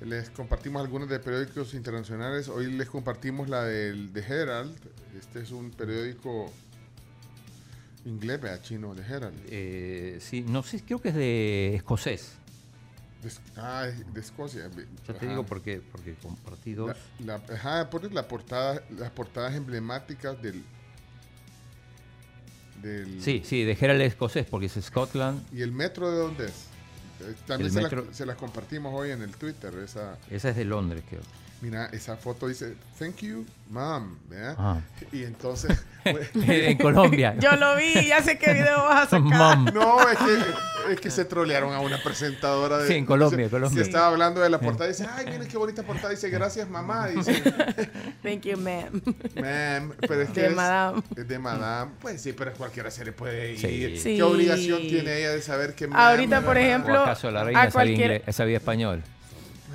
les 0.00 0.30
compartimos 0.30 0.82
algunas 0.82 1.08
de 1.08 1.20
periódicos 1.20 1.74
internacionales. 1.74 2.48
Hoy 2.48 2.72
les 2.72 2.88
compartimos 2.88 3.48
la 3.48 3.64
del 3.64 4.12
The 4.12 4.20
Herald. 4.20 4.76
Este 5.18 5.40
es 5.40 5.50
un 5.50 5.70
periódico 5.70 6.52
inglés, 8.06 8.40
vea, 8.40 8.60
chino, 8.62 8.94
The 8.94 9.02
Herald. 9.02 9.36
Eh, 9.48 10.18
sí, 10.20 10.42
no 10.48 10.62
sé, 10.62 10.80
creo 10.82 11.00
que 11.00 11.08
es 11.10 11.14
de 11.14 11.74
escocés. 11.74 12.32
De, 13.22 13.30
ah, 13.56 13.86
de 14.12 14.20
Escocia. 14.20 14.70
Ya 15.08 15.14
te 15.14 15.26
digo 15.26 15.44
porque, 15.44 15.80
porque 15.92 16.14
compartí 16.14 16.74
dos. 16.74 16.96
La, 17.18 17.38
la- 17.48 17.54
ajá, 17.54 17.90
pones 17.90 18.12
la 18.12 18.28
portada, 18.28 18.82
las 18.96 19.10
portadas 19.10 19.54
emblemáticas 19.54 20.40
del, 20.40 20.62
del 22.82 23.20
Sí, 23.22 23.42
sí, 23.44 23.64
de 23.64 23.72
Herald 23.72 24.02
escocés 24.02 24.46
porque 24.46 24.66
es 24.66 24.74
Scotland. 24.80 25.42
¿Y 25.52 25.62
el 25.62 25.72
metro 25.72 26.10
de 26.12 26.18
dónde 26.18 26.44
es? 26.46 26.66
Eh, 27.22 27.34
También 27.46 27.72
se, 27.72 27.82
metro- 27.82 28.04
la- 28.06 28.12
se 28.14 28.26
las 28.26 28.36
compartimos 28.36 28.92
hoy 28.94 29.10
en 29.10 29.22
el 29.22 29.30
Twitter. 29.34 29.74
Esa, 29.82 30.18
Esa 30.30 30.50
es 30.50 30.56
de 30.56 30.64
Londres, 30.64 31.02
creo. 31.08 31.22
Mira, 31.66 31.86
esa 31.92 32.16
foto 32.16 32.46
dice, 32.46 32.74
thank 32.98 33.16
you, 33.22 33.44
mom. 33.70 34.16
¿verdad? 34.28 34.54
Ah. 34.58 34.80
Y 35.12 35.24
entonces... 35.24 35.76
En 36.36 36.78
Colombia. 36.78 37.34
Yo 37.40 37.56
lo 37.56 37.74
vi, 37.74 38.06
ya 38.06 38.22
sé 38.22 38.38
qué 38.38 38.52
video 38.52 38.78
vas 38.84 39.08
a 39.08 39.10
sacar. 39.20 39.58
Mom. 39.58 39.64
No, 39.74 40.08
es 40.08 40.16
que, 40.18 40.92
es 40.92 41.00
que 41.00 41.10
se 41.10 41.24
trolearon 41.24 41.74
a 41.74 41.80
una 41.80 42.00
presentadora 42.00 42.78
de... 42.78 42.86
Sí, 42.86 42.94
en 42.94 43.06
Colombia, 43.06 43.46
se- 43.46 43.50
Colombia. 43.50 43.82
Se 43.82 43.90
estaba 43.90 44.06
hablando 44.06 44.40
de 44.40 44.48
la 44.48 44.60
portada 44.60 44.88
y 44.88 44.92
dice, 44.92 45.04
ay, 45.12 45.26
miren 45.26 45.48
qué 45.48 45.56
bonita 45.58 45.82
portada. 45.82 46.10
Dice, 46.10 46.30
gracias, 46.30 46.68
mamá. 46.70 47.08
Dice, 47.08 47.42
Thank 48.22 48.42
you, 48.42 48.56
ma'am. 48.56 49.02
ma'am. 49.40 49.92
Pero 49.98 50.22
es 50.22 50.30
que 50.30 50.42
De 50.42 50.46
es- 50.50 50.54
madame. 50.54 51.02
es 51.16 51.26
de 51.26 51.38
madame. 51.40 51.90
Pues 52.00 52.22
sí, 52.22 52.32
pero 52.32 52.52
cualquiera 52.52 52.88
se 52.92 53.04
le 53.04 53.10
puede 53.10 53.54
ir. 53.54 53.58
Sí. 53.58 53.98
Sí. 53.98 54.16
¿Qué 54.16 54.22
obligación 54.22 54.82
tiene 54.82 55.18
ella 55.18 55.30
de 55.32 55.42
saber 55.42 55.74
que 55.74 55.88
ma'am, 55.88 55.98
Ahorita, 56.00 56.40
por 56.42 56.56
ejemplo, 56.56 57.00
¿O 57.00 57.02
acaso 57.02 57.32
la 57.32 57.42
reina 57.42 57.62
a 57.62 57.70
sabía, 57.70 57.72
cualquier- 57.72 58.10
inglés- 58.22 58.32
sabía 58.36 58.58
español? 58.58 59.02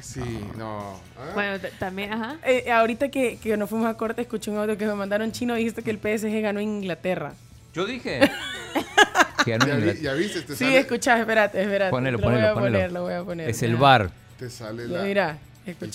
Pues 0.02 0.14
sí, 0.26 0.40
no. 0.58 1.00
¿Ah? 1.16 1.32
Bueno, 1.36 1.60
también, 1.78 2.12
ajá. 2.12 2.38
Eh, 2.44 2.72
ahorita 2.72 3.10
que, 3.10 3.38
que 3.38 3.56
nos 3.56 3.70
fuimos 3.70 3.88
a 3.88 3.96
corte, 3.96 4.22
escuché 4.24 4.50
un 4.50 4.58
audio 4.58 4.76
que 4.78 4.86
me 4.88 4.96
mandaron 4.96 5.32
chino 5.32 5.56
y 5.56 5.60
dijiste 5.60 5.84
que 5.84 5.92
el 5.92 5.98
PSG 6.00 6.42
ganó 6.42 6.60
en 6.60 6.70
Inglaterra. 6.70 7.34
Yo 7.74 7.86
dije. 7.86 8.20
que 9.46 9.52
ganó 9.52 9.68
Ya, 9.68 9.76
vi- 9.76 9.80
Inglaterra. 9.82 10.04
ya 10.04 10.14
viste, 10.14 10.42
te 10.42 10.56
Sí, 10.56 10.66
sale, 10.66 10.80
escuchá, 10.80 11.20
espérate, 11.20 11.62
espérate. 11.62 11.92
Ponelo, 11.92 12.18
lo 12.18 12.24
ponelo, 12.24 12.42
voy 12.42 12.50
a 12.50 12.54
ponelo. 12.56 12.72
poner, 12.78 12.92
lo 12.92 13.02
voy 13.04 13.14
a 13.14 13.24
poner. 13.24 13.50
Es 13.50 13.62
el 13.62 13.76
bar. 13.76 14.10
te 14.40 14.50
sale 14.50 14.88
Ya, 14.88 14.98
la, 14.98 15.04
Mira, 15.04 15.38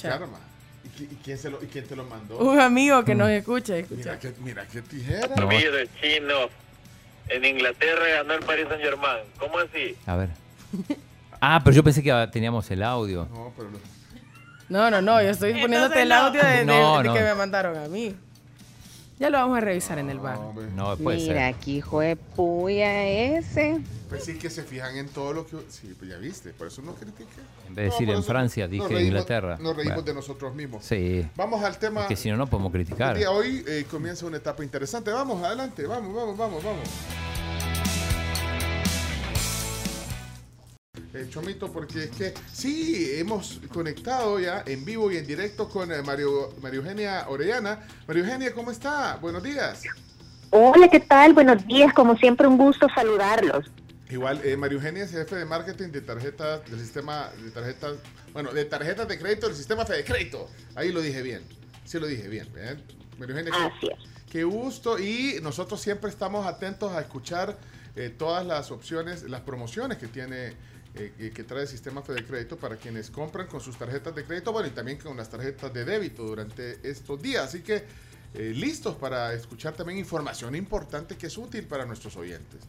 karma. 0.02 0.38
¿Y, 0.84 0.88
qui- 1.02 1.08
y 1.12 1.16
quién 1.16 1.36
se 1.36 1.50
lo, 1.50 1.60
¿Y 1.62 1.66
quién 1.66 1.84
te 1.86 1.96
lo 1.96 2.04
mandó? 2.04 2.38
Un 2.38 2.60
amigo 2.60 3.04
que 3.04 3.14
Mm. 3.16 3.18
nos 3.18 3.30
escucha, 3.30 3.76
escucha. 3.76 3.96
Mira 4.12 4.18
qué, 4.20 4.32
mira 4.40 4.66
qué 4.66 4.82
tijera. 4.82 5.28
No. 5.36 5.48
Mire, 5.48 5.88
chino. 6.00 6.34
En 7.28 7.44
Inglaterra 7.44 8.04
ganó 8.18 8.34
el 8.34 8.40
Paris 8.44 8.66
Saint 8.68 8.82
Germain. 8.84 9.24
¿Cómo 9.40 9.58
así? 9.58 9.96
A 10.06 10.14
ver. 10.14 10.28
Ah, 11.40 11.60
pero 11.64 11.74
yo 11.76 11.82
pensé 11.84 12.02
que 12.02 12.12
ah, 12.12 12.30
teníamos 12.30 12.70
el 12.70 12.82
audio. 12.84 13.28
No, 13.32 13.52
pero 13.56 13.68
lo- 13.70 13.95
No, 14.68 14.90
no, 14.90 15.00
no, 15.00 15.22
yo 15.22 15.30
estoy 15.30 15.50
Entonces 15.50 15.62
poniéndote 15.62 16.02
el 16.02 16.12
audio 16.12 16.42
de, 16.42 16.48
de- 16.58 16.64
No, 16.64 16.98
de 16.98 17.04
no. 17.04 17.14
que 17.14 17.20
me 17.22 17.34
mandaron 17.34 17.76
a 17.76 17.88
mí. 17.88 18.14
Ya 19.18 19.30
lo 19.30 19.38
vamos 19.38 19.56
a 19.56 19.60
revisar 19.62 19.98
en 19.98 20.10
el 20.10 20.18
bar. 20.18 20.38
no, 20.74 20.94
puede 20.98 21.16
Mira, 21.18 21.34
ser. 21.34 21.42
aquí 21.54 21.76
hijo 21.78 22.00
de 22.00 22.16
puya 22.16 23.04
ese. 23.06 23.80
Pues 24.10 24.24
sí 24.24 24.36
que 24.38 24.50
se 24.50 24.62
fijan 24.62 24.94
en 24.98 25.08
todo 25.08 25.32
lo 25.32 25.46
que... 25.46 25.56
Sí, 25.70 25.94
pues 25.98 26.10
ya 26.10 26.18
viste, 26.18 26.50
por 26.50 26.66
eso 26.66 26.82
no 26.82 26.94
critiqué. 26.94 27.24
En 27.66 27.74
vez 27.74 27.76
de 27.76 27.86
No, 27.86 27.92
decir 27.92 28.10
en 28.10 28.22
Francia, 28.22 28.68
dije 28.68 28.84
reímos- 28.86 29.02
Inglaterra. 29.06 29.56
Nos 29.58 29.74
reímos 29.74 29.94
Bueno. 29.96 30.02
de 30.02 30.14
nosotros 30.14 30.54
mismos. 30.54 30.84
Sí. 30.84 31.26
Vamos 31.34 31.64
al 31.64 31.78
tema... 31.78 32.02
Es 32.02 32.06
que 32.08 32.16
si 32.16 32.30
no, 32.30 32.36
no 32.36 32.46
podemos 32.46 32.70
criticar. 32.72 33.16
día. 33.16 33.30
Hoy 33.30 33.64
eh, 33.66 33.86
comienza 33.90 34.26
una 34.26 34.36
etapa 34.36 34.62
interesante. 34.62 35.10
Vamos, 35.10 35.42
adelante. 35.42 35.86
Vamos, 35.86 36.14
vamos, 36.14 36.36
vamos, 36.36 36.62
vamos. 36.62 36.88
Eh, 41.16 41.28
Chomito, 41.30 41.72
porque 41.72 42.04
es 42.04 42.10
que 42.10 42.34
sí, 42.52 43.12
hemos 43.14 43.60
conectado 43.72 44.38
ya 44.38 44.62
en 44.66 44.84
vivo 44.84 45.10
y 45.10 45.16
en 45.16 45.26
directo 45.26 45.66
con 45.66 45.90
eh, 45.90 46.02
Mario, 46.02 46.52
Mario 46.60 46.80
Eugenia 46.80 47.24
Orellana. 47.28 47.80
Mario 48.06 48.24
Eugenia, 48.24 48.52
¿cómo 48.52 48.70
está? 48.70 49.16
Buenos 49.16 49.42
días. 49.42 49.84
Hola, 50.50 50.88
¿qué 50.88 51.00
tal? 51.00 51.32
Buenos 51.32 51.66
días, 51.66 51.94
como 51.94 52.18
siempre 52.18 52.46
un 52.46 52.58
gusto 52.58 52.86
saludarlos. 52.94 53.64
Igual, 54.10 54.42
eh, 54.44 54.58
Mario 54.58 54.76
Eugenia 54.76 55.04
es 55.04 55.10
jefe 55.10 55.36
de 55.36 55.46
marketing 55.46 55.88
de 55.88 56.02
tarjetas 56.02 56.70
del 56.70 56.80
sistema 56.80 57.30
de 57.42 57.50
tarjetas, 57.50 57.94
bueno, 58.34 58.52
de 58.52 58.66
tarjetas 58.66 59.08
de 59.08 59.18
crédito 59.18 59.46
del 59.46 59.56
sistema 59.56 59.86
Crédito. 59.86 60.50
Ahí 60.74 60.92
lo 60.92 61.00
dije 61.00 61.22
bien. 61.22 61.40
Sí 61.86 61.98
lo 61.98 62.08
dije 62.08 62.28
bien. 62.28 62.46
¿eh? 62.58 62.76
Mario 63.18 63.36
Eugenia, 63.36 63.52
qué, 63.56 63.74
Así 63.74 63.86
es. 63.86 64.30
qué 64.30 64.44
gusto 64.44 64.98
y 64.98 65.38
nosotros 65.42 65.80
siempre 65.80 66.10
estamos 66.10 66.46
atentos 66.46 66.92
a 66.92 67.00
escuchar 67.00 67.56
eh, 67.96 68.10
todas 68.10 68.44
las 68.44 68.70
opciones, 68.70 69.22
las 69.22 69.40
promociones 69.40 69.96
que 69.96 70.08
tiene 70.08 70.52
eh, 70.98 71.32
que, 71.34 71.44
trae 71.44 71.62
el 71.62 71.68
sistema 71.68 72.02
Fede 72.02 72.24
Crédito 72.24 72.56
para 72.56 72.76
quienes 72.76 73.10
compran 73.10 73.46
con 73.46 73.60
sus 73.60 73.76
tarjetas 73.76 74.14
de 74.14 74.24
crédito, 74.24 74.52
bueno, 74.52 74.68
y 74.68 74.70
también 74.70 74.98
con 74.98 75.16
las 75.16 75.28
tarjetas 75.28 75.72
de 75.72 75.84
débito 75.84 76.22
durante 76.22 76.78
estos 76.88 77.20
días. 77.20 77.44
Así 77.44 77.62
que 77.62 77.84
eh, 78.34 78.52
listos 78.54 78.96
para 78.96 79.34
escuchar 79.34 79.74
también 79.74 79.98
información 79.98 80.54
importante 80.54 81.16
que 81.16 81.26
es 81.26 81.36
útil 81.36 81.64
para 81.64 81.84
nuestros 81.84 82.16
oyentes. 82.16 82.60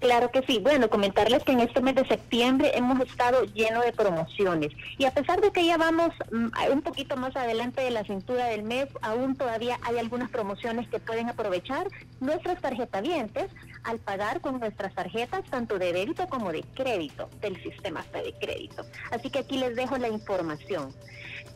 Claro 0.00 0.30
que 0.30 0.42
sí. 0.42 0.58
Bueno, 0.60 0.90
comentarles 0.90 1.42
que 1.44 1.52
en 1.52 1.60
este 1.60 1.80
mes 1.80 1.94
de 1.94 2.06
septiembre 2.06 2.72
hemos 2.74 3.00
estado 3.00 3.44
lleno 3.44 3.80
de 3.80 3.92
promociones. 3.92 4.70
Y 4.98 5.06
a 5.06 5.12
pesar 5.12 5.40
de 5.40 5.50
que 5.50 5.64
ya 5.64 5.76
vamos 5.76 6.10
mm, 6.30 6.48
un 6.72 6.82
poquito 6.82 7.16
más 7.16 7.34
adelante 7.36 7.80
de 7.80 7.90
la 7.90 8.04
cintura 8.04 8.46
del 8.46 8.62
mes, 8.62 8.88
aún 9.02 9.36
todavía 9.36 9.78
hay 9.82 9.98
algunas 9.98 10.30
promociones 10.30 10.88
que 10.88 11.00
pueden 11.00 11.28
aprovechar 11.28 11.88
nuestros 12.20 12.60
tarjetavientes 12.60 13.50
al 13.84 13.98
pagar 13.98 14.40
con 14.40 14.60
nuestras 14.60 14.94
tarjetas 14.94 15.44
tanto 15.50 15.78
de 15.78 15.92
débito 15.92 16.26
como 16.28 16.52
de 16.52 16.62
crédito 16.74 17.28
del 17.40 17.62
sistema 17.62 18.04
de 18.12 18.34
crédito. 18.40 18.84
Así 19.10 19.30
que 19.30 19.40
aquí 19.40 19.58
les 19.58 19.74
dejo 19.76 19.96
la 19.98 20.08
información. 20.08 20.94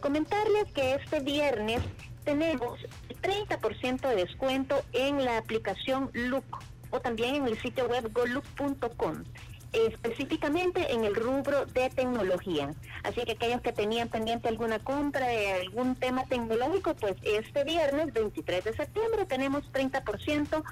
Comentarles 0.01 0.73
que 0.73 0.95
este 0.95 1.21
viernes 1.21 1.81
tenemos 2.25 2.79
30% 3.23 4.09
de 4.09 4.17
descuento 4.17 4.83
en 4.93 5.25
la 5.25 5.39
aplicación 5.39 6.11
Look 6.13 6.45
o 6.91 7.01
también 7.01 7.37
en 7.37 7.47
el 7.47 7.59
sitio 7.61 7.87
web 7.87 8.13
golook.com 8.13 9.25
específicamente 9.73 10.93
en 10.93 11.05
el 11.05 11.15
rubro 11.15 11.67
de 11.67 11.91
tecnología. 11.91 12.75
Así 13.03 13.23
que 13.23 13.33
aquellos 13.33 13.61
que 13.61 13.73
tenían 13.73 14.09
pendiente 14.09 14.49
alguna 14.49 14.79
compra 14.79 15.27
de 15.27 15.53
algún 15.53 15.95
tema 15.95 16.25
tecnológico, 16.25 16.95
pues 16.95 17.17
este 17.23 17.65
viernes 17.65 18.13
23 18.13 18.65
de 18.65 18.73
septiembre 18.73 19.27
tenemos 19.27 19.65
30% 19.73 20.63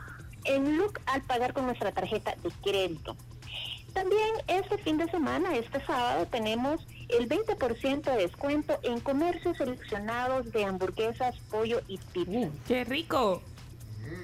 en 0.44 0.78
Look 0.78 1.00
al 1.06 1.22
pagar 1.22 1.52
con 1.52 1.66
nuestra 1.66 1.92
tarjeta 1.92 2.34
de 2.42 2.50
crédito. 2.62 3.16
También 3.92 4.28
este 4.46 4.76
fin 4.78 4.98
de 4.98 5.10
semana, 5.10 5.56
este 5.56 5.84
sábado, 5.86 6.26
tenemos 6.26 6.86
el 7.08 7.28
20% 7.28 8.02
de 8.02 8.16
descuento 8.18 8.78
en 8.82 9.00
comercios 9.00 9.56
seleccionados 9.56 10.52
de 10.52 10.64
hamburguesas, 10.64 11.34
pollo 11.50 11.80
y 11.88 11.96
pizza. 12.12 12.50
¡Qué 12.68 12.84
rico! 12.84 13.42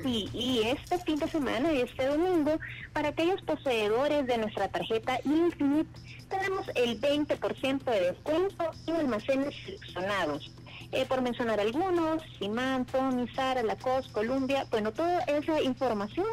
Sí, 0.02 0.28
y 0.32 0.62
este 0.66 0.98
fin 0.98 1.18
de 1.18 1.28
semana 1.28 1.72
y 1.72 1.80
este 1.80 2.06
domingo, 2.06 2.58
para 2.92 3.08
aquellos 3.08 3.40
poseedores 3.42 4.26
de 4.26 4.38
nuestra 4.38 4.68
tarjeta 4.68 5.20
Infinite, 5.24 5.90
tenemos 6.28 6.66
el 6.74 7.00
20% 7.00 7.84
de 7.84 8.00
descuento 8.00 8.70
en 8.86 8.96
almacenes 8.96 9.54
seleccionados. 9.64 10.50
Eh, 10.92 11.06
por 11.06 11.22
mencionar 11.22 11.58
algunos, 11.58 12.22
Simán, 12.38 12.84
Tony, 12.84 13.26
Sara, 13.28 13.62
Lacoste, 13.62 14.12
Columbia, 14.12 14.66
bueno, 14.70 14.92
toda 14.92 15.20
esa 15.20 15.62
información 15.62 16.26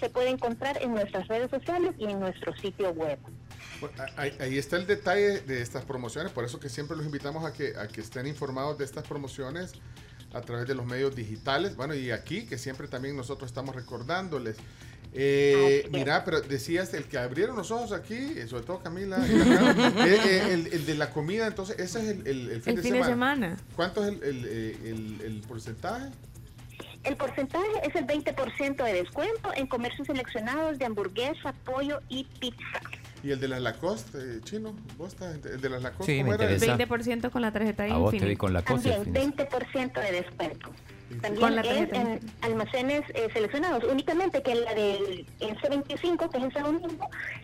se 0.00 0.08
puede 0.08 0.30
encontrar 0.30 0.82
en 0.82 0.94
nuestras 0.94 1.28
redes 1.28 1.50
sociales 1.50 1.94
y 1.98 2.04
en 2.04 2.20
nuestro 2.20 2.56
sitio 2.56 2.92
web. 2.92 3.18
Bueno, 3.80 3.94
Ahí, 4.16 4.34
ahí 4.40 4.56
está 4.56 4.76
el 4.76 4.86
detalle 4.86 5.40
de 5.40 5.60
estas 5.60 5.84
promociones, 5.84 6.32
por 6.32 6.44
eso 6.44 6.58
que 6.58 6.70
siempre 6.70 6.96
los 6.96 7.04
invitamos 7.04 7.44
a 7.44 7.52
que, 7.52 7.76
a 7.76 7.88
que 7.88 8.00
estén 8.00 8.26
informados 8.26 8.78
de 8.78 8.86
estas 8.86 9.06
promociones 9.06 9.74
a 10.36 10.40
través 10.42 10.66
de 10.68 10.74
los 10.74 10.86
medios 10.86 11.14
digitales. 11.16 11.76
Bueno, 11.76 11.94
y 11.94 12.10
aquí, 12.10 12.46
que 12.46 12.58
siempre 12.58 12.88
también 12.88 13.16
nosotros 13.16 13.50
estamos 13.50 13.74
recordándoles. 13.74 14.56
Eh, 15.18 15.88
mira, 15.90 16.24
pero 16.24 16.42
decías 16.42 16.92
el 16.92 17.04
que 17.04 17.16
abrieron 17.16 17.56
los 17.56 17.70
ojos 17.70 17.92
aquí, 17.92 18.14
eh, 18.14 18.46
sobre 18.48 18.64
todo 18.64 18.80
Camila, 18.80 19.16
Cami, 19.16 19.30
eh, 20.06 20.20
eh, 20.26 20.48
el, 20.52 20.66
el 20.66 20.84
de 20.84 20.94
la 20.94 21.08
comida, 21.10 21.46
entonces 21.46 21.78
ese 21.78 22.00
es 22.00 22.08
el, 22.08 22.26
el- 22.26 22.50
el 22.50 22.60
fin, 22.62 22.70
El 22.70 22.76
de, 22.76 22.82
fin 22.82 22.92
de 22.92 22.98
semana. 23.04 23.06
semana. 23.08 23.56
¿Cuánto 23.74 24.04
es 24.04 24.08
el, 24.12 24.22
el, 24.22 24.44
el- 24.44 25.20
el 25.24 25.40
porcentaje? 25.48 26.10
El 27.04 27.16
porcentaje 27.16 27.66
es 27.84 27.94
el 27.94 28.06
20% 28.06 28.84
de 28.84 28.92
descuento 28.92 29.52
en 29.54 29.66
comercios 29.68 30.06
seleccionados 30.08 30.76
de 30.78 30.84
hamburguesa, 30.84 31.54
pollo 31.64 32.00
y 32.10 32.24
pizza. 32.38 32.80
Y 33.26 33.32
el 33.32 33.40
de 33.40 33.48
las 33.48 33.60
Lacoste, 33.60 34.18
eh, 34.18 34.40
chino, 34.44 34.72
vos 34.96 35.08
estás, 35.08 35.34
el 35.44 35.60
de 35.60 35.68
las 35.68 35.82
Lacoste, 35.82 36.12
Sí, 36.12 36.18
¿cómo 36.20 36.30
me 36.30 36.36
era? 36.36 36.52
interesa. 36.54 36.76
20% 36.78 37.30
con 37.32 37.42
la 37.42 37.50
tarjeta 37.50 37.82
A 37.82 37.96
vos 37.98 38.12
te 38.12 38.24
vi 38.24 38.36
con 38.36 38.52
la 38.52 38.62
cosa. 38.62 38.88
También 38.88 39.02
fin 39.04 39.12
de 39.36 39.48
20% 39.48 40.00
de 40.00 40.12
descuento. 40.12 40.70
Con 41.08 41.20
También 41.20 41.54
la 41.54 41.60
es 41.62 41.68
en 41.68 41.82
Infinite. 42.12 42.26
almacenes 42.40 43.02
eh, 43.14 43.28
seleccionados, 43.32 43.84
únicamente 43.84 44.42
que 44.42 44.56
la 44.56 44.74
del 44.74 45.24
el 45.38 45.56
C25, 45.60 46.28
que 46.30 46.38
es 46.38 46.44
el 46.44 46.52
segundo, 46.52 46.88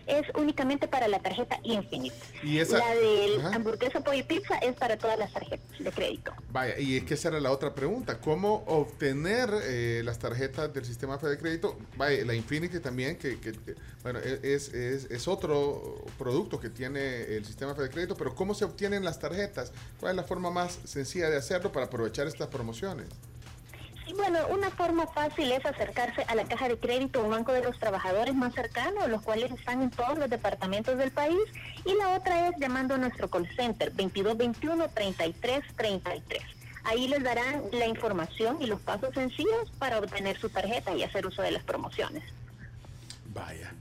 es 0.05 0.23
únicamente 0.35 0.87
para 0.89 1.07
la 1.07 1.19
tarjeta 1.19 1.57
Infinite. 1.63 2.13
Y 2.43 2.57
esa- 2.59 2.79
La 2.79 2.93
del 2.93 3.39
Ajá. 3.39 3.55
hamburguesa, 3.55 4.01
pollo 4.01 4.19
y 4.19 4.23
pizza 4.23 4.57
es 4.57 4.75
para 4.75 4.97
todas 4.97 5.17
las 5.17 5.31
tarjetas 5.31 5.65
de 5.79 5.91
crédito. 5.91 6.33
Vaya, 6.51 6.77
y 6.77 6.97
es 6.97 7.03
que 7.05 7.13
esa 7.13 7.29
era 7.29 7.39
la 7.39 7.51
otra 7.51 7.73
pregunta. 7.73 8.19
¿Cómo 8.19 8.63
obtener 8.67 9.49
eh, 9.63 10.01
las 10.03 10.19
tarjetas 10.19 10.73
del 10.73 10.83
sistema 10.83 11.17
Fede 11.17 11.37
Crédito? 11.37 11.77
Vaya, 11.95 12.25
la 12.25 12.33
Infinity 12.35 12.79
también, 12.81 13.15
que, 13.17 13.39
que, 13.39 13.53
bueno, 14.03 14.19
e, 14.19 14.39
es, 14.43 14.73
es, 14.73 15.05
es 15.09 15.27
otro 15.29 16.03
producto 16.17 16.59
que 16.59 16.69
tiene 16.69 17.21
el 17.23 17.45
sistema 17.45 17.73
Fede 17.75 17.89
Crédito, 17.89 18.15
pero 18.15 18.35
¿cómo 18.35 18.53
se 18.55 18.65
obtienen 18.65 19.05
las 19.05 19.19
tarjetas? 19.19 19.71
¿Cuál 20.01 20.11
es 20.11 20.15
la 20.17 20.23
forma 20.23 20.51
más 20.51 20.79
sencilla 20.83 21.29
de 21.29 21.37
hacerlo 21.37 21.71
para 21.71 21.85
aprovechar 21.85 22.27
estas 22.27 22.49
promociones? 22.49 23.07
Bueno, 24.15 24.39
una 24.49 24.69
forma 24.69 25.07
fácil 25.07 25.51
es 25.51 25.65
acercarse 25.65 26.21
a 26.27 26.35
la 26.35 26.43
caja 26.45 26.67
de 26.67 26.77
crédito 26.77 27.25
o 27.25 27.29
banco 27.29 27.51
de 27.51 27.63
los 27.63 27.79
trabajadores 27.79 28.35
más 28.35 28.53
cercanos, 28.53 29.09
los 29.09 29.21
cuales 29.23 29.51
están 29.51 29.81
en 29.81 29.89
todos 29.89 30.17
los 30.19 30.29
departamentos 30.29 30.97
del 30.97 31.11
país. 31.11 31.39
Y 31.85 31.95
la 31.95 32.09
otra 32.15 32.47
es 32.49 32.55
llamando 32.59 32.93
a 32.95 32.97
nuestro 32.97 33.29
call 33.29 33.47
center 33.55 33.93
2221-3333. 33.95 36.21
Ahí 36.85 37.07
les 37.07 37.23
darán 37.23 37.63
la 37.71 37.87
información 37.87 38.61
y 38.61 38.67
los 38.67 38.79
pasos 38.81 39.13
sencillos 39.13 39.71
para 39.79 39.99
obtener 39.99 40.37
su 40.39 40.49
tarjeta 40.49 40.93
y 40.95 41.03
hacer 41.03 41.25
uso 41.25 41.41
de 41.41 41.51
las 41.51 41.63
promociones. 41.63 42.23
Vaya, 43.33 43.73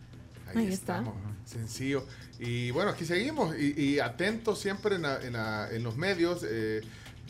ahí, 0.49 0.59
Ahí 0.67 0.73
está. 0.73 1.03
Sencillo. 1.45 2.07
Y 2.39 2.71
bueno, 2.71 2.91
aquí 2.93 3.05
seguimos 3.05 3.55
y, 3.59 3.75
y 3.79 3.99
atentos 4.01 4.59
siempre 4.61 4.95
en, 4.95 5.03
la- 5.03 5.21
en 5.21 5.33
la- 5.35 5.69
en 5.71 5.83
los 5.83 5.97
medios 5.97 6.43
eh, 6.49 6.81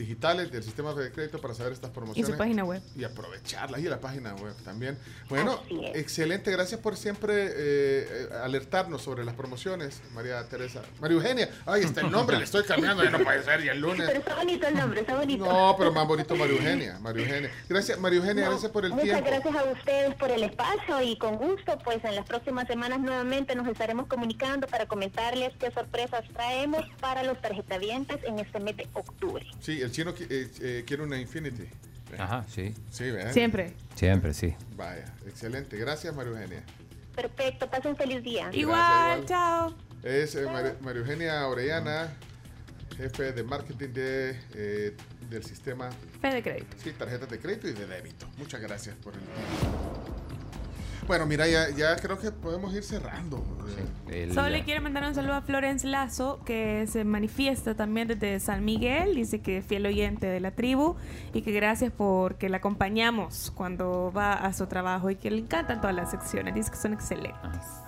digitales 0.02 0.50
del 0.50 0.62
sistema 0.62 0.92
de 0.94 1.10
crédito 1.12 1.40
para 1.40 1.54
saber 1.54 1.72
estas 1.72 1.90
Y 1.90 1.94
promociones. 1.94 2.30
su 2.32 2.36
página 2.36 2.64
web. 2.64 2.82
Y 2.96 3.04
aprovecharlas 3.04 3.80
y 3.80 3.84
la 3.84 4.00
página 4.00 4.34
web 4.34 4.54
también. 4.64 4.98
Bueno, 5.28 5.60
excelente. 5.94 6.50
Gracias 6.50 6.80
por 6.80 6.96
siempre 6.96 7.34
eh, 7.46 7.52
eh, 7.56 8.28
alertarnos 8.42 9.02
sobre 9.02 9.24
las 9.24 9.34
promociones, 9.34 10.02
María 10.12 10.46
Teresa. 10.48 10.82
María 11.00 11.16
Eugenia. 11.16 11.48
Ay, 11.66 11.82
está 11.84 12.00
el 12.00 12.10
nombre, 12.10 12.36
le 12.36 12.44
estoy 12.44 12.64
cambiando, 12.64 13.04
ya 13.04 13.10
no 13.10 13.20
puede 13.20 13.42
ser, 13.44 13.62
ya 13.62 13.72
el 13.72 13.80
lunes. 13.80 14.06
Pero 14.06 14.18
está 14.18 14.34
bonito 14.34 14.66
el 14.66 14.74
nombre, 14.74 15.00
está 15.00 15.14
bonito. 15.16 15.44
No, 15.46 15.74
pero 15.78 15.92
más 15.92 16.06
bonito 16.06 16.34
María 16.34 16.56
Eugenia. 16.56 16.98
María 17.00 17.24
Eugenia. 17.24 17.50
Gracias, 17.68 17.98
María 18.00 18.18
Eugenia, 18.18 18.44
No, 18.44 18.50
gracias 18.50 18.72
por 18.72 18.84
el 18.84 18.90
Muchas 18.90 19.04
tiempo. 19.04 19.30
gracias 19.30 19.54
a 19.54 19.64
ustedes 19.64 20.14
por 20.16 20.30
el 20.30 20.42
espacio 20.42 21.00
y 21.02 21.16
con 21.16 21.36
gusto, 21.36 21.78
pues 21.84 22.02
en 22.04 22.16
las 22.16 22.26
próximas 22.26 22.66
semanas 22.66 22.98
nuevamente 23.00 23.54
nos 23.54 23.68
estaremos 23.68 24.06
comunicando 24.08 24.66
para 24.66 24.86
comentarles 24.86 25.52
qué 25.60 25.70
sorpresas 25.70 26.24
traemos 26.32 26.84
para 27.00 27.22
los 27.22 27.40
tarjetavientes 27.40 28.18
en 28.24 28.40
este 28.40 28.58
mes 28.58 28.76
de 28.76 28.88
octubre. 28.94 29.46
Sí, 29.60 29.80
el 29.80 29.91
chino 29.92 30.12
eh, 30.18 30.50
eh, 30.60 30.84
quiere 30.86 31.02
una 31.04 31.18
Infinity. 31.20 31.68
Ajá, 32.18 32.44
sí. 32.48 32.74
Sí, 32.90 33.10
¿verdad? 33.10 33.32
Siempre. 33.32 33.72
Siempre, 33.94 34.34
sí. 34.34 34.54
Vaya, 34.76 35.04
excelente. 35.26 35.76
Gracias, 35.78 36.14
María 36.14 36.32
Eugenia. 36.32 36.62
Perfecto, 37.14 37.70
pasen 37.70 37.92
un 37.92 37.96
feliz 37.96 38.22
día. 38.22 38.50
Igual, 38.52 39.20
igual. 39.20 39.26
chao. 39.26 39.74
Es 40.02 40.34
eh, 40.34 40.44
Mar- 40.44 40.76
María 40.80 41.00
Eugenia 41.00 41.46
Orellana, 41.48 42.12
jefe 42.96 43.32
de 43.32 43.42
marketing 43.44 43.88
de, 43.94 44.38
eh, 44.54 44.96
del 45.30 45.44
sistema, 45.44 45.90
Fe 46.20 46.28
de 46.34 46.42
crédito. 46.42 46.76
sí, 46.82 46.90
tarjetas 46.92 47.30
de 47.30 47.38
crédito 47.38 47.68
y 47.68 47.72
de 47.72 47.86
débito. 47.86 48.26
Muchas 48.36 48.60
gracias 48.60 48.94
por 48.96 49.14
el 49.14 49.20
tiempo. 49.20 50.21
Bueno, 51.06 51.26
mira, 51.26 51.46
ya, 51.48 51.68
ya 51.70 51.96
creo 51.96 52.18
que 52.18 52.30
podemos 52.30 52.72
ir 52.74 52.82
cerrando. 52.84 53.44
Eh, 54.08 54.24
El- 54.24 54.34
Solo 54.34 54.48
le 54.50 54.62
quiero 54.64 54.80
mandar 54.82 55.04
un 55.04 55.14
saludo 55.14 55.34
a 55.34 55.42
Florence 55.42 55.86
Lazo, 55.86 56.40
que 56.44 56.86
se 56.86 57.04
manifiesta 57.04 57.74
también 57.74 58.08
desde 58.08 58.38
San 58.40 58.64
Miguel. 58.64 59.14
Dice 59.16 59.40
que 59.40 59.58
es 59.58 59.64
fiel 59.66 59.84
oyente 59.86 60.26
de 60.26 60.38
la 60.40 60.52
tribu 60.52 60.94
y 61.34 61.42
que 61.42 61.50
gracias 61.52 61.92
porque 61.96 62.48
la 62.48 62.58
acompañamos 62.58 63.50
cuando 63.54 64.12
va 64.16 64.32
a 64.34 64.52
su 64.52 64.66
trabajo 64.68 65.10
y 65.10 65.16
que 65.16 65.30
le 65.30 65.38
encantan 65.38 65.80
todas 65.80 65.96
las 65.96 66.10
secciones. 66.10 66.54
Dice 66.54 66.70
que 66.70 66.76
son 66.76 66.92
excelentes. 66.92 67.40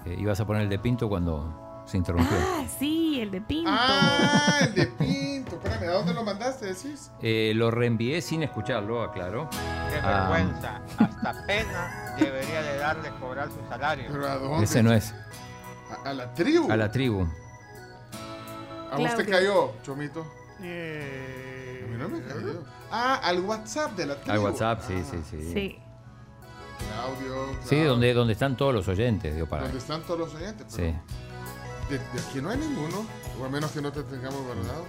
eh, 0.07 0.17
ibas 0.19 0.41
a 0.41 0.47
poner 0.47 0.63
el 0.63 0.69
de 0.69 0.79
Pinto 0.79 1.09
cuando 1.09 1.74
se 1.87 1.97
interrumpió. 1.97 2.37
Ah, 2.41 2.65
sí, 2.79 3.21
el 3.21 3.31
de 3.31 3.41
Pinto. 3.41 3.71
Ah, 3.73 4.59
el 4.63 4.75
de 4.75 4.87
Pinto. 4.99 5.57
Espérame, 5.57 5.89
¿a 5.89 5.93
dónde 5.93 6.15
lo 6.15 6.25
mandaste, 6.25 6.67
decís? 6.67 7.11
Eh, 7.23 7.53
lo 7.55 7.71
reenvié 7.71 8.21
sin 8.23 8.43
escucharlo, 8.43 9.03
aclaro. 9.03 9.49
Qué 9.51 9.99
Ah, 10.03 10.29
vergüenza. 10.31 10.81
Hasta 10.99 11.47
pena 11.47 12.15
debería 12.19 12.63
de 12.63 12.77
darle 12.79 13.11
cobrar 13.21 13.49
su 13.49 13.59
salario. 13.69 14.07
¿Pero 14.11 14.27
a 14.29 14.37
dónde? 14.37 14.65
Ese 14.65 14.83
no 14.83 14.93
es. 14.93 15.15
A, 16.05 16.11
a 16.11 16.15
la 16.15 16.33
tribu. 16.35 16.71
A 16.73 16.77
la 16.77 16.91
tribu. 16.91 17.27
¿A 18.91 18.97
vos 18.97 19.15
te 19.17 19.27
cayó, 19.27 19.73
Chomito? 19.83 20.21
A 20.21 20.63
mí 20.63 21.97
no 21.99 22.09
me 22.09 22.23
cayó. 22.23 22.63
Ah, 22.91 23.21
al 23.25 23.41
WhatsApp 23.41 23.93
de 23.97 24.07
la 24.07 24.15
tribu. 24.17 24.33
Al 24.33 24.39
WhatsApp, 24.39 24.83
sí, 24.87 24.95
sí, 25.11 25.19
sí. 25.29 25.53
Sí. 25.53 25.79
Claudio. 26.79 27.47
Sí, 27.63 27.69
Claudio. 27.69 27.89
donde, 27.91 28.15
donde 28.15 28.33
están 28.35 28.57
todos 28.57 28.75
los 28.75 28.87
oyentes, 28.89 29.35
digo, 29.35 29.47
para. 29.49 29.63
Donde 29.65 29.79
están 29.79 30.03
todos 30.03 30.21
los 30.21 30.35
oyentes. 30.35 30.67
Sí. 30.69 30.95
De, 31.89 31.99
de 31.99 32.21
aquí 32.29 32.41
no 32.41 32.51
hay 32.51 32.59
ninguno. 32.59 33.07
O 33.41 33.45
a 33.45 33.49
menos 33.49 33.71
que 33.73 33.81
no 33.83 33.93
te 33.93 34.03
tengamos 34.05 34.41
guardado. 34.43 34.85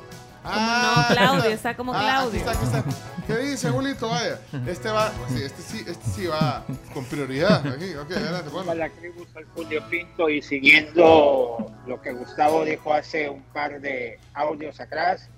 no, 0.45 1.15
Claudio, 1.15 1.49
está 1.49 1.75
como 1.75 1.93
Ah, 1.93 1.99
Claudio. 1.99 2.49
Aquí 2.49 2.65
está, 2.65 2.79
aquí 2.79 2.89
está. 2.89 3.25
¿Qué 3.27 3.37
dice, 3.39 3.69
Julito? 3.71 4.09
Vaya. 4.09 4.39
Este 4.67 4.89
va. 4.89 5.11
Sí, 5.29 5.41
este 5.43 5.61
sí, 5.61 5.83
este 5.87 6.09
sí 6.11 6.27
va 6.27 6.63
con 6.93 7.03
prioridad. 7.05 7.65
Aquí, 7.67 7.95
ok, 7.95 8.11
adelante. 8.11 8.49
Bueno. 8.51 8.71
Hola, 8.71 8.89
tribu, 8.89 9.25
soy 9.33 9.43
Julio 9.55 9.83
Pinto 9.89 10.29
y 10.29 10.41
siguiendo 10.41 11.71
lo 11.87 12.01
que 12.01 12.13
Gustavo 12.13 12.63
dijo 12.63 12.93
hace 12.93 13.29
un 13.29 13.41
par 13.45 13.81
de 13.81 14.19
audios 14.35 14.79
atrás, 14.79 15.29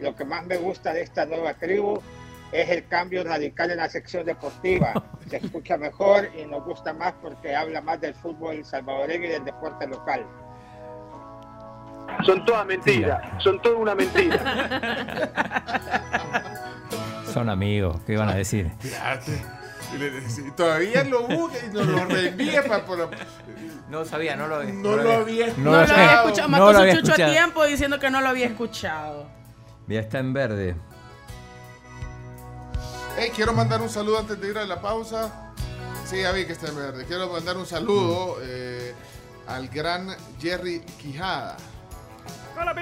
lo 0.00 0.14
que 0.14 0.24
más 0.24 0.46
me 0.46 0.58
gusta 0.58 0.92
de 0.92 1.02
esta 1.02 1.24
nueva 1.24 1.54
tribu 1.54 2.00
es 2.52 2.68
el 2.70 2.86
cambio 2.86 3.24
radical 3.24 3.70
en 3.70 3.78
la 3.78 3.88
sección 3.88 4.24
deportiva. 4.26 4.92
Se 5.28 5.38
escucha 5.38 5.76
mejor 5.76 6.30
y 6.38 6.44
nos 6.46 6.64
gusta 6.64 6.92
más 6.92 7.14
porque 7.20 7.56
habla 7.56 7.80
más 7.80 8.00
del 8.00 8.14
fútbol 8.14 8.64
salvadoreño 8.64 9.24
y 9.24 9.28
del 9.30 9.44
deporte 9.44 9.86
local. 9.86 10.24
Son 12.24 12.44
todas 12.44 12.66
mentiras, 12.66 13.20
son 13.42 13.60
toda 13.62 13.76
una 13.76 13.94
mentira. 13.94 15.38
Son 17.32 17.48
amigos, 17.50 17.98
¿qué 18.06 18.14
iban 18.14 18.28
a 18.30 18.34
decir? 18.34 18.70
Todavía 20.56 21.04
lo 21.04 21.28
busca 21.28 21.58
y 21.64 21.72
nos 21.74 21.86
lo 21.86 22.04
reenvía 22.06 22.62
para. 22.66 22.84
para- 22.84 23.08
No 23.90 24.04
sabía, 24.04 24.34
no 24.34 24.48
lo, 24.48 24.64
No 24.64 24.96
lo 24.96 25.12
había 25.12 25.48
No, 25.56 25.70
lo 25.72 25.76
había 25.76 26.14
escuchado. 26.22 26.48
no 26.48 26.48
Mató 26.48 26.64
lo 26.66 26.72
su 26.72 26.78
había 26.80 26.94
chucho 26.94 27.06
a 27.06 27.14
escuchado. 27.14 27.32
tiempo 27.32 27.64
diciendo 27.64 27.98
que 28.00 28.10
no 28.10 28.20
lo 28.20 28.28
había 28.28 28.46
escuchado. 28.46 29.26
Ya 29.86 30.00
está 30.00 30.18
en 30.18 30.32
verde. 30.32 30.74
Hey, 33.18 33.30
quiero 33.34 33.52
mandar 33.52 33.80
un 33.82 33.88
saludo 33.90 34.18
antes 34.18 34.40
de 34.40 34.48
ir 34.50 34.58
a 34.58 34.64
la 34.66 34.80
pausa. 34.80 35.52
Sí, 36.06 36.20
ya 36.22 36.32
vi 36.32 36.44
que 36.46 36.52
está 36.52 36.68
en 36.68 36.76
verde. 36.76 37.04
Quiero 37.06 37.28
mandar 37.30 37.56
un 37.56 37.66
saludo 37.66 38.38
eh, 38.42 38.94
al 39.46 39.68
gran 39.68 40.08
Jerry 40.40 40.80
Quijada. 41.00 41.56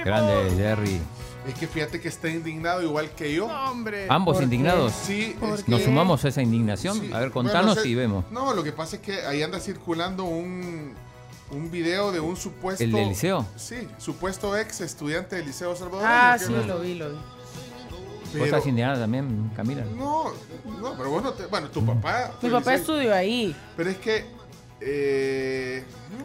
Grande, 0.05 0.51
Jerry. 0.57 1.01
Es 1.47 1.55
que 1.55 1.67
fíjate 1.69 2.01
que 2.01 2.09
está 2.09 2.29
indignado 2.29 2.83
igual 2.83 3.11
que 3.11 3.33
yo. 3.33 3.47
hombre. 3.47 4.07
Ambos 4.09 4.43
indignados. 4.43 4.93
Sí, 4.93 5.37
es 5.41 5.69
Nos 5.69 5.79
que- 5.81 5.85
sumamos 5.85 6.25
a 6.25 6.29
esa 6.29 6.43
indignación. 6.43 6.99
Sí, 6.99 7.07
A 7.13 7.21
ver, 7.21 7.31
bueno, 7.31 7.51
contanos 7.51 7.77
no 7.77 7.83
sé- 7.83 7.89
y 7.89 7.95
vemos. 7.95 8.25
No, 8.33 8.53
lo 8.53 8.65
que 8.65 8.73
pasa 8.73 8.97
es 8.97 9.03
que 9.03 9.25
ahí 9.27 9.43
anda 9.43 9.61
circulando 9.61 10.25
un, 10.25 10.93
un 11.53 11.71
video 11.71 12.11
de 12.11 12.19
un 12.19 12.37
supuesto. 12.37 12.83
¿El 12.83 12.91
del 12.91 13.11
liceo? 13.11 13.47
Sí, 13.55 13.77
supuesto 13.99 14.57
ex 14.57 14.81
estudiante 14.81 15.37
del 15.37 15.47
Liceo 15.47 15.77
Salvador. 15.77 16.05
Ah, 16.05 16.37
sí, 16.39 16.53
lo 16.67 16.81
vi, 16.81 16.95
lo 16.95 17.11
vi. 17.11 17.17
¿Vos 18.39 18.45
estás 18.47 18.67
indignada 18.67 18.99
también, 18.99 19.51
Camila? 19.55 19.85
No, 19.97 20.25
no, 20.81 20.95
pero 20.97 21.11
vos 21.11 21.23
no 21.23 21.33
te. 21.33 21.47
Bueno, 21.47 21.69
tu 21.69 21.85
papá. 21.87 22.33
Mi 22.43 22.51
fue 22.51 22.59
papá 22.59 22.73
liceo. 22.73 22.97
estudió 22.97 23.15
ahí. 23.15 23.55
Pero 23.77 23.91
es 23.91 23.97
que. 23.99 24.27
Eh, 24.81 25.85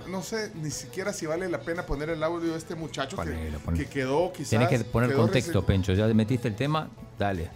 no 0.09 0.21
sé 0.21 0.51
ni 0.55 0.71
siquiera 0.71 1.13
si 1.13 1.25
vale 1.25 1.47
la 1.49 1.61
pena 1.61 1.85
poner 1.85 2.09
el 2.09 2.21
audio 2.23 2.51
de 2.51 2.57
este 2.57 2.75
muchacho 2.75 3.15
que, 3.17 3.23
Ponelo, 3.23 3.59
ponelo. 3.59 3.83
que 3.83 3.89
quedó 3.89 4.31
quizás. 4.33 4.49
Tienes 4.49 4.67
que 4.69 4.79
poner 4.79 5.13
contexto, 5.13 5.65
Pencho. 5.65 5.93
Ya 5.93 6.07
metiste 6.07 6.47
el 6.47 6.55
tema, 6.55 6.89
dale. 7.17 7.49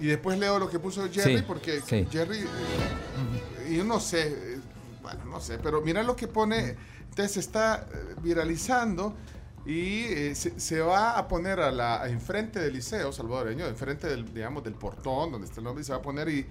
Y 0.00 0.06
después 0.06 0.38
leo 0.38 0.58
lo 0.58 0.70
que 0.70 0.78
puso 0.78 1.08
Jerry, 1.10 1.38
Sí, 1.38 1.44
porque 1.46 1.80
sí. 1.80 2.06
Jerry. 2.10 2.38
eh, 2.38 3.74
yo 3.76 3.84
no 3.84 3.98
sé. 4.00 4.28
eh, 4.28 4.60
Bueno, 5.02 5.24
no 5.26 5.40
sé, 5.40 5.58
pero 5.58 5.80
mira 5.80 6.02
lo 6.02 6.14
que 6.16 6.28
pone. 6.28 6.76
Entonces 7.10 7.32
se 7.32 7.40
está 7.40 7.86
eh, 7.92 8.14
viralizando 8.22 9.14
y 9.66 10.04
eh, 10.04 10.34
se, 10.34 10.58
se 10.60 10.80
va 10.80 11.18
a 11.18 11.26
poner 11.26 11.58
a 11.60 11.70
la 11.72 12.02
a 12.02 12.08
enfrente 12.08 12.60
del 12.60 12.74
liceo 12.74 13.10
salvadoreño, 13.12 13.66
enfrente 13.66 14.06
del, 14.06 14.32
digamos, 14.32 14.62
del 14.62 14.74
portón 14.74 15.32
donde 15.32 15.46
está 15.48 15.60
el 15.60 15.64
nombre, 15.64 15.82
y 15.82 15.84
se 15.84 15.92
va 15.92 15.98
a 15.98 16.02
poner 16.02 16.28
y 16.28 16.46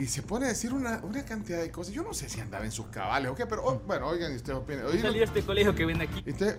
y 0.00 0.06
se 0.06 0.22
pone 0.22 0.46
a 0.46 0.48
decir 0.48 0.72
una, 0.72 0.98
una 1.02 1.22
cantidad 1.26 1.60
de 1.60 1.70
cosas. 1.70 1.92
Yo 1.92 2.02
no 2.02 2.14
sé 2.14 2.30
si 2.30 2.40
andaba 2.40 2.64
en 2.64 2.72
sus 2.72 2.86
cabales 2.86 3.30
o 3.30 3.34
qué, 3.34 3.44
pero 3.44 3.62
oh, 3.62 3.82
bueno, 3.86 4.06
oigan, 4.06 4.34
ustedes 4.34 4.58
opinen. 4.58 4.86
Yo 4.90 4.98
salí 4.98 5.18
de 5.18 5.26
este 5.26 5.42
colegio 5.42 5.74
que 5.74 5.84
ven 5.84 6.00
aquí. 6.00 6.24
Usted, 6.26 6.58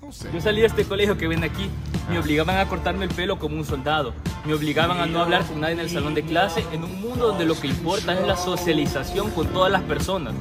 no 0.00 0.10
sé. 0.10 0.28
Yo 0.32 0.40
salí 0.40 0.62
de 0.62 0.66
este 0.66 0.84
colegio 0.84 1.16
que 1.16 1.28
ven 1.28 1.44
aquí. 1.44 1.70
Me 2.10 2.18
obligaban 2.18 2.56
a 2.58 2.68
cortarme 2.68 3.04
el 3.04 3.14
pelo 3.14 3.38
como 3.38 3.56
un 3.56 3.64
soldado. 3.64 4.14
Me 4.44 4.52
obligaban 4.52 4.98
a 4.98 5.06
no 5.06 5.20
hablar 5.20 5.46
con 5.46 5.60
nadie 5.60 5.74
en 5.74 5.80
el 5.80 5.90
salón 5.90 6.14
de 6.14 6.24
clase 6.24 6.66
en 6.72 6.82
un 6.82 7.00
mundo 7.00 7.28
donde 7.28 7.44
lo 7.44 7.54
que 7.54 7.68
importa 7.68 8.18
es 8.18 8.26
la 8.26 8.36
socialización 8.36 9.30
con 9.30 9.46
todas 9.52 9.70
las 9.70 9.82
personas. 9.82 10.34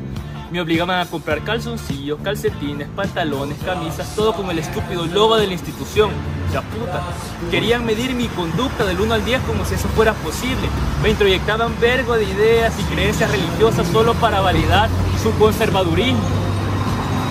Me 0.52 0.60
obligaban 0.60 1.00
a 1.00 1.06
comprar 1.06 1.42
calzoncillos, 1.46 2.20
calcetines, 2.22 2.90
pantalones, 2.90 3.58
camisas, 3.64 4.14
todo 4.18 4.34
con 4.34 4.52
el 4.52 4.60
estúpido 4.60 5.06
logo 5.06 5.38
de 5.38 5.48
la 5.48 5.54
institución. 5.54 6.12
La 6.54 6.62
puta. 6.62 7.04
Querían 7.50 7.86
medir 7.86 8.14
mi 8.14 8.28
conducta 8.28 8.84
del 8.84 9.00
1 9.00 9.14
al 9.14 9.24
10 9.24 9.44
como 9.44 9.64
si 9.64 9.76
eso 9.76 9.88
fuera 9.96 10.12
posible. 10.12 10.68
Me 11.02 11.12
introyectaban 11.12 11.74
vergo 11.80 12.18
de 12.18 12.26
ideas 12.26 12.74
y 12.78 12.84
creencias 12.94 13.32
religiosas 13.32 13.88
solo 13.88 14.14
para 14.16 14.42
validar 14.42 14.90
su 15.24 15.32
conservadurismo. 15.40 16.20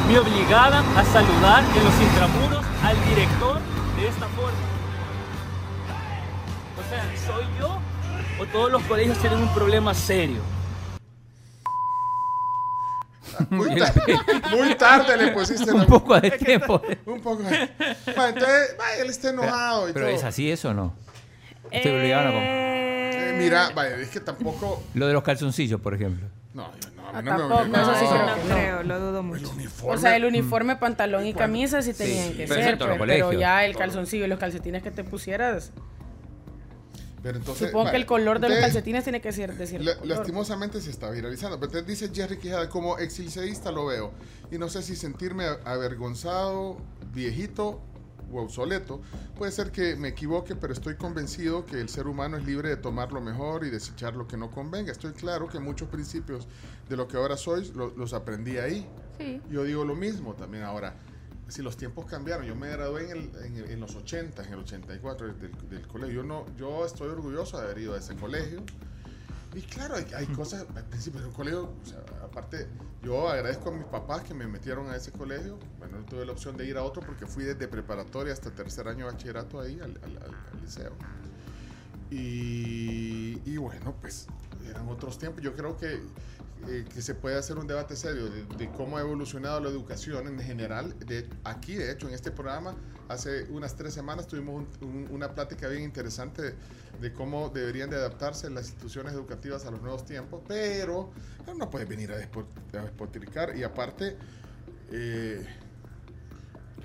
Me 0.09 0.19
obligaban 0.19 0.83
a 0.97 1.05
saludar 1.05 1.63
en 1.77 1.85
los 1.85 2.01
intramuros 2.01 2.65
al 2.83 2.97
director 3.05 3.61
de 3.97 4.09
esta 4.09 4.27
forma. 4.29 4.59
O 6.79 6.89
sea, 6.89 7.05
¿soy 7.27 7.45
yo 7.61 7.79
o 8.41 8.47
todos 8.47 8.73
los 8.73 8.83
colegios 8.85 9.19
tienen 9.19 9.41
un 9.41 9.53
problema 9.53 9.93
serio? 9.93 10.41
Muy, 13.51 13.75
ta- 13.79 13.95
muy 14.57 14.75
tarde 14.75 15.17
le 15.17 15.33
pusiste 15.33 15.73
Un 15.73 15.81
la- 15.81 15.87
poco 15.87 16.21
de 16.21 16.31
tiempo. 16.33 16.83
Un 17.07 17.21
poco 17.21 17.43
de- 17.43 17.71
Va, 18.17 18.29
entonces, 18.29 18.77
va, 18.79 18.95
él 18.99 19.09
está 19.11 19.31
enojado 19.31 19.89
y 19.89 19.93
Pero 19.93 20.07
todo. 20.07 20.17
es 20.17 20.25
así 20.25 20.51
eso 20.51 20.71
o 20.71 20.75
no? 20.75 20.95
Com- 21.63 21.71
Eh, 21.73 23.37
mira, 23.39 23.71
vaya, 23.75 23.97
es 23.97 24.09
que 24.11 24.21
tampoco. 24.21 24.83
Lo 24.95 25.07
de 25.07 25.13
los 25.13 25.23
calzoncillos, 25.23 25.81
por 25.81 25.95
ejemplo. 25.95 26.27
No, 26.53 26.63
no, 26.97 27.09
a 27.09 27.19
Ah, 27.19 27.23
mí 27.23 27.31
no 27.31 27.33
me 27.35 27.39
tampoco, 27.39 27.61
obligaban. 27.63 27.95
eso 27.95 28.01
sí 28.01 28.07
creo 28.13 28.27
No 28.27 28.35
que 28.35 28.49
no. 28.49 28.55
creo, 28.55 28.83
lo 28.83 29.01
dudo 29.01 29.23
mucho. 29.23 29.53
O 29.85 29.97
sea, 29.97 30.17
el 30.17 30.25
uniforme, 30.25 30.77
pantalón 30.77 31.27
y 31.27 31.35
camisa 31.35 31.81
sí 31.83 31.93
tenían 31.95 32.33
que 32.35 32.47
Pero 32.49 32.55
ser, 32.63 32.79
pero 32.79 32.99
colegios. 32.99 33.37
ya 33.39 33.65
el 33.65 33.77
calzoncillo 33.77 34.25
y 34.25 34.29
los 34.29 34.39
calcetines 34.39 34.83
que 34.83 34.91
te 34.91 35.05
pusieras. 35.05 35.73
Pero 37.23 37.37
entonces, 37.39 37.69
Supongo 37.69 37.91
que 37.91 37.97
el 37.99 38.07
color 38.07 38.41
de 38.41 38.49
los 38.49 38.57
entonces, 38.57 38.75
calcetines 38.75 39.05
tiene 39.05 39.21
que 39.21 39.31
ser 39.33 39.55
de 39.55 39.67
cierto 39.67 39.85
la- 39.87 39.97
color. 39.99 40.17
lastimosamente 40.19 40.81
se 40.81 40.91
está 40.91 41.11
viralizando. 41.11 41.61
Pero 41.61 41.79
entonces 41.79 42.01
dice 42.01 42.15
Jerry 42.15 42.39
Quijada, 42.39 42.69
como 42.71 42.97
exiliceísta 42.99 43.71
lo 43.71 43.87
veo. 43.87 44.13
Y 44.51 44.57
no 44.59 44.69
sé 44.69 44.83
si 44.83 44.97
sentirme 44.97 45.45
avergonzado, 45.65 46.79
viejito 47.13 47.81
o 48.33 48.41
obsoleto. 48.43 49.01
Puede 49.37 49.53
ser 49.53 49.71
que 49.73 49.97
me 49.97 50.09
equivoque, 50.09 50.55
pero 50.55 50.73
estoy 50.73 50.95
convencido 50.95 51.67
que 51.67 51.81
el 51.81 51.89
ser 51.89 52.07
humano 52.07 52.37
es 52.37 52.45
libre 52.47 52.69
de 52.71 52.77
tomar 52.77 53.13
lo 53.13 53.21
mejor 53.21 53.65
y 53.65 53.71
desechar 53.71 54.15
lo 54.15 54.27
que 54.29 54.37
no 54.37 54.51
convenga. 54.51 54.93
Estoy 54.93 55.13
claro 55.13 55.49
que 55.49 55.59
muchos 55.59 55.89
principios 55.89 56.47
de 56.89 56.97
lo 56.97 57.09
que 57.09 57.17
ahora 57.17 57.37
soy 57.37 57.71
lo- 57.75 57.91
los 57.97 58.13
aprendí 58.15 58.59
ahí. 58.59 58.87
Sí. 59.19 59.43
Yo 59.51 59.65
digo 59.65 59.85
lo 59.85 59.95
mismo 59.97 60.35
también 60.35 60.63
ahora. 60.65 60.95
Si 61.51 61.63
los 61.63 61.77
tiempos 61.77 62.07
cambiaron, 62.07 62.47
yo 62.47 62.55
me 62.55 62.69
gradué 62.71 63.11
en, 63.11 63.31
el- 63.57 63.71
en, 63.71 63.81
los 63.81 63.95
80, 63.97 64.45
en 64.47 64.53
el 64.53 64.59
84 64.61 65.35
del, 65.35 65.87
colegio. 65.89 66.15
Yo, 66.17 66.23
no, 66.23 66.47
yo 66.57 66.87
estoy 66.87 67.09
orgulloso 67.09 67.59
de 67.59 67.65
haber 67.65 67.79
ido 67.79 67.95
a 67.95 67.99
ese 67.99 68.15
colegio. 68.17 68.63
Y 69.55 69.63
claro, 69.63 69.97
hay, 69.97 70.27
cosas, 70.29 70.65
al 70.77 70.85
principio 70.85 71.21
del 71.21 71.33
colegio, 71.33 71.75
o 71.83 71.85
sea, 71.87 71.99
aparte, 72.23 72.69
yo 73.03 73.29
agradezco 73.29 73.71
a 73.71 73.73
mis 73.73 73.85
papás 73.85 74.23
que 74.23 74.33
me 74.33 74.47
metieron 74.47 74.89
a 74.91 74.95
ese 74.97 75.11
colegio. 75.11 75.59
Bueno, 75.81 75.99
no 75.99 76.05
tuve 76.07 76.25
la 76.25 76.31
opción 76.31 76.57
de 76.57 76.67
ir 76.67 76.77
a 76.77 76.85
otro 76.85 77.03
porque 77.03 77.27
fui 77.27 77.43
desde 77.43 77.67
preparatoria 77.67 78.33
hasta 78.33 78.53
tercer 78.53 78.87
año 78.87 79.07
de 79.07 79.13
bachillerato 79.13 79.59
ahí 79.61 79.75
al, 79.81 79.99
al- 80.05 80.17
al- 80.23 80.35
al 80.53 80.61
liceo. 80.63 80.93
Y, 82.11 83.41
y 83.45 83.57
bueno, 83.57 83.95
pues 84.01 84.27
eran 84.69 84.89
otros 84.89 85.19
tiempos. 85.19 85.43
Yo 85.43 85.55
creo 85.55 85.77
que, 85.77 86.01
eh, 86.69 86.85
que 86.93 87.01
se 87.03 87.15
puede 87.15 87.37
hacer 87.39 87.59
un 87.59 87.67
debate 87.67 87.97
serio 87.97 88.29
de, 88.31 88.45
de 88.45 88.71
cómo 88.73 88.99
ha 88.99 89.01
evolucionado 89.01 89.61
la 89.61 89.69
educación 89.69 90.27
en 90.29 90.39
general. 90.41 90.99
De, 91.01 91.29
aquí, 91.45 91.75
de 91.75 91.91
hecho, 91.93 92.09
en 92.09 92.15
este 92.15 92.31
programa, 92.31 92.75
hace 93.09 93.45
unas 93.51 93.77
tres 93.77 93.95
semanas 93.95 94.27
tuvimos 94.27 94.67
un- 94.83 94.89
un- 94.89 95.09
una 95.11 95.35
plática 95.35 95.69
bien 95.69 95.83
interesante 95.83 96.43
de, 96.43 96.55
de 97.01 97.13
cómo 97.13 97.49
deberían 97.49 97.89
de 97.91 97.97
adaptarse 97.97 98.51
las 98.51 98.67
instituciones 98.69 99.13
educativas 99.15 99.65
a 99.67 99.71
los 99.71 99.81
nuevos 99.81 100.05
tiempos, 100.05 100.43
pero 100.47 101.11
no 101.57 101.71
puedes 101.71 101.89
venir 101.89 102.13
a, 102.13 102.19
despo- 102.19 102.47
a 102.75 102.83
despotricar 102.83 103.57
y 103.57 103.63
aparte... 103.65 104.17
eh, 104.93 105.45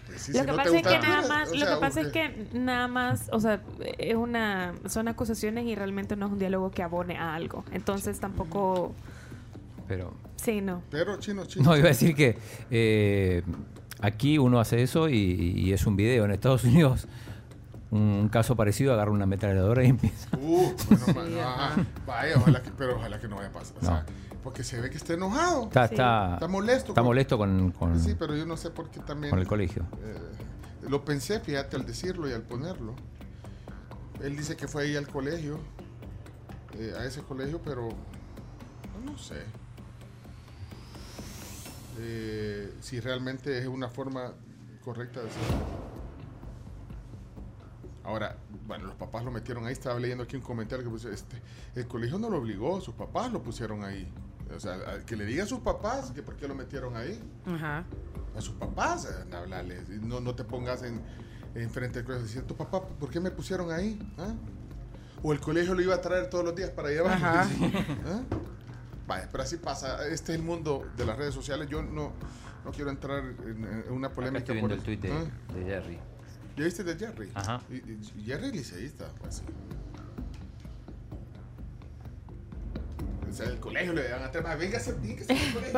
pues 0.08 0.22
sí, 0.22 0.34
lo 0.34 0.40
si 0.40 0.46
que 0.46 0.52
no 0.52 0.58
pasa 0.58 0.78
es 0.78 0.84
que 0.84 1.00
nada 1.00 1.28
más, 1.28 1.50
o 1.50 1.56
lo 1.56 1.66
sea, 1.66 1.76
que 1.76 1.82
pasa 1.82 2.02
es 2.02 2.08
que 2.12 2.48
nada 2.54 2.88
más, 2.88 3.30
o 3.32 3.40
sea, 3.40 3.62
es 3.98 4.16
una, 4.16 4.74
son 4.88 5.08
acusaciones 5.08 5.66
y 5.66 5.74
realmente 5.76 6.16
no 6.16 6.28
es 6.28 6.32
un 6.32 6.40
diálogo 6.40 6.70
que 6.72 6.84
abone 6.84 7.18
a 7.18 7.34
algo. 7.34 7.66
Entonces 7.72 8.20
tampoco, 8.20 8.94
Pero 9.88 10.14
sí, 10.38 10.62
no. 10.62 10.82
Pero 10.90 11.18
chino, 11.20 11.46
chino. 11.46 11.66
No, 11.66 11.78
iba 11.78 11.86
a 11.86 11.90
decir 11.90 12.16
que 12.16 12.38
eh, 12.72 13.44
aquí 14.02 14.38
uno 14.38 14.60
hace 14.60 14.82
eso 14.84 15.10
y, 15.10 15.16
y 15.18 15.74
es 15.74 15.86
un 15.86 15.96
video. 15.96 16.26
En 16.26 16.32
Estados 16.32 16.64
Unidos, 16.64 17.08
un 17.92 18.30
caso 18.30 18.56
parecido, 18.56 18.94
agarra 18.94 19.12
una 19.12 19.24
ametralladora 19.26 19.84
y 19.84 19.88
empieza. 19.90 20.30
Uh, 20.38 20.72
bueno, 21.14 21.42
ajá. 21.46 21.86
Vaya, 22.06 22.36
ojalá 22.38 22.62
que, 22.64 22.72
pero 22.72 22.96
ojalá 22.98 23.20
que 23.20 23.28
no 23.28 23.36
vaya 23.36 23.50
a 23.50 23.52
pasar. 23.52 23.78
o 23.78 23.82
sea, 23.86 24.06
porque 24.44 24.64
se 24.64 24.80
ve 24.82 24.90
que 24.90 24.98
está 24.98 25.14
enojado. 25.14 25.64
Está, 25.64 25.86
está, 25.86 26.34
Está 26.36 26.48
molesto. 26.48 26.90
Está 26.92 27.02
con- 27.02 27.06
molesto 27.06 27.38
con, 27.38 27.72
con- 27.72 28.00
Sí, 28.00 28.16
pero 28.18 28.36
yo 28.36 28.46
no 28.46 28.58
sé 28.58 28.70
por 28.72 28.90
qué 28.90 29.00
también. 29.00 29.30
con 29.32 29.40
el 29.40 29.48
colegio. 29.48 29.84
eh, 30.04 30.16
lo 30.90 31.04
pensé, 31.04 31.40
fíjate, 31.40 31.76
al 31.78 31.86
decirlo 31.86 32.30
y 32.30 32.34
al 32.34 32.44
ponerlo. 32.44 32.94
Él 34.22 34.36
dice 34.38 34.56
que 34.56 34.68
fue 34.68 34.84
ahí 34.84 34.96
al 34.96 35.08
colegio, 35.08 35.60
eh, 36.78 36.94
a 36.98 37.06
ese 37.06 37.22
colegio, 37.22 37.60
pero 37.64 37.90
no 39.04 39.18
sé. 39.18 39.36
Eh, 42.00 42.74
si 42.82 43.00
realmente 43.00 43.58
es 43.58 43.68
una 43.68 43.90
forma 43.90 44.34
correcta 44.84 45.22
de 45.22 45.30
hacerlo. 45.30 45.66
Ahora, 48.04 48.36
bueno, 48.68 48.86
los 48.86 48.96
papás 48.96 49.24
lo 49.26 49.32
metieron 49.32 49.66
ahí. 49.66 49.74
Estaba 49.74 50.00
leyendo 50.00 50.24
aquí 50.24 50.36
un 50.36 50.44
comentario 50.44 50.86
que 50.86 50.92
puso, 50.92 51.10
este, 51.10 51.42
el 51.76 51.88
colegio 51.88 52.20
no 52.20 52.30
lo 52.30 52.38
obligó, 52.38 52.80
sus 52.80 52.94
papás 52.94 53.32
lo 53.32 53.42
pusieron 53.42 53.84
ahí. 53.84 54.08
O 54.56 54.60
sea, 54.60 54.78
que 55.06 55.16
le 55.16 55.26
digan 55.26 55.46
a 55.46 55.50
sus 55.50 55.60
papás 55.60 56.12
que 56.12 56.22
por 56.22 56.36
qué 56.36 56.48
lo 56.48 56.54
metieron 56.54 56.96
ahí. 56.96 57.20
Ajá. 57.48 57.84
A 58.38 58.42
sus 58.42 58.54
papás, 58.56 59.06
eh, 59.06 59.34
a 59.36 59.38
hablarles. 59.40 59.90
Y 59.90 60.06
No, 60.06 60.20
no 60.20 60.36
te 60.36 60.44
pongas 60.44 60.84
en, 60.84 61.02
en 61.56 61.70
frente 61.72 62.00
del 62.00 62.06
colegio 62.06 62.26
diciendo, 62.28 62.48
tu 62.48 62.56
papá, 62.56 62.86
¿por 62.86 63.10
qué 63.10 63.20
me 63.20 63.32
pusieron 63.32 63.72
ahí? 63.72 63.98
¿Ah? 64.20 64.34
O 65.24 65.34
el 65.34 65.40
colegio 65.40 65.74
lo 65.74 65.82
iba 65.82 65.96
a 65.96 66.02
traer 66.02 66.30
todos 66.30 66.46
los 66.46 66.56
días 66.56 66.70
para 66.70 66.90
llevarlo. 66.90 67.26
Ajá. 67.26 67.50
¿Ah? 68.06 68.22
Vaya, 69.08 69.28
pero 69.32 69.44
así 69.44 69.58
pasa. 69.58 70.08
Este 70.08 70.34
es 70.34 70.40
el 70.40 70.44
mundo 70.44 70.90
de 70.98 71.06
las 71.06 71.18
redes 71.18 71.34
sociales. 71.34 71.70
Yo 71.70 71.84
no, 71.84 72.14
no 72.64 72.72
quiero 72.72 72.90
entrar 72.90 73.20
en, 73.24 73.84
en 73.88 73.92
una 73.94 74.08
Acá 74.08 74.16
polémica 74.16 74.40
estoy 74.40 74.60
por 74.60 74.70
viendo 74.70 74.76
el 74.76 74.82
tuit 74.82 75.02
de, 75.02 75.12
¿Ah? 75.12 75.54
de 75.54 75.64
Jerry. 75.66 76.00
¿Ya 76.58 76.64
viste 76.64 76.84
de 76.84 76.96
Jerry? 76.96 77.32
Ajá. 77.36 77.62
Y, 77.70 77.76
y- 77.76 78.24
Jerry 78.26 78.52
liceísta, 78.52 79.06
pues 79.20 79.36
sí. 79.36 79.44
O 83.30 83.34
sea, 83.38 83.48
el 83.48 83.60
colegio 83.60 83.92
le 83.94 84.10
van 84.10 84.24
a 84.24 84.32
traer, 84.32 84.58
véngase, 84.58 84.94
véngase 84.94 85.34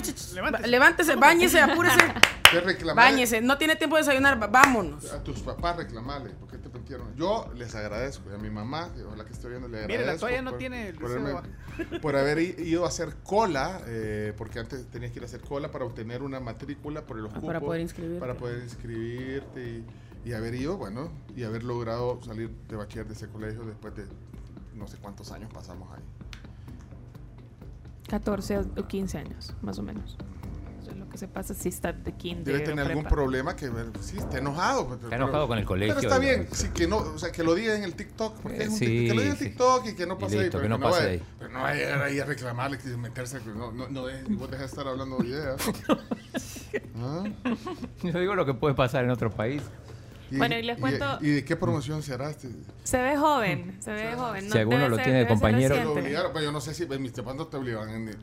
ch- 0.00 0.14
ch- 0.14 0.66
levántese, 0.66 1.16
bañese, 1.16 1.60
apúrese. 1.60 1.98
Bañese, 2.94 3.40
no 3.40 3.58
tiene 3.58 3.74
tiempo 3.74 3.96
de 3.96 4.02
desayunar, 4.02 4.38
vámonos. 4.50 5.10
A 5.12 5.22
tus 5.24 5.40
papás 5.40 5.76
reclamarle, 5.76 6.30
¿por 6.30 6.48
Yo 7.16 7.50
les 7.56 7.74
agradezco, 7.74 8.30
y 8.30 8.34
a 8.34 8.38
mi 8.38 8.50
mamá, 8.50 8.90
y 8.98 9.02
ojalá 9.02 9.24
que 9.24 9.32
esté 9.32 9.48
viendo, 9.48 9.68
le 9.68 9.78
agradezco. 9.84 10.02
Mire, 10.02 10.12
la 10.12 10.18
toalla 10.18 10.42
no 10.42 10.50
por- 10.50 10.58
tiene 10.58 10.88
el 10.88 10.94
por, 10.96 11.08
deseo 11.10 11.42
haberme- 11.78 12.00
por 12.00 12.16
haber 12.16 12.38
ido 12.40 12.84
a 12.84 12.88
hacer 12.88 13.16
cola, 13.22 13.80
eh, 13.86 14.32
porque 14.36 14.58
antes 14.58 14.86
tenías 14.88 15.12
que 15.12 15.18
ir 15.18 15.22
a 15.22 15.26
hacer 15.26 15.40
cola 15.40 15.70
para 15.70 15.84
obtener 15.84 16.22
una 16.22 16.40
matrícula 16.40 17.02
por 17.06 17.16
los 17.18 17.30
Ah, 17.30 17.34
cupos. 17.36 17.46
para 17.46 17.60
poder 17.60 17.80
inscribirte. 17.80 18.20
Para 18.20 18.34
poder 18.34 18.62
inscribirte 18.62 19.84
y, 20.24 20.28
y 20.28 20.32
haber 20.32 20.54
ido, 20.54 20.76
bueno, 20.76 21.10
y 21.36 21.44
haber 21.44 21.64
logrado 21.64 22.20
salir 22.22 22.50
de 22.68 22.76
bachiller 22.76 23.06
de 23.06 23.14
ese 23.14 23.28
colegio 23.28 23.64
después 23.64 23.94
de 23.94 24.06
no 24.74 24.86
sé 24.88 24.96
cuántos 24.98 25.30
años 25.32 25.50
pasamos 25.52 25.88
ahí. 25.92 26.02
14 28.08 28.58
o 28.58 28.86
15 28.88 29.18
años, 29.18 29.54
más 29.62 29.78
o 29.78 29.82
menos. 29.82 30.16
Lo 30.92 31.08
que 31.08 31.18
se 31.18 31.28
pasa 31.28 31.54
si 31.54 31.68
está 31.68 31.92
de 31.92 32.12
kinder 32.12 32.44
Debe 32.44 32.58
o 32.64 32.64
tener 32.64 32.86
algún 32.86 33.04
problema 33.04 33.56
que 33.56 33.68
ver, 33.70 33.86
sí, 34.00 34.18
está 34.18 34.38
enojado. 34.38 34.86
pues, 34.88 35.02
Está 35.02 35.16
enojado 35.16 35.46
con 35.48 35.58
el 35.58 35.64
colegio 35.64 35.94
Pero 35.94 36.08
está 36.08 36.18
bien, 36.20 36.48
sí, 36.52 36.68
que 36.74 36.86
no, 36.86 36.98
o 36.98 37.18
sea, 37.18 37.32
que 37.32 37.42
lo 37.42 37.54
diga 37.54 37.74
en 37.76 37.84
el 37.84 37.94
TikTok, 37.94 38.38
porque 38.40 38.58
Eh, 38.58 38.62
es 38.64 38.68
un 38.70 38.76
sí, 38.78 38.84
tic- 38.86 39.08
que 39.08 39.14
lo 39.14 39.20
diga 39.22 39.32
en 39.34 39.38
sí. 39.38 39.44
TikTok 39.46 39.86
y 39.86 39.94
que 39.94 40.06
no 40.06 40.18
pase 40.18 40.36
ahí, 40.36 40.42
listo, 40.42 40.58
pero 40.58 40.62
que 40.64 40.68
no 40.68 40.78
no 40.78 40.84
pase 40.90 40.98
vaya- 41.00 41.10
ahí. 41.12 41.22
Pero 41.38 41.50
no 41.52 41.58
va 41.60 41.68
a 41.68 41.74
llegar 41.74 42.02
ahí 42.02 42.20
a 42.20 42.24
reclamarle, 42.24 42.78
que 42.78 42.88
meterse, 42.96 43.38
que 43.40 43.50
no, 43.50 43.72
no, 43.72 43.88
no 43.88 44.06
dejes- 44.06 44.28
vos 44.36 44.50
dejas 44.50 44.60
de 44.60 44.66
estar 44.66 44.88
hablando 44.88 45.18
de 45.18 45.28
ideas. 45.28 45.56
¿Ah? 46.96 47.24
Yo 48.02 48.18
digo 48.20 48.34
lo 48.34 48.44
que 48.46 48.54
puede 48.54 48.74
pasar 48.74 49.04
en 49.04 49.10
otro 49.10 49.30
país. 49.30 49.62
Bueno, 50.30 50.56
y 50.58 50.62
les 50.62 50.78
cuento- 50.78 51.18
¿Y, 51.20 51.28
de 51.30 51.44
qué 51.44 51.54
promoción 51.54 52.02
será 52.02 52.30
este? 52.30 52.48
Se 52.82 53.00
ve 53.00 53.16
joven, 53.16 53.76
se 53.80 53.92
ve 53.92 54.14
joven. 54.16 54.50
Si 54.50 54.58
alguno 54.58 54.88
lo 54.88 54.96
ser- 54.96 55.04
tiene 55.04 55.18
de 55.20 55.26
compañero- 55.28 55.76
Lo 55.76 55.92
obligaron, 55.92 56.32
pues 56.32 56.44
yo 56.44 56.50
no 56.50 56.60
sé 56.60 56.74
si 56.74 56.84
en 56.84 57.02
mis 57.02 57.12
papás 57.12 57.36
no 57.36 57.46
te 57.46 57.56
obligaban. 57.56 57.90
en- 57.90 58.16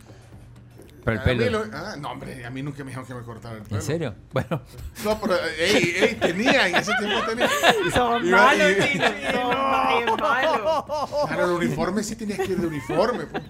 Pero 1.03 1.17
el 1.17 1.23
pelo. 1.23 1.65
lo- 1.65 1.77
ah, 1.77 1.95
no, 1.97 2.11
hombre, 2.11 2.45
a 2.45 2.49
mí 2.49 2.61
nunca 2.61 2.83
me 2.83 2.91
dijeron 2.91 3.07
que 3.07 3.13
me 3.15 3.21
cortara 3.23 3.55
el 3.57 3.63
pelo. 3.63 3.75
¿En 3.77 3.81
serio? 3.81 4.15
Bueno. 4.31 4.61
No, 5.03 5.19
pero 5.19 5.35
ey, 5.57 5.93
ey, 5.97 6.15
tenía, 6.15 6.67
en 6.67 6.75
ese 6.75 6.91
tiempo 6.99 7.25
tenía. 7.27 7.49
Son 7.93 8.29
malos, 8.29 8.67
y- 8.71 8.91
chino, 8.91 9.49
malos. 9.49 10.85
Claro, 11.27 11.45
el 11.45 11.51
uniforme 11.65 12.03
sí 12.03 12.15
tenías 12.15 12.39
que 12.39 12.51
ir 12.51 12.57
de 12.59 12.67
uniforme. 12.67 13.25
pues. 13.25 13.43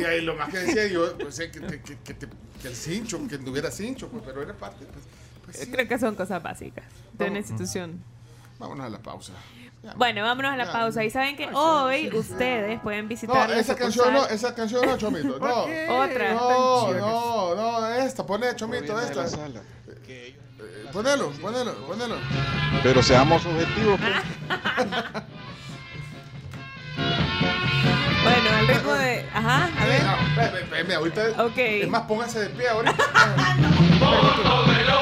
Y 0.00 0.04
ahí 0.04 0.20
lo 0.20 0.34
más 0.34 0.48
que 0.50 0.58
decía 0.58 0.86
yo, 0.88 1.16
pues, 1.16 1.38
eh, 1.38 1.50
que, 1.50 1.60
te- 1.60 1.80
que, 1.80 1.96
que 1.98 2.14
te- 2.14 2.28
que 2.60 2.68
el 2.68 2.74
cincho, 2.74 3.20
que 3.28 3.38
tuviera 3.38 3.70
cincho, 3.70 4.08
pues, 4.08 4.22
pero 4.26 4.42
era 4.42 4.52
parte. 4.54 4.84
Pues, 4.84 5.04
pues, 5.44 5.56
sí. 5.58 5.70
Creo 5.70 5.86
que 5.88 5.98
son 5.98 6.14
cosas 6.16 6.42
básicas 6.42 6.84
de 7.12 7.26
una 7.26 7.38
institución. 7.38 8.02
Vámonos 8.58 8.86
a 8.86 8.88
la 8.90 8.98
pausa. 8.98 9.32
Bueno, 9.94 10.22
vámonos 10.22 10.52
a 10.52 10.56
la 10.56 10.64
Ya. 10.66 10.72
pausa. 10.72 11.04
Y 11.04 11.10
saben 11.10 11.36
que 11.36 11.48
hoy 11.52 12.10
ustedes 12.14 12.80
pueden 12.80 13.04
No, 13.04 13.08
visitar. 13.08 13.48
la 13.50 13.58
esa 13.58 13.76
canción 13.76 14.12
no, 14.12 14.26
esa 14.26 14.54
canción 14.54 14.84
no, 14.86 14.96
Chomito. 14.96 15.38
No. 15.38 15.62
Otra. 15.98 16.34
No, 16.34 16.92
no, 16.94 17.54
no, 17.54 17.88
esta, 17.94 18.26
poné 18.26 18.54
Chomito, 18.56 18.98
esta. 19.00 19.24
Eh, 20.08 20.34
Ponelo, 20.92 21.30
ponelo, 21.42 21.74
ponelo. 21.86 22.16
Pero 22.82 23.02
seamos 23.02 23.44
objetivos. 23.44 24.00
pues. 24.00 24.12
Bueno, 28.26 28.50
al 28.58 28.66
ritmo 28.66 28.92
de. 28.94 29.24
Ajá, 29.32 29.70
a 29.80 29.86
ver. 29.86 30.02
No, 30.88 30.94
ahorita. 30.96 31.44
Ok. 31.44 31.58
Es 31.58 31.88
más, 31.88 32.02
póngase 32.02 32.40
de 32.40 32.48
pie 32.50 32.68
ahorita. 32.68 32.92
No 34.00 34.42
cambiaría 34.42 34.96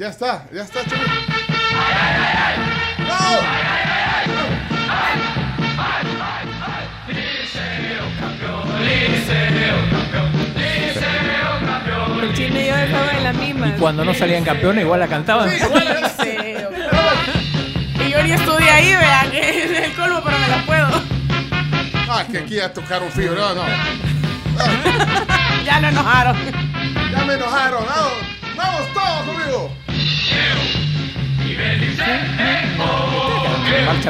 Ya 0.00 0.08
está, 0.08 0.44
ya 0.50 0.62
está, 0.62 0.80
liceo 0.80 0.96
campeón. 8.18 8.64
El 12.22 12.40
y 12.40 12.66
yo 12.66 12.76
estamos 12.76 13.12
en 13.12 13.24
la 13.24 13.32
misma. 13.34 13.68
Y 13.68 13.72
cuando 13.72 14.02
no 14.06 14.14
salían 14.14 14.42
campeones, 14.42 14.84
igual 14.84 15.00
la 15.00 15.08
cantaban. 15.08 15.50
Y 15.50 15.58
yo 18.10 18.22
ni 18.22 18.32
estudié 18.32 18.70
ahí, 18.70 18.94
vean, 18.94 19.30
que 19.30 19.64
es 19.64 19.84
el 19.84 19.92
colmo, 19.92 20.22
pero 20.24 20.38
me 20.38 20.48
la 20.48 20.64
puedo. 20.64 20.88
Ah, 22.08 22.24
que 22.32 22.38
aquí 22.38 22.54
ya 22.54 22.72
tocaron 22.72 23.10
frío. 23.10 23.34
No, 23.34 23.54
no. 23.54 23.64
Ya 25.66 25.78
lo 25.78 25.88
enojaron. 25.88 26.69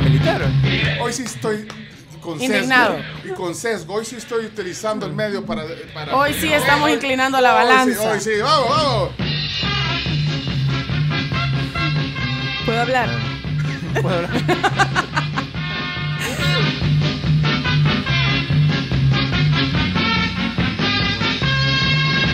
Militar. 0.02 0.42
Hoy 1.00 1.12
sí 1.12 1.22
estoy 1.24 1.66
con 2.20 2.38
sesgo. 2.38 2.54
Indignado. 2.54 2.96
Y 3.24 3.28
con 3.30 3.54
sesgo. 3.54 3.94
Hoy 3.94 4.04
sí 4.04 4.16
estoy 4.16 4.46
utilizando 4.46 5.06
el 5.06 5.12
medio 5.12 5.44
para. 5.44 5.62
para 5.94 6.14
Hoy 6.16 6.34
sí 6.34 6.52
estamos 6.52 6.86
Hoy- 6.86 6.92
inclinando 6.94 7.40
la 7.40 7.54
hoy 7.54 7.60
sí, 7.62 7.68
balanza. 7.68 8.10
Hoy 8.10 8.20
sí, 8.20 8.30
vamos, 8.42 8.68
vamos. 8.68 9.10
¿Puedo 12.66 12.80
hablar? 12.80 13.08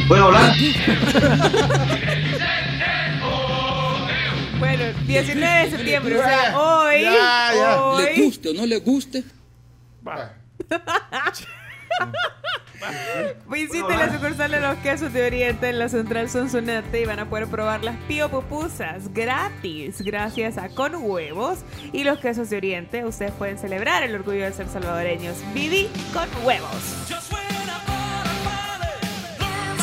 ¿Puedo 0.09 0.25
hablar? 0.27 0.55
Bueno, 4.59 4.85
19 5.07 5.65
de 5.65 5.71
septiembre, 5.71 6.19
o 6.19 6.23
sea, 6.23 6.59
hoy. 6.59 7.03
Ya, 7.03 7.51
ya. 7.55 7.83
hoy 7.83 8.05
¿Le 8.05 8.25
guste 8.25 8.49
o 8.51 8.55
no 8.55 8.67
le 8.67 8.79
guste? 8.79 9.25
Visite 13.49 13.89
la 13.89 14.13
sucursal 14.13 14.51
de 14.51 14.61
los 14.61 14.77
quesos 14.79 15.13
de 15.13 15.27
Oriente 15.27 15.69
en 15.69 15.79
la 15.79 15.89
central 15.89 16.29
Sonsonate 16.31 17.03
y 17.03 17.05
van 17.05 17.19
a 17.19 17.29
poder 17.29 17.47
probar 17.49 17.83
las 17.85 17.97
pío 18.05 18.31
pupusas 18.31 19.13
gratis 19.13 20.01
gracias 20.03 20.59
a 20.59 20.69
Con 20.69 20.95
Huevos 20.97 21.61
y 21.93 22.05
los 22.05 22.19
quesos 22.19 22.51
de 22.51 22.57
Oriente. 22.57 23.05
Ustedes 23.05 23.33
pueden 23.33 23.59
celebrar 23.59 24.03
el 24.03 24.15
orgullo 24.15 24.45
de 24.45 24.53
ser 24.53 24.69
salvadoreños. 24.69 25.37
Viví 25.55 25.89
con 26.13 26.29
huevos. 26.45 27.07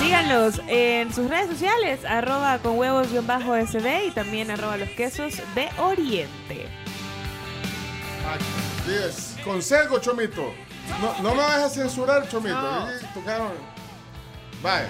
Síganlos 0.03 0.61
en 0.67 1.13
sus 1.13 1.29
redes 1.29 1.49
sociales, 1.49 2.03
arroba 2.03 2.59
con 2.59 2.77
huevos-sd 2.77 4.07
y 4.07 4.11
también 4.11 4.51
arroba 4.51 4.75
los 4.75 4.89
quesos 4.89 5.35
de 5.55 5.69
Oriente. 5.77 6.67
Así 8.29 8.93
es. 8.93 9.37
Chomito. 10.01 10.53
No, 11.01 11.21
no 11.21 11.31
me 11.35 11.41
vas 11.41 11.63
a 11.63 11.69
censurar, 11.69 12.27
Chomito. 12.27 12.57
Ahí 12.57 12.95
tocaron. 13.13 13.53
Vaya. 14.61 14.89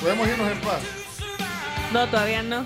Podemos 0.00 0.28
irnos 0.28 0.50
en 0.50 0.60
paz. 0.60 0.80
No, 1.92 2.06
todavía 2.08 2.42
no. 2.42 2.64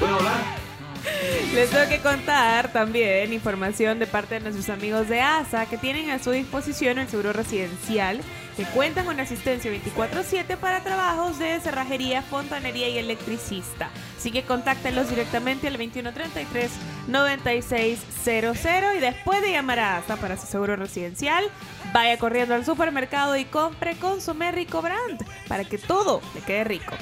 ¿Puedo 0.00 0.16
hablar? 0.16 0.64
Les 1.54 1.70
tengo 1.70 1.88
que 1.88 2.00
contar 2.00 2.72
también 2.72 3.32
información 3.32 4.00
de 4.00 4.06
parte 4.08 4.34
de 4.34 4.40
nuestros 4.40 4.68
amigos 4.68 5.08
de 5.08 5.20
ASA 5.20 5.66
que 5.66 5.78
tienen 5.78 6.10
a 6.10 6.18
su 6.18 6.32
disposición 6.32 6.98
el 6.98 7.08
seguro 7.08 7.32
residencial 7.32 8.20
que 8.56 8.64
cuentan 8.66 9.04
con 9.06 9.18
asistencia 9.20 9.70
24/7 9.70 10.56
para 10.56 10.82
trabajos 10.82 11.38
de 11.38 11.58
cerrajería, 11.60 12.22
fontanería 12.22 12.88
y 12.88 12.98
electricista. 12.98 13.90
Así 14.16 14.30
que 14.30 14.42
contáctenlos 14.44 15.08
directamente 15.10 15.66
al 15.68 15.74
2133 15.74 16.70
9600 17.08 18.94
y 18.96 19.00
después 19.00 19.42
de 19.42 19.52
llamar 19.52 19.78
a 19.80 19.96
ASA 19.98 20.16
para 20.16 20.36
su 20.36 20.46
seguro 20.46 20.76
residencial, 20.76 21.44
vaya 21.92 22.18
corriendo 22.18 22.54
al 22.54 22.64
supermercado 22.64 23.36
y 23.36 23.44
compre 23.44 23.96
Consomé 23.96 24.52
Rico 24.52 24.80
Brand 24.82 25.24
para 25.48 25.64
que 25.64 25.78
todo 25.78 26.20
le 26.34 26.40
quede 26.40 26.64
rico. 26.64 26.94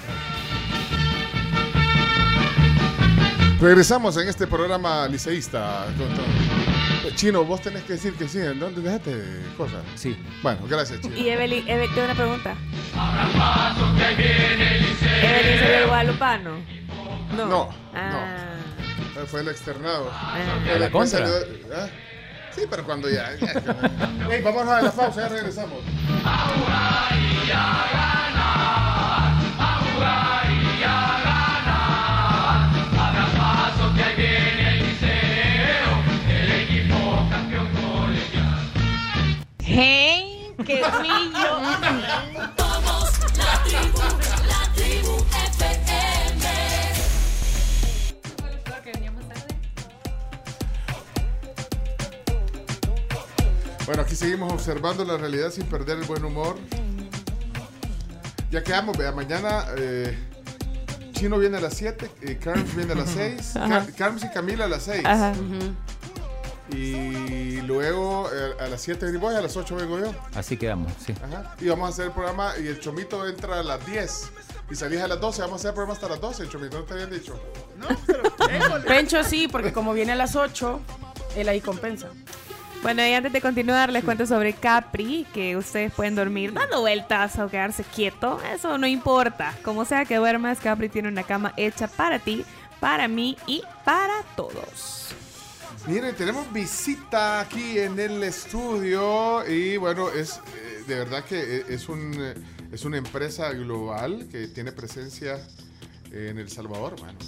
Regresamos 3.61 4.17
en 4.17 4.29
este 4.29 4.47
programa 4.49 5.07
liceísta. 5.07 5.87
con- 5.97 6.72
Chino, 7.15 7.45
vos 7.45 7.61
tenés 7.61 7.83
que 7.85 7.95
decir 7.95 8.15
que 8.15 8.29
sí. 8.29 8.39
¿en 8.39 8.59
¿Dónde 8.59 8.81
dejaste 8.81 9.13
cosas? 9.57 9.83
Sí. 9.97 10.17
Bueno, 10.43 10.61
gracias, 10.69 11.01
Chino. 11.01 11.17
Y 11.17 11.29
Evelyn, 11.29 11.69
Evelyn, 11.69 11.95
tengo 11.95 12.05
una 12.07 12.15
pregunta. 12.15 12.55
Evelyn 14.09 14.97
se 15.59 15.69
ve 15.69 15.87
guadalupano. 15.87 16.57
No. 17.37 17.47
No, 17.47 17.69
Ah. 17.95 18.55
no. 19.17 19.27
Fue 19.27 19.41
el 19.41 19.49
externado. 19.49 20.11
Ah. 20.13 20.35
Pero 20.65 20.77
¿A 20.77 20.79
la 20.79 20.91
contra? 20.91 21.19
salió- 21.19 21.77
¿ah? 21.77 21.87
Sí, 22.55 22.63
pero 22.69 22.85
cuando 22.85 23.09
ya. 23.09 23.31
ya- 23.39 24.41
vamos 24.45 24.69
a 24.69 24.83
la 24.83 24.93
pausa, 24.93 25.23
ya 25.23 25.29
regresamos. 25.29 25.79
Habrá 26.25 27.09
Hey, 39.75 40.55
qué 40.67 40.83
brillo. 40.83 41.49
Somos 42.59 43.11
la 43.39 43.63
tribu, 43.65 44.03
la 44.47 44.73
tribu 44.75 45.17
FM. 45.47 46.47
Bueno, 53.87 54.03
aquí 54.03 54.15
seguimos 54.15 54.53
observando 54.53 55.07
la 55.07 55.17
realidad 55.17 55.51
sin 55.51 55.65
perder 55.65 56.01
el 56.01 56.05
buen 56.05 56.23
humor. 56.23 56.59
Ya 58.51 58.63
quedamos, 58.63 58.95
vea, 58.99 59.11
mañana 59.13 59.65
eh, 59.79 60.15
Chino 61.13 61.39
viene 61.39 61.57
a 61.57 61.61
las 61.63 61.75
7, 61.79 62.11
eh, 62.21 62.37
Carms 62.39 62.77
viene 62.77 62.93
a 62.93 62.97
las 62.97 63.09
6, 63.09 63.57
Ajá. 63.57 63.87
Carms 63.97 64.23
y 64.23 64.29
Camila 64.29 64.67
a 64.67 64.69
las 64.69 64.83
6. 64.83 65.01
Ajá. 65.07 65.33
Y 66.73 67.61
luego 67.63 68.29
eh, 68.33 68.55
a 68.61 68.69
las 68.69 68.81
7 68.83 69.07
venís 69.07 69.21
vos 69.21 69.33
y 69.33 69.37
a 69.37 69.41
las 69.41 69.57
8 69.57 69.77
vengo 69.77 69.99
yo. 69.99 70.15
Así 70.35 70.57
quedamos, 70.57 70.93
sí. 71.05 71.15
Ajá. 71.23 71.55
Y 71.61 71.69
vamos 71.69 71.87
a 71.87 71.89
hacer 71.91 72.07
el 72.07 72.13
programa 72.13 72.53
y 72.59 72.67
el 72.67 72.81
Chomito 72.81 73.27
entra 73.27 73.61
a 73.61 73.63
las 73.63 73.85
10. 73.87 74.31
Y 74.71 74.75
salís 74.75 75.01
a 75.01 75.09
las 75.09 75.21
12, 75.21 75.43
vamos 75.43 75.55
a 75.55 75.57
hacer 75.57 75.69
el 75.71 75.75
programa 75.75 75.95
hasta 75.95 76.09
las 76.09 76.21
12, 76.21 76.49
Chomito, 76.49 76.79
¿no 76.79 76.85
te 76.85 76.95
habían 76.95 77.11
dicho? 77.11 77.39
Pencho 78.87 79.23
sí, 79.23 79.49
porque 79.49 79.73
como 79.73 79.93
viene 79.93 80.13
a 80.13 80.17
las 80.17 80.35
8, 80.35 80.81
él 81.37 81.49
ahí 81.49 81.61
compensa. 81.61 82.09
Bueno, 82.83 83.07
y 83.07 83.13
antes 83.13 83.33
de 83.33 83.41
continuar, 83.41 83.93
les 83.93 84.03
cuento 84.03 84.27
sobre 84.27 84.55
Capri, 84.55 85.25
que 85.33 85.57
ustedes 85.57 85.93
pueden 85.93 86.17
dormir 86.17 86.53
dando 86.53 86.81
vueltas 86.81 87.39
o 87.39 87.49
quedarse 87.49 87.85
quieto. 87.85 88.41
Eso 88.53 88.77
no 88.77 88.89
importa. 88.89 89.55
Como 89.63 89.85
sea 89.85 90.05
que 90.05 90.17
duermas, 90.17 90.59
Capri 90.59 90.89
tiene 90.89 91.09
una 91.09 91.23
cama 91.23 91.53
hecha 91.57 91.87
para 91.87 92.19
ti, 92.19 92.45
para 92.81 93.07
mí 93.07 93.37
y 93.47 93.63
para 93.85 94.23
todos. 94.35 95.15
Miren, 95.89 96.15
tenemos 96.15 96.53
visita 96.53 97.41
aquí 97.41 97.79
en 97.79 97.99
el 97.99 98.23
estudio 98.23 99.45
y 99.49 99.77
bueno, 99.79 100.11
es 100.11 100.39
eh, 100.57 100.85
de 100.87 100.95
verdad 100.95 101.25
que 101.25 101.59
eh, 101.59 101.65
es, 101.69 101.89
un, 101.89 102.15
eh, 102.21 102.35
es 102.71 102.85
una 102.85 102.99
empresa 102.99 103.53
global 103.53 104.29
que 104.31 104.47
tiene 104.47 104.71
presencia 104.71 105.45
en 106.13 106.39
El 106.39 106.49
Salvador. 106.51 106.95
Bueno, 107.01 107.19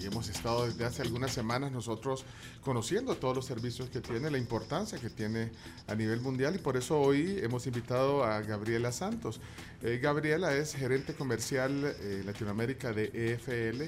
y 0.00 0.06
hemos 0.06 0.28
estado 0.28 0.66
desde 0.66 0.84
hace 0.84 1.02
algunas 1.02 1.32
semanas 1.32 1.72
nosotros 1.72 2.24
conociendo 2.62 3.16
todos 3.16 3.34
los 3.34 3.46
servicios 3.46 3.88
que 3.88 4.00
tiene, 4.00 4.30
la 4.30 4.38
importancia 4.38 4.98
que 4.98 5.10
tiene 5.10 5.50
a 5.86 5.94
nivel 5.94 6.20
mundial 6.20 6.54
y 6.54 6.58
por 6.58 6.76
eso 6.76 7.00
hoy 7.00 7.38
hemos 7.42 7.66
invitado 7.66 8.24
a 8.24 8.40
Gabriela 8.42 8.92
Santos. 8.92 9.40
Eh, 9.82 9.98
Gabriela 10.02 10.54
es 10.54 10.74
gerente 10.74 11.14
comercial 11.14 11.96
eh, 12.00 12.22
Latinoamérica 12.24 12.92
de 12.92 13.10
EFL 13.14 13.84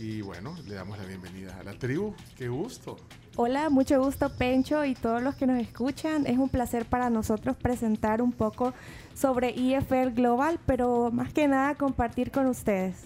y 0.00 0.22
bueno, 0.22 0.56
le 0.66 0.74
damos 0.76 0.96
la 0.98 1.04
bienvenida 1.04 1.58
a 1.60 1.62
la 1.62 1.74
tribu. 1.78 2.14
Qué 2.36 2.48
gusto. 2.48 2.96
Hola, 3.36 3.68
mucho 3.68 4.02
gusto 4.02 4.30
Pencho 4.34 4.82
y 4.84 4.94
todos 4.94 5.22
los 5.22 5.34
que 5.34 5.46
nos 5.46 5.60
escuchan. 5.60 6.26
Es 6.26 6.38
un 6.38 6.48
placer 6.48 6.86
para 6.86 7.10
nosotros 7.10 7.54
presentar 7.56 8.22
un 8.22 8.32
poco 8.32 8.72
sobre 9.14 9.50
EFL 9.50 10.10
Global, 10.14 10.58
pero 10.64 11.10
más 11.12 11.32
que 11.34 11.46
nada 11.48 11.74
compartir 11.74 12.30
con 12.30 12.46
ustedes. 12.46 12.96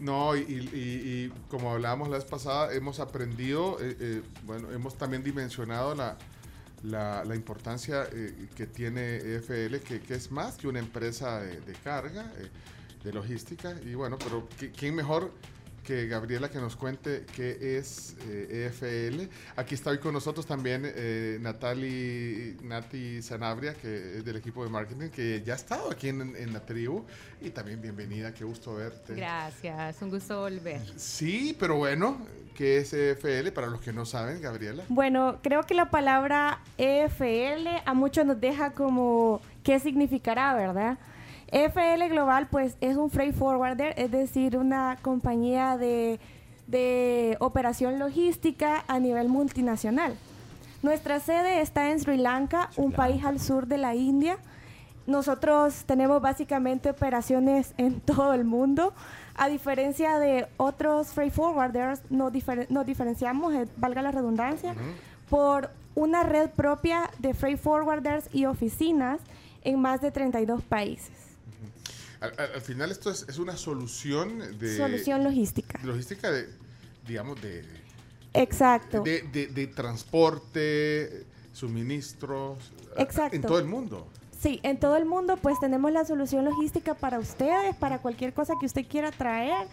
No, 0.00 0.34
y, 0.36 0.40
y- 0.40 1.32
como 1.50 1.72
hablábamos 1.72 2.08
la 2.08 2.16
vez 2.16 2.24
pasada, 2.24 2.72
hemos 2.72 2.98
aprendido, 2.98 3.76
eh, 3.80 3.96
eh, 4.00 4.22
bueno, 4.46 4.70
hemos 4.70 4.96
también 4.96 5.22
dimensionado 5.24 5.94
la, 5.94 6.16
la, 6.82 7.24
la 7.24 7.34
importancia 7.34 8.04
eh, 8.12 8.48
que 8.56 8.66
tiene 8.66 9.16
EFL, 9.16 9.76
que, 9.86 10.00
que 10.00 10.14
es 10.14 10.30
más 10.30 10.56
que 10.56 10.66
una 10.68 10.78
empresa 10.78 11.40
de, 11.40 11.60
de 11.60 11.72
carga, 11.74 12.32
de 13.04 13.12
logística. 13.12 13.74
Y 13.84 13.94
bueno, 13.94 14.16
pero 14.18 14.48
¿qui- 14.58 14.72
¿quién 14.74 14.94
mejor 14.94 15.32
que 15.88 16.06
Gabriela 16.06 16.50
que 16.50 16.58
nos 16.58 16.76
cuente 16.76 17.24
qué 17.34 17.78
es 17.78 18.14
eh, 18.28 18.70
EFL? 18.70 19.22
Aquí 19.56 19.74
está 19.74 19.88
hoy 19.88 19.96
con 19.96 20.12
nosotros 20.12 20.44
también 20.44 20.82
eh, 20.84 21.38
Natali, 21.40 22.58
Nati 22.62 23.22
Sanabria, 23.22 23.72
que 23.72 24.18
es 24.18 24.24
del 24.24 24.36
equipo 24.36 24.62
de 24.62 24.68
marketing, 24.68 25.08
que 25.08 25.42
ya 25.42 25.54
ha 25.54 25.56
estado 25.56 25.90
aquí 25.90 26.10
en, 26.10 26.36
en 26.36 26.52
la 26.52 26.60
tribu. 26.60 27.06
Y 27.40 27.48
también 27.48 27.80
bienvenida, 27.80 28.34
qué 28.34 28.44
gusto 28.44 28.74
verte. 28.74 29.14
Gracias, 29.14 30.02
un 30.02 30.10
gusto 30.10 30.40
volver. 30.40 30.82
Sí, 30.96 31.56
pero 31.58 31.76
bueno, 31.76 32.18
¿qué 32.54 32.80
es 32.80 32.92
EFL? 32.92 33.48
Para 33.52 33.68
los 33.68 33.80
que 33.80 33.90
no 33.90 34.04
saben, 34.04 34.42
Gabriela. 34.42 34.84
Bueno, 34.90 35.38
creo 35.42 35.62
que 35.62 35.72
la 35.72 35.88
palabra 35.88 36.60
EFL 36.76 37.66
a 37.86 37.94
muchos 37.94 38.26
nos 38.26 38.38
deja 38.38 38.72
como 38.72 39.40
qué 39.62 39.80
significará, 39.80 40.54
¿verdad? 40.54 40.98
EFL 41.52 42.08
Global 42.10 42.48
pues 42.50 42.76
es 42.80 42.96
un 42.96 43.10
freight 43.10 43.34
forwarder, 43.34 43.94
es 43.96 44.10
decir, 44.10 44.56
una 44.56 44.96
compañía 45.02 45.76
de, 45.76 46.20
de 46.66 47.36
operación 47.40 47.98
logística 47.98 48.84
a 48.88 48.98
nivel 48.98 49.28
multinacional. 49.28 50.14
Nuestra 50.82 51.20
sede 51.20 51.60
está 51.60 51.90
en 51.90 51.98
Sri 52.00 52.18
Lanka, 52.18 52.70
un 52.76 52.92
país 52.92 53.24
al 53.24 53.40
sur 53.40 53.66
de 53.66 53.78
la 53.78 53.94
India. 53.94 54.38
Nosotros 55.06 55.84
tenemos 55.86 56.20
básicamente 56.20 56.90
operaciones 56.90 57.72
en 57.78 58.00
todo 58.00 58.34
el 58.34 58.44
mundo. 58.44 58.92
A 59.34 59.48
diferencia 59.48 60.18
de 60.18 60.46
otros 60.56 61.08
freight 61.08 61.32
forwarders, 61.32 62.00
nos, 62.10 62.32
difer- 62.32 62.68
nos 62.68 62.84
diferenciamos, 62.84 63.54
eh, 63.54 63.66
valga 63.76 64.02
la 64.02 64.10
redundancia, 64.10 64.74
por 65.30 65.70
una 65.94 66.22
red 66.24 66.50
propia 66.50 67.08
de 67.18 67.34
freight 67.34 67.58
forwarders 67.58 68.28
y 68.32 68.44
oficinas 68.46 69.20
en 69.62 69.80
más 69.80 70.00
de 70.00 70.10
32 70.10 70.62
países. 70.62 71.27
Al, 72.20 72.32
al- 72.38 72.52
al 72.54 72.60
final 72.60 72.90
esto 72.90 73.10
es, 73.10 73.24
es 73.28 73.38
una 73.38 73.56
solución 73.56 74.58
de... 74.58 74.76
Solución 74.76 75.22
logística. 75.24 75.78
Logística 75.84 76.30
de, 76.30 76.48
digamos, 77.06 77.40
de... 77.40 77.64
Exacto. 78.34 79.02
De, 79.02 79.22
de- 79.22 79.46
de 79.46 79.66
transporte, 79.68 81.24
suministros. 81.52 82.58
Exacto. 82.96 83.36
En 83.36 83.42
todo 83.42 83.58
el 83.58 83.64
mundo. 83.66 84.06
Sí, 84.40 84.60
en 84.62 84.78
todo 84.78 84.96
el 84.96 85.04
mundo 85.04 85.36
pues 85.36 85.58
tenemos 85.60 85.90
la 85.90 86.04
solución 86.04 86.44
logística 86.44 86.94
para 86.94 87.18
ustedes, 87.18 87.74
para 87.76 87.98
cualquier 87.98 88.32
cosa 88.32 88.54
que 88.60 88.66
usted 88.66 88.86
quiera 88.86 89.10
traer, 89.10 89.66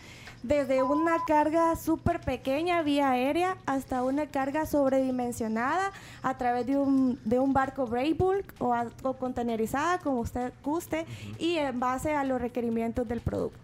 desde 0.47 0.83
una 0.83 1.17
carga 1.25 1.75
súper 1.75 2.19
pequeña 2.21 2.83
vía 2.83 3.09
aérea 3.11 3.57
hasta 3.65 4.03
una 4.03 4.27
carga 4.27 4.65
sobredimensionada 4.67 5.91
a 6.21 6.37
través 6.37 6.67
de 6.67 6.77
un, 6.77 7.19
de 7.25 7.39
un 7.39 7.51
barco 7.51 7.87
bulk 7.87 8.53
o, 8.59 8.73
a- 8.73 8.87
o 9.03 9.13
contenerizada 9.17 9.97
como 9.99 10.19
usted 10.19 10.53
guste 10.63 11.05
y 11.39 11.55
en 11.57 11.79
base 11.79 12.13
a 12.13 12.23
los 12.23 12.39
requerimientos 12.39 13.07
del 13.07 13.21
producto. 13.21 13.57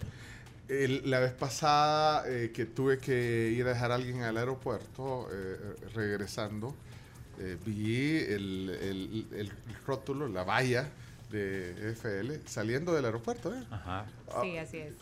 El- 0.67 1.07
la 1.09 1.19
vez 1.19 1.33
pasada 1.33 2.23
eh, 2.27 2.51
que 2.53 2.65
tuve 2.65 2.97
que 2.97 3.51
ir 3.55 3.65
a 3.65 3.69
dejar 3.69 3.91
a 3.91 3.95
alguien 3.95 4.23
al 4.23 4.37
aeropuerto, 4.37 5.27
eh, 5.31 5.57
regresando, 5.93 6.73
eh, 7.39 7.57
vi 7.63 8.17
el, 8.17 8.69
el- 8.81 9.27
el 9.37 9.51
rótulo, 9.85 10.27
la 10.27 10.43
valla 10.43 10.87
de 11.31 11.91
FL 11.93 12.41
saliendo 12.45 12.93
del 12.93 13.05
aeropuerto. 13.05 13.53
¿eh? 13.53 13.63
Ajá. 13.71 14.05
Sí, 14.41 14.57
así 14.57 14.77
es. 14.77 14.93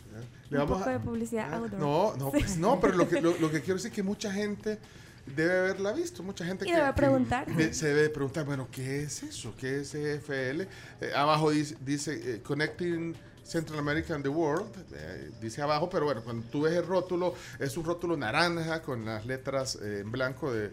Le 0.50 0.58
Un 0.58 0.64
vamos 0.64 0.78
poco 0.78 0.90
a- 0.90 0.92
de 0.94 1.00
publicidad 1.00 1.52
outdoor. 1.54 1.80
No, 1.80 2.16
no, 2.16 2.30
Sí. 2.32 2.38
pues 2.40 2.56
no, 2.56 2.80
pero 2.80 2.94
lo 2.96 3.08
que, 3.08 3.20
lo, 3.20 3.36
lo 3.38 3.50
que 3.50 3.60
quiero 3.60 3.74
decir 3.74 3.90
es 3.90 3.94
que 3.94 4.02
mucha 4.02 4.32
gente 4.32 4.78
debe 5.26 5.58
haberla 5.58 5.92
visto, 5.92 6.22
mucha 6.22 6.44
gente 6.44 6.64
Y 6.64 6.70
que, 6.70 6.76
debe 6.76 6.92
preguntar. 6.94 7.46
se 7.72 7.88
debe 7.88 8.08
preguntar, 8.10 8.44
bueno, 8.44 8.68
¿qué 8.72 9.02
es 9.02 9.22
eso? 9.22 9.54
¿Qué 9.56 9.80
es 9.80 9.94
EFL? 9.94 10.62
Eh, 11.00 11.12
abajo 11.14 11.50
dice, 11.50 11.76
dice, 11.84 12.36
eh, 12.36 12.42
Connecting 12.42 13.14
Central 13.44 13.78
America 13.80 14.14
and 14.14 14.22
the 14.24 14.28
World, 14.28 14.72
eh, 14.94 15.30
dice 15.40 15.60
abajo, 15.62 15.88
pero 15.90 16.04
bueno, 16.04 16.22
cuando 16.22 16.46
tú 16.48 16.62
ves 16.62 16.72
el 16.74 16.86
rótulo, 16.86 17.34
es 17.58 17.76
un 17.76 17.84
rótulo 17.84 18.16
naranja 18.16 18.80
con 18.82 19.04
las 19.04 19.26
letras 19.26 19.76
eh, 19.82 20.00
en 20.00 20.10
blanco 20.10 20.52
de 20.52 20.70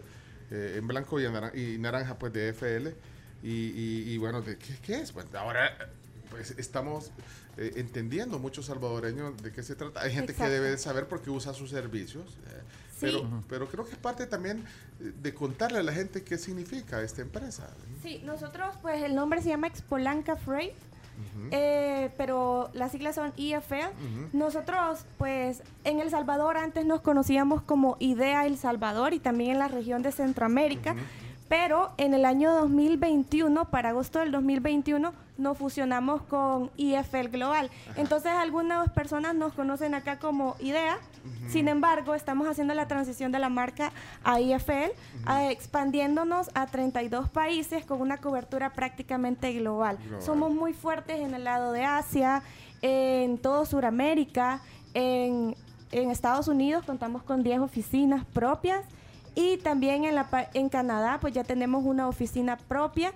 eh, 0.50 0.76
en 0.78 0.86
blanco 0.88 1.20
y, 1.20 1.26
en 1.26 1.32
naran- 1.34 1.54
y 1.54 1.76
naranja 1.78 2.18
pues 2.18 2.32
de 2.32 2.48
EFL 2.48 2.88
y, 3.42 3.48
y- 3.50 4.12
y 4.12 4.18
bueno, 4.18 4.42
¿de 4.42 4.56
qué, 4.58 4.76
qué 4.82 5.00
es? 5.00 5.12
Pues 5.12 5.26
ahora 5.34 5.70
pues 6.30 6.50
estamos 6.58 7.10
eh, 7.56 7.72
entendiendo 7.76 8.38
muchos 8.38 8.66
salvadoreños 8.66 9.42
de 9.42 9.50
qué 9.52 9.62
se 9.62 9.74
trata. 9.74 10.00
Hay 10.02 10.12
gente 10.12 10.32
Exacto. 10.32 10.50
que 10.50 10.54
debe 10.54 10.70
de 10.70 10.78
saber 10.78 11.06
porque 11.08 11.30
usa 11.30 11.54
sus 11.54 11.70
servicios. 11.70 12.26
eh, 12.48 12.62
Sí. 12.98 13.06
pero, 13.06 13.42
pero 13.48 13.68
creo 13.68 13.84
que 13.84 13.92
es 13.92 13.96
parte 13.98 14.26
también 14.26 14.64
eh, 15.00 15.12
de 15.22 15.32
contarle 15.32 15.78
a 15.78 15.82
la 15.84 15.92
gente 15.92 16.24
qué 16.24 16.36
significa 16.36 17.00
esta 17.00 17.22
empresa. 17.22 17.70
Sí, 18.02 18.20
nosotros 18.24 18.74
pues 18.82 19.02
el 19.04 19.14
nombre 19.14 19.40
se 19.40 19.50
llama 19.50 19.68
Expolanca 19.68 20.34
Freight. 20.36 20.74
Eh, 21.50 22.10
pero 22.16 22.70
las 22.74 22.92
siglas 22.92 23.14
son 23.16 23.32
EFL. 23.36 23.90
Nosotros, 24.32 25.04
pues, 25.16 25.62
en 25.84 25.98
El 26.00 26.10
Salvador 26.10 26.56
antes 26.56 26.84
nos 26.86 27.00
conocíamos 27.00 27.60
como 27.62 27.96
IDEA 27.98 28.46
El 28.46 28.56
Salvador 28.56 29.12
y 29.14 29.18
también 29.18 29.52
en 29.52 29.58
la 29.58 29.66
región 29.68 30.02
de 30.02 30.12
Centroamérica. 30.12 30.94
Pero 31.48 31.92
en 31.96 32.12
el 32.14 32.24
año 32.24 32.52
2021, 32.54 33.64
para 33.70 33.90
agosto 33.90 34.18
del 34.18 34.30
2021, 34.32 35.12
nos 35.38 35.56
fusionamos 35.56 36.20
con 36.22 36.70
EFL 36.76 37.28
Global. 37.28 37.70
Entonces, 37.96 38.32
algunas 38.32 38.90
personas 38.90 39.34
nos 39.34 39.52
conocen 39.54 39.94
acá 39.94 40.18
como 40.18 40.56
IDEA. 40.58 40.98
Sin 41.48 41.68
embargo, 41.68 42.14
estamos 42.14 42.48
haciendo 42.48 42.74
la 42.74 42.86
transición 42.88 43.32
de 43.32 43.38
la 43.38 43.48
marca 43.48 43.92
a 44.24 44.40
EFL, 44.40 44.90
a- 45.26 45.50
expandiéndonos 45.50 46.50
a 46.54 46.66
32 46.66 47.28
países 47.28 47.84
con 47.86 48.00
una 48.00 48.18
cobertura 48.18 48.70
prácticamente 48.70 49.52
global. 49.52 49.98
Global. 50.04 50.22
Somos 50.22 50.52
muy 50.52 50.72
fuertes 50.74 51.20
en 51.20 51.34
el 51.34 51.44
lado 51.44 51.72
de 51.72 51.84
Asia, 51.84 52.42
en 52.82 53.38
todo 53.38 53.64
Sudamérica, 53.64 54.60
en, 54.94 55.54
en 55.92 56.10
Estados 56.10 56.48
Unidos 56.48 56.84
contamos 56.84 57.22
con 57.22 57.42
10 57.42 57.60
oficinas 57.60 58.24
propias 58.26 58.84
y 59.40 59.56
también 59.58 60.04
en, 60.04 60.16
la, 60.16 60.24
pa- 60.30 60.50
en 60.52 60.68
Canadá 60.68 61.18
pues 61.20 61.32
ya 61.32 61.44
tenemos 61.44 61.84
una 61.84 62.08
oficina 62.08 62.56
propia 62.58 63.12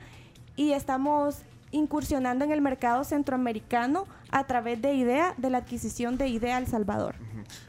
y 0.55 0.71
estamos 0.73 1.39
incursionando 1.73 2.45
en 2.45 2.53
el 2.53 2.61
mercado 2.61 3.03
centroamericano 3.03 4.07
a 4.31 4.47
través 4.47 4.81
de 4.83 4.93
IDEA, 4.95 5.35
de 5.39 5.49
la 5.51 5.59
adquisición 5.59 6.19
de 6.19 6.29
IDEA 6.29 6.59
El 6.59 6.67
Salvador. 6.67 7.15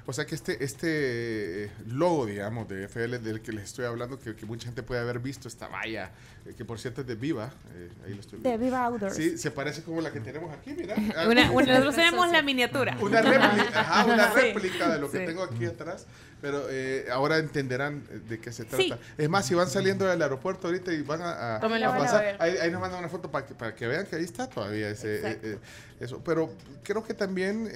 O 0.06 0.12
sea 0.14 0.26
que 0.26 0.36
este, 0.36 0.64
este 0.64 1.66
eh, 1.66 1.72
logo, 1.88 2.26
digamos, 2.26 2.68
de 2.68 2.84
FL 2.90 3.18
del 3.20 3.42
que 3.42 3.54
les 3.54 3.64
estoy 3.64 3.86
hablando, 3.86 4.20
que, 4.20 4.36
que 4.36 4.46
mucha 4.46 4.66
gente 4.66 4.84
puede 4.84 5.00
haber 5.02 5.20
visto, 5.20 5.48
esta 5.48 5.68
valla, 5.70 6.12
eh, 6.46 6.54
que 6.56 6.66
por 6.66 6.80
cierto 6.80 7.02
es 7.02 7.08
de 7.08 7.16
Viva, 7.16 7.50
eh, 7.74 7.90
ahí 8.06 8.14
lo 8.14 8.20
estoy 8.20 8.40
De 8.40 8.50
viendo. 8.50 8.66
Viva 8.66 8.84
Outdoors. 8.86 9.16
Sí, 9.16 9.38
se 9.38 9.52
parece 9.52 9.84
como 9.84 10.02
la 10.02 10.12
que 10.12 10.20
tenemos 10.20 10.52
aquí, 10.54 10.74
mira. 10.74 10.96
Una- 11.28 11.52
una- 11.52 11.66
nosotros 11.66 11.96
tenemos 11.96 12.30
la 12.30 12.42
miniatura. 12.42 12.98
Una 13.02 13.22
réplica, 13.22 13.80
ajá, 13.80 14.06
una 14.06 14.28
Sí. 14.34 14.40
réplica 14.42 14.90
de 14.90 15.00
lo 15.00 15.10
que 15.10 15.20
Sí. 15.20 15.26
tengo 15.26 15.44
aquí 15.44 15.66
atrás. 15.66 16.06
Pero 16.44 16.66
eh, 16.70 17.06
ahora 17.10 17.38
entenderán 17.38 18.04
eh, 18.12 18.20
de 18.28 18.38
qué 18.38 18.52
se 18.52 18.66
trata. 18.66 18.84
Sí. 18.84 18.94
Es 19.18 19.30
más, 19.30 19.46
si 19.48 19.56
van 19.56 19.70
saliendo 19.70 20.04
del 20.06 20.22
aeropuerto 20.22 20.68
ahorita 20.68 20.92
y 20.92 21.02
van 21.02 21.22
a, 21.22 21.56
a- 21.56 21.60
pasar, 21.62 22.36
ahí, 22.38 22.58
ahí 22.58 22.70
nos 22.70 22.82
mandan 22.82 23.00
una 23.00 23.08
foto 23.08 23.32
para 23.32 23.46
que, 23.46 23.56
para 23.56 23.74
que 23.74 23.88
vean 23.88 24.06
que 24.06 24.18
ahí 24.18 24.26
está 24.26 24.50
todavía 24.50 24.90
ese, 24.90 25.26
eh, 25.26 25.40
eh, 25.42 25.58
eso. 26.02 26.22
Pero 26.22 26.54
creo 26.84 27.02
que 27.02 27.14
también 27.14 27.72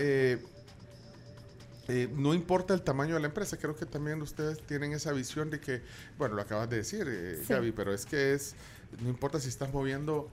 no 2.18 2.34
importa 2.34 2.74
el 2.74 2.82
tamaño 2.82 3.14
de 3.14 3.22
la 3.22 3.28
empresa, 3.28 3.56
creo 3.56 3.74
que 3.74 3.86
también 3.86 4.22
ustedes 4.22 4.60
tienen 4.68 4.92
esa 4.92 5.14
visión 5.14 5.50
de 5.50 5.62
que, 5.62 5.82
bueno, 6.18 6.36
lo 6.36 6.42
acabas 6.42 6.70
de 6.70 6.76
decir, 6.76 7.08
eh, 7.10 7.38
Sí. 7.48 7.54
Gaby, 7.54 7.72
pero 7.72 7.94
es 7.94 8.06
que 8.06 8.34
es, 8.34 8.54
no 9.02 9.08
importa 9.08 9.40
si 9.40 9.48
estás 9.48 9.72
moviendo 9.72 10.30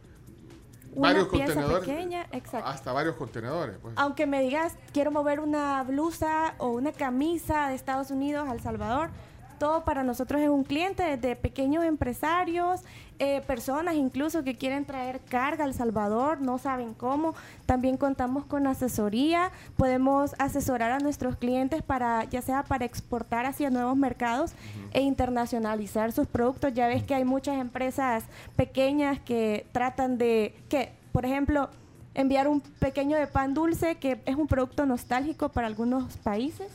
Una 0.94 1.08
varios 1.08 1.28
pieza 1.28 1.46
contenedores, 1.46 1.88
pequeña, 1.88 2.26
exacto. 2.32 2.68
hasta 2.68 2.92
varios 2.92 3.16
contenedores. 3.16 3.76
Pues. 3.82 3.94
Aunque 3.96 4.26
me 4.26 4.40
digas, 4.40 4.76
quiero 4.92 5.10
mover 5.10 5.40
una 5.40 5.82
blusa 5.82 6.54
o 6.58 6.68
una 6.68 6.92
camisa 6.92 7.68
de 7.68 7.74
Estados 7.74 8.10
Unidos 8.10 8.48
a 8.48 8.52
El 8.52 8.60
Salvador, 8.60 9.10
todo 9.58 9.84
para 9.84 10.02
nosotros 10.02 10.40
es 10.40 10.48
un 10.48 10.64
cliente, 10.64 11.02
desde 11.02 11.36
pequeños 11.36 11.84
empresarios, 11.84 12.82
eh, 13.20 13.42
personas 13.46 13.94
incluso 13.94 14.42
que 14.42 14.56
quieren 14.56 14.84
traer 14.84 15.20
carga 15.20 15.64
al 15.64 15.72
Salvador, 15.72 16.40
no 16.40 16.58
saben 16.58 16.94
cómo. 16.94 17.34
También 17.64 17.96
contamos 17.96 18.44
con 18.44 18.66
asesoría, 18.66 19.52
podemos 19.76 20.34
asesorar 20.38 20.90
a 20.90 20.98
nuestros 20.98 21.36
clientes 21.36 21.82
para, 21.82 22.24
ya 22.24 22.42
sea 22.42 22.64
para 22.64 22.84
exportar 22.84 23.46
hacia 23.46 23.70
nuevos 23.70 23.96
mercados 23.96 24.52
e 24.92 25.00
internacionalizar 25.02 26.12
sus 26.12 26.26
productos. 26.26 26.74
Ya 26.74 26.88
ves 26.88 27.04
que 27.04 27.14
hay 27.14 27.24
muchas 27.24 27.56
empresas 27.58 28.24
pequeñas 28.56 29.20
que 29.20 29.66
tratan 29.72 30.18
de, 30.18 30.54
que, 30.68 30.92
por 31.12 31.24
ejemplo, 31.24 31.70
enviar 32.14 32.48
un 32.48 32.60
pequeño 32.60 33.16
de 33.16 33.26
pan 33.26 33.54
dulce, 33.54 33.96
que 33.96 34.20
es 34.24 34.36
un 34.36 34.46
producto 34.46 34.86
nostálgico 34.86 35.48
para 35.50 35.66
algunos 35.66 36.16
países, 36.18 36.68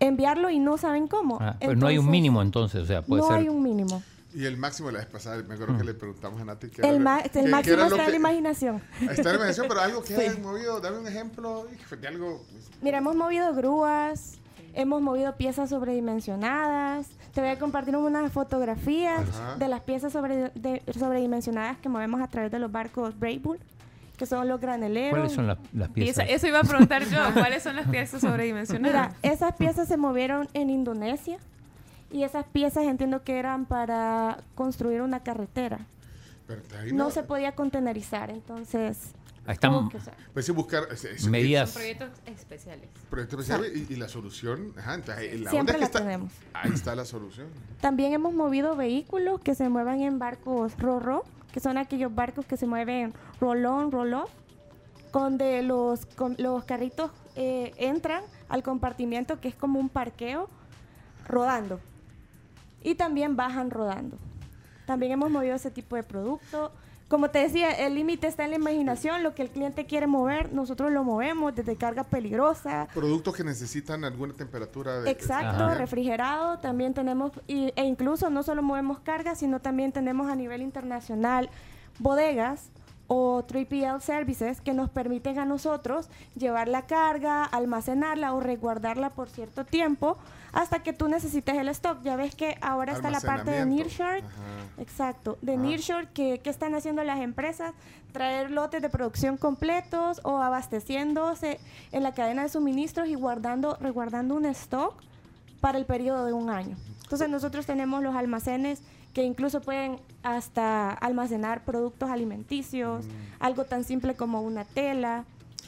enviarlo 0.00 0.50
y 0.50 0.58
no 0.58 0.78
saben 0.78 1.08
cómo. 1.08 1.38
Ah, 1.40 1.56
pero 1.60 1.74
no 1.76 1.86
hay 1.86 1.98
un 1.98 2.04
Entonces, 2.04 2.10
mínimo 2.10 2.42
entonces, 2.42 2.82
o 2.82 2.86
sea, 2.86 3.02
puede 3.02 3.22
no 3.22 3.28
ser... 3.28 3.36
hay 3.38 3.48
un 3.48 3.62
mínimo. 3.62 4.02
Y 4.34 4.44
el 4.44 4.56
máximo 4.58 4.90
la 4.90 4.98
vez 4.98 5.08
pasada, 5.08 5.42
me 5.42 5.54
acuerdo 5.54 5.78
que 5.78 5.84
le 5.84 5.94
preguntamos 5.94 6.40
a 6.40 6.44
Nati 6.44 6.68
que 6.68 6.82
El, 6.82 6.96
era, 6.96 6.98
ma- 6.98 7.22
que- 7.22 7.38
el 7.40 7.44
que 7.46 7.50
máximo 7.50 7.74
era 7.74 7.82
lo 7.84 7.88
está 7.88 8.02
en 8.02 8.06
que- 8.06 8.10
la 8.12 8.16
imaginación. 8.16 8.82
Está 9.00 9.12
en 9.14 9.24
la 9.24 9.34
imaginación, 9.34 9.66
pero 9.68 9.80
algo 9.80 10.02
que 10.02 10.08
Sí. 10.16 10.20
hayan 10.20 10.42
movido, 10.42 10.80
dame 10.80 10.98
un 10.98 11.06
ejemplo 11.08 11.66
de 12.00 12.08
algo. 12.08 12.44
Mira, 12.82 12.98
hemos 12.98 13.16
movido 13.16 13.54
grúas, 13.54 14.34
hemos 14.74 15.00
movido 15.00 15.34
piezas 15.36 15.70
sobredimensionadas. 15.70 17.06
Te 17.32 17.40
voy 17.40 17.50
a 17.50 17.58
compartir 17.58 17.96
unas 17.96 18.30
fotografías 18.32 19.20
Ajá. 19.30 19.56
de 19.56 19.68
las 19.68 19.80
piezas 19.80 20.12
sobre, 20.12 20.50
de- 20.54 20.82
sobredimensionadas 20.98 21.78
que 21.78 21.88
movemos 21.88 22.20
a 22.20 22.28
través 22.28 22.50
de 22.52 22.58
los 22.58 22.70
barcos 22.70 23.18
Brave 23.18 23.38
Bull, 23.38 23.58
que 24.18 24.26
son 24.26 24.46
los 24.48 24.60
graneleros. 24.60 25.10
¿Cuáles 25.18 25.32
son 25.32 25.46
las, 25.46 25.56
las 25.72 25.88
piezas? 25.88 26.24
esa- 26.26 26.34
eso 26.34 26.46
iba 26.46 26.60
a 26.60 26.64
preguntar 26.64 27.04
yo, 27.08 27.18
¿cuáles 27.34 27.62
son 27.62 27.76
las 27.76 27.88
piezas 27.88 28.20
sobredimensionadas? 28.20 29.12
Mira, 29.14 29.32
esas 29.32 29.54
piezas 29.56 29.88
se 29.88 29.96
movieron 29.96 30.48
en 30.52 30.68
Indonesia 30.68 31.38
y 32.10 32.24
esas 32.24 32.44
piezas 32.46 32.84
entiendo 32.84 33.22
que 33.22 33.38
eran 33.38 33.64
para 33.64 34.38
construir 34.54 35.00
una 35.00 35.20
carretera. 35.20 35.78
pero 36.46 36.60
ahí 36.80 36.92
No 36.92 37.10
se 37.10 37.22
podía 37.22 37.52
contenerizar, 37.52 38.28
entonces... 38.30 39.12
Usar. 39.48 40.14
Pues 40.34 40.44
sí, 40.44 40.52
buscar 40.52 40.82
ese- 40.92 41.12
ese- 41.14 41.30
Medidas. 41.30 41.70
Son 41.70 41.80
proyectos 41.80 42.10
especiales. 42.26 42.90
proyectos 43.08 43.40
especiales 43.48 43.88
y, 43.90 43.94
y 43.94 43.96
la 43.96 44.06
solución. 44.08 44.74
Ajá, 44.76 44.94
entonces, 44.96 45.24
ahí- 45.32 45.38
la 45.38 45.50
Siempre 45.50 45.58
onda 45.58 45.72
es 45.72 45.76
que 45.76 45.80
la 45.80 45.86
está, 45.86 45.98
tenemos. 46.00 46.32
Ahí 46.52 46.70
está 46.74 46.94
la 46.94 47.04
solución. 47.06 47.46
También 47.80 48.12
hemos 48.12 48.34
movido 48.34 48.76
vehículos 48.76 49.40
que 49.40 49.54
se 49.54 49.70
muevan 49.70 50.02
en 50.02 50.18
barcos 50.18 50.76
RoRo, 50.76 51.24
que 51.50 51.60
son 51.60 51.78
aquellos 51.78 52.14
barcos 52.14 52.44
que 52.44 52.58
se 52.58 52.66
mueven 52.66 53.14
roll-on, 53.40 53.90
roll-off, 53.92 54.30
donde 55.12 55.62
los, 55.62 56.06
con- 56.06 56.36
los 56.38 56.64
carritos 56.64 57.10
eh, 57.36 57.72
entran 57.78 58.22
al 58.48 58.62
compartimiento 58.62 59.40
que 59.40 59.48
es 59.48 59.54
como 59.54 59.78
un 59.78 59.88
parqueo 59.88 60.48
rodando. 61.26 61.80
Y 62.82 62.94
también 62.94 63.36
bajan 63.36 63.70
rodando. 63.70 64.16
También 64.86 65.12
hemos 65.12 65.30
movido 65.30 65.54
ese 65.54 65.70
tipo 65.70 65.96
de 65.96 66.02
producto. 66.02 66.72
Como 67.08 67.30
te 67.30 67.38
decía, 67.38 67.70
el 67.86 67.94
límite 67.94 68.26
está 68.26 68.44
en 68.44 68.50
la 68.50 68.56
imaginación, 68.56 69.22
lo 69.22 69.34
que 69.34 69.40
el 69.42 69.48
cliente 69.48 69.86
quiere 69.86 70.06
mover, 70.06 70.52
nosotros 70.52 70.92
lo 70.92 71.04
movemos 71.04 71.54
desde 71.54 71.74
carga 71.76 72.04
peligrosa, 72.04 72.86
Productos 72.92 73.34
que 73.34 73.44
necesitan 73.44 74.04
alguna 74.04 74.34
temperatura. 74.34 75.00
De, 75.00 75.10
Exacto, 75.10 75.64
Ajá. 75.64 75.74
refrigerado. 75.74 76.58
También 76.58 76.92
tenemos, 76.92 77.32
y- 77.46 77.72
e 77.76 77.84
incluso 77.84 78.28
no 78.28 78.42
solo 78.42 78.62
movemos 78.62 79.00
carga, 79.00 79.34
sino 79.34 79.58
también 79.60 79.90
tenemos 79.90 80.28
a 80.30 80.34
nivel 80.36 80.60
internacional 80.60 81.48
bodegas 81.98 82.68
o 83.08 83.42
3PL 83.42 84.00
services 84.00 84.60
que 84.60 84.74
nos 84.74 84.90
permiten 84.90 85.38
a 85.38 85.46
nosotros 85.46 86.08
llevar 86.36 86.68
la 86.68 86.86
carga, 86.86 87.44
almacenarla 87.44 88.34
o 88.34 88.40
resguardarla 88.40 89.10
por 89.10 89.30
cierto 89.30 89.64
tiempo 89.64 90.18
hasta 90.52 90.82
que 90.82 90.92
tú 90.92 91.08
necesites 91.08 91.56
el 91.56 91.68
stock. 91.70 92.02
Ya 92.02 92.16
ves 92.16 92.34
que 92.34 92.56
ahora 92.60 92.92
está 92.92 93.10
la 93.10 93.20
parte 93.20 93.50
de. 93.50 93.64
Nearshore. 93.66 94.22
Exacto, 94.76 95.38
de 95.40 95.56
Nearshore, 95.56 96.08
que, 96.12 96.40
que 96.40 96.50
están 96.50 96.74
haciendo 96.74 97.02
las 97.02 97.20
empresas? 97.20 97.72
Traer 98.12 98.50
lotes 98.50 98.82
de 98.82 98.88
producción 98.88 99.36
completos 99.36 100.20
o 100.22 100.38
abasteciéndose 100.38 101.58
en 101.92 102.02
la 102.02 102.12
cadena 102.12 102.42
de 102.42 102.48
suministros 102.48 103.08
y 103.08 103.14
guardando, 103.14 103.76
resguardando 103.80 104.34
un 104.34 104.46
stock 104.46 104.94
para 105.60 105.78
el 105.78 105.86
periodo 105.86 106.26
de 106.26 106.32
un 106.32 106.50
año. 106.50 106.76
Entonces 107.02 107.28
nosotros 107.30 107.64
tenemos 107.64 108.02
los 108.02 108.14
almacenes 108.14 108.82
que 109.18 109.24
incluso 109.24 109.60
pueden 109.60 109.98
hasta 110.22 110.92
almacenar 110.92 111.64
productos 111.64 112.08
alimenticios, 112.08 113.04
algo 113.40 113.64
tan 113.64 113.82
simple 113.82 114.14
como 114.14 114.42
una 114.42 114.64
tela, 114.64 115.24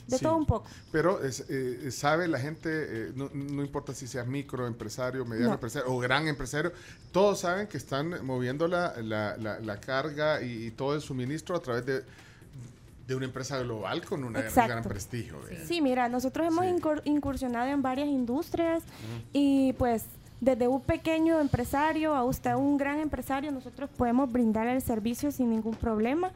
de 0.06 0.18
Sí. 0.18 0.22
todo 0.22 0.36
un 0.36 0.46
poco. 0.46 0.68
Pero 0.92 1.20
es, 1.24 1.46
eh, 1.48 1.90
sabe 1.90 2.28
la 2.28 2.38
gente, 2.38 2.68
eh, 2.72 3.12
no, 3.16 3.28
no 3.34 3.62
importa 3.64 3.92
si 3.92 4.06
seas 4.06 4.28
microempresario, 4.28 5.24
mediano 5.24 5.48
No. 5.48 5.54
empresario 5.54 5.92
o 5.92 5.98
gran 5.98 6.28
empresario, 6.28 6.70
todos 7.10 7.40
saben 7.40 7.66
que 7.66 7.76
están 7.76 8.24
moviendo 8.24 8.68
la, 8.68 8.94
la- 9.02 9.36
la- 9.36 9.58
la 9.58 9.80
carga 9.80 10.40
y, 10.42 10.66
y 10.66 10.70
todo 10.70 10.94
el 10.94 11.00
suministro 11.00 11.56
a 11.56 11.60
través 11.60 11.84
de, 11.84 12.04
de 13.08 13.14
una 13.16 13.24
empresa 13.24 13.58
global 13.58 14.04
con 14.04 14.22
un 14.22 14.32
gran 14.32 14.84
prestigio. 14.84 15.40
Sí, 15.66 15.80
mira, 15.80 16.08
nosotros 16.08 16.46
hemos 16.46 16.66
incur- 16.66 17.02
incursionado 17.04 17.68
en 17.68 17.82
varias 17.82 18.06
industrias 18.06 18.84
y 19.32 19.72
pues 19.72 20.04
desde 20.40 20.68
un 20.68 20.80
pequeño 20.80 21.38
empresario 21.40 22.14
hasta 22.14 22.56
un 22.56 22.78
gran 22.78 22.98
empresario 23.00 23.52
nosotros 23.52 23.90
podemos 23.90 24.30
brindar 24.30 24.66
el 24.68 24.80
servicio 24.82 25.30
sin 25.32 25.50
ningún 25.50 25.74
problema. 25.74 26.32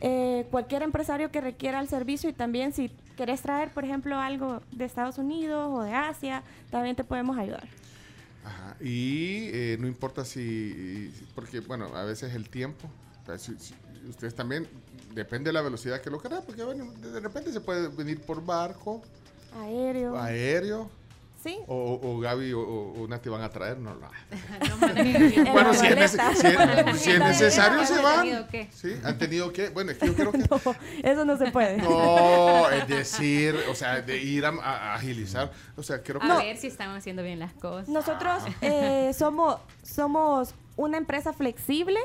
Eh, 0.00 0.46
cualquier 0.50 0.82
empresario 0.82 1.30
que 1.30 1.40
requiera 1.40 1.80
el 1.80 1.88
servicio 1.88 2.28
y 2.28 2.32
también 2.32 2.72
si 2.72 2.90
querés 3.16 3.40
traer, 3.40 3.72
por 3.72 3.84
ejemplo, 3.84 4.18
algo 4.18 4.60
de 4.72 4.84
Estados 4.84 5.18
Unidos 5.18 5.68
o 5.72 5.82
de 5.82 5.94
Asia, 5.94 6.42
también 6.70 6.96
te 6.96 7.04
podemos 7.04 7.38
ayudar. 7.38 7.68
Ajá, 8.44 8.76
Y 8.80 9.48
eh, 9.52 9.76
no 9.78 9.86
importa 9.86 10.24
si, 10.24 11.12
porque 11.34 11.60
bueno, 11.60 11.94
a 11.94 12.04
veces 12.04 12.34
el 12.34 12.50
tiempo, 12.50 12.88
si 13.38 13.52
ustedes 14.08 14.34
también, 14.34 14.66
depende 15.14 15.50
de 15.50 15.52
la 15.52 15.62
velocidad 15.62 16.00
que 16.00 16.10
lo 16.10 16.18
quieran, 16.20 16.42
porque 16.44 16.64
bueno, 16.64 16.90
de 16.92 17.20
repente 17.20 17.52
se 17.52 17.60
puede 17.60 17.88
venir 17.88 18.20
por 18.20 18.44
barco, 18.44 19.02
Aéreo. 19.52 20.16
aéreo, 20.18 20.90
Sí. 21.42 21.58
o, 21.66 21.98
o 22.02 22.20
Gaby 22.20 22.52
o, 22.52 22.60
o- 22.60 23.02
o 23.02 23.08
Nati 23.08 23.28
van 23.28 23.42
a 23.42 23.50
traer, 23.50 23.76
no, 23.80 23.94
no. 23.96 24.08
En 24.96 25.44
bueno, 25.52 25.74
si 25.74 25.86
es, 25.86 26.10
si 26.12 26.46
es- 26.46 27.00
si 27.00 27.10
es 27.10 27.18
necesario 27.18 27.84
se 27.84 27.94
¿Han 27.94 28.02
van. 28.02 28.20
tenido 28.22 28.46
qué? 28.48 28.68
¿Sí? 28.72 28.94
¿Han 29.02 29.18
tenido 29.18 29.52
qué? 29.52 29.68
Bueno, 29.70 29.90
es 29.90 29.98
que 29.98 30.06
yo 30.06 30.14
creo 30.14 30.30
que... 30.32 30.38
Eso 31.02 31.24
no 31.24 31.36
se 31.36 31.50
puede. 31.50 31.78
No, 31.78 32.70
es 32.70 32.86
decir, 32.86 33.56
o 33.70 33.74
sea, 33.74 34.00
de 34.02 34.18
ir 34.22 34.44
a, 34.46 34.50
a 34.50 34.94
agilizar, 34.94 35.50
o 35.76 35.82
sea, 35.82 36.02
creo 36.02 36.20
que... 36.20 36.26
A 36.26 36.36
ver 36.38 36.56
si 36.56 36.68
están 36.68 36.94
haciendo 36.94 37.22
bien 37.22 37.38
las 37.40 37.52
cosas. 37.54 37.88
Nosotros 37.88 38.42
eh, 38.60 39.10
somos, 39.16 39.56
somos 39.82 40.54
una 40.76 40.96
empresa 40.98 41.32
flexible 41.32 41.98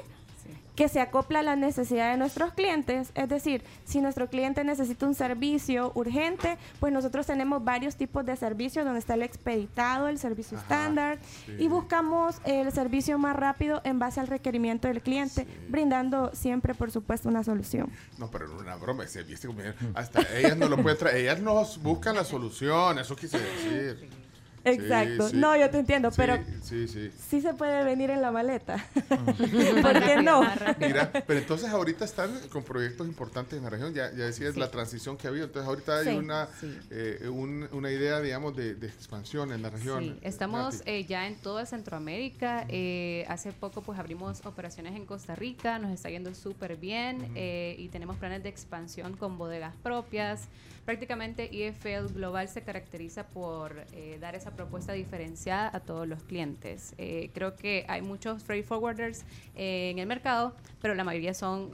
que 0.78 0.88
se 0.88 1.02
acopla 1.02 1.40
a 1.40 1.44
la 1.44 1.56
necesidad 1.56 2.12
de 2.12 2.18
nuestros 2.18 2.54
clientes. 2.54 3.10
Es 3.16 3.28
decir, 3.28 3.64
si 3.84 4.00
nuestro 4.00 4.30
cliente 4.30 4.64
necesita 4.64 5.08
un 5.08 5.16
servicio 5.16 5.92
urgente, 5.96 6.60
pues 6.80 6.94
nosotros 6.94 7.26
tenemos 7.26 7.64
varios 7.64 7.96
tipos 7.96 8.24
de 8.28 8.36
servicios 8.36 8.86
donde 8.86 9.00
está 9.00 9.16
el 9.16 9.24
expeditado, 9.24 10.08
el 10.08 10.20
servicio 10.20 10.56
estándar 10.56 11.18
sí. 11.48 11.56
y 11.58 11.68
buscamos 11.68 12.36
el 12.46 12.72
servicio 12.72 13.18
más 13.18 13.36
rápido 13.36 13.82
en 13.86 13.98
base 13.98 14.20
al 14.20 14.28
requerimiento 14.28 14.88
del 14.88 15.02
cliente, 15.02 15.48
brindando 15.68 16.30
siempre, 16.36 16.76
por 16.76 16.92
supuesto, 16.92 17.28
una 17.28 17.44
solución. 17.44 17.92
No, 18.20 18.30
pero 18.30 18.48
no 18.48 18.60
una 18.60 18.76
broma, 18.76 19.04
ese 19.04 19.26
hasta 19.96 20.22
ellas 20.38 20.58
no 20.58 20.70
lo 20.70 20.78
pueden 20.78 21.00
traer, 21.00 21.18
ellas 21.18 21.40
nos 21.40 21.82
buscan 21.82 22.16
la 22.16 22.24
solución, 22.24 23.00
eso 23.00 23.16
quise 23.16 23.40
decir. 23.40 24.27
Exacto. 24.64 25.30
sí. 25.30 25.38
No, 25.38 25.56
yo 25.56 25.70
te 25.70 25.80
entiendo, 25.80 26.10
Sí, 26.12 26.16
pero 26.18 26.38
Sí, 26.62 26.88
sí. 26.88 27.12
sí 27.30 27.42
se 27.42 27.54
puede 27.54 27.84
venir 27.84 28.10
en 28.10 28.22
la 28.22 28.32
maleta. 28.32 28.84
¿Por 29.82 30.04
qué 30.04 30.22
no? 30.22 30.42
Mira, 30.80 31.12
pero 31.26 31.40
entonces 31.40 31.70
ahorita 31.70 32.06
están 32.06 32.32
con 32.50 32.64
proyectos 32.64 33.08
importantes 33.08 33.58
en 33.58 33.64
la 33.64 33.70
región, 33.70 33.94
ya, 33.94 34.12
ya 34.12 34.26
decías 34.26 34.58
la 34.58 34.70
transición 34.70 35.18
que 35.18 35.28
ha 35.28 35.30
habido, 35.30 35.46
entonces 35.46 35.68
ahorita 35.70 36.00
hay 36.00 36.06
Sí, 36.08 36.16
una, 36.16 36.48
sí. 36.60 36.78
eh, 36.92 37.30
un- 37.32 37.68
una 37.72 37.92
idea, 37.92 38.20
digamos, 38.20 38.56
de, 38.56 38.76
de 38.76 38.88
expansión 38.88 39.52
en 39.52 39.62
la 39.62 39.70
región. 39.70 40.04
Sí, 40.04 40.16
estamos 40.22 40.82
eh, 40.86 41.06
ya 41.06 41.28
en 41.28 41.36
toda 41.36 41.66
Centroamérica. 41.66 42.66
eh, 42.70 43.26
hace 43.30 43.52
poco 43.52 43.82
pues 43.82 43.98
abrimos 44.00 44.46
operaciones 44.46 44.96
en 44.96 45.06
Costa 45.06 45.36
Rica, 45.36 45.80
nos 45.80 45.92
está 45.92 46.10
yendo 46.10 46.34
súper 46.36 46.76
bien 46.78 47.32
eh, 47.36 47.76
y 47.80 47.88
tenemos 47.90 48.18
planes 48.18 48.44
de 48.44 48.50
expansión 48.50 49.16
con 49.16 49.38
bodegas 49.38 49.74
propias. 49.84 50.48
Prácticamente 50.88 51.50
EFL 51.52 52.14
Global 52.14 52.48
se 52.48 52.62
caracteriza 52.62 53.28
por 53.28 53.86
eh, 53.92 54.18
dar 54.22 54.36
esa 54.36 54.52
propuesta 54.52 54.94
diferenciada 54.94 55.70
a 55.74 55.82
todos 55.82 56.08
los 56.08 56.24
clientes. 56.24 56.96
Eh, 56.98 57.30
creo 57.34 57.58
que 57.58 57.86
hay 57.90 58.02
muchos 58.02 58.42
freight 58.46 58.66
forwarders 58.66 59.26
eh, 59.54 59.90
en 59.90 60.00
el 60.00 60.08
mercado, 60.08 60.56
pero 60.82 60.96
la 60.96 61.04
mayoría 61.04 61.34
son 61.34 61.72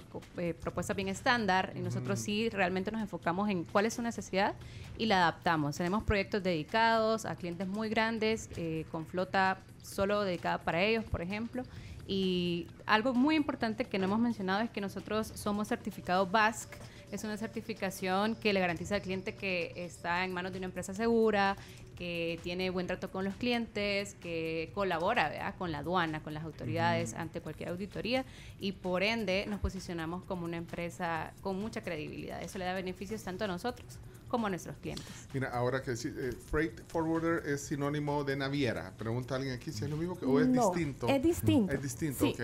propuestas 0.61 0.95
bien 0.95 1.09
estándar 1.09 1.74
y 1.75 1.82
nosotros 1.82 2.17
sí 2.17 2.50
realmente 2.50 2.92
nos 2.92 3.01
enfocamos 3.01 3.51
en 3.51 3.66
cuál 3.66 3.85
es 3.85 3.93
su 3.93 4.01
necesidad 4.01 4.56
y 4.98 5.06
la 5.06 5.17
adaptamos. 5.17 5.77
Tenemos 5.77 6.03
proyectos 6.03 6.42
dedicados 6.42 7.27
a 7.27 7.35
clientes 7.35 7.67
muy 7.67 7.90
grandes, 7.90 8.50
con 8.90 9.06
flota 9.06 9.59
solo 9.83 10.24
dedicada 10.24 10.58
para 10.58 10.82
ellos, 10.82 11.06
por 11.06 11.22
ejemplo. 11.22 11.61
Y 12.08 12.66
algo 12.88 13.14
muy 13.14 13.35
importante 13.35 13.85
que 13.85 14.00
no 14.00 14.06
hemos 14.06 14.19
mencionado 14.19 14.61
es 14.61 14.72
que 14.72 14.82
nosotros 14.82 15.27
somos 15.35 15.67
certificados 15.67 16.32
BASC, 16.32 16.74
Es 17.14 17.24
una 17.24 17.38
certificación 17.38 18.33
que 18.33 18.53
le 18.53 18.59
garantiza 18.59 18.95
al 18.95 19.03
cliente 19.03 19.35
que 19.35 19.72
está 19.75 20.25
en 20.25 20.33
manos 20.33 20.51
de 20.51 20.58
una 20.58 20.66
empresa 20.66 20.95
segura, 20.95 21.56
que 21.95 22.40
tiene 22.42 22.72
buen 22.72 22.88
trato 22.88 23.11
con 23.11 23.24
los 23.24 23.35
clientes, 23.35 24.16
que 24.16 24.72
colabora 24.74 25.30
¿verdad? 25.30 25.53
con 25.59 25.72
la 25.72 25.77
aduana, 25.77 26.24
con 26.24 26.33
las 26.33 26.43
autoridades 26.43 27.14
ante 27.14 27.40
cualquier 27.40 27.69
auditoría 27.69 28.25
y 28.59 28.72
por 28.72 29.03
ende 29.03 29.45
nos 29.48 29.59
posicionamos 29.59 30.24
como 30.24 30.43
una 30.45 30.58
empresa 30.58 31.33
con 31.42 31.59
mucha 31.61 31.82
credibilidad. 31.83 32.42
Eso 32.42 32.58
le 32.58 32.66
da 32.66 32.74
beneficios 32.74 33.22
tanto 33.22 33.43
a 33.43 33.48
nosotros 33.48 34.00
como 34.27 34.48
a 34.48 34.50
nuestros 34.50 34.75
clientes. 34.77 35.06
Mira, 35.35 35.50
ahora 35.51 35.83
que 35.83 35.92
eh, 35.92 36.32
freight 36.50 36.82
forwarder 36.88 37.48
es 37.48 37.61
sinónimo 37.61 38.24
de 38.24 38.38
naviera. 38.38 38.92
Pregunta 38.98 39.35
alguien 39.35 39.53
aquí 39.53 39.72
si 39.72 39.83
es 39.83 39.90
lo 39.92 39.98
mismo 39.98 40.17
que, 40.17 40.25
o 40.25 40.40
es 40.40 40.48
No, 40.48 40.72
distinto. 40.72 41.08
es 41.08 41.22
distinto. 41.22 41.72
Es 41.72 41.83
distinto, 41.83 42.25
Sí. 42.25 42.32
ok. 42.33 42.42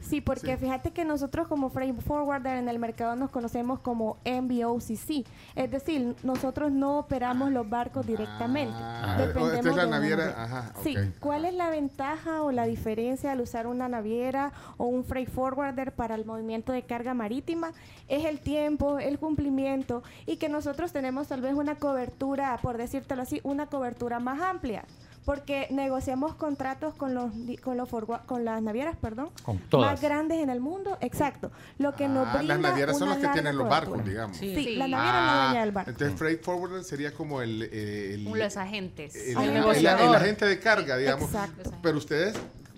Sí, 0.00 0.20
porque 0.20 0.56
Sí. 0.56 0.64
fíjate 0.64 0.92
que 0.92 1.04
nosotros 1.04 1.48
como 1.48 1.68
freight 1.68 2.00
forwarder 2.00 2.58
en 2.58 2.68
el 2.68 2.78
mercado 2.78 3.16
nos 3.16 3.30
conocemos 3.30 3.80
como 3.80 4.18
MBOCC. 4.24 5.26
Es 5.56 5.70
decir, 5.70 6.14
nosotros 6.22 6.70
no 6.70 6.98
operamos 6.98 7.50
los 7.50 7.68
barcos 7.68 8.06
directamente. 8.06 8.74
Ah, 8.76 9.16
Dependemos 9.18 9.54
esta 9.54 9.70
es 9.70 9.76
la 9.76 9.84
de 9.84 9.90
naviera, 9.90 10.42
ajá, 10.44 10.72
Sí. 10.82 10.94
¿cuál 11.18 11.44
es 11.44 11.54
la 11.54 11.70
ventaja 11.70 12.42
o 12.42 12.52
la 12.52 12.66
diferencia 12.66 13.32
al 13.32 13.40
usar 13.40 13.66
una 13.66 13.88
naviera 13.88 14.52
o 14.76 14.86
un 14.86 15.04
freight 15.04 15.28
forwarder 15.30 15.92
para 15.92 16.14
el 16.14 16.24
movimiento 16.24 16.72
de 16.72 16.82
carga 16.82 17.14
marítima? 17.14 17.72
Es 18.08 18.24
el 18.26 18.38
tiempo, 18.40 18.98
el 18.98 19.18
cumplimiento 19.18 20.02
y 20.26 20.36
que 20.36 20.48
nosotros 20.48 20.92
tenemos 20.92 21.28
tal 21.28 21.40
vez 21.40 21.54
una 21.54 21.76
cobertura, 21.76 22.58
por 22.62 22.76
decírtelo 22.76 23.22
así, 23.22 23.40
una 23.42 23.66
cobertura 23.66 24.20
más 24.20 24.40
amplia. 24.40 24.84
Porque 25.26 25.66
negociamos 25.70 26.34
contratos 26.36 26.94
con 26.94 27.12
los 27.12 27.34
di- 27.46 27.56
con 27.56 27.76
los 27.76 27.88
con 28.26 28.44
las 28.44 28.62
navieras, 28.62 28.96
perdón, 28.96 29.30
Con 29.42 29.58
todas. 29.58 29.90
más 29.90 30.00
grandes 30.00 30.38
en 30.38 30.48
el 30.50 30.60
mundo, 30.60 30.96
exacto. 31.00 31.50
Lo 31.78 31.94
que 31.96 32.06
nos 32.08 32.28
Ah, 32.28 32.36
brinda 32.38 32.54
las 32.54 32.62
navieras 32.62 32.96
son 32.98 33.08
una 33.08 33.18
las 33.18 33.26
que 33.26 33.32
tienen 33.32 33.56
los 33.58 33.66
cobertura. 33.66 33.90
barcos, 33.90 34.08
digamos. 34.08 34.36
Sí, 34.36 34.76
la 34.76 34.86
naviera 34.86 35.18
es 35.18 35.26
la 35.26 35.42
dueña 35.46 35.60
del 35.62 35.72
barco. 35.72 35.90
Entonces, 35.90 36.16
freight 36.18 36.42
forwarder 36.44 36.84
sería 36.84 37.12
como 37.12 37.42
el, 37.42 37.68
eh, 37.72 38.14
el, 38.14 38.24
Los 38.24 38.56
agentes. 38.56 39.16
el, 39.16 39.36
Ah, 39.36 39.42
el- 39.42 39.50
el 39.50 39.56
el- 39.56 39.60
negociador. 39.62 40.08
el 40.08 40.14
agente 40.14 40.46
de 40.46 40.60
carga, 40.60 40.96
digamos. 40.96 41.24
Exacto. 41.28 41.72
Pero 41.82 41.98
ustedes, 41.98 42.36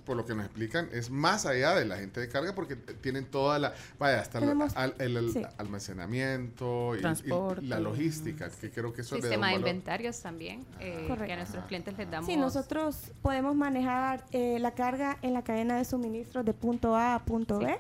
por 0.09 0.17
lo 0.17 0.25
que 0.27 0.35
nos 0.35 0.47
explican, 0.47 0.89
es 0.93 1.11
más 1.11 1.47
allá 1.47 1.75
del 1.77 1.93
agente 1.93 2.19
de 2.19 2.29
carga 2.29 2.55
porque 2.55 2.75
tienen 2.75 3.27
toda 3.27 3.59
la, 3.61 3.75
vaya, 3.99 4.21
hasta 4.23 4.41
la- 4.41 4.65
al- 4.75 4.95
el, 4.99 5.17
el 5.19 5.33
sí. 5.33 5.43
almacenamiento 5.59 6.95
y, 6.95 6.99
y 6.99 7.01
Transporte. 7.03 7.63
la 7.67 7.79
logística, 7.79 8.51
que 8.51 8.71
creo 8.71 8.93
que 8.93 9.03
eso 9.03 9.15
le 9.17 9.21
da 9.21 9.27
un 9.27 9.31
Sistema 9.33 9.49
de 9.51 9.55
inventarios 9.57 10.21
también, 10.21 10.65
eh, 10.81 11.07
que 11.27 11.33
a 11.33 11.37
nuestros 11.37 11.65
clientes 11.67 11.97
les 11.99 12.11
damos. 12.11 12.27
Sí, 12.29 12.37
nosotros 12.37 13.13
podemos 13.23 13.55
manejar 13.55 14.25
eh, 14.33 14.59
la 14.61 14.73
carga 14.73 15.19
en 15.23 15.35
la 15.35 15.43
cadena 15.43 15.77
de 15.77 15.85
suministro 15.85 16.43
de 16.43 16.53
punto 16.55 16.97
A 16.97 17.15
a 17.15 17.19
punto 17.25 17.59
B 17.59 17.79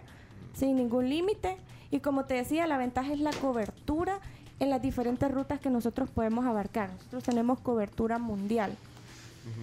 sin 0.54 0.76
ningún 0.76 1.08
límite. 1.08 1.56
Y 1.90 2.00
como 2.00 2.26
te 2.26 2.34
decía, 2.34 2.66
la 2.66 2.76
ventaja 2.76 3.12
es 3.12 3.20
la 3.20 3.32
cobertura 3.32 4.20
en 4.60 4.70
las 4.70 4.82
diferentes 4.82 5.30
rutas 5.30 5.60
que 5.60 5.70
nosotros 5.70 6.10
podemos 6.10 6.44
abarcar. 6.44 6.90
Nosotros 6.92 7.24
tenemos 7.24 7.60
cobertura 7.60 8.18
mundial. 8.18 8.76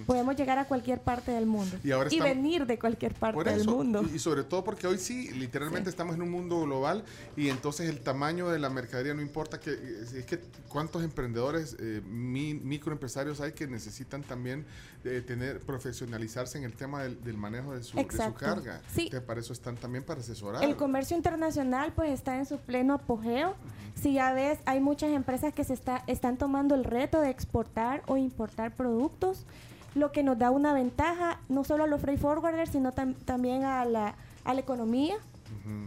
Podemos 0.06 0.36
llegar 0.36 0.58
a 0.58 0.64
cualquier 0.66 1.00
parte 1.00 1.32
del 1.32 1.46
mundo 1.46 1.76
Y 1.82 1.90
ahora 1.90 2.08
estamos- 2.08 2.28
venir 2.34 2.66
de 2.66 2.78
cualquier 2.78 3.14
parte 3.14 3.50
del 3.50 3.66
mundo. 3.66 4.02
Y, 4.10 4.16
y 4.16 4.18
sobre 4.18 4.44
todo 4.44 4.62
porque 4.64 4.86
hoy 4.86 4.98
sí, 4.98 5.30
literalmente 5.32 5.90
estamos 5.90 6.14
en 6.14 6.22
un 6.22 6.30
mundo 6.30 6.60
global 6.62 7.04
y 7.36 7.48
entonces 7.48 7.88
el 7.88 8.00
tamaño 8.00 8.48
de 8.48 8.58
la 8.58 8.70
mercadería 8.70 9.14
no 9.14 9.22
importa 9.22 9.58
que 9.60 9.70
eh, 9.72 10.04
es 10.18 10.24
que 10.26 10.40
cuántos 10.68 11.02
emprendedores, 11.02 11.76
eh, 11.80 12.02
mi- 12.06 12.54
microempresarios 12.54 13.40
hay 13.40 13.52
que 13.52 13.66
necesitan 13.66 14.22
también 14.22 14.64
eh, 15.04 15.22
tener 15.24 15.60
profesionalizarse 15.60 16.58
en 16.58 16.64
el 16.64 16.72
tema 16.74 17.02
del, 17.02 17.22
del 17.22 17.36
manejo 17.36 17.72
de 17.74 17.82
su, 17.82 17.96
de 17.96 18.02
su 18.02 18.06
Exacto. 18.08 18.38
carga. 18.40 18.80
Sí. 18.92 19.02
Entonces, 19.04 19.26
para 19.26 19.40
eso 19.40 19.52
están 19.52 19.76
también 19.76 20.02
para 20.04 20.20
asesorar. 20.20 20.64
El 20.64 20.76
comercio 20.76 21.16
internacional 21.16 21.92
pues 21.94 22.10
está 22.10 22.36
en 22.38 22.46
su 22.46 22.58
pleno 22.58 22.94
apogeo. 22.94 23.54
Si 23.94 24.14
ya 24.14 24.32
ves, 24.32 24.58
hay 24.66 24.80
muchas 24.80 25.10
empresas 25.12 25.54
que 25.54 25.64
se 25.64 25.72
está, 25.74 26.02
están 26.06 26.36
tomando 26.36 26.74
el 26.74 26.84
reto 26.84 27.20
de 27.20 27.30
exportar 27.30 28.02
o 28.06 28.16
importar 28.16 28.74
productos, 28.74 29.46
lo 29.96 30.12
que 30.12 30.22
nos 30.22 30.38
da 30.38 30.50
una 30.50 30.72
ventaja 30.72 31.40
no 31.48 31.64
solo 31.64 31.84
a 31.84 31.86
los 31.86 32.00
freight 32.00 32.20
forwarders, 32.20 32.70
sino 32.70 32.92
tam- 32.92 33.14
también 33.24 33.64
a 33.64 33.84
la, 33.84 34.14
a 34.44 34.54
la 34.54 34.60
economía, 34.60 35.16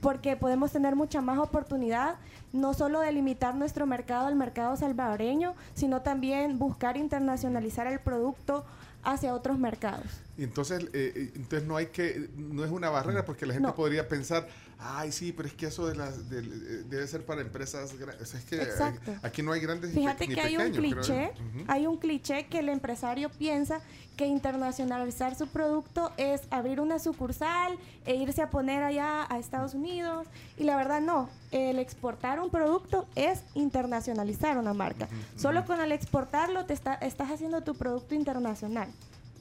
porque 0.01 0.35
podemos 0.35 0.71
tener 0.71 0.95
mucha 0.95 1.21
más 1.21 1.37
oportunidad, 1.37 2.15
no 2.51 2.73
solo 2.73 2.99
de 3.01 3.11
limitar 3.11 3.55
nuestro 3.55 3.85
mercado 3.85 4.27
al 4.27 4.35
mercado 4.35 4.75
salvadoreño, 4.75 5.53
sino 5.73 6.01
también 6.01 6.59
buscar 6.59 6.97
internacionalizar 6.97 7.87
el 7.87 7.99
producto 7.99 8.65
hacia 9.03 9.33
otros 9.33 9.57
mercados. 9.59 10.05
Y 10.37 10.43
entonces, 10.43 10.83
eh, 10.93 11.13
eh, 11.15 11.31
entonces 11.35 11.67
no 11.67 11.77
hay 11.77 11.87
que, 11.87 12.29
no 12.37 12.65
es 12.65 12.71
una 12.71 12.89
barrera 12.89 13.23
porque 13.25 13.45
la 13.45 13.53
gente 13.53 13.67
No. 13.69 13.75
podría 13.75 14.07
pensar, 14.09 14.47
ay 14.81 15.11
sí, 15.11 15.33
pero 15.33 15.47
es 15.49 15.53
que 15.55 15.65
eso 15.67 15.85
de 15.87 15.95
las, 15.95 16.29
del- 16.29 16.51
eh, 16.53 16.83
debe 16.89 17.05
ser 17.07 17.25
para 17.25 17.41
empresas 17.41 17.93
grandes. 17.97 18.33
Es 18.33 18.45
que 18.45 18.61
Exacto. 18.61 19.11
aquí 19.23 19.41
no 19.41 19.51
hay 19.51 19.59
grandes 19.59 19.93
Fíjate 19.93 20.25
ni 20.27 20.35
que 20.35 20.41
hay 20.41 20.55
un 20.55 20.63
pequeños, 20.71 20.77
creo 21.05 21.27
yo. 21.27 21.33
cliché, 21.33 21.65
hay 21.67 21.85
un 21.87 21.97
cliché 21.97 22.47
que 22.47 22.59
el 22.59 22.69
empresario 22.69 23.29
piensa 23.29 23.81
que 24.15 24.25
internacionalizar 24.25 25.35
su 25.35 25.47
producto 25.47 26.11
es 26.17 26.41
abrir 26.49 26.79
una 26.81 26.99
sucursal 26.99 27.77
e 28.05 28.15
irse 28.15 28.41
a 28.41 28.49
poner 28.49 28.83
allá 28.83 29.25
a 29.29 29.37
Estados 29.39 29.73
Unidos 29.73 30.27
y 30.57 30.63
la 30.63 30.75
verdad 30.75 31.01
no, 31.01 31.29
el 31.51 31.77
exportar 31.79 32.39
un 32.39 32.49
producto 32.49 33.07
es 33.15 33.43
internacionalizar 33.55 34.57
una 34.57 34.73
marca. 34.73 35.07
Solo 35.35 35.65
con 35.65 35.79
el 35.81 35.91
exportarlo 35.91 36.65
te 36.65 36.73
está- 36.73 36.95
estás 36.95 37.31
haciendo 37.31 37.61
tu 37.61 37.75
producto 37.75 38.15
internacional, 38.15 38.89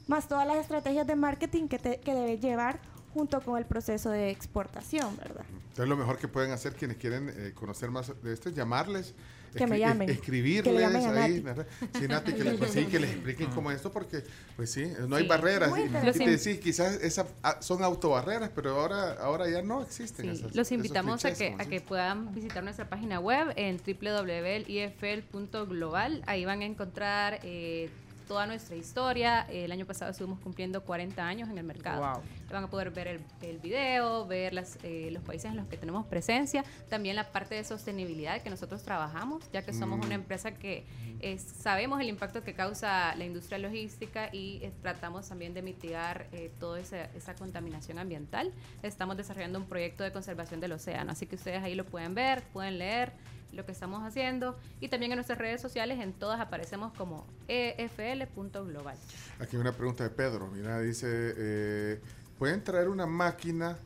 más 0.07 0.27
todas 0.29 0.47
las 0.47 0.59
estrategias 0.59 1.07
de 1.07 1.17
marketing 1.17 1.69
que, 1.69 1.79
te, 1.79 2.01
que 2.01 2.15
debes 2.15 2.41
llevar 2.41 2.79
junto 3.19 3.41
con 3.41 3.59
el 3.59 3.65
proceso 3.67 4.11
de 4.11 4.31
exportación, 4.31 5.17
¿verdad? 5.17 5.45
Entonces 5.71 5.89
lo 5.89 5.97
mejor 5.97 6.19
que 6.19 6.29
pueden 6.29 6.53
hacer 6.53 6.75
quienes 6.75 6.99
quieren 6.99 7.33
eh, 7.37 7.51
conocer 7.53 7.91
más 7.91 8.13
de 8.23 8.33
esto 8.33 8.49
es 8.49 8.55
llamarles. 8.55 9.13
Que 9.57 9.67
me 9.67 9.79
llamen. 9.79 10.09
Escribirles 10.11 10.63
Que 10.63 10.73
le 10.73 10.81
llamen 10.81 11.07
a 11.07 11.25
ahí. 11.25 11.31
Nati. 11.33 11.41
¿verdad? 11.41 11.67
Sí, 11.99 12.07
Nati, 12.07 12.33
que, 12.35 12.45
les, 12.45 12.59
pues 12.59 12.71
sí, 12.73 12.85
que 12.85 13.01
les 13.01 13.11
expliquen 13.11 13.51
cómo 13.51 13.71
es 13.71 13.77
esto, 13.79 13.91
porque 13.91 14.23
pues 14.57 14.71
sí, 14.71 14.93
no 15.09 15.17
hay 15.17 15.23
Sí. 15.23 15.29
barreras. 15.29 15.73
Y, 15.77 15.81
y 15.85 15.89
te 16.13 16.29
decís, 16.31 16.59
quizás 16.61 16.97
esas 17.03 17.27
ah, 17.43 17.57
son 17.61 17.83
autobarreras, 17.83 18.51
pero 18.55 18.79
ahora, 18.79 19.15
ahora 19.15 19.49
ya 19.49 19.63
no 19.63 19.81
existen. 19.83 20.27
Sí, 20.27 20.31
esas- 20.33 20.43
los 20.55 20.67
esos 20.67 20.73
invitamos 20.73 21.25
a 21.25 21.33
que, 21.33 21.57
a 21.59 21.65
que 21.65 21.81
puedan 21.81 22.33
visitar 22.35 22.63
nuestra 22.63 22.89
página 22.89 23.19
web 23.21 23.53
en 23.57 23.79
www.ifl.global. 23.79 26.23
Ahí 26.27 26.45
van 26.45 26.61
a 26.61 26.65
encontrar 26.67 27.41
eh, 27.43 27.89
toda 28.29 28.47
nuestra 28.47 28.77
historia. 28.77 29.47
El 29.51 29.73
año 29.73 29.87
pasado 29.87 30.11
estuvimos 30.11 30.39
cumpliendo 30.39 30.85
40 30.85 31.27
años 31.27 31.49
en 31.49 31.59
el 31.59 31.65
mercado. 31.65 32.01
Wow. 32.01 32.23
Van 32.53 32.65
a 32.65 32.71
poder 32.71 32.91
ver 32.91 33.09
el, 33.09 33.21
el 33.43 33.59
video, 33.59 34.27
ver 34.27 34.55
las, 34.55 34.79
eh, 34.85 35.09
los 35.11 35.23
países 35.23 35.51
en 35.51 35.57
los 35.57 35.67
que 35.67 35.77
tenemos 35.77 36.07
presencia, 36.07 36.65
también 36.89 37.17
la 37.17 37.33
parte 37.33 37.55
de 37.55 37.65
sostenibilidad 37.65 38.41
que 38.43 38.51
nosotros 38.51 38.83
trabajamos, 38.83 39.51
ya 39.53 39.63
que 39.63 39.73
somos 39.73 39.99
Mm. 39.99 40.05
una 40.05 40.15
empresa 40.15 40.53
que 40.53 40.85
eh, 41.21 41.39
sabemos 41.39 42.01
el 42.01 42.09
impacto 42.09 42.45
que 42.45 42.55
causa 42.55 43.15
la 43.17 43.25
industria 43.25 43.59
logística 43.59 44.29
y 44.33 44.61
eh, 44.63 44.73
tratamos 44.83 45.29
también 45.29 45.55
de 45.55 45.63
mitigar 45.63 46.27
eh, 46.33 46.53
toda 46.61 46.79
esa, 46.79 47.05
esa 47.17 47.35
contaminación 47.35 47.99
ambiental. 47.99 48.53
Estamos 48.83 49.17
desarrollando 49.17 49.59
un 49.59 49.67
proyecto 49.67 50.05
de 50.05 50.13
conservación 50.13 50.61
del 50.61 50.73
océano, 50.73 51.11
así 51.13 51.27
que 51.27 51.37
ustedes 51.37 51.63
ahí 51.63 51.75
lo 51.75 51.85
pueden 51.85 52.15
ver, 52.15 52.43
pueden 52.53 52.79
leer 52.79 53.13
lo 53.53 53.65
que 53.65 53.73
estamos 53.73 54.03
haciendo 54.05 54.59
y 54.81 54.89
también 54.89 55.13
en 55.13 55.17
nuestras 55.17 55.39
redes 55.39 55.61
sociales, 55.61 56.01
en 56.01 56.13
todas 56.13 56.41
aparecemos 56.41 56.93
como 56.95 57.27
efl.global. 57.49 58.97
Aquí 59.41 59.57
hay 59.57 59.61
una 59.61 59.73
pregunta 59.73 60.05
de 60.05 60.11
Pedro. 60.11 60.49
Mira, 60.49 60.81
dice, 60.81 61.07
eh, 61.09 62.01
¿pueden 62.39 62.63
traer 62.63 62.89
una 62.89 63.07
máquina 63.07 63.79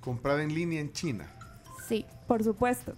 comprada 0.00 0.42
en 0.42 0.54
línea 0.54 0.80
en 0.80 0.92
China? 0.92 1.30
Sí, 1.86 2.04
por 2.26 2.44
supuesto. 2.44 2.94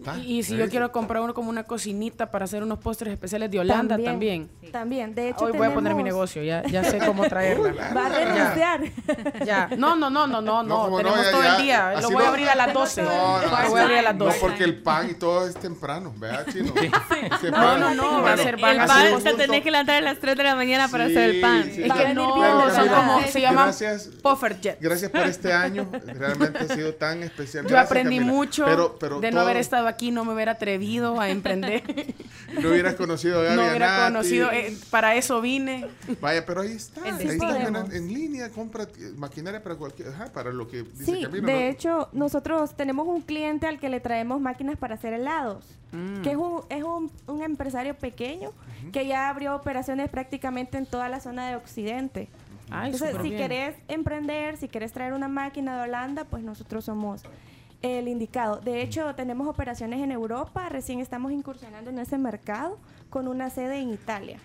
Está. 0.00 0.18
Y, 0.18 0.38
y 0.38 0.42
si 0.42 0.52
yo 0.52 0.58
¿Ves? 0.60 0.70
quiero 0.70 0.90
comprar 0.92 1.22
uno 1.22 1.34
como 1.34 1.50
una 1.50 1.64
cocinita 1.64 2.30
para 2.30 2.44
hacer 2.46 2.62
unos 2.62 2.78
postres 2.78 3.12
especiales 3.12 3.50
de 3.50 3.60
Holanda 3.60 3.98
también. 3.98 4.50
También, 4.72 5.14
de 5.14 5.30
hecho 5.30 5.44
Hoy 5.44 5.52
voy 5.52 5.66
a 5.66 5.74
poner 5.74 5.94
mi 5.94 6.02
tenemos- 6.02 6.04
negocio, 6.04 6.42
ya, 6.42 6.62
ya 6.64 6.84
sé 6.84 6.98
cómo 6.98 7.24
traerla. 7.28 7.72
Va 7.96 8.06
a 8.06 8.08
renunciar. 8.08 8.80
Ya, 9.40 9.44
ya. 9.44 9.70
No, 9.76 9.96
no, 9.96 10.10
no, 10.10 10.26
no, 10.26 10.40
no, 10.40 10.62
no. 10.62 10.96
Tenemos 10.96 11.24
ya- 11.24 11.30
todo 11.30 11.42
ya, 11.42 11.56
el 11.56 11.62
día. 11.62 11.92
Lo 12.00 12.10
voy 12.10 12.16
a 12.22 12.26
no- 12.26 12.30
abrir 12.30 12.48
a 12.48 12.54
las 12.54 12.72
12. 12.72 13.02
No, 13.02 13.10
no, 13.10 13.62
Lo 13.62 13.70
voy 13.70 13.80
a 13.80 13.82
abrir 13.82 13.98
a 13.98 14.02
las 14.02 14.14
no, 14.16 14.24
12. 14.26 14.38
porque 14.40 14.64
el 14.64 14.82
pan 14.82 15.10
y 15.10 15.14
todo 15.14 15.46
es 15.46 15.54
temprano, 15.56 16.12
¿verdad, 16.16 16.46
chino? 16.52 16.72
Se 17.40 17.50
No, 17.50 17.56
puede- 17.56 17.78
no, 17.80 17.94
no, 17.94 18.22
va 18.22 18.32
a 18.32 18.36
ser 18.36 18.56
van 18.60 18.74
El 18.76 18.80
a 18.82 18.86
pan 18.86 19.22
te 19.22 19.34
tenés 19.34 19.62
que 19.62 19.70
levantar 19.70 19.96
a 19.96 20.00
las 20.00 20.18
3 20.18 20.36
de 20.36 20.44
la 20.44 20.54
mañana 20.54 20.88
para 20.88 21.06
Sí, 21.06 21.12
hacer 21.12 21.30
el 21.30 21.40
pan. 21.40 21.64
sí. 21.64 21.82
Es 21.84 21.92
que 21.92 22.14
no, 22.14 22.70
son 22.74 22.88
como, 22.88 23.20
se 23.22 23.40
llaman 23.40 23.64
gracias, 23.66 24.08
puffer 24.22 24.60
jet. 24.60 24.78
gracias 24.80 25.10
por 25.10 25.20
este 25.22 25.52
año. 25.52 25.88
Realmente 26.06 26.58
ha 26.58 26.74
sido 26.74 26.94
tan 26.94 27.22
especial. 27.22 27.66
Yo 27.66 27.78
aprendí 27.78 28.20
mucho 28.20 28.66
de 29.20 29.30
no 29.32 29.40
haber 29.40 29.56
estado 29.56 29.86
aquí, 29.90 30.10
no 30.10 30.24
me 30.24 30.32
hubiera 30.34 30.52
atrevido 30.52 31.20
a 31.20 31.28
emprender. 31.30 31.82
No 32.60 32.70
hubieras 32.70 32.94
conocido 32.94 33.40
a 33.40 33.44
Gaby 33.44 33.56
no 33.56 33.66
hubiera 33.68 34.04
conocido, 34.06 34.50
eh, 34.50 34.76
para 34.90 35.14
eso 35.14 35.40
vine. 35.40 35.86
Vaya, 36.20 36.44
pero 36.46 36.62
ahí 36.62 36.72
está. 36.72 37.06
En 37.06 37.14
ahí 37.14 37.20
sí 37.22 37.28
está 37.28 37.46
podemos. 37.48 37.90
en, 37.90 37.96
en 37.96 38.08
línea, 38.12 38.50
compra 38.50 38.84
eh, 38.84 39.12
maquinaria 39.16 39.62
para 39.62 39.76
cualquier. 39.76 40.08
Ajá, 40.08 40.26
para 40.32 40.50
lo 40.52 40.66
que 40.68 40.82
dice 40.82 41.04
Sí, 41.04 41.22
Camilo. 41.22 41.46
de 41.46 41.52
¿no? 41.52 41.58
hecho, 41.60 42.08
nosotros 42.12 42.74
tenemos 42.76 43.06
un 43.06 43.20
cliente 43.20 43.66
al 43.66 43.78
que 43.78 43.88
le 43.88 44.00
traemos 44.00 44.40
máquinas 44.40 44.76
para 44.78 44.94
hacer 44.94 45.12
helados, 45.12 45.64
Mm. 45.92 46.22
que 46.22 46.30
es 46.30 46.36
un, 46.36 46.62
es 46.68 46.84
un, 46.84 47.10
un 47.26 47.42
empresario 47.42 47.94
pequeño 47.94 48.52
que 48.92 49.06
ya 49.08 49.28
abrió 49.28 49.56
operaciones 49.56 50.08
prácticamente 50.08 50.78
en 50.78 50.86
toda 50.86 51.08
la 51.08 51.18
zona 51.20 51.48
de 51.48 51.56
Occidente. 51.56 52.28
Ay, 52.70 52.92
Entonces, 52.92 53.16
si 53.20 53.30
bien. 53.30 53.36
querés 53.36 53.74
emprender, 53.88 54.56
si 54.56 54.68
querés 54.68 54.92
traer 54.92 55.12
una 55.14 55.26
máquina 55.26 55.76
de 55.76 55.82
Holanda, 55.88 56.24
pues 56.24 56.44
nosotros 56.44 56.84
somos 56.84 57.22
el 57.82 58.08
indicado. 58.08 58.60
De 58.60 58.82
hecho, 58.82 59.14
tenemos 59.14 59.48
operaciones 59.48 60.00
en 60.00 60.12
Europa, 60.12 60.68
recién 60.68 61.00
estamos 61.00 61.32
incursionando 61.32 61.90
en 61.90 61.98
ese 61.98 62.18
mercado 62.18 62.78
con 63.08 63.28
una 63.28 63.50
sede 63.50 63.78
en 63.80 63.90
Italia. 63.90 64.38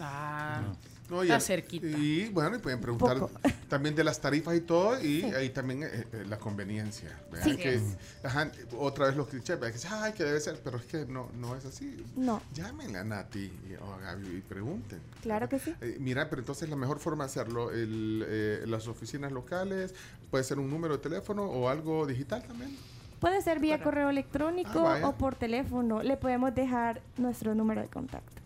Ah, 0.00 0.62
y, 1.10 1.22
Está 1.22 1.40
cerquita. 1.40 1.86
Y 1.86 2.28
bueno, 2.28 2.56
y 2.56 2.58
pueden 2.58 2.80
preguntar 2.80 3.18
Poco. 3.18 3.40
también 3.68 3.94
de 3.94 4.04
las 4.04 4.20
tarifas 4.20 4.56
y 4.56 4.60
todo, 4.60 5.02
y 5.02 5.22
ahí 5.24 5.50
también 5.50 5.82
eh, 5.82 6.06
eh, 6.12 6.24
la 6.28 6.38
conveniencia. 6.38 7.18
¿verdad? 7.30 7.46
Sí. 7.46 7.56
Que, 7.56 7.80
ajá, 8.22 8.50
otra 8.76 9.06
vez 9.06 9.16
los 9.16 9.28
clichés, 9.28 9.58
¿verdad? 9.58 9.68
que 9.68 9.74
dicen, 9.74 9.90
ay, 9.94 10.12
que 10.12 10.24
debe 10.24 10.40
ser, 10.40 10.60
pero 10.62 10.78
es 10.78 10.84
que 10.84 11.06
no, 11.06 11.30
no 11.38 11.56
es 11.56 11.64
así. 11.64 12.04
No. 12.16 12.42
Llámenle 12.54 12.98
a 12.98 13.04
Nati 13.04 13.40
y, 13.40 13.74
o 13.80 13.92
a 13.92 13.98
Gaby 13.98 14.36
y 14.36 14.40
pregunten. 14.40 15.00
Claro 15.22 15.48
que 15.48 15.58
sí. 15.58 15.74
Eh, 15.80 15.96
mira, 16.00 16.28
pero 16.28 16.40
entonces 16.40 16.68
la 16.68 16.76
mejor 16.76 16.98
forma 16.98 17.24
de 17.24 17.30
hacerlo, 17.30 17.70
el, 17.70 18.24
eh, 18.26 18.64
las 18.66 18.86
oficinas 18.88 19.32
locales, 19.32 19.94
puede 20.30 20.44
ser 20.44 20.58
un 20.58 20.70
número 20.70 20.96
de 20.96 21.02
teléfono 21.02 21.44
o 21.44 21.68
algo 21.68 22.06
digital 22.06 22.42
también. 22.42 22.76
Puede 23.20 23.42
ser 23.42 23.58
vía 23.58 23.82
correo 23.82 24.10
electrónico 24.10 24.86
Ah, 24.86 25.08
o 25.08 25.16
por 25.16 25.34
teléfono. 25.34 26.02
Le 26.02 26.16
podemos 26.16 26.54
dejar 26.54 27.02
nuestro 27.16 27.54
número 27.54 27.80
de 27.80 27.88
contacto. 27.88 28.42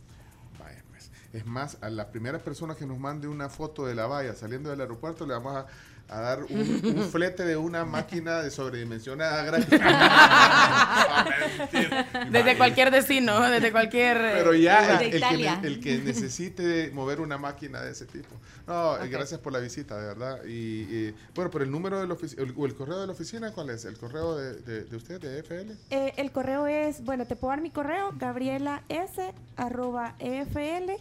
Es 1.33 1.47
más, 1.47 1.79
a 1.81 1.89
la 1.89 2.11
primera 2.11 2.39
persona 2.39 2.75
que 2.75 2.85
nos 2.87 2.99
mande 2.99 3.27
una 3.27 3.49
foto 3.49 3.87
de 3.87 3.95
la 3.95 4.07
valla 4.07 4.35
saliendo 4.35 4.69
del 4.71 4.81
aeropuerto 4.83 5.27
le 5.27 5.33
vamos 5.33 5.57
a, 5.57 5.67
a 6.15 6.21
dar 6.21 6.45
un, 6.45 6.81
un 6.85 7.05
flete 7.11 7.45
de 7.45 7.57
una 7.57 7.85
máquina 7.85 8.43
de 8.43 8.51
sobredimensionada 8.51 9.43
gratis. 9.45 9.69
Desde 12.31 12.57
cualquier 12.57 12.91
destino, 12.91 13.41
desde 13.51 13.73
cualquier. 13.73 14.17
eh, 14.19 14.33
Pero 14.37 14.55
ya 14.55 14.81
lugar. 14.83 15.03
el, 15.03 15.15
el 15.15 15.21
que, 15.23 15.37
ne- 15.37 15.61
el 15.67 15.81
que 15.81 15.99
necesite 15.99 16.91
mover 16.93 17.21
una 17.21 17.39
máquina 17.39 17.81
de 17.81 17.93
ese 17.93 18.07
tipo. 18.07 18.35
No, 18.67 18.97
eh, 19.03 19.09
gracias 19.09 19.41
por 19.41 19.53
la 19.53 19.59
visita, 19.59 19.99
de 20.01 20.07
verdad. 20.07 20.45
Y, 20.45 20.51
y, 20.83 21.15
bueno, 21.35 21.51
por 21.51 21.63
el 21.63 21.71
número 21.71 22.01
de 22.01 22.07
la 22.07 22.15
oficina, 22.15 22.43
o 22.57 22.67
el 22.67 22.75
correo 22.75 23.01
de 23.01 23.07
la 23.07 23.13
oficina, 23.13 23.53
¿cuál 23.53 23.71
es? 23.71 23.85
¿El 23.85 23.99
correo 23.99 24.37
de, 24.37 24.55
de- 24.55 24.85
de 24.85 24.97
usted, 24.97 25.21
de 25.21 25.41
FL? 25.41 25.73
Eh, 25.91 26.13
el 26.17 26.31
correo 26.33 26.67
es, 26.67 27.03
bueno, 27.05 27.27
te 27.27 27.37
puedo 27.37 27.51
dar 27.53 27.61
mi 27.61 27.71
correo, 27.71 28.13
gabriela 28.19 28.83
s 28.89 29.33
arroba 29.57 30.15
efl 30.19 30.93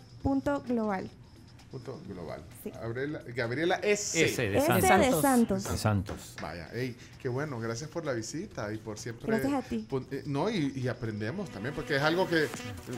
punto 1.72 2.02
global. 2.08 2.44
Gabriela, 2.66 3.22
Gabriela 3.36 3.76
S. 3.82 4.24
S 4.26 4.42
de 4.42 4.58
S 4.58 4.68
Santos. 4.68 4.82
de 5.16 5.22
Santos. 5.22 5.64
De 5.72 5.78
Santos. 5.78 6.36
Vaya, 6.42 6.70
ey, 6.74 6.96
qué 7.22 7.30
bueno, 7.30 7.60
gracias 7.60 7.90
por 7.90 8.06
la 8.06 8.14
visita 8.14 8.74
y 8.74 8.78
por 8.78 9.00
siempre. 9.00 9.28
Gracias 9.28 9.54
a 9.54 9.62
ti. 9.62 9.88
eh, 10.12 10.24
no, 10.26 10.50
y, 10.50 10.74
y 10.76 10.88
aprendemos 10.88 11.50
también, 11.50 11.74
porque 11.74 11.96
es 11.96 12.02
algo 12.02 12.28
que, 12.28 12.44
eh, 12.44 12.50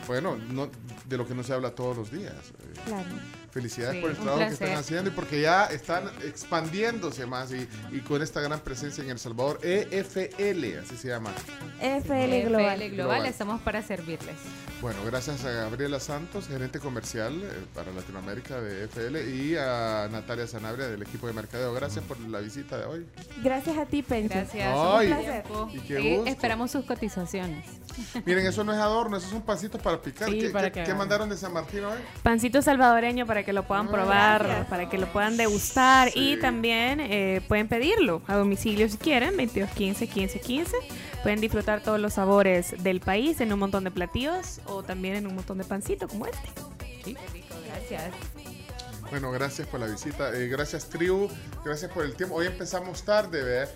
bueno, 0.08 0.36
no, 0.36 0.70
de 1.06 1.18
lo 1.18 1.28
que 1.28 1.36
no 1.36 1.44
se 1.44 1.54
habla 1.54 1.72
todos 1.76 1.96
los 1.96 2.12
días. 2.12 2.34
Eh, 2.34 2.80
Claro. 2.86 3.10
Felicidades 3.54 3.96
Sí, 3.98 4.02
por 4.02 4.10
el 4.10 4.18
trabajo 4.18 4.40
que 4.48 4.54
están 4.54 4.74
haciendo 4.74 5.10
y 5.12 5.14
porque 5.14 5.40
ya 5.42 5.66
están 5.66 6.10
expandiéndose 6.26 7.26
más 7.28 7.52
y, 7.52 7.68
y 7.92 8.00
con 8.00 8.22
esta 8.24 8.42
gran 8.42 8.60
presencia 8.62 9.04
en 9.04 9.12
El 9.12 9.20
Salvador. 9.20 9.60
EFL, 9.64 10.80
así 10.84 10.98
se 10.98 11.10
llama. 11.10 11.32
FL 11.80 12.42
Global. 12.48 12.82
FL 12.82 12.96
Global, 12.96 13.26
estamos 13.26 13.62
para 13.62 13.82
servirles. 13.82 14.36
Bueno, 14.82 15.00
gracias 15.06 15.46
a 15.46 15.52
Gabriela 15.52 16.00
Santos, 16.02 16.48
gerente 16.48 16.80
comercial 16.80 17.42
eh, 17.42 17.48
para 17.74 17.94
Latinoamérica 17.94 18.60
de 18.60 18.84
EFL, 18.84 19.16
y 19.34 19.56
a 19.56 20.10
Natalia 20.12 20.46
Sanabria 20.46 20.88
del 20.88 21.02
equipo 21.04 21.28
de 21.28 21.34
mercadeo. 21.34 21.74
Gracias 21.74 22.04
por 22.04 22.20
la 22.20 22.40
visita 22.40 22.78
de 22.78 22.86
hoy. 22.86 23.06
Gracias 23.42 23.78
a 23.78 23.86
ti, 23.86 24.02
Pencho. 24.04 24.34
Gracias. 24.36 24.76
Ay, 24.76 25.08
un 25.08 25.14
placer. 25.24 25.44
y 25.74 25.80
qué 25.80 26.16
gusto. 26.18 26.30
esperamos 26.32 26.72
sus 26.72 26.84
cotizaciones. 26.84 27.66
Miren, 28.26 28.46
eso 28.46 28.64
no 28.66 28.74
es 28.74 28.80
adorno, 28.80 29.16
eso 29.16 29.28
es 29.28 29.34
un 29.34 29.44
pancito 29.44 29.78
para 29.78 30.02
picar. 30.02 30.28
Sí, 30.30 30.40
¿Qué, 30.40 30.50
para 30.50 30.70
qué- 30.72 30.82
que 30.82 30.86
qué 30.88 30.94
mandaron 30.96 31.30
de 31.30 31.38
San 31.38 31.54
Martín 31.54 31.86
hoy? 31.86 32.00
Pancito 32.22 32.62
salvadoreño 32.62 33.26
para 33.26 33.43
que 33.44 33.54
lo 33.54 33.64
puedan 33.64 33.88
probar, 33.88 34.44
gracias. 34.44 34.68
para 34.68 34.90
que 34.90 34.98
lo 34.98 35.08
puedan 35.12 35.38
degustar 35.38 36.10
Sí. 36.12 36.34
y 36.34 36.40
también 36.40 37.00
eh, 37.00 37.42
pueden 37.48 37.68
pedirlo 37.68 38.22
a 38.28 38.36
domicilio 38.36 38.88
si 38.90 38.98
quieren, 38.98 39.32
2215 39.38 40.08
15 40.08 40.40
15. 40.40 40.78
Pueden 41.24 41.40
disfrutar 41.42 41.82
todos 41.82 42.00
los 42.00 42.14
sabores 42.14 42.84
del 42.84 43.00
país 43.00 43.40
en 43.42 43.54
un 43.54 43.60
montón 43.60 43.84
de 43.84 43.92
platillos 43.92 44.60
o 44.66 44.84
también 44.84 45.16
en 45.16 45.28
un 45.28 45.36
montón 45.36 45.58
de 45.58 45.64
pancito 45.64 46.08
como 46.08 46.26
este. 46.26 47.16
Gracias. 47.68 48.14
Bueno, 49.10 49.32
gracias 49.32 49.68
por 49.68 49.80
la 49.80 49.86
visita. 49.88 50.34
Eh, 50.34 50.48
gracias, 50.48 50.90
Tribu. 50.90 51.30
Gracias 51.64 51.92
por 51.92 52.04
el 52.04 52.16
tiempo. 52.16 52.36
Hoy 52.36 52.48
empezamos 52.48 53.04
tarde, 53.04 53.44
¿ve? 53.44 53.68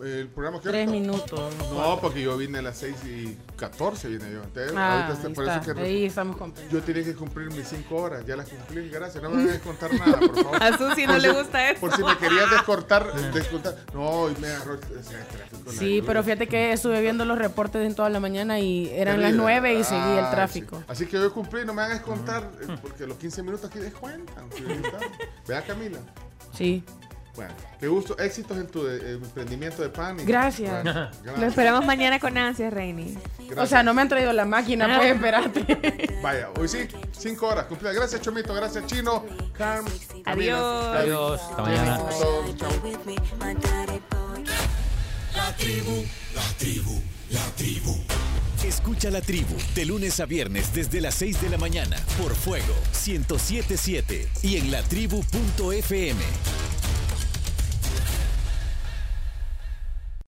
El 0.00 0.28
programa 0.28 0.60
que 0.60 0.68
Tres 0.68 0.88
minutos. 0.90 1.52
No, 1.72 1.98
porque 2.00 2.22
yo 2.22 2.36
vine 2.36 2.58
a 2.58 2.62
las 2.62 2.78
6 2.78 2.96
y 3.04 3.36
14 3.56 4.08
vine 4.08 4.30
yo. 4.32 4.42
Entonces, 4.44 4.72
Ah, 4.76 5.06
ahorita 5.08 5.28
ahí 5.28 5.34
por 5.34 5.44
está. 5.48 5.56
eso 5.60 5.74
que 5.74 5.80
Ahí 5.80 6.04
estamos 6.04 6.36
yo 6.70 6.82
tenía 6.82 7.04
que 7.04 7.14
cumplir 7.14 7.50
mis 7.50 7.66
5 7.68 7.96
horas. 7.96 8.24
Ya 8.24 8.36
las 8.36 8.48
cumplí, 8.48 8.88
gracias. 8.90 9.22
No 9.22 9.30
me 9.30 9.36
van 9.38 9.48
a 9.48 9.52
descontar 9.52 9.92
nada, 9.94 10.18
por 10.20 10.34
favor. 10.42 10.62
A 10.62 10.78
Susi 10.78 11.06
no 11.06 11.18
le 11.18 11.32
gusta 11.32 11.70
eso. 11.70 11.80
Por 11.80 11.96
si 11.96 12.04
me 12.04 12.16
querías 12.16 12.50
descortar, 12.50 13.12
descontar. 13.32 13.76
No, 13.92 14.02
hoy 14.08 14.36
me 14.40 14.48
agarró 14.48 14.74
el 14.74 14.80
ese 15.00 15.14
tráfico 15.16 15.72
Sí, 15.72 16.02
pero 16.06 16.22
fíjate 16.22 16.46
que 16.46 16.72
estuve 16.72 17.00
viendo 17.00 17.24
los 17.24 17.36
reportes 17.38 17.84
en 17.84 17.94
toda 17.96 18.08
la 18.08 18.20
mañana 18.20 18.60
y 18.60 18.88
eran 18.90 19.20
las 19.20 19.32
Terrible. 19.32 19.42
9 19.42 19.74
y 19.80 19.84
seguí 19.84 20.12
el 20.18 20.24
Ah, 20.26 20.30
tráfico. 20.30 20.78
sí. 20.78 20.84
Así 20.88 21.06
que 21.06 21.18
hoy 21.18 21.30
cumplí, 21.30 21.64
no 21.64 21.74
me 21.74 21.82
van 21.82 21.90
a 21.90 21.94
descontar, 21.94 22.48
eh, 22.60 22.76
porque 22.80 23.06
los 23.06 23.16
15 23.18 23.42
minutos 23.42 23.68
aquí 23.68 23.78
descuentan. 23.80 24.44
Vea, 25.46 25.62
Camila. 25.62 25.98
Sí. 26.54 26.84
Bueno, 27.38 27.54
qué 27.78 27.86
gusto. 27.86 28.18
Éxitos 28.18 28.56
en 28.58 28.66
tu 28.66 28.84
eh, 28.88 29.12
emprendimiento 29.12 29.80
de 29.80 29.90
pan. 29.90 30.18
y- 30.18 30.24
Gracias. 30.24 30.82
Bueno, 30.82 31.08
Lo 31.38 31.46
esperamos 31.46 31.86
mañana 31.86 32.18
con 32.18 32.36
ansias, 32.36 32.72
Reini. 32.72 33.14
Gracias. 33.38 33.58
O 33.58 33.66
sea, 33.66 33.84
no 33.84 33.94
me 33.94 34.02
han 34.02 34.08
traído 34.08 34.32
la 34.32 34.44
máquina, 34.44 34.96
pues 34.98 35.14
espérate. 35.14 36.18
Vaya, 36.20 36.48
hoy 36.58 36.66
sí, 36.66 36.88
5 37.16 37.46
horas 37.46 37.66
cumplidas. 37.66 37.94
Gracias, 37.94 38.20
Chomito. 38.22 38.52
Gracias, 38.54 38.86
Chino. 38.86 39.24
Carm. 39.56 39.86
Adiós. 40.24 40.96
Adiós, 40.96 41.40
hasta 41.40 41.62
mañana. 41.62 42.00
La 45.36 45.54
tribu, 45.56 46.04
la 46.34 46.42
tribu, 46.58 47.00
la 47.30 47.44
tribu. 47.56 47.96
Escucha 48.66 49.10
la 49.12 49.20
tribu 49.20 49.54
de 49.76 49.84
lunes 49.86 50.18
a 50.18 50.26
viernes 50.26 50.74
desde 50.74 51.00
las 51.00 51.14
6 51.14 51.40
de 51.40 51.50
la 51.50 51.58
mañana 51.58 51.96
por 52.20 52.34
Fuego 52.34 52.74
1077 53.06 54.28
y 54.42 54.56
en 54.56 54.72
latribu.fm. 54.72 56.20